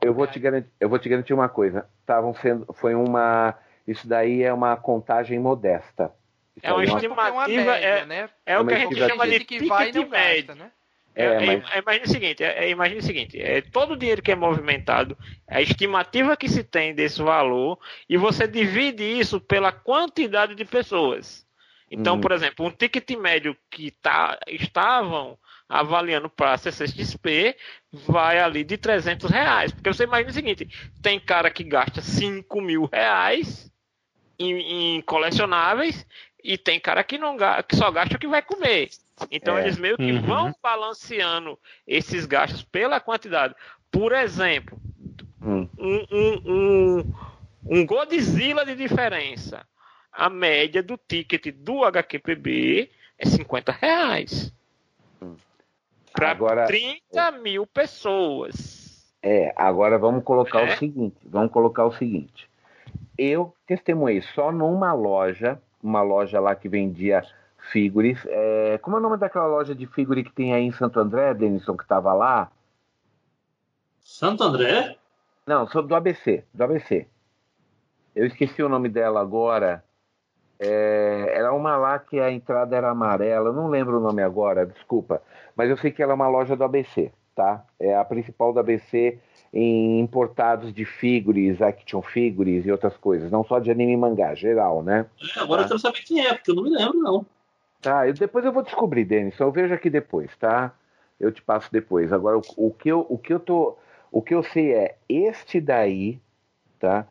Eu 0.00 0.12
vou, 0.12 0.26
te 0.26 0.38
garantir, 0.38 0.68
eu 0.80 0.88
vou 0.88 0.98
te 0.98 1.08
garantir 1.08 1.32
uma 1.32 1.48
coisa. 1.48 1.86
Estavam 2.00 2.34
sendo, 2.34 2.66
foi 2.72 2.94
uma, 2.94 3.54
isso 3.86 4.06
daí 4.06 4.42
é 4.42 4.52
uma 4.52 4.76
contagem 4.76 5.38
modesta. 5.38 6.12
É, 6.60 6.70
é 6.70 6.72
uma 6.72 6.84
estimativa, 6.84 7.76
é, 7.76 8.04
né? 8.04 8.28
é, 8.44 8.58
o 8.58 8.66
que 8.66 8.74
a 8.74 8.78
gente 8.78 8.96
chama 8.96 9.26
de 9.26 9.38
ticket 9.38 10.08
médio. 10.08 10.54
Né? 10.54 10.70
É, 11.14 11.24
é, 11.24 11.46
mas... 11.46 11.70
é, 11.72 11.78
imagine 11.78 12.04
o 12.04 12.08
seguinte, 12.08 12.42
é, 12.42 12.70
imagine 12.70 13.00
o 13.00 13.04
seguinte, 13.04 13.40
é 13.40 13.60
todo 13.60 13.92
o 13.92 13.96
dinheiro 13.96 14.22
que 14.22 14.32
é 14.32 14.34
movimentado, 14.34 15.16
a 15.46 15.60
estimativa 15.60 16.36
que 16.36 16.48
se 16.48 16.64
tem 16.64 16.94
desse 16.94 17.22
valor, 17.22 17.78
e 18.08 18.16
você 18.16 18.48
divide 18.48 19.02
isso 19.02 19.40
pela 19.40 19.70
quantidade 19.72 20.54
de 20.54 20.64
pessoas. 20.64 21.46
Então, 21.90 22.16
hum. 22.16 22.20
por 22.22 22.32
exemplo, 22.32 22.64
um 22.64 22.70
ticket 22.70 23.10
médio 23.18 23.54
que 23.70 23.90
tá, 23.90 24.38
estavam 24.48 25.38
avaliando 25.68 26.28
para 26.30 26.56
CCXP 26.56 27.54
vai 27.92 28.38
ali 28.38 28.64
de 28.64 28.78
300 28.78 29.30
reais. 29.30 29.72
Porque 29.72 29.92
você 29.92 30.04
imagina 30.04 30.30
o 30.30 30.34
seguinte, 30.34 30.68
tem 31.02 31.20
cara 31.20 31.50
que 31.50 31.62
gasta 31.62 32.00
5 32.00 32.60
mil 32.62 32.88
reais 32.90 33.70
em, 34.38 34.96
em 34.96 35.02
colecionáveis 35.02 36.06
e 36.42 36.56
tem 36.56 36.80
cara 36.80 37.04
que, 37.04 37.18
não, 37.18 37.36
que 37.68 37.76
só 37.76 37.90
gasta 37.90 38.16
o 38.16 38.18
que 38.18 38.26
vai 38.26 38.40
comer. 38.40 38.88
Então 39.30 39.56
é. 39.56 39.62
eles 39.62 39.78
meio 39.78 39.96
que 39.96 40.12
uhum. 40.12 40.22
vão 40.22 40.54
balanceando 40.62 41.58
esses 41.86 42.26
gastos 42.26 42.62
pela 42.62 43.00
quantidade. 43.00 43.54
Por 43.90 44.12
exemplo, 44.12 44.78
hum. 45.40 45.68
um, 45.78 46.06
um, 46.10 46.42
um, 46.46 47.14
um 47.66 47.86
Godzilla 47.86 48.64
de 48.64 48.74
diferença. 48.74 49.66
A 50.10 50.28
média 50.28 50.82
do 50.82 50.98
ticket 50.98 51.54
do 51.54 51.84
HQPB 51.84 52.90
é 53.18 53.26
50 53.26 53.72
reais. 53.72 54.52
Hum. 55.22 55.36
Para 56.12 56.66
30 56.66 57.30
mil 57.32 57.66
pessoas. 57.66 59.14
É, 59.22 59.52
agora 59.56 59.98
vamos 59.98 60.24
colocar 60.24 60.60
é. 60.60 60.74
o 60.74 60.78
seguinte. 60.78 61.16
Vamos 61.24 61.52
colocar 61.52 61.86
o 61.86 61.92
seguinte 61.92 62.50
eu 63.16 63.54
testemunhei 63.66 64.22
só 64.34 64.50
numa 64.50 64.92
loja, 64.92 65.60
uma 65.82 66.02
loja 66.02 66.40
lá 66.40 66.54
que 66.54 66.68
vendia 66.68 67.22
figures. 67.70 68.18
É, 68.26 68.78
como 68.78 68.96
é 68.96 68.98
o 68.98 69.02
nome 69.02 69.16
daquela 69.16 69.46
loja 69.46 69.74
de 69.74 69.86
figure 69.86 70.24
que 70.24 70.32
tem 70.32 70.52
aí 70.52 70.64
em 70.64 70.72
Santo 70.72 70.98
André, 70.98 71.34
Denison, 71.34 71.76
que 71.76 71.82
estava 71.82 72.12
lá? 72.12 72.50
Santo 74.00 74.42
André? 74.42 74.96
Não, 75.46 75.66
sou 75.68 75.82
do 75.82 75.94
ABC, 75.94 76.44
do 76.52 76.64
ABC. 76.64 77.06
Eu 78.14 78.26
esqueci 78.26 78.62
o 78.62 78.68
nome 78.68 78.88
dela 78.88 79.20
agora. 79.20 79.84
É, 80.58 81.32
era 81.34 81.52
uma 81.52 81.76
lá 81.76 81.98
que 81.98 82.20
a 82.20 82.30
entrada 82.30 82.76
era 82.76 82.90
amarela, 82.90 83.48
eu 83.48 83.52
não 83.52 83.68
lembro 83.68 83.98
o 83.98 84.00
nome 84.00 84.22
agora, 84.22 84.64
desculpa. 84.64 85.20
Mas 85.56 85.68
eu 85.68 85.76
sei 85.76 85.90
que 85.90 86.02
ela 86.02 86.12
é 86.12 86.14
uma 86.14 86.28
loja 86.28 86.54
do 86.54 86.62
ABC, 86.62 87.10
tá? 87.34 87.64
É 87.80 87.96
a 87.96 88.04
principal 88.04 88.52
do 88.52 88.60
ABC 88.60 89.18
em 89.52 89.98
importados 90.00 90.72
de 90.72 90.84
figures, 90.84 91.60
action 91.60 92.00
figures 92.00 92.64
e 92.64 92.70
outras 92.70 92.96
coisas, 92.96 93.30
não 93.30 93.44
só 93.44 93.58
de 93.58 93.70
anime 93.70 93.92
e 93.92 93.96
mangá, 93.96 94.34
geral, 94.34 94.82
né? 94.82 95.06
É, 95.36 95.40
agora 95.40 95.62
tá? 95.62 95.64
eu 95.64 95.68
quero 95.68 95.80
saber 95.80 96.02
quem 96.04 96.24
é, 96.24 96.32
porque 96.32 96.50
eu 96.50 96.54
não 96.54 96.62
me 96.62 96.70
lembro, 96.70 96.98
não. 96.98 97.26
Tá, 97.82 98.06
eu, 98.06 98.14
depois 98.14 98.44
eu 98.44 98.52
vou 98.52 98.62
descobrir, 98.62 99.04
Denis, 99.04 99.38
eu 99.40 99.50
vejo 99.50 99.74
aqui 99.74 99.90
depois, 99.90 100.34
tá? 100.36 100.72
Eu 101.18 101.32
te 101.32 101.42
passo 101.42 101.70
depois. 101.72 102.12
Agora, 102.12 102.38
o, 102.38 102.42
o, 102.56 102.72
que 102.72 102.88
eu, 102.88 103.04
o 103.08 103.18
que 103.18 103.32
eu 103.32 103.40
tô. 103.40 103.76
O 104.10 104.22
que 104.22 104.34
eu 104.34 104.42
sei 104.44 104.72
é 104.72 104.96
este 105.08 105.60
daí, 105.60 106.20
tá? 106.78 107.06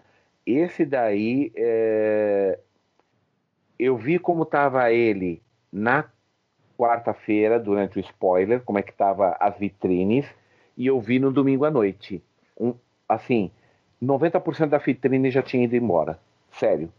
Esse 0.46 0.86
daí 0.86 1.52
é... 1.56 2.60
eu 3.78 3.98
vi 3.98 4.18
como 4.18 4.46
tava 4.46 4.92
ele 4.92 5.42
na 5.72 6.06
quarta-feira, 6.78 7.60
durante 7.60 7.98
o 7.98 8.02
spoiler, 8.02 8.62
como 8.62 8.80
é 8.80 8.82
que 8.82 8.94
tava 8.94 9.36
as 9.40 9.58
vitrines, 9.58 10.26
e 10.78 10.88
eu 10.88 11.00
vi 11.00 11.20
no 11.20 11.32
domingo 11.32 11.66
à 11.66 11.72
noite 11.72 12.24
um, 12.60 12.74
assim, 13.08 13.52
90% 14.02 14.70
da 14.70 14.78
vitrine 14.78 15.30
já 15.32 15.42
tinha 15.42 15.66
ido 15.66 15.76
embora. 15.76 16.20
Sério. 16.52 16.92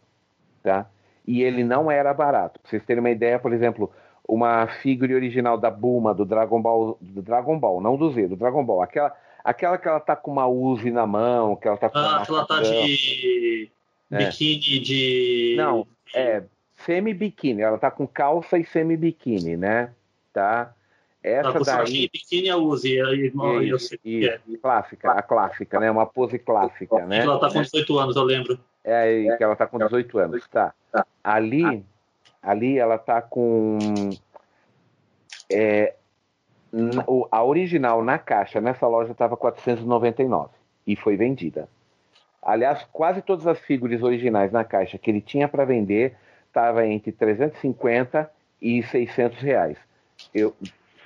Tá? 0.63 0.89
E 1.27 1.43
ele 1.43 1.63
não 1.63 1.91
era 1.91 2.13
barato. 2.13 2.61
Pra 2.61 2.71
vocês 2.71 2.85
terem 2.85 3.01
uma 3.01 3.11
ideia, 3.11 3.39
por 3.39 3.53
exemplo, 3.53 3.91
uma 4.27 4.67
figure 4.67 5.15
original 5.15 5.57
da 5.57 5.71
Bulma 5.71 6.15
do 6.15 6.25
Dragon 6.25 6.61
Ball, 6.61 6.99
do 7.01 7.23
Dragon 7.23 7.59
Ball, 7.59 7.81
não 7.81 7.97
do 7.97 8.11
Z, 8.11 8.29
do 8.29 8.37
Dragon 8.37 8.65
Ball. 8.65 8.83
Aquela, 8.83 9.15
aquela 9.45 9.79
que 9.79 9.89
ela 9.89 10.01
tá 10.01 10.17
com 10.17 10.31
uma 10.31 10.47
Uzi 10.47 10.91
na 10.91 11.07
mão, 11.07 11.57
que 11.57 11.69
ela 11.69 11.77
tá 11.77 11.89
com 11.89 11.99
ah, 11.99 12.19
uma. 12.19 12.27
ela 12.29 12.47
tá 12.47 12.61
de 12.61 13.71
é. 14.11 14.19
biquíni 14.19 14.79
de. 14.81 15.55
Não, 15.57 15.87
é 16.15 16.43
semi-biquíni. 16.85 17.63
Ela 17.63 17.79
tá 17.79 17.91
com 17.91 18.07
calça 18.07 18.59
e 18.59 18.65
semi-biquíni, 18.65 19.57
né? 19.57 19.93
Tá? 20.33 20.75
Essa 21.23 21.61
daí. 21.61 22.09
Biquíni 22.13 22.51
a 22.51 22.57
Uzi, 22.57 22.99
irmão, 22.99 23.63
eu 23.63 23.79
sei 23.79 23.99
isso, 24.05 24.29
é. 24.29 24.41
Clássica, 24.61 25.13
a 25.13 25.23
clássica, 25.23 25.79
né? 25.79 25.91
Uma 25.91 26.05
pose 26.05 26.39
clássica, 26.39 27.07
né? 27.07 27.19
Ela 27.19 27.39
tá 27.39 27.49
com 27.51 27.63
18 27.63 27.99
anos, 27.99 28.17
eu 28.17 28.25
lembro. 28.25 28.59
É, 28.85 29.37
que 29.37 29.45
ela 29.45 29.55
tá 29.55 29.67
com 29.67 29.79
18 29.79 30.19
anos, 30.19 30.49
tá. 30.49 30.75
Ali, 31.23 31.85
ali 32.43 32.79
ela 32.79 32.99
tá 32.99 33.23
com. 33.23 33.79
É, 35.51 35.95
a 37.31 37.45
original 37.45 38.03
na 38.03 38.19
caixa 38.19 38.61
nessa 38.61 38.87
loja 38.87 39.13
estava 39.13 39.37
499 39.37 40.51
e 40.87 40.97
foi 40.97 41.17
vendida. 41.17 41.69
Aliás, 42.43 42.85
quase 42.93 43.23
todas 43.23 43.47
as 43.47 43.59
figuras 43.61 44.03
originais 44.03 44.51
na 44.51 44.65
caixa 44.65 44.99
que 44.99 45.11
ele 45.11 45.21
tinha 45.21 45.47
para 45.47 45.65
vender 45.65 46.17
estava 46.49 46.87
entre 46.87 47.13
350 47.13 48.31
e 48.61 48.83
600 48.83 49.39
reais. 49.39 49.79
Eu 50.35 50.55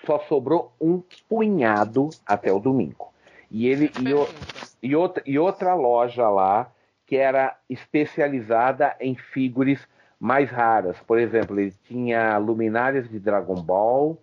só 0.04 0.18
sobrou 0.20 0.72
um 0.80 1.02
punhado 1.28 2.10
até 2.24 2.52
o 2.52 2.58
domingo. 2.58 3.12
E 3.50 3.68
ele 3.68 3.90
e, 4.00 4.86
e, 4.88 4.96
outra, 4.96 5.22
e 5.26 5.38
outra 5.38 5.74
loja 5.74 6.28
lá 6.28 6.70
que 7.06 7.16
era 7.16 7.56
especializada 7.70 8.96
em 9.00 9.14
figuras 9.14 9.78
mais 10.18 10.50
raras. 10.50 10.96
Por 11.06 11.18
exemplo, 11.18 11.58
ele 11.58 11.72
tinha 11.84 12.36
luminárias 12.38 13.08
de 13.08 13.18
Dragon 13.18 13.54
Ball, 13.54 14.18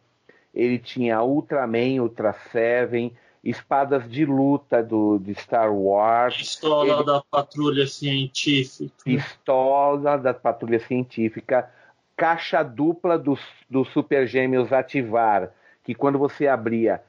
ele 0.54 0.78
tinha 0.78 1.24
Ultraman, 1.24 2.02
Ultra 2.02 2.34
Seven, 2.52 3.14
espadas 3.44 4.10
de 4.10 4.26
luta 4.26 4.84
do, 4.84 5.18
de 5.18 5.34
Star 5.36 5.74
Wars. 5.74 6.38
Pistola 6.38 6.94
ele... 6.94 7.04
da 7.06 7.22
patrulha 7.30 7.88
científica. 7.88 8.94
Pistola 9.04 10.18
da 10.18 10.34
patrulha 10.34 10.80
científica. 10.80 11.70
Caixa 12.16 12.64
dupla 12.64 13.18
do, 13.18 13.38
do 13.70 13.84
Super 13.86 14.28
Gêmeos 14.28 14.72
ativar, 14.72 15.52
que 15.84 15.96
quando 15.96 16.20
você 16.20 16.48
abria, 16.48 17.02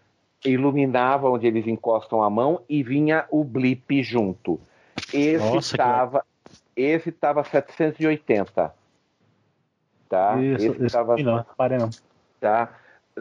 iluminava 0.44 1.28
onde 1.28 1.46
eles 1.46 1.66
encostam 1.66 2.22
a 2.22 2.30
mão 2.30 2.62
e 2.68 2.82
vinha 2.82 3.26
o 3.30 3.44
blip 3.44 4.02
junto. 4.02 4.60
Esse 5.12 5.56
estava. 5.56 6.24
Que... 6.74 6.82
Esse 6.82 7.10
estava 7.10 7.44
780. 7.44 8.74
Tá? 10.08 10.42
Isso, 10.42 10.66
esse 10.66 10.86
estava. 10.86 11.16
Não, 11.16 11.46
não. 11.78 11.90
Tá? 12.40 12.74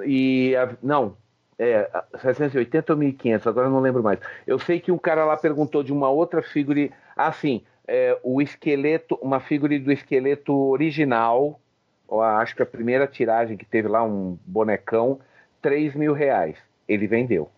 E. 0.06 0.54
Não, 0.82 1.16
é, 1.58 1.90
780 2.20 2.94
ou 2.94 3.00
1500, 3.00 3.48
agora 3.48 3.70
não 3.70 3.80
lembro 3.80 4.04
mais. 4.04 4.20
Eu 4.46 4.60
sei 4.60 4.80
que 4.80 4.92
um 4.92 4.98
cara 4.98 5.26
lá 5.26 5.38
perguntou 5.38 5.84
de 5.84 5.94
uma 5.94 6.10
outra 6.10 6.42
figura. 6.42 6.90
Assim, 7.16 7.64
é, 7.88 8.18
o 8.24 8.42
esqueleto, 8.42 9.18
uma 9.22 9.40
figura 9.40 9.78
do 9.80 9.92
esqueleto 9.92 10.54
original, 10.54 11.60
acho 12.40 12.56
que 12.56 12.64
a 12.64 12.66
primeira 12.66 13.08
tiragem 13.08 13.58
que 13.58 13.66
teve 13.66 13.88
lá, 13.88 14.04
um 14.04 14.38
bonecão, 14.46 15.20
3 15.62 15.96
mil 15.96 16.14
reais. 16.14 16.58
Ele 16.88 17.08
vendeu. 17.08 17.50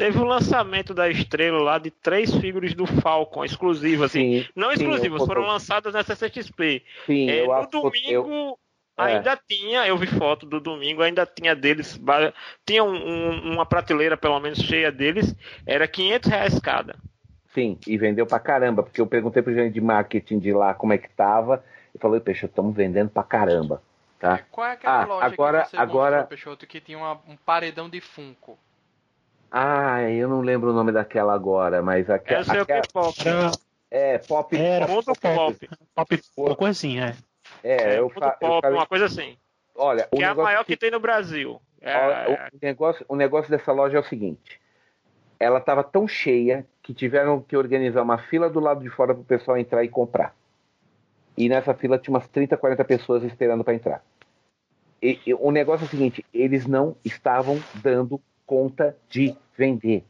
Teve 0.00 0.16
o 0.16 0.22
um 0.22 0.24
lançamento 0.24 0.94
da 0.94 1.10
estrela 1.10 1.60
lá 1.60 1.76
de 1.76 1.90
três 1.90 2.34
figuras 2.34 2.72
do 2.72 2.86
Falcon, 2.86 3.44
exclusivas, 3.44 4.06
assim. 4.06 4.40
Sim, 4.40 4.48
não 4.56 4.72
exclusivas, 4.72 5.26
foram 5.26 5.42
lançadas 5.42 5.92
na 5.92 6.02
CCXP. 6.02 6.82
Sim, 7.04 7.28
é, 7.28 7.46
no 7.46 7.66
domingo. 7.66 8.08
Eu 8.08 8.58
é. 8.96 9.16
Ainda 9.16 9.38
tinha, 9.46 9.86
eu 9.86 9.98
vi 9.98 10.06
foto 10.06 10.46
do 10.46 10.58
domingo, 10.58 11.02
ainda 11.02 11.26
tinha 11.26 11.54
deles, 11.54 12.00
tinha 12.64 12.82
um, 12.82 12.94
um, 12.94 13.52
uma 13.52 13.66
prateleira 13.66 14.16
pelo 14.16 14.40
menos 14.40 14.60
cheia 14.60 14.90
deles, 14.90 15.36
era 15.66 15.86
500 15.86 16.30
reais 16.30 16.58
cada. 16.58 16.96
Sim, 17.52 17.76
e 17.86 17.98
vendeu 17.98 18.24
pra 18.24 18.40
caramba, 18.40 18.82
porque 18.82 19.02
eu 19.02 19.06
perguntei 19.06 19.42
pro 19.42 19.52
gerente 19.52 19.74
de 19.74 19.82
marketing 19.82 20.38
de 20.38 20.50
lá 20.50 20.72
como 20.72 20.94
é 20.94 20.98
que 20.98 21.10
tava, 21.10 21.62
e 21.94 21.98
falou, 21.98 22.18
Peixoto, 22.22 22.52
estamos 22.52 22.74
vendendo 22.74 23.10
pra 23.10 23.22
caramba. 23.22 23.82
Tá? 24.18 24.40
Qual 24.50 24.66
é 24.66 24.72
aquela 24.72 25.02
ah, 25.02 25.06
loja 25.06 25.26
agora, 25.26 25.62
que 25.62 25.68
você 25.68 25.76
agora... 25.76 26.16
Mostrou, 26.16 26.28
Peixoto, 26.28 26.66
que 26.66 26.80
tinha 26.80 26.96
uma, 26.96 27.20
um 27.28 27.36
paredão 27.36 27.86
de 27.86 28.00
Funko? 28.00 28.58
Ah, 29.50 30.02
eu 30.02 30.28
não 30.28 30.40
lembro 30.40 30.70
o 30.70 30.72
nome 30.72 30.92
daquela 30.92 31.34
agora, 31.34 31.82
mas 31.82 32.08
aquela... 32.08 32.40
Eu 32.40 32.44
sei 32.44 32.60
aquela... 32.60 32.80
o 32.80 32.84
que 32.84 32.88
é 32.88 32.92
pop. 32.92 33.60
É, 33.90 34.18
pop. 34.18 34.56
Era 34.56 34.86
pop, 34.86 35.04
pop, 35.04 35.18
pop, 35.20 35.68
pop, 35.94 36.22
pop, 36.36 36.56
coisa 36.56 36.70
assim, 36.70 37.00
é. 37.00 37.16
É, 37.64 37.94
é 37.94 37.98
eu, 37.98 38.08
fa 38.08 38.30
pop, 38.30 38.64
eu 38.64 38.74
uma 38.74 38.86
coisa 38.86 39.06
assim. 39.06 39.36
Olha, 39.74 40.08
que 40.14 40.22
é 40.22 40.26
a 40.26 40.34
maior 40.34 40.64
que... 40.64 40.74
que... 40.74 40.76
tem 40.76 40.90
no 40.90 41.00
Brasil. 41.00 41.60
É... 41.80 42.48
O, 42.52 42.58
negócio, 42.62 43.04
o 43.08 43.16
negócio 43.16 43.50
dessa 43.50 43.72
loja 43.72 43.96
é 43.96 44.00
o 44.00 44.04
seguinte: 44.04 44.60
ela 45.38 45.58
estava 45.58 45.82
tão 45.82 46.06
cheia 46.06 46.66
que 46.82 46.94
tiveram 46.94 47.40
que 47.40 47.56
organizar 47.56 48.02
uma 48.02 48.18
fila 48.18 48.48
do 48.48 48.60
lado 48.60 48.82
de 48.82 48.90
fora 48.90 49.14
para 49.14 49.22
o 49.22 49.24
pessoal 49.24 49.56
entrar 49.56 49.82
e 49.82 49.88
comprar. 49.88 50.34
E 51.36 51.48
nessa 51.48 51.74
fila 51.74 51.98
tinha 51.98 52.14
umas 52.14 52.28
30, 52.28 52.56
40 52.56 52.84
pessoas 52.84 53.24
esperando 53.24 53.64
para 53.64 53.74
entrar. 53.74 54.04
E, 55.02 55.18
e, 55.26 55.34
o 55.34 55.50
negócio 55.50 55.84
é 55.84 55.86
o 55.86 55.90
seguinte: 55.90 56.24
eles 56.32 56.66
não 56.66 56.94
estavam 57.04 57.58
dando 57.74 58.20
conta 58.50 58.96
de 59.08 59.32
vender. 59.56 60.04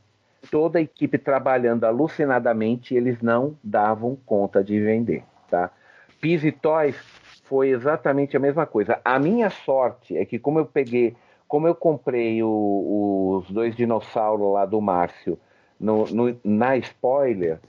Toda 0.51 0.79
a 0.79 0.83
equipe 0.83 1.19
trabalhando 1.19 1.85
alucinadamente, 1.85 2.95
eles 2.95 3.21
não 3.21 3.55
davam 3.63 4.17
conta 4.25 4.65
de 4.65 4.81
vender. 4.81 5.23
Tá? 5.51 5.71
Pis 6.23 6.43
e 6.43 6.51
Toys 6.51 6.97
foi 7.45 7.69
exatamente 7.69 8.35
a 8.39 8.41
mesma 8.41 8.65
coisa. 8.65 8.99
A 9.05 9.19
minha 9.19 9.51
sorte 9.51 10.17
é 10.17 10.25
que, 10.25 10.39
como 10.39 10.59
eu 10.59 10.65
peguei, 10.65 11.15
como 11.47 11.69
eu 11.69 11.75
comprei 11.75 12.43
o, 12.43 13.43
os 13.43 13.51
dois 13.51 13.77
dinossauros 13.77 14.55
lá 14.55 14.65
do 14.65 14.81
Márcio 14.81 15.39
no, 15.79 16.07
no, 16.07 16.35
na 16.43 16.79
spoiler, 16.79 17.61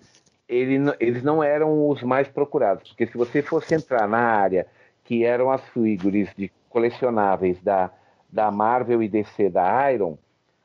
ele, 0.48 0.78
eles 1.02 1.22
não 1.22 1.44
eram 1.44 1.90
os 1.90 2.02
mais 2.02 2.30
procurados, 2.30 2.88
porque 2.88 3.08
se 3.08 3.18
você 3.18 3.42
fosse 3.42 3.76
entrar 3.76 4.08
na 4.08 4.20
área 4.20 4.66
que 5.04 5.26
eram 5.26 5.52
as 5.52 5.68
figuras 5.70 6.30
de 6.38 6.50
colecionáveis 6.70 7.62
da, 7.62 7.92
da 8.32 8.50
Marvel 8.50 9.04
e 9.04 9.10
DC 9.10 9.50
da 9.50 9.92
Iron, 9.92 10.18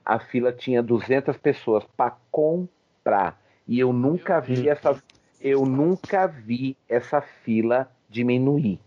a 0.06 0.20
fila 0.20 0.52
tinha 0.52 0.80
200 0.80 1.36
pessoas 1.36 1.84
para 1.96 2.16
comprar. 2.30 3.38
E 3.66 3.80
eu 3.80 3.92
nunca 3.92 4.40
vi 4.40 4.68
essa 4.68 4.96
eu 5.40 5.66
nunca 5.66 6.26
vi 6.26 6.76
essa 6.88 7.20
fila 7.20 7.90
diminuir. 8.08 8.80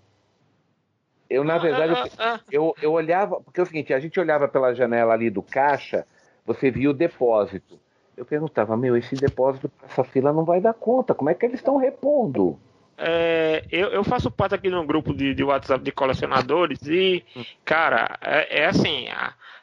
Eu, 1.30 1.44
na 1.44 1.60
verdade, 1.60 1.94
ah, 1.94 2.08
ah, 2.18 2.34
ah. 2.36 2.40
eu, 2.52 2.74
eu 2.82 2.92
olhava, 2.92 3.40
porque 3.40 3.60
é 3.60 3.64
o 3.64 3.66
seguinte, 3.66 3.94
a 3.94 4.00
gente 4.00 4.20
olhava 4.20 4.48
pela 4.48 4.74
janela 4.74 5.14
ali 5.14 5.30
do 5.30 5.44
caixa, 5.44 6.08
você 6.44 6.72
via 6.72 6.90
o 6.90 6.94
depósito. 6.94 7.80
Eu 8.18 8.26
perguntava, 8.26 8.76
meu, 8.76 8.98
esse 8.98 9.16
depósito, 9.16 9.72
essa 9.84 10.04
fila 10.04 10.34
não 10.34 10.44
vai 10.44 10.60
dar 10.60 10.74
conta, 10.74 11.14
como 11.14 11.30
é 11.30 11.36
que 11.36 11.46
eles 11.46 11.60
estão 11.60 11.78
repondo? 11.78 12.60
É, 12.98 13.64
eu, 13.72 13.90
eu, 13.90 14.04
faço 14.04 14.30
parte 14.30 14.56
aqui 14.56 14.70
num 14.70 14.86
grupo 14.86 15.14
de, 15.14 15.34
de 15.34 15.42
WhatsApp 15.42 15.82
de 15.82 15.92
colecionadores 15.92 16.82
e, 16.86 17.24
cara, 17.64 18.18
é, 18.20 18.64
é 18.64 18.66
assim, 18.66 19.08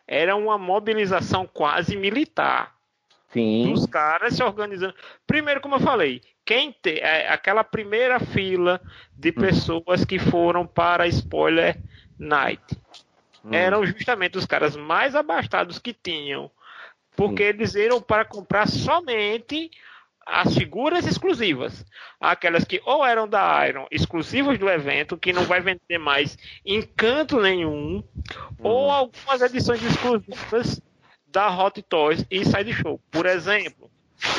era 0.06 0.36
uma 0.36 0.56
mobilização 0.56 1.46
quase 1.46 1.96
militar. 1.96 2.74
Sim. 3.28 3.72
Os 3.72 3.86
caras 3.86 4.34
se 4.34 4.42
organizando. 4.42 4.94
Primeiro, 5.26 5.60
como 5.60 5.74
eu 5.74 5.80
falei, 5.80 6.22
quem 6.44 6.72
tem 6.72 6.98
é, 6.98 7.28
aquela 7.28 7.64
primeira 7.64 8.20
fila 8.20 8.80
de 9.12 9.30
hum. 9.30 9.40
pessoas 9.40 10.04
que 10.04 10.18
foram 10.18 10.66
para 10.66 11.08
Spoiler 11.08 11.76
Night 12.18 12.62
hum. 13.44 13.50
eram 13.52 13.84
justamente 13.84 14.38
os 14.38 14.46
caras 14.46 14.76
mais 14.76 15.14
abastados 15.14 15.78
que 15.78 15.92
tinham, 15.92 16.50
porque 17.16 17.44
hum. 17.44 17.46
eles 17.46 17.74
iam 17.74 18.00
para 18.00 18.24
comprar 18.24 18.68
somente 18.68 19.70
as 20.26 20.54
figuras 20.54 21.06
exclusivas, 21.06 21.86
aquelas 22.20 22.64
que 22.64 22.82
ou 22.84 23.06
eram 23.06 23.28
da 23.28 23.66
Iron, 23.68 23.86
exclusivas 23.92 24.58
do 24.58 24.68
evento, 24.68 25.16
que 25.16 25.32
não 25.32 25.44
vai 25.44 25.60
vender 25.60 25.98
mais 25.98 26.36
em 26.64 26.82
canto 26.82 27.40
nenhum, 27.40 27.98
hum. 27.98 28.04
ou 28.58 28.90
algumas 28.90 29.40
edições 29.40 29.80
exclusivas 29.84 30.82
da 31.28 31.48
Hot 31.48 31.80
Toys 31.82 32.26
e 32.28 32.44
Side 32.44 32.72
Show. 32.72 33.00
Por 33.10 33.24
exemplo, 33.24 33.88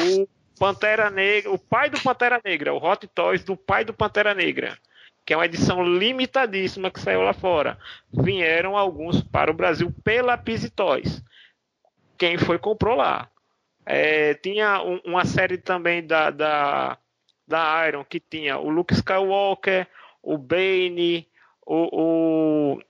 o 0.02 0.28
Pantera 0.60 1.10
Negra, 1.10 1.52
o 1.52 1.58
pai 1.58 1.90
do 1.90 2.02
Pantera 2.02 2.42
Negra, 2.44 2.74
o 2.74 2.84
Hot 2.84 3.08
Toys 3.08 3.44
do 3.44 3.56
pai 3.56 3.86
do 3.86 3.94
Pantera 3.94 4.34
Negra, 4.34 4.78
que 5.26 5.34
é 5.34 5.38
uma 5.38 5.46
edição 5.46 5.84
limitadíssima 5.84 6.92
que 6.92 7.00
saiu 7.00 7.22
lá 7.22 7.34
fora. 7.34 7.78
Vieram 8.12 8.76
alguns 8.76 9.22
para 9.22 9.52
o 9.52 9.54
Brasil 9.54 9.94
pela 10.04 10.38
Pizzy 10.38 10.70
Toys. 10.70 11.24
Quem 12.18 12.38
foi 12.38 12.58
comprou 12.58 12.96
lá. 12.96 13.30
É, 13.90 14.34
tinha 14.34 14.82
um, 14.82 15.00
uma 15.06 15.24
série 15.24 15.58
também 15.58 16.06
da, 16.06 16.30
da, 16.30 16.98
da 17.48 17.88
Iron 17.88 18.04
que 18.04 18.20
tinha 18.20 18.58
o 18.58 18.70
Luke 18.70 18.94
Skywalker, 18.94 19.88
o 20.22 20.38
Bane, 20.38 21.28
o, 21.66 22.76
o 22.76 22.82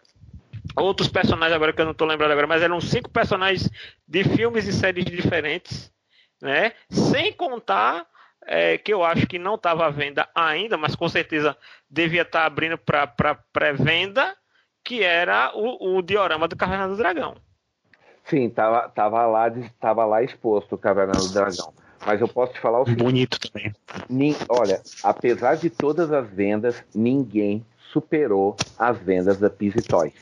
outros 0.75 1.07
personagens 1.07 1.55
agora 1.55 1.71
que 1.71 1.79
eu 1.79 1.85
não 1.85 1.91
estou 1.91 2.07
lembrando 2.07 2.31
agora, 2.31 2.47
mas 2.47 2.63
eram 2.63 2.81
cinco 2.81 3.09
personagens 3.09 3.69
de 4.07 4.23
filmes 4.23 4.67
e 4.67 4.73
séries 4.73 5.05
diferentes 5.05 5.91
né? 6.41 6.73
Sem 6.89 7.33
contar 7.33 8.05
é, 8.45 8.77
que 8.77 8.93
eu 8.93 9.03
acho 9.03 9.27
que 9.27 9.39
não 9.39 9.55
estava 9.55 9.85
à 9.85 9.89
venda 9.89 10.27
ainda, 10.33 10.77
mas 10.77 10.95
com 10.95 11.09
certeza 11.09 11.57
devia 11.89 12.21
estar 12.21 12.41
tá 12.41 12.45
abrindo 12.45 12.77
para 12.77 13.35
pré-venda, 13.51 14.35
que 14.83 15.03
era 15.03 15.51
o, 15.55 15.97
o 15.97 16.01
diorama 16.01 16.47
do 16.47 16.55
Caverna 16.55 16.87
do 16.87 16.97
Dragão. 16.97 17.35
Sim, 18.29 18.47
estava 18.47 18.89
tava 18.89 19.25
lá, 19.25 19.51
tava 19.79 20.05
lá 20.05 20.23
exposto 20.23 20.75
o 20.75 20.77
Caverna 20.77 21.15
do 21.15 21.29
Dragão. 21.29 21.73
Mas 22.05 22.21
eu 22.21 22.27
posso 22.27 22.53
te 22.53 22.59
falar 22.59 22.81
o 22.81 22.85
seguinte. 22.85 23.03
Bonito 23.03 23.39
também. 23.39 23.73
olha, 24.49 24.81
apesar 25.03 25.55
de 25.55 25.69
todas 25.69 26.11
as 26.11 26.29
vendas, 26.29 26.83
ninguém 26.93 27.65
superou 27.91 28.59
as 28.77 28.97
vendas 28.99 29.39
da 29.39 29.49
Pizzy 29.49 29.81
Toys. 29.81 30.13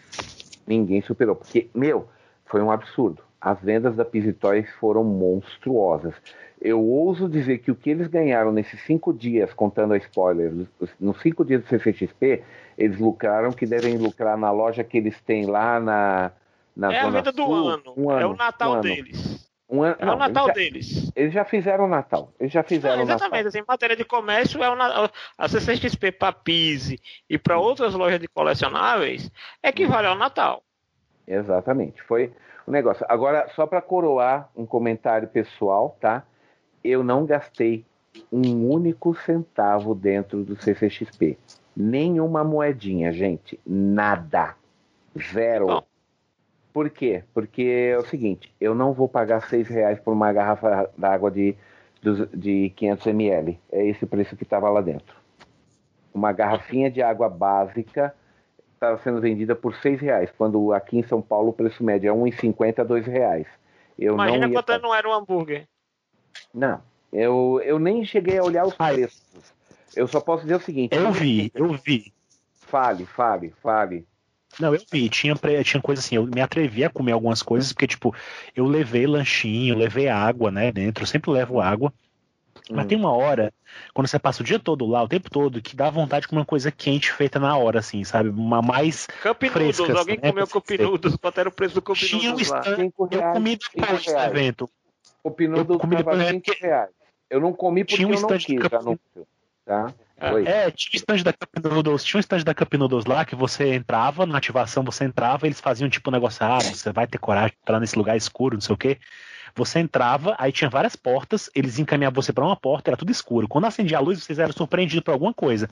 Ninguém 0.66 1.02
superou. 1.02 1.36
Porque, 1.36 1.70
meu, 1.74 2.08
foi 2.46 2.62
um 2.62 2.72
absurdo 2.72 3.22
as 3.46 3.62
vendas 3.62 3.96
da 3.96 4.04
Toys 4.40 4.68
foram 4.80 5.04
monstruosas. 5.04 6.16
Eu 6.60 6.82
ouso 6.82 7.30
dizer 7.30 7.60
que 7.60 7.70
o 7.70 7.76
que 7.76 7.92
eles 7.92 8.08
ganharam 8.08 8.52
nesses 8.52 8.82
cinco 8.82 9.14
dias, 9.14 9.54
contando 9.54 9.94
a 9.94 9.98
spoiler, 9.98 10.52
nos 11.00 11.22
cinco 11.22 11.46
dias 11.46 11.62
do 11.62 11.68
CCXP, 11.68 12.42
eles 12.76 12.98
lucraram 12.98 13.52
que 13.52 13.68
devem 13.68 14.00
lucrar 14.00 14.36
na 14.36 14.50
loja 14.50 14.84
que 14.84 14.98
eles 14.98 15.22
têm 15.22 15.46
lá 15.46 15.80
na, 15.80 16.32
na 16.76 16.94
é 16.94 17.02
Zona 17.02 17.08
a 17.08 17.12
venda 17.12 17.32
do 17.32 17.54
ano. 17.54 17.94
Um 17.96 18.10
ano. 18.10 18.22
É 18.22 18.26
o 18.26 18.36
Natal 18.36 18.78
um 18.78 18.82
deles. 18.82 19.50
Um 19.68 19.82
ano, 19.82 19.96
é 20.00 20.06
não, 20.06 20.16
o 20.16 20.18
Natal 20.18 20.50
eles 20.50 20.56
já, 20.56 20.64
deles. 20.64 21.12
Eles 21.16 21.34
já 21.34 21.46
fizeram 21.46 21.86
o 21.86 21.88
Natal. 21.88 22.32
Eles 22.40 22.54
já 22.54 22.64
fizeram 22.64 22.98
não, 22.98 23.04
exatamente. 23.04 23.48
Assim, 23.48 23.60
em 23.60 23.66
matéria 23.68 23.96
de 23.96 24.06
comércio, 24.06 24.64
é 24.64 24.70
o, 24.70 24.76
a 25.38 25.48
CCXP 25.48 26.12
para 26.12 26.34
Pise 26.34 27.00
e 27.30 27.38
para 27.38 27.58
outras 27.58 27.94
lojas 27.94 28.20
de 28.20 28.28
colecionáveis 28.28 29.32
equivale 29.64 30.08
ao 30.08 30.16
Natal. 30.16 30.64
Exatamente. 31.28 32.04
Foi, 32.04 32.32
o 32.68 32.72
negócio. 32.72 33.06
Agora, 33.10 33.48
só 33.56 33.66
para 33.66 33.82
coroar 33.82 34.50
um 34.56 34.66
comentário 34.66 35.28
pessoal, 35.28 35.98
tá? 36.00 36.24
Eu 36.84 37.04
não 37.04 37.26
gastei 37.26 37.84
um 38.32 38.70
único 38.70 39.16
centavo 39.16 39.96
dentro 39.96 40.44
do 40.44 40.56
CCXP. 40.62 41.38
Nenhuma 41.76 42.44
moedinha, 42.44 43.12
gente. 43.12 43.60
Nada. 43.66 44.56
Zero. 45.18 45.84
Por 46.76 46.90
quê? 46.90 47.24
Porque 47.34 47.94
é 47.94 47.98
o 47.98 48.06
seguinte, 48.06 48.54
eu 48.60 48.76
não 48.76 48.92
vou 48.92 49.08
pagar 49.08 49.48
seis 49.48 49.66
reais 49.70 49.98
por 49.98 50.12
uma 50.12 50.34
garrafa 50.34 50.90
d'água 50.98 51.32
de, 51.32 51.56
de 52.34 52.70
500 52.76 53.08
ml. 53.08 53.58
É 53.72 53.88
esse 53.88 54.04
o 54.04 54.08
preço 54.08 54.36
que 54.36 54.44
estava 54.44 54.70
lá 54.70 54.82
dentro. 54.82 55.16
Uma 56.14 56.34
garrafinha 56.34 56.92
de 56.92 57.02
água 57.02 57.30
básica 57.30 58.14
estava 58.74 58.98
sendo 58.98 59.22
vendida 59.22 59.56
por 59.56 59.74
seis 59.78 60.02
reais, 60.02 60.30
quando 60.38 60.74
aqui 60.74 60.98
em 60.98 61.04
São 61.04 61.22
Paulo 61.22 61.52
o 61.52 61.54
preço 61.54 61.82
médio 61.82 62.10
é 62.10 62.14
1,50 62.14 62.80
a 62.80 62.84
dois 62.84 63.06
reais. 63.06 63.48
Eu 63.98 64.16
Imagina 64.16 64.52
quanto 64.52 64.82
não 64.82 64.94
era 64.94 65.08
um 65.08 65.14
hambúrguer. 65.14 65.70
Não, 66.54 66.82
eu, 67.14 67.62
eu 67.64 67.80
nem 67.80 68.04
cheguei 68.04 68.38
a 68.38 68.44
olhar 68.44 68.66
os 68.66 68.74
preços. 68.74 69.24
Eu 69.96 70.10
só 70.10 70.20
posso 70.20 70.44
dizer 70.44 70.56
o 70.56 70.60
seguinte. 70.60 70.94
Eu 70.94 71.10
vi, 71.14 71.50
eu 71.56 71.70
vi. 71.70 72.14
Fale, 72.52 73.06
fale, 73.06 73.54
fale. 73.64 74.06
Não, 74.60 74.74
eu 74.74 74.82
vi, 74.92 75.10
tinha, 75.10 75.36
tinha 75.64 75.82
coisa 75.82 76.00
assim, 76.00 76.16
eu 76.16 76.26
me 76.26 76.42
atrevi 76.42 76.84
a 76.84 76.90
comer 76.90 77.12
algumas 77.12 77.42
coisas, 77.42 77.74
porque, 77.74 77.88
tipo, 77.88 78.16
eu 78.56 78.66
levei 78.66 79.06
lanchinho, 79.06 79.78
levei 79.78 80.08
água, 80.08 80.52
né, 80.52 80.72
dentro, 80.72 81.04
eu 81.04 81.08
sempre 81.08 81.32
levo 81.32 81.60
água. 81.60 81.94
Mas 82.70 82.86
hum. 82.86 82.88
tem 82.88 82.98
uma 82.98 83.12
hora, 83.12 83.54
quando 83.94 84.08
você 84.08 84.18
passa 84.18 84.42
o 84.42 84.46
dia 84.46 84.58
todo 84.58 84.86
lá, 84.86 85.04
o 85.04 85.08
tempo 85.08 85.30
todo, 85.30 85.62
que 85.62 85.76
dá 85.76 85.90
vontade 85.90 86.24
de 86.24 86.30
comer 86.30 86.40
uma 86.40 86.46
coisa 86.46 86.72
quente 86.72 87.12
feita 87.12 87.40
na 87.40 87.56
hora, 87.56 87.80
assim, 87.80 88.04
sabe? 88.04 88.30
Uma 88.30 88.62
mais 88.62 89.08
Cup 89.22 89.44
fresca. 89.44 89.84
Noodles, 89.84 90.00
alguém 90.00 90.20
né? 90.22 90.30
comeu 90.32 90.48
Cup 90.48 90.70
Noodles, 90.80 91.16
quanto 91.18 91.40
era 91.40 91.50
o 91.50 91.52
preço 91.52 91.76
do 91.76 91.82
Cup 91.82 91.96
Tinha 91.96 92.30
Noodles 92.30 92.52
um 92.52 92.58
stand, 92.58 92.92
Eu 93.12 93.22
comi 93.34 93.58
depois 93.58 94.06
do 94.06 94.18
evento. 94.18 94.70
Cup 95.22 95.40
Noodles 95.42 95.70
eu 95.70 95.80
comi 95.80 95.96
depois 95.96 96.30
20 96.30 96.48
reais. 96.60 96.90
Eu 97.30 97.40
não 97.40 97.54
comi 97.54 97.84
porque 97.84 97.98
tinha 97.98 98.08
um 98.08 98.14
eu 98.14 98.22
não 98.22 98.38
quis, 98.38 98.60
tá? 99.66 99.94
Tá? 100.18 100.40
É, 100.42 100.72
tinha 100.72 100.92
um 100.94 100.96
stand 100.96 101.24
da 101.24 101.34
Cup 101.34 101.50
Noodles, 101.64 102.04
tinha 102.04 102.18
um 102.18 102.22
stand 102.22 102.44
da 102.44 102.56
Cup 102.56 102.74
Noodles 102.76 103.06
lá 103.06 103.26
que 103.26 103.36
você 103.36 103.74
entrava, 103.74 104.26
na 104.26 104.38
ativação 104.38 104.84
você 104.84 105.04
entrava, 105.04 105.46
eles 105.46 105.60
faziam 105.60 105.90
tipo 105.90 106.10
um 106.10 106.14
negócio, 106.14 106.46
ah, 106.46 106.60
você 106.60 106.92
vai 106.92 107.06
ter 107.06 107.18
coragem 107.18 107.52
de 107.52 107.58
entrar 107.62 107.80
nesse 107.80 107.98
lugar 107.98 108.16
escuro, 108.16 108.56
não 108.56 108.62
sei 108.62 108.74
o 108.74 108.78
quê. 108.78 108.98
Você 109.58 109.80
entrava, 109.80 110.36
aí 110.38 110.52
tinha 110.52 110.70
várias 110.70 110.98
portas, 110.98 111.50
eles 111.56 111.80
encaminhavam 111.80 112.22
você 112.22 112.34
para 112.34 112.44
uma 112.44 112.58
porta, 112.58 112.90
era 112.90 112.98
tudo 112.98 113.12
escuro. 113.12 113.48
Quando 113.48 113.66
acendia 113.66 113.98
a 113.98 114.02
luz, 114.02 114.22
vocês 114.22 114.38
eram 114.38 114.52
surpreendidos 114.52 115.04
por 115.04 115.12
alguma 115.12 115.34
coisa. 115.34 115.70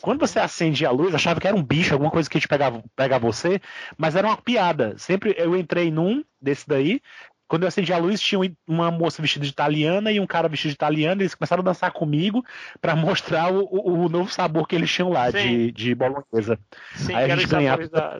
Quando 0.00 0.20
você 0.20 0.38
acendia 0.38 0.88
a 0.88 0.92
luz, 0.92 1.12
achava 1.12 1.40
que 1.40 1.48
era 1.48 1.56
um 1.56 1.62
bicho, 1.62 1.92
alguma 1.92 2.10
coisa 2.10 2.30
que 2.30 2.38
te 2.38 2.46
pegava, 2.46 2.84
pegava 2.94 3.26
você, 3.26 3.60
mas 3.96 4.14
era 4.14 4.28
uma 4.28 4.36
piada. 4.36 4.94
Sempre 4.96 5.34
eu 5.36 5.56
entrei 5.56 5.90
num 5.90 6.22
desse 6.40 6.68
daí, 6.68 7.00
quando 7.48 7.62
eu 7.62 7.68
acendi 7.68 7.92
a 7.92 7.98
luz, 7.98 8.20
tinha 8.20 8.40
uma 8.66 8.90
moça 8.90 9.22
vestida 9.22 9.44
de 9.44 9.52
italiana 9.52 10.10
e 10.10 10.18
um 10.18 10.26
cara 10.26 10.48
vestido 10.48 10.70
de 10.70 10.74
italiano. 10.74 11.22
Eles 11.22 11.34
começaram 11.34 11.60
a 11.62 11.64
dançar 11.64 11.92
comigo 11.92 12.44
para 12.80 12.94
mostrar 12.96 13.52
o, 13.52 13.64
o, 13.64 14.04
o, 14.04 14.08
novo 14.08 14.30
sabor 14.30 14.66
que 14.66 14.74
eles 14.74 14.90
tinham 14.90 15.10
lá 15.10 15.30
de, 15.30 15.70
de 15.72 15.94
bolonhesa. 15.94 16.58
Sim, 16.94 17.14
Aí 17.14 17.30
a 17.30 17.36
gente 17.36 17.48
ganhava. 17.48 17.88
Da. 17.88 18.18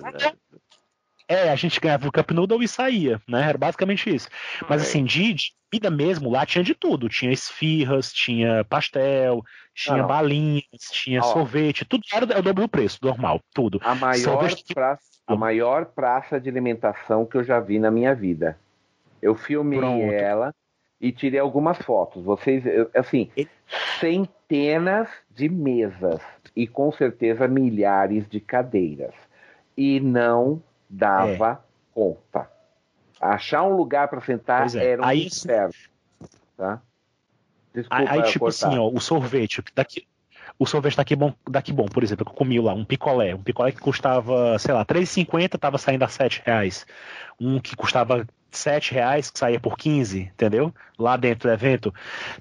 É, 1.28 1.50
a 1.50 1.56
gente 1.56 1.80
ganhava 1.80 2.06
o 2.06 2.12
Cup 2.12 2.30
Noodle 2.30 2.62
e 2.62 2.68
saía, 2.68 3.20
né? 3.26 3.48
Era 3.48 3.58
basicamente 3.58 4.14
isso. 4.14 4.28
Mas 4.68 4.82
assim, 4.82 5.04
de, 5.04 5.34
de 5.34 5.52
comida 5.68 5.90
mesmo, 5.90 6.30
lá 6.30 6.46
tinha 6.46 6.62
de 6.62 6.72
tudo. 6.72 7.08
Tinha 7.08 7.32
esfirras, 7.32 8.12
tinha 8.12 8.64
pastel, 8.64 9.42
tinha 9.74 9.96
não, 9.96 10.06
balinhas, 10.06 10.62
tinha 10.92 11.20
sorvete, 11.22 11.84
tudo 11.84 12.04
era 12.12 12.24
o 12.24 12.42
dobro 12.42 12.62
do 12.62 12.68
preço, 12.68 13.00
normal, 13.02 13.40
tudo. 13.52 13.80
A 13.82 13.96
maior, 13.96 14.48
praça, 14.72 15.02
a 15.26 15.34
maior 15.34 15.86
praça 15.86 16.40
de 16.40 16.48
alimentação 16.48 17.26
que 17.26 17.36
eu 17.36 17.42
já 17.42 17.58
vi 17.58 17.80
na 17.80 17.90
minha 17.90 18.14
vida. 18.14 18.56
Eu 19.20 19.34
filmei 19.34 19.78
Pronto. 19.78 20.12
ela 20.12 20.54
e 21.00 21.12
tirei 21.12 21.40
algumas 21.40 21.78
fotos. 21.78 22.24
Vocês, 22.24 22.64
assim, 22.94 23.30
centenas 24.00 25.08
de 25.34 25.48
mesas 25.48 26.20
e 26.54 26.66
com 26.66 26.90
certeza 26.92 27.46
milhares 27.46 28.28
de 28.28 28.40
cadeiras. 28.40 29.14
E 29.76 30.00
não 30.00 30.62
dava 30.88 31.52
é. 31.52 31.94
conta. 31.94 32.50
Achar 33.20 33.62
um 33.62 33.76
lugar 33.76 34.08
para 34.08 34.20
sentar 34.20 34.74
é. 34.74 34.92
era 34.92 35.02
um 35.02 35.04
aí, 35.04 35.26
inferno. 35.26 35.74
Tá? 36.56 36.80
Desculpa, 37.74 38.10
aí, 38.10 38.22
tipo 38.22 38.38
cortar. 38.40 38.68
assim, 38.68 38.78
ó, 38.78 38.88
o 38.88 39.00
sorvete, 39.00 39.62
daqui, 39.74 40.06
o 40.58 40.64
sorvete 40.64 40.96
daqui 40.96 41.14
bom, 41.14 41.34
daqui 41.48 41.72
bom, 41.72 41.84
por 41.86 42.02
exemplo, 42.02 42.24
que 42.24 42.30
eu 42.30 42.36
comi 42.36 42.58
lá, 42.58 42.72
um 42.72 42.84
picolé, 42.84 43.34
um 43.34 43.42
picolé 43.42 43.72
que 43.72 43.80
custava, 43.80 44.58
sei 44.58 44.72
lá, 44.72 44.80
R$3,50, 44.80 45.58
tava 45.58 45.76
saindo 45.76 46.02
a 46.02 46.08
7 46.08 46.42
reais. 46.46 46.86
Um 47.38 47.60
que 47.60 47.76
custava 47.76 48.26
7 48.56 48.92
reais, 48.94 49.30
que 49.30 49.38
saía 49.38 49.60
por 49.60 49.76
15, 49.76 50.20
entendeu? 50.20 50.74
Lá 50.98 51.16
dentro 51.16 51.48
do 51.48 51.52
evento. 51.52 51.94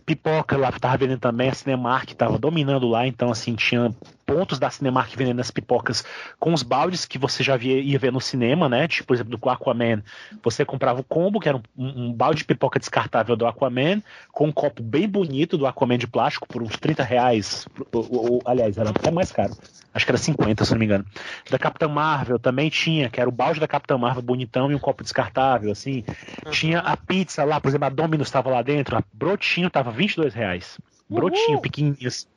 Pipoca 0.06 0.57
lá 0.57 0.72
tava 0.72 0.98
vendendo 0.98 1.19
também, 1.19 1.49
a 1.49 1.53
Cinemark 1.53 2.14
tava 2.14 2.38
dominando 2.38 2.88
lá, 2.88 3.06
então 3.06 3.30
assim, 3.32 3.53
tinha 3.56 3.94
pontos 4.26 4.57
da 4.57 4.69
Cinemark 4.69 5.15
vendendo 5.15 5.40
as 5.40 5.52
pipocas 5.52 6.03
com 6.40 6.53
os 6.53 6.64
baldes 6.64 7.06
que 7.06 7.18
você 7.18 7.44
já 7.44 7.56
via, 7.56 7.80
ia 7.80 7.99
ver 7.99 8.11
no 8.11 8.19
cinema, 8.19 8.68
né? 8.68 8.88
Tipo, 8.88 9.07
por 9.07 9.14
exemplo, 9.14 9.38
do 9.38 9.49
Aquaman, 9.49 10.02
você 10.44 10.65
comprava 10.65 11.02
o 11.02 11.03
combo, 11.03 11.40
que 11.40 11.48
era 11.48 11.57
um, 11.57 11.64
um, 11.77 12.14
balde 12.14 12.40
de 12.40 12.45
pipoca 12.45 12.80
descartável 12.80 13.36
do 13.36 13.45
Aquaman, 13.45 14.02
com 14.32 14.48
um 14.48 14.52
copo 14.52 14.82
bem 14.82 15.07
bonito 15.07 15.57
do 15.57 15.68
Aquaman 15.68 15.98
de 15.98 16.07
plástico, 16.07 16.48
por 16.48 16.64
uns 16.64 16.77
30 16.77 17.03
reais. 17.03 17.68
Ou, 17.94 18.07
ou, 18.11 18.41
aliás, 18.45 18.77
era 18.77 18.90
até 18.90 19.11
mais 19.11 19.32
caro. 19.32 19.56
Acho 19.94 20.06
que 20.06 20.11
era 20.11 20.18
50, 20.18 20.65
se 20.65 20.72
não 20.72 20.80
me 20.80 20.86
engano. 20.86 21.06
Da 21.49 21.57
Capitã 21.57 21.88
Marvel 21.88 22.38
também 22.38 22.69
tinha, 22.69 23.10
que 23.10 23.22
era 23.22 23.30
o 23.30 23.32
balde 23.32 23.61
da 23.61 23.68
Capitã 23.68 23.98
Marvel 23.98 24.22
bonitão 24.22 24.69
e 24.69 24.76
um 24.76 24.80
copo 24.80 25.03
descartável, 25.03 25.72
assim. 25.72 26.03
Uhum. 26.45 26.52
Tinha 26.52 26.80
a 26.80 26.98
pizza 26.98 27.45
lá, 27.45 27.61
por 27.61 27.69
exemplo, 27.69 27.86
a 27.86 27.90
Domino's 27.90 28.27
estava 28.27 28.45
lá 28.50 28.62
dentro, 28.62 28.98
a 28.98 29.04
brotinho 29.14 29.70
tava 29.70 29.92
22 29.92 30.34
reais. 30.34 30.80
Brotinho, 31.10 31.62
pequenininho. 31.62 32.08
Assim. 32.08 32.28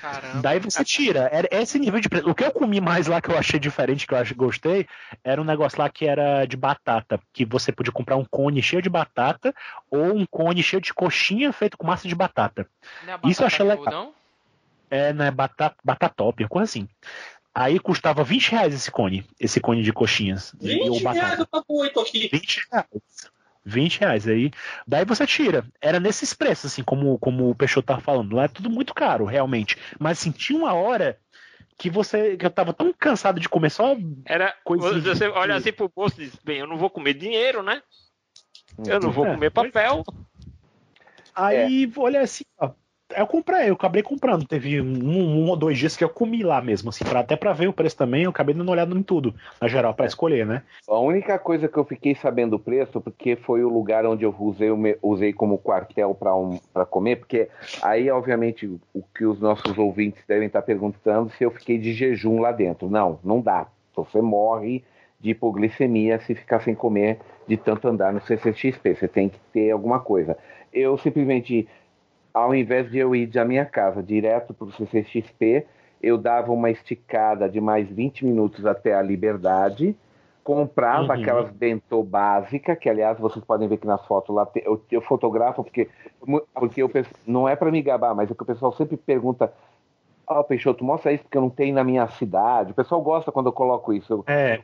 Caramba. 0.00 0.40
Daí 0.40 0.58
você 0.58 0.84
tira. 0.84 1.28
Era 1.32 1.48
esse 1.50 1.78
nível 1.78 2.00
de 2.00 2.08
preço. 2.08 2.28
O 2.28 2.34
que 2.34 2.44
eu 2.44 2.50
comi 2.50 2.80
mais 2.80 3.06
lá 3.06 3.20
que 3.20 3.30
eu 3.30 3.38
achei 3.38 3.58
diferente, 3.58 4.06
que 4.06 4.14
eu 4.14 4.18
acho, 4.18 4.34
gostei, 4.34 4.86
era 5.22 5.40
um 5.40 5.44
negócio 5.44 5.78
lá 5.78 5.88
que 5.88 6.06
era 6.06 6.46
de 6.46 6.56
batata. 6.56 7.20
Que 7.32 7.44
você 7.44 7.72
podia 7.72 7.92
comprar 7.92 8.16
um 8.16 8.24
cone 8.24 8.62
cheio 8.62 8.82
de 8.82 8.88
batata 8.88 9.54
ou 9.90 10.14
um 10.14 10.26
cone 10.26 10.62
cheio 10.62 10.80
de 10.80 10.94
coxinha 10.94 11.52
feito 11.52 11.76
com 11.76 11.86
massa 11.86 12.08
de 12.08 12.14
batata. 12.14 12.66
Não 13.04 13.12
é 13.12 13.16
batata 13.16 13.28
Isso 13.28 13.42
eu 13.42 13.46
achei 13.46 13.66
legal. 13.66 13.92
Não? 13.92 14.14
É, 14.90 15.12
né? 15.12 15.30
Batata, 15.30 15.76
batata 15.84 16.24
coisa 16.48 16.64
assim. 16.64 16.88
Aí 17.54 17.78
custava 17.78 18.22
20 18.22 18.50
reais 18.50 18.74
esse 18.74 18.90
cone, 18.90 19.24
esse 19.40 19.60
cone 19.60 19.82
de 19.82 19.92
coxinhas. 19.92 20.54
20 20.60 21.02
reais 21.02 21.38
eu 21.38 21.46
pago 21.46 21.64
8 21.68 22.00
aqui. 22.00 22.28
20 22.30 22.66
reais. 22.70 22.86
20 23.66 24.00
reais. 24.00 24.28
Aí, 24.28 24.50
daí 24.86 25.04
você 25.04 25.26
tira. 25.26 25.66
Era 25.80 25.98
nesses 25.98 26.32
preços, 26.32 26.72
assim, 26.72 26.84
como, 26.84 27.18
como 27.18 27.50
o 27.50 27.54
Peixoto 27.54 27.88
tava 27.88 28.00
falando. 28.00 28.36
Lá 28.36 28.44
é 28.44 28.48
tudo 28.48 28.70
muito 28.70 28.94
caro, 28.94 29.24
realmente. 29.24 29.76
Mas 29.98 30.20
assim, 30.20 30.30
tinha 30.30 30.58
uma 30.58 30.72
hora 30.72 31.18
que 31.76 31.90
você. 31.90 32.36
que 32.36 32.46
eu 32.46 32.50
tava 32.50 32.72
tão 32.72 32.92
cansado 32.92 33.40
de 33.40 33.48
comer 33.48 33.70
só. 33.70 33.96
Era. 34.24 34.54
Você 34.64 35.28
de... 35.28 35.30
olha 35.32 35.56
assim 35.56 35.72
pro 35.72 35.90
bolso 35.94 36.20
e 36.22 36.26
diz, 36.26 36.36
bem, 36.44 36.58
eu 36.58 36.66
não 36.66 36.78
vou 36.78 36.88
comer 36.88 37.14
dinheiro, 37.14 37.62
né? 37.62 37.82
Eu 38.86 39.00
não 39.00 39.10
vou 39.10 39.26
é, 39.26 39.34
comer 39.34 39.50
papel. 39.50 40.04
Aí, 41.34 41.84
é. 41.84 42.00
olha 42.00 42.20
assim, 42.20 42.44
ó, 42.58 42.70
eu 43.14 43.26
comprei, 43.26 43.68
eu 43.70 43.74
acabei 43.74 44.02
comprando. 44.02 44.46
Teve 44.46 44.80
um, 44.80 45.04
um, 45.04 45.48
ou 45.48 45.56
dois 45.56 45.78
dias 45.78 45.96
que 45.96 46.02
eu 46.02 46.08
comi 46.08 46.42
lá 46.42 46.60
mesmo, 46.60 46.88
assim, 46.88 47.04
pra, 47.04 47.20
até 47.20 47.36
para 47.36 47.52
ver 47.52 47.68
o 47.68 47.72
preço 47.72 47.96
também, 47.96 48.24
eu 48.24 48.30
acabei 48.30 48.54
dando 48.54 48.66
uma 48.66 48.72
olhada 48.72 48.94
em 48.94 49.02
tudo, 49.02 49.34
na 49.60 49.68
geral, 49.68 49.94
para 49.94 50.06
escolher, 50.06 50.44
né? 50.44 50.62
A 50.88 50.98
única 50.98 51.38
coisa 51.38 51.68
que 51.68 51.76
eu 51.76 51.84
fiquei 51.84 52.14
sabendo 52.14 52.56
o 52.56 52.58
preço, 52.58 53.00
porque 53.00 53.36
foi 53.36 53.62
o 53.62 53.68
lugar 53.68 54.04
onde 54.06 54.24
eu 54.24 54.34
usei, 54.38 54.68
usei 55.02 55.32
como 55.32 55.58
quartel 55.58 56.14
para 56.14 56.34
um, 56.34 56.58
pra 56.72 56.84
comer, 56.84 57.16
porque 57.16 57.48
aí, 57.82 58.10
obviamente, 58.10 58.66
o 58.94 59.02
que 59.14 59.24
os 59.24 59.40
nossos 59.40 59.76
ouvintes 59.78 60.22
devem 60.26 60.46
estar 60.46 60.62
perguntando 60.62 61.30
se 61.30 61.44
eu 61.44 61.50
fiquei 61.50 61.78
de 61.78 61.92
jejum 61.92 62.40
lá 62.40 62.52
dentro. 62.52 62.90
Não, 62.90 63.18
não 63.22 63.40
dá. 63.40 63.66
Você 63.94 64.20
morre 64.20 64.84
de 65.18 65.30
hipoglicemia 65.30 66.18
se 66.20 66.34
ficar 66.34 66.60
sem 66.60 66.74
comer 66.74 67.18
de 67.48 67.56
tanto 67.56 67.88
andar 67.88 68.12
no 68.12 68.20
CCXP. 68.20 68.94
Você 68.94 69.08
tem 69.08 69.28
que 69.28 69.38
ter 69.52 69.70
alguma 69.70 70.00
coisa. 70.00 70.36
Eu 70.72 70.98
simplesmente 70.98 71.66
ao 72.36 72.54
invés 72.54 72.90
de 72.90 72.98
eu 72.98 73.16
ir 73.16 73.28
da 73.28 73.46
minha 73.46 73.64
casa 73.64 74.02
direto 74.02 74.52
para 74.52 74.66
o 74.66 74.72
CCXP, 74.72 75.66
eu 76.02 76.18
dava 76.18 76.52
uma 76.52 76.70
esticada 76.70 77.48
de 77.48 77.62
mais 77.62 77.88
20 77.88 78.26
minutos 78.26 78.66
até 78.66 78.92
a 78.92 79.00
Liberdade, 79.00 79.96
comprava 80.44 81.14
uhum. 81.14 81.22
aquelas 81.22 81.50
bentô 81.50 82.02
básica, 82.02 82.76
que 82.76 82.90
aliás 82.90 83.18
vocês 83.18 83.42
podem 83.42 83.66
ver 83.66 83.78
que 83.78 83.86
nas 83.86 84.04
fotos 84.04 84.36
lá 84.36 84.46
eu, 84.56 84.84
eu 84.90 85.00
fotografo 85.00 85.64
porque 85.64 85.88
porque 86.52 86.82
eu 86.82 86.90
não 87.26 87.48
é 87.48 87.56
para 87.56 87.70
me 87.70 87.80
gabar, 87.80 88.14
mas 88.14 88.30
é 88.30 88.34
que 88.34 88.42
o 88.42 88.46
pessoal 88.46 88.70
sempre 88.72 88.98
pergunta 88.98 89.50
Ó, 90.28 90.40
oh, 90.40 90.44
Peixoto, 90.44 90.84
mostra 90.84 91.12
isso 91.12 91.22
porque 91.22 91.38
eu 91.38 91.42
não 91.42 91.50
tenho 91.50 91.72
na 91.72 91.84
minha 91.84 92.06
cidade. 92.08 92.72
O 92.72 92.74
pessoal 92.74 93.00
gosta 93.00 93.30
quando 93.30 93.46
eu 93.46 93.52
coloco 93.52 93.92
isso. 93.92 94.24
É. 94.26 94.60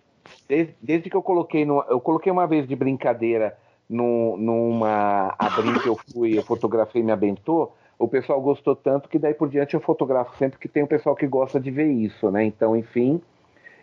Desde, 0.48 0.74
desde 0.82 1.08
que 1.08 1.16
eu 1.16 1.22
coloquei 1.22 1.64
no, 1.64 1.84
eu 1.88 2.00
coloquei 2.00 2.32
uma 2.32 2.48
vez 2.48 2.66
de 2.66 2.74
brincadeira 2.74 3.56
no, 3.92 4.38
numa 4.38 5.34
abril 5.38 5.78
que 5.80 5.88
eu 5.88 5.96
fui, 5.96 6.36
eu 6.36 6.42
fotografei 6.42 7.02
minha 7.02 7.16
bentô, 7.16 7.70
o 7.98 8.08
pessoal 8.08 8.40
gostou 8.40 8.74
tanto 8.74 9.08
que 9.08 9.18
daí 9.18 9.34
por 9.34 9.48
diante 9.48 9.74
eu 9.74 9.80
fotografo 9.80 10.36
sempre 10.38 10.58
que 10.58 10.66
tem 10.66 10.82
um 10.82 10.86
pessoal 10.86 11.14
que 11.14 11.26
gosta 11.26 11.60
de 11.60 11.70
ver 11.70 11.90
isso, 11.90 12.30
né? 12.30 12.42
Então, 12.42 12.74
enfim, 12.74 13.20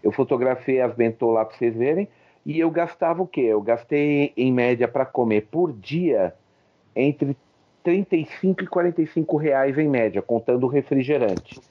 eu 0.03 0.11
fotografei 0.11 0.81
as 0.81 0.94
bentô 0.94 1.31
lá 1.31 1.45
para 1.45 1.56
vocês 1.56 1.76
verem 1.76 2.07
e 2.44 2.60
eu 2.60 2.72
gastava 2.72 3.22
o 3.22 3.27
quê? 3.27 3.41
Eu 3.41 3.61
gastei 3.61 4.34
em 4.36 4.52
média 4.52 4.88
para 4.88 5.06
comer 5.06 5.48
por 5.52 5.72
dia 5.72 6.34
entre 6.95 7.38
35 7.84 8.64
e 8.64 8.68
45 8.68 9.38
reais 9.38 9.77
em 9.77 9.88
média, 9.88 10.22
contando 10.22 10.64
o 10.64 10.69
refrigerante. 10.69 11.61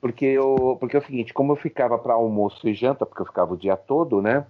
Porque, 0.00 0.26
eu, 0.26 0.76
porque 0.80 0.96
é 0.96 0.98
o 0.98 1.04
seguinte, 1.04 1.32
como 1.32 1.52
eu 1.52 1.56
ficava 1.56 1.96
para 1.96 2.14
almoço 2.14 2.68
e 2.68 2.74
janta, 2.74 3.06
porque 3.06 3.22
eu 3.22 3.26
ficava 3.26 3.54
o 3.54 3.56
dia 3.56 3.76
todo, 3.76 4.20
né? 4.20 4.44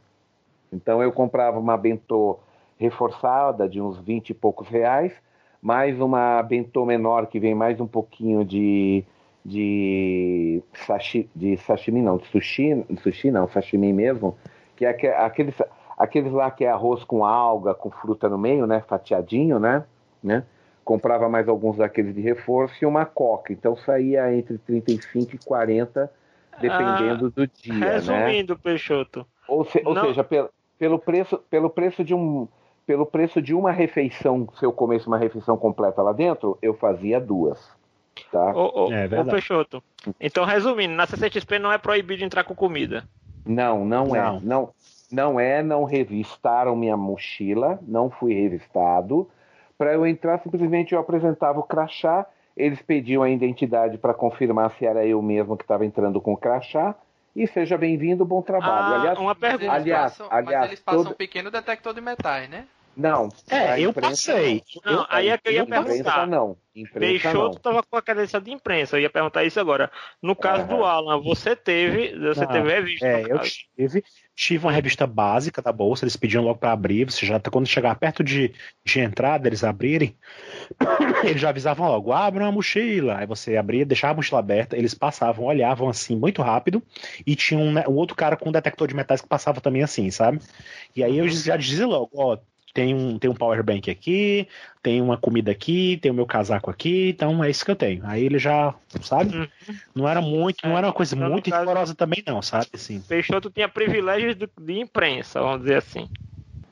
Então 0.73 1.01
eu 1.03 1.13
comprava 1.13 1.61
uma 1.61 1.77
bentô 1.77 2.41
reforçada 2.79 3.69
de 3.69 3.81
uns 3.81 3.99
20 3.99 4.31
e 4.31 4.35
poucos 4.35 4.69
reais, 4.69 5.13
mais 5.61 6.01
uma 6.01 6.43
bentô 6.43 6.85
menor 6.85 7.27
que 7.27 7.41
vem 7.41 7.55
mais 7.55 7.81
um 7.81 7.87
pouquinho 7.87 8.45
de 8.45 9.05
de, 9.45 10.63
sashi, 10.87 11.29
de 11.37 11.57
sashimi 11.59 12.01
não, 12.01 12.17
de 12.17 12.27
sushi, 12.29 12.85
sushi 13.03 13.31
não, 13.31 13.47
sashimi 13.49 13.93
mesmo, 13.93 14.37
que 14.75 14.87
é 14.87 15.17
aqueles, 15.19 15.55
aqueles 15.99 16.33
lá 16.33 16.51
que 16.51 16.65
é 16.65 16.71
arroz 16.71 17.05
com 17.05 17.25
alga, 17.25 17.75
com 17.75 17.91
fruta 17.91 18.29
no 18.29 18.39
meio, 18.39 18.67
né, 18.67 18.83
fatiadinho, 18.89 19.59
né, 19.59 19.85
né, 20.23 20.45
comprava 20.83 21.29
mais 21.29 21.49
alguns 21.49 21.77
daqueles 21.77 22.15
de 22.15 22.23
reforço 22.23 22.77
e 22.83 22.87
uma 22.87 23.05
coca, 23.05 23.53
então 23.53 23.77
saía 23.77 24.35
entre 24.35 24.57
35 24.57 25.35
e 25.35 25.39
40, 25.39 26.11
dependendo 26.61 27.27
ah, 27.27 27.31
do 27.31 27.47
dia, 27.47 27.75
né? 27.75 27.93
resumindo, 27.93 28.55
né. 28.55 28.61
Peixoto. 28.63 29.27
Ou, 29.47 29.65
se, 29.65 29.83
ou 29.85 30.01
seja, 30.01 30.25
pelo, 30.25 30.49
pelo 30.79 30.99
preço, 30.99 31.39
pelo 31.51 31.69
preço 31.69 32.03
de 32.03 32.15
um 32.15 32.49
pelo 32.87 33.07
preço 33.07 33.41
de 33.41 33.55
uma 33.55 33.73
refeição, 33.73 34.49
se 34.59 34.65
eu 34.65 34.73
comesse 34.73 35.07
uma 35.07 35.19
refeição 35.19 35.57
completa 35.57 36.03
lá 36.03 36.13
dentro, 36.13 36.59
eu 36.61 36.75
fazia 36.75 37.21
duas. 37.21 37.59
Tá? 38.31 38.53
Ô, 38.55 38.87
ô, 38.87 38.93
é 38.93 39.21
ô 39.21 39.25
Peixoto, 39.25 39.83
então 40.21 40.45
resumindo, 40.45 40.95
na 40.95 41.07
CCXP 41.07 41.59
não 41.59 41.73
é 41.73 41.79
proibido 41.79 42.25
entrar 42.25 42.45
com 42.45 42.55
comida. 42.55 43.05
Não, 43.45 43.85
não, 43.85 44.07
não. 44.07 44.17
é. 44.17 44.41
Não, 44.43 44.71
não 45.11 45.41
é, 45.41 45.63
não 45.63 45.85
revistaram 45.85 46.77
minha 46.77 46.97
mochila, 46.97 47.79
não 47.83 48.11
fui 48.11 48.35
revistado. 48.35 49.29
Para 49.77 49.93
eu 49.93 50.07
entrar, 50.07 50.41
simplesmente 50.41 50.95
eu 50.95 51.01
apresentava 51.01 51.59
o 51.59 51.63
crachá, 51.63 52.27
eles 52.57 52.81
pediam 52.81 53.23
a 53.23 53.31
identidade 53.31 53.99
para 53.99 54.15
confirmar 54.15 54.71
se 54.73 54.87
era 54.87 55.05
eu 55.05 55.21
mesmo 55.21 55.57
que 55.57 55.65
estava 55.65 55.85
entrando 55.85 56.21
com 56.21 56.33
o 56.33 56.37
crachá. 56.37 56.95
E 57.35 57.47
seja 57.49 57.77
bem-vindo, 57.77 58.25
bom 58.25 58.41
trabalho. 58.43 58.95
Ah, 58.95 59.01
aliás, 59.01 59.19
uma 59.19 59.35
pergunta. 59.35 59.73
Aliás, 59.73 60.13
passam, 60.13 60.29
aliás, 60.31 60.61
mas 60.61 60.69
eles 60.69 60.81
passam 60.81 61.03
todo... 61.03 61.13
um 61.13 61.17
pequeno 61.17 61.51
detector 61.51 61.93
de 61.93 62.01
metais, 62.01 62.49
né? 62.49 62.67
Não. 62.97 63.29
É, 63.51 63.81
eu 63.81 63.93
passei. 63.93 64.63
Não, 64.85 64.93
eu, 64.93 65.07
aí 65.09 65.29
é 65.29 65.39
que 65.39 65.49
eu 65.49 65.53
ia 65.53 65.67
perguntar. 65.67 66.27
Não. 66.27 66.57
Imprensa, 66.77 67.23
Peixoto 67.23 67.57
estava 67.59 67.83
com 67.85 67.97
a 67.97 68.03
credencial 68.03 68.43
de 68.43 68.51
imprensa. 68.51 68.97
Eu 68.97 69.03
ia 69.03 69.11
perguntar 69.11 69.45
isso 69.45 69.61
agora. 69.61 69.93
No 70.21 70.35
caso 70.35 70.67
do 70.67 70.83
Alan, 70.83 71.23
você 71.23 71.55
teve, 71.55 72.19
você 72.19 72.41
não, 72.41 72.49
teve 72.49 72.69
revista? 72.69 73.07
É, 73.07 73.23
eu 73.23 73.39
tive, 73.39 74.03
tive 74.35 74.67
uma 74.67 74.73
revista 74.73 75.07
básica 75.07 75.63
da 75.63 75.71
bolsa. 75.71 76.05
Eles 76.05 76.17
pediam 76.17 76.43
logo 76.43 76.59
para 76.59 76.73
abrir. 76.73 77.05
Você 77.05 77.25
já 77.25 77.39
quando 77.39 77.69
chegar 77.69 77.95
perto 77.95 78.25
de, 78.25 78.53
de 78.85 79.01
entrada, 79.01 79.47
eles 79.47 79.63
abrirem, 79.63 80.17
eles 81.23 81.41
já 81.41 81.51
avisavam 81.51 81.87
logo: 81.87 82.13
abra 82.13 82.43
uma 82.43 82.51
mochila. 82.51 83.19
Aí 83.19 83.27
você 83.27 83.57
abria, 83.57 83.87
deixava 83.87 84.15
a 84.15 84.17
mochila 84.17 84.41
aberta. 84.41 84.77
Eles 84.77 84.95
passavam, 84.95 85.45
olhavam 85.45 85.89
assim 85.89 86.17
muito 86.17 86.43
rápido 86.43 86.83
e 87.25 87.37
tinha 87.37 87.61
um, 87.61 87.73
um 87.89 87.95
outro 87.95 88.17
cara 88.17 88.37
com 88.37 88.49
um 88.49 88.53
detector 88.53 88.89
de 88.89 88.97
metais 88.97 89.21
que 89.21 89.29
passava 89.29 89.61
também 89.61 89.85
assim, 89.85 90.11
sabe? 90.11 90.41
E 90.97 91.05
aí 91.05 91.19
eu 91.19 91.29
já 91.29 91.57
dizia 91.57 91.87
logo: 91.87 92.11
ó, 92.15 92.37
tem 92.75 92.93
um, 92.93 93.17
tem 93.19 93.31
um 93.31 93.35
power 93.35 93.63
bank 93.63 93.89
aqui, 93.89 94.49
tem 94.83 95.01
uma 95.01 95.17
comida 95.17 95.53
aqui, 95.53 95.97
tem 96.03 96.11
o 96.11 96.15
meu 96.15 96.27
casaco 96.27 96.69
aqui, 96.69 97.11
então 97.11 97.43
é 97.43 97.49
isso 97.49 97.65
que 97.65 97.71
eu 97.71 97.77
tenho. 97.77 98.05
Aí 98.05 98.25
ele 98.25 98.37
já, 98.37 98.75
sabe? 99.01 99.37
Uhum. 99.37 99.49
Não 99.95 100.09
era 100.09 100.21
muito, 100.21 100.67
não 100.67 100.77
era 100.77 100.89
uma 100.89 100.93
coisa 100.93 101.15
então, 101.15 101.31
muito 101.31 101.55
rigorosa 101.55 101.95
também 101.95 102.23
não, 102.27 102.43
sabe? 102.43 102.67
Assim. 102.75 103.01
Peixoto 103.01 103.49
tinha 103.49 103.69
privilégios 103.69 104.35
de, 104.35 104.49
de 104.61 104.81
imprensa, 104.81 105.41
vamos 105.41 105.61
dizer 105.61 105.77
assim. 105.77 106.09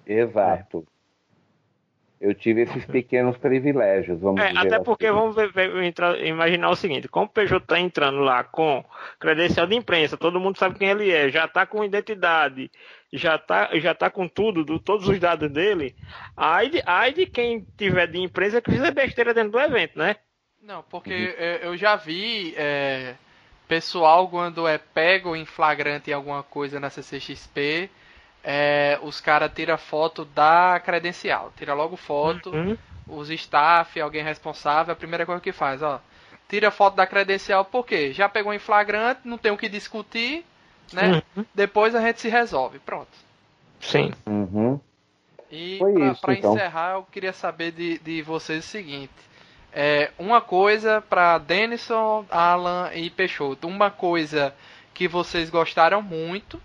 Exato. 0.04 0.84
Eu 2.20 2.34
tive 2.34 2.62
esses 2.62 2.84
pequenos 2.84 3.36
privilégios, 3.36 4.20
vamos 4.20 4.40
é, 4.40 4.48
dizer 4.48 4.58
Até 4.58 4.74
assim. 4.76 4.84
porque 4.84 5.10
vamos 5.10 5.36
ver, 5.36 5.52
ver, 5.52 5.82
entrar, 5.84 6.18
imaginar 6.20 6.70
o 6.70 6.76
seguinte, 6.76 7.08
como 7.08 7.26
o 7.26 7.28
Peugeot 7.28 7.62
está 7.62 7.78
entrando 7.78 8.18
lá 8.18 8.42
com 8.42 8.84
credencial 9.20 9.66
de 9.68 9.76
imprensa, 9.76 10.16
todo 10.16 10.40
mundo 10.40 10.58
sabe 10.58 10.78
quem 10.78 10.88
ele 10.88 11.10
é, 11.12 11.28
já 11.30 11.44
está 11.44 11.64
com 11.64 11.84
identidade, 11.84 12.70
já 13.12 13.36
está 13.36 13.70
já 13.78 13.94
tá 13.94 14.10
com 14.10 14.26
tudo, 14.26 14.64
do, 14.64 14.78
todos 14.78 15.08
os 15.08 15.18
dados 15.18 15.50
dele, 15.50 15.94
aí 16.36 16.70
de, 16.70 16.82
aí 16.86 17.12
de 17.12 17.26
quem 17.26 17.66
tiver 17.76 18.06
de 18.06 18.18
imprensa 18.18 18.62
que 18.62 18.70
fizer 18.70 18.90
besteira 18.90 19.34
dentro 19.34 19.52
do 19.52 19.60
evento, 19.60 19.98
né? 19.98 20.16
Não, 20.62 20.82
porque 20.84 21.12
uhum. 21.12 21.70
eu 21.70 21.76
já 21.76 21.96
vi 21.96 22.54
é, 22.56 23.14
pessoal 23.68 24.28
quando 24.28 24.66
é 24.66 24.78
pego 24.78 25.34
em 25.34 25.44
flagrante 25.44 26.10
em 26.10 26.14
alguma 26.14 26.42
coisa 26.42 26.78
na 26.78 26.88
CCXP 26.88 27.90
é, 28.44 28.98
os 29.02 29.20
caras 29.20 29.52
tiram 29.54 29.78
foto 29.78 30.24
da 30.24 30.80
credencial. 30.80 31.52
Tira 31.56 31.74
logo 31.74 31.96
foto, 31.96 32.50
uhum. 32.50 32.76
os 33.06 33.30
staff, 33.30 34.00
alguém 34.00 34.22
responsável, 34.22 34.92
a 34.92 34.96
primeira 34.96 35.24
coisa 35.24 35.40
que 35.40 35.52
faz, 35.52 35.82
ó. 35.82 36.00
Tira 36.48 36.70
foto 36.70 36.96
da 36.96 37.06
credencial, 37.06 37.64
por 37.64 37.86
quê? 37.86 38.12
Já 38.12 38.28
pegou 38.28 38.52
em 38.52 38.58
flagrante, 38.58 39.20
não 39.24 39.38
tem 39.38 39.52
o 39.52 39.56
que 39.56 39.68
discutir, 39.68 40.44
né? 40.92 41.22
Uhum. 41.36 41.44
Depois 41.54 41.94
a 41.94 42.00
gente 42.00 42.20
se 42.20 42.28
resolve. 42.28 42.78
Pronto. 42.78 43.10
Sim. 43.80 44.12
Uhum. 44.26 44.80
E 45.50 45.78
para 46.20 46.34
então. 46.34 46.54
encerrar, 46.54 46.94
eu 46.94 47.02
queria 47.04 47.32
saber 47.32 47.72
de, 47.72 47.98
de 47.98 48.22
vocês 48.22 48.64
o 48.64 48.68
seguinte. 48.68 49.12
É, 49.72 50.10
uma 50.18 50.40
coisa 50.40 51.00
para 51.00 51.38
Denison, 51.38 52.24
Alan 52.30 52.90
e 52.94 53.10
Peixoto. 53.10 53.66
Uma 53.66 53.90
coisa 53.90 54.54
que 54.94 55.06
vocês 55.08 55.50
gostaram 55.50 56.00
muito 56.00 56.60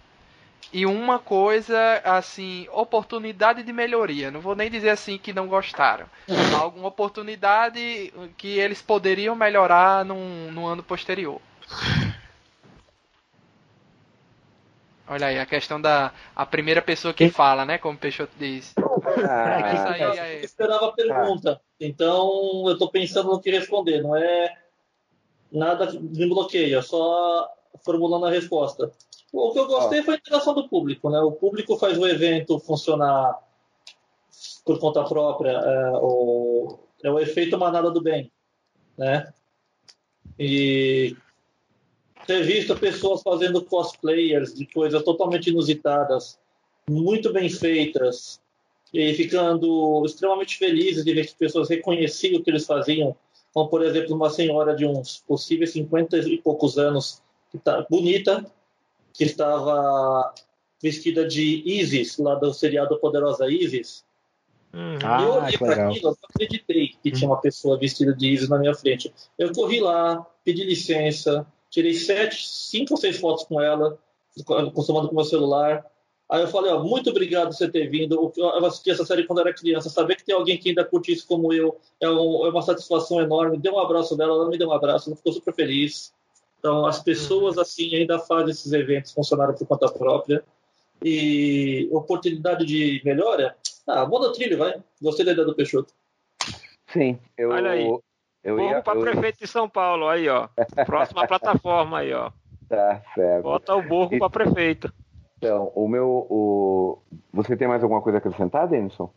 e 0.72 0.85
uma 0.85 1.17
coisa, 1.17 2.01
assim, 2.03 2.67
oportunidade 2.72 3.64
de 3.64 3.72
melhoria. 3.72 4.30
Não 4.30 4.41
vou 4.41 4.56
nem 4.56 4.69
dizer 4.69 4.89
assim 4.89 5.17
que 5.17 5.33
não 5.33 5.47
gostaram. 5.47 6.06
Alguma 6.59 6.89
oportunidade 6.89 8.14
que 8.38 8.59
eles 8.59 8.81
poderiam 8.81 9.35
melhorar 9.35 10.03
num, 10.03 10.51
no 10.51 10.65
ano 10.65 10.83
posterior. 10.83 11.41
Olha 15.10 15.27
aí, 15.27 15.40
a 15.40 15.45
questão 15.45 15.80
da 15.80 16.11
a 16.36 16.45
primeira 16.45 16.82
pessoa 16.82 17.14
que 17.14 17.30
fala, 17.30 17.66
né? 17.66 17.77
Como 17.77 17.95
o 17.95 18.00
Peixoto 18.00 18.34
disse. 18.38 18.74
Ah, 19.27 19.92
aí, 19.92 20.19
aí. 20.19 20.38
Eu 20.40 20.44
esperava 20.44 20.88
a 20.88 20.92
pergunta. 20.92 21.61
Então 21.80 22.64
eu 22.66 22.74
estou 22.74 22.92
pensando 22.92 23.30
no 23.30 23.40
que 23.40 23.50
responder. 23.50 24.02
Não 24.03 24.16
é 24.16 24.53
nada 25.52 25.92
me 25.94 26.27
bloqueia, 26.27 26.82
só 26.82 27.50
formulando 27.86 28.26
a 28.26 28.32
resposta. 28.32 28.92
O 29.32 29.52
que 29.52 29.60
eu 29.60 29.68
gostei 29.68 30.00
ah. 30.00 30.03
foi 30.03 30.16
a 30.16 30.18
interação 30.18 30.53
do 30.53 30.68
público, 30.68 31.10
né? 31.10 31.19
O 31.19 31.32
público 31.32 31.77
faz 31.77 31.98
o 31.98 32.08
evento 32.08 32.60
funcionar 32.60 33.40
por 34.66 34.80
conta 34.80 35.03
própria, 35.03 35.52
é 35.52 35.92
o, 35.94 36.80
é 37.03 37.10
o 37.10 37.19
efeito 37.19 37.58
manada 37.58 37.90
do 37.90 38.02
bem, 38.02 38.32
né? 38.98 39.32
E 40.38 41.16
ter 42.27 42.43
visto 42.43 42.75
pessoas 42.75 43.22
fazendo 43.23 43.64
cosplayers 43.64 44.53
de 44.53 44.65
coisas 44.67 45.01
totalmente 45.01 45.49
inusitadas, 45.49 46.38
muito 46.89 47.31
bem 47.31 47.49
feitas, 47.49 48.41
e 48.93 49.14
ficando 49.14 50.03
extremamente 50.06 50.57
felizes 50.57 51.06
de 51.06 51.14
ver 51.14 51.23
que 51.23 51.31
as 51.31 51.38
pessoas 51.38 51.69
reconheciam 51.69 52.39
o 52.39 52.43
que 52.43 52.49
eles 52.51 52.65
faziam, 52.65 53.15
como 53.53 53.69
por 53.69 53.83
exemplo 53.83 54.15
uma 54.15 54.30
senhora 54.30 54.75
de 54.75 54.85
uns 54.85 55.23
possíveis 55.25 55.72
50 55.72 56.17
e 56.19 56.38
poucos 56.38 56.77
anos, 56.77 57.22
que 57.49 57.57
tá 57.57 57.85
bonita, 57.89 58.45
que 59.14 59.23
estava 59.23 60.33
vestida 60.81 61.25
de 61.25 61.64
Isis, 61.65 62.17
lá 62.17 62.35
do 62.35 62.53
seriado 62.53 62.99
Poderosa 62.99 63.49
Isis. 63.49 64.06
Hum. 64.73 64.99
Ah, 65.03 65.23
eu 65.23 65.33
olhei 65.33 65.57
para 65.57 65.88
aquilo, 65.89 66.09
eu 66.09 66.17
acreditei 66.30 66.89
que 67.01 67.11
tinha 67.11 67.30
uma 67.30 67.39
pessoa 67.39 67.80
vestida 67.80 68.14
de 68.14 68.27
Isis 68.30 68.49
na 68.49 68.59
minha 68.59 68.75
frente. 68.75 69.14
Eu 69.38 69.51
corri 69.53 69.80
lá, 69.80 70.25
pedi 70.43 70.64
licença, 70.64 71.47
tirei 71.70 71.94
sete, 71.94 72.48
cinco 72.48 72.94
ou 72.94 72.98
seis 72.98 73.18
fotos 73.18 73.44
com 73.44 73.62
ela, 73.62 73.98
acostumando 74.68 75.10
com 75.10 75.16
meu 75.16 75.26
celular. 75.26 75.86
Aí 76.30 76.42
eu 76.42 76.48
falei, 76.48 76.72
ó, 76.72 76.84
muito 76.84 77.10
obrigado 77.10 77.48
por 77.48 77.56
você 77.56 77.70
ter 77.70 77.88
vindo. 77.88 78.34
Eu 78.36 78.66
assisti 78.66 78.92
essa 78.92 79.06
série 79.06 79.26
quando 79.26 79.40
era 79.40 79.54
criança. 79.54 79.90
Saber 79.90 80.16
que 80.16 80.26
tem 80.26 80.36
alguém 80.36 80.58
que 80.58 80.70
ainda 80.70 80.84
curte 80.84 81.14
isso 81.14 81.26
como 81.26 81.54
eu 81.54 81.80
é, 82.02 82.10
um, 82.10 82.46
é 82.46 82.50
uma 82.50 82.62
satisfação 82.62 83.22
enorme. 83.22 83.58
Dei 83.58 83.72
um 83.72 83.80
abraço 83.80 84.16
dela, 84.18 84.34
ela 84.34 84.50
me 84.50 84.58
deu 84.58 84.68
um 84.68 84.74
abraço, 84.74 85.10
ela 85.10 85.16
ficou 85.16 85.32
super 85.32 85.54
feliz. 85.54 86.14
Então, 86.60 86.86
as 86.86 87.02
pessoas 87.02 87.56
uhum. 87.56 87.62
assim 87.62 87.96
ainda 87.96 88.20
fazem 88.20 88.52
esses 88.52 88.72
eventos 88.74 89.14
funcionarem 89.14 89.56
por 89.56 89.66
conta 89.66 89.90
própria. 89.90 90.44
E 91.02 91.88
oportunidade 91.92 92.66
de 92.66 93.02
melhora? 93.06 93.56
Ah, 93.86 94.06
muda 94.06 94.28
o 94.28 94.32
trilho, 94.32 94.58
vai. 94.58 94.84
Gostei 95.02 95.24
da 95.24 95.32
ideia 95.32 95.48
do 95.48 95.56
Peixoto. 95.56 95.94
Sim, 96.92 97.20
eu. 97.38 97.52
Eu 98.48 98.82
para 98.82 98.98
eu... 98.98 99.01
prefeito 99.01 99.40
de 99.40 99.48
São 99.48 99.67
Paulo, 99.67 100.08
aí, 100.08 100.30
ó. 100.30 100.48
Próxima 100.85 101.26
plataforma 101.27 102.00
aí, 102.00 102.14
ó. 102.14 102.32
Tá 102.69 103.01
certo. 103.14 103.43
Bota 103.43 103.76
o 103.76 103.82
burro 103.82 104.16
e... 104.16 104.19
para 104.19 104.30
prefeito. 104.30 104.93
Então, 105.38 105.72
o 105.76 105.88
meu. 105.88 106.08
O... 106.30 107.00
Você 107.34 107.56
tem 107.56 107.67
mais 107.67 107.84
alguma 107.84 108.01
coisa 108.01 108.17
a 108.17 108.19
acrescentar, 108.19 108.67
Denison? 108.67 109.11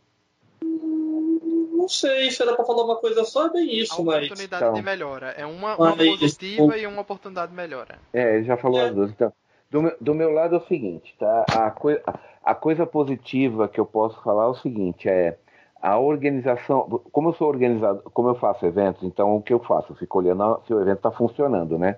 não 1.81 1.89
sei 1.89 2.29
se 2.29 2.41
era 2.41 2.55
para 2.55 2.63
falar 2.63 2.83
uma 2.83 2.97
coisa 2.97 3.23
só, 3.25 3.47
é 3.47 3.49
bem 3.49 3.79
isso, 3.79 3.99
a 3.99 4.05
mas. 4.05 4.25
oportunidade 4.25 4.63
então, 4.63 4.73
de 4.73 4.81
melhora. 4.83 5.27
É 5.31 5.45
uma, 5.45 5.75
uma 5.75 5.97
positiva 5.97 6.77
e 6.77 6.85
uma 6.85 7.01
oportunidade 7.01 7.51
de 7.51 7.57
melhora. 7.57 7.97
É, 8.13 8.35
ele 8.35 8.43
já 8.43 8.55
falou 8.55 8.79
é. 8.79 8.85
as 8.85 8.93
duas. 8.93 9.09
Então, 9.09 9.33
do 9.69 9.81
meu, 9.81 9.95
do 9.99 10.13
meu 10.13 10.31
lado 10.31 10.55
é 10.55 10.57
o 10.59 10.67
seguinte, 10.67 11.15
tá? 11.17 11.45
A, 11.49 11.71
coi 11.71 11.99
a 12.43 12.55
coisa 12.55 12.85
positiva 12.85 13.67
que 13.67 13.79
eu 13.79 13.85
posso 13.85 14.21
falar 14.21 14.43
é 14.43 14.47
o 14.47 14.55
seguinte, 14.55 15.09
é 15.09 15.37
a 15.81 15.97
organização, 15.97 17.01
como 17.11 17.29
eu 17.29 17.33
sou 17.33 17.47
organizado, 17.47 18.03
como 18.13 18.29
eu 18.29 18.35
faço 18.35 18.65
eventos, 18.65 19.03
então 19.03 19.35
o 19.35 19.41
que 19.41 19.51
eu 19.51 19.59
faço? 19.59 19.91
Eu 19.91 19.95
fico 19.95 20.19
olhando 20.19 20.61
se 20.67 20.73
o 20.73 20.79
evento 20.79 20.97
está 20.97 21.11
funcionando, 21.11 21.77
né? 21.77 21.97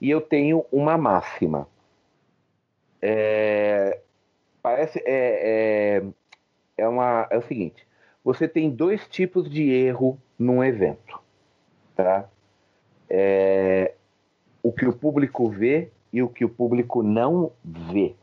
E 0.00 0.10
eu 0.10 0.20
tenho 0.20 0.66
uma 0.70 0.98
máxima. 0.98 1.66
É, 3.00 4.00
parece 4.62 4.98
é, 5.06 6.02
é, 6.76 6.82
é, 6.84 6.88
uma, 6.88 7.26
é 7.30 7.38
o 7.38 7.42
seguinte: 7.42 7.86
você 8.22 8.46
tem 8.46 8.68
dois 8.68 9.08
tipos 9.08 9.50
de 9.50 9.70
erro 9.70 10.18
num 10.38 10.62
evento, 10.62 11.18
tá? 11.96 12.28
É, 13.08 13.94
o 14.62 14.72
que 14.72 14.86
o 14.86 14.92
público 14.92 15.48
vê 15.48 15.90
e 16.12 16.22
o 16.22 16.28
que 16.28 16.44
o 16.44 16.48
público 16.48 17.02
não 17.02 17.50
vê. 17.64 18.14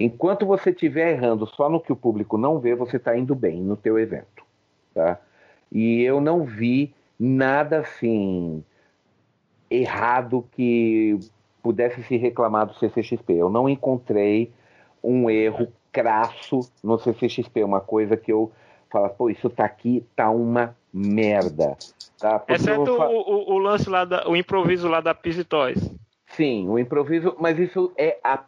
Enquanto 0.00 0.46
você 0.46 0.70
estiver 0.70 1.12
errando 1.12 1.46
só 1.46 1.68
no 1.68 1.78
que 1.78 1.92
o 1.92 1.96
público 1.96 2.38
não 2.38 2.58
vê, 2.58 2.74
você 2.74 2.96
está 2.96 3.14
indo 3.14 3.34
bem 3.34 3.60
no 3.60 3.76
teu 3.76 3.98
evento, 3.98 4.42
tá? 4.94 5.20
E 5.70 6.00
eu 6.02 6.22
não 6.22 6.42
vi 6.42 6.94
nada 7.18 7.80
assim 7.80 8.64
errado 9.70 10.48
que 10.52 11.18
pudesse 11.62 12.02
se 12.04 12.16
reclamar 12.16 12.66
do 12.66 12.74
CCXP. 12.74 13.34
Eu 13.34 13.50
não 13.50 13.68
encontrei 13.68 14.50
um 15.04 15.28
erro 15.28 15.70
crasso 15.92 16.60
no 16.82 16.98
CCXP, 16.98 17.62
uma 17.62 17.80
coisa 17.80 18.16
que 18.16 18.32
eu 18.32 18.50
falo, 18.88 19.10
pô, 19.10 19.28
isso 19.28 19.50
tá 19.50 19.66
aqui, 19.66 20.04
tá 20.16 20.30
uma 20.30 20.74
merda. 20.92 21.76
Tá? 22.18 22.42
Exceto 22.48 22.96
fa... 22.96 23.08
o, 23.08 23.52
o, 23.52 23.58
lance 23.58 23.88
lá, 23.88 24.06
da, 24.06 24.28
o 24.28 24.34
improviso 24.34 24.88
lá 24.88 25.00
da 25.00 25.14
Pizzy 25.14 25.44
Toys. 25.44 25.78
Sim, 26.30 26.68
o 26.68 26.78
improviso, 26.78 27.34
mas 27.38 27.58
isso 27.58 27.92
é 27.96 28.18
a 28.22 28.38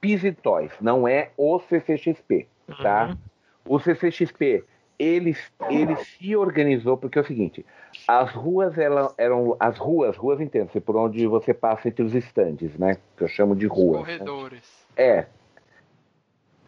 Toys, 0.40 0.72
não 0.80 1.06
é 1.06 1.30
o 1.36 1.58
CCXP, 1.58 2.46
tá? 2.80 3.08
Uhum. 3.08 3.76
O 3.76 3.78
CCXP, 3.80 4.64
ele, 4.98 5.36
ele 5.68 5.96
se 5.96 6.36
organizou, 6.36 6.96
porque 6.96 7.18
é 7.18 7.22
o 7.22 7.26
seguinte, 7.26 7.66
as 8.06 8.30
ruas 8.30 8.78
eram, 8.78 9.12
eram 9.18 9.56
as 9.58 9.78
ruas, 9.78 10.16
ruas 10.16 10.40
entende 10.40 10.80
por 10.80 10.96
onde 10.96 11.26
você 11.26 11.52
passa 11.52 11.88
entre 11.88 12.04
os 12.04 12.14
estandes, 12.14 12.76
né? 12.78 12.96
Que 13.16 13.24
eu 13.24 13.28
chamo 13.28 13.56
de 13.56 13.66
ruas. 13.66 14.02
Os 14.02 14.06
corredores. 14.06 14.86
Né? 14.96 15.04
É. 15.04 15.26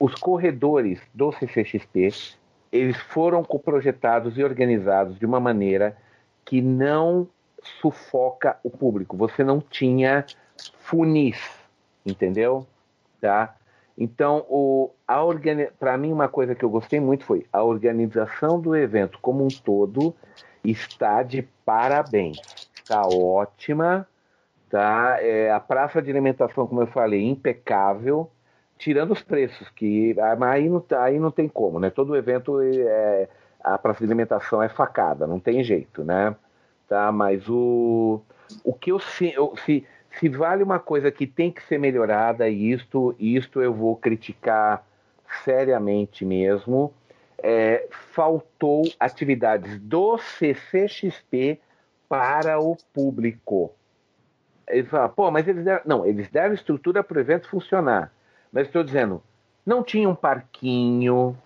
Os 0.00 0.14
corredores 0.16 1.00
do 1.14 1.30
CCXP, 1.30 2.12
eles 2.72 2.96
foram 2.96 3.44
projetados 3.44 4.36
e 4.36 4.42
organizados 4.42 5.18
de 5.18 5.24
uma 5.24 5.38
maneira 5.38 5.96
que 6.44 6.60
não 6.60 7.28
sufoca 7.80 8.58
o 8.62 8.70
público. 8.70 9.16
Você 9.16 9.44
não 9.44 9.60
tinha 9.60 10.26
funis, 10.80 11.38
entendeu? 12.04 12.66
Tá? 13.20 13.56
Então, 13.96 14.44
o, 14.48 14.90
organi... 15.08 15.68
para 15.78 15.96
mim, 15.96 16.12
uma 16.12 16.28
coisa 16.28 16.54
que 16.54 16.64
eu 16.64 16.70
gostei 16.70 17.00
muito 17.00 17.24
foi 17.24 17.46
a 17.52 17.62
organização 17.62 18.60
do 18.60 18.74
evento 18.74 19.18
como 19.20 19.44
um 19.44 19.48
todo 19.48 20.14
está 20.64 21.22
de 21.22 21.42
parabéns. 21.64 22.38
Está 22.74 23.02
ótima, 23.06 24.06
tá? 24.68 25.18
É, 25.20 25.50
a 25.50 25.60
praça 25.60 26.02
de 26.02 26.10
alimentação, 26.10 26.66
como 26.66 26.82
eu 26.82 26.86
falei, 26.88 27.22
impecável, 27.22 28.30
tirando 28.76 29.12
os 29.12 29.22
preços, 29.22 29.68
que 29.70 30.16
ah, 30.18 30.36
aí 30.50 30.68
não, 30.68 30.80
tá, 30.80 31.04
aí 31.04 31.18
não 31.18 31.30
tem 31.30 31.48
como, 31.48 31.78
né? 31.78 31.90
Todo 31.90 32.16
evento, 32.16 32.60
é, 32.60 33.28
a 33.62 33.78
praça 33.78 34.00
de 34.00 34.06
alimentação 34.06 34.62
é 34.62 34.68
facada, 34.68 35.26
não 35.26 35.38
tem 35.38 35.62
jeito, 35.62 36.02
né? 36.04 36.34
Tá? 36.88 37.10
Mas 37.12 37.48
o, 37.48 38.20
o 38.62 38.74
que 38.74 38.90
eu, 38.90 39.00
eu 39.34 39.56
se, 39.64 39.86
se 40.18 40.28
vale 40.28 40.62
uma 40.62 40.78
coisa 40.78 41.10
que 41.10 41.26
tem 41.26 41.50
que 41.50 41.62
ser 41.62 41.78
melhorada, 41.78 42.48
e 42.48 42.72
isto, 42.72 43.14
isto 43.18 43.60
eu 43.60 43.72
vou 43.72 43.96
criticar 43.96 44.86
seriamente 45.44 46.24
mesmo, 46.24 46.92
é, 47.42 47.86
faltou 48.12 48.82
atividades 48.98 49.78
do 49.80 50.16
CCXP 50.18 51.60
para 52.08 52.58
o 52.60 52.76
público. 52.92 53.72
Eles 54.66 54.88
falam, 54.88 55.10
pô, 55.10 55.30
mas 55.30 55.46
eles 55.46 55.64
deram. 55.64 55.82
Não, 55.84 56.06
eles 56.06 56.28
deram 56.30 56.54
estrutura 56.54 57.02
para 57.02 57.18
o 57.18 57.20
evento 57.20 57.48
funcionar. 57.48 58.12
Mas 58.50 58.66
estou 58.66 58.82
dizendo, 58.82 59.22
não 59.66 59.82
tinha 59.82 60.08
um 60.08 60.14
parquinho, 60.14 61.36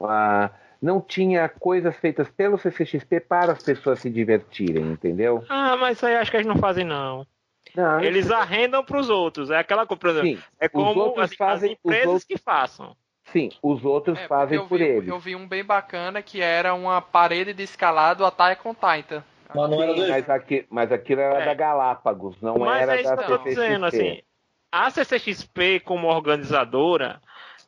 ah, 0.00 0.50
não 0.80 1.00
tinha 1.00 1.48
coisas 1.48 1.96
feitas 1.96 2.28
pelo 2.28 2.58
CCXP 2.58 3.20
para 3.20 3.52
as 3.52 3.62
pessoas 3.62 4.00
se 4.00 4.10
divertirem, 4.10 4.92
entendeu? 4.92 5.44
Ah, 5.48 5.76
mas 5.76 5.96
isso 5.96 6.06
aí 6.06 6.16
acho 6.16 6.30
que 6.30 6.36
eles 6.36 6.46
não 6.46 6.56
fazem, 6.56 6.84
não. 6.84 7.26
Não, 7.74 8.00
Eles 8.00 8.26
isso... 8.26 8.34
arrendam 8.34 8.84
para 8.84 8.98
os 8.98 9.08
outros. 9.08 9.50
É 9.50 9.58
aquela 9.58 9.86
coisa. 9.86 10.22
Sim, 10.22 10.38
é 10.58 10.68
como 10.68 11.20
as, 11.20 11.34
fazem, 11.34 11.72
as 11.72 11.78
empresas 11.78 12.06
outros... 12.06 12.24
que 12.24 12.38
façam. 12.38 12.96
Sim, 13.26 13.50
os 13.62 13.84
outros 13.84 14.18
é, 14.18 14.26
fazem 14.26 14.60
vi, 14.60 14.68
por 14.68 14.80
eles. 14.80 15.08
Eu 15.08 15.18
vi 15.18 15.36
um 15.36 15.46
bem 15.46 15.64
bacana 15.64 16.20
que 16.20 16.40
era 16.40 16.74
uma 16.74 17.00
parede 17.00 17.52
de 17.52 17.62
escalado 17.62 18.24
Attack 18.24 18.66
on 18.66 18.74
Titan. 18.74 19.22
Mas, 19.54 19.70
não 19.70 19.82
era 19.82 19.94
Sim, 19.94 20.08
mas, 20.08 20.30
aqui, 20.30 20.66
mas 20.68 20.92
aquilo 20.92 21.20
era 21.20 21.42
é. 21.42 21.44
da 21.44 21.54
Galápagos, 21.54 22.40
não 22.40 22.58
mas 22.58 22.82
era 22.82 23.00
é 23.00 23.02
da 23.02 23.16
CCXP. 23.16 23.48
Dizendo, 23.48 23.86
assim, 23.86 24.22
a 24.70 24.90
CCXP, 24.90 25.80
como 25.80 26.08
organizadora, 26.08 27.20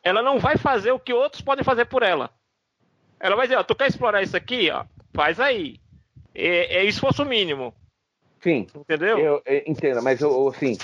ela 0.02 0.22
não 0.22 0.38
vai 0.38 0.56
fazer 0.56 0.92
o 0.92 0.98
que 0.98 1.12
outros 1.12 1.42
podem 1.42 1.64
fazer 1.64 1.84
por 1.86 2.02
ela. 2.02 2.30
Ela 3.18 3.36
vai 3.36 3.46
dizer, 3.46 3.58
ó, 3.58 3.62
tu 3.62 3.74
quer 3.74 3.88
explorar 3.88 4.22
isso 4.22 4.36
aqui? 4.36 4.70
Ó, 4.70 4.84
faz 5.14 5.38
aí. 5.38 5.80
É, 6.34 6.78
é 6.78 6.84
esforço 6.84 7.24
mínimo. 7.24 7.74
Sim. 8.42 8.66
Entendeu? 8.74 9.18
Eu, 9.18 9.42
eu 9.46 9.62
entendo, 9.66 10.02
mas 10.02 10.20
eu, 10.20 10.48
assim, 10.48 10.76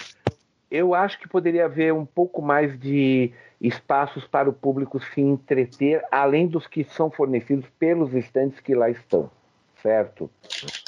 eu 0.71 0.95
acho 0.95 1.19
que 1.19 1.29
poderia 1.29 1.65
haver 1.65 1.93
um 1.93 2.07
pouco 2.07 2.41
mais 2.41 2.79
de 2.79 3.33
espaços 3.61 4.25
para 4.25 4.49
o 4.49 4.53
público 4.53 5.01
se 5.01 5.21
entreter, 5.21 6.03
além 6.11 6.47
dos 6.47 6.67
que 6.67 6.85
são 6.85 7.11
fornecidos 7.11 7.67
pelos 7.79 8.15
estantes 8.15 8.61
que 8.61 8.75
lá 8.75 8.89
estão, 8.89 9.31
certo? 9.83 10.31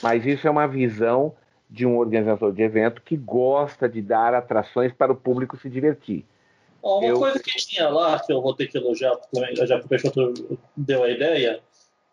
Mas 0.00 0.24
isso 0.24 0.46
é 0.46 0.50
uma 0.50 0.68
visão 0.68 1.34
de 1.68 1.86
um 1.86 1.98
organizador 1.98 2.52
de 2.52 2.62
evento 2.62 3.02
que 3.02 3.16
gosta 3.16 3.88
de 3.88 4.00
dar 4.00 4.34
atrações 4.34 4.92
para 4.92 5.12
o 5.12 5.16
público 5.16 5.56
se 5.56 5.68
divertir. 5.68 6.24
Uma 6.82 7.04
eu... 7.04 7.18
coisa 7.18 7.38
que 7.38 7.50
tinha 7.56 7.88
lá, 7.88 8.18
que 8.18 8.32
eu 8.32 8.40
vou 8.40 8.54
ter 8.54 8.66
que 8.66 8.78
elogiar, 8.78 9.18
já 9.54 9.78
que 9.78 9.86
o 9.86 9.88
Peixoto 9.88 10.58
deu 10.76 11.02
a 11.04 11.10
ideia, 11.10 11.60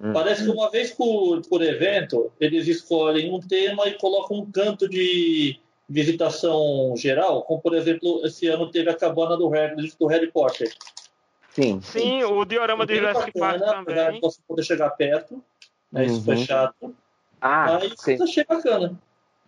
Hum. 0.01 0.14
Parece 0.14 0.43
que 0.43 0.50
uma 0.50 0.69
vez 0.69 0.92
por, 0.92 1.42
por 1.48 1.61
evento, 1.61 2.32
eles 2.40 2.67
escolhem 2.67 3.34
um 3.34 3.40
tema 3.40 3.88
e 3.88 3.98
colocam 3.98 4.38
um 4.38 4.51
canto 4.51 4.88
de 4.88 5.59
visitação 5.90 6.93
geral, 6.95 7.43
como 7.43 7.61
por 7.61 7.74
exemplo, 7.74 8.22
esse 8.26 8.48
ano 8.48 8.69
teve 8.69 8.90
a 8.90 8.95
cabana 8.95 9.38
do 9.38 9.48
Harry, 9.50 9.92
do 10.00 10.08
Harry 10.08 10.32
Potter. 10.32 10.72
Sim. 11.51 11.82
Sim, 11.82 12.24
o 12.24 12.45
diorama 12.45 12.85
do 12.85 12.93
Jurassic 12.93 13.32
Park 13.32 13.59
também. 13.59 14.14
De 14.14 14.22
você 14.22 14.40
poder 14.48 14.64
chegar 14.64 14.92
perto, 14.92 15.42
né, 15.92 16.01
uhum. 16.01 16.08
isso 16.08 16.26
foi 16.26 16.38
chato. 16.38 16.95
Ah, 17.42 17.80
mas 17.82 17.93
sim. 17.98 18.22
achei 18.22 18.43
bacana. 18.43 19.00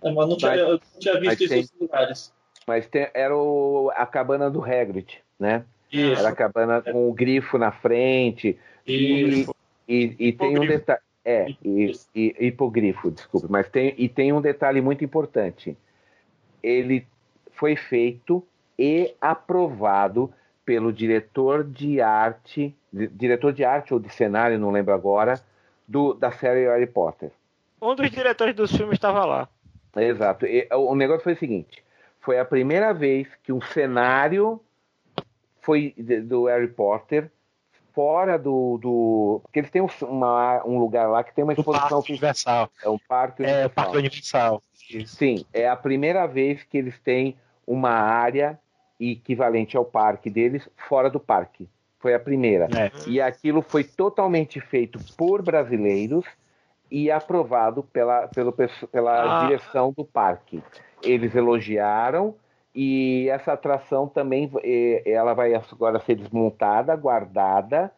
É, 0.01 0.11
mas 0.11 0.29
não 0.29 0.37
tinha, 0.37 0.51
mas, 0.51 0.59
eu 0.59 0.69
não 0.69 0.99
tinha 0.99 1.19
visto 1.19 1.43
isso 1.43 1.53
em 1.53 1.57
outros 1.57 1.79
lugares. 1.79 2.33
Mas 2.65 2.87
tem, 2.87 3.09
era 3.13 3.35
o, 3.35 3.91
a 3.93 4.05
cabana 4.05 4.49
do 4.49 4.63
Hagrid, 4.63 5.19
né? 5.39 5.65
Isso. 5.91 6.19
Era 6.19 6.29
a 6.29 6.35
cabana 6.35 6.81
com 6.81 7.09
o 7.09 7.13
grifo 7.13 7.57
na 7.57 7.71
frente. 7.71 8.57
Isso. 8.87 9.53
E, 9.89 10.15
e 10.19 10.31
tem 10.31 10.59
um 10.59 10.67
detalhe. 10.67 11.01
É, 11.25 11.49
e, 11.63 11.91
e, 12.15 12.35
hipogrifo, 12.47 13.11
desculpe, 13.11 13.47
mas 13.49 13.67
tem, 13.67 13.93
e 13.97 14.07
tem 14.07 14.31
um 14.31 14.39
detalhe 14.39 14.81
muito 14.81 15.03
importante. 15.03 15.75
Ele 16.61 17.05
foi 17.51 17.75
feito 17.75 18.45
e 18.77 19.13
aprovado 19.19 20.31
pelo 20.63 20.93
diretor 20.93 21.63
de 21.63 21.99
arte, 21.99 22.73
diretor 22.93 23.51
de 23.51 23.65
arte 23.65 23.93
ou 23.93 23.99
de 23.99 24.09
cenário, 24.09 24.57
não 24.57 24.71
lembro 24.71 24.93
agora, 24.93 25.41
do, 25.87 26.13
da 26.13 26.31
série 26.31 26.67
Harry 26.67 26.87
Potter. 26.87 27.31
Um 27.81 27.95
dos 27.95 28.09
diretores 28.11 28.55
dos 28.55 28.71
filmes 28.71 28.93
estava 28.93 29.25
lá. 29.25 29.49
Exato. 29.95 30.45
E, 30.45 30.67
o 30.71 30.95
negócio 30.95 31.23
foi 31.23 31.33
o 31.33 31.39
seguinte: 31.39 31.83
foi 32.21 32.39
a 32.39 32.45
primeira 32.45 32.93
vez 32.93 33.27
que 33.43 33.51
um 33.51 33.61
cenário 33.61 34.61
foi 35.61 35.93
do 36.23 36.45
Harry 36.45 36.67
Potter 36.67 37.29
fora 37.93 38.37
do, 38.37 38.77
do. 38.77 39.39
Porque 39.43 39.59
eles 39.59 39.71
têm 39.71 39.85
uma, 40.01 40.63
um 40.65 40.77
lugar 40.79 41.09
lá 41.09 41.23
que 41.23 41.33
tem 41.33 41.43
uma 41.43 41.53
exposição. 41.53 41.99
Parque 41.99 42.11
Universal. 42.11 42.69
É 42.83 42.89
um 42.89 42.97
parque 42.97 43.41
universal. 43.41 43.63
É, 43.63 43.65
o 43.65 43.69
Parque 43.69 43.97
Universal. 43.97 44.63
Sim, 45.05 45.45
é 45.53 45.67
a 45.67 45.75
primeira 45.75 46.25
vez 46.25 46.63
que 46.63 46.77
eles 46.77 46.97
têm 46.99 47.35
uma 47.65 47.91
área 47.91 48.59
equivalente 48.99 49.77
ao 49.77 49.85
parque 49.85 50.29
deles 50.29 50.67
fora 50.75 51.09
do 51.09 51.19
parque. 51.19 51.69
Foi 51.99 52.13
a 52.13 52.19
primeira. 52.19 52.67
É. 52.75 52.91
E 53.07 53.21
aquilo 53.21 53.61
foi 53.61 53.83
totalmente 53.83 54.59
feito 54.59 54.99
por 55.15 55.41
brasileiros 55.41 56.25
e 56.89 57.11
aprovado 57.11 57.83
pela, 57.83 58.27
pelo, 58.27 58.53
pela 58.91 59.41
ah. 59.41 59.45
direção 59.45 59.93
do 59.95 60.03
parque. 60.03 60.63
Eles 61.03 61.35
elogiaram 61.35 62.35
e 62.73 63.27
essa 63.29 63.53
atração 63.53 64.07
também 64.07 64.49
ela 65.05 65.33
vai 65.33 65.53
agora 65.53 65.99
ser 65.99 66.15
desmontada, 66.15 66.95
guardada 66.95 67.91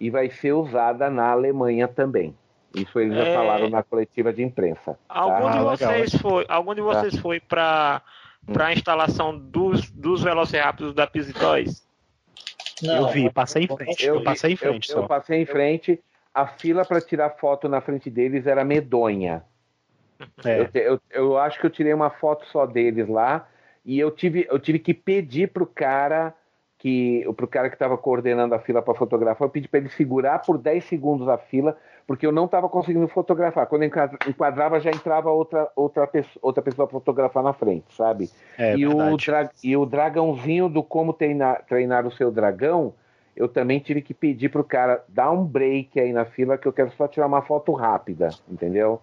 e 0.00 0.10
vai 0.10 0.30
ser 0.30 0.52
usada 0.52 1.10
na 1.10 1.30
Alemanha 1.30 1.88
também. 1.88 2.34
Isso 2.74 2.98
eles 3.00 3.16
é... 3.16 3.24
já 3.24 3.34
falaram 3.34 3.70
na 3.70 3.82
coletiva 3.82 4.32
de 4.32 4.42
imprensa. 4.42 4.92
Tá? 4.92 4.98
Algum 5.08 5.50
de 5.50 5.58
vocês 5.58 6.14
foi, 6.16 6.44
algum 6.48 6.74
de 6.74 6.82
vocês 6.82 7.14
tá. 7.14 7.22
foi 7.22 7.40
para 7.40 8.02
para 8.52 8.68
a 8.68 8.72
instalação 8.72 9.36
dos, 9.36 9.90
dos 9.90 10.22
Velociraptors 10.22 10.94
da 10.94 11.06
Pisitóis? 11.06 11.86
eu 12.82 13.08
vi, 13.08 13.30
passei 13.30 13.64
em 13.64 13.66
frente. 13.66 14.06
Eu, 14.06 14.14
eu 14.16 14.22
passei 14.22 14.52
em 14.52 14.56
frente. 14.56 14.90
Eu, 14.90 14.98
eu 14.98 15.06
passei 15.06 15.42
em 15.42 15.46
frente. 15.46 16.02
A 16.32 16.46
fila 16.46 16.84
para 16.84 17.00
tirar 17.00 17.30
foto 17.30 17.68
na 17.68 17.80
frente 17.80 18.08
deles 18.08 18.46
era 18.46 18.64
medonha. 18.64 19.44
É. 20.44 20.60
Eu, 20.60 20.82
eu, 20.82 21.00
eu 21.10 21.38
acho 21.38 21.60
que 21.60 21.66
eu 21.66 21.70
tirei 21.70 21.92
uma 21.92 22.10
foto 22.10 22.46
só 22.46 22.64
deles 22.64 23.08
lá 23.08 23.46
e 23.88 23.98
eu 23.98 24.10
tive, 24.10 24.46
eu 24.50 24.58
tive 24.58 24.78
que 24.78 24.92
pedir 24.92 25.50
pro 25.50 25.64
cara 25.64 26.34
que 26.76 27.24
pro 27.36 27.48
cara 27.48 27.70
que 27.70 27.74
estava 27.74 27.96
coordenando 27.96 28.54
a 28.54 28.58
fila 28.60 28.82
para 28.82 28.94
fotografar, 28.94 29.46
eu 29.46 29.50
pedi 29.50 29.66
para 29.66 29.80
ele 29.80 29.88
segurar 29.88 30.40
por 30.40 30.58
10 30.58 30.84
segundos 30.84 31.26
a 31.26 31.38
fila, 31.38 31.74
porque 32.06 32.26
eu 32.26 32.30
não 32.30 32.44
estava 32.44 32.68
conseguindo 32.68 33.08
fotografar. 33.08 33.66
Quando 33.66 33.84
enquadrava, 33.84 34.78
já 34.78 34.90
entrava 34.90 35.30
outra, 35.30 35.68
outra, 35.74 36.06
pessoa, 36.06 36.38
outra 36.40 36.62
pessoa 36.62 36.86
a 36.86 36.90
fotografar 36.90 37.42
na 37.42 37.54
frente, 37.54 37.86
sabe? 37.96 38.30
É, 38.58 38.76
e, 38.76 38.86
o 38.86 39.16
dra 39.16 39.50
e 39.64 39.74
o 39.74 39.86
dragãozinho 39.86 40.68
do 40.68 40.82
como 40.82 41.14
treinar, 41.14 41.64
treinar 41.66 42.06
o 42.06 42.12
seu 42.12 42.30
dragão, 42.30 42.94
eu 43.34 43.48
também 43.48 43.80
tive 43.80 44.02
que 44.02 44.12
pedir 44.12 44.50
pro 44.50 44.62
cara 44.62 45.02
dar 45.08 45.30
um 45.30 45.44
break 45.44 45.98
aí 45.98 46.12
na 46.12 46.26
fila, 46.26 46.58
que 46.58 46.68
eu 46.68 46.72
quero 46.72 46.92
só 46.92 47.08
tirar 47.08 47.26
uma 47.26 47.40
foto 47.40 47.72
rápida, 47.72 48.28
entendeu? 48.48 49.00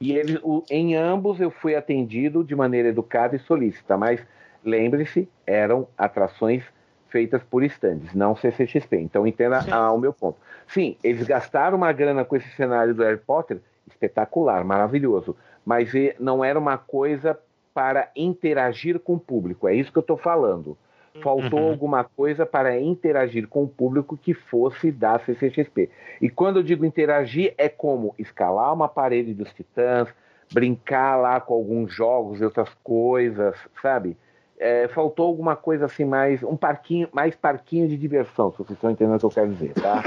E 0.00 0.12
ele, 0.12 0.40
o, 0.42 0.64
em 0.70 0.96
ambos 0.96 1.40
eu 1.40 1.50
fui 1.50 1.76
atendido 1.76 2.42
de 2.42 2.56
maneira 2.56 2.88
educada 2.88 3.36
e 3.36 3.38
solícita, 3.38 3.98
mas 3.98 4.20
lembre-se, 4.64 5.28
eram 5.46 5.86
atrações 5.96 6.64
feitas 7.10 7.42
por 7.42 7.62
estandes, 7.62 8.14
não 8.14 8.34
CCXP. 8.34 8.96
Então 8.96 9.26
entenda 9.26 9.60
ah, 9.70 9.92
o 9.92 9.98
meu 9.98 10.12
ponto. 10.12 10.38
Sim, 10.66 10.96
eles 11.04 11.26
gastaram 11.26 11.76
uma 11.76 11.92
grana 11.92 12.24
com 12.24 12.34
esse 12.34 12.48
cenário 12.52 12.94
do 12.94 13.02
Harry 13.02 13.18
Potter, 13.18 13.60
espetacular, 13.86 14.64
maravilhoso, 14.64 15.36
mas 15.66 15.92
não 16.18 16.42
era 16.42 16.58
uma 16.58 16.78
coisa 16.78 17.38
para 17.74 18.10
interagir 18.16 18.98
com 19.00 19.14
o 19.14 19.20
público. 19.20 19.68
É 19.68 19.74
isso 19.74 19.92
que 19.92 19.98
eu 19.98 20.02
estou 20.02 20.16
falando. 20.16 20.78
Faltou 21.22 21.60
uhum. 21.60 21.70
alguma 21.70 22.04
coisa 22.04 22.44
para 22.44 22.80
interagir 22.80 23.46
com 23.48 23.64
o 23.64 23.68
público 23.68 24.16
que 24.16 24.34
fosse 24.34 24.90
da 24.90 25.18
CCXP. 25.18 25.90
E 26.20 26.28
quando 26.28 26.58
eu 26.58 26.62
digo 26.62 26.84
interagir, 26.84 27.54
é 27.56 27.68
como 27.68 28.14
escalar 28.18 28.72
uma 28.72 28.88
parede 28.88 29.34
dos 29.34 29.52
titãs, 29.52 30.08
brincar 30.52 31.16
lá 31.16 31.40
com 31.40 31.54
alguns 31.54 31.92
jogos 31.92 32.40
e 32.40 32.44
outras 32.44 32.70
coisas, 32.82 33.56
sabe? 33.80 34.16
é, 34.60 34.86
faltou 34.88 35.26
alguma 35.26 35.56
coisa 35.56 35.86
assim 35.86 36.04
mais 36.04 36.42
um 36.42 36.54
parquinho 36.54 37.08
mais 37.12 37.34
parquinho 37.34 37.88
de 37.88 37.96
diversão 37.96 38.52
se 38.52 38.58
vocês 38.58 38.72
estão 38.72 38.90
entendendo 38.90 39.16
o 39.16 39.18
que 39.18 39.24
eu 39.24 39.30
quero 39.30 39.52
dizer 39.54 39.72
tá 39.72 40.02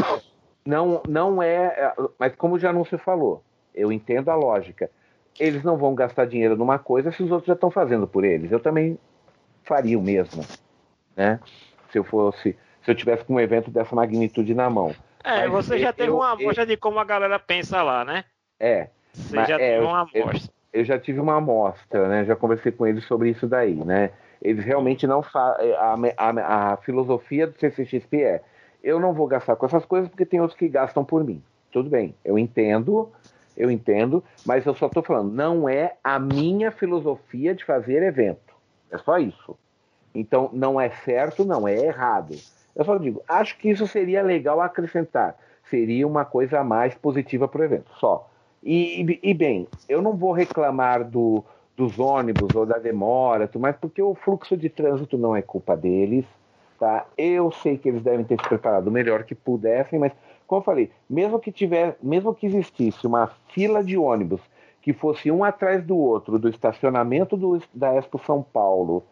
não 0.64 1.02
não 1.10 1.42
é, 1.42 1.66
é 1.66 1.94
mas 2.20 2.36
como 2.36 2.60
já 2.60 2.72
não 2.72 2.86
se 2.86 2.98
falou 3.00 3.44
eu 3.74 3.92
entendo 3.92 4.30
a 4.30 4.36
lógica 4.36 4.92
eles 5.40 5.64
não 5.64 5.76
vão 5.76 5.96
gastar 5.96 6.26
dinheiro 6.26 6.56
numa 6.56 6.78
coisa 6.78 7.12
se 7.12 7.24
os 7.24 7.32
outros 7.32 7.48
já 7.48 7.54
estão 7.54 7.72
fazendo 7.72 8.08
por 8.08 8.24
eles 8.24 8.52
eu 8.52 8.60
também 8.60 8.98
faria 9.64 9.98
o 9.98 10.04
mesmo 10.04 10.44
né 11.16 11.40
se 11.92 11.98
eu 11.98 12.04
fosse 12.04 12.58
se 12.84 12.92
eu 12.92 12.96
tivesse 12.96 13.24
com 13.24 13.36
um 13.36 13.40
evento 13.40 13.72
dessa 13.72 13.96
magnitude 13.96 14.54
na 14.54 14.70
mão 14.70 14.96
é 15.24 15.48
mas 15.48 15.52
você 15.52 15.80
já 15.80 15.94
teve 15.94 16.10
eu, 16.10 16.18
uma 16.18 16.32
amostra 16.32 16.64
eu, 16.64 16.68
de 16.68 16.78
como 16.78 17.00
a 17.00 17.06
galera 17.06 17.40
pensa 17.40 17.82
lá 17.82 18.04
né 18.04 18.26
é 18.60 18.90
você 19.14 19.46
já 19.46 19.56
é, 19.56 19.58
teve 19.58 19.86
uma 19.86 20.02
amostra 20.02 20.20
eu, 20.20 20.54
eu 20.74 20.84
já 20.84 21.00
tive 21.00 21.20
uma 21.20 21.36
amostra, 21.36 22.10
né? 22.10 22.26
Já 22.26 22.36
conversei 22.36 22.72
com 22.72 22.88
eles 22.88 23.06
sobre 23.06 23.30
isso 23.30 23.48
daí, 23.48 23.76
né? 23.76 24.10
Eles 24.42 24.66
realmente 24.66 25.06
não 25.06 25.22
fazem. 25.22 25.70
É, 25.70 25.76
a, 25.76 25.96
a, 26.18 26.74
a, 26.74 26.78
filosofia 26.78 27.46
do 27.46 27.58
CCXP 27.58 28.24
é: 28.24 28.42
eu 28.84 29.00
não 29.00 29.14
vou 29.14 29.28
gastar 29.28 29.56
com 29.56 29.68
essas 29.68 29.86
coisas 29.86 30.10
porque 30.10 30.26
tem 30.26 30.42
outros 30.42 30.58
que 30.58 30.68
gastam 30.68 31.06
por 31.06 31.24
mim. 31.24 31.42
Tudo 31.72 31.90
bem, 31.90 32.16
eu 32.26 32.38
entendo, 32.38 33.12
eu 33.56 33.70
entendo, 33.70 34.24
mas 34.46 34.66
eu 34.66 34.76
só 34.76 34.88
estou 34.88 35.02
falando, 35.02 35.32
não 35.32 35.70
é 35.70 35.96
a 36.04 36.20
minha 36.20 36.72
filosofia 36.72 37.54
de 37.54 37.64
fazer 37.64 38.04
evento. 38.04 38.54
É 38.92 38.98
só 38.98 39.18
isso. 39.18 39.58
Então, 40.14 40.50
não 40.54 40.80
é 40.80 40.90
certo, 40.90 41.44
não 41.44 41.68
é 41.68 41.76
errado. 41.76 42.40
Eu 42.76 42.86
só 42.86 42.98
digo, 42.98 43.22
acho 43.28 43.58
que 43.58 43.70
isso 43.70 43.88
seria 43.88 44.22
legal 44.22 44.62
acrescentar. 44.62 45.36
Seria 45.70 46.08
uma 46.08 46.26
coisa 46.26 46.64
mais 46.64 46.94
positiva 46.96 47.48
para 47.48 47.62
o 47.62 47.64
evento, 47.64 47.92
só. 48.00 48.30
E, 48.62 49.20
e, 49.22 49.34
bem, 49.34 49.68
eu 49.90 50.02
não 50.02 50.16
vou 50.16 50.32
reclamar 50.32 51.04
do, 51.04 51.44
dos 51.76 52.00
ônibus 52.00 52.56
ou 52.56 52.66
da 52.66 52.78
demora, 52.78 53.50
mas 53.60 53.76
porque 53.76 54.02
o 54.02 54.16
fluxo 54.16 54.56
de 54.56 54.70
trânsito 54.70 55.18
não 55.18 55.36
é 55.36 55.42
culpa 55.42 55.76
deles, 55.76 56.26
tá? 56.80 57.06
Eu 57.18 57.52
sei 57.52 57.78
que 57.78 57.90
eles 57.90 58.02
devem 58.02 58.26
ter 58.26 58.40
se 58.42 58.48
preparado 58.48 58.88
o 58.88 58.92
melhor 58.92 59.24
que 59.24 59.36
pudessem, 59.36 60.00
mas 60.00 60.14
como 60.48 60.62
eu 60.62 60.66
falei, 60.66 60.92
mesmo 61.10 61.40
que 61.40 61.52
tiver, 61.52 61.98
mesmo 62.02 62.34
que 62.34 62.46
existisse 62.46 63.06
uma 63.06 63.28
fila 63.50 63.84
de 63.84 63.98
ônibus 63.98 64.42
que 64.82 64.94
fosse 64.94 65.32
um 65.32 65.44
atrás 65.44 65.84
do 65.84 65.98
outro 65.98 66.38
do 66.38 66.50
estacionamento 66.50 67.36
do, 67.36 67.62
da 67.74 67.96
Expo 67.96 68.20
São 68.20 68.44
Paulo 68.44 69.04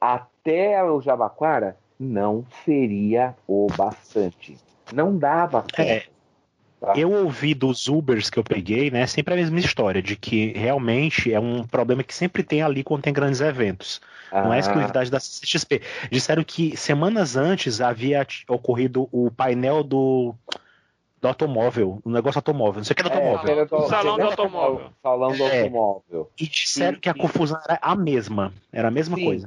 até 0.00 0.82
o 0.84 1.00
Jabaquara, 1.00 1.76
não 1.98 2.44
seria 2.64 3.34
o 3.46 3.66
bastante. 3.76 4.56
Não 4.92 5.16
dava. 5.16 5.64
É, 5.76 6.04
Tá. 6.80 6.92
Eu 6.96 7.10
ouvi 7.10 7.54
dos 7.54 7.88
Ubers 7.88 8.30
que 8.30 8.38
eu 8.38 8.44
peguei, 8.44 8.88
né? 8.88 9.04
Sempre 9.06 9.34
a 9.34 9.36
mesma 9.36 9.58
história, 9.58 10.00
de 10.00 10.14
que 10.14 10.52
realmente 10.52 11.32
é 11.32 11.40
um 11.40 11.64
problema 11.64 12.04
que 12.04 12.14
sempre 12.14 12.44
tem 12.44 12.62
ali 12.62 12.84
quando 12.84 13.02
tem 13.02 13.12
grandes 13.12 13.40
eventos. 13.40 14.00
Ah. 14.30 14.42
Não 14.42 14.52
é 14.52 14.56
ah. 14.56 14.60
exclusividade 14.60 15.10
da 15.10 15.18
CXP. 15.18 15.82
Disseram 16.10 16.44
que 16.44 16.76
semanas 16.76 17.36
antes 17.36 17.80
havia 17.80 18.24
ocorrido 18.48 19.08
o 19.10 19.28
painel 19.28 19.82
do, 19.82 20.36
do 21.20 21.26
automóvel, 21.26 22.00
o 22.04 22.08
um 22.08 22.12
negócio 22.12 22.38
automóvel, 22.38 22.78
não 22.78 22.84
sei 22.84 22.92
o 22.92 22.96
que 22.96 23.02
é 23.02 23.04
do 23.04 23.12
automóvel. 23.12 23.58
É, 23.58 23.64
do, 23.64 23.88
salão 23.88 24.16
do 24.16 24.22
automóvel. 24.22 24.90
Salão 25.02 25.36
do 25.36 25.42
é, 25.42 25.62
automóvel. 25.62 26.30
E 26.38 26.46
disseram 26.46 26.94
sim, 26.94 27.00
que 27.00 27.08
a 27.08 27.12
sim. 27.12 27.18
confusão 27.18 27.58
era 27.68 27.78
a 27.82 27.96
mesma. 27.96 28.52
Era 28.72 28.86
a 28.86 28.92
mesma 28.92 29.16
sim, 29.16 29.24
coisa. 29.24 29.46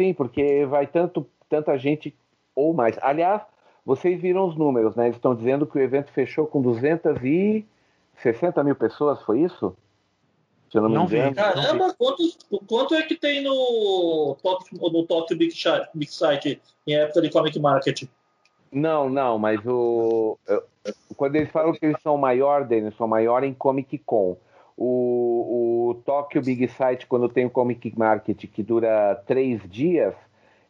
Sim, 0.00 0.14
porque 0.14 0.64
vai 0.64 0.86
tanto, 0.86 1.26
tanta 1.46 1.76
gente 1.76 2.16
ou 2.54 2.72
mais. 2.72 2.96
Aliás, 3.02 3.42
vocês 3.84 4.18
viram 4.18 4.48
os 4.48 4.56
números, 4.56 4.96
né? 4.96 5.04
Eles 5.04 5.16
estão 5.16 5.34
dizendo 5.34 5.66
que 5.66 5.76
o 5.76 5.82
evento 5.82 6.10
fechou 6.10 6.46
com 6.46 6.62
260 6.62 8.64
mil 8.64 8.74
pessoas, 8.74 9.20
foi 9.20 9.40
isso? 9.40 9.76
Se 10.70 10.78
eu 10.78 10.82
não, 10.84 10.88
não 10.88 11.06
me 11.06 11.18
engano. 11.18 11.32
Vi. 11.32 11.36
Caramba, 11.36 11.94
quanto, 11.98 12.22
quanto 12.66 12.94
é 12.94 13.02
que 13.02 13.14
tem 13.14 13.44
no 13.44 14.38
Tokyo, 14.42 14.90
no 14.90 15.04
Tokyo 15.04 15.36
Big, 15.36 15.52
Big 15.92 16.10
Site 16.10 16.62
em 16.86 16.94
época 16.94 17.20
de 17.20 17.28
Comic 17.28 17.60
Market? 17.60 18.04
Não, 18.72 19.10
não, 19.10 19.38
mas 19.38 19.60
o, 19.66 20.38
quando 21.14 21.36
eles 21.36 21.50
falam 21.50 21.74
que 21.74 21.84
eles 21.84 22.00
são 22.00 22.16
maior, 22.16 22.64
Denis, 22.64 22.96
são 22.96 23.06
maior 23.06 23.44
em 23.44 23.52
Comic 23.52 23.98
Con. 23.98 24.38
O, 24.82 25.90
o 25.90 25.94
Tokyo 26.06 26.40
Big 26.40 26.66
Site, 26.68 27.06
quando 27.06 27.28
tem 27.28 27.44
o 27.44 27.50
Comic 27.50 27.92
Market, 27.98 28.46
que 28.46 28.62
dura 28.62 29.14
três 29.26 29.60
dias, 29.68 30.14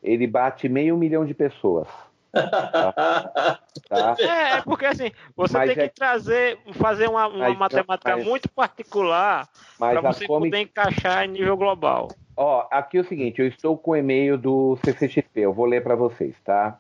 ele 0.03 0.27
bate 0.27 0.69
meio 0.69 0.97
milhão 0.97 1.25
de 1.25 1.33
pessoas. 1.33 1.87
Tá? 3.89 4.15
É, 4.21 4.59
é, 4.59 4.63
porque 4.63 4.87
assim, 4.87 5.11
você 5.37 5.57
mas 5.57 5.75
tem 5.75 5.85
é... 5.85 5.89
que 5.89 5.95
trazer, 5.95 6.59
fazer 6.75 7.09
uma, 7.09 7.27
uma 7.27 7.55
matemática 7.55 8.17
mas... 8.17 8.25
muito 8.25 8.49
particular 8.49 9.49
para 9.77 10.01
você 10.01 10.27
Comic... 10.27 10.51
poder 10.51 10.63
encaixar 10.63 11.25
em 11.25 11.29
nível 11.29 11.57
global. 11.57 12.09
Ó, 12.37 12.69
aqui 12.71 12.99
é 12.99 13.01
o 13.01 13.05
seguinte, 13.05 13.41
eu 13.41 13.49
estou 13.49 13.77
com 13.77 13.93
o 13.93 13.97
e-mail 13.97 14.39
do 14.39 14.79
CCXP, 14.85 15.41
eu 15.41 15.53
vou 15.53 15.67
ler 15.67 15.83
para 15.83 15.97
vocês, 15.97 16.37
tá? 16.45 16.79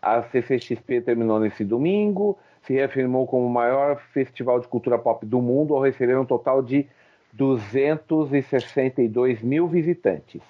A 0.00 0.22
CCXP 0.22 1.00
terminou 1.00 1.40
nesse 1.40 1.64
domingo, 1.64 2.38
se 2.66 2.72
reafirmou 2.72 3.26
como 3.26 3.46
o 3.46 3.50
maior 3.50 4.00
festival 4.12 4.60
de 4.60 4.68
cultura 4.68 4.98
pop 4.98 5.24
do 5.24 5.40
mundo 5.40 5.74
ao 5.74 5.82
receber 5.82 6.18
um 6.18 6.24
total 6.24 6.62
de 6.62 6.86
262 7.32 9.42
mil 9.42 9.66
visitantes. 9.66 10.42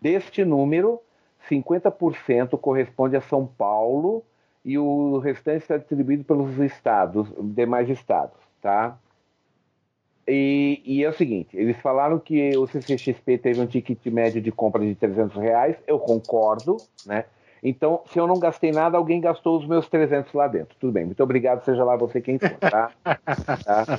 Deste 0.00 0.44
número, 0.44 1.00
50% 1.48 2.58
corresponde 2.58 3.16
a 3.16 3.20
São 3.20 3.46
Paulo 3.46 4.22
e 4.64 4.78
o 4.78 5.18
restante 5.18 5.62
está 5.62 5.76
distribuído 5.76 6.24
pelos 6.24 6.58
estados, 6.58 7.28
demais 7.38 7.88
estados, 7.90 8.38
tá? 8.62 8.98
E, 10.26 10.80
e, 10.86 11.04
é 11.04 11.08
o 11.08 11.12
seguinte, 11.12 11.54
eles 11.54 11.76
falaram 11.82 12.18
que 12.18 12.56
o 12.56 12.66
CCXP 12.66 13.36
teve 13.36 13.60
um 13.60 13.66
ticket 13.66 14.06
médio 14.06 14.40
de 14.40 14.50
compra 14.50 14.82
de 14.82 14.94
300 14.94 15.36
reais, 15.36 15.76
eu 15.86 15.98
concordo, 15.98 16.78
né? 17.04 17.26
Então, 17.64 18.02
se 18.12 18.18
eu 18.18 18.26
não 18.26 18.38
gastei 18.38 18.70
nada, 18.70 18.98
alguém 18.98 19.22
gastou 19.22 19.58
os 19.58 19.66
meus 19.66 19.88
300 19.88 20.30
lá 20.34 20.46
dentro. 20.46 20.76
Tudo 20.78 20.92
bem, 20.92 21.06
muito 21.06 21.22
obrigado, 21.22 21.64
seja 21.64 21.82
lá 21.82 21.96
você 21.96 22.20
quem 22.20 22.38
for, 22.38 22.50
tá? 22.50 22.90
tá? 23.02 23.16
tá? 23.64 23.98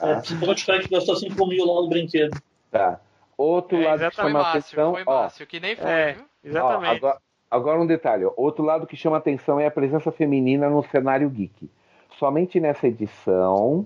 É, 0.00 0.46
pode 0.46 0.64
falar 0.64 0.78
que 0.78 0.88
gastou 0.88 1.16
5 1.16 1.46
mil 1.46 1.66
lá 1.66 1.82
no 1.82 1.88
brinquedo. 1.88 2.40
Tá. 2.70 3.00
Outro 3.36 3.76
é, 3.78 3.84
lado 3.84 4.10
que 4.10 4.14
chama 4.14 4.30
Márcio, 4.30 4.50
atenção... 4.60 4.92
Foi 4.92 5.04
Márcio, 5.04 5.44
ó, 5.44 5.50
que 5.50 5.58
nem 5.58 5.74
foi, 5.74 5.90
é. 5.90 6.16
Exatamente. 6.44 6.92
Ó, 6.92 6.96
agora, 6.96 7.18
agora, 7.50 7.80
um 7.80 7.86
detalhe: 7.86 8.24
outro 8.36 8.64
lado 8.64 8.86
que 8.86 8.96
chama 8.96 9.16
atenção 9.16 9.58
é 9.58 9.66
a 9.66 9.70
presença 9.72 10.12
feminina 10.12 10.70
no 10.70 10.84
cenário 10.84 11.28
geek. 11.28 11.68
Somente 12.16 12.60
nessa 12.60 12.86
edição, 12.86 13.84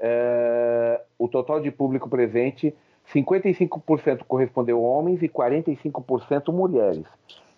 é, 0.00 1.00
o 1.16 1.28
total 1.28 1.60
de 1.60 1.70
público 1.70 2.08
presente, 2.08 2.74
55% 3.12 4.24
correspondeu 4.26 4.82
homens 4.82 5.22
e 5.22 5.28
45% 5.28 6.52
mulheres. 6.52 7.04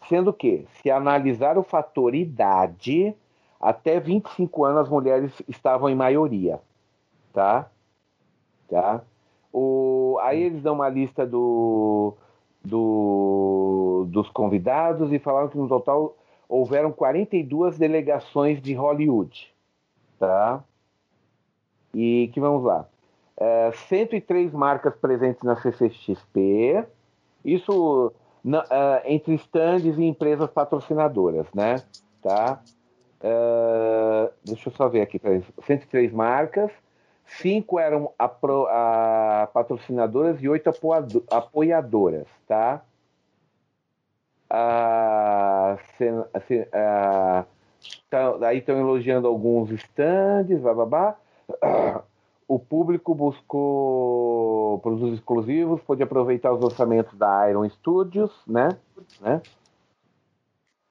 Sendo 0.09 0.33
que, 0.33 0.67
se 0.81 0.91
analisar 0.91 1.59
o 1.59 1.63
fator 1.63 2.15
idade, 2.15 3.15
até 3.61 3.99
25 3.99 4.65
anos 4.65 4.83
as 4.83 4.89
mulheres 4.89 5.43
estavam 5.49 5.89
em 5.89 5.95
maioria. 5.95 6.61
Tá? 7.33 7.69
Tá? 8.69 9.03
O, 9.53 10.19
aí 10.23 10.43
eles 10.43 10.63
dão 10.63 10.75
uma 10.75 10.89
lista 10.89 11.27
do, 11.27 12.15
do, 12.65 14.07
dos 14.09 14.29
convidados 14.31 15.13
e 15.13 15.19
falaram 15.19 15.49
que 15.49 15.59
no 15.59 15.69
total 15.69 16.17
houveram 16.49 16.93
42 16.93 17.79
delegações 17.79 18.61
de 18.61 18.75
Hollywood. 18.75 19.53
Tá? 20.19 20.63
E 21.95 22.31
que 22.33 22.41
vamos 22.41 22.63
lá. 22.63 22.87
É, 23.37 23.71
103 23.73 24.53
marcas 24.53 24.95
presentes 24.97 25.43
na 25.43 25.57
CCXP. 25.57 26.85
Isso 27.45 28.13
na, 28.47 28.61
uh, 28.63 29.03
entre 29.05 29.35
stands 29.35 29.99
e 29.99 30.05
empresas 30.05 30.49
patrocinadoras, 30.49 31.49
né? 31.53 31.83
Tá? 32.23 32.63
Uh, 33.21 34.33
deixa 34.45 34.69
eu 34.69 34.73
só 34.73 34.89
ver 34.89 35.01
aqui, 35.01 35.21
103 35.65 36.13
marcas, 36.13 36.71
cinco 37.25 37.81
eram 37.81 38.13
apro, 38.17 38.67
a, 38.69 39.49
patrocinadoras 39.53 40.41
e 40.41 40.49
oito 40.49 40.71
apoiadoras, 41.29 42.29
tá? 42.47 42.83
Ah, 44.49 45.77
ah, 46.73 47.45
tá, 48.09 48.47
aí 48.47 48.59
estão 48.59 48.79
elogiando 48.79 49.27
alguns 49.27 49.73
stands, 49.73 50.61
blá, 50.61 51.17
O 52.49 52.59
público 52.59 53.15
buscou 53.15 54.79
produtos 54.79 55.15
exclusivos, 55.15 55.81
pôde 55.83 56.03
aproveitar 56.03 56.53
os 56.53 56.63
orçamentos 56.63 57.17
da 57.19 57.51
Iron 57.51 57.69
Studios, 57.69 58.33
né? 58.47 58.69
né? 59.21 59.43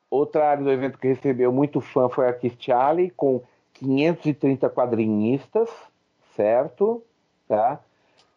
Outra 0.09 0.49
área 0.49 0.63
do 0.63 0.71
evento 0.71 0.97
que 0.97 1.07
recebeu 1.07 1.51
muito 1.51 1.79
fã 1.79 2.09
foi 2.09 2.27
a 2.27 2.33
Kistiali, 2.33 3.09
com 3.09 3.41
530 3.73 4.69
quadrinistas, 4.69 5.69
certo? 6.35 7.01
Tá? 7.47 7.79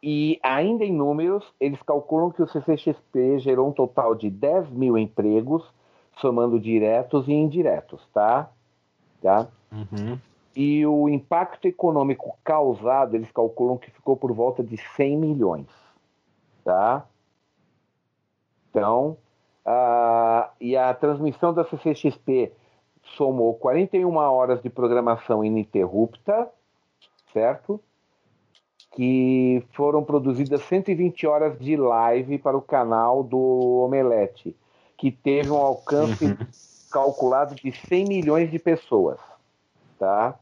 E 0.02 0.38
ainda 0.42 0.84
em 0.84 0.92
números, 0.92 1.44
eles 1.58 1.82
calculam 1.82 2.30
que 2.30 2.42
o 2.42 2.46
CCXP 2.46 3.40
gerou 3.40 3.68
um 3.68 3.72
total 3.72 4.14
de 4.14 4.30
10 4.30 4.70
mil 4.70 4.96
empregos, 4.96 5.64
somando 6.20 6.58
diretos 6.58 7.26
e 7.26 7.32
indiretos, 7.32 8.00
tá? 8.12 8.50
tá? 9.20 9.48
Uhum. 9.72 10.18
E 10.60 10.84
o 10.84 11.08
impacto 11.08 11.68
econômico 11.68 12.36
causado, 12.42 13.14
eles 13.14 13.30
calculam 13.30 13.78
que 13.78 13.92
ficou 13.92 14.16
por 14.16 14.32
volta 14.32 14.60
de 14.60 14.76
100 14.76 15.16
milhões, 15.16 15.68
tá? 16.64 17.06
Então, 18.68 19.16
uh, 19.64 20.50
e 20.60 20.76
a 20.76 20.92
transmissão 20.94 21.54
da 21.54 21.64
CCXP 21.64 22.52
somou 23.16 23.54
41 23.54 24.12
horas 24.16 24.60
de 24.60 24.68
programação 24.68 25.44
ininterrupta, 25.44 26.50
certo? 27.32 27.80
que 28.92 29.62
foram 29.74 30.02
produzidas 30.02 30.62
120 30.62 31.24
horas 31.24 31.56
de 31.60 31.76
live 31.76 32.36
para 32.38 32.56
o 32.56 32.62
canal 32.62 33.22
do 33.22 33.38
Omelete, 33.84 34.56
que 34.96 35.12
teve 35.12 35.52
um 35.52 35.56
alcance 35.56 36.24
uhum. 36.24 36.36
calculado 36.90 37.54
de 37.54 37.70
100 37.70 38.08
milhões 38.08 38.50
de 38.50 38.58
pessoas, 38.58 39.20
tá? 40.00 40.36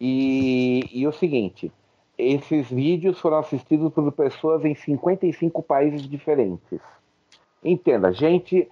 E, 0.00 0.88
e 0.92 1.06
o 1.06 1.12
seguinte, 1.12 1.72
esses 2.18 2.68
vídeos 2.70 3.18
foram 3.18 3.38
assistidos 3.38 3.92
por 3.92 4.10
pessoas 4.12 4.64
em 4.64 4.74
55 4.74 5.62
países 5.62 6.08
diferentes. 6.08 6.80
Entenda, 7.62 8.12
gente, 8.12 8.68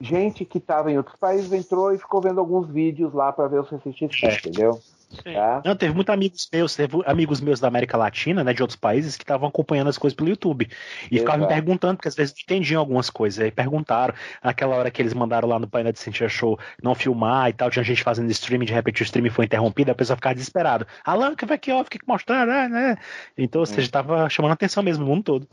gente 0.00 0.44
que 0.44 0.58
estava 0.58 0.90
em 0.90 0.96
outros 0.96 1.16
países 1.16 1.52
entrou 1.52 1.92
e 1.92 1.98
ficou 1.98 2.20
vendo 2.20 2.38
alguns 2.38 2.68
vídeos 2.68 3.12
lá 3.12 3.32
para 3.32 3.48
ver 3.48 3.60
o 3.60 3.64
CCXP, 3.64 4.26
é. 4.26 4.34
entendeu? 4.34 4.80
Tá? 5.24 5.62
Não, 5.64 5.74
teve 5.74 5.94
muitos 5.94 6.12
amigos 6.12 6.48
meus, 6.52 6.76
teve 6.76 7.02
amigos 7.06 7.40
meus 7.40 7.58
da 7.58 7.66
América 7.66 7.96
Latina, 7.96 8.44
né, 8.44 8.52
de 8.52 8.62
outros 8.62 8.76
países, 8.76 9.16
que 9.16 9.24
estavam 9.24 9.48
acompanhando 9.48 9.88
as 9.88 9.96
coisas 9.96 10.14
pelo 10.14 10.28
YouTube. 10.28 10.68
E 11.10 11.18
ficavam 11.18 11.40
me 11.40 11.48
perguntando, 11.48 11.96
porque 11.96 12.08
às 12.08 12.14
vezes 12.14 12.34
não 12.34 12.42
entendiam 12.42 12.78
algumas 12.78 13.08
coisas. 13.08 13.42
Aí 13.42 13.50
perguntaram, 13.50 14.14
naquela 14.44 14.76
hora 14.76 14.90
que 14.90 15.00
eles 15.00 15.14
mandaram 15.14 15.48
lá 15.48 15.58
no 15.58 15.66
painel 15.66 15.92
de 15.92 15.98
Cintia 15.98 16.28
Show 16.28 16.58
não 16.82 16.94
filmar 16.94 17.48
e 17.48 17.54
tal, 17.54 17.70
tinha 17.70 17.82
gente 17.82 18.02
fazendo 18.02 18.30
streaming, 18.30 18.66
de 18.66 18.74
repente 18.74 19.02
o 19.02 19.04
streaming 19.04 19.30
foi 19.30 19.46
interrompido, 19.46 19.90
a 19.90 19.94
pessoa 19.94 20.16
ficava 20.16 20.34
desesperada. 20.34 20.86
Alan, 21.04 21.34
que 21.34 21.46
vai 21.46 21.56
que 21.58 21.72
ó, 21.72 21.82
fica 21.84 21.98
que 21.98 22.06
mostrar, 22.06 22.46
né, 22.46 22.68
né? 22.68 22.96
Então, 23.36 23.60
ou 23.60 23.66
seja, 23.66 23.80
estava 23.80 24.26
hum. 24.26 24.30
chamando 24.30 24.50
a 24.50 24.54
atenção 24.54 24.82
mesmo 24.82 25.04
no 25.04 25.10
mundo 25.10 25.24
todo. 25.24 25.48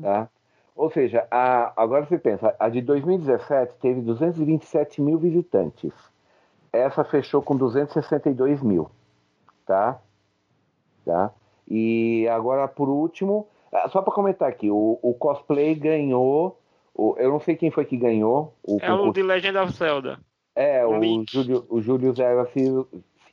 Tá. 0.00 0.28
Ou 0.74 0.90
seja, 0.90 1.26
a, 1.30 1.72
agora 1.80 2.04
você 2.04 2.18
pensa, 2.18 2.54
a 2.58 2.68
de 2.68 2.80
2017 2.80 3.74
teve 3.80 4.00
227 4.00 5.00
mil 5.00 5.18
visitantes 5.18 5.92
essa 6.74 7.04
fechou 7.04 7.40
com 7.40 7.56
262 7.56 8.60
mil, 8.62 8.90
tá? 9.64 10.00
tá? 11.04 11.32
E 11.68 12.26
agora, 12.28 12.66
por 12.66 12.88
último, 12.88 13.46
ah, 13.72 13.88
só 13.88 14.02
para 14.02 14.12
comentar 14.12 14.48
aqui, 14.48 14.70
o, 14.70 14.98
o 15.00 15.14
cosplay 15.14 15.74
ganhou, 15.74 16.58
o, 16.92 17.14
eu 17.18 17.30
não 17.30 17.40
sei 17.40 17.54
quem 17.54 17.70
foi 17.70 17.84
que 17.84 17.96
ganhou. 17.96 18.52
O 18.62 18.76
é 18.76 18.86
concurso. 18.88 19.08
o 19.08 19.12
de 19.12 19.22
Legend 19.22 19.58
of 19.58 19.72
Zelda. 19.72 20.18
É, 20.54 20.84
o, 20.84 20.98
o 20.98 21.24
Júlio, 21.28 21.66
o 21.68 21.80
Júlio 21.80 22.14
Zera 22.14 22.48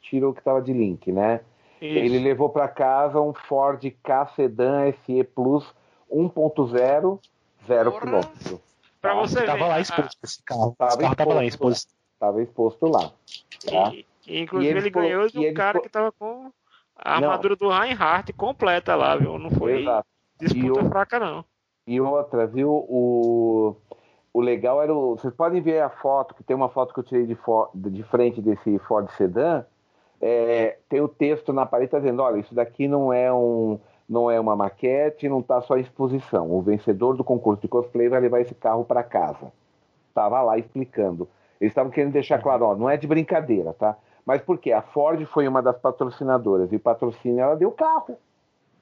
tirou 0.02 0.34
que 0.34 0.44
tava 0.44 0.62
de 0.62 0.74
link, 0.74 1.12
né? 1.12 1.42
Isso. 1.82 1.98
Ele 1.98 2.20
levou 2.20 2.50
para 2.50 2.68
casa 2.68 3.20
um 3.20 3.34
Ford 3.34 3.84
K 4.04 4.28
Sedan 4.28 4.92
SE 5.04 5.24
Plus 5.24 5.74
1.0, 6.12 7.20
zero 7.68 8.00
quilômetro. 8.00 8.62
Para 9.02 9.16
você 9.16 9.44
tava 9.46 9.58
ver. 9.58 9.70
lá 9.70 9.80
exposto 9.80 10.18
esse 10.24 10.44
carro. 10.44 10.76
Tava 10.78 10.92
esse 10.92 11.02
carro 11.02 11.16
tava 11.16 11.34
lá 11.34 11.46
exposto. 11.46 11.92
Estava 12.14 12.42
exposto 12.42 12.86
lá. 12.86 13.12
Tá? 13.66 13.94
E, 14.28 14.40
inclusive 14.40 14.72
ele, 14.72 14.80
ele 14.80 14.90
ganhou 14.90 15.28
de 15.28 15.40
um 15.40 15.54
cara 15.54 15.80
que 15.80 15.88
estava 15.88 16.12
com 16.12 16.52
a 16.96 17.16
armadura 17.16 17.58
não. 17.60 17.68
do 17.68 17.74
Reinhardt 17.74 18.32
completa 18.34 18.96
lá, 18.96 19.16
viu? 19.16 19.40
Não 19.40 19.50
foi 19.50 19.82
Exato. 19.82 20.08
disputa 20.40 20.90
fraca, 20.90 21.20
não. 21.20 21.44
E 21.88 22.00
outra, 22.00 22.46
viu? 22.46 22.70
O, 22.70 23.76
o 24.32 24.40
legal 24.40 24.82
era 24.82 24.94
o. 24.94 25.18
Vocês 25.18 25.34
podem 25.34 25.62
ver 25.62 25.82
a 25.82 25.90
foto, 25.90 26.36
que 26.36 26.44
tem 26.44 26.56
uma 26.56 26.70
foto 26.70 26.94
que 26.94 27.00
eu 27.00 27.04
tirei 27.04 27.26
de, 27.26 27.38
de 27.90 28.04
frente 28.04 28.42
desse 28.42 28.78
Ford 28.80 29.10
Sedan. 29.18 29.66
É, 30.22 30.78
tem 30.88 31.02
o 31.02 31.08
texto 31.08 31.52
na 31.52 31.66
parede 31.66 31.92
tá 31.92 32.00
dizendo: 32.00 32.22
olha, 32.22 32.40
isso 32.40 32.54
daqui 32.54 32.88
não 32.88 33.12
é 33.12 33.34
um. 33.34 33.80
Não 34.12 34.30
é 34.30 34.38
uma 34.38 34.58
maquete, 34.58 35.30
não 35.30 35.40
está 35.40 35.62
só 35.62 35.78
em 35.78 35.82
exposição. 35.82 36.52
O 36.52 36.62
vencedor 36.62 37.16
do 37.16 37.24
concurso 37.24 37.62
de 37.62 37.70
cosplay 37.70 38.10
vai 38.10 38.20
levar 38.20 38.42
esse 38.42 38.54
carro 38.54 38.84
para 38.84 39.02
casa. 39.04 39.54
Tava 40.14 40.42
lá 40.42 40.58
explicando. 40.58 41.30
Eles 41.62 41.72
estavam 41.72 41.90
querendo 41.90 42.12
deixar 42.12 42.36
uhum. 42.36 42.44
claro, 42.44 42.66
ó, 42.66 42.76
não 42.76 42.90
é 42.90 42.98
de 42.98 43.08
brincadeira, 43.08 43.72
tá? 43.72 43.96
Mas 44.26 44.42
por 44.42 44.58
quê? 44.58 44.74
A 44.74 44.82
Ford 44.82 45.24
foi 45.28 45.48
uma 45.48 45.62
das 45.62 45.78
patrocinadoras 45.78 46.70
e 46.74 46.76
o 46.76 46.80
patrocínio 46.80 47.40
ela 47.40 47.56
deu 47.56 47.72
carro 47.72 48.18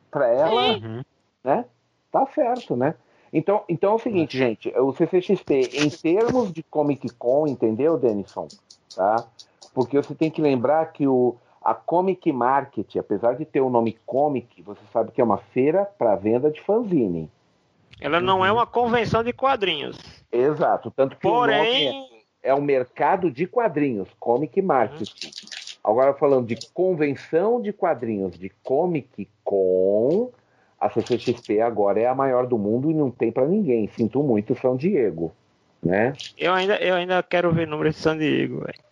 para 0.09 0.27
ela, 0.29 0.71
uhum. 0.71 1.03
né? 1.43 1.65
Tá 2.11 2.25
certo, 2.33 2.75
né? 2.75 2.95
Então, 3.31 3.63
então 3.69 3.91
é 3.91 3.95
o 3.95 3.99
seguinte, 3.99 4.35
gente, 4.35 4.73
o 4.79 4.91
CCXP, 4.91 5.69
em 5.75 5.89
termos 5.91 6.51
de 6.51 6.63
Comic 6.63 7.07
Con, 7.13 7.45
entendeu, 7.45 7.99
Denison? 7.99 8.47
Tá? 8.95 9.27
Porque 9.75 9.95
você 9.95 10.15
tem 10.15 10.31
que 10.31 10.41
lembrar 10.41 10.91
que 10.91 11.07
o, 11.07 11.35
a 11.61 11.73
Comic 11.73 12.31
Market, 12.31 12.95
apesar 12.95 13.35
de 13.35 13.45
ter 13.45 13.61
o 13.61 13.69
nome 13.69 13.97
Comic, 14.05 14.61
você 14.61 14.81
sabe 14.91 15.11
que 15.11 15.21
é 15.21 15.23
uma 15.23 15.37
feira 15.37 15.85
para 15.85 16.15
venda 16.15 16.49
de 16.49 16.61
fanzine. 16.61 17.29
Ela 17.99 18.21
não 18.21 18.45
é 18.45 18.51
uma 18.51 18.65
convenção 18.65 19.23
de 19.23 19.33
quadrinhos. 19.33 19.97
Exato, 20.31 20.91
tanto 20.91 21.17
que 21.17 21.21
Porém, 21.21 21.89
o 21.89 21.93
nome 21.93 22.05
é 22.15 22.19
é 22.41 22.53
o 22.53 22.61
mercado 22.61 23.29
de 23.29 23.45
quadrinhos, 23.45 24.07
comic 24.19 24.61
marketing. 24.61 25.31
Agora 25.83 26.13
falando 26.13 26.47
de 26.47 26.57
convenção 26.73 27.61
de 27.61 27.71
quadrinhos, 27.71 28.37
de 28.37 28.49
Comic 28.63 29.27
Con, 29.43 30.31
a 30.79 30.89
CCXP 30.89 31.61
agora 31.61 31.99
é 31.99 32.05
a 32.05 32.15
maior 32.15 32.45
do 32.45 32.57
mundo 32.57 32.89
e 32.89 32.93
não 32.93 33.11
tem 33.11 33.31
para 33.31 33.47
ninguém. 33.47 33.89
Sinto 33.95 34.21
muito, 34.21 34.55
São 34.55 34.75
Diego, 34.75 35.33
né? 35.81 36.13
Eu 36.37 36.53
ainda, 36.53 36.75
eu 36.77 36.95
ainda 36.95 37.21
quero 37.23 37.51
ver 37.51 37.67
número 37.67 37.89
de 37.89 37.95
São 37.95 38.17
Diego, 38.17 38.59
velho. 38.61 38.88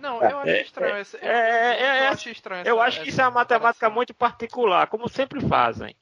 Não, 0.00 0.22
eu 0.22 0.38
acho 0.38 0.48
é, 0.48 0.62
estranho. 0.62 0.94
É, 0.94 1.00
eu, 1.00 1.30
é, 1.30 1.80
é, 1.80 2.06
eu 2.06 2.12
acho 2.12 2.30
estranho. 2.30 2.66
Eu 2.66 2.76
essa, 2.76 2.84
acho 2.84 3.02
que 3.02 3.10
isso 3.10 3.20
é 3.20 3.24
uma 3.24 3.30
matemática 3.32 3.90
muito 3.90 4.14
particular, 4.14 4.86
como 4.86 5.08
sempre 5.08 5.40
fazem. 5.46 5.94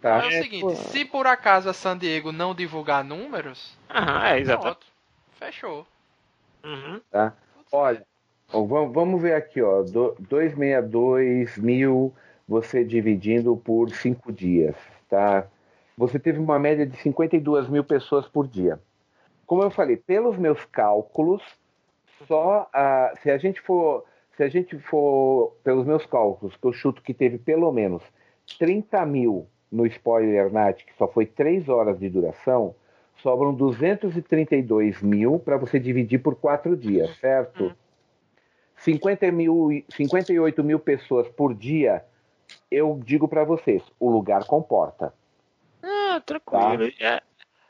Tá. 0.00 0.24
É 0.24 0.28
o 0.28 0.42
seguinte, 0.42 0.76
se 0.76 1.04
por 1.04 1.26
acaso 1.26 1.68
a 1.68 1.72
San 1.72 1.96
Diego 1.98 2.32
não 2.32 2.54
divulgar 2.54 3.04
números, 3.04 3.76
Aham, 3.90 4.26
é, 4.26 4.40
exato. 4.40 4.86
Fechou. 5.38 5.86
Uhum. 6.64 7.00
Tá? 7.10 7.34
Olha, 7.70 8.04
vamos 8.50 9.20
ver 9.20 9.34
aqui, 9.34 9.60
ó. 9.60 9.82
262 9.82 11.56
mil 11.58 12.14
você 12.46 12.84
dividindo 12.84 13.56
por 13.56 13.90
cinco 13.90 14.32
dias, 14.32 14.76
tá? 15.08 15.46
Você 15.96 16.18
teve 16.18 16.38
uma 16.38 16.58
média 16.58 16.86
de 16.86 16.96
52 16.98 17.68
mil 17.68 17.84
pessoas 17.84 18.26
por 18.26 18.46
dia. 18.46 18.80
Como 19.46 19.62
eu 19.62 19.70
falei, 19.70 19.96
pelos 19.96 20.36
meus 20.36 20.64
cálculos, 20.64 21.42
só 22.26 22.68
a, 22.72 23.12
se 23.22 23.30
a 23.30 23.38
gente 23.38 23.60
for 23.60 24.04
se 24.36 24.42
a 24.42 24.48
gente 24.48 24.78
for 24.78 25.56
pelos 25.62 25.86
meus 25.86 26.06
cálculos, 26.06 26.56
que 26.56 26.66
eu 26.66 26.72
chuto 26.72 27.02
que 27.02 27.12
teve 27.12 27.38
pelo 27.38 27.70
menos 27.70 28.02
30 28.58 29.04
mil 29.04 29.46
no 29.70 29.86
spoiler 29.86 30.50
night, 30.52 30.84
que 30.84 30.94
só 30.96 31.06
foi 31.06 31.26
3 31.26 31.68
horas 31.68 31.98
de 31.98 32.08
duração, 32.08 32.74
sobram 33.16 33.54
232 33.54 35.02
mil 35.02 35.38
para 35.38 35.56
você 35.56 35.78
dividir 35.78 36.18
por 36.18 36.34
quatro 36.34 36.76
dias, 36.76 37.08
uhum. 37.08 37.14
certo? 37.16 37.64
Uhum. 37.64 37.74
50 38.76 39.30
mil, 39.30 39.84
58 39.90 40.64
mil 40.64 40.78
pessoas 40.78 41.28
por 41.28 41.54
dia, 41.54 42.04
eu 42.70 43.00
digo 43.04 43.28
para 43.28 43.44
vocês, 43.44 43.82
o 44.00 44.10
lugar 44.10 44.44
comporta. 44.44 45.14
Ah, 45.82 46.20
tranquilo. 46.24 46.90
Tá? 46.98 47.04
É, 47.04 47.22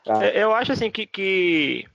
tá. 0.03 0.25
É, 0.25 0.43
eu 0.43 0.53
acho 0.53 0.71
assim 0.71 0.89
que, 0.89 1.05
que 1.05 1.85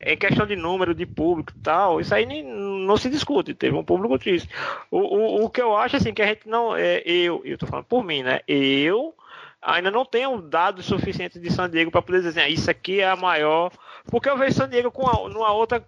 é 0.00 0.16
questão 0.16 0.46
de 0.46 0.56
número, 0.56 0.94
de 0.94 1.04
público 1.04 1.52
e 1.54 1.60
tal, 1.60 2.00
isso 2.00 2.14
aí 2.14 2.24
nem, 2.24 2.42
não 2.42 2.96
se 2.96 3.10
discute, 3.10 3.54
teve 3.54 3.76
um 3.76 3.84
público 3.84 4.18
triste. 4.18 4.48
O, 4.90 4.98
o, 4.98 5.44
o 5.44 5.50
que 5.50 5.60
eu 5.60 5.76
acho 5.76 5.96
assim 5.96 6.14
que 6.14 6.22
a 6.22 6.26
gente 6.26 6.48
não. 6.48 6.74
É, 6.74 7.02
eu, 7.04 7.42
eu 7.44 7.58
tô 7.58 7.66
falando 7.66 7.84
por 7.84 8.02
mim, 8.02 8.22
né? 8.22 8.40
Eu 8.48 9.14
ainda 9.62 9.90
não 9.90 10.04
tenham 10.04 10.40
dados 10.40 10.86
suficientes 10.86 11.40
de 11.40 11.52
San 11.52 11.68
Diego 11.68 11.90
para 11.90 12.00
poder 12.00 12.18
dizer 12.18 12.30
assim, 12.30 12.40
ah, 12.40 12.48
isso 12.48 12.70
aqui 12.70 13.00
é 13.00 13.10
a 13.10 13.16
maior. 13.16 13.70
Porque 14.06 14.28
eu 14.28 14.38
vejo 14.38 14.54
San 14.54 14.68
Diego 14.68 14.90
com 14.90 15.06
a, 15.06 15.28
numa, 15.28 15.52
outra, 15.52 15.84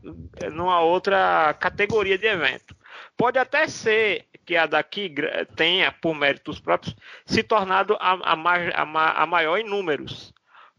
numa 0.53 0.81
outra 0.81 1.55
categoria 1.59 2.19
de 2.19 2.27
evento. 2.27 2.77
Pode 3.17 3.39
até 3.39 3.67
ser 3.67 4.27
que 4.45 4.57
a 4.57 4.67
daqui 4.67 5.15
tenha, 5.57 5.91
por 5.93 6.15
méritos 6.15 6.61
próprios, 6.61 6.95
se 7.25 7.43
tornado 7.43 7.97
a, 7.99 8.13
a, 8.13 8.35
a, 8.35 9.23
a 9.23 9.27
maior 9.27 9.57
em 9.57 9.65
números. 9.65 10.32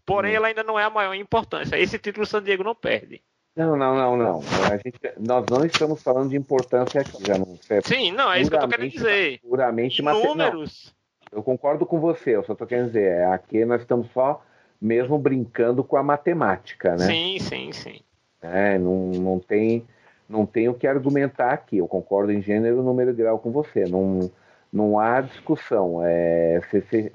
Porém, 0.06 0.33
hum. 0.33 0.35
ela 0.35 0.48
ainda 0.48 0.64
não 0.64 0.80
é 0.80 0.83
a 0.83 0.90
maior 0.90 1.14
importância. 1.14 1.77
Esse 1.77 1.98
título 1.98 2.25
San 2.25 2.43
Diego 2.43 2.64
não 2.64 2.75
perde. 2.75 3.22
Não, 3.56 3.77
não, 3.77 3.95
não, 3.95 4.17
não. 4.17 4.41
Gente, 4.83 4.99
nós 5.19 5.45
não 5.49 5.64
estamos 5.64 6.01
falando 6.01 6.30
de 6.30 6.35
importância 6.35 7.01
aqui, 7.01 7.23
já 7.25 7.38
não 7.38 7.57
é 7.69 7.82
Sim, 7.82 8.11
não, 8.11 8.32
é 8.32 8.41
isso 8.41 8.49
que 8.49 8.56
eu 8.56 8.61
tô 8.61 8.67
querendo 8.67 8.91
dizer. 8.91 9.40
Puramente 9.41 10.01
Números. 10.01 10.93
Não, 11.32 11.40
eu 11.40 11.43
concordo 11.43 11.85
com 11.85 11.99
você, 11.99 12.35
eu 12.35 12.43
só 12.43 12.56
tô 12.56 12.65
querendo 12.65 12.88
dizer, 12.88 13.11
é, 13.11 13.25
aqui 13.25 13.64
nós 13.64 13.82
estamos 13.82 14.09
só 14.11 14.43
mesmo 14.82 15.19
brincando 15.19 15.83
com 15.83 15.95
a 15.98 16.03
matemática, 16.03 16.95
né? 16.95 17.06
Sim, 17.06 17.38
sim, 17.40 17.72
sim. 17.72 17.99
É, 18.41 18.77
não, 18.77 19.11
não 19.11 19.40
tem 19.40 19.85
não 20.27 20.45
tem 20.45 20.67
o 20.67 20.73
que 20.73 20.88
argumentar 20.88 21.51
aqui. 21.51 21.77
Eu 21.77 21.88
concordo 21.88 22.32
em 22.32 22.41
gênero, 22.41 22.82
número 22.82 23.11
e 23.11 23.14
grau 23.14 23.38
com 23.38 23.51
você. 23.51 23.85
Não, 23.85 24.32
não 24.72 24.99
há 24.99 25.22
discussão. 25.22 26.01
É, 26.03 26.59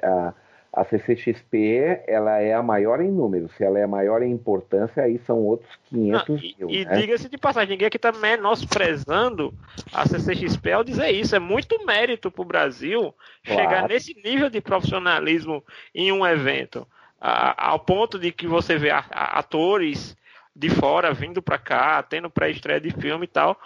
a, 0.03 0.35
a 0.79 0.85
CCXP 0.85 2.03
ela 2.07 2.39
é 2.39 2.55
a 2.55 2.63
maior 2.63 3.01
em 3.01 3.11
número. 3.11 3.49
Se 3.57 3.65
ela 3.65 3.81
é 3.81 3.83
a 3.83 3.89
maior 3.89 4.23
em 4.23 4.31
importância, 4.31 5.03
aí 5.03 5.19
são 5.27 5.39
outros 5.39 5.69
500 5.87 6.29
Não, 6.29 6.37
e, 6.37 6.57
mil. 6.57 6.71
E 6.71 6.85
né? 6.85 7.01
diga-se 7.01 7.29
de 7.29 7.37
passagem, 7.37 7.71
ninguém 7.71 7.89
aqui 7.89 7.97
está 7.97 8.13
menosprezando 8.13 9.53
a 9.93 10.07
CCXP 10.07 10.71
ao 10.73 10.85
dizer 10.85 11.11
isso. 11.11 11.35
É 11.35 11.41
muito 11.41 11.85
mérito 11.85 12.31
para 12.31 12.43
o 12.43 12.45
Brasil 12.45 13.13
claro. 13.45 13.61
chegar 13.61 13.89
nesse 13.89 14.15
nível 14.23 14.49
de 14.49 14.61
profissionalismo 14.61 15.65
em 15.93 16.13
um 16.13 16.25
evento. 16.25 16.87
A, 17.21 17.71
ao 17.71 17.81
ponto 17.81 18.17
de 18.17 18.31
que 18.31 18.47
você 18.47 18.79
vê 18.79 18.91
a, 18.91 19.05
a, 19.11 19.41
atores 19.41 20.17
de 20.55 20.71
fora 20.71 21.13
vindo 21.13 21.43
para 21.43 21.59
cá, 21.59 22.01
tendo 22.05 22.31
pré-estreia 22.31 22.81
de 22.81 22.93
filme 22.93 23.25
e 23.25 23.29
tal, 23.29 23.59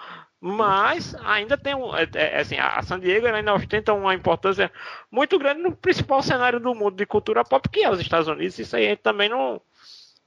mas 0.45 1.15
ainda 1.25 1.57
tem 1.57 1.73
um. 1.73 1.95
É, 1.95 2.09
é, 2.15 2.41
assim, 2.41 2.57
a 2.59 2.83
San 2.83 2.99
Diego 2.99 3.29
ainda 3.29 3.55
ostenta 3.55 3.93
uma 3.93 4.12
importância 4.12 4.73
muito 5.09 5.39
grande 5.39 5.62
no 5.62 5.71
principal 5.71 6.21
cenário 6.21 6.59
do 6.59 6.75
mundo 6.75 6.97
de 6.97 7.07
cultura 7.07 7.45
pop, 7.45 7.69
que 7.69 7.85
é 7.85 7.89
os 7.89 8.01
Estados 8.01 8.27
Unidos. 8.27 8.59
Isso 8.59 8.75
aí 8.75 8.87
a 8.87 8.89
gente 8.89 9.03
também 9.03 9.29
não, 9.29 9.61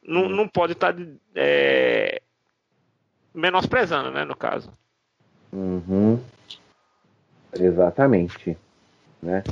não, 0.02 0.30
não 0.30 0.48
pode 0.48 0.72
estar 0.72 0.94
tá, 0.94 1.02
é, 1.35 2.22
menosprezando, 3.34 4.10
né, 4.10 4.24
no 4.24 4.38
caso. 4.38 4.72
Uhum. 5.52 6.24
Exatamente. 7.60 8.58
Né? 9.22 9.44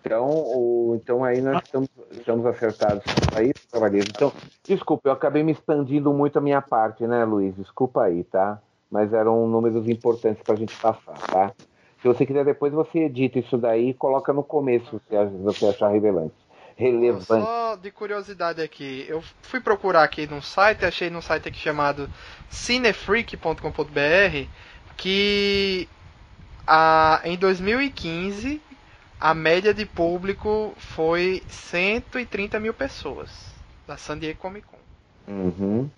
Então, 0.00 0.28
o, 0.28 0.98
então 1.00 1.22
aí 1.22 1.40
nós 1.40 1.62
estamos, 1.62 1.88
estamos 2.10 2.44
acertados 2.44 3.04
aí, 3.36 3.52
cavaleiros. 3.70 4.08
Então, 4.08 4.32
desculpa, 4.64 5.08
eu 5.08 5.12
acabei 5.12 5.44
me 5.44 5.52
expandindo 5.52 6.12
muito 6.12 6.38
a 6.40 6.42
minha 6.42 6.60
parte, 6.60 7.06
né, 7.06 7.24
Luiz? 7.24 7.54
Desculpa 7.54 8.02
aí, 8.02 8.24
tá? 8.24 8.60
Mas 8.90 9.12
eram 9.12 9.46
números 9.46 9.88
importantes 9.88 10.42
para 10.42 10.54
a 10.54 10.58
gente 10.58 10.74
passar, 10.76 11.18
tá? 11.18 11.52
Se 12.00 12.08
você 12.08 12.24
quiser 12.26 12.44
depois 12.44 12.72
você 12.72 13.00
edita 13.00 13.38
isso 13.38 13.56
daí 13.58 13.90
e 13.90 13.94
coloca 13.94 14.32
no 14.32 14.42
começo 14.42 15.00
se 15.08 15.16
você 15.42 15.66
achar 15.66 15.88
relevante. 15.88 16.34
Relevante. 16.76 17.24
Só 17.24 17.74
de 17.76 17.90
curiosidade 17.90 18.60
aqui, 18.60 19.06
eu 19.08 19.22
fui 19.40 19.60
procurar 19.60 20.02
aqui 20.02 20.26
no 20.26 20.42
site, 20.42 20.84
achei 20.84 21.08
num 21.08 21.22
site 21.22 21.48
aqui 21.48 21.58
chamado 21.58 22.08
cinefreak.com.br 22.50 24.48
que 24.96 25.88
a, 26.66 27.20
em 27.24 27.36
2015 27.36 28.60
a 29.18 29.34
média 29.34 29.72
de 29.72 29.86
público 29.86 30.74
foi 30.76 31.42
130 31.48 32.60
mil 32.60 32.74
pessoas 32.74 33.30
da 33.86 33.96
San 33.96 34.18
Diego 34.18 34.38
Comic 34.38 34.66
Con. 34.66 34.76
Uhum. 35.32 35.90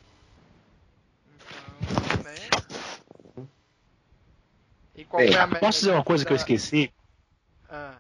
Bem, 5.05 5.61
posso 5.61 5.81
dizer 5.81 5.93
uma 5.93 6.03
coisa 6.03 6.25
que 6.25 6.33
eu 6.33 6.37
esqueci? 6.37 6.91
Ah. 7.71 7.97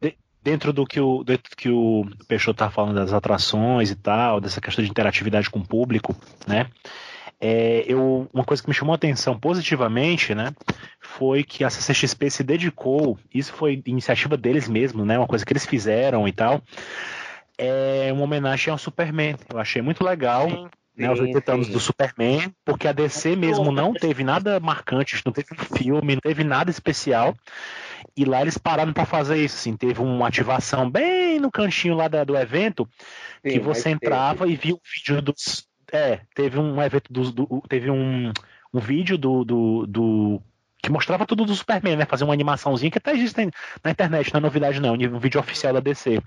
De, 0.00 0.16
dentro 0.42 0.72
do 0.72 0.84
que 0.84 1.00
o, 1.00 1.24
dentro 1.24 1.50
do 1.50 1.56
que 1.56 1.70
o 1.70 2.06
Peixoto 2.28 2.58
tá 2.58 2.70
falando 2.70 2.96
das 2.96 3.12
atrações 3.12 3.90
e 3.90 3.94
tal, 3.94 4.40
dessa 4.40 4.60
questão 4.60 4.84
de 4.84 4.90
interatividade 4.90 5.48
com 5.48 5.60
o 5.60 5.66
público, 5.66 6.14
né? 6.46 6.68
É, 7.40 7.84
eu, 7.86 8.28
uma 8.32 8.44
coisa 8.44 8.62
que 8.62 8.68
me 8.68 8.74
chamou 8.74 8.92
a 8.92 8.96
atenção 8.96 9.38
positivamente, 9.38 10.34
né, 10.34 10.54
foi 11.00 11.42
que 11.42 11.62
a 11.62 11.68
CCXP 11.68 12.30
se 12.30 12.42
dedicou, 12.42 13.18
isso 13.34 13.52
foi 13.52 13.82
iniciativa 13.84 14.36
deles 14.36 14.66
mesmo, 14.66 15.04
né, 15.04 15.18
uma 15.18 15.26
coisa 15.26 15.44
que 15.44 15.52
eles 15.52 15.66
fizeram 15.66 16.26
e 16.26 16.32
tal, 16.32 16.62
é 17.58 18.10
uma 18.12 18.22
homenagem 18.22 18.70
ao 18.70 18.78
Superman. 18.78 19.36
Eu 19.52 19.58
achei 19.58 19.82
muito 19.82 20.02
legal. 20.02 20.48
Sim 20.48 20.68
né, 20.96 21.10
os 21.10 21.18
80 21.18 21.52
anos 21.52 21.68
do 21.68 21.80
Superman, 21.80 22.54
porque 22.64 22.86
a 22.86 22.92
DC 22.92 23.34
mesmo 23.34 23.72
não 23.72 23.92
teve 23.92 24.22
nada 24.22 24.60
marcante, 24.60 25.20
não 25.24 25.32
teve 25.32 25.48
filme, 25.76 26.14
não 26.14 26.20
teve 26.20 26.44
nada 26.44 26.70
especial. 26.70 27.36
E 28.16 28.24
lá 28.24 28.42
eles 28.42 28.56
pararam 28.56 28.92
para 28.92 29.04
fazer 29.04 29.38
isso, 29.38 29.56
assim, 29.56 29.76
teve 29.76 30.00
uma 30.00 30.28
ativação 30.28 30.88
bem 30.88 31.40
no 31.40 31.50
cantinho 31.50 31.96
lá 31.96 32.06
da, 32.06 32.22
do 32.22 32.36
evento, 32.36 32.88
Sim, 33.42 33.52
que 33.52 33.58
você 33.58 33.90
entrava 33.90 34.44
teve. 34.44 34.52
e 34.52 34.56
via 34.56 34.74
o 34.74 34.80
vídeo 34.94 35.22
dos. 35.22 35.66
É, 35.92 36.20
teve 36.34 36.58
um 36.58 36.80
evento 36.80 37.12
do. 37.12 37.32
do 37.32 37.62
teve 37.68 37.90
um, 37.90 38.32
um 38.72 38.78
vídeo 38.78 39.18
do, 39.18 39.44
do, 39.44 39.86
do 39.86 40.42
que 40.80 40.90
mostrava 40.90 41.26
tudo 41.26 41.44
do 41.44 41.54
Superman, 41.54 41.96
né? 41.96 42.04
Fazer 42.04 42.24
uma 42.24 42.34
animaçãozinha 42.34 42.90
que 42.90 42.98
até 42.98 43.12
existe 43.12 43.50
na 43.82 43.90
internet, 43.90 44.32
não 44.32 44.38
é 44.38 44.42
novidade 44.42 44.80
não, 44.80 44.94
um 44.94 45.18
vídeo 45.18 45.40
oficial 45.40 45.72
da 45.72 45.80
DC 45.80 46.20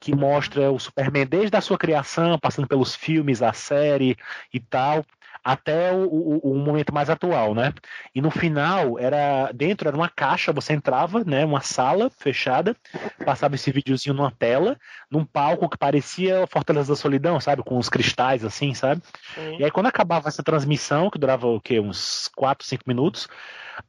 que 0.00 0.14
mostra 0.14 0.70
o 0.70 0.78
Superman 0.78 1.26
desde 1.26 1.56
a 1.56 1.60
sua 1.60 1.78
criação, 1.78 2.38
passando 2.38 2.68
pelos 2.68 2.94
filmes, 2.94 3.42
a 3.42 3.52
série 3.52 4.16
e 4.52 4.60
tal, 4.60 5.04
até 5.42 5.92
o, 5.92 6.04
o, 6.04 6.52
o, 6.52 6.54
momento 6.56 6.92
mais 6.92 7.08
atual, 7.08 7.54
né? 7.54 7.72
E 8.14 8.20
no 8.20 8.30
final 8.30 8.98
era 8.98 9.50
dentro 9.52 9.88
era 9.88 9.96
uma 9.96 10.08
caixa, 10.08 10.52
você 10.52 10.72
entrava, 10.72 11.24
né? 11.24 11.44
Uma 11.44 11.60
sala 11.60 12.10
fechada, 12.10 12.76
passava 13.24 13.54
esse 13.54 13.70
videozinho 13.70 14.14
numa 14.14 14.30
tela, 14.30 14.76
num 15.10 15.24
palco 15.24 15.68
que 15.68 15.78
parecia 15.78 16.46
Fortaleza 16.48 16.92
da 16.92 16.96
Solidão, 16.96 17.40
sabe? 17.40 17.62
Com 17.62 17.78
os 17.78 17.88
cristais 17.88 18.44
assim, 18.44 18.74
sabe? 18.74 19.02
Sim. 19.34 19.58
E 19.58 19.64
aí 19.64 19.70
quando 19.70 19.86
acabava 19.86 20.28
essa 20.28 20.42
transmissão, 20.42 21.10
que 21.10 21.18
durava 21.18 21.46
o 21.46 21.60
quê? 21.60 21.80
Uns 21.80 22.28
4, 22.36 22.66
5 22.66 22.84
minutos, 22.86 23.28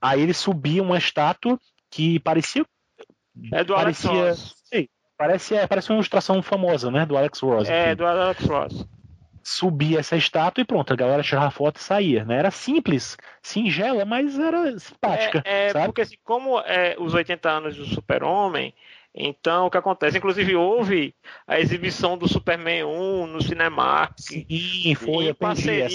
aí 0.02 0.22
ele 0.22 0.34
subia 0.34 0.82
uma 0.82 0.98
estátua 0.98 1.60
que 1.90 2.20
parecia 2.20 2.66
é 3.52 3.64
do 3.64 3.74
parecia, 3.74 4.10
Alex 4.10 4.59
Parece, 5.20 5.54
é, 5.54 5.68
parece 5.68 5.90
uma 5.90 5.98
ilustração 5.98 6.42
famosa, 6.42 6.90
né? 6.90 7.06
Do 7.06 7.18
Alex 7.18 7.42
Ross. 7.42 7.68
É, 7.68 7.94
do 7.94 8.06
Alex 8.06 8.46
Ross. 8.46 8.88
Subia 9.44 10.00
essa 10.00 10.16
estátua 10.16 10.62
e 10.62 10.66
pronto, 10.66 10.94
a 10.94 10.96
galera 10.96 11.22
tirava 11.22 11.52
foto 11.52 11.76
e 11.76 11.84
saía, 11.84 12.24
né? 12.24 12.38
Era 12.38 12.52
simples, 12.52 13.18
singela, 13.42 14.06
mas 14.06 14.40
era 14.40 14.80
simpática. 14.80 15.44
É, 15.44 15.72
é 15.72 15.86
porque 15.86 16.04
assim, 16.04 16.16
como 16.24 16.58
é, 16.62 16.96
os 16.98 17.14
80 17.14 17.50
anos 17.50 17.76
do 17.76 17.86
Super-Homem, 17.86 18.74
então, 19.14 19.66
o 19.66 19.70
que 19.70 19.78
acontece? 19.78 20.18
Inclusive, 20.18 20.56
houve 20.56 21.14
a 21.46 21.60
exibição 21.60 22.18
do 22.18 22.26
Superman 22.26 22.86
1 22.86 23.28
no 23.28 23.42
Cinemark. 23.42 24.14
Sim, 24.18 24.96
foi, 24.96 25.28
em 25.28 25.34
parceria, 25.34 25.88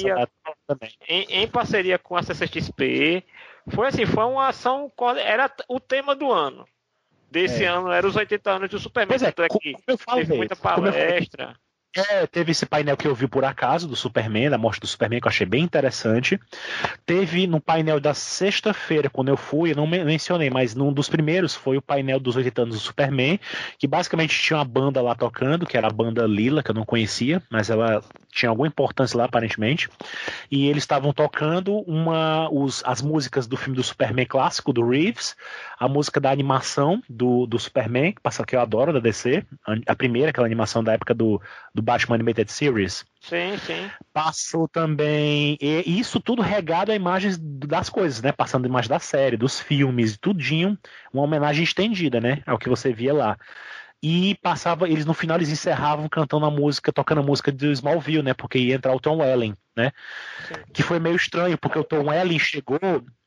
em, 1.09 1.25
em, 1.31 1.49
parceria 1.49 1.99
com 1.99 2.17
a 2.17 2.23
CCXP. 2.23 3.25
Foi 3.69 3.89
assim, 3.89 4.05
foi 4.05 4.25
uma 4.25 4.49
ação. 4.49 4.93
Era 5.17 5.51
o 5.67 5.81
tema 5.81 6.15
do 6.15 6.31
ano 6.31 6.67
desse 7.35 7.65
é. 7.65 7.67
ano 7.67 7.91
era 7.91 8.07
os 8.07 8.15
80 8.15 8.51
anos 8.51 8.71
do 8.71 8.79
Superman. 8.79 9.19
Pois 9.19 9.23
é, 9.23 9.29
aqui, 9.29 9.75
eu 9.87 9.99
falei, 9.99 10.25
teve 10.25 10.37
muita 10.37 10.55
palestra. 10.55 11.57
É, 11.97 12.27
teve 12.27 12.51
esse 12.51 12.67
painel 12.67 12.97
que 12.97 13.07
eu 13.07 13.15
vi 13.15 13.29
por 13.29 13.45
acaso 13.45 13.87
do 13.87 13.95
Superman, 13.95 14.51
da 14.51 14.59
morte 14.59 14.81
do 14.81 14.87
Superman, 14.87 15.21
que 15.21 15.29
eu 15.29 15.31
achei 15.31 15.47
bem 15.47 15.63
interessante. 15.63 16.41
Teve 17.07 17.47
no 17.47 17.61
painel 17.61 18.01
da 18.01 18.13
sexta-feira, 18.13 19.09
quando 19.09 19.29
eu 19.29 19.37
fui, 19.37 19.71
eu 19.71 19.77
não 19.77 19.87
mencionei, 19.87 20.51
mas 20.51 20.75
num 20.75 20.93
dos 20.93 21.09
primeiros 21.09 21.55
foi 21.55 21.77
o 21.77 21.83
painel 21.83 22.19
dos 22.19 22.35
80 22.35 22.63
anos 22.63 22.75
do 22.75 22.81
Superman, 22.81 23.39
que 23.79 23.87
basicamente 23.87 24.37
tinha 24.37 24.59
uma 24.59 24.65
banda 24.65 25.01
lá 25.01 25.15
tocando, 25.15 25.67
que 25.67 25.77
era 25.77 25.87
a 25.87 25.91
banda 25.91 26.27
Lila, 26.27 26.65
que 26.65 26.71
eu 26.73 26.75
não 26.75 26.85
conhecia, 26.85 27.41
mas 27.49 27.71
ela 27.71 28.03
tinha 28.33 28.51
alguma 28.51 28.67
importância 28.67 29.17
lá, 29.17 29.27
aparentemente. 29.27 29.89
E 30.51 30.67
eles 30.67 30.83
estavam 30.83 31.13
tocando 31.13 31.77
uma, 31.87 32.51
os, 32.51 32.83
as 32.85 33.01
músicas 33.01 33.47
do 33.47 33.57
filme 33.57 33.77
do 33.77 33.85
Superman 33.85 34.27
clássico, 34.27 34.73
do 34.73 34.85
Reeves, 34.85 35.37
a 35.79 35.87
música 35.87 36.21
da 36.21 36.33
animação 36.33 37.01
do, 37.09 37.47
do 37.47 37.57
Superman, 37.57 38.13
que, 38.13 38.21
passa, 38.21 38.45
que 38.45 38.57
eu 38.57 38.61
adoro 38.61 38.93
da 38.93 38.99
DC, 38.99 39.45
a 39.87 39.95
primeira, 39.95 40.31
aquela 40.31 40.47
animação 40.47 40.83
da 40.83 40.95
época 40.95 41.15
do, 41.15 41.41
do 41.73 41.84
Batman 41.85 42.17
Animated 42.17 42.51
Series. 42.51 43.05
Sim, 43.21 43.57
sim. 43.59 43.91
Passou 44.13 44.67
também. 44.67 45.57
E 45.61 45.99
isso 46.01 46.19
tudo 46.21 46.43
regado 46.43 46.91
a 46.91 46.95
imagens 46.97 47.39
das 47.39 47.89
coisas, 47.89 48.21
né? 48.23 48.33
Passando 48.33 48.67
imagens 48.67 48.89
da 48.89 48.99
série, 48.99 49.37
dos 49.37 49.61
filmes, 49.61 50.17
tudinho. 50.19 50.77
Uma 51.13 51.23
homenagem 51.23 51.63
estendida, 51.63 52.21
né? 52.21 52.43
Ao 52.47 52.59
que 52.59 52.69
você 52.69 52.93
via 52.93 53.15
lá. 53.15 53.39
e 54.07 54.35
passava, 54.43 54.87
eles 54.87 55.07
no 55.07 55.15
final 55.15 55.39
eles 55.39 55.49
encerravam 55.49 56.07
cantando 56.11 56.45
a 56.45 56.51
música, 56.51 56.93
tocando 56.93 57.23
a 57.23 57.25
música 57.25 57.51
do 57.51 57.73
Smallville, 57.73 58.23
né? 58.23 58.35
Porque 58.35 58.59
ia 58.59 58.75
entrar 58.75 58.95
o 58.95 59.01
Tom 59.01 59.23
Welling, 59.23 59.57
né? 59.75 59.93
Sim. 60.47 60.55
Que 60.75 60.83
foi 60.83 60.99
meio 60.99 61.17
estranho, 61.17 61.57
porque 61.57 61.79
o 61.79 61.85
Tom 61.85 62.09
Welling 62.09 62.39
chegou, 62.39 62.79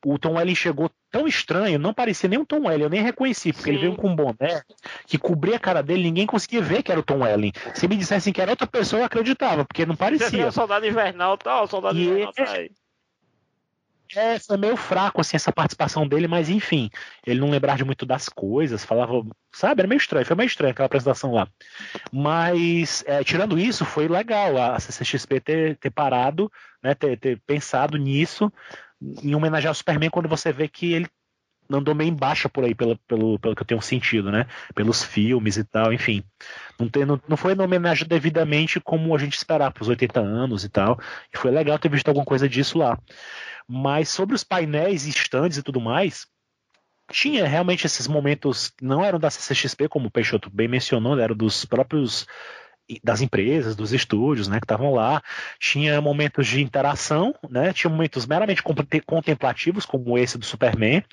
o 0.06 0.20
Tom 0.20 0.36
Welling 0.36 0.54
chegou 0.54 0.92
tão 1.12 1.28
estranho, 1.28 1.80
não 1.80 1.94
parecia 1.94 2.30
nem 2.30 2.40
o 2.40 2.46
Tom 2.46 2.68
Welling, 2.68 2.84
eu 2.84 2.90
nem 2.90 3.02
reconheci, 3.02 3.54
porque 3.54 3.70
Sim. 3.70 3.78
ele 3.78 3.80
veio 3.80 3.96
com 3.96 4.10
um 4.10 4.16
boné 4.16 4.62
que 5.06 5.18
cobria 5.18 5.56
a 5.56 5.60
cara 5.60 5.82
dele, 5.82 6.04
ninguém 6.04 6.26
conseguia 6.26 6.62
ver 6.62 6.84
que 6.84 6.92
era 6.92 7.00
o 7.00 7.04
Tom 7.04 7.22
Welling. 7.24 7.52
Se 7.74 7.88
me 7.88 7.96
dissessem 7.96 8.34
que 8.34 8.42
era 8.42 8.52
outra 8.52 8.68
pessoa, 8.68 9.02
eu 9.02 9.06
acreditava, 9.06 9.66
porque 9.66 9.86
não 9.86 9.96
parecia. 9.96 10.30
Você 10.30 10.44
o 10.44 10.52
soldado 10.52 10.86
invernal, 10.86 11.38
tal, 11.38 11.64
o 11.64 11.68
soldado 11.68 11.98
e 11.98 12.06
invernal 12.06 12.34
tá 12.34 12.52
aí. 12.52 12.72
É, 14.16 14.40
foi 14.40 14.58
meio 14.58 14.78
fraco, 14.78 15.20
assim, 15.20 15.36
essa 15.36 15.52
participação 15.52 16.08
dele, 16.08 16.28
mas 16.28 16.50
enfim, 16.50 16.90
ele 17.26 17.40
não 17.40 17.50
lembrava 17.50 17.84
muito 17.84 18.06
das 18.06 18.30
coisas, 18.30 18.86
falava, 18.86 19.26
sabe, 19.52 19.82
era 19.82 19.88
meio 19.88 19.98
estranho, 19.98 20.26
foi 20.26 20.36
meio 20.36 20.48
estranho 20.48 20.72
aquela 20.72 20.86
apresentação 20.86 21.34
lá. 21.34 21.48
Mas, 22.12 23.04
é, 23.06 23.24
tirando 23.24 23.60
isso, 23.60 23.84
foi 23.84 24.08
legal 24.08 24.58
a 24.58 24.80
CCXP 24.80 25.42
ter, 25.42 25.78
ter 25.78 25.90
parado, 25.90 26.50
né, 26.82 26.96
ter, 26.96 27.20
ter 27.20 27.42
pensado 27.46 27.98
nisso, 27.98 28.52
em 29.02 29.36
homenagear 29.36 29.72
o 29.72 29.76
Superman 29.76 30.10
quando 30.10 30.30
você 30.30 30.52
vê 30.52 30.68
que 30.68 30.94
ele 30.94 31.08
andou 31.70 31.94
meio 31.94 32.10
em 32.10 32.16
baixa 32.16 32.48
por 32.48 32.64
aí, 32.64 32.74
pelo, 32.74 32.98
pelo, 33.00 33.38
pelo 33.40 33.56
que 33.56 33.62
eu 33.62 33.66
tenho 33.66 33.82
sentido, 33.82 34.32
né? 34.32 34.48
Pelos 34.74 35.04
filmes 35.04 35.58
e 35.58 35.64
tal, 35.64 35.92
enfim. 35.92 36.24
Não, 36.80 36.88
tem, 36.88 37.06
não, 37.06 37.20
não 37.28 37.36
foi 37.36 37.54
uma 37.54 37.66
homenagem 37.66 38.08
devidamente 38.08 38.80
como 38.80 39.14
a 39.14 39.20
gente 39.20 39.36
esperava, 39.36 39.72
para 39.72 39.82
os 39.82 39.90
80 39.90 40.20
anos 40.20 40.64
e 40.64 40.70
tal. 40.70 41.00
E 41.34 41.38
foi 41.38 41.52
legal 41.52 41.78
ter 41.78 41.90
visto 41.90 42.08
alguma 42.08 42.26
coisa 42.26 42.48
disso 42.48 42.78
lá. 42.78 42.98
Mas 43.68 44.10
sobre 44.10 44.34
os 44.34 44.44
painéis 44.44 45.06
e 45.06 45.10
stands 45.10 45.58
e 45.58 45.64
tudo 45.64 45.82
mais, 45.82 46.26
tinha 47.12 47.46
realmente 47.46 47.86
esses 47.86 48.08
momentos, 48.08 48.72
não 48.82 49.04
eram 49.04 49.20
da 49.20 49.30
CCXP, 49.30 49.90
como 49.90 50.08
o 50.08 50.12
Peixoto 50.12 50.50
bem 50.50 50.68
mencionou, 50.68 51.20
eram 51.20 51.36
dos 51.36 51.66
próprios 51.66 52.26
das 53.04 53.22
empresas, 53.22 53.76
dos 53.76 53.92
estúdios, 53.92 54.48
né, 54.48 54.60
que 54.60 54.66
estavam 54.66 54.94
lá. 54.94 55.22
Tinha 55.60 56.00
momentos 56.02 56.48
de 56.48 56.62
interação, 56.62 57.36
né? 57.50 57.74
Tinha 57.74 57.92
momentos 57.92 58.26
meramente 58.26 58.64
contemplativos, 59.06 59.86
como 59.86 60.18
esse 60.18 60.38
do 60.38 60.46
Superman. 60.46 61.04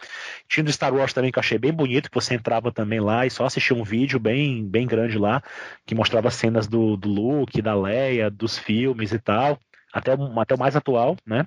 Tinha 0.49 0.63
do 0.63 0.73
Star 0.73 0.95
Wars 0.95 1.13
também 1.13 1.33
que 1.33 1.39
eu 1.39 1.41
achei 1.41 1.59
bem 1.59 1.73
bonito, 1.73 2.11
que 2.11 2.15
você 2.15 2.35
entrava 2.35 2.71
também 2.71 3.01
lá 3.01 3.27
e 3.27 3.31
só 3.31 3.45
assistia 3.45 3.77
um 3.77 3.83
vídeo 3.83 4.19
bem, 4.21 4.65
bem 4.65 4.87
grande 4.87 5.19
lá, 5.19 5.43
que 5.85 5.95
mostrava 5.95 6.31
cenas 6.31 6.67
do, 6.67 6.97
do 6.97 7.09
Luke, 7.09 7.61
da 7.61 7.75
Leia, 7.75 8.31
dos 8.31 8.57
filmes 8.57 9.13
e 9.13 9.19
tal, 9.19 9.59
até, 9.93 10.13
até 10.13 10.55
o 10.55 10.59
mais 10.59 10.77
atual, 10.77 11.17
né? 11.27 11.45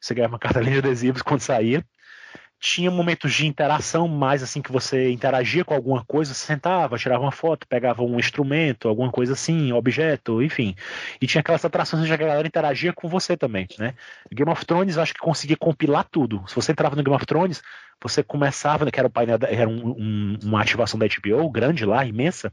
Você 0.00 0.14
ganhava 0.14 0.34
uma 0.34 0.38
cartelinha 0.38 0.72
de 0.80 0.88
adesivos 0.88 1.22
quando 1.22 1.40
saía. 1.40 1.84
Tinha 2.60 2.90
momentos 2.90 3.32
de 3.32 3.46
interação, 3.46 4.06
mais 4.06 4.42
assim 4.42 4.60
que 4.60 4.70
você 4.70 5.10
interagia 5.10 5.64
com 5.64 5.72
alguma 5.72 6.04
coisa, 6.04 6.34
sentava, 6.34 6.98
tirava 6.98 7.22
uma 7.22 7.32
foto, 7.32 7.66
pegava 7.66 8.02
um 8.02 8.18
instrumento, 8.18 8.86
alguma 8.86 9.10
coisa 9.10 9.32
assim, 9.32 9.72
objeto, 9.72 10.42
enfim. 10.42 10.76
E 11.20 11.26
tinha 11.26 11.40
aquelas 11.40 11.64
atrações 11.64 12.02
onde 12.02 12.12
a 12.12 12.16
galera 12.18 12.46
interagia 12.46 12.92
com 12.92 13.08
você 13.08 13.34
também, 13.34 13.66
né? 13.78 13.94
Game 14.30 14.50
of 14.50 14.66
Thrones, 14.66 14.96
eu 14.96 15.02
acho 15.02 15.14
que 15.14 15.20
conseguia 15.20 15.56
compilar 15.56 16.06
tudo. 16.10 16.44
Se 16.46 16.54
você 16.54 16.72
entrava 16.72 16.94
no 16.94 17.02
Game 17.02 17.16
of 17.16 17.24
Thrones, 17.24 17.62
você 18.02 18.22
começava, 18.22 18.90
que 18.90 19.00
era 19.00 19.08
o 19.08 19.10
painel, 19.10 19.38
era 19.42 19.68
um, 19.68 19.90
um, 19.90 20.38
uma 20.42 20.60
ativação 20.60 20.98
da 20.98 21.06
HBO 21.06 21.50
grande 21.50 21.86
lá, 21.86 22.04
imensa. 22.04 22.52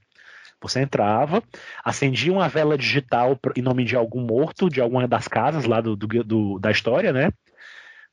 Você 0.61 0.81
entrava, 0.81 1.43
acendia 1.83 2.33
uma 2.33 2.49
vela 2.49 2.77
digital 2.77 3.39
em 3.55 3.61
nome 3.61 3.83
de 3.83 3.95
algum 3.95 4.21
morto, 4.21 4.69
de 4.69 4.81
alguma 4.81 5.07
das 5.07 5.27
casas 5.27 5.65
lá 5.65 5.81
do, 5.81 5.95
do, 5.95 6.07
do 6.23 6.59
da 6.59 6.71
história, 6.71 7.13
né? 7.13 7.29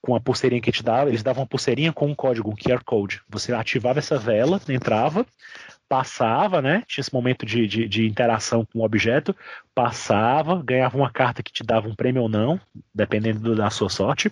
Com 0.04 0.14
a 0.14 0.20
pulseirinha 0.20 0.60
que 0.60 0.70
te 0.70 0.82
dava, 0.82 1.08
eles 1.08 1.22
davam 1.22 1.42
uma 1.44 1.48
pulseirinha 1.48 1.90
com 1.90 2.06
um 2.06 2.14
código, 2.14 2.50
um 2.50 2.54
QR 2.54 2.84
Code. 2.84 3.22
Você 3.26 3.54
ativava 3.54 4.00
essa 4.00 4.18
vela, 4.18 4.60
entrava, 4.68 5.24
passava, 5.88 6.60
né? 6.60 6.82
Tinha 6.86 7.00
esse 7.00 7.14
momento 7.14 7.46
de, 7.46 7.66
de, 7.66 7.88
de, 7.88 8.06
interação 8.06 8.66
com 8.66 8.80
o 8.80 8.84
objeto, 8.84 9.34
passava, 9.74 10.62
ganhava 10.62 10.98
uma 10.98 11.10
carta 11.10 11.42
que 11.42 11.50
te 11.50 11.64
dava 11.64 11.88
um 11.88 11.94
prêmio 11.94 12.20
ou 12.20 12.28
não, 12.28 12.60
dependendo 12.94 13.54
da 13.54 13.70
sua 13.70 13.88
sorte. 13.88 14.30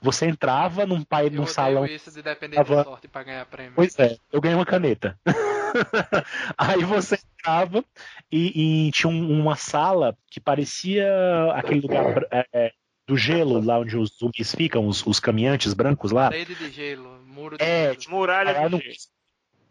Você 0.00 0.26
entrava 0.26 0.84
num, 0.86 1.04
pai, 1.04 1.30
num 1.30 1.46
salão. 1.46 1.86
Isso 1.86 2.10
de 2.10 2.20
depender 2.20 2.56
tava... 2.56 2.76
da 2.76 2.84
sorte 2.84 3.06
para 3.06 3.22
ganhar 3.22 3.46
prêmio. 3.46 3.74
Pois 3.76 3.96
é, 4.00 4.16
eu 4.32 4.40
ganhei 4.40 4.56
uma 4.56 4.66
caneta. 4.66 5.16
Aí 6.58 6.82
você 6.82 7.16
entrava 7.38 7.84
e, 8.30 8.88
e 8.88 8.90
tinha 8.90 9.08
um, 9.08 9.40
uma 9.40 9.54
sala 9.54 10.16
que 10.28 10.40
parecia 10.40 11.06
aquele 11.54 11.80
lugar 11.80 12.26
é, 12.30 12.46
é, 12.52 12.72
do 13.06 13.16
gelo, 13.16 13.64
lá 13.64 13.78
onde 13.78 13.96
os 13.96 14.16
zumbis 14.18 14.54
ficam, 14.54 14.86
os, 14.86 15.04
os 15.06 15.18
caminhantes 15.18 15.74
brancos 15.74 16.12
lá. 16.12 16.30
Parede 16.30 16.54
de 16.54 16.70
gelo, 16.70 17.18
muro 17.26 17.56
de 17.56 17.64
é, 17.64 17.94
gelo. 17.94 18.16
Muralha 18.16 18.54
de 18.54 18.60
gelo. 18.60 18.80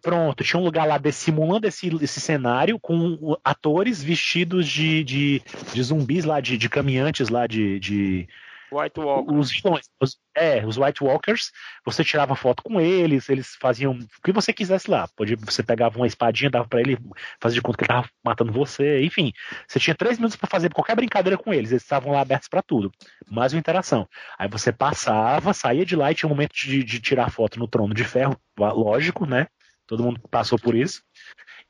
Pronto, 0.01 0.43
tinha 0.43 0.60
um 0.60 0.64
lugar 0.64 0.88
lá 0.88 1.00
simulando 1.11 1.68
esse, 1.68 1.88
esse 2.01 2.19
cenário 2.19 2.80
com 2.80 3.38
atores 3.43 4.01
vestidos 4.01 4.68
de, 4.68 5.03
de, 5.03 5.42
de 5.74 5.84
zumbis 5.84 6.26
lá, 6.26 6.42
de, 6.42 6.58
de 6.58 6.68
caminhantes 6.68 7.30
lá, 7.30 7.45
de, 7.45 7.80
de 7.80 8.27
White 8.72 9.00
Walkers. 9.00 9.38
Os, 9.38 9.90
os, 10.00 10.17
é, 10.35 10.66
os 10.66 10.77
White 10.77 11.03
Walkers, 11.03 11.51
você 11.85 12.03
tirava 12.03 12.35
foto 12.35 12.64
com 12.64 12.80
eles, 12.80 13.30
eles 13.30 13.56
faziam 13.59 13.93
o 13.93 14.22
que 14.24 14.32
você 14.32 14.53
quisesse 14.53 14.90
lá. 14.90 15.08
Podia, 15.16 15.35
você 15.38 15.61
pegava 15.61 15.98
uma 15.98 16.08
espadinha, 16.08 16.50
dava 16.50 16.67
para 16.67 16.80
ele, 16.80 16.98
fazia 17.40 17.56
de 17.56 17.61
conta 17.61 17.77
que 17.77 17.83
ele 17.83 17.90
tava 17.90 18.09
matando 18.24 18.51
você, 18.51 19.03
enfim. 19.03 19.32
Você 19.67 19.80
tinha 19.80 19.95
três 19.95 20.17
minutos 20.17 20.35
para 20.35 20.50
fazer 20.50 20.74
qualquer 20.74 20.95
brincadeira 20.95 21.38
com 21.38 21.53
eles, 21.53 21.72
eles 21.72 21.83
estavam 21.83 22.14
lá 22.14 22.22
abertos 22.22 22.48
para 22.48 22.61
tudo. 22.61 22.91
Mais 23.30 23.53
uma 23.53 23.59
interação. 23.59 24.08
Aí 24.38 24.48
você 24.48 24.72
passava, 24.72 25.53
saía 25.53 25.85
de 25.85 25.95
lá 25.95 26.11
e 26.11 26.16
tinha 26.16 26.27
um 26.27 26.32
momento 26.32 26.53
de, 26.53 26.83
de 26.83 27.00
tirar 27.00 27.32
foto 27.32 27.59
no 27.59 27.67
trono 27.67 27.93
de 27.93 28.03
ferro, 28.03 28.38
lógico, 28.58 29.25
né? 29.25 29.48
Todo 29.85 30.03
mundo 30.03 30.22
passou 30.30 30.58
por 30.58 30.74
isso. 30.74 31.03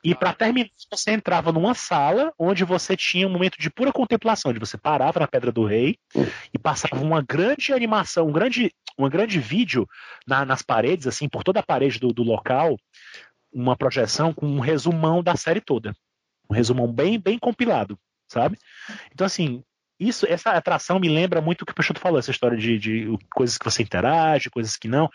E 0.04 0.14
para 0.14 0.32
terminar, 0.34 0.68
você 0.90 1.12
entrava 1.12 1.52
numa 1.52 1.74
sala 1.74 2.32
onde 2.38 2.64
você 2.64 2.96
tinha 2.96 3.26
um 3.26 3.30
momento 3.30 3.56
de 3.58 3.70
pura 3.70 3.92
contemplação, 3.92 4.50
onde 4.50 4.58
você 4.58 4.76
parava 4.76 5.20
na 5.20 5.28
Pedra 5.28 5.52
do 5.52 5.64
Rei 5.64 5.96
e 6.52 6.58
passava 6.58 7.00
uma 7.00 7.22
grande 7.22 7.72
animação, 7.72 8.28
um 8.28 8.32
grande, 8.32 8.74
um 8.98 9.08
grande 9.08 9.38
vídeo 9.38 9.88
na, 10.26 10.44
nas 10.44 10.62
paredes, 10.62 11.06
assim, 11.06 11.28
por 11.28 11.44
toda 11.44 11.60
a 11.60 11.62
parede 11.62 12.00
do, 12.00 12.12
do 12.12 12.24
local, 12.24 12.76
uma 13.52 13.76
projeção 13.76 14.34
com 14.34 14.46
um 14.46 14.60
resumão 14.60 15.22
da 15.22 15.36
série 15.36 15.60
toda. 15.60 15.94
Um 16.50 16.54
resumão 16.54 16.92
bem, 16.92 17.18
bem 17.20 17.38
compilado, 17.38 17.96
sabe? 18.28 18.58
Então, 19.12 19.24
assim, 19.24 19.62
isso, 20.02 20.26
essa 20.28 20.50
atração 20.50 20.98
me 20.98 21.08
lembra 21.08 21.40
muito 21.40 21.62
o 21.62 21.66
que 21.66 21.70
o 21.70 21.74
Peixoto 21.74 22.00
falou, 22.00 22.18
essa 22.18 22.32
história 22.32 22.58
de, 22.58 22.76
de, 22.76 23.18
coisas 23.32 23.56
que 23.56 23.64
você 23.64 23.82
interage, 23.82 24.50
coisas 24.50 24.76
que 24.76 24.88
não 24.88 25.08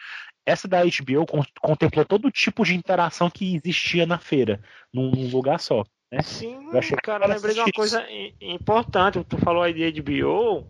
essa 0.48 0.66
da 0.66 0.82
HBO 0.82 1.26
contemplou 1.62 2.06
todo 2.06 2.32
tipo 2.32 2.64
de 2.64 2.74
interação 2.74 3.30
que 3.30 3.58
existia 3.58 4.06
na 4.06 4.18
feira, 4.18 4.62
num, 4.94 5.30
lugar 5.30 5.60
só. 5.60 5.84
Né? 6.10 6.22
Sim, 6.22 6.70
eu 6.72 6.80
achei 6.80 6.98
cara, 7.04 7.28
lembrei 7.28 7.54
de 7.54 7.60
uma 7.60 7.72
coisa 7.76 8.06
importante. 8.40 9.22
Tu 9.26 9.38
falou 9.40 9.62
aí 9.62 9.74
de 9.74 10.02
HBO. 10.02 10.66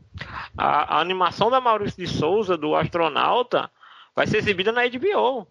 A, 0.57 0.95
a, 0.95 0.99
animação 0.99 1.51
da 1.51 1.61
Maurício 1.61 2.03
de 2.03 2.11
Souza, 2.11 2.57
do 2.57 2.75
astronauta, 2.75 3.69
vai 4.15 4.25
ser 4.25 4.37
exibida 4.37 4.71
na 4.71 4.81
HBO. 4.87 5.47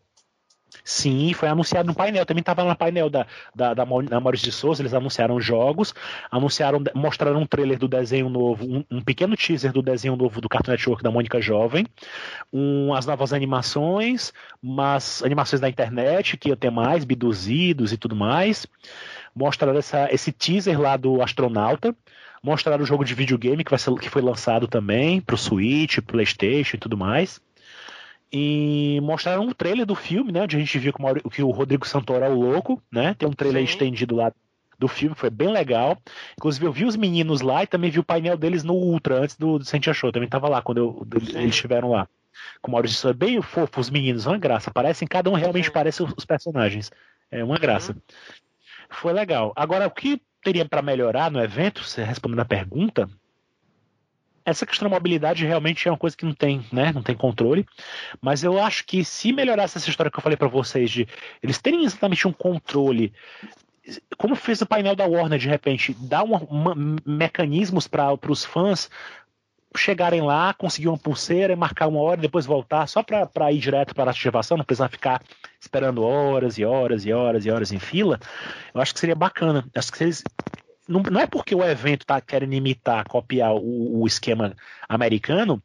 Sim, 0.84 1.32
foi 1.32 1.48
anunciado 1.48 1.86
no 1.86 1.94
painel. 1.94 2.24
Também 2.26 2.40
estava 2.40 2.64
no 2.64 2.76
painel 2.76 3.10
da, 3.10 3.26
da, 3.54 3.74
da, 3.74 3.84
da 3.84 4.20
Maurício 4.20 4.46
de 4.46 4.52
Souza. 4.52 4.82
Eles 4.82 4.94
anunciaram 4.94 5.40
jogos, 5.40 5.94
anunciaram, 6.30 6.82
mostraram 6.94 7.40
um 7.40 7.46
trailer 7.46 7.78
do 7.78 7.88
desenho 7.88 8.28
novo, 8.28 8.64
um, 8.64 8.84
um 8.90 9.00
pequeno 9.00 9.36
teaser 9.36 9.72
do 9.72 9.82
desenho 9.82 10.16
novo 10.16 10.40
do 10.40 10.48
Cartoon 10.48 10.72
Network 10.72 11.02
da 11.02 11.10
Mônica 11.10 11.40
Jovem, 11.40 11.86
um, 12.52 12.94
as 12.94 13.06
novas 13.06 13.32
animações, 13.32 14.32
umas 14.62 15.22
animações 15.22 15.60
da 15.60 15.68
internet 15.68 16.36
que 16.36 16.48
ia 16.48 16.56
ter 16.56 16.70
mais, 16.70 17.04
biduzidos 17.04 17.92
e 17.92 17.96
tudo 17.96 18.16
mais. 18.16 18.66
Mostraram 19.34 19.78
essa, 19.78 20.08
esse 20.12 20.32
teaser 20.32 20.80
lá 20.80 20.96
do 20.96 21.22
astronauta. 21.22 21.94
Mostraram 22.42 22.84
o 22.84 22.86
jogo 22.86 23.04
de 23.04 23.14
videogame 23.14 23.64
que, 23.64 23.70
vai 23.70 23.78
ser, 23.78 23.92
que 23.94 24.08
foi 24.08 24.22
lançado 24.22 24.68
também 24.68 25.20
para 25.20 25.34
o 25.34 25.38
Switch, 25.38 25.98
PlayStation 25.98 26.76
e 26.76 26.80
tudo 26.80 26.96
mais. 26.96 27.40
E 28.32 29.00
mostraram 29.02 29.42
um 29.42 29.52
trailer 29.52 29.86
do 29.86 29.94
filme, 29.94 30.32
né? 30.32 30.42
Onde 30.42 30.56
a 30.56 30.58
gente 30.58 30.78
viu 30.78 30.92
que, 30.92 31.02
o, 31.02 31.30
que 31.30 31.42
o 31.42 31.50
Rodrigo 31.50 31.86
Santoro 31.86 32.24
é 32.24 32.28
o 32.28 32.34
louco, 32.34 32.82
né? 32.90 33.14
Tem 33.14 33.28
um 33.28 33.32
trailer 33.32 33.62
Sim. 33.62 33.72
estendido 33.72 34.16
lá 34.16 34.32
do 34.78 34.88
filme, 34.88 35.14
foi 35.14 35.30
bem 35.30 35.48
legal. 35.48 35.96
Inclusive, 36.36 36.66
eu 36.66 36.72
vi 36.72 36.84
os 36.84 36.96
meninos 36.96 37.40
lá 37.40 37.62
e 37.62 37.66
também 37.66 37.90
vi 37.90 37.98
o 37.98 38.04
painel 38.04 38.36
deles 38.36 38.62
no 38.62 38.74
Ultra, 38.74 39.20
antes 39.20 39.36
do, 39.36 39.58
do 39.58 39.64
Sentia 39.64 39.94
Show. 39.94 40.12
Também 40.12 40.28
tava 40.28 40.48
lá 40.48 40.60
quando 40.60 40.78
eu, 40.78 41.06
eles 41.36 41.54
estiveram 41.54 41.90
lá. 41.90 42.08
Com 42.60 42.70
o 42.70 42.72
Maurício, 42.72 43.08
é 43.08 43.14
bem 43.14 43.40
fofo, 43.40 43.80
os 43.80 43.88
meninos, 43.88 44.26
uma 44.26 44.36
graça. 44.36 44.70
Parecem, 44.70 45.08
cada 45.08 45.30
um 45.30 45.34
realmente 45.34 45.70
parece 45.70 46.02
os, 46.02 46.12
os 46.16 46.24
personagens. 46.24 46.90
É 47.30 47.42
uma 47.42 47.58
graça. 47.58 47.92
Uhum. 47.92 48.00
Foi 48.90 49.12
legal. 49.12 49.52
Agora, 49.56 49.86
o 49.86 49.90
que 49.90 50.20
teria 50.42 50.64
para 50.64 50.82
melhorar 50.82 51.30
no 51.30 51.42
evento, 51.42 51.82
você 51.82 52.04
respondendo 52.04 52.40
a 52.40 52.44
pergunta, 52.44 53.08
essa 54.46 54.64
questão 54.64 54.88
da 54.88 54.94
mobilidade 54.94 55.44
realmente 55.44 55.88
é 55.88 55.90
uma 55.90 55.98
coisa 55.98 56.16
que 56.16 56.24
não 56.24 56.32
tem, 56.32 56.64
né? 56.72 56.92
Não 56.92 57.02
tem 57.02 57.16
controle. 57.16 57.66
Mas 58.20 58.44
eu 58.44 58.62
acho 58.62 58.86
que 58.86 59.04
se 59.04 59.32
melhorasse 59.32 59.76
essa 59.76 59.90
história 59.90 60.10
que 60.10 60.16
eu 60.16 60.22
falei 60.22 60.36
para 60.36 60.46
vocês 60.48 60.88
de 60.88 61.08
eles 61.42 61.58
terem 61.58 61.84
exatamente 61.84 62.28
um 62.28 62.32
controle 62.32 63.12
como 64.18 64.34
fez 64.34 64.60
o 64.62 64.66
painel 64.66 64.96
da 64.96 65.06
Warner 65.06 65.38
de 65.38 65.48
repente, 65.48 65.94
dar 66.00 66.24
mecanismos 67.04 67.86
para 67.86 68.12
os 68.28 68.44
fãs 68.44 68.90
chegarem 69.76 70.22
lá, 70.22 70.54
conseguir 70.54 70.88
uma 70.88 70.98
pulseira 70.98 71.54
marcar 71.54 71.86
uma 71.86 72.00
hora 72.00 72.18
e 72.18 72.22
depois 72.22 72.46
voltar 72.46 72.86
só 72.86 73.02
para 73.02 73.52
ir 73.52 73.58
direto 73.58 73.94
para 73.94 74.10
a 74.10 74.12
ativação, 74.12 74.56
não 74.56 74.64
precisar 74.64 74.88
ficar 74.88 75.22
esperando 75.60 76.02
horas 76.02 76.58
e 76.58 76.64
horas 76.64 77.04
e 77.04 77.12
horas 77.12 77.44
e 77.44 77.50
horas 77.50 77.72
em 77.72 77.78
fila, 77.78 78.18
eu 78.74 78.80
acho 78.80 78.94
que 78.94 79.00
seria 79.00 79.14
bacana. 79.14 79.64
Acho 79.74 79.92
que 79.92 80.02
eles 80.02 80.24
não, 80.88 81.02
não 81.02 81.20
é 81.20 81.26
porque 81.26 81.54
o 81.54 81.64
evento 81.64 82.02
está 82.02 82.20
querendo 82.20 82.54
imitar, 82.54 83.06
copiar 83.08 83.54
o, 83.54 84.02
o 84.02 84.06
esquema 84.06 84.54
americano 84.88 85.62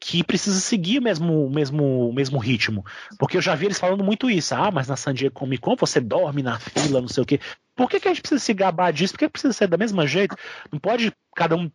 que 0.00 0.24
precisa 0.24 0.58
seguir 0.58 0.98
o 0.98 1.02
mesmo, 1.02 1.50
mesmo, 1.50 2.10
mesmo 2.14 2.38
ritmo. 2.38 2.84
Porque 3.18 3.36
eu 3.36 3.42
já 3.42 3.54
vi 3.54 3.66
eles 3.66 3.78
falando 3.78 4.02
muito 4.02 4.30
isso. 4.30 4.54
Ah, 4.54 4.70
mas 4.70 4.88
na 4.88 4.96
San 4.96 5.12
Diego 5.12 5.34
Comic 5.34 5.60
Con 5.60 5.76
você 5.76 6.00
dorme 6.00 6.42
na 6.42 6.58
fila, 6.58 7.02
não 7.02 7.08
sei 7.08 7.22
o 7.22 7.26
quê. 7.26 7.38
Por 7.76 7.88
que, 7.88 8.00
que 8.00 8.08
a 8.08 8.10
gente 8.10 8.22
precisa 8.22 8.40
se 8.40 8.54
gabar 8.54 8.92
disso? 8.92 9.12
Por 9.12 9.18
que 9.20 9.28
precisa 9.28 9.52
ser 9.52 9.68
da 9.68 9.76
mesma 9.76 10.06
jeito? 10.06 10.34
Não 10.72 10.78
pode 10.78 11.12
cada 11.36 11.54
um 11.54 11.70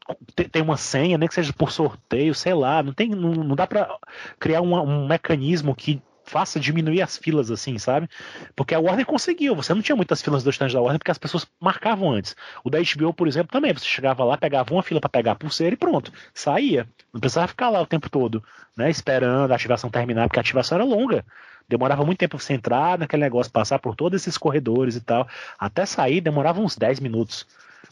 ter 0.52 0.62
uma 0.62 0.76
senha, 0.76 1.18
nem 1.18 1.28
que 1.28 1.36
seja 1.36 1.54
por 1.54 1.72
sorteio, 1.72 2.34
sei 2.34 2.56
lá. 2.56 2.82
Não, 2.82 2.94
tem, 2.94 3.10
não, 3.10 3.32
não 3.32 3.56
dá 3.56 3.68
para 3.68 3.96
criar 4.40 4.62
um, 4.62 4.74
um 4.76 5.08
mecanismo 5.08 5.76
que 5.76 6.02
faça 6.26 6.60
diminuir 6.60 7.02
as 7.02 7.18
filas, 7.18 7.52
assim, 7.52 7.78
sabe? 7.78 8.10
Porque 8.56 8.74
a 8.76 8.80
Warner 8.80 9.06
conseguiu. 9.06 9.56
Você 9.56 9.74
não 9.74 9.82
tinha 9.82 9.96
muitas 9.96 10.22
filas 10.22 10.44
do 10.44 10.50
stand 10.50 10.70
da 10.70 10.82
Warner 10.82 11.00
porque 11.00 11.12
as 11.12 11.18
pessoas 11.18 11.48
marcavam 11.60 12.12
antes. 12.12 12.36
O 12.64 12.70
da 12.70 12.80
HBO, 12.80 13.14
por 13.14 13.28
exemplo, 13.28 13.52
também. 13.52 13.74
Você 13.74 13.86
chegava 13.86 14.24
lá, 14.24 14.38
pegava 14.38 14.74
uma 14.74 14.84
fila 14.84 15.00
para 15.00 15.10
pegar 15.10 15.34
a 15.34 15.36
pulseira 15.36 15.74
e 15.74 15.78
pronto. 15.78 16.12
Saía. 16.34 16.88
Não 17.14 17.22
precisava 17.22 17.48
ficar 17.48 17.70
lá 17.70 17.82
o 17.82 17.86
tempo 17.86 18.10
todo, 18.10 18.44
né? 18.76 18.90
Esperando 18.90 19.52
a 19.52 19.56
ativação 19.56 19.90
terminar, 19.90 20.28
porque 20.28 20.40
a 20.40 20.42
ativação 20.42 20.78
era 20.78 20.86
longa. 20.86 21.24
Demorava 21.68 22.06
muito 22.06 22.20
tempo 22.20 22.38
pra 22.38 22.46
você 22.46 22.54
entrar 22.54 22.98
naquele 22.98 23.24
negócio, 23.24 23.52
passar 23.52 23.80
por 23.80 23.96
todos 23.96 24.22
esses 24.22 24.38
corredores 24.38 24.96
e 24.96 25.02
tal. 25.02 25.28
Até 25.58 25.86
sair 25.86 26.22
demorava 26.22 26.60
uns 26.60 26.76
10 26.76 27.00
minutos. 27.00 27.48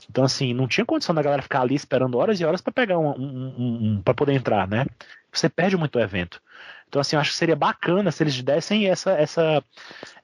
Então, 0.10 0.24
assim, 0.24 0.54
não 0.54 0.68
tinha 0.68 0.86
condição 0.86 1.16
da 1.16 1.22
galera 1.22 1.42
ficar 1.42 1.62
ali 1.62 1.76
esperando 1.76 2.18
horas 2.18 2.40
e 2.40 2.46
horas 2.46 2.62
para 2.62 2.74
pegar 2.74 2.98
um, 2.98 3.10
um, 3.10 3.54
um, 3.58 3.88
um 3.98 4.02
para 4.02 4.14
poder 4.14 4.34
entrar, 4.34 4.68
né? 4.68 4.86
Você 5.32 5.50
perde 5.50 5.78
muito 5.78 5.98
o 5.98 6.02
evento. 6.02 6.42
Então, 6.94 7.02
assim, 7.02 7.16
eu 7.16 7.20
acho 7.20 7.32
que 7.32 7.38
seria 7.38 7.56
bacana 7.56 8.12
se 8.12 8.22
eles 8.22 8.40
dessem 8.44 8.88
essa, 8.88 9.14
essa, 9.14 9.64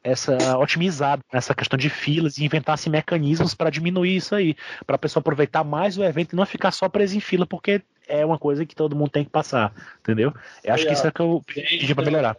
essa 0.03 0.55
otimizada 0.59 1.19
nessa 1.33 1.55
questão 1.55 1.75
de 1.75 1.89
filas 1.89 2.37
e 2.37 2.45
inventassem 2.45 2.91
mecanismos 2.91 3.55
para 3.55 3.71
diminuir 3.71 4.17
isso 4.17 4.35
aí, 4.35 4.55
para 4.85 4.95
a 4.95 4.99
pessoa 4.99 5.19
aproveitar 5.19 5.63
mais 5.63 5.97
o 5.97 6.03
evento 6.03 6.33
e 6.33 6.35
não 6.35 6.45
ficar 6.45 6.69
só 6.69 6.87
preso 6.87 7.17
em 7.17 7.19
fila, 7.19 7.47
porque 7.47 7.81
é 8.07 8.23
uma 8.23 8.37
coisa 8.37 8.67
que 8.67 8.75
todo 8.75 8.95
mundo 8.95 9.09
tem 9.09 9.23
que 9.23 9.31
passar, 9.31 9.73
entendeu? 9.99 10.31
Eu 10.63 10.75
acho 10.75 10.85
que 10.85 10.93
isso 10.93 11.07
é 11.07 11.11
que 11.11 11.19
eu 11.19 11.41
pedi 11.47 11.95
para 11.95 12.05
melhorar. 12.05 12.37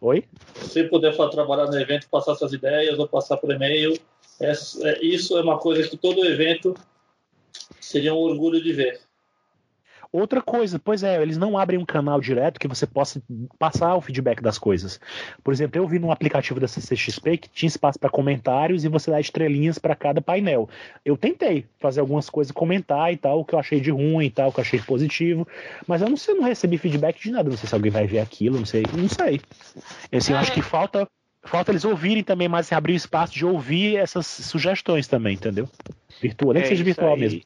Oi? 0.00 0.24
Se 0.62 0.84
puder 0.84 1.12
trabalhar 1.16 1.66
no 1.66 1.80
evento, 1.80 2.08
passar 2.08 2.36
suas 2.36 2.52
ideias 2.52 3.00
ou 3.00 3.08
passar 3.08 3.36
por 3.36 3.50
e-mail, 3.50 3.98
é, 4.38 4.52
é, 4.52 5.04
isso 5.04 5.36
é 5.36 5.42
uma 5.42 5.58
coisa 5.58 5.88
que 5.88 5.96
todo 5.96 6.24
evento 6.24 6.76
seria 7.80 8.14
um 8.14 8.18
orgulho 8.18 8.62
de 8.62 8.72
ver. 8.72 9.07
Outra 10.10 10.40
coisa, 10.40 10.78
pois 10.78 11.02
é, 11.02 11.20
eles 11.20 11.36
não 11.36 11.58
abrem 11.58 11.78
um 11.78 11.84
canal 11.84 12.18
direto 12.18 12.58
que 12.58 12.66
você 12.66 12.86
possa 12.86 13.22
passar 13.58 13.94
o 13.94 14.00
feedback 14.00 14.42
das 14.42 14.56
coisas. 14.56 14.98
Por 15.44 15.52
exemplo, 15.52 15.78
eu 15.78 15.86
vi 15.86 15.98
num 15.98 16.10
aplicativo 16.10 16.58
da 16.58 16.66
CCXP 16.66 17.36
que 17.36 17.48
tinha 17.50 17.68
espaço 17.68 17.98
para 17.98 18.08
comentários 18.08 18.84
e 18.84 18.88
você 18.88 19.10
dá 19.10 19.20
estrelinhas 19.20 19.78
para 19.78 19.94
cada 19.94 20.22
painel. 20.22 20.68
Eu 21.04 21.14
tentei 21.14 21.66
fazer 21.78 22.00
algumas 22.00 22.30
coisas, 22.30 22.50
comentar 22.50 23.12
e 23.12 23.18
tal, 23.18 23.40
o 23.40 23.44
que 23.44 23.54
eu 23.54 23.58
achei 23.58 23.80
de 23.80 23.90
ruim 23.90 24.24
e 24.24 24.30
tal, 24.30 24.48
o 24.48 24.52
que 24.52 24.60
eu 24.60 24.62
achei 24.62 24.78
de 24.78 24.86
positivo, 24.86 25.46
mas 25.86 26.00
eu 26.00 26.08
não 26.08 26.16
sei, 26.16 26.34
eu 26.34 26.38
não 26.38 26.48
recebi 26.48 26.78
feedback 26.78 27.20
de 27.20 27.30
nada. 27.30 27.50
Não 27.50 27.56
sei 27.56 27.68
se 27.68 27.74
alguém 27.74 27.90
vai 27.90 28.06
ver 28.06 28.20
aquilo, 28.20 28.58
não 28.58 28.66
sei, 28.66 28.84
não 28.96 29.08
sei. 29.08 29.40
Assim, 30.10 30.32
eu 30.32 30.38
acho 30.38 30.52
que 30.52 30.62
falta 30.62 31.06
falta 31.42 31.70
eles 31.70 31.84
ouvirem 31.84 32.22
também 32.22 32.48
mais, 32.48 32.72
abrir 32.72 32.94
espaço 32.94 33.32
de 33.34 33.44
ouvir 33.44 33.96
essas 33.96 34.26
sugestões 34.26 35.06
também, 35.06 35.34
entendeu? 35.34 35.68
Virtual, 36.20 36.52
nem 36.52 36.60
é, 36.60 36.62
que 36.62 36.68
seja 36.68 36.84
virtual 36.84 37.14
aí. 37.14 37.20
mesmo. 37.20 37.42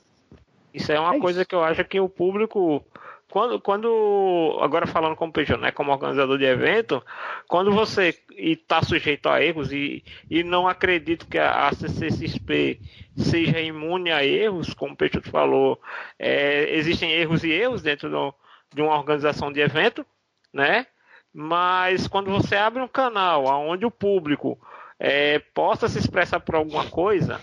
Isso 0.72 0.90
é 0.92 0.98
uma 0.98 1.16
é 1.16 1.20
coisa 1.20 1.40
isso. 1.40 1.48
que 1.48 1.54
eu 1.54 1.62
acho 1.62 1.84
que 1.84 2.00
o 2.00 2.08
público 2.08 2.84
quando, 3.32 3.58
quando 3.58 4.58
agora 4.60 4.86
falando 4.86 5.16
como 5.16 5.32
PJ, 5.32 5.56
né, 5.58 5.72
como 5.72 5.90
organizador 5.90 6.36
de 6.36 6.44
evento, 6.44 7.02
quando 7.48 7.72
você 7.72 8.14
está 8.36 8.82
sujeito 8.82 9.26
a 9.26 9.42
erros 9.42 9.72
e, 9.72 10.04
e 10.30 10.44
não 10.44 10.68
acredito 10.68 11.26
que 11.26 11.38
a, 11.38 11.66
a 11.66 11.72
CCXP 11.72 12.78
seja 13.16 13.58
imune 13.58 14.12
a 14.12 14.22
erros, 14.22 14.74
como 14.74 14.92
o 14.92 14.96
Peixoto 14.96 15.30
falou, 15.30 15.80
é, 16.18 16.76
existem 16.76 17.10
erros 17.10 17.42
e 17.42 17.50
erros 17.50 17.80
dentro 17.80 18.10
do, 18.10 18.34
de 18.74 18.82
uma 18.82 18.98
organização 18.98 19.50
de 19.50 19.60
evento, 19.60 20.04
né? 20.52 20.86
Mas 21.32 22.06
quando 22.06 22.30
você 22.30 22.54
abre 22.54 22.82
um 22.82 22.88
canal 22.88 23.46
onde 23.46 23.86
o 23.86 23.90
público 23.90 24.58
é, 25.00 25.38
possa 25.54 25.88
se 25.88 25.98
expressar 25.98 26.40
por 26.40 26.54
alguma 26.54 26.84
coisa, 26.90 27.40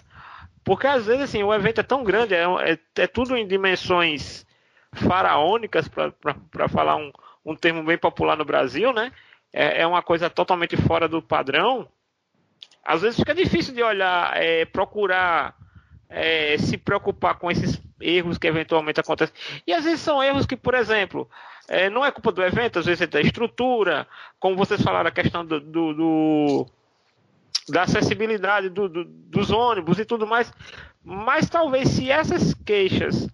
porque 0.64 0.88
às 0.88 1.06
vezes 1.06 1.24
assim, 1.24 1.44
o 1.44 1.54
evento 1.54 1.80
é 1.82 1.84
tão 1.84 2.04
grande, 2.04 2.34
é, 2.34 2.44
é, 2.44 2.80
é 2.98 3.08
tudo 3.08 3.36
em 3.36 3.48
dimensões 3.48 4.46
faraônicas, 4.94 5.88
para 5.88 6.68
falar 6.68 6.96
um, 6.96 7.12
um 7.46 7.56
termo 7.56 7.84
bem 7.84 7.98
popular 7.98 8.36
no 8.36 8.46
Brasil, 8.46 8.92
né? 8.94 9.12
É, 9.52 9.82
é, 9.82 9.88
uma 9.88 10.02
coisa 10.02 10.30
totalmente 10.30 10.78
fora 10.78 11.08
do 11.08 11.22
padrão. 11.22 11.88
Às 12.84 13.02
vezes 13.02 13.20
fica 13.20 13.34
difícil 13.34 13.74
de 13.74 13.84
olhar, 13.84 14.36
é, 14.36 14.66
procurar 14.66 15.56
é, 16.10 16.58
se 16.58 16.78
preocupar 16.78 17.38
com 17.38 17.52
esses 17.52 17.82
erros 18.02 18.38
que 18.38 18.48
eventualmente 18.48 19.00
acontecem. 19.00 19.36
E 19.66 19.74
às 19.74 19.84
vezes 19.84 20.00
são 20.02 20.24
erros 20.24 20.46
que, 20.46 20.56
por 20.56 20.74
exemplo, 20.74 21.30
é, 21.68 21.90
não 21.90 22.04
é 22.04 22.12
culpa 22.12 22.32
do 22.32 22.44
evento, 22.44 22.80
às 22.80 22.86
vezes 22.86 23.02
é 23.02 23.08
da 23.08 23.22
estrutura, 23.22 24.08
como 24.40 24.56
vocês 24.56 24.82
falaram, 24.82 25.08
a 25.08 25.12
questão 25.12 25.46
do, 25.46 25.60
do, 25.60 25.94
do 25.94 26.66
da 27.70 27.84
acessibilidade 27.84 28.70
do, 28.70 28.90
do, 28.90 29.06
dos 29.06 29.52
ônibus 29.52 30.00
e 30.00 30.06
tudo 30.06 30.28
mais. 30.28 30.52
Mas 31.04 31.50
talvez 31.50 31.90
se 31.90 32.12
essas 32.12 32.54
queixas 32.54 33.28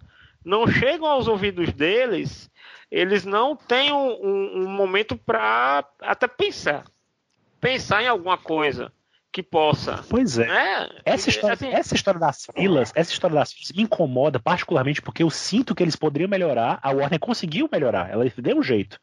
não 0.44 0.66
chegam 0.66 1.06
aos 1.06 1.26
ouvidos 1.26 1.72
deles, 1.72 2.50
eles 2.90 3.24
não 3.24 3.56
tenham 3.56 4.08
um, 4.22 4.62
um 4.62 4.68
momento 4.68 5.16
para 5.16 5.84
até 6.00 6.28
pensar. 6.28 6.84
Pensar 7.60 8.02
em 8.02 8.08
alguma 8.08 8.38
coisa 8.38 8.92
que 9.32 9.42
possa. 9.42 10.02
Pois 10.08 10.38
é. 10.38 10.46
Né? 10.46 10.88
Essa, 11.04 11.28
história, 11.28 11.54
assim, 11.54 11.68
essa 11.68 11.94
história 11.94 12.18
das 12.18 12.46
filas, 12.54 12.90
essa 12.94 13.12
história 13.12 13.34
das 13.34 13.52
filas 13.52 13.72
me 13.72 13.82
incomoda 13.82 14.40
particularmente 14.40 15.02
porque 15.02 15.22
eu 15.22 15.28
sinto 15.28 15.74
que 15.74 15.82
eles 15.82 15.94
poderiam 15.94 16.28
melhorar. 16.28 16.78
A 16.82 16.90
Warner 16.90 17.20
conseguiu 17.20 17.68
melhorar, 17.70 18.10
ela 18.10 18.24
deu 18.38 18.56
um 18.56 18.62
jeito. 18.62 18.98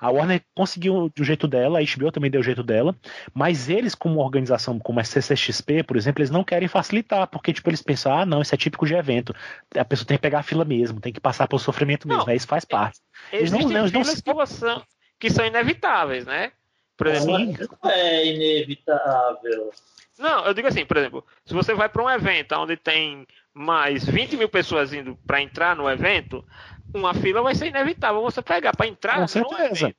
A 0.00 0.10
Warner 0.10 0.42
conseguiu 0.54 1.12
do 1.14 1.22
jeito 1.22 1.46
dela, 1.46 1.78
a 1.78 1.82
HBO 1.82 2.10
também 2.10 2.30
deu 2.30 2.40
o 2.40 2.44
jeito 2.44 2.62
dela, 2.62 2.96
mas 3.34 3.68
eles, 3.68 3.94
como 3.94 4.20
organização, 4.20 4.78
como 4.78 4.98
a 4.98 5.04
CCXP, 5.04 5.82
por 5.82 5.96
exemplo, 5.96 6.22
eles 6.22 6.30
não 6.30 6.42
querem 6.42 6.68
facilitar, 6.68 7.26
porque 7.26 7.52
tipo, 7.52 7.68
eles 7.68 7.82
pensam, 7.82 8.12
ah, 8.12 8.24
não, 8.24 8.40
isso 8.40 8.54
é 8.54 8.58
típico 8.58 8.86
de 8.86 8.94
evento. 8.94 9.34
A 9.76 9.84
pessoa 9.84 10.06
tem 10.06 10.16
que 10.16 10.22
pegar 10.22 10.40
a 10.40 10.44
fila 10.44 10.64
mesmo, 10.64 11.00
tem 11.00 11.12
que 11.12 11.20
passar 11.20 11.46
pelo 11.46 11.58
sofrimento 11.58 12.08
mesmo, 12.08 12.24
não, 12.24 12.34
isso 12.34 12.46
faz 12.46 12.64
parte. 12.64 12.98
Eles 13.32 13.52
não, 13.52 13.60
eles 13.60 13.92
não, 13.92 14.04
se... 14.04 14.22
que, 14.22 14.46
são, 14.46 14.82
que 15.18 15.30
são 15.30 15.44
inevitáveis, 15.44 16.24
né? 16.24 16.52
Por 16.96 17.06
exemplo, 17.06 17.68
não 17.82 17.90
é 17.90 18.26
inevitável. 18.26 19.70
Não, 20.18 20.44
eu 20.44 20.52
digo 20.52 20.68
assim, 20.68 20.84
por 20.84 20.98
exemplo, 20.98 21.24
se 21.46 21.54
você 21.54 21.72
vai 21.72 21.88
para 21.88 22.02
um 22.02 22.10
evento 22.10 22.54
onde 22.54 22.76
tem 22.76 23.26
mais 23.54 24.04
20 24.04 24.36
mil 24.36 24.48
pessoas 24.50 24.92
indo 24.92 25.16
para 25.26 25.40
entrar 25.40 25.74
no 25.74 25.90
evento, 25.90 26.44
uma 26.94 27.14
fila 27.14 27.42
vai 27.42 27.54
ser 27.54 27.68
inevitável 27.68 28.20
você 28.22 28.42
pegar 28.42 28.76
para 28.76 28.86
entrar 28.86 29.20
Com 29.20 29.28
certeza. 29.28 29.94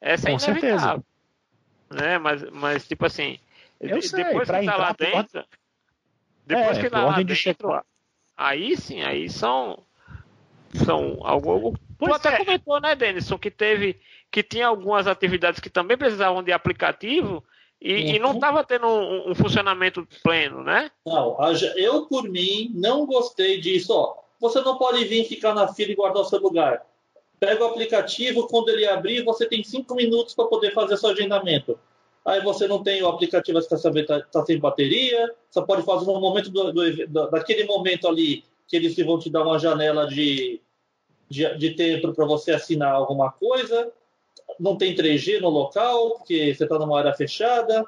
Essa 0.00 0.28
é 0.28 0.32
Com 0.32 0.44
inevitável. 0.44 0.78
Certeza. 0.80 1.04
Né? 1.90 2.18
Mas, 2.18 2.50
mas, 2.50 2.88
tipo 2.88 3.06
assim, 3.06 3.38
Eu 3.80 4.00
sei, 4.02 4.24
depois 4.24 4.50
que 4.50 4.64
tá 4.64 4.76
lá 4.76 4.92
dentro. 4.92 5.44
Depois 6.46 6.78
é, 6.78 6.80
que 6.80 6.90
tá 6.90 7.04
lá 7.04 7.16
dentro, 7.16 7.34
de 7.34 7.54
aí 8.36 8.76
sim, 8.76 9.02
aí 9.02 9.28
são. 9.28 9.78
São 10.84 11.18
algo. 11.22 11.78
Tu 11.98 12.12
até 12.12 12.30
é. 12.30 12.36
comentou, 12.38 12.80
né, 12.80 12.94
Denison, 12.94 13.38
que 13.38 13.50
teve. 13.50 14.00
Que 14.30 14.42
tinha 14.42 14.66
algumas 14.66 15.06
atividades 15.06 15.60
que 15.60 15.70
também 15.70 15.96
precisavam 15.96 16.42
de 16.42 16.50
aplicativo 16.50 17.44
e, 17.80 17.94
uhum. 17.94 18.00
e 18.00 18.18
não 18.18 18.32
estava 18.32 18.64
tendo 18.64 18.88
um, 18.88 19.30
um, 19.30 19.34
funcionamento 19.34 20.08
pleno, 20.22 20.64
né? 20.64 20.90
Não, 21.06 21.36
eu 21.76 22.06
por 22.06 22.24
mim 22.28 22.72
não 22.74 23.06
gostei 23.06 23.60
disso. 23.60 23.92
Ó, 23.92 24.23
você 24.40 24.60
não 24.60 24.76
pode 24.76 25.04
vir 25.04 25.24
ficar 25.24 25.54
na 25.54 25.68
fila 25.72 25.92
e 25.92 25.94
guardar 25.94 26.22
o 26.22 26.26
seu 26.26 26.38
lugar. 26.38 26.84
Pega 27.38 27.64
o 27.64 27.68
aplicativo, 27.68 28.46
quando 28.48 28.68
ele 28.68 28.86
abrir, 28.86 29.22
você 29.22 29.46
tem 29.46 29.62
cinco 29.62 29.94
minutos 29.94 30.34
para 30.34 30.46
poder 30.46 30.72
fazer 30.72 30.96
seu 30.96 31.10
agendamento. 31.10 31.78
Aí 32.24 32.40
você 32.40 32.66
não 32.66 32.82
tem 32.82 33.02
o 33.02 33.08
aplicativo 33.08 33.58
está 33.58 33.76
sem, 33.76 33.92
tá 34.04 34.46
sem 34.46 34.58
bateria, 34.58 35.34
só 35.50 35.62
pode 35.62 35.82
fazer 35.82 36.06
no 36.06 36.20
momento 36.20 36.50
do, 36.50 36.72
do, 36.72 37.30
daquele 37.30 37.64
momento 37.64 38.08
ali 38.08 38.44
que 38.66 38.76
eles 38.76 38.96
vão 38.96 39.18
te 39.18 39.28
dar 39.28 39.42
uma 39.42 39.58
janela 39.58 40.06
de, 40.06 40.60
de, 41.28 41.54
de 41.58 41.70
tempo 41.72 42.14
para 42.14 42.24
você 42.24 42.52
assinar 42.52 42.94
alguma 42.94 43.30
coisa. 43.30 43.92
Não 44.58 44.76
tem 44.76 44.94
3G 44.94 45.40
no 45.40 45.50
local, 45.50 46.12
porque 46.12 46.54
você 46.54 46.64
está 46.64 46.78
numa 46.78 46.98
área 46.98 47.12
fechada. 47.12 47.84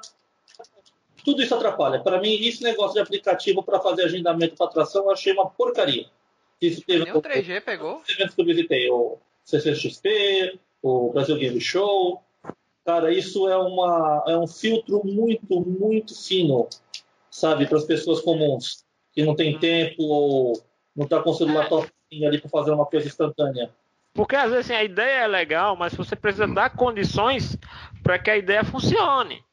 Tudo 1.25 1.41
isso 1.41 1.55
atrapalha. 1.55 1.99
Para 1.99 2.21
mim, 2.21 2.35
esse 2.35 2.61
negócio 2.61 2.93
de 2.93 2.99
aplicativo 2.99 3.63
para 3.63 3.79
fazer 3.79 4.03
agendamento 4.03 4.55
para 4.55 4.67
atração, 4.67 5.05
eu 5.05 5.11
achei 5.11 5.33
uma 5.33 5.49
porcaria. 5.49 6.07
Isso 6.61 6.81
teve 6.81 7.05
Nem 7.05 7.13
o 7.13 7.21
3G 7.21 7.61
pegou? 7.61 8.01
Os 8.01 8.09
eventos 8.09 8.35
que 8.35 8.41
eu 8.41 8.45
visitei, 8.45 8.89
o 8.89 9.17
CCXP, 9.43 10.59
o 10.81 11.11
Brasil 11.11 11.37
Game 11.37 11.61
Show. 11.61 12.21
Cara, 12.85 13.11
isso 13.11 13.47
é, 13.47 13.57
uma, 13.57 14.23
é 14.27 14.37
um 14.37 14.47
filtro 14.47 15.01
muito, 15.05 15.59
muito 15.59 16.17
fino, 16.19 16.67
sabe, 17.29 17.67
para 17.67 17.77
as 17.77 17.83
pessoas 17.83 18.21
comuns, 18.21 18.85
que 19.11 19.23
não 19.23 19.35
tem 19.35 19.55
hum. 19.55 19.59
tempo 19.59 20.03
ou 20.03 20.63
não 20.95 21.03
está 21.03 21.21
com 21.21 21.31
o 21.31 21.35
celular 21.35 21.67
é. 22.11 22.25
ali 22.25 22.39
para 22.39 22.49
fazer 22.49 22.71
uma 22.71 22.85
coisa 22.85 23.07
instantânea. 23.07 23.69
Porque 24.13 24.35
às 24.35 24.49
vezes 24.49 24.65
assim, 24.65 24.73
a 24.73 24.83
ideia 24.83 25.25
é 25.25 25.27
legal, 25.27 25.75
mas 25.75 25.93
você 25.93 26.15
precisa 26.15 26.47
dar 26.47 26.71
condições 26.71 27.55
para 28.01 28.17
que 28.17 28.31
a 28.31 28.37
ideia 28.37 28.63
funcione. 28.63 29.43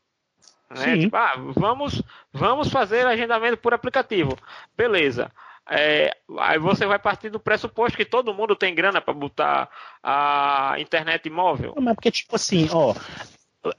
Né? 0.70 0.98
Tipo, 0.98 1.16
ah, 1.16 1.34
vamos, 1.54 2.02
vamos 2.32 2.70
fazer 2.70 3.06
agendamento 3.06 3.58
por 3.58 3.74
aplicativo. 3.74 4.36
Beleza. 4.76 5.30
É, 5.68 6.14
aí 6.40 6.58
você 6.58 6.86
vai 6.86 6.98
partir 6.98 7.30
do 7.30 7.40
pressuposto 7.40 7.96
que 7.96 8.04
todo 8.04 8.34
mundo 8.34 8.54
tem 8.54 8.74
grana 8.74 9.00
para 9.00 9.14
botar 9.14 9.70
a 10.02 10.74
internet 10.78 11.28
móvel. 11.30 11.72
Não, 11.74 11.82
mas 11.82 11.94
porque, 11.94 12.10
tipo 12.10 12.36
assim, 12.36 12.68
ó, 12.70 12.94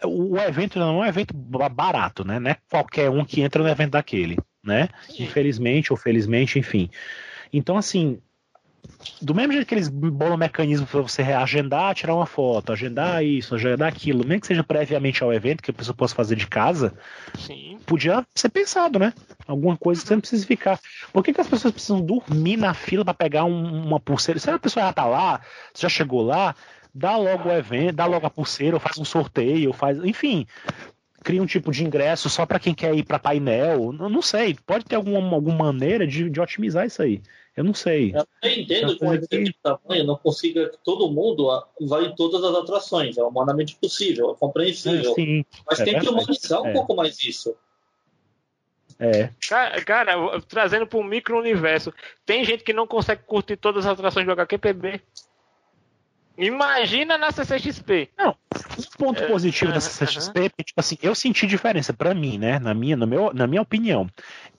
o 0.03 0.38
evento 0.38 0.80
não 0.80 1.03
é 1.03 1.05
um 1.05 1.09
evento 1.09 1.33
barato, 1.33 2.25
né? 2.25 2.39
Não 2.39 2.51
é 2.51 2.57
qualquer 2.69 3.09
um 3.09 3.23
que 3.23 3.41
entra 3.41 3.61
no 3.61 3.69
evento 3.69 3.91
daquele, 3.91 4.38
né? 4.64 4.89
Sim. 5.07 5.23
Infelizmente 5.23 5.93
ou 5.93 5.97
felizmente, 5.97 6.57
enfim. 6.57 6.89
Então, 7.53 7.77
assim, 7.77 8.19
do 9.22 9.33
mesmo 9.33 9.53
jeito 9.53 9.67
que 9.67 9.75
eles 9.75 9.88
bolam 9.88 10.38
mecanismo 10.38 10.85
para 10.85 11.01
você 11.01 11.22
reagendar, 11.22 11.93
tirar 11.95 12.15
uma 12.15 12.25
foto, 12.25 12.72
agendar 12.72 13.24
isso, 13.24 13.56
agendar 13.56 13.88
aquilo, 13.88 14.25
nem 14.25 14.40
que 14.40 14.48
seja 14.48 14.64
previamente 14.64 15.24
ao 15.24 15.33
evento, 15.33 15.61
que 15.61 15.72
a 15.72 15.74
pessoa 15.74 15.95
possa 15.95 16.15
fazer 16.15 16.35
de 16.35 16.48
casa, 16.48 16.93
Sim. 17.38 17.77
podia 17.85 18.25
ser 18.35 18.49
pensado, 18.49 18.99
né? 18.99 19.14
Alguma 19.48 19.77
coisa 19.77 20.01
que 20.01 20.07
você 20.07 20.14
não 20.15 20.22
precisa 20.22 20.45
ficar. 20.45 20.80
Por 21.14 21.24
que, 21.24 21.33
que 21.33 21.41
as 21.41 21.48
pessoas 21.48 21.74
precisam 21.74 22.01
dormir 22.01 22.57
na 22.57 22.74
fila 22.74 23.06
para 23.06 23.14
pegar 23.14 23.45
um, 23.45 23.85
uma 23.85 23.99
pulseira? 23.99 24.40
Se 24.40 24.49
a 24.49 24.59
pessoa 24.59 24.85
já 24.85 24.93
tá 24.93 25.06
lá, 25.06 25.41
já 25.77 25.90
chegou 25.90 26.22
lá, 26.22 26.56
dá 26.93 27.17
logo 27.17 27.49
o 27.49 27.51
evento, 27.51 27.95
dá 27.95 28.06
logo 28.06 28.25
a 28.25 28.30
pulseira, 28.30 28.75
ou 28.75 28.80
faz 28.80 28.98
um 28.98 29.06
sorteio, 29.06 29.74
faz. 29.74 29.98
Enfim, 30.03 30.48
cria 31.24 31.41
um 31.41 31.45
tipo 31.45 31.72
de 31.72 31.83
ingresso 31.83 32.30
só 32.30 32.45
para 32.45 32.59
quem 32.59 32.74
quer 32.74 32.95
ir 32.95 33.03
para 33.03 33.19
painel. 33.19 33.91
Não, 33.91 34.09
não 34.09 34.22
sei, 34.22 34.56
pode 34.65 34.85
ter 34.85 34.95
alguma, 34.95 35.35
alguma 35.35 35.65
maneira 35.65 36.06
de, 36.06 36.30
de 36.30 36.40
otimizar 36.40 36.85
isso 36.85 37.01
aí. 37.01 37.22
Eu 37.56 37.64
não 37.64 37.74
sei. 37.74 38.14
Eu 38.14 38.50
entendo 38.50 38.98
que 38.98 39.06
um 39.06 39.14
evento 39.14 39.43
de 39.43 39.53
tamanho 39.53 40.03
não 40.03 40.17
consiga 40.17 40.69
que 40.69 40.77
todo 40.84 41.09
mundo 41.09 41.48
vá 41.82 42.01
em 42.01 42.14
todas 42.14 42.43
as 42.43 42.53
atrações. 42.53 43.17
É 43.17 43.24
humanamente 43.24 43.75
possível, 43.77 44.32
é 44.32 44.35
compreensível. 44.35 45.11
É, 45.11 45.16
sim, 45.16 45.45
Mas 45.66 45.80
é 45.80 45.85
tem 45.85 46.00
que 46.00 46.09
humanizar 46.09 46.61
um 46.61 46.67
é. 46.67 46.74
pouco 46.74 46.95
mais 46.95 47.17
isso. 47.24 47.56
É. 49.00 49.30
Cara, 49.48 49.84
cara 49.84 50.42
trazendo 50.42 50.85
para 50.85 51.00
o 51.00 51.03
micro-universo, 51.03 51.93
tem 52.25 52.43
gente 52.43 52.64
que 52.64 52.74
não 52.74 52.88
consegue 52.88 53.24
curtir 53.24 53.56
todas 53.56 53.85
as 53.85 53.93
atrações 53.93 54.25
do 54.25 54.32
HQPB. 54.32 55.01
Imagina 56.38 57.17
na 57.17 57.31
CCXP. 57.31 58.09
Não, 58.17 58.35
um 58.77 58.97
ponto 58.97 59.23
é, 59.23 59.27
positivo 59.27 59.72
da 59.72 59.80
CCXP 59.80 60.39
é 60.39 60.49
que, 60.49 60.64
tipo 60.64 60.80
assim, 60.80 60.97
eu 61.01 61.15
senti 61.15 61.47
diferença 61.47 61.93
para 61.93 62.14
mim, 62.14 62.38
né? 62.38 62.59
Na 62.59 62.73
minha, 62.73 62.97
no 62.97 63.07
meu, 63.07 63.33
na 63.33 63.47
minha 63.47 63.61
opinião. 63.61 64.09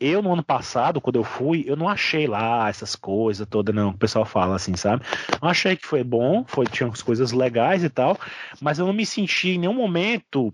Eu, 0.01 0.23
no 0.23 0.33
ano 0.33 0.43
passado, 0.43 1.01
quando 1.01 1.17
eu 1.17 1.25
fui, 1.25 1.65
eu 1.67 1.77
não 1.77 1.89
achei 1.89 2.27
lá 2.27 2.69
essas 2.69 2.97
coisas 2.97 3.47
todas, 3.49 3.75
não. 3.75 3.91
O 3.91 3.99
pessoal 3.99 4.25
fala 4.25 4.57
assim, 4.57 4.75
sabe? 4.75 5.05
Eu 5.41 5.49
achei 5.49 5.77
que 5.77 5.87
foi 5.87 6.03
bom, 6.03 6.45
foi, 6.47 6.67
tinha 6.67 6.87
umas 6.89 7.03
coisas 7.03 7.33
legais 7.33 7.85
e 7.85 7.91
tal, 7.91 8.19
mas 8.61 8.79
eu 8.79 8.87
não 8.87 8.93
me 8.93 9.05
senti 9.05 9.51
em 9.51 9.59
nenhum 9.59 9.75
momento 9.75 10.53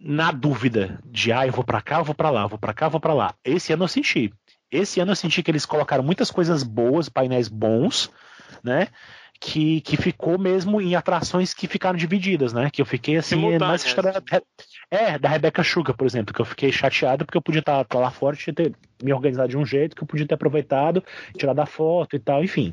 na 0.00 0.30
dúvida 0.30 0.98
de, 1.04 1.32
ah, 1.32 1.46
eu 1.46 1.52
vou 1.52 1.64
para 1.64 1.82
cá, 1.82 1.98
eu 1.98 2.04
vou 2.04 2.14
para 2.14 2.30
lá, 2.30 2.42
eu 2.42 2.48
vou 2.48 2.58
para 2.58 2.72
cá, 2.72 2.86
eu 2.86 2.90
vou 2.90 3.00
para 3.00 3.14
lá. 3.14 3.34
Esse 3.44 3.72
ano 3.72 3.84
eu 3.84 3.88
senti. 3.88 4.32
Esse 4.70 5.00
ano 5.00 5.12
eu 5.12 5.16
senti 5.16 5.42
que 5.42 5.50
eles 5.50 5.66
colocaram 5.66 6.04
muitas 6.04 6.30
coisas 6.30 6.62
boas, 6.62 7.08
painéis 7.08 7.48
bons, 7.48 8.10
né? 8.62 8.88
Que, 9.40 9.80
que 9.82 9.96
ficou 9.96 10.38
mesmo 10.38 10.80
em 10.80 10.94
atrações 10.94 11.54
que 11.54 11.66
ficaram 11.66 11.96
divididas, 11.96 12.52
né? 12.52 12.70
Que 12.70 12.82
eu 12.82 12.86
fiquei 12.86 13.16
assim, 13.16 13.58
mais 13.58 13.84
história 13.84 14.12
da, 14.12 14.42
é, 14.90 15.18
da 15.18 15.28
Rebecca 15.28 15.62
Sugar, 15.62 15.96
por 15.96 16.06
exemplo, 16.06 16.34
que 16.34 16.40
eu 16.40 16.44
fiquei 16.44 16.72
chateado 16.72 17.24
porque 17.24 17.38
eu 17.38 17.42
podia 17.42 17.60
estar, 17.60 17.80
estar 17.82 17.98
lá 17.98 18.10
fora, 18.10 18.36
tinha 18.36 18.54
ter 18.54 18.74
me 19.02 19.12
organizado 19.12 19.48
de 19.48 19.56
um 19.56 19.64
jeito 19.64 19.94
que 19.94 20.02
eu 20.02 20.06
podia 20.06 20.26
ter 20.26 20.34
aproveitado, 20.34 21.02
tirar 21.36 21.54
da 21.54 21.66
foto 21.66 22.16
e 22.16 22.18
tal, 22.18 22.42
enfim. 22.42 22.72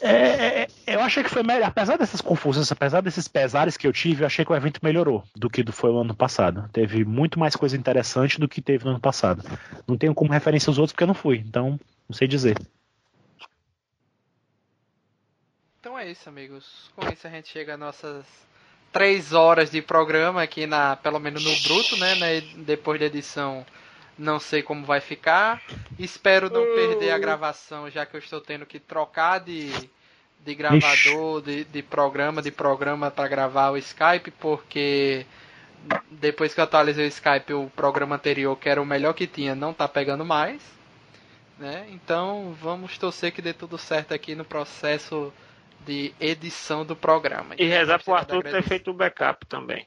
É, 0.00 0.10
é, 0.10 0.66
é, 0.86 0.94
eu 0.94 1.00
achei 1.00 1.22
que 1.22 1.30
foi 1.30 1.42
melhor, 1.42 1.68
apesar 1.68 1.96
dessas 1.96 2.20
confusões, 2.20 2.70
apesar 2.70 3.00
desses 3.00 3.28
pesares 3.28 3.76
que 3.76 3.86
eu 3.86 3.92
tive, 3.92 4.22
eu 4.22 4.26
achei 4.26 4.44
que 4.44 4.52
o 4.52 4.56
evento 4.56 4.80
melhorou 4.82 5.22
do 5.36 5.48
que 5.48 5.64
foi 5.72 5.90
o 5.90 5.98
ano 5.98 6.14
passado. 6.14 6.68
Teve 6.72 7.04
muito 7.04 7.38
mais 7.38 7.54
coisa 7.54 7.76
interessante 7.76 8.40
do 8.40 8.48
que 8.48 8.60
teve 8.60 8.84
no 8.84 8.90
ano 8.90 9.00
passado. 9.00 9.42
Não 9.86 9.96
tenho 9.96 10.14
como 10.14 10.32
referência 10.32 10.70
os 10.70 10.78
outros 10.78 10.92
porque 10.92 11.04
eu 11.04 11.08
não 11.08 11.14
fui, 11.14 11.42
então 11.46 11.78
não 12.08 12.14
sei 12.14 12.26
dizer. 12.26 12.56
Então 15.84 15.98
é 15.98 16.10
isso, 16.10 16.26
amigos. 16.30 16.90
Com 16.96 17.06
isso 17.12 17.26
a 17.26 17.30
gente 17.30 17.50
chega 17.50 17.74
a 17.74 17.76
nossas 17.76 18.24
três 18.90 19.34
horas 19.34 19.70
de 19.70 19.82
programa 19.82 20.42
aqui 20.42 20.66
na, 20.66 20.96
pelo 20.96 21.20
menos 21.20 21.44
no 21.44 21.54
bruto, 21.68 21.94
né? 21.98 22.14
né? 22.14 22.40
Depois 22.56 22.98
da 22.98 23.04
edição, 23.04 23.66
não 24.16 24.40
sei 24.40 24.62
como 24.62 24.86
vai 24.86 25.02
ficar. 25.02 25.60
Espero 25.98 26.48
não 26.48 26.64
perder 26.74 27.10
a 27.10 27.18
gravação, 27.18 27.90
já 27.90 28.06
que 28.06 28.16
eu 28.16 28.18
estou 28.18 28.40
tendo 28.40 28.64
que 28.64 28.80
trocar 28.80 29.40
de, 29.40 29.70
de 30.42 30.54
gravador, 30.54 31.42
de, 31.42 31.64
de 31.64 31.82
programa, 31.82 32.40
de 32.40 32.50
programa 32.50 33.10
para 33.10 33.28
gravar 33.28 33.68
o 33.68 33.76
Skype, 33.76 34.30
porque 34.40 35.26
depois 36.10 36.54
que 36.54 36.60
eu 36.60 36.64
atualizei 36.64 37.04
o 37.04 37.08
Skype, 37.08 37.52
o 37.52 37.70
programa 37.76 38.16
anterior, 38.16 38.56
que 38.56 38.70
era 38.70 38.80
o 38.80 38.86
melhor 38.86 39.12
que 39.12 39.26
tinha, 39.26 39.54
não 39.54 39.72
está 39.72 39.86
pegando 39.86 40.24
mais. 40.24 40.62
Né? 41.58 41.86
Então 41.90 42.56
vamos 42.58 42.96
torcer 42.96 43.32
que 43.32 43.42
dê 43.42 43.52
tudo 43.52 43.76
certo 43.76 44.14
aqui 44.14 44.34
no 44.34 44.46
processo 44.46 45.30
de 45.86 46.14
edição 46.20 46.84
do 46.84 46.96
programa. 46.96 47.54
E 47.58 47.66
rezar 47.66 48.02
pro 48.02 48.14
Arthur 48.14 48.42
ter 48.42 48.62
feito 48.62 48.90
o 48.90 48.94
backup 48.94 49.44
também. 49.46 49.86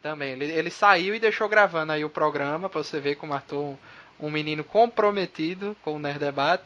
Também. 0.00 0.32
Ele, 0.32 0.44
ele, 0.44 0.70
saiu 0.70 1.14
e 1.14 1.20
deixou 1.20 1.48
gravando 1.48 1.92
aí 1.92 2.04
o 2.04 2.10
programa, 2.10 2.68
pra 2.68 2.82
você 2.82 3.00
ver 3.00 3.16
como 3.16 3.34
Arthur, 3.34 3.76
um 4.20 4.30
menino 4.30 4.62
comprometido 4.62 5.76
com 5.82 5.96
o 5.96 5.98
Nerd 5.98 6.18
Debate, 6.18 6.64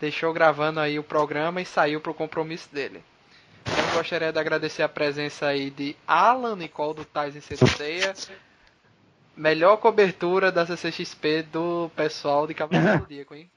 deixou 0.00 0.32
gravando 0.32 0.80
aí 0.80 0.98
o 0.98 1.02
programa 1.02 1.60
e 1.60 1.64
saiu 1.64 2.00
pro 2.00 2.14
compromisso 2.14 2.72
dele. 2.72 3.02
Eu 3.66 3.94
gostaria 3.94 4.32
de 4.32 4.38
agradecer 4.38 4.82
a 4.82 4.88
presença 4.88 5.46
aí 5.46 5.70
de 5.70 5.96
Alan 6.06 6.54
Nicole 6.54 6.94
do 6.94 7.04
Tais 7.04 7.34
em 7.34 7.40
Cedeia. 7.40 8.14
Melhor 9.36 9.76
cobertura 9.78 10.52
da 10.52 10.64
CCXP 10.64 11.42
do 11.42 11.90
pessoal 11.96 12.46
de 12.46 12.54
Cavaleiro 12.54 12.98
do 12.98 13.02
Zodíaco, 13.04 13.34
hein? 13.34 13.50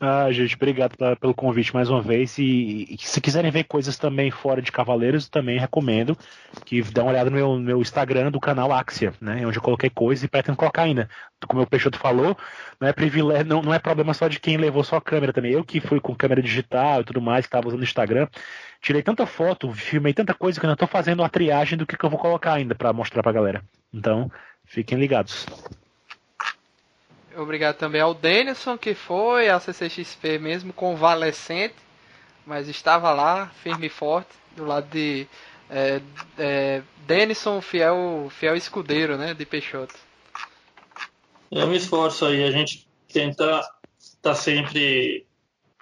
Ah, 0.00 0.30
gente, 0.32 0.54
obrigado 0.54 0.96
pelo 1.18 1.34
convite 1.34 1.72
mais 1.72 1.88
uma 1.88 2.02
vez. 2.02 2.36
E, 2.38 2.94
e, 2.94 2.98
se 2.98 3.20
quiserem 3.20 3.50
ver 3.50 3.64
coisas 3.64 3.96
também 3.96 4.30
fora 4.30 4.60
de 4.60 4.72
Cavaleiros, 4.72 5.28
também 5.28 5.58
recomendo 5.58 6.16
que 6.64 6.82
dê 6.82 7.00
uma 7.00 7.10
olhada 7.10 7.30
no 7.30 7.36
meu, 7.36 7.58
meu 7.58 7.80
Instagram 7.80 8.30
do 8.30 8.40
canal 8.40 8.72
Axia, 8.72 9.14
né? 9.20 9.46
Onde 9.46 9.58
eu 9.58 9.62
coloquei 9.62 9.88
coisas 9.88 10.24
e 10.24 10.28
pretendo 10.28 10.56
colocar 10.56 10.82
ainda. 10.82 11.08
Como 11.46 11.62
o 11.62 11.66
Peixoto 11.66 11.98
falou, 11.98 12.36
não 12.80 12.88
é 12.88 12.92
privilégio, 12.92 13.46
não, 13.46 13.62
não 13.62 13.74
é 13.74 13.78
problema 13.78 14.12
só 14.14 14.28
de 14.28 14.40
quem 14.40 14.56
levou 14.56 14.84
só 14.84 14.96
a 14.96 15.02
câmera 15.02 15.32
também. 15.32 15.52
Eu 15.52 15.64
que 15.64 15.80
fui 15.80 16.00
com 16.00 16.14
câmera 16.14 16.42
digital 16.42 17.00
e 17.00 17.04
tudo 17.04 17.20
mais, 17.20 17.46
que 17.46 17.48
estava 17.48 17.68
usando 17.68 17.80
o 17.80 17.84
Instagram, 17.84 18.28
tirei 18.80 19.02
tanta 19.02 19.26
foto, 19.26 19.72
filmei 19.72 20.12
tanta 20.12 20.34
coisa 20.34 20.58
que 20.60 20.66
ainda 20.66 20.74
estou 20.74 20.88
fazendo 20.88 21.22
a 21.22 21.28
triagem 21.28 21.78
do 21.78 21.86
que, 21.86 21.96
que 21.96 22.04
eu 22.04 22.10
vou 22.10 22.18
colocar 22.18 22.54
ainda 22.54 22.74
para 22.74 22.92
mostrar 22.92 23.22
pra 23.22 23.32
galera. 23.32 23.62
Então, 23.92 24.30
fiquem 24.64 24.98
ligados. 24.98 25.46
Obrigado 27.36 27.76
também 27.76 28.00
ao 28.00 28.14
Denison, 28.14 28.78
que 28.78 28.94
foi 28.94 29.48
a 29.48 29.60
CCXP 29.60 30.38
mesmo 30.38 30.72
convalescente, 30.72 31.74
mas 32.46 32.66
estava 32.66 33.12
lá, 33.12 33.48
firme 33.62 33.88
e 33.88 33.90
forte, 33.90 34.30
do 34.56 34.64
lado 34.64 34.88
de 34.88 35.26
é, 35.68 36.00
é, 36.38 36.82
Denison, 37.06 37.60
fiel, 37.60 38.28
fiel 38.30 38.56
escudeiro 38.56 39.18
né, 39.18 39.34
de 39.34 39.44
Peixoto. 39.44 39.94
Eu 41.50 41.66
me 41.66 41.76
esforço 41.76 42.24
aí, 42.24 42.42
a 42.42 42.50
gente 42.50 42.88
tenta 43.12 43.60
estar 43.98 44.20
tá 44.22 44.34
sempre 44.34 45.26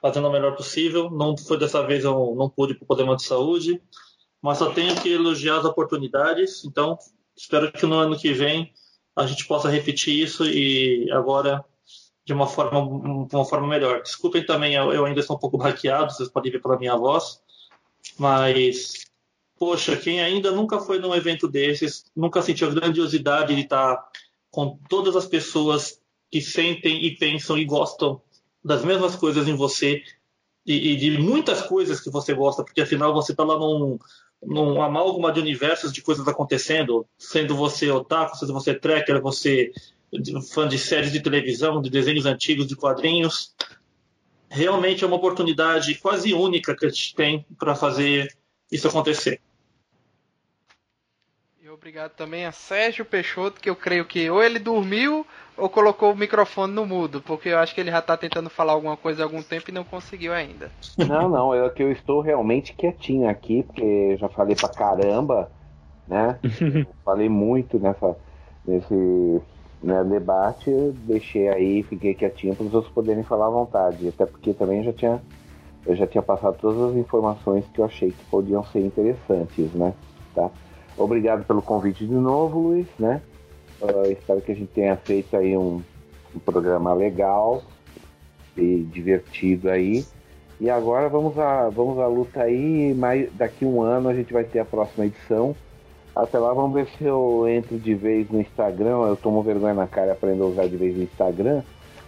fazendo 0.01 0.27
o 0.29 0.33
melhor 0.33 0.57
possível. 0.57 1.09
Não 1.09 1.37
foi 1.37 1.59
dessa 1.59 1.87
vez, 1.87 2.05
eu 2.05 2.35
não 2.37 2.49
pude 2.49 2.75
por 2.75 2.87
problema 2.87 3.17
de 3.17 3.25
saúde, 3.25 3.81
mas 4.43 4.59
só 4.59 4.71
tenho 4.71 5.01
que 5.01 5.13
elogiar 5.13 5.59
as 5.59 5.65
oportunidades. 5.65 6.65
Então, 6.65 6.99
espero 7.37 7.71
que 7.71 7.87
no 7.87 7.95
ano 7.95 8.19
que 8.19 8.33
vem 8.33 8.73
a 9.17 9.27
gente 9.27 9.47
possa 9.47 9.69
repetir 9.69 10.19
isso 10.19 10.45
e 10.45 11.11
agora 11.13 11.65
de 12.25 12.33
uma 12.33 12.47
forma, 12.47 12.81
uma 12.81 13.45
forma 13.45 13.67
melhor. 13.67 14.03
Desculpem 14.03 14.45
também, 14.45 14.75
eu 14.75 15.05
ainda 15.05 15.21
estou 15.21 15.37
um 15.37 15.39
pouco 15.39 15.59
hackeado, 15.59 16.13
vocês 16.13 16.29
podem 16.29 16.51
ver 16.51 16.61
pela 16.61 16.79
minha 16.79 16.97
voz, 16.97 17.41
mas, 18.19 19.07
poxa, 19.59 19.97
quem 19.97 20.21
ainda 20.21 20.51
nunca 20.51 20.81
foi 20.81 20.99
num 20.99 21.15
evento 21.15 21.47
desses, 21.47 22.05
nunca 22.17 22.41
sentiu 22.41 22.69
a 22.69 22.75
grandiosidade 22.75 23.55
de 23.55 23.63
estar 23.63 24.03
com 24.51 24.79
todas 24.89 25.15
as 25.17 25.27
pessoas 25.27 26.01
que 26.31 26.41
sentem 26.41 27.05
e 27.05 27.17
pensam 27.17 27.59
e 27.59 27.65
gostam 27.65 28.21
das 28.65 28.85
mesmas 28.85 29.15
coisas 29.15 29.47
em 29.47 29.55
você 29.55 30.03
e, 30.65 30.93
e 30.93 30.97
de 30.97 31.19
muitas 31.19 31.63
coisas 31.63 32.01
que 32.01 32.09
você 32.09 32.33
gosta, 32.33 32.65
porque 32.65 32.81
afinal 32.81 33.13
você 33.13 33.33
está 33.33 33.45
lá 33.45 33.59
num, 33.59 33.99
num 34.47 34.81
amálgama 34.83 35.33
de 35.33 35.41
universos 35.41 35.93
de 35.93 36.03
coisas 36.03 36.27
acontecendo, 36.27 37.07
sendo 37.19 37.57
você 37.57 37.91
otaku, 37.91 38.37
sendo 38.37 38.53
você 38.53 38.75
tracker, 38.75 39.21
você 39.21 39.73
fã 40.53 40.69
de 40.69 40.79
séries 40.79 41.13
de 41.13 41.21
televisão, 41.21 41.81
de 41.81 41.91
desenhos 41.91 42.27
antigos, 42.27 42.67
de 42.67 42.77
quadrinhos. 42.77 43.55
Realmente 44.49 45.03
é 45.03 45.07
uma 45.07 45.17
oportunidade 45.17 45.97
quase 45.97 46.33
única 46.33 46.77
que 46.77 46.87
a 46.87 46.89
gente 46.89 47.15
tem 47.15 47.47
para 47.59 47.75
fazer 47.75 48.29
isso 48.71 48.87
acontecer. 48.87 49.41
Obrigado 51.75 52.13
também 52.13 52.47
a 52.47 52.53
Sérgio 52.53 53.05
Peixoto, 53.05 53.61
que 53.61 53.69
eu 53.69 53.75
creio 53.75 54.05
que 54.05 54.31
ou 54.31 54.43
ele 54.43 54.59
dormiu 54.59 55.27
ou 55.57 55.69
colocou 55.69 56.13
o 56.13 56.17
microfone 56.17 56.73
no 56.73 56.87
mudo, 56.87 57.21
porque 57.21 57.49
eu 57.49 57.59
acho 57.59 57.75
que 57.75 57.81
ele 57.81 57.91
já 57.91 57.99
está 57.99 58.17
tentando 58.17 58.49
falar 58.49 58.73
alguma 58.73 58.97
coisa 58.97 59.23
há 59.23 59.27
algum 59.27 59.43
tempo 59.43 59.71
e 59.71 59.73
não 59.73 59.85
conseguiu 59.85 60.33
ainda. 60.33 60.71
Não, 60.97 61.29
não, 61.29 61.55
é 61.55 61.69
que 61.71 61.83
eu 61.83 61.91
estou 61.91 62.21
realmente 62.21 62.75
quietinho 62.75 63.29
aqui, 63.29 63.65
porque 63.65 64.17
já 64.17 64.29
falei 64.29 64.55
pra 64.55 64.69
caramba, 64.69 65.51
né? 66.07 66.39
falei 67.05 67.29
muito 67.29 67.79
nessa, 67.79 68.17
nesse 68.65 69.43
né, 69.83 70.05
debate, 70.05 70.71
deixei 71.07 71.49
aí, 71.49 71.83
fiquei 71.83 72.15
quietinho 72.15 72.55
para 72.55 72.67
os 72.67 72.75
outros 72.75 72.95
poderem 72.95 73.25
falar 73.25 73.47
à 73.47 73.51
vontade, 73.51 74.09
até 74.09 74.25
porque 74.25 74.55
também 74.55 74.85
já 74.85 74.93
tinha 74.93 75.21
eu 75.87 75.95
já 75.95 76.07
tinha 76.07 76.23
passado 76.23 76.57
todas 76.59 76.81
as 76.91 76.97
informações 76.97 77.67
que 77.69 77.79
eu 77.79 77.85
achei 77.85 78.11
que 78.11 78.25
podiam 78.31 78.65
ser 78.65 78.81
interessantes, 78.81 79.71
né? 79.75 79.93
Tá? 80.35 80.51
Obrigado 80.97 81.45
pelo 81.45 81.61
convite 81.61 82.07
de 82.07 82.15
novo, 82.15 82.61
Luiz, 82.61 82.87
né? 82.99 83.21
Uh, 83.81 84.11
espero 84.13 84.41
que 84.41 84.53
a 84.53 84.55
gente 84.55 84.71
tenha 84.73 84.97
feito 84.97 85.37
aí 85.37 85.57
um, 85.57 85.83
um, 86.35 86.39
programa 86.39 86.95
legal 86.95 87.63
e 88.57 88.87
divertido 88.93 89.69
aí. 89.69 90.05
E 90.61 90.71
agora 90.71 91.09
vamos 91.09 91.37
à, 91.39 91.69
vamos 91.69 91.99
à 91.99 92.07
luta 92.07 92.43
aí. 92.43 92.95
Mais, 92.95 93.29
daqui 93.35 93.65
um 93.65 93.83
ano 93.83 94.09
a 94.09 94.15
gente 94.15 94.33
vai 94.33 94.45
ter 94.45 94.61
a 94.61 94.65
próxima 94.65 95.07
edição. 95.07 95.55
Até 96.15 96.39
lá 96.39 96.53
vamos 96.53 96.75
ver 96.75 96.87
se 96.97 97.05
eu 97.05 97.47
entro 97.49 97.77
de 97.77 97.95
vez 97.95 98.31
no 98.31 98.41
Instagram. 98.41 99.09
Eu 99.09 99.17
tomo 99.17 99.43
vergonha 99.43 99.75
na 99.75 99.89
cara 99.89 100.09
e 100.09 100.11
aprendo 100.13 100.45
a 100.45 100.47
usar 100.47 100.69
de 100.69 100.77
vez 100.77 100.97
no 100.97 101.03
Instagram. 101.03 101.63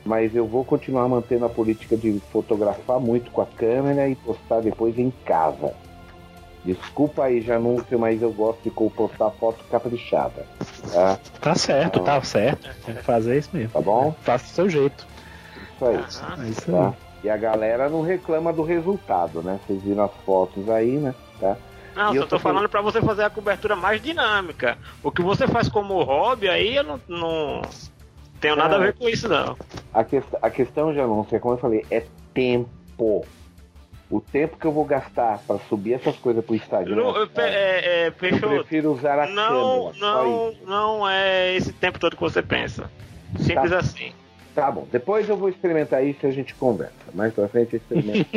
Mas 0.04 0.36
eu 0.36 0.46
vou 0.46 0.64
continuar 0.64 1.08
mantendo 1.08 1.44
a 1.44 1.48
política 1.48 1.96
de 1.96 2.20
fotografar 2.30 3.00
muito 3.00 3.32
com 3.32 3.40
a 3.40 3.46
câmera 3.46 4.08
e 4.08 4.14
postar 4.14 4.60
depois 4.60 4.96
em 4.96 5.12
casa. 5.24 5.74
Desculpa 6.66 7.24
aí, 7.24 7.40
Janúncio, 7.40 7.96
mas 7.96 8.20
eu 8.20 8.32
gosto 8.32 8.60
de 8.64 8.70
postar 8.70 9.30
foto 9.30 9.62
caprichada. 9.70 10.44
Tá, 10.92 11.18
tá 11.40 11.54
certo, 11.54 12.00
então, 12.00 12.04
tá 12.04 12.20
certo. 12.22 12.68
Tem 12.84 12.96
que 12.96 13.02
fazer 13.04 13.38
isso 13.38 13.50
mesmo. 13.52 13.70
Tá 13.70 13.80
bom? 13.80 14.12
Faça 14.22 14.46
do 14.46 14.50
seu 14.50 14.68
jeito. 14.68 15.06
Isso 15.76 15.84
aí. 15.84 15.96
Uhum. 15.96 16.44
É 16.44 16.48
isso 16.48 16.72
tá? 16.72 16.88
aí. 16.88 16.94
E 17.22 17.30
a 17.30 17.36
galera 17.36 17.88
não 17.88 18.02
reclama 18.02 18.52
do 18.52 18.64
resultado, 18.64 19.42
né? 19.42 19.60
Vocês 19.64 19.80
viram 19.80 20.04
as 20.04 20.12
fotos 20.24 20.68
aí, 20.68 20.96
né? 20.96 21.14
Tá? 21.38 21.56
Não, 21.94 22.12
e 22.12 22.18
só 22.18 22.26
tô 22.26 22.38
falando 22.40 22.68
para 22.68 22.82
você 22.82 23.00
fazer 23.00 23.22
a 23.22 23.30
cobertura 23.30 23.76
mais 23.76 24.02
dinâmica. 24.02 24.76
O 25.04 25.12
que 25.12 25.22
você 25.22 25.46
faz 25.46 25.68
como 25.68 26.02
hobby 26.02 26.48
aí, 26.48 26.74
eu 26.74 26.82
não, 26.82 27.00
não 27.06 27.62
tenho 28.40 28.56
nada 28.56 28.74
a 28.74 28.78
ver 28.80 28.94
com 28.94 29.08
isso, 29.08 29.28
não. 29.28 29.56
A, 29.94 30.02
que, 30.02 30.20
a 30.42 30.50
questão, 30.50 30.92
Janúncio, 30.92 31.36
é 31.36 31.38
como 31.38 31.54
eu 31.54 31.58
falei, 31.58 31.86
é 31.92 32.04
tempo 32.34 33.24
o 34.10 34.20
tempo 34.20 34.56
que 34.56 34.66
eu 34.66 34.72
vou 34.72 34.84
gastar 34.84 35.38
para 35.46 35.58
subir 35.68 35.94
essas 35.94 36.16
coisas 36.16 36.44
pro 36.44 36.54
Instagram. 36.54 36.96
Não, 36.96 37.16
é, 37.16 37.28
é, 37.36 38.04
é, 38.04 38.06
eu 38.08 38.12
prefiro 38.12 38.92
usar 38.92 39.18
a 39.18 39.26
não, 39.26 39.92
câmera. 39.92 39.98
Não, 39.98 40.54
não 40.64 41.08
é 41.08 41.54
esse 41.56 41.72
tempo 41.72 41.98
todo 41.98 42.14
que 42.14 42.22
você 42.22 42.42
pensa. 42.42 42.90
Simples 43.38 43.70
tá. 43.70 43.78
assim. 43.78 44.12
Tá 44.54 44.70
bom, 44.70 44.88
depois 44.90 45.28
eu 45.28 45.36
vou 45.36 45.50
experimentar 45.50 46.02
isso 46.02 46.20
e 46.24 46.28
a 46.28 46.30
gente 46.30 46.54
conversa. 46.54 46.94
Mais 47.12 47.34
pra 47.34 47.46
frente 47.46 47.74
eu 47.74 47.76
experimento. 47.78 48.30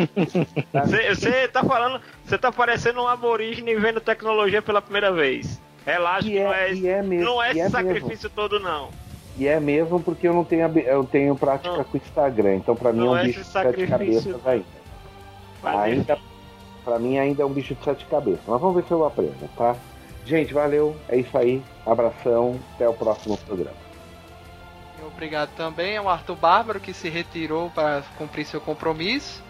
Você 0.73 1.47
tá? 1.47 1.61
tá 1.61 1.67
falando, 1.67 2.01
você 2.25 2.37
tá 2.37 2.51
parecendo 2.51 3.01
um 3.01 3.07
aborígene 3.07 3.73
vendo 3.75 4.01
tecnologia 4.01 4.61
pela 4.61 4.81
primeira 4.81 5.13
vez. 5.13 5.61
Relaxa, 5.85 6.27
que 6.27 6.37
não 6.37 6.53
é, 6.53 6.71
é 6.71 7.01
mesmo, 7.01 7.25
não 7.25 7.41
é 7.41 7.51
esse 7.51 7.61
é 7.61 7.69
sacrifício 7.69 8.09
mesmo. 8.09 8.29
todo, 8.35 8.59
não. 8.59 8.89
E 9.37 9.47
é 9.47 9.57
mesmo 9.61 10.01
porque 10.01 10.27
eu 10.27 10.33
não 10.33 10.43
tenho, 10.43 10.67
eu 10.79 11.05
tenho 11.05 11.33
prática 11.37 11.77
não. 11.77 11.83
com 11.85 11.97
o 11.97 12.01
Instagram, 12.01 12.55
então 12.55 12.75
pra 12.75 12.91
mim 12.91 13.07
é 13.07 13.09
um 13.09 13.17
é 13.17 13.23
bicho 13.23 13.39
de 13.39 13.45
sete 13.45 13.87
cabeças 13.87 14.45
ainda. 14.45 14.78
Ainda, 15.63 16.17
pra 16.83 16.99
mim 16.99 17.17
ainda 17.17 17.43
é 17.43 17.45
um 17.45 17.53
bicho 17.53 17.75
de 17.75 17.83
sete 17.83 18.05
cabeças. 18.05 18.41
Mas 18.47 18.61
vamos 18.61 18.75
ver 18.75 18.87
se 18.87 18.91
eu 18.91 19.05
aprendo, 19.05 19.49
tá? 19.55 19.75
Gente, 20.25 20.53
valeu. 20.53 20.95
É 21.07 21.17
isso 21.17 21.37
aí. 21.37 21.61
Abração. 21.85 22.59
Até 22.75 22.87
o 22.87 22.93
próximo 22.93 23.37
programa. 23.37 23.77
Obrigado 25.07 25.49
também 25.55 25.97
ao 25.97 26.07
Arthur 26.07 26.35
Bárbaro 26.35 26.79
que 26.79 26.93
se 26.93 27.09
retirou 27.09 27.69
para 27.71 28.03
cumprir 28.17 28.45
seu 28.45 28.61
compromisso. 28.61 29.43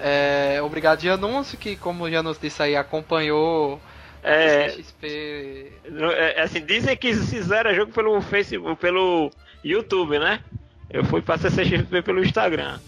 É, 0.00 0.60
obrigado 0.62 1.00
Janúncio 1.00 1.58
que, 1.58 1.74
como 1.74 2.04
o 2.04 2.10
Janúncio 2.10 2.40
disse 2.40 2.62
aí, 2.62 2.76
acompanhou 2.76 3.80
é, 4.22 4.70
XP. 4.70 5.72
É, 6.16 6.42
assim, 6.42 6.64
dizem 6.64 6.96
que 6.96 7.12
fizeram 7.14 7.74
jogo 7.74 7.92
pelo 7.92 8.20
Facebook, 8.20 8.80
pelo 8.80 9.30
YouTube, 9.64 10.18
né? 10.18 10.40
Eu 10.88 11.04
fui 11.04 11.22
pra 11.22 11.38
CCXP 11.38 12.02
pelo 12.02 12.22
Instagram. 12.22 12.78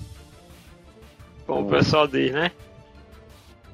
Como 1.46 1.66
o 1.66 1.70
pessoal 1.70 2.06
diz, 2.06 2.32
né? 2.32 2.52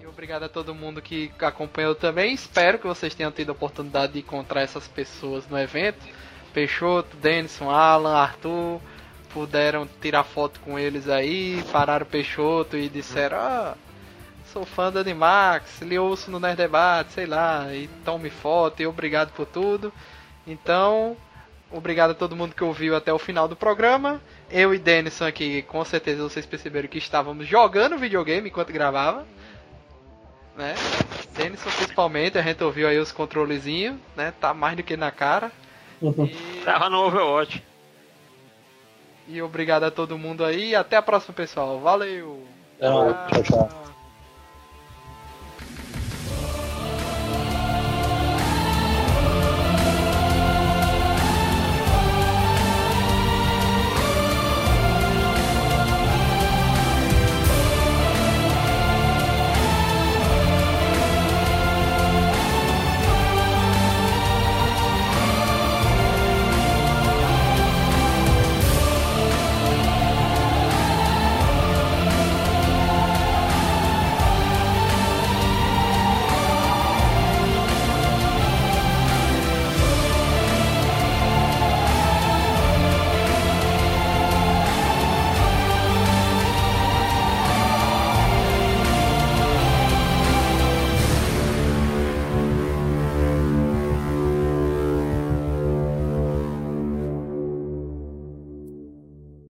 E 0.00 0.06
obrigado 0.06 0.44
a 0.44 0.48
todo 0.48 0.74
mundo 0.74 1.02
que 1.02 1.30
acompanhou 1.40 1.94
também. 1.94 2.32
Espero 2.32 2.78
que 2.78 2.86
vocês 2.86 3.14
tenham 3.14 3.30
tido 3.30 3.50
a 3.50 3.52
oportunidade 3.52 4.14
de 4.14 4.20
encontrar 4.20 4.62
essas 4.62 4.88
pessoas 4.88 5.46
no 5.48 5.58
evento. 5.58 6.04
Peixoto, 6.52 7.16
Denison, 7.16 7.70
Alan, 7.70 8.16
Arthur. 8.16 8.80
Puderam 9.30 9.86
tirar 10.00 10.24
foto 10.24 10.58
com 10.60 10.78
eles 10.78 11.08
aí. 11.08 11.62
Pararam 11.70 12.06
o 12.06 12.08
Peixoto 12.08 12.76
e 12.76 12.88
disseram: 12.88 13.36
Ah, 13.38 13.74
sou 14.52 14.64
fã 14.64 14.90
do 14.90 14.98
Animax, 14.98 15.82
lhe 15.82 15.98
ouço 15.98 16.30
no 16.30 16.40
Nerd 16.40 16.56
Debate, 16.56 17.12
sei 17.12 17.26
lá. 17.26 17.72
E 17.74 17.88
tome 18.04 18.30
foto 18.30 18.80
e 18.80 18.86
obrigado 18.86 19.32
por 19.32 19.46
tudo. 19.46 19.92
Então, 20.46 21.16
Obrigado 21.70 22.12
a 22.12 22.14
todo 22.14 22.34
mundo 22.34 22.54
que 22.54 22.64
ouviu 22.64 22.96
até 22.96 23.12
o 23.12 23.18
final 23.18 23.46
do 23.46 23.54
programa. 23.54 24.20
Eu 24.50 24.74
e 24.74 24.78
Denison 24.78 25.26
aqui, 25.26 25.62
com 25.62 25.84
certeza 25.84 26.22
vocês 26.22 26.46
perceberam 26.46 26.88
que 26.88 26.98
estávamos 26.98 27.46
jogando 27.46 27.98
videogame 27.98 28.48
enquanto 28.48 28.72
gravava. 28.72 29.26
Né? 30.56 30.74
Denison 31.36 31.70
principalmente, 31.70 32.38
a 32.38 32.42
gente 32.42 32.62
ouviu 32.64 32.88
aí 32.88 32.98
os 32.98 33.12
controlezinhos, 33.12 33.96
né? 34.16 34.32
Tá 34.40 34.52
mais 34.54 34.76
do 34.76 34.82
que 34.82 34.96
na 34.96 35.10
cara. 35.10 35.52
Uhum. 36.00 36.24
E... 36.24 36.62
Tava 36.64 36.88
no 36.88 37.04
Overwatch. 37.06 37.62
E 39.28 39.42
obrigado 39.42 39.84
a 39.84 39.90
todo 39.90 40.18
mundo 40.18 40.44
aí. 40.44 40.74
Até 40.74 40.96
a 40.96 41.02
próxima, 41.02 41.34
pessoal. 41.34 41.78
Valeu! 41.80 42.46
Tchau, 42.80 43.42
tchau. 43.42 43.88